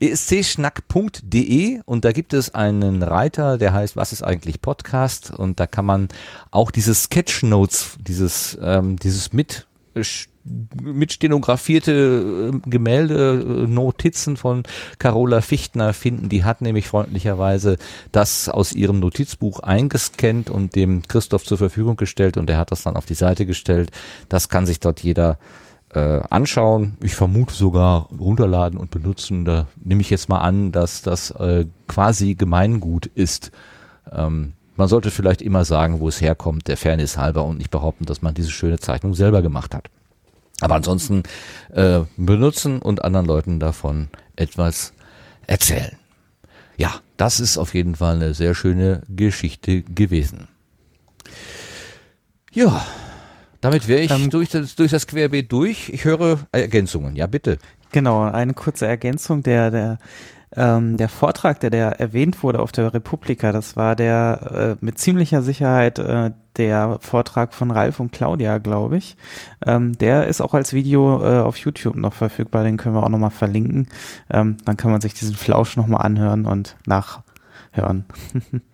escschnack.de 0.00 1.80
und 1.84 2.04
da 2.04 2.12
gibt 2.12 2.32
es 2.32 2.54
einen 2.54 3.02
Reiter, 3.02 3.58
der 3.58 3.74
heißt, 3.74 3.94
was 3.96 4.12
ist 4.12 4.22
eigentlich 4.22 4.62
Podcast? 4.62 5.30
Und 5.30 5.60
da 5.60 5.66
kann 5.66 5.84
man 5.84 6.08
auch 6.50 6.70
diese 6.70 6.94
Sketchnotes, 6.94 7.98
dieses, 8.00 8.56
ähm, 8.62 8.96
dieses 8.96 9.34
mit, 9.34 9.66
mit 10.82 11.12
stenografierte 11.12 12.52
äh, 12.54 12.70
Gemälde, 12.70 13.64
äh, 13.64 13.66
Notizen 13.66 14.38
von 14.38 14.62
Carola 14.98 15.42
Fichtner 15.42 15.92
finden. 15.92 16.30
Die 16.30 16.44
hat 16.44 16.62
nämlich 16.62 16.88
freundlicherweise 16.88 17.76
das 18.12 18.48
aus 18.48 18.72
ihrem 18.72 19.00
Notizbuch 19.00 19.60
eingescannt 19.60 20.48
und 20.48 20.74
dem 20.74 21.02
Christoph 21.02 21.44
zur 21.44 21.58
Verfügung 21.58 21.96
gestellt 21.96 22.38
und 22.38 22.46
der 22.46 22.56
hat 22.56 22.70
das 22.70 22.82
dann 22.82 22.96
auf 22.96 23.04
die 23.04 23.12
Seite 23.12 23.44
gestellt. 23.44 23.90
Das 24.30 24.48
kann 24.48 24.64
sich 24.64 24.80
dort 24.80 25.00
jeder 25.00 25.38
äh, 25.94 26.20
anschauen. 26.30 26.96
Ich 27.02 27.14
vermute 27.14 27.54
sogar 27.54 28.08
runterladen 28.10 28.78
und 28.78 28.90
benutzen. 28.90 29.44
Da 29.44 29.66
nehme 29.82 30.00
ich 30.00 30.10
jetzt 30.10 30.28
mal 30.28 30.38
an, 30.38 30.72
dass 30.72 31.02
das 31.02 31.30
äh, 31.32 31.66
quasi 31.88 32.34
Gemeingut 32.34 33.06
ist. 33.06 33.50
Ähm, 34.10 34.54
man 34.76 34.88
sollte 34.88 35.10
vielleicht 35.10 35.42
immer 35.42 35.64
sagen, 35.64 36.00
wo 36.00 36.08
es 36.08 36.20
herkommt, 36.20 36.68
der 36.68 36.76
Fairness 36.76 37.18
halber 37.18 37.44
und 37.44 37.58
nicht 37.58 37.70
behaupten, 37.70 38.06
dass 38.06 38.22
man 38.22 38.34
diese 38.34 38.50
schöne 38.50 38.78
Zeichnung 38.78 39.14
selber 39.14 39.42
gemacht 39.42 39.74
hat. 39.74 39.90
Aber 40.60 40.74
ansonsten 40.74 41.22
äh, 41.72 42.00
benutzen 42.16 42.80
und 42.80 43.04
anderen 43.04 43.26
Leuten 43.26 43.60
davon 43.60 44.08
etwas 44.36 44.92
erzählen. 45.46 45.96
Ja, 46.76 46.94
das 47.16 47.40
ist 47.40 47.58
auf 47.58 47.74
jeden 47.74 47.96
Fall 47.96 48.16
eine 48.16 48.32
sehr 48.32 48.54
schöne 48.54 49.02
Geschichte 49.08 49.82
gewesen. 49.82 50.48
Ja, 52.52 52.84
damit 53.60 53.88
wäre 53.88 54.00
ich 54.00 54.10
Ähm, 54.10 54.30
durch, 54.30 54.48
das, 54.48 54.74
durch 54.74 54.90
das 54.90 55.06
Querbeet 55.06 55.50
durch. 55.52 55.88
Ich 55.90 56.04
höre 56.04 56.38
Ergänzungen. 56.52 57.16
Ja, 57.16 57.26
bitte. 57.26 57.58
Genau, 57.92 58.22
eine 58.22 58.54
kurze 58.54 58.86
Ergänzung. 58.86 59.42
Der, 59.42 59.70
der, 59.70 59.98
ähm, 60.56 60.96
der 60.96 61.08
Vortrag, 61.08 61.60
der, 61.60 61.70
der 61.70 62.00
erwähnt 62.00 62.42
wurde 62.42 62.60
auf 62.60 62.72
der 62.72 62.92
Republika, 62.92 63.52
das 63.52 63.76
war 63.76 63.96
der 63.96 64.76
äh, 64.80 64.84
mit 64.84 64.98
ziemlicher 64.98 65.42
Sicherheit 65.42 65.98
äh, 65.98 66.30
der 66.56 66.98
Vortrag 67.00 67.54
von 67.54 67.70
Ralf 67.70 68.00
und 68.00 68.12
Claudia, 68.12 68.58
glaube 68.58 68.96
ich. 68.96 69.16
Ähm, 69.64 69.96
der 69.98 70.26
ist 70.26 70.40
auch 70.40 70.54
als 70.54 70.72
Video 70.72 71.22
äh, 71.22 71.40
auf 71.40 71.56
YouTube 71.56 71.96
noch 71.96 72.12
verfügbar, 72.12 72.64
den 72.64 72.76
können 72.76 72.94
wir 72.94 73.02
auch 73.02 73.08
nochmal 73.08 73.30
verlinken. 73.30 73.88
Ähm, 74.30 74.56
dann 74.64 74.76
kann 74.76 74.90
man 74.90 75.00
sich 75.00 75.14
diesen 75.14 75.34
Flausch 75.34 75.76
nochmal 75.76 76.02
anhören 76.02 76.46
und 76.46 76.76
nachhören. 76.86 78.04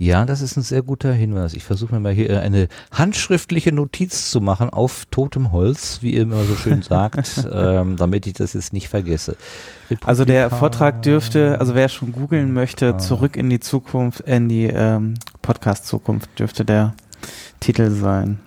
Ja, 0.00 0.24
das 0.24 0.42
ist 0.42 0.56
ein 0.56 0.62
sehr 0.62 0.82
guter 0.82 1.12
Hinweis. 1.12 1.54
Ich 1.54 1.64
versuche 1.64 1.92
mir 1.92 2.00
mal 2.00 2.12
hier 2.12 2.40
eine 2.40 2.68
handschriftliche 2.92 3.72
Notiz 3.72 4.30
zu 4.30 4.40
machen 4.40 4.70
auf 4.70 5.06
totem 5.06 5.50
Holz, 5.50 5.98
wie 6.02 6.14
ihr 6.14 6.22
immer 6.22 6.44
so 6.44 6.54
schön 6.54 6.82
sagt, 6.82 7.44
ähm, 7.52 7.96
damit 7.96 8.28
ich 8.28 8.34
das 8.34 8.52
jetzt 8.52 8.72
nicht 8.72 8.88
vergesse. 8.88 9.36
Also 10.04 10.24
der 10.24 10.50
Vortrag 10.50 11.02
dürfte, 11.02 11.58
also 11.58 11.74
wer 11.74 11.88
schon 11.88 12.12
googeln 12.12 12.52
möchte, 12.52 12.96
zurück 12.98 13.36
in 13.36 13.50
die 13.50 13.58
Zukunft, 13.58 14.20
in 14.20 14.48
die 14.48 14.66
ähm, 14.66 15.14
Podcast-Zukunft 15.42 16.38
dürfte 16.38 16.64
der 16.64 16.94
Titel 17.58 17.90
sein. 17.90 18.38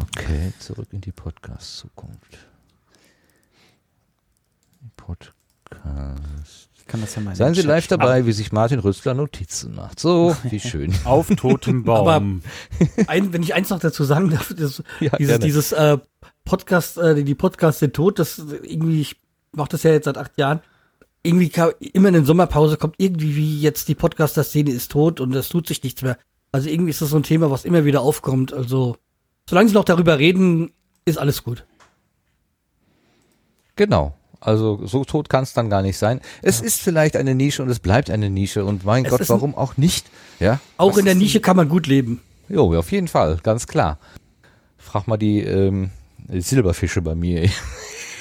Okay, 0.00 0.52
zurück 0.58 0.88
in 0.90 1.00
die 1.00 1.12
Podcast-Zukunft. 1.12 2.36
Podcast. 4.96 6.67
Kann 6.88 7.02
das 7.02 7.14
ja 7.14 7.20
mal 7.22 7.36
Seien 7.36 7.54
Sie 7.54 7.62
live 7.62 7.86
dabei, 7.86 8.24
wie 8.26 8.32
sich 8.32 8.50
Martin 8.50 8.80
Rüstler 8.80 9.14
Notizen 9.14 9.74
macht. 9.74 10.00
So, 10.00 10.34
wie 10.44 10.58
schön. 10.58 10.92
Auf 11.04 11.28
totem 11.28 11.82
Aber 11.88 12.18
Baum. 12.18 12.42
ein, 13.06 13.32
wenn 13.32 13.42
ich 13.42 13.54
eins 13.54 13.68
noch 13.68 13.78
dazu 13.78 14.04
sagen 14.04 14.30
darf, 14.30 14.52
das, 14.56 14.82
Ja, 15.00 15.10
dieses, 15.18 15.32
gerne. 15.32 15.44
dieses 15.44 15.72
äh, 15.72 15.98
Podcast, 16.44 16.96
äh, 16.98 17.22
die 17.22 17.34
Podcast 17.34 17.80
sind 17.80 17.94
tot, 17.94 18.18
das 18.18 18.38
irgendwie, 18.38 19.02
ich 19.02 19.16
mache 19.52 19.68
das 19.68 19.82
ja 19.82 19.92
jetzt 19.92 20.06
seit 20.06 20.16
acht 20.18 20.36
Jahren. 20.38 20.60
Irgendwie 21.22 21.50
kam, 21.50 21.70
immer 21.78 22.08
in 22.08 22.14
der 22.14 22.24
Sommerpause 22.24 22.78
kommt 22.78 22.94
irgendwie 22.96 23.36
wie 23.36 23.60
jetzt 23.60 23.88
die 23.88 23.94
Podcaster-Szene 23.94 24.70
ist 24.70 24.90
tot 24.90 25.20
und 25.20 25.34
es 25.34 25.50
tut 25.50 25.66
sich 25.68 25.82
nichts 25.82 26.00
mehr. 26.02 26.16
Also 26.52 26.70
irgendwie 26.70 26.90
ist 26.90 27.02
das 27.02 27.10
so 27.10 27.16
ein 27.16 27.22
Thema, 27.22 27.50
was 27.50 27.66
immer 27.66 27.84
wieder 27.84 28.00
aufkommt. 28.00 28.54
Also 28.54 28.96
solange 29.48 29.68
sie 29.68 29.74
noch 29.74 29.84
darüber 29.84 30.18
reden, 30.18 30.72
ist 31.04 31.18
alles 31.18 31.44
gut. 31.44 31.66
Genau. 33.76 34.14
Also 34.40 34.86
so 34.86 35.04
tot 35.04 35.28
kann 35.28 35.42
es 35.42 35.52
dann 35.52 35.68
gar 35.68 35.82
nicht 35.82 35.98
sein. 35.98 36.20
Es 36.42 36.60
ist 36.60 36.80
vielleicht 36.80 37.16
eine 37.16 37.34
Nische 37.34 37.62
und 37.62 37.70
es 37.70 37.80
bleibt 37.80 38.08
eine 38.10 38.30
Nische 38.30 38.64
und 38.64 38.84
mein 38.84 39.04
Es 39.04 39.10
Gott, 39.10 39.28
warum 39.28 39.54
auch 39.54 39.76
nicht? 39.76 40.06
Ja. 40.38 40.60
Auch 40.76 40.92
Was 40.92 40.98
in 40.98 41.06
der 41.06 41.14
Nische 41.16 41.40
kann 41.40 41.56
man 41.56 41.68
gut 41.68 41.86
leben. 41.86 42.20
Jo, 42.48 42.78
auf 42.78 42.92
jeden 42.92 43.08
Fall, 43.08 43.38
ganz 43.42 43.66
klar. 43.66 43.98
Frag 44.78 45.06
mal 45.08 45.16
die 45.16 45.40
ähm, 45.40 45.90
Silberfische 46.28 47.02
bei 47.02 47.14
mir. 47.14 47.50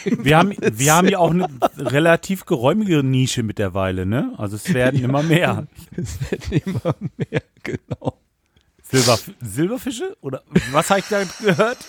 Wir 0.06 0.38
haben, 0.38 0.54
wir 0.58 0.94
haben 0.94 1.10
ja 1.10 1.18
auch 1.20 1.32
eine 1.32 1.50
relativ 1.76 2.46
geräumige 2.46 3.04
Nische 3.04 3.44
mittlerweile, 3.44 4.06
ne? 4.06 4.34
Also 4.38 4.56
es 4.56 4.74
werden 4.74 5.04
immer 5.04 5.22
mehr. 5.22 5.68
Es 5.98 6.32
werden 6.32 6.62
immer 6.66 6.96
mehr, 7.18 7.42
genau. 7.64 8.18
Silber, 8.90 9.20
Silberfische? 9.42 10.16
Oder 10.22 10.44
was 10.72 10.90
habe 10.90 11.02
ich 11.02 11.08
da 11.10 11.24
gehört? 11.42 11.80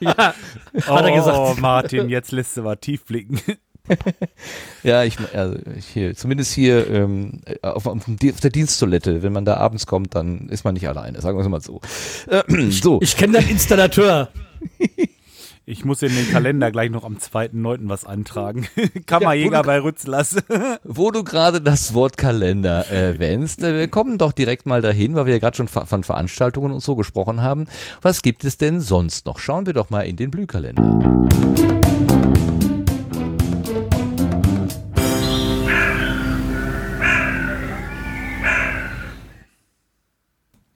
Ja, 0.00 0.34
Oh, 0.74 0.80
hat 0.96 1.04
er 1.04 1.12
gesagt. 1.12 1.60
Martin, 1.60 2.08
jetzt 2.08 2.32
lässt 2.32 2.56
du 2.56 2.62
mal 2.62 2.76
tief 2.76 3.04
blicken. 3.04 3.40
Ja, 4.82 5.04
ich 5.04 5.18
also 5.34 5.58
hier, 5.92 6.14
zumindest 6.16 6.54
hier 6.54 6.88
ähm, 6.90 7.42
auf, 7.60 7.86
auf, 7.86 8.00
der 8.16 8.50
Diensttoilette, 8.50 9.22
wenn 9.22 9.34
man 9.34 9.44
da 9.44 9.58
abends 9.58 9.86
kommt, 9.86 10.14
dann 10.14 10.48
ist 10.48 10.64
man 10.64 10.72
nicht 10.72 10.88
alleine, 10.88 11.20
sagen 11.20 11.36
wir 11.36 11.42
es 11.42 11.50
mal 11.50 11.60
so. 11.60 11.82
Äh, 12.26 12.70
so. 12.70 12.98
Ich 13.02 13.14
kenne 13.14 13.34
deinen 13.34 13.50
Installateur. 13.50 14.30
Ich 15.66 15.82
muss 15.86 16.02
in 16.02 16.14
den 16.14 16.30
Kalender 16.30 16.70
gleich 16.70 16.90
noch 16.90 17.04
am 17.04 17.16
2.9. 17.16 17.88
was 17.88 18.04
eintragen. 18.04 18.66
Kammerjäger 19.06 19.62
du- 19.62 19.66
bei 19.66 19.80
Rützlers. 19.80 20.36
Wo 20.84 21.10
du 21.10 21.24
gerade 21.24 21.62
das 21.62 21.94
Wort 21.94 22.18
Kalender 22.18 22.86
erwähnst, 22.88 23.62
äh, 23.62 23.74
wir 23.74 23.88
kommen 23.88 24.18
doch 24.18 24.32
direkt 24.32 24.66
mal 24.66 24.82
dahin, 24.82 25.14
weil 25.14 25.24
wir 25.24 25.32
ja 25.32 25.38
gerade 25.38 25.56
schon 25.56 25.68
von 25.68 26.04
Veranstaltungen 26.04 26.70
und 26.70 26.80
so 26.80 26.96
gesprochen 26.96 27.40
haben. 27.40 27.66
Was 28.02 28.20
gibt 28.20 28.44
es 28.44 28.58
denn 28.58 28.80
sonst 28.82 29.24
noch? 29.24 29.38
Schauen 29.38 29.64
wir 29.64 29.72
doch 29.72 29.88
mal 29.88 30.02
in 30.02 30.16
den 30.16 30.30
Blühkalender. 30.30 31.83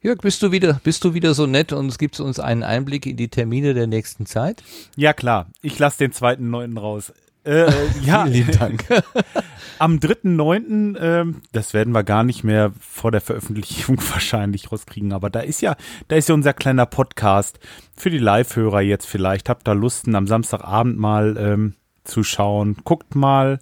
Jörg, 0.01 0.19
bist 0.19 0.41
du 0.45 0.53
wieder, 0.53 0.81
bist 0.85 1.05
du 1.05 1.13
wieder 1.13 1.35
so 1.35 1.47
nett 1.47 1.73
und 1.73 1.99
gibst 1.99 2.21
uns 2.21 2.39
einen 2.39 2.63
Einblick 2.63 3.05
in 3.05 3.17
die 3.17 3.29
Termine 3.29 3.75
der 3.75 3.89
nächsten 3.89 4.27
Zeit? 4.27 4.63
Ja, 4.95 5.13
klar. 5.13 5.49
Ich 5.61 5.77
lasse 5.81 5.99
den 5.99 6.13
2.9. 6.13 6.79
raus. 6.79 7.13
Äh, 7.43 7.69
ja. 8.05 8.25
Vielen 8.27 8.53
Dank. 8.53 8.85
Am 9.81 9.97
3.9., 9.97 10.97
ähm, 11.01 11.43
das 11.51 11.75
werden 11.75 11.93
wir 11.93 12.05
gar 12.05 12.23
nicht 12.23 12.45
mehr 12.45 12.73
vor 12.79 13.11
der 13.11 13.21
Veröffentlichung 13.21 13.99
wahrscheinlich 14.13 14.71
rauskriegen, 14.71 15.13
aber 15.13 15.31
da 15.31 15.41
ist 15.41 15.63
ja, 15.63 15.75
da 16.07 16.15
ist 16.15 16.29
ja 16.29 16.35
unser 16.37 16.53
kleiner 16.53 16.87
Podcast 16.87 17.59
für 17.97 18.11
die 18.11 18.19
Live-Hörer 18.19 18.83
jetzt 18.83 19.07
vielleicht. 19.07 19.49
Habt 19.49 19.67
da 19.67 19.73
Lust, 19.73 20.07
am 20.07 20.29
Samstagabend 20.29 20.97
mal 20.97 21.37
ähm, 21.39 21.75
zu 22.05 22.23
schauen. 22.23 22.77
Guckt 22.85 23.17
mal 23.17 23.59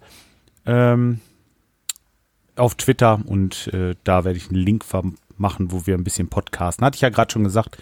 ähm, 0.67 1.19
auf 2.55 2.75
Twitter 2.75 3.21
und 3.25 3.73
äh, 3.73 3.95
da 4.03 4.23
werde 4.23 4.37
ich 4.37 4.49
einen 4.49 4.59
Link 4.59 4.83
machen, 5.39 5.71
wo 5.71 5.85
wir 5.85 5.95
ein 5.95 6.03
bisschen 6.03 6.27
podcasten. 6.27 6.85
Hatte 6.85 6.95
ich 6.95 7.01
ja 7.01 7.09
gerade 7.09 7.31
schon 7.31 7.43
gesagt, 7.43 7.77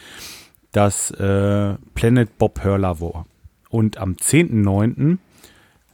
dass 0.72 1.11
äh, 1.11 1.75
Planet 1.93 2.38
Bob 2.38 2.64
Hurler 2.64 3.00
war. 3.00 3.25
Und 3.69 3.98
am 3.98 4.14
10.9. 4.14 5.17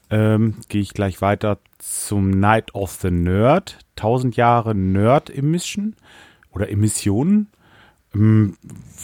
Ähm, 0.09 0.55
gehe 0.67 0.81
ich 0.81 0.93
gleich 0.93 1.21
weiter 1.21 1.59
zum 1.77 2.31
Night 2.31 2.75
of 2.75 2.91
the 3.01 3.11
Nerd. 3.11 3.79
1000 3.97 4.35
Jahre 4.35 4.75
Nerd 4.75 5.29
Emission 5.29 5.95
oder 6.51 6.69
Emissionen. 6.69 7.47
Ähm, 8.13 8.57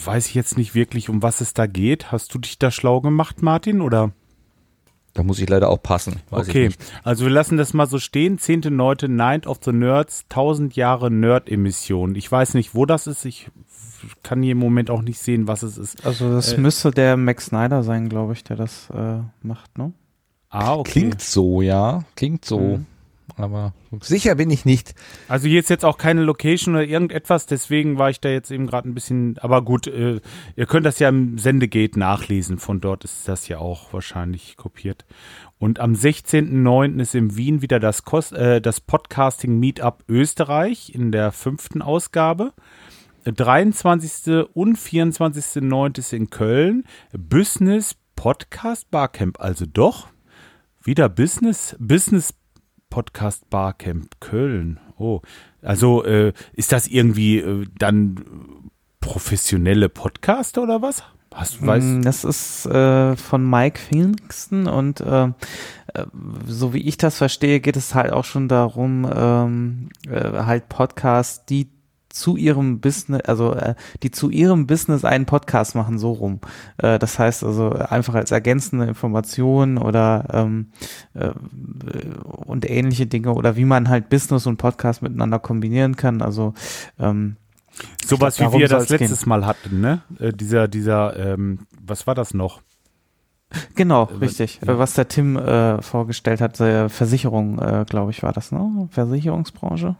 weiß 0.04 0.26
ich 0.26 0.34
jetzt 0.34 0.58
nicht 0.58 0.74
wirklich, 0.74 1.08
um 1.08 1.22
was 1.22 1.40
es 1.40 1.54
da 1.54 1.66
geht. 1.66 2.12
Hast 2.12 2.34
du 2.34 2.38
dich 2.38 2.58
da 2.58 2.70
schlau 2.70 3.00
gemacht, 3.00 3.42
Martin, 3.42 3.80
oder? 3.80 4.12
Da 5.18 5.24
muss 5.24 5.40
ich 5.40 5.48
leider 5.48 5.68
auch 5.68 5.82
passen. 5.82 6.20
Weiß 6.30 6.46
ich 6.46 6.54
okay, 6.54 6.66
nicht. 6.66 6.80
also 7.02 7.24
wir 7.24 7.32
lassen 7.32 7.56
das 7.56 7.74
mal 7.74 7.88
so 7.88 7.98
stehen. 7.98 8.38
10.9. 8.38 9.08
Night 9.08 9.48
of 9.48 9.58
the 9.64 9.72
Nerds, 9.72 10.22
1000 10.30 10.76
Jahre 10.76 11.10
Nerd-Emission. 11.10 12.14
Ich 12.14 12.30
weiß 12.30 12.54
nicht, 12.54 12.76
wo 12.76 12.86
das 12.86 13.08
ist. 13.08 13.24
Ich 13.24 13.48
kann 14.22 14.44
hier 14.44 14.52
im 14.52 14.58
Moment 14.58 14.90
auch 14.90 15.02
nicht 15.02 15.18
sehen, 15.18 15.48
was 15.48 15.64
es 15.64 15.76
ist. 15.76 16.06
Also 16.06 16.30
das 16.30 16.52
Äh, 16.52 16.58
müsste 16.60 16.92
der 16.92 17.16
Max 17.16 17.46
Snyder 17.46 17.82
sein, 17.82 18.08
glaube 18.08 18.34
ich, 18.34 18.44
der 18.44 18.54
das 18.54 18.90
äh, 18.90 19.18
macht, 19.42 19.76
ne? 19.76 19.92
Ah, 20.50 20.74
okay. 20.74 20.92
Klingt 20.92 21.20
so, 21.20 21.62
ja. 21.62 22.04
Klingt 22.14 22.44
so. 22.44 22.60
Mhm. 22.60 22.86
Aber 23.38 23.72
sicher 24.00 24.34
bin 24.34 24.50
ich 24.50 24.64
nicht. 24.64 24.94
Also 25.28 25.46
hier 25.46 25.60
ist 25.60 25.70
jetzt 25.70 25.84
auch 25.84 25.96
keine 25.96 26.22
Location 26.22 26.74
oder 26.74 26.84
irgendetwas, 26.84 27.46
deswegen 27.46 27.96
war 27.96 28.10
ich 28.10 28.20
da 28.20 28.28
jetzt 28.28 28.50
eben 28.50 28.66
gerade 28.66 28.88
ein 28.88 28.94
bisschen, 28.94 29.38
aber 29.38 29.62
gut, 29.62 29.86
äh, 29.86 30.20
ihr 30.56 30.66
könnt 30.66 30.84
das 30.84 30.98
ja 30.98 31.08
im 31.08 31.38
Sendegate 31.38 31.98
nachlesen, 31.98 32.58
von 32.58 32.80
dort 32.80 33.04
ist 33.04 33.28
das 33.28 33.46
ja 33.46 33.58
auch 33.58 33.92
wahrscheinlich 33.92 34.56
kopiert. 34.56 35.06
Und 35.58 35.78
am 35.78 35.92
16.09. 35.92 37.00
ist 37.00 37.14
in 37.14 37.36
Wien 37.36 37.62
wieder 37.62 37.78
das, 37.78 38.04
Kos 38.04 38.32
äh, 38.32 38.60
das 38.60 38.80
Podcasting 38.80 39.58
Meetup 39.58 40.02
Österreich 40.08 40.92
in 40.92 41.12
der 41.12 41.30
fünften 41.30 41.80
Ausgabe. 41.80 42.52
23. 43.24 44.46
und 44.52 44.78
24.09. 44.78 45.98
ist 45.98 46.12
in 46.12 46.30
Köln 46.30 46.84
Business 47.12 47.94
Podcast 48.16 48.90
Barcamp, 48.90 49.40
also 49.40 49.64
doch 49.64 50.08
wieder 50.82 51.08
Business, 51.08 51.76
Business 51.78 52.32
Podcast 52.90 53.48
Barcamp 53.50 54.20
Köln. 54.20 54.80
Oh, 54.98 55.20
also 55.62 56.04
äh, 56.04 56.32
ist 56.52 56.72
das 56.72 56.86
irgendwie 56.88 57.38
äh, 57.38 57.66
dann 57.78 58.24
professionelle 59.00 59.88
Podcaster 59.88 60.62
oder 60.62 60.82
was? 60.82 61.02
Hast 61.34 61.60
du 61.60 61.66
weißt? 61.66 61.86
Mm, 61.86 62.02
Das 62.02 62.24
ist 62.24 62.66
äh, 62.66 63.16
von 63.16 63.48
Mike 63.48 63.78
Pfingsten 63.78 64.66
und 64.66 65.00
äh, 65.00 65.24
äh, 65.26 65.32
so 66.46 66.74
wie 66.74 66.86
ich 66.88 66.96
das 66.96 67.18
verstehe, 67.18 67.60
geht 67.60 67.76
es 67.76 67.94
halt 67.94 68.12
auch 68.12 68.24
schon 68.24 68.48
darum, 68.48 69.08
ähm, 69.14 69.88
äh, 70.08 70.42
halt 70.44 70.68
Podcasts, 70.68 71.44
die 71.44 71.68
zu 72.18 72.36
ihrem 72.36 72.80
Business, 72.80 73.22
also 73.22 73.54
äh, 73.54 73.74
die 74.02 74.10
zu 74.10 74.30
ihrem 74.30 74.66
Business 74.66 75.04
einen 75.04 75.26
Podcast 75.26 75.74
machen, 75.74 75.98
so 75.98 76.12
rum. 76.12 76.40
Äh, 76.78 76.98
das 76.98 77.18
heißt 77.18 77.44
also 77.44 77.70
einfach 77.70 78.14
als 78.14 78.30
ergänzende 78.30 78.86
Information 78.86 79.78
oder 79.78 80.26
ähm, 80.32 80.72
äh, 81.14 81.30
und 82.24 82.68
ähnliche 82.68 83.06
Dinge 83.06 83.32
oder 83.32 83.56
wie 83.56 83.64
man 83.64 83.88
halt 83.88 84.08
Business 84.08 84.46
und 84.46 84.56
Podcast 84.56 85.02
miteinander 85.02 85.38
kombinieren 85.38 85.96
kann. 85.96 86.22
Also 86.22 86.54
ähm, 86.98 87.36
Sowas 88.04 88.36
glaub, 88.36 88.54
wie 88.54 88.58
wir 88.58 88.68
das 88.68 88.88
letztes 88.88 89.20
gehen. 89.20 89.28
Mal 89.28 89.46
hatten, 89.46 89.80
ne? 89.80 90.02
Äh, 90.18 90.32
dieser, 90.32 90.66
dieser, 90.66 91.16
ähm, 91.16 91.60
was 91.80 92.06
war 92.06 92.14
das 92.16 92.34
noch? 92.34 92.60
Genau, 93.76 94.08
Äh, 94.10 94.14
richtig. 94.16 94.60
ja. 94.66 94.78
Was 94.78 94.94
der 94.94 95.08
Tim 95.08 95.36
äh, 95.36 95.80
vorgestellt 95.80 96.40
hat, 96.40 96.60
äh, 96.60 96.88
Versicherung, 96.88 97.58
äh, 97.60 97.84
glaube 97.88 98.10
ich, 98.10 98.22
war 98.22 98.32
das, 98.32 98.52
ne? 98.52 98.88
Versicherungsbranche. 98.90 99.96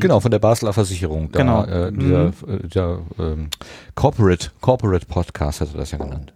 Genau, 0.00 0.20
von 0.20 0.30
der 0.30 0.38
Basler 0.38 0.72
Versicherung. 0.72 1.30
Da, 1.32 1.38
Genau. 1.38 1.64
Äh, 1.64 1.92
dieser 1.92 2.24
Mhm. 2.26 2.32
äh, 2.48 2.68
der, 2.68 2.98
ähm, 3.18 3.48
Corporate, 3.94 4.50
Corporate 4.60 5.06
Podcast 5.06 5.60
hat 5.60 5.72
er 5.74 5.78
das 5.78 5.90
ja 5.90 5.98
genannt. 5.98 6.32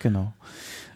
Genau. 0.00 0.32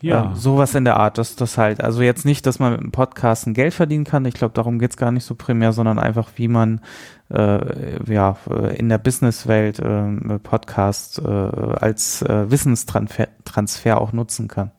Ja. 0.03 0.25
Ähm, 0.31 0.35
sowas 0.35 0.75
in 0.75 0.85
der 0.85 0.97
Art, 0.97 1.19
dass 1.19 1.37
das 1.37 1.59
halt, 1.59 1.83
also 1.83 2.01
jetzt 2.01 2.25
nicht, 2.25 2.47
dass 2.47 2.59
man 2.59 2.73
mit 2.73 2.81
dem 2.81 2.91
Podcast 2.91 3.47
ein 3.47 3.53
Geld 3.55 3.75
verdienen 3.75 4.05
kann, 4.05 4.25
ich 4.25 4.33
glaube, 4.35 4.55
darum 4.55 4.79
geht's 4.79 4.97
gar 4.97 5.13
nicht 5.13 5.25
so 5.25 5.35
primär, 5.35 5.73
sondern 5.73 5.99
einfach, 5.99 6.31
wie 6.37 6.49
man 6.49 6.81
äh, 7.29 8.11
ja 8.11 8.37
äh, 8.49 8.77
in 8.79 8.89
der 8.89 8.97
Businesswelt 8.99 9.79
äh, 9.79 10.39
Podcast 10.43 11.19
äh, 11.19 11.29
als 11.29 12.23
äh, 12.23 12.51
Wissenstransfer 12.51 13.29
Transfer 13.45 14.01
auch 14.01 14.13
nutzen 14.13 14.49
kann. 14.49 14.71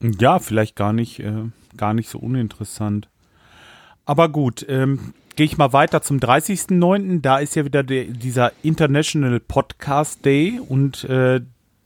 Ja, 0.00 0.38
vielleicht 0.38 0.76
gar 0.76 0.92
nicht, 0.92 1.18
äh, 1.20 1.50
gar 1.76 1.92
nicht 1.94 2.08
so 2.08 2.18
uninteressant. 2.18 3.08
Aber 4.04 4.28
gut, 4.28 4.66
ähm, 4.68 5.14
gehe 5.36 5.46
ich 5.46 5.56
mal 5.56 5.72
weiter 5.72 6.02
zum 6.02 6.18
30.09. 6.18 7.20
Da 7.20 7.38
ist 7.38 7.54
ja 7.56 7.64
wieder 7.64 7.82
der, 7.82 8.04
dieser 8.04 8.52
International 8.62 9.40
Podcast 9.40 10.24
Day 10.24 10.60
und 10.60 11.02
äh, 11.04 11.40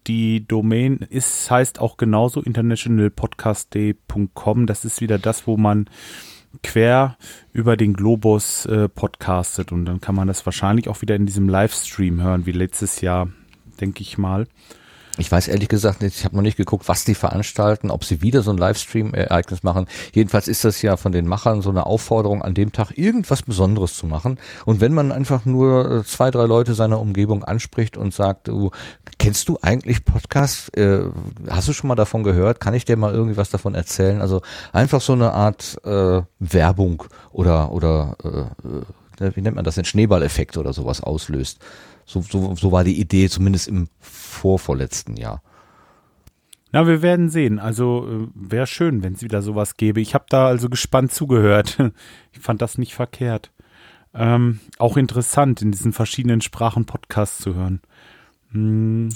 die 0.07 0.47
Domain 0.47 0.99
ist, 1.11 1.51
heißt 1.51 1.81
auch 1.81 1.97
genauso 1.97 2.43
internationalpodcastday.com. 2.43 4.67
Das 4.67 4.85
ist 4.85 5.01
wieder 5.01 5.19
das, 5.19 5.47
wo 5.47 5.57
man 5.57 5.89
quer 6.63 7.17
über 7.53 7.77
den 7.77 7.93
Globus 7.93 8.65
äh, 8.67 8.89
podcastet 8.89 9.71
und 9.71 9.85
dann 9.85 10.01
kann 10.01 10.15
man 10.15 10.29
das 10.29 10.47
wahrscheinlich 10.47 10.89
auch 10.89 11.03
wieder 11.03 11.15
in 11.15 11.27
diesem 11.27 11.47
Livestream 11.49 12.23
hören, 12.23 12.47
wie 12.47 12.53
letztes 12.53 13.03
Jahr, 13.03 13.29
denke 13.81 14.01
ich 14.01 14.17
mal. 14.19 14.47
Ich 15.19 15.33
weiß 15.33 15.49
ehrlich 15.49 15.69
gesagt 15.69 16.01
nicht, 16.01 16.17
ich 16.17 16.25
habe 16.25 16.37
noch 16.37 16.43
nicht 16.43 16.57
geguckt, 16.57 16.87
was 16.89 17.05
die 17.05 17.17
veranstalten, 17.17 17.91
ob 17.91 18.05
sie 18.05 18.23
wieder 18.23 18.43
so 18.43 18.53
ein 18.53 18.57
Livestream-Ereignis 18.57 19.65
machen. 19.65 19.87
Jedenfalls 20.13 20.47
ist 20.47 20.65
das 20.65 20.81
ja 20.81 20.97
von 20.97 21.11
den 21.11 21.27
Machern 21.27 21.61
so 21.61 21.71
eine 21.71 21.87
Aufforderung, 21.87 22.43
an 22.43 22.55
dem 22.55 22.71
Tag 22.71 22.97
irgendwas 22.97 23.43
Besonderes 23.43 23.97
zu 23.97 24.07
machen. 24.07 24.39
Und 24.65 24.81
wenn 24.81 24.95
man 24.95 25.11
einfach 25.11 25.45
nur 25.45 25.91
äh, 25.91 26.05
zwei, 26.05 26.31
drei 26.31 26.45
Leute 26.45 26.75
seiner 26.75 27.01
Umgebung 27.01 27.43
anspricht 27.43 27.97
und 27.97 28.15
sagt, 28.15 28.47
du, 28.47 28.71
kennst 29.19 29.49
du 29.49 29.59
eigentlich 29.61 30.05
Podcasts? 30.05 30.69
Äh, 30.71 31.01
hast 31.51 31.67
du 31.67 31.73
schon 31.73 31.89
mal 31.89 31.97
davon 31.97 32.23
gehört? 32.23 32.61
Kann 32.61 32.75
ich 32.75 32.85
dir 32.85 32.97
mal 32.97 33.13
irgendwie 33.13 33.37
was 33.37 33.51
davon 33.51 33.75
erzählen? 33.75 34.21
Also 34.21 34.43
einfach 34.73 35.01
so 35.01 35.15
eine 35.15 35.33
Art 35.33 35.79
äh, 35.85 36.23
Werbung 36.39 37.05
oder, 37.33 37.73
oder 37.73 38.17
äh, 38.23 38.75
äh 38.75 38.83
wie 39.35 39.41
nennt 39.41 39.57
man 39.57 39.65
das, 39.65 39.75
den 39.75 39.85
Schneeballeffekt 39.85 40.57
oder 40.57 40.73
sowas 40.73 41.03
auslöst. 41.03 41.59
So, 42.09 42.23
so, 42.23 42.55
so 42.55 42.73
war 42.73 42.85
die 42.85 42.99
Idee, 42.99 43.29
zumindest 43.29 43.69
im 43.69 43.89
vorvorletzten 44.01 45.19
Jahr. 45.19 45.43
Na, 46.73 46.87
wir 46.87 47.03
werden 47.03 47.29
sehen. 47.29 47.59
Also 47.59 48.09
äh, 48.09 48.29
wäre 48.35 48.67
schön, 48.67 49.03
wenn 49.03 49.13
es 49.13 49.23
wieder 49.23 49.43
sowas 49.43 49.77
gäbe. 49.77 50.01
Ich 50.01 50.15
habe 50.15 50.25
da 50.31 50.47
also 50.47 50.71
gespannt 50.71 51.13
zugehört. 51.13 51.79
Ich 52.33 52.41
fand 52.41 52.63
das 52.63 52.79
nicht 52.79 52.95
verkehrt. 52.95 53.51
Ähm, 54.15 54.61
auch 54.79 54.97
interessant, 54.97 55.61
in 55.61 55.73
diesen 55.73 55.93
verschiedenen 55.93 56.41
Sprachen 56.41 56.87
Podcasts 56.87 57.43
zu 57.43 57.55
hören. 57.55 57.83
Hm, 58.53 59.11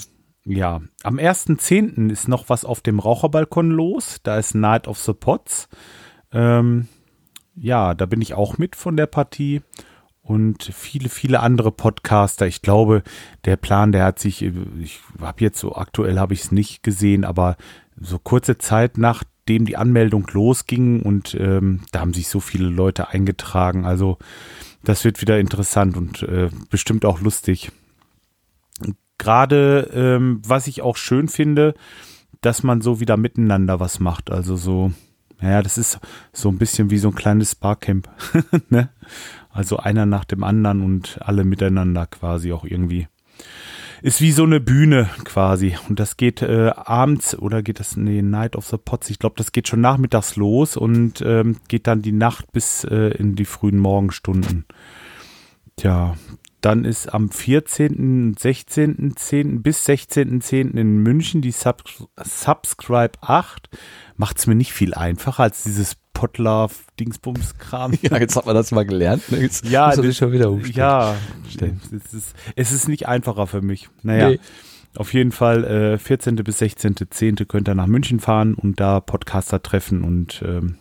ja, 0.45 0.81
am 1.03 1.17
1.10. 1.17 2.11
ist 2.11 2.27
noch 2.27 2.49
was 2.49 2.65
auf 2.65 2.81
dem 2.81 2.99
Raucherbalkon 2.99 3.71
los. 3.71 4.19
Da 4.21 4.37
ist 4.37 4.53
Night 4.53 4.87
of 4.87 4.99
the 4.99 5.13
Pots. 5.13 5.67
Ähm, 6.31 6.89
ja, 7.55 7.95
da 7.95 8.05
bin 8.05 8.21
ich 8.21 8.35
auch 8.35 8.57
mit 8.57 8.75
von 8.75 8.97
der 8.97 9.07
Partie 9.07 9.61
und 10.23 10.63
viele, 10.63 11.09
viele 11.09 11.41
andere 11.41 11.71
Podcaster. 11.71 12.47
Ich 12.47 12.61
glaube, 12.61 13.03
der 13.43 13.57
Plan, 13.57 13.91
der 13.91 14.05
hat 14.05 14.19
sich, 14.19 14.41
ich 14.41 15.01
habe 15.21 15.43
jetzt 15.43 15.59
so 15.59 15.75
aktuell 15.75 16.17
habe 16.17 16.33
ich 16.33 16.45
es 16.45 16.51
nicht 16.51 16.81
gesehen, 16.81 17.25
aber 17.25 17.57
so 17.99 18.17
kurze 18.17 18.57
Zeit 18.57 18.97
nachdem 18.97 19.65
die 19.65 19.75
Anmeldung 19.75 20.25
losging 20.31 21.01
und 21.01 21.35
ähm, 21.35 21.81
da 21.91 21.99
haben 21.99 22.13
sich 22.13 22.29
so 22.29 22.39
viele 22.39 22.69
Leute 22.69 23.09
eingetragen. 23.09 23.85
Also 23.85 24.17
das 24.83 25.03
wird 25.03 25.21
wieder 25.21 25.39
interessant 25.39 25.97
und 25.97 26.23
äh, 26.23 26.49
bestimmt 26.69 27.03
auch 27.03 27.19
lustig. 27.19 27.71
Gerade 29.17 29.91
ähm, 29.93 30.41
was 30.45 30.67
ich 30.67 30.81
auch 30.81 30.95
schön 30.95 31.27
finde, 31.27 31.75
dass 32.39 32.63
man 32.63 32.81
so 32.81 32.99
wieder 33.01 33.17
miteinander 33.17 33.79
was 33.79 33.99
macht. 33.99 34.31
Also 34.31 34.55
so, 34.55 34.91
ja, 35.41 35.61
das 35.61 35.77
ist 35.77 35.99
so 36.31 36.49
ein 36.49 36.57
bisschen 36.57 36.89
wie 36.89 36.97
so 36.97 37.09
ein 37.09 37.15
kleines 37.15 37.55
Barcamp. 37.55 38.09
ne? 38.69 38.89
Also 39.53 39.77
einer 39.77 40.05
nach 40.05 40.25
dem 40.25 40.43
anderen 40.43 40.81
und 40.81 41.19
alle 41.21 41.45
miteinander 41.45 42.07
quasi 42.07 42.51
auch 42.51 42.65
irgendwie. 42.65 43.07
Ist 44.01 44.19
wie 44.19 44.31
so 44.31 44.43
eine 44.43 44.59
Bühne 44.59 45.09
quasi. 45.23 45.77
Und 45.87 45.99
das 45.99 46.17
geht 46.17 46.41
äh, 46.41 46.71
abends 46.75 47.37
oder 47.37 47.61
geht 47.61 47.79
das, 47.79 47.95
nee, 47.95 48.21
Night 48.21 48.55
of 48.55 48.65
the 48.65 48.77
Pots, 48.77 49.09
ich 49.09 49.19
glaube, 49.19 49.35
das 49.37 49.51
geht 49.51 49.67
schon 49.69 49.79
nachmittags 49.79 50.35
los 50.35 50.75
und 50.75 51.21
ähm, 51.21 51.57
geht 51.69 51.87
dann 51.87 52.01
die 52.01 52.11
Nacht 52.11 52.51
bis 52.51 52.83
äh, 52.83 53.09
in 53.17 53.35
die 53.35 53.45
frühen 53.45 53.77
Morgenstunden. 53.77 54.65
Tja, 55.77 56.15
dann 56.59 56.85
ist 56.85 57.13
am 57.13 57.29
14., 57.29 58.35
16., 58.37 59.61
bis 59.61 59.87
16.10. 59.87 60.77
in 60.77 60.97
München 60.97 61.41
die 61.41 61.51
Sub 61.51 61.83
Subscribe 62.17 63.19
8. 63.21 63.69
Macht 64.15 64.39
es 64.39 64.47
mir 64.47 64.55
nicht 64.55 64.73
viel 64.73 64.93
einfacher 64.93 65.43
als 65.43 65.63
dieses 65.63 65.95
Potlove 66.23 66.73
Dingsbums-Kram. 66.99 67.93
Ja, 68.01 68.17
jetzt 68.17 68.37
hat 68.37 68.45
man 68.45 68.55
das 68.55 68.71
mal 68.71 68.85
gelernt. 68.85 69.29
Ne? 69.29 69.39
Jetzt 69.41 69.65
ja, 69.65 69.87
muss 69.87 69.97
sich 69.97 70.15
schon 70.15 70.31
wieder 70.31 70.49
umstellen. 70.49 70.77
ja, 70.77 71.15
es 71.97 72.13
ist, 72.13 72.35
es 72.55 72.71
ist 72.71 72.87
nicht 72.87 73.09
einfacher 73.09 73.45
für 73.45 73.61
mich. 73.61 73.89
Naja, 74.03 74.29
Nee. 74.29 74.39
auf 74.95 75.13
jeden 75.13 75.33
Fall 75.33 75.65
äh, 75.65 75.97
14. 75.97 76.35
bis 76.37 76.61
16.10. 76.61 77.43
könnt 77.45 77.67
ihr 77.67 77.75
nach 77.75 77.87
München 77.87 78.21
fahren 78.21 78.53
und 78.53 78.79
da 78.79 79.01
Podcaster 79.01 79.61
treffen 79.61 80.01
und 80.03 80.41
ähm, 80.47 80.77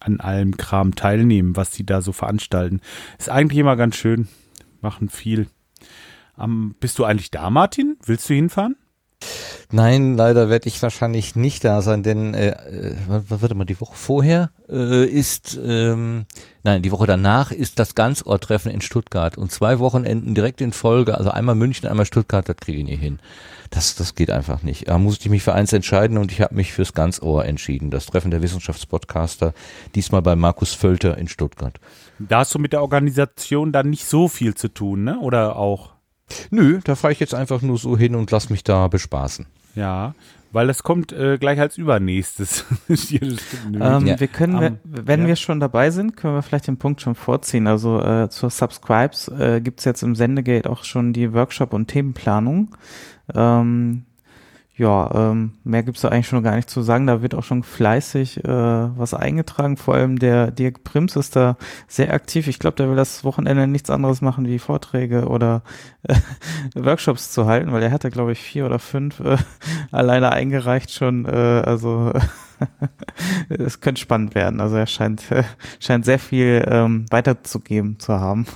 an 0.00 0.20
allem 0.20 0.56
Kram 0.56 0.94
teilnehmen, 0.94 1.54
was 1.54 1.70
die 1.70 1.84
da 1.84 2.00
so 2.00 2.12
veranstalten. 2.12 2.80
Ist 3.18 3.28
eigentlich 3.28 3.58
immer 3.58 3.76
ganz 3.76 3.96
schön. 3.96 4.26
Machen 4.80 5.10
viel. 5.10 5.48
Ähm, 6.38 6.76
bist 6.80 6.98
du 6.98 7.04
eigentlich 7.04 7.30
da, 7.30 7.50
Martin? 7.50 7.98
Willst 8.06 8.30
du 8.30 8.34
hinfahren? 8.34 8.76
Nein, 9.70 10.16
leider 10.16 10.48
werde 10.48 10.66
ich 10.66 10.80
wahrscheinlich 10.80 11.36
nicht 11.36 11.62
da 11.62 11.82
sein, 11.82 12.02
denn 12.02 12.32
äh, 12.32 12.52
äh, 12.52 12.96
warte 13.06 13.54
mal, 13.54 13.66
die 13.66 13.78
Woche 13.82 13.94
vorher 13.94 14.50
äh, 14.66 15.04
ist, 15.04 15.60
ähm, 15.62 16.24
nein, 16.62 16.80
die 16.80 16.90
Woche 16.90 17.06
danach 17.06 17.52
ist 17.52 17.78
das 17.78 17.94
Ganzort-Treffen 17.94 18.70
in 18.70 18.80
Stuttgart 18.80 19.36
und 19.36 19.52
zwei 19.52 19.78
Wochenenden 19.78 20.34
direkt 20.34 20.62
in 20.62 20.72
Folge, 20.72 21.18
also 21.18 21.30
einmal 21.30 21.54
München, 21.54 21.86
einmal 21.86 22.06
Stuttgart, 22.06 22.48
das 22.48 22.56
kriege 22.56 22.78
ich 22.78 22.84
nie 22.84 22.96
hin. 22.96 23.18
Das, 23.68 23.94
das 23.94 24.14
geht 24.14 24.30
einfach 24.30 24.62
nicht. 24.62 24.88
Da 24.88 24.96
musste 24.96 25.26
ich 25.26 25.30
mich 25.30 25.42
für 25.42 25.52
eins 25.52 25.74
entscheiden 25.74 26.16
und 26.16 26.32
ich 26.32 26.40
habe 26.40 26.54
mich 26.54 26.72
fürs 26.72 26.94
Ganzohr 26.94 27.44
entschieden. 27.44 27.90
Das 27.90 28.06
Treffen 28.06 28.30
der 28.30 28.40
Wissenschaftspodcaster, 28.40 29.52
diesmal 29.94 30.22
bei 30.22 30.34
Markus 30.34 30.72
Völter 30.72 31.18
in 31.18 31.28
Stuttgart. 31.28 31.78
Da 32.18 32.38
hast 32.38 32.54
du 32.54 32.58
mit 32.58 32.72
der 32.72 32.80
Organisation 32.80 33.70
dann 33.70 33.90
nicht 33.90 34.06
so 34.06 34.28
viel 34.28 34.54
zu 34.54 34.68
tun, 34.68 35.04
ne? 35.04 35.18
Oder 35.20 35.56
auch? 35.56 35.97
Nö, 36.50 36.80
da 36.84 36.94
fahre 36.94 37.12
ich 37.12 37.20
jetzt 37.20 37.34
einfach 37.34 37.62
nur 37.62 37.78
so 37.78 37.96
hin 37.96 38.14
und 38.14 38.30
lass 38.30 38.50
mich 38.50 38.64
da 38.64 38.88
bespaßen. 38.88 39.46
Ja, 39.74 40.14
weil 40.50 40.66
das 40.66 40.82
kommt 40.82 41.12
äh, 41.12 41.36
gleich 41.38 41.60
als 41.60 41.76
übernächstes. 41.78 42.64
Ähm, 42.88 44.06
Wir 44.06 44.28
können, 44.28 44.54
Am- 44.56 44.78
wenn- 44.84 45.22
ja. 45.22 45.26
wir 45.28 45.36
schon 45.36 45.60
dabei 45.60 45.90
sind, 45.90 46.16
können 46.16 46.34
wir 46.34 46.42
vielleicht 46.42 46.66
den 46.68 46.78
Punkt 46.78 47.00
schon 47.02 47.14
vorziehen. 47.14 47.66
Also 47.66 48.00
äh, 48.02 48.28
zur 48.30 48.50
Subscribes 48.50 49.28
äh, 49.28 49.60
gibt's 49.62 49.84
jetzt 49.84 50.02
im 50.02 50.14
Sendegate 50.14 50.68
auch 50.70 50.84
schon 50.84 51.12
die 51.12 51.32
Workshop- 51.34 51.72
und 51.74 51.88
Themenplanung. 51.88 52.74
Ähm, 53.34 54.04
ja, 54.78 55.10
ähm, 55.12 55.54
mehr 55.64 55.82
gibt's 55.82 56.02
da 56.02 56.08
eigentlich 56.08 56.28
schon 56.28 56.44
gar 56.44 56.54
nicht 56.54 56.70
zu 56.70 56.82
sagen. 56.82 57.08
Da 57.08 57.20
wird 57.20 57.34
auch 57.34 57.42
schon 57.42 57.64
fleißig 57.64 58.44
äh, 58.44 58.48
was 58.48 59.12
eingetragen. 59.12 59.76
Vor 59.76 59.94
allem 59.94 60.20
der 60.20 60.52
Dirk 60.52 60.84
Prims 60.84 61.16
ist 61.16 61.34
da 61.34 61.56
sehr 61.88 62.14
aktiv. 62.14 62.46
Ich 62.46 62.60
glaube, 62.60 62.76
der 62.76 62.88
will 62.88 62.94
das 62.94 63.24
Wochenende 63.24 63.66
nichts 63.66 63.90
anderes 63.90 64.20
machen, 64.20 64.46
wie 64.46 64.60
Vorträge 64.60 65.26
oder 65.26 65.62
äh, 66.04 66.14
Workshops 66.76 67.32
zu 67.32 67.46
halten, 67.46 67.72
weil 67.72 67.82
er 67.82 67.90
hatte, 67.90 68.10
glaube 68.10 68.30
ich, 68.30 68.38
vier 68.38 68.66
oder 68.66 68.78
fünf 68.78 69.18
äh, 69.18 69.38
alleine 69.90 70.30
eingereicht 70.30 70.92
schon. 70.92 71.26
Äh, 71.26 71.30
also 71.30 72.12
es 73.48 73.80
könnte 73.80 74.00
spannend 74.00 74.36
werden. 74.36 74.60
Also 74.60 74.76
er 74.76 74.86
scheint, 74.86 75.24
scheint 75.80 76.04
sehr 76.04 76.20
viel 76.20 76.64
ähm, 76.70 77.06
weiterzugeben 77.10 77.98
zu 77.98 78.20
haben. 78.20 78.46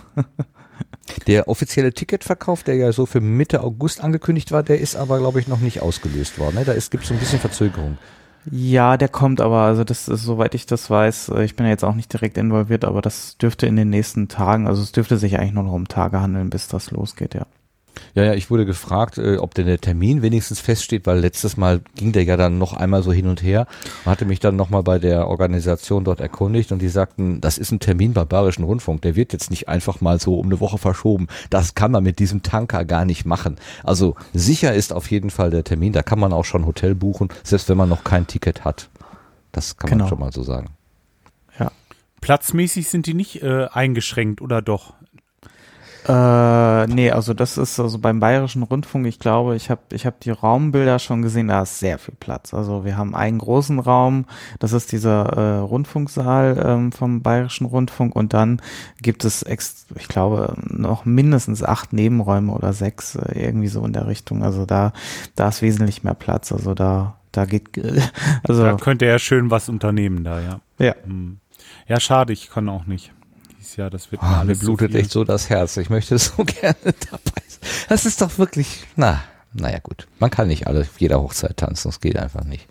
Der 1.27 1.49
offizielle 1.49 1.93
Ticketverkauf, 1.93 2.63
der 2.63 2.77
ja 2.77 2.93
so 2.93 3.07
für 3.07 3.21
Mitte 3.21 3.63
August 3.63 4.03
angekündigt 4.03 4.53
war, 4.53 4.63
der 4.63 4.81
ist 4.81 4.97
aber, 4.97 5.19
glaube 5.19 5.41
ich, 5.41 5.49
noch 5.49 5.61
nicht 5.61 5.83
ausgelöst 5.83 6.39
worden. 6.39 6.57
Ne? 6.57 6.65
Da 6.65 6.75
gibt 6.75 7.03
es 7.03 7.09
so 7.09 7.15
ein 7.15 7.21
bisschen 7.21 7.41
Verzögerung. 7.41 7.99
Ja, 8.51 8.97
der 8.97 9.09
kommt 9.09 9.41
aber, 9.41 9.59
also 9.59 9.85
das 9.85 10.09
ist, 10.09 10.23
soweit 10.25 10.55
ich 10.55 10.67
das 10.67 10.91
weiß, 10.91 11.29
äh, 11.29 11.45
ich 11.45 11.55
bin 11.55 11.67
ja 11.67 11.71
jetzt 11.71 11.85
auch 11.85 11.95
nicht 11.95 12.13
direkt 12.13 12.37
involviert, 12.37 12.85
aber 12.85 13.01
das 13.01 13.37
dürfte 13.39 13.67
in 13.67 13.77
den 13.77 13.91
nächsten 13.91 14.27
Tagen, 14.27 14.67
also 14.67 14.83
es 14.83 14.91
dürfte 14.91 15.17
sich 15.17 15.39
eigentlich 15.39 15.53
nur 15.53 15.63
noch 15.63 15.73
um 15.73 15.87
Tage 15.87 16.21
handeln, 16.21 16.51
bis 16.51 16.67
das 16.67 16.91
losgeht, 16.91 17.35
ja. 17.35 17.47
Ja, 18.15 18.25
ja, 18.25 18.35
ich 18.35 18.51
wurde 18.51 18.67
gefragt, 18.67 19.19
äh, 19.19 19.37
ob 19.37 19.55
denn 19.55 19.67
der 19.67 19.81
Termin 19.81 20.23
wenigstens 20.23 20.61
feststeht, 20.61 21.07
weil 21.07 21.19
letztes 21.19 21.57
Mal 21.57 21.81
ging 21.95 22.13
der 22.13 22.25
ja 22.25 22.37
dann 22.37 22.59
noch 22.59 22.73
einmal 22.75 23.03
so 23.03 23.13
hin 23.13 23.27
und 23.27 23.43
her. 23.43 23.67
Man 24.05 24.13
hatte 24.13 24.25
mich 24.25 24.41
dann 24.41 24.57
nochmal 24.57 24.83
bei 24.83 24.99
der 24.99 25.29
Organisation 25.29 26.05
dort 26.05 26.21
erkundigt 26.21 26.73
und 26.73 26.81
die 26.81 26.89
sagten, 26.89 27.41
das 27.41 27.59
ist 27.59 27.71
ein 27.73 27.81
Termin 27.81 28.13
beim 28.13 28.29
Bayerischen 28.29 28.65
Rundfunk, 28.65 29.03
der 29.03 29.17
wird 29.17 29.33
jetzt 29.33 29.51
nicht 29.51 29.69
einfach 29.69 30.01
mal 30.01 30.21
so 30.21 30.39
um 30.39 30.47
eine 30.47 30.61
Woche 30.61 30.79
verschoben. 30.79 31.27
Das 31.51 31.75
kann 31.75 31.91
man 31.91 32.03
mit 32.05 32.19
diesem 32.19 32.43
Tanker 32.43 32.85
gar 32.85 33.05
nicht 33.05 33.25
machen. 33.25 33.57
Also 33.85 34.17
sicher 34.33 34.75
ist 34.75 34.93
auf 34.93 35.11
jeden 35.11 35.31
Fall 35.31 35.51
der 35.51 35.65
Termin, 35.65 35.93
da 35.93 36.03
kann 36.03 36.19
man 36.19 36.33
auch 36.33 36.45
schon 36.45 36.67
Hotel 36.67 36.95
buchen, 36.95 37.29
selbst 37.43 37.69
wenn 37.69 37.77
man 37.77 37.89
noch 37.89 38.05
kein 38.05 38.27
Ticket 38.27 38.65
hat. 38.65 38.89
Das 39.53 39.77
kann 39.77 39.91
Genau. 39.91 40.05
man 40.05 40.09
schon 40.09 40.19
mal 40.21 40.33
so 40.33 40.43
sagen. 40.43 40.69
Platzmäßig 42.23 42.89
sind 42.89 43.07
die 43.07 43.15
nicht 43.15 43.43
äh, 43.43 43.67
eingeschränkt, 43.73 44.41
oder 44.41 44.63
doch? 44.63 44.95
Äh, 46.09 46.87
nee, 46.89 47.13
also 47.13 47.33
das 47.33 47.57
ist 47.59 47.79
also 47.79 47.99
beim 47.99 48.19
Bayerischen 48.19 48.65
Rundfunk, 48.65 49.07
ich 49.07 49.21
glaube, 49.21 49.55
ich 49.55 49.71
habe 49.71 49.83
ich 49.93 50.05
hab 50.05 50.19
die 50.21 50.31
Raumbilder 50.31 50.99
schon 50.99 51.23
gesehen, 51.23 51.49
da 51.49 51.63
ist 51.63 51.79
sehr 51.79 51.99
viel 51.99 52.15
Platz. 52.19 52.53
Also 52.55 52.85
wir 52.85 52.97
haben 52.97 53.15
einen 53.15 53.39
großen 53.39 53.79
Raum, 53.79 54.27
das 54.59 54.73
ist 54.73 54.91
dieser 54.91 55.27
äh, 55.27 55.59
Rundfunksaal 55.59 56.61
ähm, 56.65 56.93
vom 56.93 57.23
Bayerischen 57.23 57.67
Rundfunk 57.67 58.17
und 58.17 58.35
dann 58.35 58.61
gibt 59.01 59.25
es, 59.25 59.43
ex 59.45 59.87
ich 59.97 60.09
glaube, 60.09 60.55
noch 60.67 61.05
mindestens 61.05 61.63
acht 61.63 61.93
Nebenräume 61.93 62.53
oder 62.53 62.73
sechs, 62.73 63.15
äh, 63.15 63.41
irgendwie 63.41 63.69
so 63.69 63.85
in 63.85 63.93
der 63.93 64.09
Richtung. 64.09 64.43
Also 64.43 64.67
da, 64.67 64.93
da 65.37 65.49
ist 65.49 65.63
wesentlich 65.63 66.03
mehr 66.03 66.15
Platz. 66.15 66.51
Also 66.51 66.75
da, 66.75 67.17
da 67.31 67.45
geht, 67.45 67.69
also 68.43 68.65
Da 68.65 68.77
könnte 68.77 69.05
er 69.05 69.21
schön 69.21 69.53
was 69.53 69.69
unternehmen 69.69 70.25
da, 70.25 70.41
ja. 70.41 70.61
Ja. 70.79 70.97
Hm. 71.05 71.39
Ja, 71.87 72.01
schade, 72.01 72.33
ich 72.33 72.51
kann 72.51 72.69
auch 72.69 72.87
nicht. 72.87 73.13
Dieses 73.73 73.77
Jahr, 73.79 73.89
das 73.91 74.13
wird 74.13 74.21
mir 74.23 74.39
Oh, 74.43 74.45
mir 74.45 74.55
blutet 74.55 74.91
viel. 74.91 75.01
echt 75.01 75.11
so 75.11 75.25
das 75.25 75.49
Herz. 75.49 75.79
Ich 75.79 75.89
möchte 75.89 76.19
so 76.19 76.45
gerne 76.45 76.77
dabei 76.83 77.43
sein. 77.49 77.61
Das 77.89 78.05
ist 78.05 78.21
doch 78.21 78.37
wirklich, 78.37 78.85
na, 78.97 79.23
naja 79.55 79.79
gut. 79.83 80.07
Man 80.19 80.29
kann 80.31 80.49
nicht 80.49 80.67
alle 80.67 80.83
auf 80.83 81.01
jeder 81.01 81.23
Hochzeit 81.23 81.57
tanzen, 81.57 81.89
das 81.89 82.01
geht 82.01 82.19
einfach 82.19 82.45
nicht. 82.45 82.69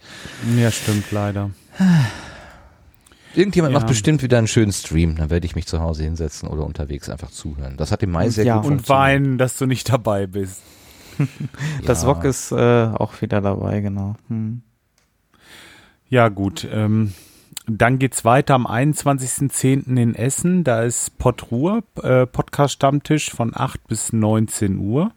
Ja, 0.56 0.70
stimmt, 0.70 1.12
leider. 1.12 1.50
Irgendjemand 3.34 3.74
Ja. 3.74 3.80
macht 3.80 3.88
bestimmt 3.88 4.22
wieder 4.22 4.38
einen 4.38 4.48
schönen 4.48 4.74
Stream, 4.74 5.16
dann 5.16 5.32
werde 5.32 5.46
ich 5.48 5.56
mich 5.56 5.66
zu 5.66 5.82
Hause 5.82 6.04
hinsetzen 6.04 6.48
oder 6.50 6.66
unterwegs 6.66 7.10
einfach 7.10 7.32
zuhören. 7.32 7.78
Das 7.78 7.92
hat 7.92 8.04
im 8.04 8.12
Mai 8.12 8.30
sehr 8.30 8.46
ja, 8.46 8.58
gut 8.58 8.70
und 8.70 8.90
weinen, 8.90 9.38
dass 9.40 9.58
du 9.58 9.66
nicht 9.66 9.90
dabei 9.90 10.28
bist. 10.28 10.62
Das 11.86 12.04
Ja. 12.04 12.10
Wok 12.10 12.26
ist 12.26 12.52
äh, 12.52 12.56
auch 12.94 13.20
wieder 13.22 13.42
dabei, 13.42 13.80
genau. 13.82 14.18
Hm. 14.28 14.62
Ja, 16.10 16.30
gut. 16.30 16.68
Ähm, 16.72 17.14
dann 17.78 18.00
geht's 18.00 18.26
weiter 18.26 18.56
am 18.56 18.66
21.10. 18.68 19.98
in 19.98 20.16
Essen. 20.16 20.64
Da 20.64 20.84
ist 20.84 21.18
Podruhr, 21.18 21.84
äh, 22.02 22.26
Podcast-Stammtisch 22.26 23.32
von 23.32 23.52
8 23.56 23.88
bis 23.88 24.14
19 24.14 24.78
Uhr. 24.80 25.12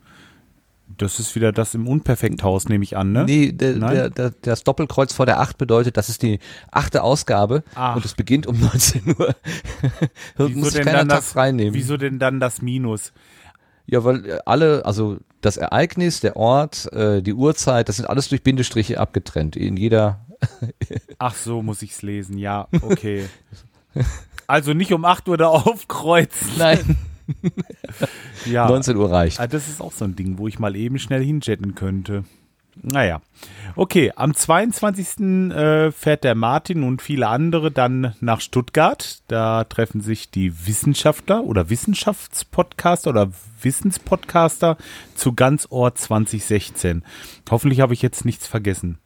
Das 0.97 1.19
ist 1.19 1.35
wieder 1.35 1.51
das 1.51 1.75
im 1.75 1.89
Unperfekthaus, 1.89 2.69
nehme 2.69 2.85
ich 2.85 2.97
an, 2.97 3.11
ne? 3.13 3.25
Nee, 3.25 3.51
der, 3.51 3.73
der, 3.75 4.11
der, 4.11 4.33
das 4.43 4.63
Doppelkreuz 4.63 5.13
vor 5.13 5.27
der 5.27 5.41
8 5.41 5.59
bedeutet, 5.59 5.97
das 5.97 6.09
ist 6.09 6.23
die 6.23 6.39
achte 6.71 7.03
Ausgabe 7.03 7.65
Ach. 7.75 7.97
und 7.97 8.05
es 8.05 8.15
beginnt 8.15 8.47
um 8.47 8.61
19 8.61 9.17
Uhr. 9.19 9.35
Muss 10.55 10.75
denn 10.75 10.85
keiner 10.85 10.99
dann 10.99 11.09
Tag 11.09 11.19
das- 11.19 11.33
frei 11.33 11.51
nehmen. 11.51 11.75
Wieso 11.75 11.97
denn 11.97 12.19
dann 12.21 12.39
das 12.39 12.63
Minus? 12.63 13.13
Ja, 13.87 14.05
weil 14.05 14.25
äh, 14.25 14.39
alle, 14.47 14.85
also 14.87 15.19
das 15.41 15.57
Ereignis, 15.57 16.21
der 16.21 16.37
Ort, 16.37 16.91
äh, 16.93 17.23
die 17.23 17.35
Uhrzeit, 17.35 17.89
das 17.89 17.97
sind 17.97 18.07
alles 18.07 18.29
durch 18.29 18.43
Bindestriche 18.43 18.99
abgetrennt. 19.01 19.57
In 19.57 19.77
jeder. 19.77 20.24
Ach 21.19 21.35
so, 21.35 21.63
muss 21.63 21.83
ich's 21.83 22.03
lesen. 22.03 22.39
Ja, 22.39 22.69
okay. 22.83 23.27
Also 24.47 24.75
nicht 24.75 24.93
um 24.93 25.05
8 25.05 25.29
Uhr 25.29 25.37
da 25.37 25.47
aufkreuzen. 25.49 26.51
Nein. 26.59 26.97
ja. 28.47 28.67
19 28.69 28.97
Uhr 28.97 29.11
reicht. 29.11 29.41
Ah, 29.41 29.47
Das 29.47 29.69
ist 29.69 29.81
auch 29.81 29.93
so 29.93 30.05
ein 30.05 30.17
Ding, 30.17 30.39
wo 30.39 30.49
ich 30.49 30.59
mal 30.59 30.77
eben 30.77 30.99
schnell 30.99 31.25
hinjetten 31.25 31.75
könnte. 31.75 32.25
Naja. 32.83 33.23
Okay, 33.77 34.13
am 34.17 34.35
22. 34.35 35.21
Äh, 35.53 35.93
fährt 35.93 36.25
der 36.25 36.35
Martin 36.35 36.83
und 36.83 37.03
viele 37.03 37.29
andere 37.29 37.71
dann 37.71 38.17
nach 38.21 38.41
Stuttgart. 38.41 39.23
Da 39.29 39.63
treffen 39.65 40.01
sich 40.01 40.31
die 40.31 40.67
Wissenschaftler 40.67 41.45
oder 41.45 41.71
Wissenschaftspodcaster 41.71 43.11
oder 43.11 43.31
Wissenspodcaster 43.63 44.77
zu 45.15 45.35
Ganzort 45.35 45.99
2016. 45.99 47.05
Hoffentlich 47.49 47.81
habe 47.81 47.95
ich 47.95 48.03
jetzt 48.03 48.25
nichts 48.25 48.49
vergessen. 48.49 48.99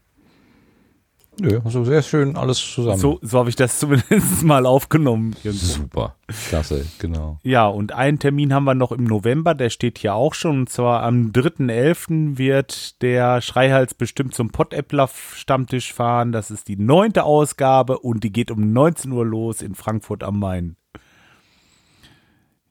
Nö, 1.40 1.60
also 1.64 1.84
sehr 1.84 2.02
schön 2.02 2.36
alles 2.36 2.58
zusammen. 2.58 2.98
So, 2.98 3.18
so 3.22 3.38
habe 3.38 3.48
ich 3.48 3.56
das 3.56 3.78
zumindest 3.80 4.42
mal 4.42 4.66
aufgenommen. 4.66 5.34
irgendwo. 5.44 5.66
Super. 5.66 6.14
Klasse, 6.48 6.84
genau. 6.98 7.38
Ja, 7.42 7.66
und 7.66 7.92
einen 7.92 8.18
Termin 8.18 8.52
haben 8.52 8.64
wir 8.64 8.74
noch 8.74 8.92
im 8.92 9.04
November, 9.04 9.54
der 9.54 9.70
steht 9.70 9.98
hier 9.98 10.14
auch 10.14 10.34
schon. 10.34 10.60
Und 10.60 10.68
zwar 10.68 11.02
am 11.02 11.30
3.11. 11.32 12.38
wird 12.38 13.00
der 13.02 13.40
Schreihals 13.40 13.94
bestimmt 13.94 14.34
zum 14.34 14.50
Pottäppler-Stammtisch 14.50 15.92
fahren. 15.92 16.32
Das 16.32 16.50
ist 16.50 16.68
die 16.68 16.76
neunte 16.76 17.24
Ausgabe 17.24 17.98
und 17.98 18.24
die 18.24 18.32
geht 18.32 18.50
um 18.50 18.72
19 18.72 19.12
Uhr 19.12 19.24
los 19.24 19.62
in 19.62 19.74
Frankfurt 19.74 20.22
am 20.22 20.38
Main. 20.38 20.76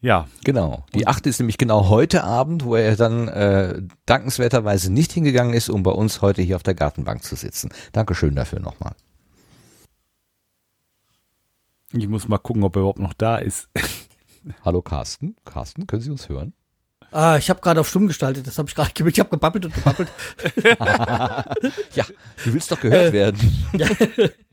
Ja. 0.01 0.27
Genau. 0.43 0.85
Die 0.93 1.07
achte 1.07 1.29
ist 1.29 1.39
nämlich 1.39 1.57
genau 1.57 1.89
heute 1.89 2.23
Abend, 2.23 2.63
wo 2.63 2.75
er 2.75 2.95
dann 2.95 3.27
äh, 3.27 3.81
dankenswerterweise 4.05 4.91
nicht 4.91 5.11
hingegangen 5.11 5.53
ist, 5.53 5.69
um 5.69 5.83
bei 5.83 5.91
uns 5.91 6.21
heute 6.21 6.41
hier 6.41 6.55
auf 6.55 6.63
der 6.63 6.75
Gartenbank 6.75 7.23
zu 7.23 7.35
sitzen. 7.35 7.69
Dankeschön 7.91 8.35
dafür 8.35 8.59
nochmal. 8.59 8.93
Ich 11.93 12.07
muss 12.07 12.27
mal 12.27 12.37
gucken, 12.37 12.63
ob 12.63 12.75
er 12.75 12.81
überhaupt 12.81 12.99
noch 12.99 13.13
da 13.13 13.37
ist. 13.37 13.69
Hallo 14.65 14.81
Carsten. 14.81 15.35
Carsten, 15.45 15.87
können 15.87 16.01
Sie 16.01 16.11
uns 16.11 16.29
hören? 16.29 16.53
Ah, 17.11 17.37
ich 17.37 17.49
habe 17.49 17.61
gerade 17.61 17.79
auf 17.79 17.87
stumm 17.87 18.07
gestaltet, 18.07 18.45
das 18.47 18.57
habe 18.57 18.67
ich 18.67 18.75
gerade 18.75 18.91
gemerkt. 18.93 19.17
Ich 19.17 19.19
habe 19.21 19.29
gebabbelt 19.29 19.65
und 19.65 19.73
gebabbelt. 19.73 20.09
ja, 21.95 22.05
du 22.43 22.53
willst 22.53 22.69
doch 22.71 22.79
gehört 22.79 23.07
Äh, 23.07 23.13
werden. 23.13 23.65
Ja, 23.73 23.87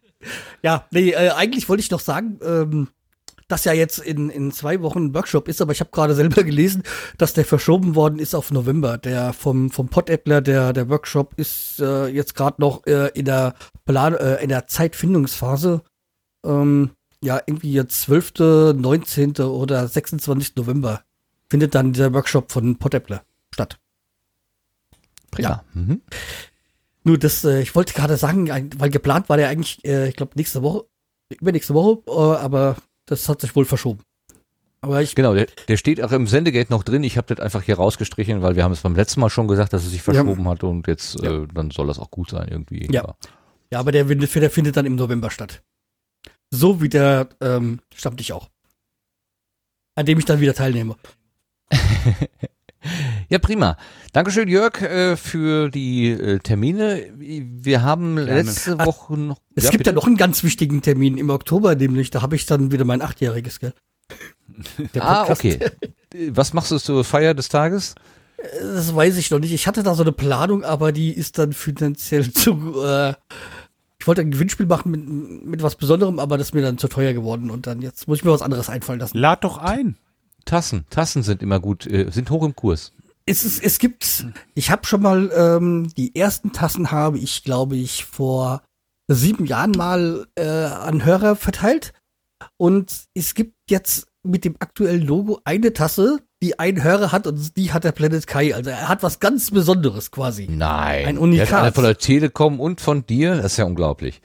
ja 0.62 0.86
nee, 0.92 1.10
äh, 1.10 1.30
eigentlich 1.30 1.68
wollte 1.68 1.82
ich 1.82 1.90
noch 1.90 2.00
sagen, 2.00 2.38
ähm, 2.44 2.88
dass 3.48 3.64
ja 3.64 3.72
jetzt 3.72 3.98
in, 3.98 4.30
in 4.30 4.52
zwei 4.52 4.80
Wochen 4.82 5.06
ein 5.06 5.14
Workshop 5.14 5.48
ist, 5.48 5.60
aber 5.60 5.72
ich 5.72 5.80
habe 5.80 5.90
gerade 5.90 6.14
selber 6.14 6.44
gelesen, 6.44 6.82
dass 7.18 7.34
der 7.34 7.44
verschoben 7.44 7.94
worden 7.94 8.18
ist 8.18 8.34
auf 8.34 8.50
November. 8.50 8.98
Der 8.98 9.32
vom, 9.32 9.70
vom 9.70 9.88
Pottäppler, 9.88 10.40
der, 10.40 10.72
der 10.72 10.88
Workshop 10.88 11.34
ist 11.36 11.80
äh, 11.80 12.06
jetzt 12.06 12.34
gerade 12.34 12.60
noch 12.60 12.86
äh, 12.86 13.10
in 13.14 13.24
der 13.24 13.54
Plan, 13.84 14.14
äh, 14.14 14.42
in 14.42 14.48
der 14.48 14.66
Zeitfindungsphase. 14.66 15.82
Ähm, 16.44 16.90
ja, 17.22 17.40
irgendwie 17.46 17.72
jetzt 17.72 18.02
12., 18.02 18.74
19. 18.76 19.36
oder 19.38 19.88
26. 19.88 20.56
November 20.56 21.02
findet 21.48 21.74
dann 21.74 21.92
der 21.92 22.12
Workshop 22.12 22.52
von 22.52 22.76
Pottäppler 22.76 23.22
statt. 23.52 23.78
Prima. 25.30 25.64
Mhm. 25.72 26.02
Nur 27.04 27.18
das, 27.18 27.44
äh, 27.44 27.60
ich 27.60 27.74
wollte 27.74 27.92
gerade 27.92 28.16
sagen, 28.16 28.48
weil 28.78 28.90
geplant 28.90 29.28
war 29.28 29.36
der 29.36 29.48
eigentlich, 29.48 29.84
äh, 29.84 30.08
ich 30.08 30.16
glaube, 30.16 30.32
nächste 30.36 30.62
Woche, 30.62 30.86
übernächste 31.40 31.74
Woche, 31.74 32.02
äh, 32.06 32.42
aber 32.42 32.76
das 33.06 33.28
hat 33.28 33.40
sich 33.40 33.54
wohl 33.56 33.64
verschoben. 33.64 34.02
Aber 34.80 35.00
ich, 35.00 35.14
Genau, 35.14 35.32
der, 35.34 35.46
der 35.68 35.76
steht 35.78 36.02
auch 36.02 36.12
im 36.12 36.26
Sendegate 36.26 36.70
noch 36.70 36.82
drin. 36.84 37.02
Ich 37.04 37.16
habe 37.16 37.34
das 37.34 37.42
einfach 37.42 37.62
hier 37.62 37.76
rausgestrichen, 37.76 38.42
weil 38.42 38.54
wir 38.56 38.64
haben 38.64 38.72
es 38.72 38.80
beim 38.82 38.94
letzten 38.94 39.20
Mal 39.20 39.30
schon 39.30 39.48
gesagt, 39.48 39.72
dass 39.72 39.82
es 39.84 39.90
sich 39.92 40.02
verschoben 40.02 40.46
hat 40.48 40.62
und 40.62 40.86
jetzt 40.86 41.22
äh, 41.22 41.46
dann 41.54 41.70
soll 41.70 41.86
das 41.86 41.98
auch 41.98 42.10
gut 42.10 42.30
sein 42.30 42.48
irgendwie. 42.48 42.86
ja. 42.92 43.14
Ja, 43.72 43.80
aber 43.80 43.92
der, 43.92 44.06
findet- 44.06 44.34
der 44.34 44.50
findet 44.50 44.76
dann 44.76 44.86
im 44.86 44.94
November 44.94 45.30
statt. 45.30 45.62
So 46.50 46.80
wie 46.82 46.88
der 46.90 47.28
ähm, 47.40 47.80
Stammtisch 47.94 48.30
auch. 48.30 48.50
An 49.96 50.06
dem 50.06 50.18
ich 50.18 50.26
dann 50.26 50.40
wieder 50.40 50.54
teilnehme. 50.54 50.96
Ja, 53.28 53.38
prima. 53.38 53.76
Dankeschön, 54.12 54.48
Jörg, 54.48 54.80
äh, 54.82 55.16
für 55.16 55.70
die 55.70 56.10
äh, 56.10 56.38
Termine. 56.40 57.06
Wir 57.16 57.82
haben 57.82 58.16
letzte 58.18 58.78
Ah, 58.78 58.86
Woche 58.86 59.16
noch. 59.18 59.38
Es 59.54 59.64
Ja, 59.64 59.70
gibt 59.70 59.80
bitte? 59.80 59.90
ja 59.90 59.94
noch 59.94 60.06
einen 60.06 60.16
ganz 60.16 60.42
wichtigen 60.44 60.82
Termin 60.82 61.16
im 61.18 61.30
Oktober, 61.30 61.74
nämlich, 61.74 62.10
da 62.10 62.22
habe 62.22 62.36
ich 62.36 62.46
dann 62.46 62.70
wieder 62.72 62.84
mein 62.84 63.02
Achtjähriges, 63.02 63.60
gell? 63.60 63.72
Der 64.94 65.04
Ah, 65.04 65.30
okay. 65.30 65.58
Was 66.30 66.52
machst 66.52 66.70
du 66.70 66.78
zur 66.78 67.04
Feier 67.04 67.34
des 67.34 67.48
Tages? 67.48 67.94
Das 68.60 68.94
weiß 68.94 69.16
ich 69.16 69.30
noch 69.30 69.38
nicht. 69.38 69.52
Ich 69.52 69.66
hatte 69.66 69.82
da 69.82 69.94
so 69.94 70.02
eine 70.02 70.12
Planung, 70.12 70.64
aber 70.64 70.92
die 70.92 71.12
ist 71.12 71.38
dann 71.38 71.52
finanziell 71.52 72.30
zu. 72.32 72.82
Äh, 72.84 73.14
ich 73.98 74.06
wollte 74.06 74.20
ein 74.20 74.30
Gewinnspiel 74.30 74.66
machen 74.66 74.90
mit, 74.90 75.46
mit 75.46 75.62
was 75.62 75.76
Besonderem, 75.76 76.18
aber 76.18 76.36
das 76.36 76.48
ist 76.48 76.54
mir 76.54 76.60
dann 76.60 76.76
zu 76.76 76.88
teuer 76.88 77.14
geworden 77.14 77.50
und 77.50 77.66
dann 77.66 77.80
jetzt 77.80 78.06
muss 78.06 78.18
ich 78.18 78.24
mir 78.24 78.32
was 78.32 78.42
anderes 78.42 78.68
einfallen 78.68 79.00
lassen. 79.00 79.16
Lad 79.16 79.44
doch 79.44 79.56
ein. 79.56 79.96
Tassen. 80.44 80.84
Tassen 80.90 81.22
sind 81.22 81.42
immer 81.42 81.58
gut, 81.58 81.86
äh, 81.86 82.10
sind 82.10 82.28
hoch 82.28 82.44
im 82.44 82.54
Kurs. 82.54 82.92
Es, 83.26 83.44
ist, 83.44 83.62
es 83.64 83.78
gibt, 83.78 84.26
ich 84.54 84.70
habe 84.70 84.86
schon 84.86 85.02
mal, 85.02 85.30
ähm, 85.34 85.88
die 85.96 86.14
ersten 86.14 86.52
Tassen 86.52 86.90
habe 86.90 87.18
ich, 87.18 87.42
glaube 87.42 87.76
ich, 87.76 88.04
vor 88.04 88.62
sieben 89.08 89.46
Jahren 89.46 89.70
mal 89.72 90.26
äh, 90.34 90.44
an 90.46 91.04
Hörer 91.04 91.36
verteilt. 91.36 91.92
Und 92.58 93.04
es 93.14 93.34
gibt 93.34 93.54
jetzt 93.70 94.06
mit 94.22 94.44
dem 94.44 94.56
aktuellen 94.58 95.02
Logo 95.06 95.40
eine 95.44 95.72
Tasse, 95.72 96.18
die 96.42 96.58
ein 96.58 96.82
Hörer 96.82 97.12
hat 97.12 97.26
und 97.26 97.56
die 97.56 97.72
hat 97.72 97.84
der 97.84 97.92
Planet 97.92 98.26
Kai. 98.26 98.54
Also 98.54 98.70
er 98.70 98.88
hat 98.88 99.02
was 99.02 99.20
ganz 99.20 99.50
Besonderes 99.50 100.10
quasi. 100.10 100.46
Nein. 100.50 101.06
Ein 101.06 101.14
Der 101.14 101.14
hat 101.14 101.18
Unikat. 101.22 101.52
einer 101.62 101.72
von 101.72 101.84
der 101.84 101.98
Telekom 101.98 102.60
und 102.60 102.80
von 102.82 103.06
dir. 103.06 103.36
Das 103.36 103.52
ist 103.52 103.56
ja 103.56 103.64
unglaublich. 103.64 104.20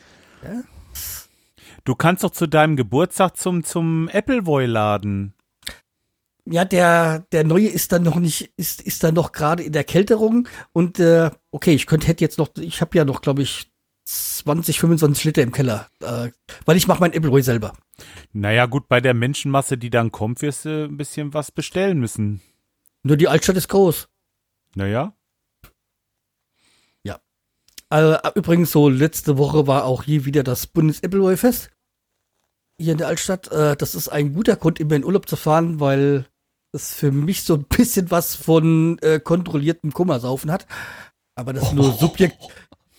Du 1.86 1.96
kannst 1.96 2.24
doch 2.24 2.32
zu 2.32 2.48
deinem 2.48 2.76
Geburtstag 2.76 3.38
zum, 3.38 3.64
zum 3.64 4.10
Appleboy 4.12 4.66
laden. 4.66 5.34
Ja, 6.52 6.66
der, 6.66 7.20
der 7.32 7.44
neue 7.44 7.68
ist 7.68 7.92
dann 7.92 8.02
noch 8.02 8.16
nicht, 8.16 8.52
ist, 8.58 8.82
ist 8.82 9.04
dann 9.04 9.14
noch 9.14 9.34
gerade 9.34 9.62
in 9.62 9.72
der 9.72 9.84
Kälterung 9.84 10.48
und 10.74 11.00
äh, 11.00 11.30
okay, 11.52 11.74
ich 11.74 11.86
könnte 11.86 12.08
hätte 12.08 12.24
jetzt 12.24 12.40
noch, 12.40 12.50
ich 12.60 12.82
habe 12.82 12.98
ja 12.98 13.06
noch, 13.06 13.22
glaube 13.22 13.44
ich, 13.44 13.72
20, 14.06 14.80
25 14.80 15.26
Liter 15.26 15.44
im 15.44 15.52
Keller, 15.52 15.88
äh, 16.02 16.32
weil 16.66 16.78
ich 16.78 16.88
mache 16.88 17.02
mein 17.02 17.14
Appleboy 17.14 17.44
selber. 17.44 17.74
Naja, 18.34 18.66
gut, 18.66 18.88
bei 18.88 19.00
der 19.00 19.14
Menschenmasse, 19.14 19.78
die 19.78 19.92
dann 19.92 20.12
kommt, 20.12 20.42
wirst 20.42 20.66
du 20.66 20.86
ein 20.86 20.98
bisschen 20.98 21.36
was 21.36 21.52
bestellen 21.52 22.00
müssen. 22.00 22.42
Nur 23.04 23.18
die 23.18 23.28
Altstadt 23.28 23.58
ist 23.58 23.70
groß. 23.70 24.10
Naja. 24.74 25.14
Ja. 27.04 27.20
Äh, 27.92 28.18
übrigens, 28.34 28.72
so 28.72 28.90
letzte 28.90 29.38
Woche 29.38 29.68
war 29.68 29.86
auch 29.86 30.04
hier 30.04 30.26
wieder 30.26 30.42
das 30.42 30.66
Bundes-Appleboy-Fest. 30.66 31.70
Hier 32.80 32.94
in 32.94 32.98
der 32.98 33.08
Altstadt. 33.08 33.52
Äh, 33.52 33.76
das 33.76 33.94
ist 33.94 34.10
ein 34.10 34.34
guter 34.34 34.56
Grund, 34.56 34.80
immer 34.80 34.96
in 34.96 35.06
Urlaub 35.06 35.30
zu 35.30 35.36
fahren, 35.36 35.80
weil 35.80 36.26
es 36.72 36.94
für 36.94 37.12
mich 37.12 37.44
so 37.44 37.56
ein 37.56 37.66
bisschen 37.66 38.12
was 38.12 38.36
von 38.36 38.98
äh, 39.00 39.20
kontrolliertem 39.20 39.92
Kummersaufen 39.94 40.52
hat. 40.52 40.68
Aber 41.36 41.54
das 41.54 41.64
ist 41.64 41.74
nur 41.74 41.94
subjekt. 42.00 42.38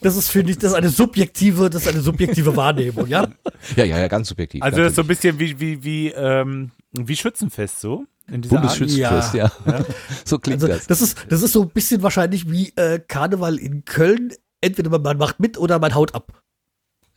Das 0.03 0.17
ist, 0.17 0.31
finde 0.31 0.53
ich, 0.53 0.59
das 0.59 0.73
ist 0.73 0.77
eine 0.77 0.89
subjektive, 0.89 1.69
das 1.69 1.83
ist 1.83 1.89
eine 1.89 2.01
subjektive 2.01 2.57
Wahrnehmung, 2.57 3.07
ja? 3.07 3.29
Ja, 3.77 3.85
ja, 3.85 3.99
ja, 3.99 4.09
ganz 4.09 4.29
subjektiv. 4.29 4.63
Also 4.63 4.79
das 4.79 4.89
ist 4.91 4.97
so 4.97 5.03
ein 5.03 5.09
bisschen 5.09 5.39
wie, 5.39 5.61
wie, 5.61 5.85
wie, 5.85 6.09
ähm, 6.09 6.71
wie 6.93 7.17
Schützenfest 7.17 7.81
so. 7.81 8.07
In 8.31 8.43
dieser 8.43 8.57
Bundesschützenfest, 8.57 9.35
ja. 9.35 9.53
So 10.25 10.39
klingt 10.39 10.63
also, 10.63 10.69
das. 10.69 10.87
Das 10.87 11.03
ist, 11.03 11.27
das 11.29 11.43
ist 11.43 11.53
so 11.53 11.63
ein 11.63 11.71
bisschen 11.71 12.03
wahrscheinlich 12.03 12.51
wie 12.51 12.71
äh, 12.77 12.99
Karneval 12.99 13.59
in 13.59 13.85
Köln. 13.85 14.33
Entweder 14.63 14.99
man 14.99 15.19
macht 15.19 15.41
mit 15.41 15.59
oder 15.59 15.79
man 15.79 15.95
haut 15.95 16.15
ab. 16.15 16.43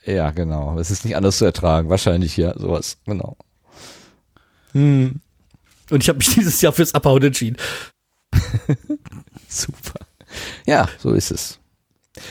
Ja, 0.05 0.31
genau. 0.31 0.77
Es 0.77 0.91
ist 0.91 1.05
nicht 1.05 1.15
anders 1.15 1.37
zu 1.37 1.45
ertragen. 1.45 1.89
Wahrscheinlich, 1.89 2.35
ja, 2.35 2.57
sowas. 2.57 2.97
Genau. 3.05 3.37
Hm. 4.73 5.21
Und 5.89 6.03
ich 6.03 6.09
habe 6.09 6.17
mich 6.17 6.29
dieses 6.35 6.61
Jahr 6.61 6.73
fürs 6.73 6.93
Abhauen 6.93 7.23
entschieden. 7.23 7.57
Super. 9.47 9.99
Ja, 10.65 10.87
so 10.97 11.13
ist 11.13 11.31
es. 11.31 11.59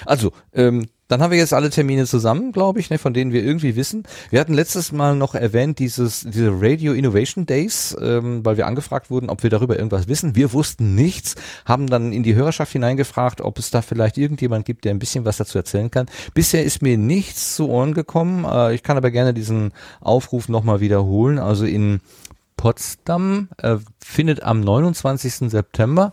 Also, 0.07 0.33
ähm, 0.53 0.87
Dann 1.13 1.21
haben 1.21 1.31
wir 1.31 1.37
jetzt 1.37 1.53
alle 1.53 1.69
Termine 1.69 2.07
zusammen, 2.07 2.53
glaube 2.53 2.81
ich, 2.81 2.89
ne, 2.89 2.97
von 2.97 3.13
denen 3.13 3.35
wir 3.35 3.45
irgendwie 3.45 3.77
wissen. 3.77 4.05
Wir 4.31 4.41
hatten 4.41 4.55
letztes 4.55 4.93
Mal 4.93 5.15
noch 5.15 5.35
erwähnt, 5.35 5.79
dieses, 5.79 6.23
diese 6.23 6.51
Radio 6.59 6.95
Innovation 6.95 7.45
Days, 7.45 7.95
ähm, 8.01 8.43
weil 8.47 8.57
wir 8.57 8.67
angefragt 8.67 9.11
wurden, 9.11 9.29
ob 9.29 9.43
wir 9.43 9.51
darüber 9.51 9.77
irgendwas 9.77 10.09
wissen. 10.09 10.37
Wir 10.37 10.55
wussten 10.55 10.95
nichts, 10.95 11.35
haben 11.67 11.87
dann 11.89 12.15
in 12.15 12.23
die 12.23 12.35
Hörerschaft 12.35 12.73
hineingefragt, 12.73 13.43
ob 13.43 13.59
es 13.59 13.71
da 13.71 13.83
vielleicht 13.83 14.17
irgendjemand 14.17 14.65
gibt, 14.65 14.87
der 14.87 14.95
ein 14.95 14.99
bisschen 14.99 15.27
was 15.27 15.37
dazu 15.37 15.59
erzählen 15.59 15.91
kann. 15.91 16.07
Bisher 16.33 16.65
ist 16.65 16.81
mir 16.81 16.97
nichts 16.97 17.57
zu 17.57 17.69
Ohren 17.69 17.93
gekommen. 17.93 18.47
Äh, 18.47 18.75
ich 18.75 18.83
kann 18.83 18.97
aber 18.97 19.11
gerne 19.11 19.35
diesen 19.35 19.73
Aufruf 20.01 20.49
nochmal 20.49 20.81
wiederholen. 20.81 21.39
Also 21.39 21.67
in 21.67 22.01
Potsdam 22.63 23.49
äh, 23.59 23.79
findet 23.99 24.45
am 24.45 24.61
29. 24.61 25.51
September 25.51 26.13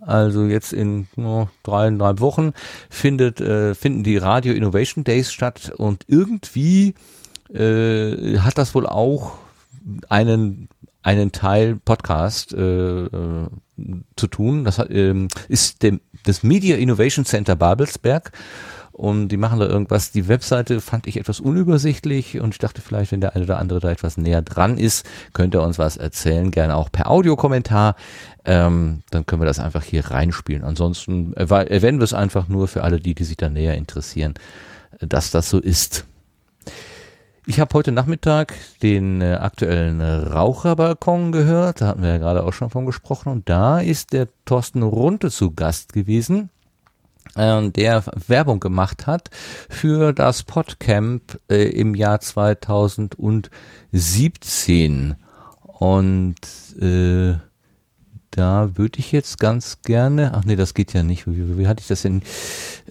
also 0.00 0.44
jetzt 0.44 0.72
in 0.72 1.08
no, 1.16 1.48
dreieinhalb 1.64 2.20
Wochen 2.20 2.52
findet, 2.88 3.40
äh, 3.40 3.74
finden 3.74 4.04
die 4.04 4.16
Radio 4.16 4.54
Innovation 4.54 5.02
Days 5.02 5.32
statt 5.32 5.72
und 5.76 6.04
irgendwie 6.06 6.94
äh, 7.52 8.38
hat 8.38 8.58
das 8.58 8.76
wohl 8.76 8.86
auch 8.86 9.38
einen 10.08 10.68
einen 11.02 11.32
Teil 11.32 11.74
Podcast 11.84 12.52
äh, 12.54 13.06
äh, 13.06 13.48
zu 14.14 14.26
tun. 14.28 14.62
Das 14.62 14.78
hat, 14.78 14.90
ähm, 14.90 15.26
ist 15.48 15.82
dem, 15.82 16.00
das 16.22 16.44
Media 16.44 16.76
Innovation 16.76 17.24
Center 17.24 17.56
Babelsberg 17.56 18.30
und 18.98 19.28
die 19.28 19.36
machen 19.36 19.60
da 19.60 19.66
irgendwas. 19.66 20.10
Die 20.10 20.26
Webseite 20.26 20.80
fand 20.80 21.06
ich 21.06 21.18
etwas 21.18 21.38
unübersichtlich 21.38 22.40
und 22.40 22.54
ich 22.54 22.58
dachte 22.58 22.82
vielleicht, 22.82 23.12
wenn 23.12 23.20
der 23.20 23.36
eine 23.36 23.44
oder 23.44 23.60
andere 23.60 23.78
da 23.78 23.92
etwas 23.92 24.16
näher 24.16 24.42
dran 24.42 24.76
ist, 24.76 25.06
könnte 25.34 25.58
er 25.58 25.64
uns 25.64 25.78
was 25.78 25.96
erzählen, 25.96 26.50
gerne 26.50 26.74
auch 26.74 26.90
per 26.90 27.08
Audiokommentar. 27.08 27.94
Ähm, 28.44 29.02
dann 29.10 29.24
können 29.24 29.40
wir 29.40 29.46
das 29.46 29.60
einfach 29.60 29.84
hier 29.84 30.10
reinspielen. 30.10 30.64
Ansonsten 30.64 31.32
erwähnen 31.34 32.00
wir 32.00 32.04
es 32.04 32.12
einfach 32.12 32.48
nur 32.48 32.66
für 32.66 32.82
alle 32.82 32.98
die, 32.98 33.14
die 33.14 33.22
sich 33.22 33.36
da 33.36 33.48
näher 33.48 33.76
interessieren, 33.76 34.34
dass 34.98 35.30
das 35.30 35.48
so 35.48 35.60
ist. 35.60 36.04
Ich 37.46 37.60
habe 37.60 37.74
heute 37.74 37.92
Nachmittag 37.92 38.54
den 38.82 39.20
äh, 39.20 39.34
aktuellen 39.34 40.00
Raucherbalkon 40.00 41.30
gehört, 41.30 41.82
da 41.82 41.86
hatten 41.86 42.02
wir 42.02 42.08
ja 42.08 42.18
gerade 42.18 42.42
auch 42.42 42.52
schon 42.52 42.68
von 42.68 42.84
gesprochen 42.84 43.30
und 43.30 43.48
da 43.48 43.78
ist 43.78 44.12
der 44.12 44.26
Thorsten 44.44 44.82
Runte 44.82 45.30
zu 45.30 45.52
Gast 45.52 45.92
gewesen 45.92 46.50
äh, 47.38 47.70
der 47.70 48.04
Werbung 48.26 48.60
gemacht 48.60 49.06
hat 49.06 49.30
für 49.68 50.12
das 50.12 50.42
Podcamp 50.42 51.38
äh, 51.50 51.70
im 51.70 51.94
Jahr 51.94 52.20
2017. 52.20 55.16
Und 55.78 56.36
äh, 56.80 57.36
da 58.30 58.76
würde 58.76 58.98
ich 58.98 59.10
jetzt 59.10 59.40
ganz 59.40 59.78
gerne, 59.82 60.32
ach 60.34 60.44
nee, 60.44 60.54
das 60.54 60.74
geht 60.74 60.92
ja 60.92 61.02
nicht. 61.02 61.26
Wie, 61.26 61.36
wie, 61.36 61.58
wie 61.58 61.66
hatte 61.66 61.80
ich 61.80 61.88
das 61.88 62.02
denn? 62.02 62.22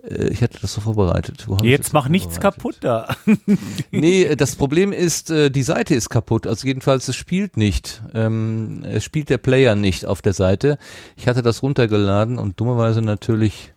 Äh, 0.04 0.28
ich 0.28 0.42
hatte 0.42 0.60
das 0.62 0.74
so 0.74 0.82
vorbereitet. 0.82 1.48
Jetzt 1.64 1.94
mach 1.94 2.10
nichts 2.10 2.40
kaputt 2.40 2.78
da. 2.82 3.16
nee, 3.92 4.36
das 4.36 4.56
Problem 4.56 4.92
ist, 4.92 5.30
äh, 5.30 5.50
die 5.50 5.64
Seite 5.64 5.96
ist 5.96 6.10
kaputt. 6.10 6.48
Also 6.48 6.68
jedenfalls, 6.68 7.08
es 7.08 7.16
spielt 7.16 7.56
nicht. 7.56 8.02
Ähm, 8.14 8.84
es 8.84 9.04
spielt 9.04 9.30
der 9.30 9.38
Player 9.38 9.76
nicht 9.76 10.06
auf 10.06 10.22
der 10.22 10.34
Seite. 10.34 10.78
Ich 11.16 11.28
hatte 11.28 11.42
das 11.42 11.64
runtergeladen 11.64 12.40
und 12.40 12.60
dummerweise 12.60 13.02
natürlich 13.02 13.74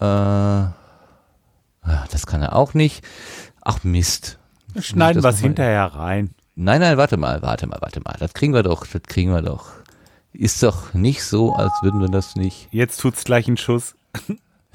äh, 0.00 0.66
das 2.10 2.26
kann 2.26 2.42
er 2.42 2.54
auch 2.54 2.74
nicht. 2.74 3.04
Ach 3.62 3.82
Mist. 3.84 4.38
Wir 4.72 4.82
schneiden 4.82 5.22
was 5.22 5.40
hinterher 5.40 5.86
rein. 5.86 6.30
Nein, 6.56 6.80
nein, 6.80 6.96
warte 6.96 7.16
mal, 7.16 7.42
warte 7.42 7.66
mal, 7.66 7.78
warte 7.80 8.00
mal. 8.00 8.16
Das 8.18 8.32
kriegen 8.32 8.54
wir 8.54 8.62
doch, 8.62 8.86
das 8.86 9.02
kriegen 9.02 9.32
wir 9.32 9.42
doch. 9.42 9.72
Ist 10.32 10.62
doch 10.62 10.94
nicht 10.94 11.22
so, 11.22 11.54
als 11.54 11.72
würden 11.82 12.00
wir 12.00 12.08
das 12.08 12.36
nicht. 12.36 12.68
Jetzt 12.70 13.00
tut's 13.00 13.24
gleich 13.24 13.46
einen 13.46 13.56
Schuss. 13.56 13.94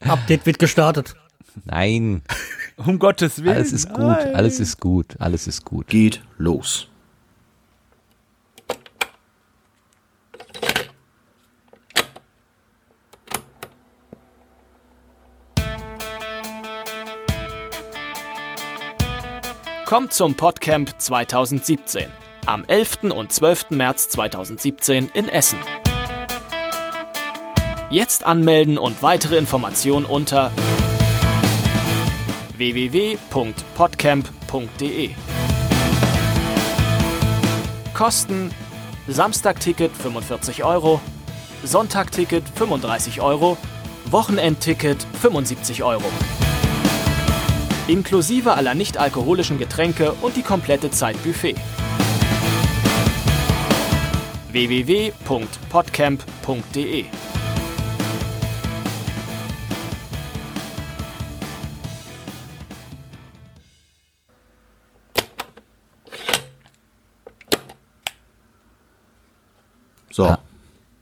Update 0.00 0.46
wird 0.46 0.58
gestartet. 0.58 1.14
Nein. 1.64 2.22
Um 2.76 2.98
Gottes 2.98 3.44
Willen. 3.44 3.54
Alles 3.54 3.72
ist 3.72 3.88
gut, 3.88 3.98
nein. 3.98 4.34
alles 4.34 4.58
ist 4.58 4.80
gut, 4.80 5.20
alles 5.20 5.46
ist 5.46 5.64
gut. 5.64 5.86
Geht 5.86 6.24
los. 6.38 6.88
Kommt 19.94 20.12
zum 20.12 20.34
Podcamp 20.34 21.00
2017 21.00 22.10
am 22.46 22.64
11. 22.64 23.04
und 23.14 23.32
12. 23.32 23.70
März 23.70 24.08
2017 24.08 25.08
in 25.14 25.28
Essen. 25.28 25.60
Jetzt 27.90 28.26
anmelden 28.26 28.76
und 28.76 29.04
weitere 29.04 29.36
Informationen 29.36 30.04
unter 30.04 30.50
www.podcamp.de. 32.56 35.10
Kosten 37.94 38.50
Samstagticket 39.06 39.92
45 39.92 40.64
Euro, 40.64 41.00
Sonntagticket 41.62 42.42
35 42.56 43.20
Euro, 43.20 43.56
Wochenendticket 44.06 45.06
75 45.20 45.84
Euro 45.84 46.10
inklusive 47.88 48.54
aller 48.54 48.74
nicht-alkoholischen 48.74 49.58
Getränke 49.58 50.12
und 50.22 50.36
die 50.36 50.42
komplette 50.42 50.90
Zeit 50.90 51.22
Buffet. 51.22 51.56
www.podcamp.de 54.50 57.04
So, 70.10 70.26
ah. 70.26 70.38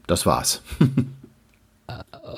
das 0.06 0.24
war's. 0.24 0.62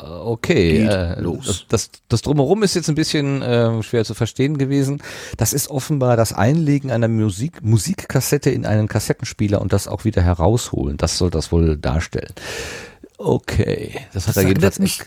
okay. 0.04 0.84
Äh, 0.84 1.22
das, 1.44 1.66
das, 1.68 1.90
das 2.08 2.22
drumherum 2.22 2.62
ist 2.62 2.74
jetzt 2.74 2.88
ein 2.88 2.94
bisschen 2.94 3.42
äh, 3.42 3.82
schwer 3.82 4.04
zu 4.04 4.14
verstehen 4.14 4.58
gewesen. 4.58 5.02
Das 5.36 5.52
ist 5.52 5.70
offenbar 5.70 6.16
das 6.16 6.32
Einlegen 6.32 6.90
einer 6.90 7.08
Musik, 7.08 7.62
Musikkassette 7.62 8.50
in 8.50 8.66
einen 8.66 8.88
Kassettenspieler 8.88 9.60
und 9.60 9.72
das 9.72 9.88
auch 9.88 10.04
wieder 10.04 10.22
herausholen. 10.22 10.96
Das 10.96 11.18
soll 11.18 11.30
das 11.30 11.52
wohl 11.52 11.76
darstellen. 11.76 12.32
Okay, 13.18 13.94
das 14.12 14.28
hat 14.28 14.36
das 14.36 14.42
er 14.42 14.48
jedenfalls 14.48 14.78
mich, 14.78 15.02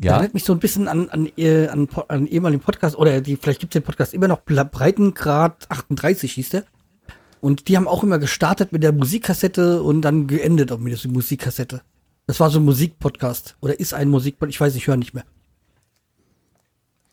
ja. 0.00 0.12
erinnert 0.12 0.34
mich 0.34 0.44
so 0.44 0.52
ein 0.52 0.58
bisschen 0.58 0.88
an, 0.88 1.08
an, 1.08 1.30
äh, 1.36 1.68
an, 1.68 1.88
an 2.08 2.26
ehemaligen 2.26 2.62
Podcast, 2.62 2.96
oder 2.96 3.20
die, 3.20 3.36
vielleicht 3.36 3.60
gibt 3.60 3.74
es 3.74 3.80
den 3.80 3.84
Podcast 3.84 4.14
immer 4.14 4.28
noch, 4.28 4.42
Breitengrad 4.44 5.66
38 5.68 6.32
hieß 6.32 6.50
der. 6.50 6.64
Und 7.40 7.68
die 7.68 7.76
haben 7.76 7.88
auch 7.88 8.02
immer 8.02 8.18
gestartet 8.18 8.70
mit 8.72 8.82
der 8.82 8.92
Musikkassette 8.92 9.82
und 9.82 10.02
dann 10.02 10.26
geendet 10.26 10.72
auch 10.72 10.78
mit 10.78 11.02
der 11.02 11.10
Musikkassette. 11.10 11.80
Das 12.30 12.38
war 12.38 12.48
so 12.48 12.60
ein 12.60 12.64
Musikpodcast. 12.64 13.56
Oder 13.60 13.80
ist 13.80 13.92
ein 13.92 14.08
Musikpodcast. 14.08 14.54
Ich 14.54 14.60
weiß, 14.60 14.76
ich 14.76 14.86
höre 14.86 14.96
nicht 14.96 15.14
mehr. 15.14 15.24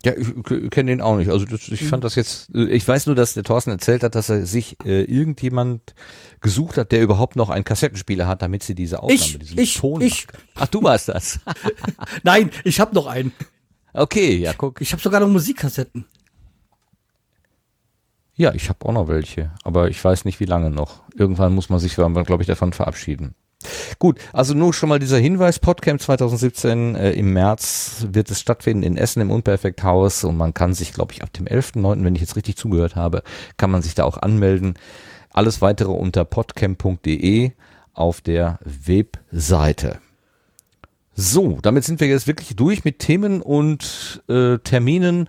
Ja, 0.06 0.14
ich 0.16 0.70
kenne 0.70 0.92
den 0.92 1.02
auch 1.02 1.18
nicht. 1.18 1.32
Also 1.32 1.44
das, 1.46 1.70
ich 1.70 1.86
fand 1.86 2.04
das 2.04 2.14
jetzt, 2.14 2.54
ich 2.54 2.88
weiß 2.88 3.08
nur, 3.08 3.16
dass 3.16 3.34
der 3.34 3.42
Thorsten 3.42 3.72
erzählt 3.72 4.04
hat, 4.04 4.14
dass 4.14 4.30
er 4.30 4.46
sich 4.46 4.78
äh, 4.86 5.06
irgendjemand 5.06 5.96
gesucht 6.40 6.78
hat, 6.78 6.92
der 6.92 7.02
überhaupt 7.02 7.36
noch 7.36 7.50
einen 7.50 7.64
Kassettenspieler 7.64 8.28
hat, 8.28 8.44
damit 8.44 8.62
sie 8.62 8.76
diese 8.76 9.02
Aufnahme, 9.02 9.20
ich, 9.20 9.40
diesen 9.40 9.58
ich, 9.58 9.78
Ton 9.78 10.02
ich. 10.02 10.28
Ach, 10.54 10.68
du 10.68 10.84
warst 10.84 11.10
das. 11.10 11.40
Nein, 12.24 12.52
ich 12.64 12.80
habe 12.80 12.94
noch 12.94 13.08
einen. 13.08 13.34
Okay, 13.94 14.38
ja, 14.38 14.54
guck. 14.54 14.82
Ich 14.82 14.92
habe 14.92 15.02
sogar 15.02 15.20
noch 15.20 15.30
Musikkassetten. 15.30 16.06
Ja, 18.36 18.54
ich 18.54 18.70
habe 18.70 18.86
auch 18.86 18.94
noch 18.94 19.08
welche, 19.08 19.52
aber 19.64 19.90
ich 19.90 20.06
weiß 20.06 20.26
nicht, 20.26 20.40
wie 20.40 20.46
lange 20.46 20.70
noch. 20.70 21.02
Irgendwann 21.16 21.56
muss 21.56 21.70
man 21.70 21.80
sich, 21.80 21.96
glaube 21.96 22.38
ich, 22.42 22.48
davon 22.48 22.72
verabschieden. 22.72 23.34
Gut, 24.00 24.20
also 24.32 24.54
nur 24.54 24.74
schon 24.74 24.90
mal 24.90 25.00
dieser 25.00 25.18
Hinweis, 25.18 25.58
Podcamp 25.58 26.00
2017 26.02 26.96
äh, 26.96 27.12
im 27.14 27.34
März 27.34 28.06
wird 28.12 28.30
es 28.30 28.40
stattfinden 28.40 28.84
in 28.84 28.96
Essen 28.96 29.22
im 29.22 29.32
Unperfekthaus 29.32 30.24
und 30.24 30.38
man 30.38 30.54
kann 30.54 30.76
sich, 30.76 30.94
glaube 30.94 31.14
ich, 31.14 31.24
ab 31.24 31.34
dem 31.34 31.48
11.9., 31.48 32.04
wenn 32.04 32.14
ich 32.14 32.22
jetzt 32.22 32.36
richtig 32.36 32.58
zugehört 32.58 32.96
habe, 32.96 33.24
kann 33.58 33.72
man 33.72 33.82
sich 33.82 33.96
da 33.96 34.04
auch 34.04 34.18
anmelden. 34.18 34.76
Alles 35.32 35.62
weitere 35.62 35.92
unter 35.92 36.26
podcamp.de 36.26 37.52
auf 37.94 38.22
der 38.22 38.60
Webseite. 38.64 40.00
So, 41.16 41.58
damit 41.64 41.84
sind 41.84 42.00
wir 42.00 42.08
jetzt 42.08 42.28
wirklich 42.28 42.56
durch 42.56 42.86
mit 42.86 43.00
Themen 43.00 43.42
und 43.42 44.22
äh, 44.30 44.60
Terminen. 44.60 45.28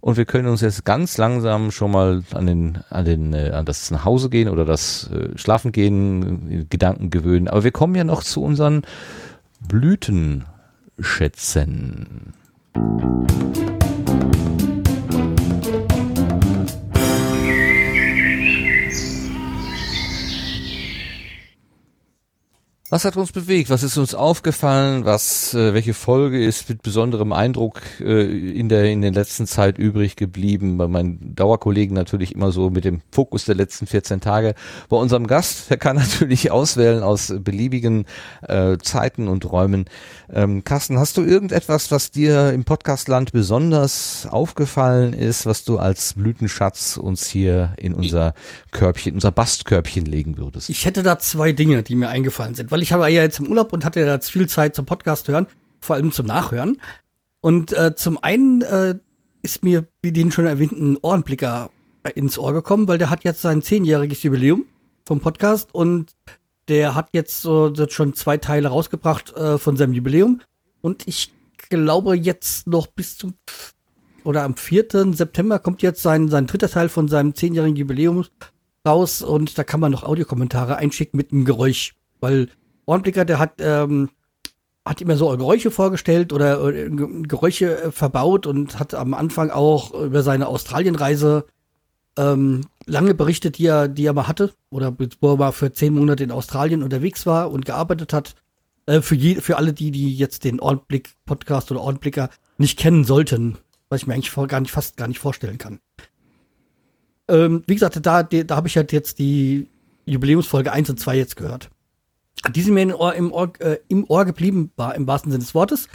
Und 0.00 0.16
wir 0.16 0.24
können 0.24 0.48
uns 0.48 0.60
jetzt 0.60 0.84
ganz 0.84 1.18
langsam 1.18 1.70
schon 1.70 1.90
mal 1.90 2.22
an 2.32 2.46
den, 2.46 2.78
an 2.90 3.04
den, 3.04 3.32
äh, 3.32 3.50
an 3.50 3.64
das 3.64 3.90
Nachhause 3.90 4.30
gehen 4.30 4.48
oder 4.48 4.64
das 4.64 5.10
äh, 5.10 5.36
Schlafen 5.36 5.72
gehen, 5.72 6.50
äh, 6.50 6.64
Gedanken 6.68 7.10
gewöhnen. 7.10 7.48
Aber 7.48 7.64
wir 7.64 7.72
kommen 7.72 7.94
ja 7.94 8.04
noch 8.04 8.22
zu 8.22 8.42
unseren 8.42 8.82
Blütenschätzen. 9.66 12.34
Was 22.88 23.04
hat 23.04 23.16
uns 23.16 23.32
bewegt? 23.32 23.68
Was 23.68 23.82
ist 23.82 23.96
uns 23.96 24.14
aufgefallen? 24.14 25.04
Was, 25.04 25.52
äh, 25.54 25.74
welche 25.74 25.92
Folge 25.92 26.44
ist 26.44 26.68
mit 26.68 26.82
besonderem 26.82 27.32
Eindruck 27.32 27.80
äh, 27.98 28.22
in 28.22 28.68
der 28.68 28.84
in 28.84 29.02
der 29.02 29.10
letzten 29.10 29.48
Zeit 29.48 29.76
übrig 29.76 30.14
geblieben? 30.14 30.78
Bei 30.78 30.86
meinen 30.86 31.34
Dauerkollegen 31.34 31.96
natürlich 31.96 32.32
immer 32.32 32.52
so 32.52 32.70
mit 32.70 32.84
dem 32.84 33.02
Fokus 33.10 33.44
der 33.44 33.56
letzten 33.56 33.88
14 33.88 34.20
Tage. 34.20 34.54
Bei 34.88 34.96
unserem 34.96 35.26
Gast, 35.26 35.68
der 35.68 35.78
kann 35.78 35.96
natürlich 35.96 36.52
auswählen 36.52 37.02
aus 37.02 37.34
beliebigen 37.36 38.04
äh, 38.42 38.78
Zeiten 38.78 39.26
und 39.26 39.50
Räumen. 39.50 39.86
Ähm, 40.32 40.62
Carsten, 40.62 40.96
hast 41.00 41.16
du 41.16 41.24
irgendetwas, 41.24 41.90
was 41.90 42.12
dir 42.12 42.52
im 42.52 42.64
Podcastland 42.64 43.32
besonders 43.32 44.28
aufgefallen 44.30 45.12
ist, 45.12 45.44
was 45.44 45.64
du 45.64 45.78
als 45.78 46.14
Blütenschatz 46.14 46.98
uns 46.98 47.26
hier 47.26 47.74
in 47.78 47.94
unser 47.94 48.34
Körbchen, 48.70 49.14
unser 49.14 49.32
Bastkörbchen 49.32 50.04
legen 50.04 50.38
würdest? 50.38 50.70
Ich 50.70 50.84
hätte 50.84 51.02
da 51.02 51.18
zwei 51.18 51.50
Dinge, 51.50 51.82
die 51.82 51.96
mir 51.96 52.10
eingefallen 52.10 52.54
sind, 52.54 52.70
weil 52.76 52.82
ich 52.82 52.92
habe 52.92 53.10
ja 53.10 53.22
jetzt 53.22 53.38
im 53.38 53.48
Urlaub 53.48 53.72
und 53.72 53.86
hatte 53.86 54.00
jetzt 54.00 54.30
viel 54.30 54.50
Zeit 54.50 54.74
zum 54.74 54.84
Podcast 54.84 55.28
hören, 55.28 55.46
vor 55.80 55.96
allem 55.96 56.12
zum 56.12 56.26
Nachhören. 56.26 56.78
Und 57.40 57.72
äh, 57.72 57.94
zum 57.96 58.22
einen 58.22 58.60
äh, 58.60 58.96
ist 59.40 59.64
mir, 59.64 59.86
wie 60.02 60.12
den 60.12 60.30
schon 60.30 60.44
erwähnten, 60.44 60.98
Ohrenblicker 61.00 61.70
ins 62.14 62.38
Ohr 62.38 62.52
gekommen, 62.52 62.86
weil 62.86 62.98
der 62.98 63.08
hat 63.08 63.24
jetzt 63.24 63.40
sein 63.40 63.62
zehnjähriges 63.62 64.22
Jubiläum 64.22 64.66
vom 65.06 65.20
Podcast 65.20 65.74
und 65.74 66.12
der 66.68 66.94
hat 66.94 67.08
jetzt 67.12 67.40
so 67.40 67.72
schon 67.88 68.12
zwei 68.12 68.36
Teile 68.36 68.68
rausgebracht 68.68 69.34
äh, 69.34 69.56
von 69.56 69.78
seinem 69.78 69.94
Jubiläum. 69.94 70.42
Und 70.82 71.08
ich 71.08 71.32
glaube 71.70 72.14
jetzt 72.14 72.66
noch 72.66 72.88
bis 72.88 73.16
zum 73.16 73.32
oder 74.22 74.42
am 74.42 74.54
4. 74.54 75.14
September 75.14 75.60
kommt 75.60 75.80
jetzt 75.80 76.02
sein, 76.02 76.28
sein 76.28 76.46
dritter 76.46 76.68
Teil 76.68 76.90
von 76.90 77.08
seinem 77.08 77.34
zehnjährigen 77.34 77.76
Jubiläum 77.76 78.26
raus 78.86 79.22
und 79.22 79.56
da 79.56 79.64
kann 79.64 79.80
man 79.80 79.92
noch 79.92 80.02
Audiokommentare 80.02 80.76
einschicken 80.76 81.16
mit 81.16 81.32
einem 81.32 81.46
Geräusch. 81.46 81.94
Weil 82.20 82.48
Ohrenblicker, 82.86 83.24
der 83.24 83.38
hat, 83.38 83.54
ähm, 83.58 84.10
hat 84.84 85.00
immer 85.00 85.16
so 85.16 85.28
Geräusche 85.36 85.70
vorgestellt 85.70 86.32
oder, 86.32 86.62
oder 86.62 86.88
Geräusche 86.88 87.82
äh, 87.82 87.90
verbaut 87.90 88.46
und 88.46 88.78
hat 88.78 88.94
am 88.94 89.14
Anfang 89.14 89.50
auch 89.50 89.92
über 89.92 90.22
seine 90.22 90.46
Australienreise 90.46 91.44
ähm, 92.16 92.62
lange 92.86 93.14
berichtet, 93.14 93.58
die 93.58 93.66
er, 93.66 93.88
die 93.88 94.06
er 94.06 94.12
mal 94.12 94.28
hatte, 94.28 94.54
oder 94.70 94.96
wo 95.20 95.32
er 95.32 95.36
mal 95.36 95.52
für 95.52 95.72
zehn 95.72 95.94
Monate 95.94 96.24
in 96.24 96.30
Australien 96.30 96.82
unterwegs 96.82 97.26
war 97.26 97.50
und 97.50 97.64
gearbeitet 97.64 98.12
hat. 98.12 98.34
Äh, 98.86 99.02
für, 99.02 99.16
je, 99.16 99.36
für 99.36 99.56
alle 99.56 99.72
die, 99.72 99.90
die 99.90 100.16
jetzt 100.16 100.44
den 100.44 100.60
Ohrenblick-Podcast 100.60 101.70
oder 101.72 101.82
Ohrenblicker 101.82 102.30
nicht 102.56 102.78
kennen 102.78 103.04
sollten, 103.04 103.58
was 103.88 104.02
ich 104.02 104.06
mir 104.06 104.14
eigentlich 104.14 104.30
vor, 104.30 104.46
gar 104.46 104.60
nicht, 104.60 104.70
fast 104.70 104.96
gar 104.96 105.08
nicht 105.08 105.18
vorstellen 105.18 105.58
kann. 105.58 105.80
Ähm, 107.28 107.64
wie 107.66 107.74
gesagt, 107.74 107.98
da, 108.00 108.22
da 108.22 108.56
habe 108.56 108.68
ich 108.68 108.76
halt 108.76 108.92
jetzt 108.92 109.18
die 109.18 109.68
Jubiläumsfolge 110.06 110.72
1 110.72 110.90
und 110.90 111.00
2 111.00 111.16
jetzt 111.16 111.36
gehört. 111.36 111.70
Die 112.50 112.62
sind 112.62 112.74
mir 112.74 112.82
im 112.82 112.94
Ohr, 112.94 113.14
im 113.14 113.32
Ohr, 113.32 113.52
äh, 113.60 113.78
im 113.88 114.04
Ohr 114.08 114.24
geblieben, 114.24 114.70
war 114.76 114.94
im 114.94 115.06
wahrsten 115.06 115.32
Sinne 115.32 115.44
des 115.44 115.54
Wortes. 115.54 115.88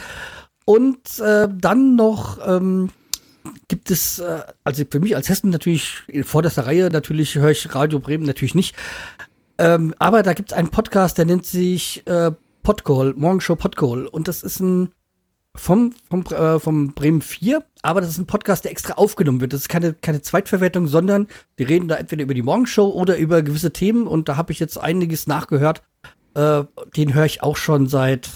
Und 0.64 1.18
äh, 1.18 1.48
dann 1.50 1.96
noch 1.96 2.38
ähm, 2.46 2.90
gibt 3.68 3.90
es, 3.90 4.18
äh, 4.18 4.42
also 4.64 4.84
für 4.88 5.00
mich 5.00 5.16
als 5.16 5.28
Hessen 5.28 5.50
natürlich 5.50 6.02
in 6.08 6.24
vorderster 6.24 6.66
Reihe, 6.66 6.90
natürlich 6.90 7.34
höre 7.36 7.50
ich 7.50 7.74
Radio 7.74 7.98
Bremen 7.98 8.24
natürlich 8.24 8.54
nicht. 8.54 8.76
Ähm, 9.58 9.94
aber 9.98 10.22
da 10.22 10.32
gibt 10.34 10.52
es 10.52 10.56
einen 10.56 10.70
Podcast, 10.70 11.18
der 11.18 11.24
nennt 11.24 11.46
sich 11.46 12.06
äh, 12.06 12.32
Podcall, 12.62 13.14
Morgenshow 13.16 13.56
Podcall. 13.56 14.06
Und 14.06 14.28
das 14.28 14.42
ist 14.42 14.60
ein 14.60 14.92
vom, 15.54 15.92
vom, 16.08 16.22
äh, 16.26 16.58
vom 16.58 16.94
Bremen 16.94 17.20
4, 17.20 17.62
aber 17.82 18.00
das 18.00 18.10
ist 18.10 18.18
ein 18.18 18.26
Podcast, 18.26 18.64
der 18.64 18.70
extra 18.70 18.94
aufgenommen 18.94 19.40
wird. 19.40 19.52
Das 19.52 19.62
ist 19.62 19.68
keine, 19.68 19.92
keine 19.92 20.22
Zweitverwertung, 20.22 20.86
sondern 20.86 21.28
die 21.58 21.64
reden 21.64 21.88
da 21.88 21.96
entweder 21.96 22.22
über 22.22 22.34
die 22.34 22.42
Morgenshow 22.42 22.88
oder 22.88 23.18
über 23.18 23.42
gewisse 23.42 23.72
Themen 23.72 24.06
und 24.06 24.28
da 24.28 24.36
habe 24.36 24.52
ich 24.52 24.60
jetzt 24.60 24.78
einiges 24.78 25.26
nachgehört. 25.26 25.82
Äh, 26.34 26.64
den 26.96 27.14
höre 27.14 27.26
ich 27.26 27.42
auch 27.42 27.56
schon 27.56 27.86
seit 27.86 28.28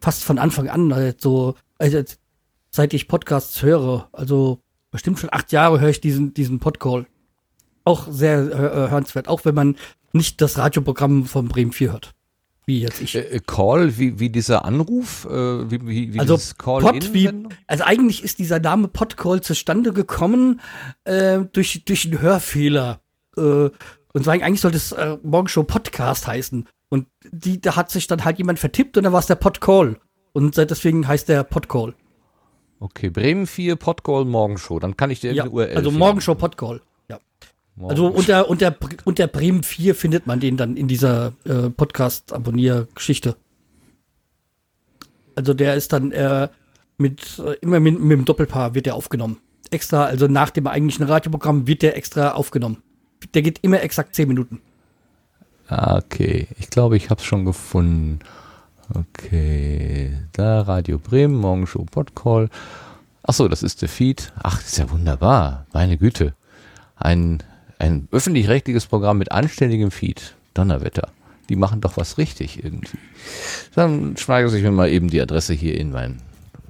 fast 0.00 0.24
von 0.24 0.38
Anfang 0.38 0.68
an, 0.68 0.92
also, 0.92 1.54
also 1.78 2.02
seit 2.70 2.94
ich 2.94 3.08
Podcasts 3.08 3.62
höre. 3.62 4.08
Also 4.12 4.60
bestimmt 4.90 5.18
schon 5.18 5.32
acht 5.32 5.52
Jahre 5.52 5.80
höre 5.80 5.90
ich 5.90 6.00
diesen, 6.00 6.34
diesen 6.34 6.60
Podcall. 6.60 7.06
Auch 7.84 8.06
sehr 8.10 8.40
äh, 8.40 8.90
hörenswert, 8.90 9.28
auch 9.28 9.44
wenn 9.44 9.54
man 9.54 9.76
nicht 10.12 10.40
das 10.40 10.58
Radioprogramm 10.58 11.24
vom 11.24 11.48
Bremen 11.48 11.72
4 11.72 11.92
hört. 11.92 12.14
Wie 12.66 12.80
jetzt 12.80 13.00
ich. 13.00 13.14
Äh, 13.14 13.40
Call, 13.46 13.96
wie, 13.96 14.20
wie 14.20 14.28
dieser 14.28 14.64
Anruf, 14.64 15.24
äh, 15.24 15.70
wie, 15.70 15.86
wie, 15.86 16.14
wie 16.14 16.20
also 16.20 16.38
Call 16.58 16.82
Pod, 16.82 17.14
wie, 17.14 17.30
also 17.66 17.84
eigentlich 17.84 18.22
ist 18.22 18.38
dieser 18.38 18.60
Name 18.60 18.88
Podcall 18.88 19.40
zustande 19.40 19.92
gekommen 19.94 20.60
äh, 21.04 21.40
durch, 21.52 21.84
durch 21.86 22.04
einen 22.04 22.20
Hörfehler. 22.20 23.00
Äh, 23.38 23.40
und 24.12 24.24
zwar 24.24 24.34
eigentlich 24.34 24.60
sollte 24.60 24.76
es 24.76 24.92
äh, 24.92 25.16
Morgenshow 25.22 25.62
Podcast 25.62 26.26
heißen. 26.26 26.66
Und 26.88 27.06
die, 27.30 27.60
da 27.60 27.76
hat 27.76 27.90
sich 27.90 28.06
dann 28.06 28.24
halt 28.24 28.38
jemand 28.38 28.58
vertippt 28.58 28.96
und 28.96 29.04
dann 29.04 29.12
war 29.12 29.20
es 29.20 29.26
der 29.26 29.34
Podcall. 29.34 29.98
Und 30.32 30.54
seit 30.54 30.70
deswegen 30.70 31.06
heißt 31.06 31.28
der 31.28 31.44
Podcall. 31.44 31.94
Okay, 32.80 33.10
Bremen 33.10 33.46
4 33.46 33.76
Podcall 33.76 34.24
Morgenshow. 34.24 34.78
Dann 34.78 34.96
kann 34.96 35.10
ich 35.10 35.20
dir 35.20 35.32
ja, 35.32 35.46
URL 35.46 35.76
Also 35.76 35.90
Morgenshow 35.90 36.34
Podcall. 36.34 36.80
Ja. 37.08 37.18
Also 37.82 38.06
unter, 38.06 38.48
unter, 38.48 38.74
unter 39.04 39.26
Bremen 39.26 39.62
4 39.62 39.94
findet 39.94 40.26
man 40.26 40.40
den 40.40 40.56
dann 40.56 40.76
in 40.76 40.88
dieser 40.88 41.32
äh, 41.44 41.70
Podcast-Abonnier-Geschichte. 41.70 43.36
Also 45.34 45.54
der 45.54 45.74
ist 45.74 45.92
dann 45.92 46.12
äh, 46.12 46.48
mit 46.96 47.38
äh, 47.38 47.54
immer 47.60 47.80
mit, 47.80 48.00
mit 48.00 48.18
dem 48.18 48.24
Doppelpaar 48.24 48.74
wird 48.74 48.86
der 48.86 48.94
aufgenommen. 48.94 49.38
Extra, 49.70 50.04
also 50.04 50.26
nach 50.26 50.50
dem 50.50 50.66
eigentlichen 50.66 51.04
Radioprogramm 51.04 51.66
wird 51.66 51.82
der 51.82 51.96
extra 51.96 52.32
aufgenommen. 52.32 52.82
Der 53.34 53.42
geht 53.42 53.58
immer 53.62 53.82
exakt 53.82 54.14
10 54.14 54.28
Minuten. 54.28 54.60
Ah, 55.68 55.98
okay, 55.98 56.48
ich 56.58 56.70
glaube, 56.70 56.96
ich 56.96 57.10
habe 57.10 57.20
es 57.20 57.26
schon 57.26 57.44
gefunden. 57.44 58.20
Okay, 58.94 60.16
da 60.32 60.62
Radio 60.62 60.98
Bremen, 60.98 61.36
Morgenshow 61.36 61.84
Podcall. 61.84 62.48
Ach 63.22 63.34
so, 63.34 63.48
das 63.48 63.62
ist 63.62 63.82
der 63.82 63.90
Feed. 63.90 64.32
Ach, 64.42 64.56
das 64.56 64.68
ist 64.68 64.78
ja 64.78 64.90
wunderbar. 64.90 65.66
Meine 65.74 65.98
Güte. 65.98 66.34
Ein, 66.96 67.42
ein 67.78 68.08
öffentlich-rechtliches 68.10 68.86
Programm 68.86 69.18
mit 69.18 69.30
anständigem 69.30 69.90
Feed. 69.90 70.34
Donnerwetter. 70.54 71.10
Die 71.50 71.56
machen 71.56 71.82
doch 71.82 71.98
was 71.98 72.16
richtig 72.16 72.64
irgendwie. 72.64 72.98
Dann 73.74 74.16
schneide 74.16 74.56
ich 74.56 74.62
mir 74.62 74.70
mal 74.70 74.88
eben 74.88 75.08
die 75.08 75.20
Adresse 75.20 75.52
hier 75.52 75.78
in 75.78 75.90
mein 75.90 76.22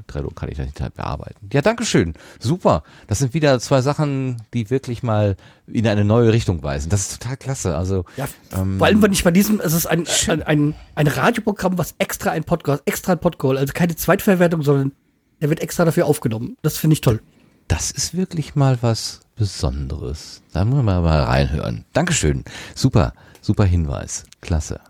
Trello, 0.08 0.30
kann 0.30 0.48
ich 0.48 0.56
das 0.56 0.66
nicht 0.66 0.94
bearbeiten. 0.96 1.48
Ja, 1.52 1.62
Dankeschön. 1.62 2.14
Super. 2.40 2.82
Das 3.06 3.20
sind 3.20 3.34
wieder 3.34 3.60
zwei 3.60 3.80
Sachen, 3.80 4.42
die 4.52 4.70
wirklich 4.70 5.02
mal 5.02 5.36
in 5.66 5.86
eine 5.86 6.04
neue 6.04 6.32
Richtung 6.32 6.62
weisen. 6.62 6.88
Das 6.88 7.02
ist 7.02 7.22
total 7.22 7.36
klasse. 7.36 7.76
Also, 7.76 8.04
ja, 8.16 8.26
ähm, 8.56 8.78
vor 8.78 8.86
allem, 8.86 9.02
wenn 9.02 9.12
ich 9.12 9.22
bei 9.22 9.30
diesem, 9.30 9.60
es 9.60 9.72
ist 9.72 9.86
ein, 9.86 10.04
ein, 10.28 10.42
ein, 10.42 10.74
ein 10.94 11.06
Radioprogramm, 11.06 11.78
was 11.78 11.94
extra 11.98 12.30
ein 12.30 12.44
Podcast, 12.44 12.82
extra 12.86 13.12
ein 13.12 13.20
Podcast, 13.20 13.58
also 13.58 13.72
keine 13.72 13.94
Zweitverwertung, 13.94 14.62
sondern 14.62 14.92
der 15.40 15.50
wird 15.50 15.60
extra 15.60 15.84
dafür 15.84 16.06
aufgenommen. 16.06 16.56
Das 16.62 16.78
finde 16.78 16.94
ich 16.94 17.00
toll. 17.00 17.20
Das 17.68 17.90
ist 17.90 18.16
wirklich 18.16 18.54
mal 18.56 18.78
was 18.80 19.20
Besonderes. 19.36 20.42
Da 20.52 20.64
müssen 20.64 20.84
wir 20.84 21.00
mal 21.00 21.22
reinhören. 21.22 21.84
Dankeschön. 21.92 22.44
Super, 22.74 23.12
super 23.40 23.64
Hinweis. 23.64 24.24
Klasse. 24.40 24.80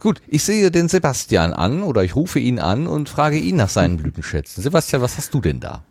Gut, 0.00 0.20
ich 0.26 0.44
sehe 0.44 0.70
den 0.70 0.88
Sebastian 0.88 1.52
an 1.52 1.82
oder 1.82 2.04
ich 2.04 2.16
rufe 2.16 2.38
ihn 2.38 2.58
an 2.58 2.86
und 2.86 3.08
frage 3.08 3.38
ihn 3.38 3.56
nach 3.56 3.68
seinen 3.68 3.96
Blütenschätzen. 3.96 4.62
Sebastian, 4.62 5.02
was 5.02 5.16
hast 5.16 5.32
du 5.34 5.40
denn 5.40 5.60
da? 5.60 5.84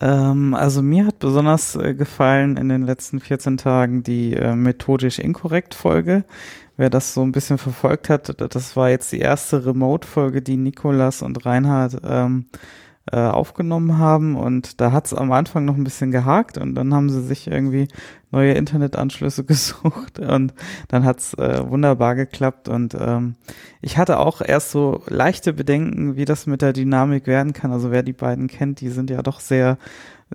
Ähm, 0.00 0.54
also 0.54 0.82
mir 0.82 1.06
hat 1.06 1.18
besonders 1.18 1.74
äh, 1.76 1.94
gefallen 1.94 2.56
in 2.56 2.68
den 2.68 2.82
letzten 2.82 3.20
14 3.20 3.56
Tagen 3.56 4.02
die 4.02 4.34
äh, 4.34 4.54
methodisch 4.54 5.18
inkorrekt 5.18 5.74
Folge. 5.74 6.24
Wer 6.76 6.90
das 6.90 7.14
so 7.14 7.22
ein 7.22 7.32
bisschen 7.32 7.56
verfolgt 7.56 8.10
hat, 8.10 8.34
das 8.54 8.76
war 8.76 8.90
jetzt 8.90 9.10
die 9.10 9.20
erste 9.20 9.64
Remote-Folge, 9.64 10.42
die 10.42 10.58
Nikolas 10.58 11.22
und 11.22 11.46
Reinhard 11.46 12.02
ähm, 12.04 12.46
äh, 13.12 13.18
aufgenommen 13.18 13.98
haben 13.98 14.36
und 14.36 14.80
da 14.80 14.92
hat 14.92 15.06
es 15.06 15.14
am 15.14 15.30
Anfang 15.32 15.64
noch 15.64 15.76
ein 15.76 15.84
bisschen 15.84 16.10
gehakt 16.10 16.58
und 16.58 16.74
dann 16.74 16.92
haben 16.92 17.08
sie 17.08 17.22
sich 17.22 17.46
irgendwie 17.46 17.88
neue 18.32 18.54
Internetanschlüsse 18.54 19.44
gesucht 19.46 20.18
und 20.18 20.54
dann 20.88 21.04
hat's 21.04 21.34
äh, 21.34 21.68
wunderbar 21.68 22.16
geklappt 22.16 22.68
und 22.68 22.96
ähm, 22.98 23.36
ich 23.80 23.96
hatte 23.98 24.18
auch 24.18 24.40
erst 24.40 24.72
so 24.72 25.02
leichte 25.06 25.52
Bedenken, 25.52 26.16
wie 26.16 26.24
das 26.24 26.46
mit 26.46 26.62
der 26.62 26.72
Dynamik 26.72 27.28
werden 27.28 27.52
kann. 27.52 27.70
Also 27.70 27.92
wer 27.92 28.02
die 28.02 28.12
beiden 28.12 28.48
kennt, 28.48 28.80
die 28.80 28.88
sind 28.88 29.10
ja 29.10 29.22
doch 29.22 29.38
sehr 29.38 29.78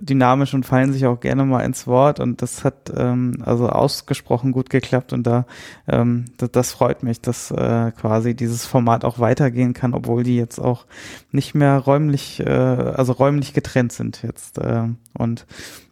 dynamisch 0.00 0.54
und 0.54 0.64
fallen 0.64 0.92
sich 0.92 1.06
auch 1.06 1.20
gerne 1.20 1.44
mal 1.44 1.60
ins 1.60 1.86
Wort 1.86 2.18
und 2.18 2.40
das 2.40 2.64
hat 2.64 2.92
ähm, 2.96 3.42
also 3.44 3.68
ausgesprochen 3.68 4.52
gut 4.52 4.70
geklappt 4.70 5.12
und 5.12 5.26
da 5.26 5.46
ähm, 5.86 6.24
das, 6.38 6.50
das 6.50 6.72
freut 6.72 7.02
mich, 7.02 7.20
dass 7.20 7.50
äh, 7.50 7.92
quasi 7.92 8.34
dieses 8.34 8.64
Format 8.64 9.04
auch 9.04 9.18
weitergehen 9.18 9.74
kann, 9.74 9.92
obwohl 9.92 10.22
die 10.22 10.36
jetzt 10.36 10.58
auch 10.58 10.86
nicht 11.30 11.54
mehr 11.54 11.76
räumlich, 11.76 12.40
äh, 12.40 12.48
also 12.48 13.12
räumlich 13.12 13.52
getrennt 13.52 13.92
sind 13.92 14.22
jetzt 14.22 14.58
äh, 14.58 14.88
und 15.12 15.46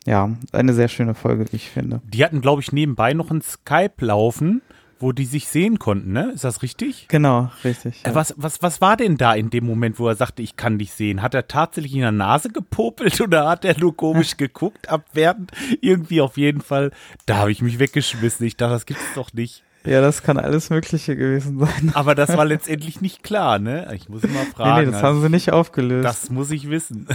ja, 0.06 0.30
eine 0.52 0.72
sehr 0.72 0.88
schöne 0.88 1.14
Folge, 1.14 1.52
wie 1.52 1.56
ich 1.56 1.70
finde. 1.70 2.00
Die 2.04 2.24
hatten, 2.24 2.40
glaube 2.40 2.62
ich, 2.62 2.72
nebenbei 2.72 3.12
noch 3.12 3.30
ein 3.30 3.42
Skype 3.42 4.04
laufen 4.04 4.62
wo 5.00 5.12
die 5.12 5.24
sich 5.24 5.48
sehen 5.48 5.78
konnten, 5.78 6.12
ne? 6.12 6.30
Ist 6.34 6.44
das 6.44 6.62
richtig? 6.62 7.06
Genau, 7.08 7.50
richtig. 7.64 8.02
Ja. 8.04 8.14
Was, 8.14 8.34
was, 8.36 8.62
was 8.62 8.80
war 8.80 8.96
denn 8.96 9.16
da 9.16 9.34
in 9.34 9.50
dem 9.50 9.64
Moment, 9.64 9.98
wo 9.98 10.06
er 10.06 10.14
sagte, 10.14 10.42
ich 10.42 10.56
kann 10.56 10.78
dich 10.78 10.92
sehen? 10.92 11.22
Hat 11.22 11.34
er 11.34 11.48
tatsächlich 11.48 11.94
in 11.94 12.02
der 12.02 12.12
Nase 12.12 12.50
gepopelt 12.50 13.20
oder 13.22 13.48
hat 13.48 13.64
er 13.64 13.78
nur 13.78 13.96
komisch 13.96 14.36
geguckt, 14.36 14.88
abwertend? 14.88 15.52
Irgendwie 15.80 16.20
auf 16.20 16.36
jeden 16.36 16.60
Fall. 16.60 16.92
Da 17.26 17.38
habe 17.38 17.50
ich 17.50 17.62
mich 17.62 17.78
weggeschmissen. 17.78 18.46
Ich 18.46 18.56
dachte, 18.56 18.74
das 18.74 18.86
gibt's 18.86 19.02
doch 19.14 19.32
nicht. 19.32 19.64
Ja, 19.84 20.02
das 20.02 20.22
kann 20.22 20.36
alles 20.36 20.68
Mögliche 20.68 21.16
gewesen 21.16 21.58
sein. 21.58 21.90
Aber 21.94 22.14
das 22.14 22.36
war 22.36 22.44
letztendlich 22.44 23.00
nicht 23.00 23.22
klar, 23.22 23.58
ne? 23.58 23.90
Ich 23.94 24.10
muss 24.10 24.22
immer 24.22 24.44
fragen. 24.54 24.80
Nee, 24.80 24.86
nee, 24.86 24.92
das 24.92 25.02
haben 25.02 25.22
sie 25.22 25.30
nicht 25.30 25.52
aufgelöst. 25.52 26.04
Das 26.04 26.28
muss 26.28 26.50
ich 26.50 26.68
wissen. 26.68 27.08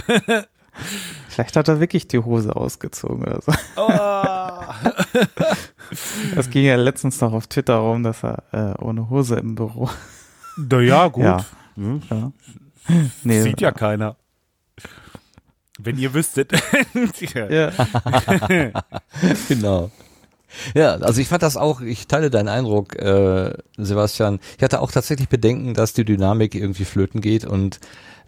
Vielleicht 1.28 1.56
hat 1.56 1.68
er 1.68 1.80
wirklich 1.80 2.08
die 2.08 2.18
Hose 2.18 2.54
ausgezogen 2.56 3.22
oder 3.22 3.40
so. 3.42 3.52
Oh. 3.76 3.90
Das 6.34 6.50
ging 6.50 6.64
ja 6.64 6.76
letztens 6.76 7.20
noch 7.20 7.32
auf 7.32 7.46
Twitter 7.46 7.76
rum, 7.76 8.02
dass 8.02 8.24
er 8.24 8.42
äh, 8.52 8.82
ohne 8.82 9.10
Hose 9.10 9.36
im 9.36 9.54
Büro. 9.54 9.88
Na 10.56 10.80
ja, 10.80 11.08
gut. 11.08 11.24
Ja. 11.24 11.44
Hm. 11.76 12.02
Ja. 12.10 12.32
Sieht 13.42 13.60
ja 13.60 13.72
keiner. 13.72 14.16
Wenn 15.78 15.98
ihr 15.98 16.14
wüsstet. 16.14 16.52
Ja. 17.34 17.70
genau. 19.48 19.90
Ja, 20.74 20.94
also 20.94 21.20
ich 21.20 21.28
fand 21.28 21.42
das 21.42 21.56
auch, 21.56 21.80
ich 21.80 22.06
teile 22.06 22.30
deinen 22.30 22.48
Eindruck, 22.48 22.96
äh, 22.96 23.52
Sebastian. 23.76 24.40
Ich 24.56 24.62
hatte 24.62 24.80
auch 24.80 24.90
tatsächlich 24.90 25.28
Bedenken, 25.28 25.74
dass 25.74 25.92
die 25.92 26.04
Dynamik 26.04 26.54
irgendwie 26.54 26.84
flöten 26.84 27.20
geht 27.20 27.44
und 27.44 27.80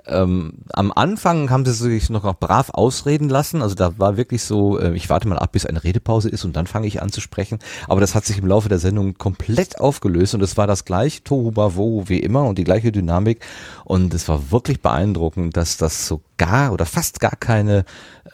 ähm, 0.09 0.55
am 0.73 0.93
Anfang 0.93 1.51
haben 1.51 1.65
sie 1.65 1.73
sich 1.73 2.11
noch, 2.11 2.25
noch 2.25 2.37
brav 2.37 2.70
ausreden 2.70 3.28
lassen. 3.28 3.62
Also 3.62 3.75
da 3.75 3.99
war 3.99 4.17
wirklich 4.17 4.43
so, 4.43 4.78
äh, 4.78 4.95
ich 4.95 5.09
warte 5.11 5.28
mal 5.28 5.39
ab, 5.39 5.53
bis 5.53 5.67
eine 5.67 5.85
Redepause 5.85 6.28
ist 6.28 6.45
und 6.45 6.57
dann 6.57 6.67
fange 6.67 6.87
ich 6.87 7.03
an 7.03 7.12
zu 7.12 7.20
sprechen. 7.20 7.59
Aber 7.87 8.01
das 8.01 8.15
hat 8.15 8.25
sich 8.25 8.39
im 8.39 8.47
Laufe 8.47 8.69
der 8.69 8.78
Sendung 8.78 9.15
komplett 9.15 9.81
aufgelöst 9.81 10.35
und 10.35 10.43
es 10.43 10.57
war 10.57 10.67
das 10.67 10.85
gleiche 10.85 11.23
Tohu 11.23 11.51
Bavohu 11.51 12.05
wie 12.09 12.20
immer 12.20 12.45
und 12.45 12.59
die 12.59 12.65
gleiche 12.65 12.93
Dynamik. 12.93 13.45
Und 13.85 14.15
es 14.15 14.28
war 14.28 14.51
wirklich 14.51 14.81
beeindruckend, 14.81 15.57
dass 15.57 15.77
das 15.77 16.07
so 16.07 16.20
gar 16.37 16.73
oder 16.73 16.87
fast 16.87 17.20
gar 17.20 17.37
keine 17.37 17.85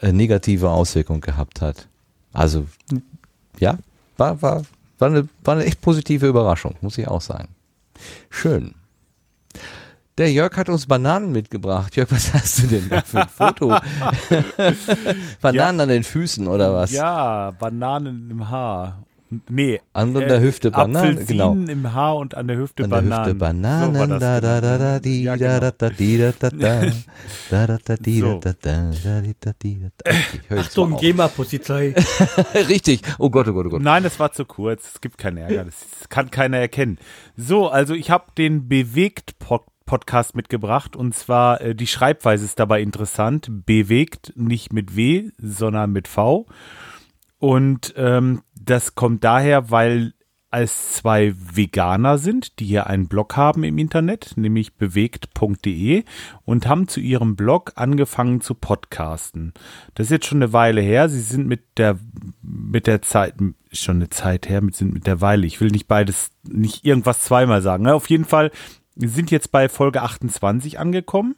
äh, 0.01 0.11
negative 0.11 0.69
Auswirkung 0.69 1.21
gehabt 1.21 1.61
hat. 1.61 1.87
Also 2.33 2.65
ja, 3.59 3.77
war, 4.17 4.41
war, 4.41 4.63
war, 4.99 5.09
eine, 5.09 5.27
war 5.43 5.55
eine 5.55 5.65
echt 5.65 5.81
positive 5.81 6.27
Überraschung, 6.27 6.75
muss 6.81 6.97
ich 6.97 7.07
auch 7.07 7.21
sagen. 7.21 7.49
Schön. 8.29 8.75
Der 10.17 10.31
Jörg 10.31 10.55
hat 10.55 10.69
uns 10.69 10.85
Bananen 10.85 11.33
mitgebracht. 11.33 11.93
Jörg, 11.97 12.09
was 12.09 12.33
hast 12.33 12.63
du 12.63 12.67
denn 12.67 12.87
da 12.87 13.01
für 13.01 13.21
ein 13.23 13.27
Foto? 13.27 13.77
Bananen 15.41 15.81
an 15.81 15.89
den 15.89 16.03
Füßen 16.05 16.47
oder 16.47 16.73
was? 16.73 16.91
Ja, 16.91 17.51
Bananen 17.51 18.31
im 18.31 18.49
Haar. 18.49 19.03
Nee. 19.49 19.81
An 19.91 20.13
der 20.13 20.39
Hüfte 20.39 20.71
Bananen, 20.71 21.17
Apfelsinen 21.17 21.65
genau. 21.65 21.71
im 21.71 21.93
Haar 21.93 22.15
und 22.15 22.35
an 22.35 22.47
der 22.47 22.57
Hüfte 22.57 22.85
An 22.85 22.91
der 22.91 22.97
Bananen. 22.97 23.25
Hüfte 23.25 23.35
Bananen, 23.35 23.95
So 23.95 24.19
da, 24.19 24.39
da, 24.39 24.61
da, 24.61 24.77
da, 24.77 24.99
di, 24.99 25.23
Ja, 25.23 25.35
da, 25.35 25.59
genau. 25.59 25.59
da, 25.59 25.71
da, 25.71 25.89
da, 25.89 26.31
da, 26.31 26.49
da, 26.49 26.81
da, 27.49 27.67
da, 27.67 27.77
da, 27.83 27.95
So. 28.05 28.39
da, 28.39 28.53
da, 28.61 28.91
da, 29.03 29.21
da, 29.21 29.33
da, 29.41 29.51
da. 29.51 30.11
Okay, 30.11 30.59
Achtung. 30.59 30.95
GEMA-Polizei. 30.97 31.93
Richtig. 32.69 33.01
Oh 33.17 33.29
Gott, 33.29 33.49
oh 33.49 33.53
Gott, 33.53 33.65
oh 33.65 33.69
Gott. 33.69 33.81
Nein, 33.81 34.03
das 34.03 34.17
war 34.19 34.31
zu 34.31 34.45
kurz. 34.45 34.93
Es 34.93 35.01
gibt 35.01 35.17
keinen 35.17 35.37
Ärger. 35.37 35.65
Das 35.65 36.07
kann 36.07 36.31
keiner 36.31 36.59
erkennen. 36.59 36.99
So, 37.35 37.67
also 37.67 37.93
ich 37.95 38.11
habe 38.11 38.25
den 38.37 38.69
bewegt 38.69 39.39
Pod 39.39 39.63
Podcast 39.85 40.35
mitgebracht 40.35 40.95
und 40.95 41.13
zwar 41.13 41.61
äh, 41.61 41.75
die 41.75 41.87
Schreibweise 41.87 42.45
ist 42.45 42.59
dabei 42.59 42.81
interessant. 42.81 43.49
Bewegt 43.65 44.33
nicht 44.35 44.73
mit 44.73 44.95
W, 44.95 45.31
sondern 45.37 45.91
mit 45.91 46.07
V. 46.07 46.47
Und 47.37 47.93
ähm, 47.97 48.41
das 48.59 48.95
kommt 48.95 49.23
daher, 49.23 49.69
weil 49.69 50.13
als 50.55 50.93
zwei 50.93 51.33
Veganer 51.35 52.17
sind, 52.17 52.59
die 52.59 52.65
hier 52.65 52.87
einen 52.87 53.09
Blog 53.09 53.35
haben 53.35 53.65
im 53.65 53.77
Internet, 53.77 54.37
nämlich 54.37 54.75
bewegt.de 54.75 56.05
und 56.45 56.67
haben 56.67 56.87
zu 56.87 57.01
ihrem 57.01 57.35
Blog 57.35 57.73
angefangen 57.75 58.39
zu 58.39 58.55
podcasten. 58.55 59.53
Das 59.95 60.07
ist 60.07 60.11
jetzt 60.11 60.27
schon 60.27 60.41
eine 60.41 60.53
Weile 60.53 60.79
her. 60.79 61.09
Sie 61.09 61.19
sind 61.19 61.45
mit 61.45 61.77
der 61.77 61.99
mit 62.41 62.87
der 62.87 63.01
Zeit 63.01 63.33
schon 63.73 63.97
eine 63.97 64.09
Zeit 64.09 64.47
her, 64.47 64.61
sind 64.71 64.93
mit 64.93 65.07
der 65.07 65.19
Weile. 65.19 65.45
Ich 65.45 65.59
will 65.59 65.71
nicht 65.71 65.89
beides 65.89 66.31
nicht 66.43 66.85
irgendwas 66.85 67.19
zweimal 67.19 67.61
sagen. 67.61 67.83
Ne? 67.83 67.93
Auf 67.93 68.09
jeden 68.09 68.23
Fall 68.23 68.49
wir 68.95 69.09
sind 69.09 69.31
jetzt 69.31 69.51
bei 69.51 69.69
Folge 69.69 70.01
28 70.01 70.79
angekommen 70.79 71.35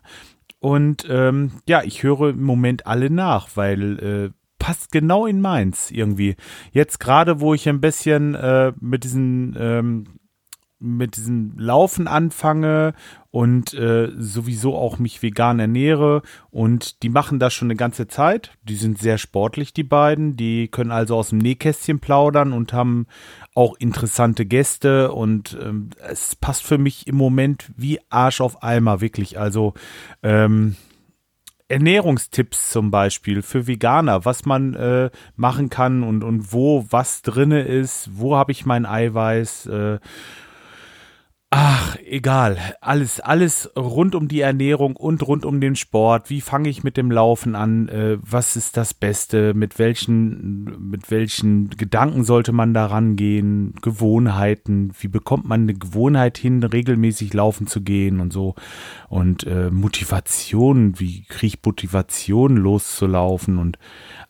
und 0.59 1.05
ähm, 1.09 1.51
ja, 1.67 1.83
ich 1.83 2.03
höre 2.03 2.29
im 2.29 2.43
Moment 2.43 2.87
alle 2.87 3.09
nach, 3.09 3.49
weil 3.55 3.99
äh, 3.99 4.29
passt 4.59 4.91
genau 4.91 5.25
in 5.25 5.39
meins 5.41 5.91
irgendwie. 5.91 6.35
Jetzt 6.71 6.99
gerade, 6.99 7.39
wo 7.39 7.53
ich 7.53 7.69
ein 7.69 7.81
bisschen 7.81 8.35
äh, 8.35 8.73
mit 8.79 9.03
diesen 9.03 9.55
ähm, 9.59 10.05
mit 10.79 11.17
diesem 11.17 11.57
Laufen 11.57 12.07
anfange 12.07 12.93
und 13.31 13.73
äh, 13.73 14.11
sowieso 14.17 14.75
auch 14.75 14.99
mich 14.99 15.23
vegan 15.23 15.59
ernähre 15.59 16.21
und 16.51 17.01
die 17.03 17.09
machen 17.09 17.39
das 17.39 17.53
schon 17.53 17.67
eine 17.67 17.75
ganze 17.75 18.07
Zeit. 18.07 18.51
Die 18.63 18.75
sind 18.75 18.99
sehr 18.99 19.17
sportlich, 19.17 19.73
die 19.73 19.83
beiden. 19.83 20.37
Die 20.37 20.67
können 20.67 20.91
also 20.91 21.15
aus 21.17 21.29
dem 21.29 21.39
Nähkästchen 21.39 21.99
plaudern 21.99 22.53
und 22.53 22.73
haben 22.73 23.07
auch 23.55 23.75
interessante 23.79 24.45
Gäste 24.45 25.11
und 25.11 25.57
ähm, 25.61 25.89
es 26.07 26.35
passt 26.35 26.63
für 26.63 26.77
mich 26.77 27.07
im 27.07 27.15
Moment 27.15 27.71
wie 27.75 27.99
Arsch 28.09 28.41
auf 28.41 28.61
Eimer, 28.61 29.01
wirklich. 29.01 29.39
Also 29.39 29.73
ähm, 30.21 30.75
Ernährungstipps 31.69 32.69
zum 32.69 32.91
Beispiel 32.91 33.41
für 33.41 33.67
Veganer, 33.67 34.25
was 34.25 34.45
man 34.45 34.73
äh, 34.75 35.09
machen 35.35 35.69
kann 35.69 36.03
und, 36.03 36.23
und 36.23 36.53
wo 36.53 36.85
was 36.89 37.21
drinne 37.21 37.63
ist, 37.63 38.09
wo 38.13 38.37
habe 38.37 38.51
ich 38.51 38.65
mein 38.65 38.85
Eiweiß, 38.85 39.65
äh, 39.65 39.99
Ach, 41.49 41.95
egal. 42.03 42.57
Alles, 42.81 43.21
alles 43.21 43.71
rund 43.77 44.15
um 44.15 44.27
die 44.27 44.41
Ernährung 44.41 44.97
und 44.97 45.25
rund 45.25 45.45
um 45.45 45.61
den 45.61 45.77
Sport. 45.77 46.29
Wie 46.29 46.41
fange 46.41 46.67
ich 46.67 46.83
mit 46.83 46.97
dem 46.97 47.09
Laufen 47.09 47.55
an? 47.55 47.87
Äh, 47.87 48.17
was 48.21 48.57
ist 48.57 48.75
das 48.75 48.93
Beste? 48.93 49.53
Mit 49.53 49.79
welchen, 49.79 50.89
mit 50.89 51.09
welchen 51.09 51.69
Gedanken 51.69 52.25
sollte 52.25 52.51
man 52.51 52.73
da 52.73 52.87
rangehen? 52.87 53.75
Gewohnheiten. 53.81 54.91
Wie 54.99 55.07
bekommt 55.07 55.45
man 55.47 55.61
eine 55.61 55.73
Gewohnheit 55.73 56.37
hin, 56.37 56.61
regelmäßig 56.63 57.33
laufen 57.33 57.65
zu 57.65 57.79
gehen 57.79 58.19
und 58.19 58.33
so? 58.33 58.55
Und 59.07 59.47
äh, 59.47 59.71
Motivation. 59.71 60.99
Wie 60.99 61.23
kriege 61.23 61.47
ich 61.47 61.65
Motivation 61.65 62.57
loszulaufen? 62.57 63.57
Und 63.57 63.79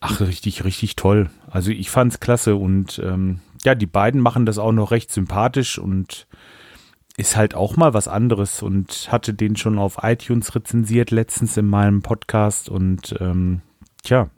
ach, 0.02 0.22
richtig, 0.22 0.66
richtig 0.66 0.96
toll. 0.96 1.32
Also 1.50 1.72
ich 1.72 1.90
fand's 1.90 2.20
klasse 2.20 2.58
und 2.58 3.02
ähm, 3.04 3.40
ja, 3.64 3.74
die 3.74 3.88
beiden 3.88 4.22
machen 4.22 4.46
das 4.46 4.60
auch 4.60 4.72
noch 4.72 4.92
recht 4.92 5.12
sympathisch 5.12 5.80
und 5.80 6.28
ist 7.18 7.36
halt 7.36 7.56
auch 7.56 7.76
mal 7.76 7.94
was 7.96 8.08
anderes 8.08 8.62
und 8.62 9.12
hatte 9.12 9.34
den 9.34 9.56
schon 9.56 9.80
auf 9.80 9.98
iTunes 10.04 10.54
rezensiert 10.56 11.10
letztens 11.12 11.58
in 11.58 11.66
meinem 11.66 12.04
Podcast 12.04 12.70
und 12.70 13.16
ähm, 13.20 13.62
tja, 14.04 14.30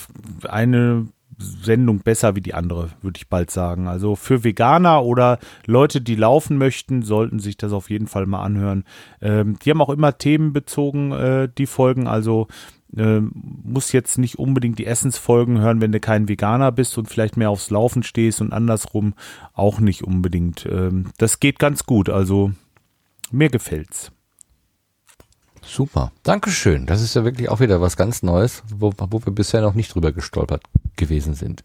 eine 0.48 1.08
Sendung 1.38 2.00
besser 2.00 2.36
wie 2.36 2.40
die 2.40 2.54
andere, 2.54 2.90
würde 3.02 3.18
ich 3.18 3.28
bald 3.28 3.50
sagen. 3.50 3.88
Also 3.88 4.16
für 4.16 4.44
Veganer 4.44 5.02
oder 5.02 5.38
Leute, 5.66 6.00
die 6.00 6.14
laufen 6.14 6.58
möchten, 6.58 7.02
sollten 7.02 7.38
sich 7.38 7.56
das 7.56 7.72
auf 7.72 7.90
jeden 7.90 8.06
Fall 8.06 8.26
mal 8.26 8.42
anhören. 8.42 8.84
Ähm, 9.20 9.58
die 9.58 9.70
haben 9.70 9.80
auch 9.80 9.90
immer 9.90 10.16
themenbezogen 10.16 11.12
äh, 11.12 11.48
die 11.56 11.66
Folgen, 11.66 12.06
also 12.06 12.48
äh, 12.96 13.20
muss 13.20 13.92
jetzt 13.92 14.18
nicht 14.18 14.38
unbedingt 14.38 14.78
die 14.78 14.86
Essensfolgen 14.86 15.60
hören, 15.60 15.80
wenn 15.80 15.92
du 15.92 16.00
kein 16.00 16.28
Veganer 16.28 16.72
bist 16.72 16.96
und 16.98 17.08
vielleicht 17.08 17.36
mehr 17.36 17.50
aufs 17.50 17.70
Laufen 17.70 18.02
stehst 18.02 18.40
und 18.40 18.52
andersrum 18.52 19.14
auch 19.52 19.80
nicht 19.80 20.04
unbedingt. 20.04 20.66
Ähm, 20.66 21.06
das 21.18 21.40
geht 21.40 21.58
ganz 21.58 21.84
gut, 21.84 22.08
also 22.08 22.52
mir 23.30 23.48
gefällt's. 23.48 24.12
Super. 25.66 26.12
Dankeschön. 26.22 26.86
Das 26.86 27.02
ist 27.02 27.14
ja 27.14 27.24
wirklich 27.24 27.48
auch 27.48 27.60
wieder 27.60 27.80
was 27.80 27.96
ganz 27.96 28.22
Neues, 28.22 28.62
wo, 28.74 28.92
wo 28.96 29.24
wir 29.24 29.32
bisher 29.32 29.60
noch 29.60 29.74
nicht 29.74 29.94
drüber 29.94 30.12
gestolpert 30.12 30.62
gewesen 30.96 31.34
sind. 31.34 31.64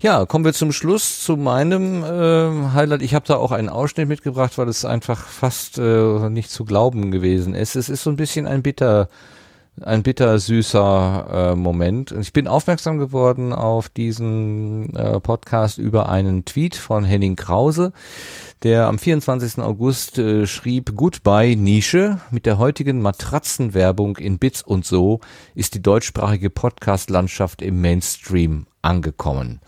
Ja, 0.00 0.24
kommen 0.24 0.44
wir 0.44 0.54
zum 0.54 0.72
Schluss 0.72 1.22
zu 1.22 1.36
meinem 1.36 2.02
äh, 2.02 2.72
Highlight. 2.72 3.02
Ich 3.02 3.14
habe 3.14 3.26
da 3.26 3.36
auch 3.36 3.52
einen 3.52 3.68
Ausschnitt 3.68 4.08
mitgebracht, 4.08 4.56
weil 4.56 4.68
es 4.68 4.84
einfach 4.84 5.26
fast 5.26 5.78
äh, 5.78 6.30
nicht 6.30 6.50
zu 6.50 6.64
glauben 6.64 7.10
gewesen 7.10 7.54
ist. 7.54 7.76
Es 7.76 7.88
ist 7.88 8.02
so 8.02 8.10
ein 8.10 8.16
bisschen 8.16 8.46
ein 8.46 8.62
bitter, 8.62 9.08
ein 9.82 10.02
bittersüßer 10.02 11.52
äh, 11.52 11.54
Moment. 11.56 12.12
Ich 12.12 12.32
bin 12.32 12.48
aufmerksam 12.48 12.98
geworden 12.98 13.52
auf 13.52 13.90
diesen 13.90 14.94
äh, 14.96 15.20
Podcast 15.20 15.76
über 15.76 16.08
einen 16.08 16.46
Tweet 16.46 16.76
von 16.76 17.04
Henning 17.04 17.36
Krause, 17.36 17.92
der 18.62 18.86
am 18.86 18.98
24. 18.98 19.58
August 19.58 20.18
äh, 20.18 20.46
schrieb, 20.46 20.94
Goodbye 20.94 21.56
Nische, 21.56 22.20
mit 22.30 22.46
der 22.46 22.58
heutigen 22.58 23.00
Matratzenwerbung 23.00 24.18
in 24.18 24.38
Bits 24.38 24.62
und 24.62 24.84
so 24.84 25.20
ist 25.54 25.74
die 25.74 25.82
deutschsprachige 25.82 26.50
Podcast-Landschaft 26.50 27.62
im 27.62 27.80
Mainstream 27.80 28.66
angekommen. 28.82 29.60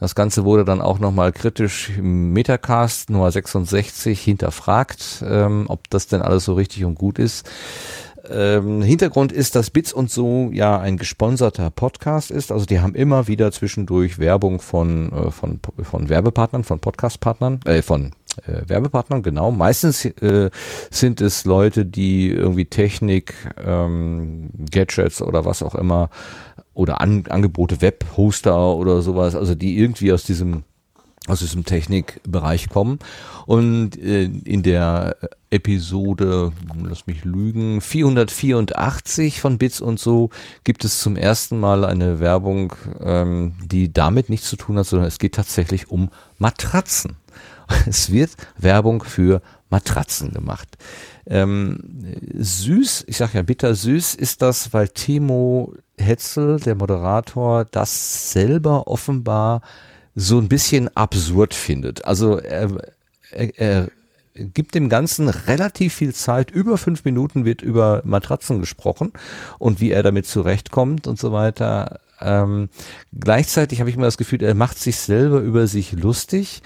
Das 0.00 0.16
Ganze 0.16 0.44
wurde 0.44 0.64
dann 0.64 0.80
auch 0.80 0.98
nochmal 0.98 1.30
kritisch 1.30 1.90
im 1.96 2.32
Metacast 2.32 3.10
Nummer 3.10 3.30
66 3.30 4.20
hinterfragt, 4.20 5.22
ähm, 5.24 5.66
ob 5.68 5.88
das 5.90 6.08
denn 6.08 6.22
alles 6.22 6.44
so 6.44 6.54
richtig 6.54 6.84
und 6.84 6.96
gut 6.96 7.20
ist. 7.20 7.48
Ähm, 8.28 8.82
Hintergrund 8.82 9.32
ist, 9.32 9.56
dass 9.56 9.70
Bits 9.70 9.92
und 9.92 10.10
so 10.10 10.50
ja 10.52 10.78
ein 10.78 10.96
gesponserter 10.96 11.70
Podcast 11.70 12.30
ist. 12.30 12.52
Also 12.52 12.66
die 12.66 12.80
haben 12.80 12.94
immer 12.94 13.26
wieder 13.26 13.50
zwischendurch 13.52 14.18
Werbung 14.18 14.60
von, 14.60 15.12
äh, 15.12 15.30
von, 15.30 15.60
von 15.82 16.08
Werbepartnern, 16.08 16.64
von 16.64 16.80
Podcastpartnern, 16.80 17.60
äh, 17.64 17.82
von 17.82 18.12
äh, 18.46 18.68
Werbepartnern, 18.68 19.22
genau. 19.22 19.50
Meistens 19.50 20.04
äh, 20.04 20.50
sind 20.90 21.20
es 21.20 21.44
Leute, 21.44 21.86
die 21.86 22.30
irgendwie 22.30 22.66
Technik, 22.66 23.34
ähm, 23.64 24.50
Gadgets 24.70 25.22
oder 25.22 25.44
was 25.44 25.62
auch 25.62 25.74
immer 25.74 26.10
oder 26.74 27.00
An 27.00 27.24
Angebote, 27.28 27.80
Webhoster 27.80 28.74
oder 28.74 29.02
sowas, 29.02 29.34
also 29.34 29.54
die 29.54 29.78
irgendwie 29.78 30.12
aus 30.12 30.24
diesem 30.24 30.64
aus 31.28 31.38
diesem 31.38 31.64
Technikbereich 31.64 32.68
kommen. 32.68 32.98
Und 33.46 33.96
äh, 33.96 34.24
in 34.24 34.62
der 34.64 35.16
Episode, 35.50 36.52
lass 36.82 37.06
mich 37.06 37.24
lügen, 37.24 37.80
484 37.80 39.40
von 39.40 39.58
Bits 39.58 39.80
und 39.80 40.00
so 40.00 40.30
gibt 40.64 40.84
es 40.84 41.00
zum 41.00 41.16
ersten 41.16 41.60
Mal 41.60 41.84
eine 41.84 42.18
Werbung, 42.18 42.72
ähm, 43.00 43.54
die 43.64 43.92
damit 43.92 44.30
nichts 44.30 44.48
zu 44.48 44.56
tun 44.56 44.78
hat, 44.78 44.86
sondern 44.86 45.06
es 45.06 45.18
geht 45.18 45.34
tatsächlich 45.34 45.90
um 45.90 46.10
Matratzen. 46.38 47.16
Es 47.86 48.10
wird 48.10 48.30
Werbung 48.58 49.02
für 49.02 49.42
Matratzen 49.70 50.32
gemacht. 50.32 50.68
Ähm, 51.26 51.78
süß, 52.34 53.04
ich 53.06 53.16
sage 53.16 53.32
ja 53.34 53.42
bitter 53.42 53.74
süß 53.74 54.14
ist 54.14 54.42
das, 54.42 54.72
weil 54.72 54.88
Timo 54.88 55.74
Hetzel, 55.96 56.60
der 56.60 56.74
Moderator, 56.74 57.64
das 57.64 58.32
selber 58.32 58.86
offenbar 58.88 59.62
so 60.14 60.38
ein 60.38 60.48
bisschen 60.48 60.94
absurd 60.96 61.54
findet. 61.54 62.04
Also 62.04 62.38
er, 62.38 62.70
er, 63.30 63.60
er 63.60 63.90
gibt 64.34 64.74
dem 64.74 64.88
Ganzen 64.88 65.28
relativ 65.28 65.94
viel 65.94 66.14
Zeit. 66.14 66.50
Über 66.50 66.76
fünf 66.78 67.04
Minuten 67.04 67.44
wird 67.44 67.62
über 67.62 68.02
Matratzen 68.04 68.60
gesprochen 68.60 69.12
und 69.58 69.80
wie 69.80 69.90
er 69.90 70.02
damit 70.02 70.26
zurechtkommt 70.26 71.06
und 71.06 71.18
so 71.18 71.32
weiter. 71.32 72.00
Ähm, 72.20 72.68
gleichzeitig 73.18 73.80
habe 73.80 73.90
ich 73.90 73.96
immer 73.96 74.06
das 74.06 74.18
Gefühl, 74.18 74.42
er 74.42 74.54
macht 74.54 74.78
sich 74.78 74.96
selber 74.96 75.40
über 75.40 75.66
sich 75.66 75.92
lustig. 75.92 76.62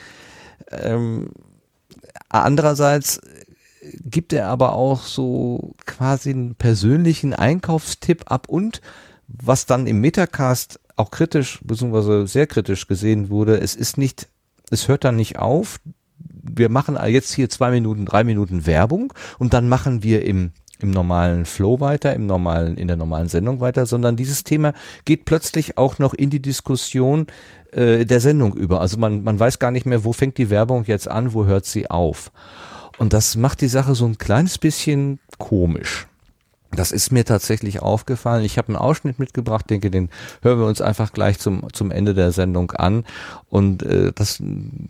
Ähm, 0.70 1.30
andererseits 2.28 3.20
gibt 4.04 4.32
er 4.32 4.48
aber 4.48 4.72
auch 4.72 5.02
so 5.02 5.74
quasi 5.86 6.30
einen 6.30 6.54
persönlichen 6.54 7.34
Einkaufstipp 7.34 8.30
ab 8.30 8.48
und 8.48 8.80
was 9.28 9.66
dann 9.66 9.86
im 9.86 10.00
Metacast 10.00 10.80
auch 10.96 11.10
kritisch, 11.10 11.60
beziehungsweise 11.62 12.26
sehr 12.26 12.46
kritisch 12.46 12.86
gesehen 12.86 13.28
wurde, 13.28 13.60
es 13.60 13.74
ist 13.74 13.98
nicht, 13.98 14.28
es 14.70 14.88
hört 14.88 15.04
dann 15.04 15.16
nicht 15.16 15.38
auf. 15.38 15.78
Wir 16.18 16.68
machen 16.68 16.98
jetzt 17.06 17.32
hier 17.32 17.50
zwei 17.50 17.70
Minuten, 17.70 18.06
drei 18.06 18.24
Minuten 18.24 18.66
Werbung 18.66 19.12
und 19.38 19.52
dann 19.52 19.68
machen 19.68 20.02
wir 20.02 20.24
im 20.24 20.52
im 20.78 20.90
normalen 20.90 21.46
Flow 21.46 21.80
weiter, 21.80 22.14
im 22.14 22.26
normalen, 22.26 22.76
in 22.76 22.88
der 22.88 22.96
normalen 22.96 23.28
Sendung 23.28 23.60
weiter, 23.60 23.86
sondern 23.86 24.16
dieses 24.16 24.44
Thema 24.44 24.74
geht 25.04 25.24
plötzlich 25.24 25.78
auch 25.78 25.98
noch 25.98 26.12
in 26.12 26.30
die 26.30 26.42
Diskussion 26.42 27.26
äh, 27.72 28.04
der 28.04 28.20
Sendung 28.20 28.54
über. 28.54 28.80
Also 28.80 28.98
man, 28.98 29.22
man 29.22 29.38
weiß 29.38 29.58
gar 29.58 29.70
nicht 29.70 29.86
mehr, 29.86 30.04
wo 30.04 30.12
fängt 30.12 30.38
die 30.38 30.50
Werbung 30.50 30.84
jetzt 30.84 31.08
an, 31.08 31.32
wo 31.34 31.46
hört 31.46 31.66
sie 31.66 31.90
auf. 31.90 32.32
Und 32.98 33.12
das 33.12 33.36
macht 33.36 33.60
die 33.60 33.68
Sache 33.68 33.94
so 33.94 34.06
ein 34.06 34.18
kleines 34.18 34.58
bisschen 34.58 35.18
komisch. 35.38 36.06
Das 36.72 36.92
ist 36.92 37.12
mir 37.12 37.24
tatsächlich 37.24 37.80
aufgefallen. 37.80 38.44
Ich 38.44 38.58
habe 38.58 38.68
einen 38.68 38.76
Ausschnitt 38.76 39.18
mitgebracht, 39.18 39.70
denke, 39.70 39.90
den 39.90 40.10
hören 40.42 40.58
wir 40.58 40.66
uns 40.66 40.80
einfach 40.80 41.12
gleich 41.12 41.38
zum, 41.38 41.72
zum 41.72 41.90
Ende 41.90 42.12
der 42.12 42.32
Sendung 42.32 42.72
an 42.72 43.04
und 43.48 43.82
äh, 43.82 44.12
das 44.14 44.42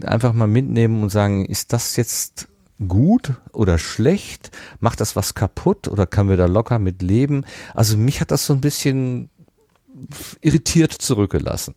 einfach 0.05 0.33
mal 0.33 0.49
mitnehmen 0.49 1.03
und 1.03 1.11
sagen, 1.11 1.45
ist 1.45 1.73
das 1.73 1.97
jetzt 1.97 2.49
gut 2.89 3.35
oder 3.53 3.79
schlecht? 3.79 4.51
Macht 4.81 5.01
das 5.01 5.17
was 5.17 5.35
kaputt 5.35 5.89
oder 5.89 6.07
können 6.07 6.29
wir 6.29 6.37
da 6.37 6.47
locker 6.47 6.79
mit 6.79 7.03
leben? 7.03 7.45
Also 7.75 7.97
mich 7.97 8.21
hat 8.21 8.31
das 8.31 8.47
so 8.47 8.53
ein 8.53 8.61
bisschen 8.61 9.31
irritiert 10.41 10.93
zurückgelassen. 10.93 11.75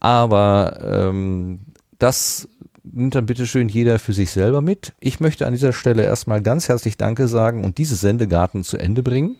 Aber 0.00 0.80
ähm, 0.82 1.60
das 1.98 2.48
nimmt 2.82 3.14
dann 3.14 3.26
bitte 3.26 3.46
schön 3.46 3.68
jeder 3.68 3.98
für 3.98 4.12
sich 4.12 4.30
selber 4.30 4.62
mit. 4.62 4.94
Ich 5.00 5.20
möchte 5.20 5.46
an 5.46 5.52
dieser 5.52 5.72
Stelle 5.72 6.02
erstmal 6.02 6.42
ganz 6.42 6.68
herzlich 6.68 6.96
Danke 6.96 7.28
sagen 7.28 7.64
und 7.64 7.78
diese 7.78 7.94
Sendegarten 7.94 8.64
zu 8.64 8.78
Ende 8.78 9.02
bringen. 9.02 9.36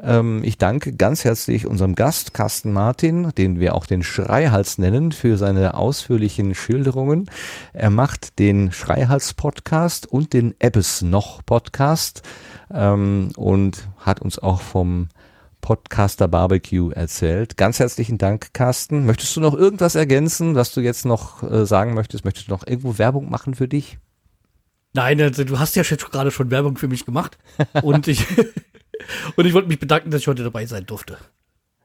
Ähm, 0.00 0.42
ich 0.44 0.58
danke 0.58 0.92
ganz 0.92 1.24
herzlich 1.24 1.66
unserem 1.66 1.94
Gast 1.94 2.34
Carsten 2.34 2.72
Martin, 2.72 3.30
den 3.38 3.60
wir 3.60 3.74
auch 3.74 3.86
den 3.86 4.02
Schreihals 4.02 4.78
nennen, 4.78 5.12
für 5.12 5.38
seine 5.38 5.74
ausführlichen 5.74 6.54
Schilderungen. 6.54 7.30
Er 7.72 7.90
macht 7.90 8.38
den 8.38 8.72
Schreihals-Podcast 8.72 10.06
und 10.06 10.32
den 10.32 10.54
Ebbes 10.58 11.02
noch 11.02 11.44
Podcast 11.46 12.22
ähm, 12.72 13.30
und 13.36 13.88
hat 13.98 14.20
uns 14.20 14.38
auch 14.38 14.60
vom 14.60 15.08
Podcaster 15.66 16.28
Barbecue 16.28 16.92
erzählt. 16.92 17.56
Ganz 17.56 17.80
herzlichen 17.80 18.18
Dank, 18.18 18.54
Carsten. 18.54 19.04
Möchtest 19.04 19.34
du 19.34 19.40
noch 19.40 19.52
irgendwas 19.52 19.96
ergänzen, 19.96 20.54
was 20.54 20.72
du 20.72 20.80
jetzt 20.80 21.04
noch 21.04 21.42
äh, 21.42 21.66
sagen 21.66 21.94
möchtest? 21.94 22.24
Möchtest 22.24 22.46
du 22.46 22.52
noch 22.52 22.64
irgendwo 22.64 22.98
Werbung 22.98 23.28
machen 23.28 23.56
für 23.56 23.66
dich? 23.66 23.98
Nein, 24.92 25.20
also 25.20 25.42
du 25.42 25.58
hast 25.58 25.74
ja 25.74 25.82
jetzt 25.82 26.08
gerade 26.12 26.30
schon 26.30 26.52
Werbung 26.52 26.76
für 26.76 26.86
mich 26.86 27.04
gemacht. 27.04 27.36
und 27.82 28.06
ich, 28.06 28.24
und 29.34 29.44
ich 29.44 29.54
wollte 29.54 29.66
mich 29.66 29.80
bedanken, 29.80 30.12
dass 30.12 30.20
ich 30.20 30.28
heute 30.28 30.44
dabei 30.44 30.66
sein 30.66 30.86
durfte. 30.86 31.18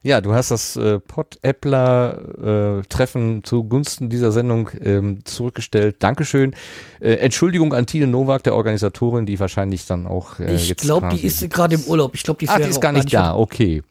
Ja, 0.03 0.19
du 0.19 0.33
hast 0.33 0.49
das 0.49 0.75
äh, 0.77 0.99
Pod-Appler-Treffen 0.99 3.37
äh, 3.37 3.43
zugunsten 3.43 4.09
dieser 4.09 4.31
Sendung 4.31 4.71
ähm, 4.83 5.23
zurückgestellt. 5.25 5.97
Dankeschön. 5.99 6.55
Äh, 6.99 7.17
Entschuldigung 7.17 7.75
an 7.75 7.85
Tine 7.85 8.07
Nowak, 8.07 8.41
der 8.43 8.55
Organisatorin, 8.55 9.27
die 9.27 9.39
wahrscheinlich 9.39 9.85
dann 9.85 10.07
auch 10.07 10.39
äh, 10.39 10.55
ich 10.55 10.69
jetzt. 10.69 10.81
Ich 10.81 10.87
glaube, 10.87 11.09
die 11.09 11.23
ist 11.23 11.47
gerade 11.51 11.75
im 11.75 11.83
Urlaub. 11.83 12.15
Ich 12.15 12.23
glaube, 12.23 12.39
die, 12.39 12.49
ah, 12.49 12.57
die 12.57 12.69
ist 12.69 12.81
gar 12.81 12.93
nicht 12.93 13.13
da. 13.13 13.35
Okay. 13.35 13.83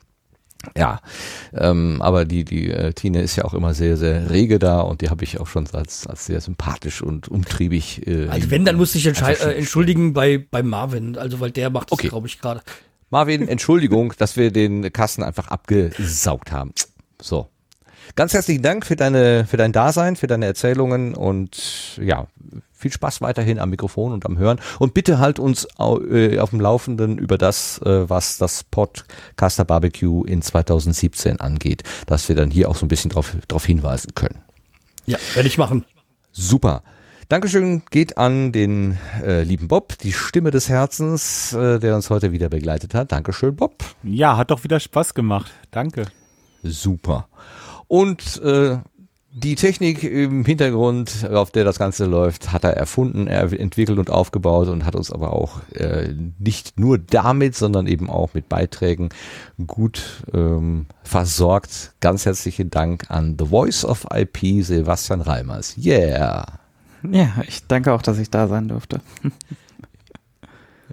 Ja, 0.76 1.00
ähm, 1.54 2.02
aber 2.02 2.26
die, 2.26 2.44
die 2.44 2.70
äh, 2.70 2.92
Tine 2.92 3.22
ist 3.22 3.36
ja 3.36 3.44
auch 3.44 3.54
immer 3.54 3.72
sehr, 3.72 3.96
sehr 3.96 4.28
rege 4.28 4.58
da 4.58 4.80
und 4.80 5.00
die 5.00 5.08
habe 5.08 5.24
ich 5.24 5.40
auch 5.40 5.46
schon 5.46 5.66
als, 5.72 6.06
als 6.06 6.26
sehr 6.26 6.40
sympathisch 6.40 7.02
und 7.02 7.28
umtriebig. 7.28 8.06
Äh, 8.06 8.28
also 8.28 8.50
wenn, 8.50 8.66
dann 8.66 8.76
muss 8.76 8.94
ich 8.94 9.06
äh, 9.06 9.56
entschuldigen 9.56 10.12
bei, 10.12 10.44
bei 10.50 10.62
Marvin, 10.62 11.16
also 11.16 11.40
weil 11.40 11.50
der 11.50 11.70
macht 11.70 11.90
das, 11.90 11.98
okay. 11.98 12.08
glaube 12.08 12.26
ich, 12.26 12.40
gerade. 12.40 12.60
Marvin, 13.10 13.48
Entschuldigung, 13.48 14.14
dass 14.18 14.36
wir 14.36 14.52
den 14.52 14.92
Kasten 14.92 15.24
einfach 15.24 15.48
abgesaugt 15.48 16.52
haben. 16.52 16.72
So. 17.20 17.48
Ganz 18.14 18.32
herzlichen 18.32 18.62
Dank 18.62 18.86
für 18.86 18.96
deine, 18.96 19.46
für 19.46 19.56
dein 19.56 19.72
Dasein, 19.72 20.14
für 20.16 20.28
deine 20.28 20.46
Erzählungen 20.46 21.14
und 21.14 21.98
ja, 22.00 22.28
viel 22.72 22.92
Spaß 22.92 23.20
weiterhin 23.20 23.58
am 23.58 23.70
Mikrofon 23.70 24.12
und 24.12 24.26
am 24.26 24.38
Hören. 24.38 24.60
Und 24.78 24.94
bitte 24.94 25.18
halt 25.18 25.38
uns 25.40 25.66
äh, 25.78 26.38
auf 26.38 26.50
dem 26.50 26.60
Laufenden 26.60 27.18
über 27.18 27.36
das, 27.36 27.78
äh, 27.82 28.08
was 28.08 28.38
das 28.38 28.64
Podcaster 28.64 29.64
Barbecue 29.64 30.24
in 30.24 30.40
2017 30.40 31.40
angeht, 31.40 31.82
dass 32.06 32.28
wir 32.28 32.36
dann 32.36 32.50
hier 32.50 32.68
auch 32.68 32.76
so 32.76 32.86
ein 32.86 32.88
bisschen 32.88 33.10
drauf, 33.10 33.36
drauf 33.48 33.64
hinweisen 33.64 34.14
können. 34.14 34.40
Ja, 35.06 35.18
werde 35.34 35.48
ich 35.48 35.58
machen. 35.58 35.84
Super. 36.32 36.82
Dankeschön 37.30 37.82
geht 37.92 38.18
an 38.18 38.50
den 38.50 38.98
äh, 39.24 39.44
lieben 39.44 39.68
Bob, 39.68 39.96
die 39.98 40.12
Stimme 40.12 40.50
des 40.50 40.68
Herzens, 40.68 41.52
äh, 41.52 41.78
der 41.78 41.94
uns 41.94 42.10
heute 42.10 42.32
wieder 42.32 42.48
begleitet 42.48 42.92
hat. 42.92 43.12
Dankeschön, 43.12 43.54
Bob. 43.54 43.84
Ja, 44.02 44.36
hat 44.36 44.50
doch 44.50 44.64
wieder 44.64 44.80
Spaß 44.80 45.14
gemacht. 45.14 45.52
Danke. 45.70 46.06
Super. 46.64 47.28
Und 47.86 48.42
äh, 48.42 48.78
die 49.30 49.54
Technik 49.54 50.02
im 50.02 50.44
Hintergrund, 50.44 51.30
auf 51.30 51.52
der 51.52 51.62
das 51.62 51.78
Ganze 51.78 52.06
läuft, 52.06 52.50
hat 52.50 52.64
er 52.64 52.76
erfunden, 52.76 53.28
er 53.28 53.52
entwickelt 53.52 54.00
und 54.00 54.10
aufgebaut 54.10 54.66
und 54.66 54.84
hat 54.84 54.96
uns 54.96 55.12
aber 55.12 55.32
auch 55.32 55.60
äh, 55.72 56.12
nicht 56.40 56.80
nur 56.80 56.98
damit, 56.98 57.54
sondern 57.54 57.86
eben 57.86 58.10
auch 58.10 58.34
mit 58.34 58.48
Beiträgen 58.48 59.10
gut 59.68 60.24
ähm, 60.34 60.86
versorgt. 61.04 61.92
Ganz 62.00 62.26
herzlichen 62.26 62.70
Dank 62.70 63.08
an 63.08 63.36
The 63.38 63.46
Voice 63.46 63.84
of 63.84 64.04
IP, 64.12 64.64
Sebastian 64.64 65.20
Reimers. 65.20 65.76
Yeah! 65.78 66.59
Ja, 67.08 67.32
ich 67.46 67.66
danke 67.66 67.92
auch, 67.92 68.02
dass 68.02 68.18
ich 68.18 68.30
da 68.30 68.48
sein 68.48 68.68
durfte. 68.68 69.00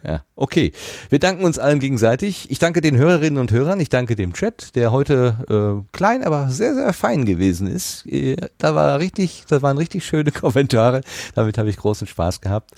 Ja, 0.04 0.24
okay. 0.36 0.72
Wir 1.10 1.20
danken 1.20 1.44
uns 1.44 1.60
allen 1.60 1.80
gegenseitig. 1.80 2.50
Ich 2.50 2.60
danke 2.60 2.82
den 2.82 2.98
Hörerinnen 2.98 3.40
und 3.40 3.52
Hörern. 3.52 3.80
Ich 3.80 3.90
danke 3.90 4.16
dem 4.16 4.34
Chat, 4.34 4.76
der 4.76 4.92
heute 4.92 5.84
äh, 5.84 5.96
klein, 5.96 6.24
aber 6.24 6.50
sehr, 6.50 6.76
sehr 6.76 6.94
fein 6.94 7.26
gewesen 7.26 7.68
ist. 7.68 8.06
Äh, 8.06 8.38
da 8.58 8.76
war 8.76 9.00
richtig, 9.00 9.44
da 9.50 9.62
waren 9.62 9.78
richtig 9.78 10.06
schöne 10.06 10.32
Kommentare. 10.32 11.02
Damit 11.36 11.58
habe 11.58 11.70
ich 11.70 11.78
großen 11.78 12.08
Spaß 12.08 12.42
gehabt. 12.42 12.72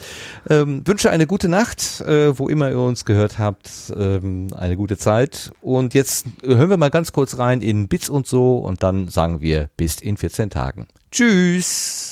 Ähm, 0.49 0.81
wünsche 0.85 1.09
eine 1.09 1.27
gute 1.27 1.49
Nacht, 1.49 2.01
äh, 2.01 2.37
wo 2.37 2.47
immer 2.47 2.69
ihr 2.69 2.79
uns 2.79 3.05
gehört 3.05 3.37
habt. 3.37 3.69
Ähm, 3.95 4.47
eine 4.55 4.75
gute 4.75 4.97
Zeit. 4.97 5.51
Und 5.61 5.93
jetzt 5.93 6.25
hören 6.43 6.69
wir 6.69 6.77
mal 6.77 6.89
ganz 6.89 7.11
kurz 7.11 7.37
rein 7.37 7.61
in 7.61 7.87
Bits 7.87 8.09
und 8.09 8.27
so 8.27 8.57
und 8.57 8.81
dann 8.81 9.07
sagen 9.07 9.41
wir 9.41 9.69
bis 9.77 9.99
in 9.99 10.17
14 10.17 10.49
Tagen. 10.49 10.87
Tschüss. 11.11 12.08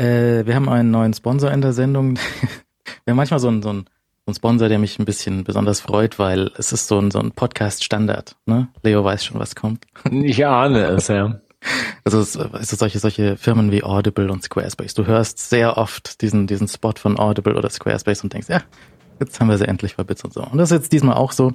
Äh, 0.00 0.46
wir 0.46 0.54
haben 0.54 0.68
einen 0.70 0.90
neuen 0.90 1.12
Sponsor 1.12 1.50
in 1.50 1.60
der 1.60 1.74
Sendung. 1.74 2.16
wir 3.04 3.10
haben 3.10 3.16
manchmal 3.16 3.38
so 3.38 3.48
einen, 3.48 3.60
so, 3.60 3.68
einen, 3.68 3.84
so 3.84 4.28
einen 4.28 4.34
Sponsor, 4.34 4.68
der 4.70 4.78
mich 4.78 4.98
ein 4.98 5.04
bisschen 5.04 5.44
besonders 5.44 5.80
freut, 5.80 6.18
weil 6.18 6.50
es 6.56 6.72
ist 6.72 6.88
so 6.88 6.98
ein, 6.98 7.10
so 7.10 7.18
ein 7.18 7.32
Podcast-Standard. 7.32 8.34
Ne? 8.46 8.68
Leo 8.82 9.04
weiß 9.04 9.22
schon, 9.24 9.38
was 9.38 9.54
kommt. 9.54 9.84
Ich 10.10 10.46
ahne 10.46 10.84
es, 10.86 11.08
ja. 11.08 11.40
Also 12.04 12.20
es 12.20 12.34
ist 12.34 12.78
solche, 12.78 12.98
solche 12.98 13.36
Firmen 13.36 13.70
wie 13.70 13.84
Audible 13.84 14.32
und 14.32 14.42
Squarespace. 14.42 14.94
Du 14.94 15.04
hörst 15.04 15.50
sehr 15.50 15.76
oft 15.76 16.22
diesen, 16.22 16.46
diesen 16.46 16.66
Spot 16.66 16.94
von 16.96 17.18
Audible 17.18 17.54
oder 17.54 17.68
Squarespace 17.68 18.24
und 18.24 18.32
denkst, 18.32 18.48
ja, 18.48 18.62
jetzt 19.18 19.38
haben 19.38 19.50
wir 19.50 19.58
sie 19.58 19.68
endlich 19.68 19.96
bei 19.96 20.04
Bits 20.04 20.24
und 20.24 20.32
so. 20.32 20.42
Und 20.42 20.56
das 20.56 20.70
ist 20.70 20.78
jetzt 20.78 20.92
diesmal 20.92 21.16
auch 21.16 21.32
so. 21.32 21.52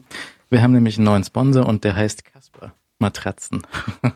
Wir 0.52 0.62
haben 0.62 0.74
nämlich 0.74 0.98
einen 1.00 1.06
neuen 1.06 1.24
Sponsor 1.24 1.66
und 1.66 1.84
der 1.84 1.96
heißt 1.96 2.24
Casper 2.26 2.74
Matratzen. 3.00 3.64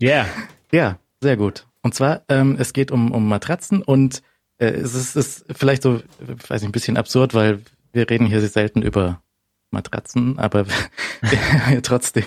Yeah. 0.00 0.26
Ja, 0.70 1.00
sehr 1.20 1.36
gut. 1.36 1.67
Und 1.82 1.94
zwar, 1.94 2.22
ähm, 2.28 2.56
es 2.58 2.72
geht 2.72 2.90
um, 2.90 3.12
um 3.12 3.28
Matratzen 3.28 3.82
und 3.82 4.22
äh, 4.58 4.66
es 4.66 4.94
ist, 4.94 5.16
ist 5.16 5.44
vielleicht 5.54 5.82
so, 5.82 6.00
weiß 6.48 6.62
ich, 6.62 6.68
ein 6.68 6.72
bisschen 6.72 6.96
absurd, 6.96 7.34
weil 7.34 7.62
wir 7.92 8.08
reden 8.10 8.26
hier 8.26 8.40
selten 8.46 8.82
über 8.82 9.22
Matratzen, 9.70 10.38
aber 10.38 10.66
trotzdem 11.82 12.26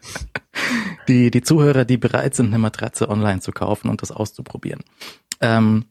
die, 1.08 1.30
die 1.30 1.42
Zuhörer, 1.42 1.84
die 1.84 1.96
bereit 1.96 2.34
sind, 2.34 2.46
eine 2.46 2.58
Matratze 2.58 3.08
online 3.08 3.40
zu 3.40 3.52
kaufen 3.52 3.88
und 3.88 4.02
das 4.02 4.10
auszuprobieren. 4.10 4.82
Ähm, 5.40 5.86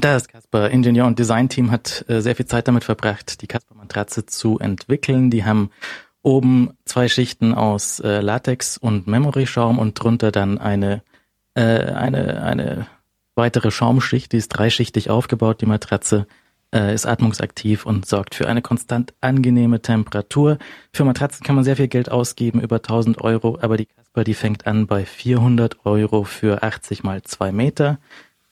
das 0.00 0.28
Casper 0.28 0.70
Ingenieur 0.70 1.06
und 1.06 1.18
Design 1.18 1.48
Team 1.48 1.70
hat 1.70 2.04
äh, 2.08 2.20
sehr 2.20 2.36
viel 2.36 2.46
Zeit 2.46 2.68
damit 2.68 2.84
verbracht, 2.84 3.42
die 3.42 3.46
Casper 3.46 3.74
Matratze 3.74 4.24
zu 4.24 4.58
entwickeln. 4.58 5.30
Die 5.30 5.44
haben 5.44 5.70
oben 6.22 6.70
zwei 6.84 7.08
Schichten 7.08 7.54
aus 7.54 7.98
äh, 8.00 8.20
Latex 8.20 8.78
und 8.78 9.06
Memory 9.06 9.46
Schaum 9.46 9.78
und 9.78 9.94
drunter 9.94 10.30
dann 10.30 10.58
eine 10.58 11.02
äh, 11.54 11.62
eine 11.62 12.42
eine 12.42 12.86
weitere 13.34 13.70
Schaumschicht, 13.70 14.32
die 14.32 14.36
ist 14.36 14.48
dreischichtig 14.48 15.10
aufgebaut. 15.10 15.60
Die 15.60 15.66
Matratze 15.66 16.26
äh, 16.74 16.94
ist 16.94 17.06
atmungsaktiv 17.06 17.86
und 17.86 18.06
sorgt 18.06 18.34
für 18.34 18.48
eine 18.48 18.62
konstant 18.62 19.14
angenehme 19.20 19.80
Temperatur. 19.80 20.58
Für 20.92 21.04
Matratzen 21.04 21.44
kann 21.44 21.54
man 21.54 21.64
sehr 21.64 21.76
viel 21.76 21.88
Geld 21.88 22.10
ausgeben, 22.10 22.60
über 22.60 22.76
1000 22.76 23.20
Euro, 23.20 23.58
aber 23.60 23.76
die 23.76 23.86
Casper, 23.86 24.24
die 24.24 24.34
fängt 24.34 24.66
an 24.66 24.86
bei 24.86 25.04
400 25.04 25.84
Euro 25.84 26.24
für 26.24 26.62
80 26.62 27.02
mal 27.02 27.22
2 27.22 27.52
Meter. 27.52 27.98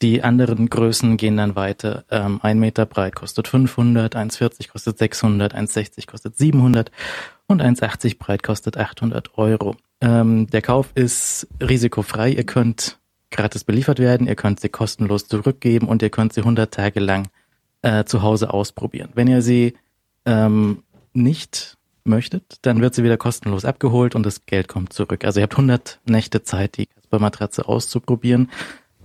Die 0.01 0.23
anderen 0.23 0.70
Größen 0.70 1.17
gehen 1.17 1.36
dann 1.36 1.57
weiter. 1.57 2.05
Ähm, 2.10 2.39
ein 2.43 2.60
Meter 2.60 2.86
breit 2.86 3.17
kostet 3.17 3.49
500, 3.49 4.15
1,40 4.15 4.70
kostet 4.70 4.99
600, 4.99 5.55
1,60 5.55 6.07
kostet 6.07 6.39
700 6.39 6.93
und 7.49 7.62
1,80 7.62 8.18
breit 8.18 8.43
kostet 8.43 8.77
800 8.77 9.36
Euro. 9.39 9.75
Ähm, 10.01 10.47
der 10.49 10.62
Kauf 10.62 10.91
ist 10.94 11.49
risikofrei. 11.60 12.31
Ihr 12.31 12.44
könnt 12.44 12.99
gratis 13.31 13.65
beliefert 13.65 13.99
werden, 13.99 14.27
ihr 14.27 14.36
könnt 14.36 14.60
sie 14.60 14.68
kostenlos 14.68 15.27
zurückgeben 15.27 15.89
und 15.89 16.02
ihr 16.02 16.10
könnt 16.10 16.33
sie 16.33 16.41
100 16.41 16.73
Tage 16.73 17.01
lang 17.01 17.28
äh, 17.83 18.05
zu 18.05 18.23
Hause 18.23 18.52
ausprobieren. 18.52 19.10
Wenn 19.15 19.27
ihr 19.28 19.43
sie 19.43 19.75
ähm, 20.25 20.83
nicht 21.12 21.77
möchtet, 22.05 22.59
dann 22.62 22.81
wird 22.81 22.94
sie 22.94 23.02
wieder 23.05 23.17
kostenlos 23.18 23.65
abgeholt 23.65 24.15
und 24.15 24.25
das 24.25 24.47
Geld 24.47 24.68
kommt 24.68 24.93
zurück. 24.93 25.25
Also 25.25 25.41
ihr 25.41 25.44
habt 25.44 25.55
100 25.55 26.01
Nächte 26.07 26.43
Zeit, 26.43 26.77
die 26.78 26.86
Casper-Matratze 26.86 27.68
auszuprobieren. 27.68 28.51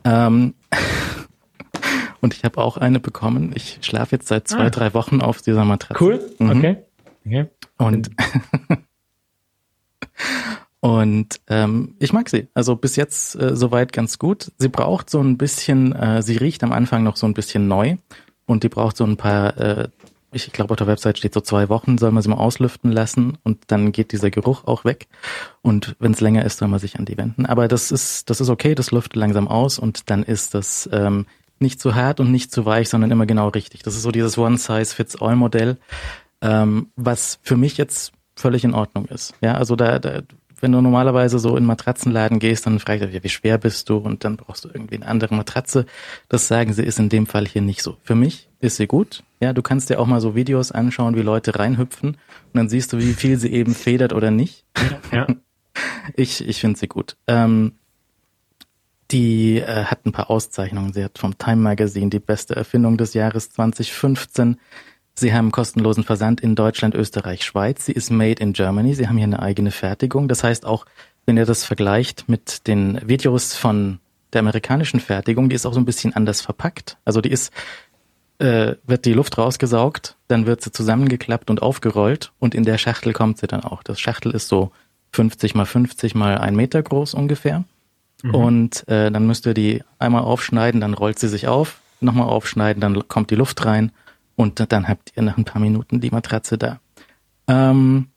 Ähm, 0.06 0.54
und 2.22 2.34
ich 2.34 2.44
habe 2.46 2.60
auch 2.62 2.78
eine 2.78 3.00
bekommen. 3.00 3.52
Ich 3.56 3.80
schlafe 3.82 4.16
jetzt 4.16 4.28
seit 4.28 4.48
zwei, 4.48 4.66
Ah. 4.68 4.70
drei 4.70 4.94
Wochen 4.94 5.22
auf 5.22 5.42
dieser 5.42 5.66
Matratze. 5.66 6.02
Cool, 6.04 6.30
Mhm. 6.40 6.50
okay. 6.50 6.78
Okay. 7.26 7.48
Und 7.78 8.12
und 10.80 11.40
ähm, 11.48 11.96
ich 12.00 12.14
mag 12.14 12.30
sie. 12.30 12.48
Also 12.54 12.76
bis 12.76 12.96
jetzt 12.96 13.36
äh, 13.36 13.56
soweit 13.56 13.94
ganz 13.94 14.20
gut. 14.20 14.52
Sie 14.58 14.70
braucht 14.70 15.10
so 15.10 15.22
ein 15.22 15.38
bisschen, 15.38 15.94
äh, 15.94 16.22
sie 16.22 16.38
riecht 16.38 16.64
am 16.64 16.72
Anfang 16.72 17.04
noch 17.04 17.16
so 17.16 17.26
ein 17.26 17.34
bisschen 17.34 17.68
neu 17.68 17.98
und 18.46 18.64
die 18.64 18.70
braucht 18.70 18.98
so 18.98 19.06
ein 19.06 19.18
paar, 19.18 19.58
äh, 19.58 19.88
ich 20.32 20.52
glaube 20.52 20.72
auf 20.72 20.78
der 20.78 20.88
Website 20.88 21.18
steht 21.18 21.34
so 21.34 21.42
zwei 21.42 21.70
Wochen, 21.70 21.98
soll 21.98 22.12
man 22.12 22.22
sie 22.24 22.30
mal 22.30 22.36
auslüften 22.36 22.92
lassen 22.92 23.38
und 23.44 23.60
dann 23.68 23.92
geht 23.92 24.12
dieser 24.12 24.32
Geruch 24.32 24.66
auch 24.66 24.84
weg. 24.84 25.08
Und 25.62 25.96
wenn 26.00 26.12
es 26.12 26.22
länger 26.22 26.44
ist, 26.44 26.58
soll 26.58 26.68
man 26.68 26.80
sich 26.80 27.00
an 27.00 27.06
die 27.06 27.18
wenden. 27.18 27.46
Aber 27.46 27.68
das 27.68 27.92
ist, 27.92 28.30
das 28.30 28.42
ist 28.42 28.50
okay, 28.50 28.76
das 28.76 28.92
lüftet 28.92 29.16
langsam 29.16 29.48
aus 29.48 29.80
und 29.80 30.10
dann 30.10 30.24
ist 30.24 30.54
das 30.54 30.90
ähm, 30.92 31.28
nicht 31.60 31.80
zu 31.80 31.96
hart 31.96 32.20
und 32.20 32.32
nicht 32.32 32.52
zu 32.52 32.66
weich, 32.66 32.90
sondern 32.90 33.10
immer 33.10 33.26
genau 33.26 33.48
richtig. 33.48 33.84
Das 33.84 33.96
ist 33.96 34.04
so 34.04 34.12
dieses 34.12 34.38
One-Size-Fits-All-Modell, 34.38 35.78
ähm, 36.44 36.92
was 36.96 37.40
für 37.42 37.58
mich 37.58 37.78
jetzt 37.78 38.12
völlig 38.36 38.64
in 38.64 38.74
Ordnung 38.74 39.06
ist. 39.06 39.34
Ja, 39.42 39.56
also 39.56 39.76
da, 39.76 39.98
da 39.98 40.22
wenn 40.60 40.72
du 40.72 40.82
normalerweise 40.82 41.40
so 41.40 41.58
in 41.58 41.66
Matratzenladen 41.66 42.40
gehst, 42.40 42.66
dann 42.66 42.80
fragt 42.80 43.02
er, 43.02 43.10
ja, 43.10 43.22
wie 43.22 43.30
schwer 43.30 43.58
bist 43.58 43.90
du? 43.90 43.98
Und 43.98 44.24
dann 44.24 44.38
brauchst 44.38 44.64
du 44.64 44.70
irgendwie 44.74 44.96
eine 44.96 45.08
andere 45.08 45.36
Matratze. 45.36 45.86
Das 46.30 46.48
sagen 46.48 46.72
sie, 46.72 46.84
ist 46.84 47.00
in 47.00 47.10
dem 47.10 47.28
Fall 47.28 47.46
hier 47.46 47.62
nicht 47.62 47.84
so. 47.84 47.98
Für 48.02 48.16
mich 48.16 48.50
ist 48.62 48.78
sie 48.78 48.88
gut. 48.88 49.24
Ja, 49.42 49.52
du 49.52 49.62
kannst 49.62 49.90
dir 49.90 50.00
auch 50.00 50.08
mal 50.08 50.22
so 50.22 50.36
Videos 50.36 50.72
anschauen, 50.72 51.18
wie 51.18 51.22
Leute 51.22 51.60
reinhüpfen 51.60 52.12
und 52.12 52.18
dann 52.54 52.70
siehst 52.70 52.94
du, 52.94 53.00
wie 53.00 53.12
viel 53.12 53.38
sie 53.38 53.52
eben 53.52 53.76
federt 53.76 54.14
oder 54.14 54.32
nicht. 54.32 54.66
Ja. 55.12 55.28
Ich, 56.16 56.48
ich 56.48 56.60
finde 56.60 56.78
sie 56.78 56.88
gut. 56.88 57.18
Ähm, 57.26 57.74
die 59.10 59.58
äh, 59.58 59.86
hat 59.86 60.06
ein 60.06 60.12
paar 60.12 60.30
Auszeichnungen. 60.30 60.94
Sie 60.94 61.04
hat 61.04 61.18
vom 61.18 61.38
Time 61.38 61.58
Magazine 61.58 62.12
die 62.12 62.20
beste 62.20 62.56
Erfindung 62.56 62.98
des 62.98 63.16
Jahres 63.16 63.50
2015. 63.50 64.60
Sie 65.16 65.34
haben 65.34 65.52
kostenlosen 65.52 66.04
Versand 66.04 66.42
in 66.42 66.56
Deutschland, 66.56 66.96
Österreich, 66.96 67.44
Schweiz. 67.44 67.86
Sie 67.86 67.92
ist 67.92 68.10
made 68.10 68.42
in 68.42 68.54
Germany. 68.54 68.96
Sie 68.96 69.08
haben 69.08 69.18
hier 69.18 69.26
eine 69.26 69.42
eigene 69.42 69.72
Fertigung. 69.72 70.28
Das 70.28 70.44
heißt 70.44 70.66
auch, 70.66 70.86
wenn 71.26 71.38
ihr 71.38 71.46
das 71.46 71.64
vergleicht 71.64 72.28
mit 72.28 72.68
den 72.68 73.00
Videos 73.08 73.56
von 73.56 74.00
der 74.34 74.40
amerikanischen 74.40 75.00
Fertigung, 75.00 75.50
die 75.50 75.56
ist 75.56 75.66
auch 75.66 75.74
so 75.74 75.80
ein 75.80 75.86
bisschen 75.86 76.16
anders 76.16 76.42
verpackt. 76.42 76.98
Also 77.06 77.22
die 77.22 77.30
ist, 77.32 77.54
äh, 78.40 78.76
wird 78.86 79.06
die 79.06 79.14
Luft 79.14 79.38
rausgesaugt, 79.38 80.18
dann 80.28 80.48
wird 80.48 80.62
sie 80.62 80.72
zusammengeklappt 80.72 81.52
und 81.52 81.62
aufgerollt 81.62 82.32
und 82.40 82.56
in 82.56 82.64
der 82.64 82.80
Schachtel 82.80 83.14
kommt 83.14 83.38
sie 83.38 83.48
dann 83.48 83.64
auch. 83.64 83.84
Das 83.84 84.00
Schachtel 84.00 84.32
ist 84.32 84.48
so 84.48 84.72
50 85.12 85.54
mal 85.54 85.66
50 85.66 86.16
mal 86.16 86.40
ein 86.40 86.56
Meter 86.56 86.82
groß 86.82 87.14
ungefähr. 87.14 87.64
Mhm. 88.24 88.36
Und 88.36 88.88
äh, 88.88 89.12
dann 89.12 89.28
müsst 89.28 89.46
ihr 89.46 89.54
die 89.54 89.84
einmal 90.00 90.24
aufschneiden, 90.24 90.82
dann 90.82 90.96
rollt 90.96 91.20
sie 91.20 91.28
sich 91.28 91.48
auf, 91.48 91.80
nochmal 92.02 92.28
aufschneiden, 92.28 92.82
dann 92.82 93.08
kommt 93.08 93.30
die 93.30 93.36
Luft 93.36 93.64
rein 93.66 93.92
und 94.36 94.72
dann 94.72 94.88
habt 94.88 95.14
ihr 95.16 95.24
nach 95.24 95.38
ein 95.38 95.46
paar 95.46 95.62
Minuten 95.62 96.02
die 96.02 96.12
Matratze 96.12 96.58
da. 96.58 96.80
Ähm, 97.48 98.08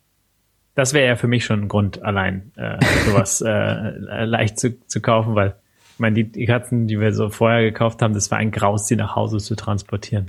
Das 0.75 0.93
wäre 0.93 1.07
ja 1.07 1.17
für 1.17 1.29
mich 1.29 1.45
schon 1.45 1.63
ein 1.63 1.69
Grund, 1.69 2.03
allein 2.03 2.53
äh, 2.57 2.79
sowas 3.07 3.41
äh, 3.47 4.25
leicht 4.25 4.59
zu, 4.59 4.79
zu 4.87 5.01
kaufen, 5.01 5.35
weil 5.35 5.57
ich 5.95 6.01
meine, 6.01 6.15
die, 6.15 6.25
die 6.25 6.45
Katzen, 6.45 6.87
die 6.87 7.01
wir 7.01 7.15
so 7.15 7.31
vorher 7.31 7.63
gekauft 7.63 8.03
haben, 8.03 8.13
das 8.13 8.31
war 8.31 8.39
ein 8.39 8.51
Graus, 8.51 8.85
die 8.87 8.97
nach 8.97 9.17
Hause 9.17 9.39
zu 9.39 9.55
transportieren. 9.57 10.27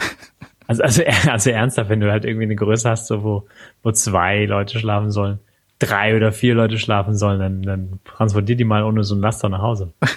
Also, 0.67 0.83
also, 0.83 1.03
also 1.29 1.49
ernsthaft, 1.49 1.89
wenn 1.89 1.99
du 1.99 2.11
halt 2.11 2.25
irgendwie 2.25 2.45
eine 2.45 2.55
Größe 2.55 2.89
hast, 2.89 3.07
so 3.07 3.23
wo, 3.23 3.47
wo 3.83 3.91
zwei 3.91 4.45
Leute 4.45 4.79
schlafen 4.79 5.11
sollen, 5.11 5.39
drei 5.79 6.15
oder 6.15 6.31
vier 6.31 6.55
Leute 6.55 6.77
schlafen 6.79 7.15
sollen, 7.15 7.39
dann, 7.39 7.61
dann 7.63 7.99
transportier 8.05 8.55
die 8.55 8.63
mal 8.63 8.83
ohne 8.83 9.03
so 9.03 9.15
ein 9.15 9.21
Laster 9.21 9.49
nach 9.49 9.61
Hause. 9.61 9.93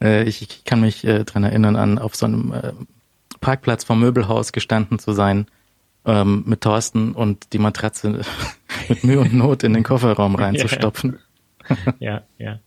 Äh, 0.00 0.28
ich, 0.28 0.42
ich 0.42 0.64
kann 0.64 0.80
mich 0.80 1.04
äh, 1.04 1.24
dran 1.24 1.42
erinnern, 1.42 1.74
an 1.74 1.98
auf 1.98 2.14
so 2.14 2.26
einem 2.26 2.52
äh, 2.52 2.72
Parkplatz 3.40 3.84
vom 3.84 4.00
Möbelhaus 4.00 4.52
gestanden 4.52 4.98
zu 4.98 5.12
sein 5.12 5.46
ähm, 6.04 6.44
mit 6.46 6.62
Thorsten 6.62 7.12
und 7.12 7.52
die 7.52 7.58
Matratze 7.58 8.20
mit 8.88 9.04
Mühe 9.04 9.20
und 9.20 9.34
Not 9.34 9.62
in 9.62 9.74
den 9.74 9.84
Kofferraum 9.84 10.34
reinzustopfen. 10.36 11.18
Ja, 11.98 12.22
ja. 12.38 12.60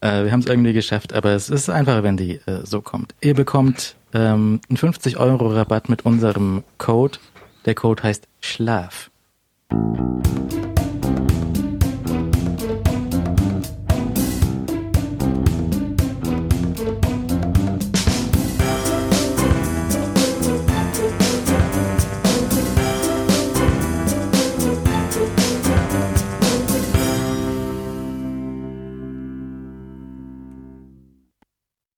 Äh, 0.00 0.24
wir 0.24 0.32
haben 0.32 0.40
es 0.40 0.46
irgendwie 0.46 0.72
geschafft, 0.72 1.12
aber 1.12 1.32
es 1.32 1.50
ist 1.50 1.68
einfacher, 1.68 2.02
wenn 2.02 2.16
die 2.16 2.36
äh, 2.46 2.64
so 2.64 2.80
kommt. 2.80 3.14
Ihr 3.20 3.34
bekommt 3.34 3.94
ähm, 4.14 4.60
einen 4.70 4.78
50 4.78 5.18
Euro 5.18 5.48
Rabatt 5.48 5.90
mit 5.90 6.06
unserem 6.06 6.64
Code. 6.78 7.18
Der 7.66 7.74
Code 7.74 8.02
heißt 8.02 8.26
Schlaf. 8.40 9.10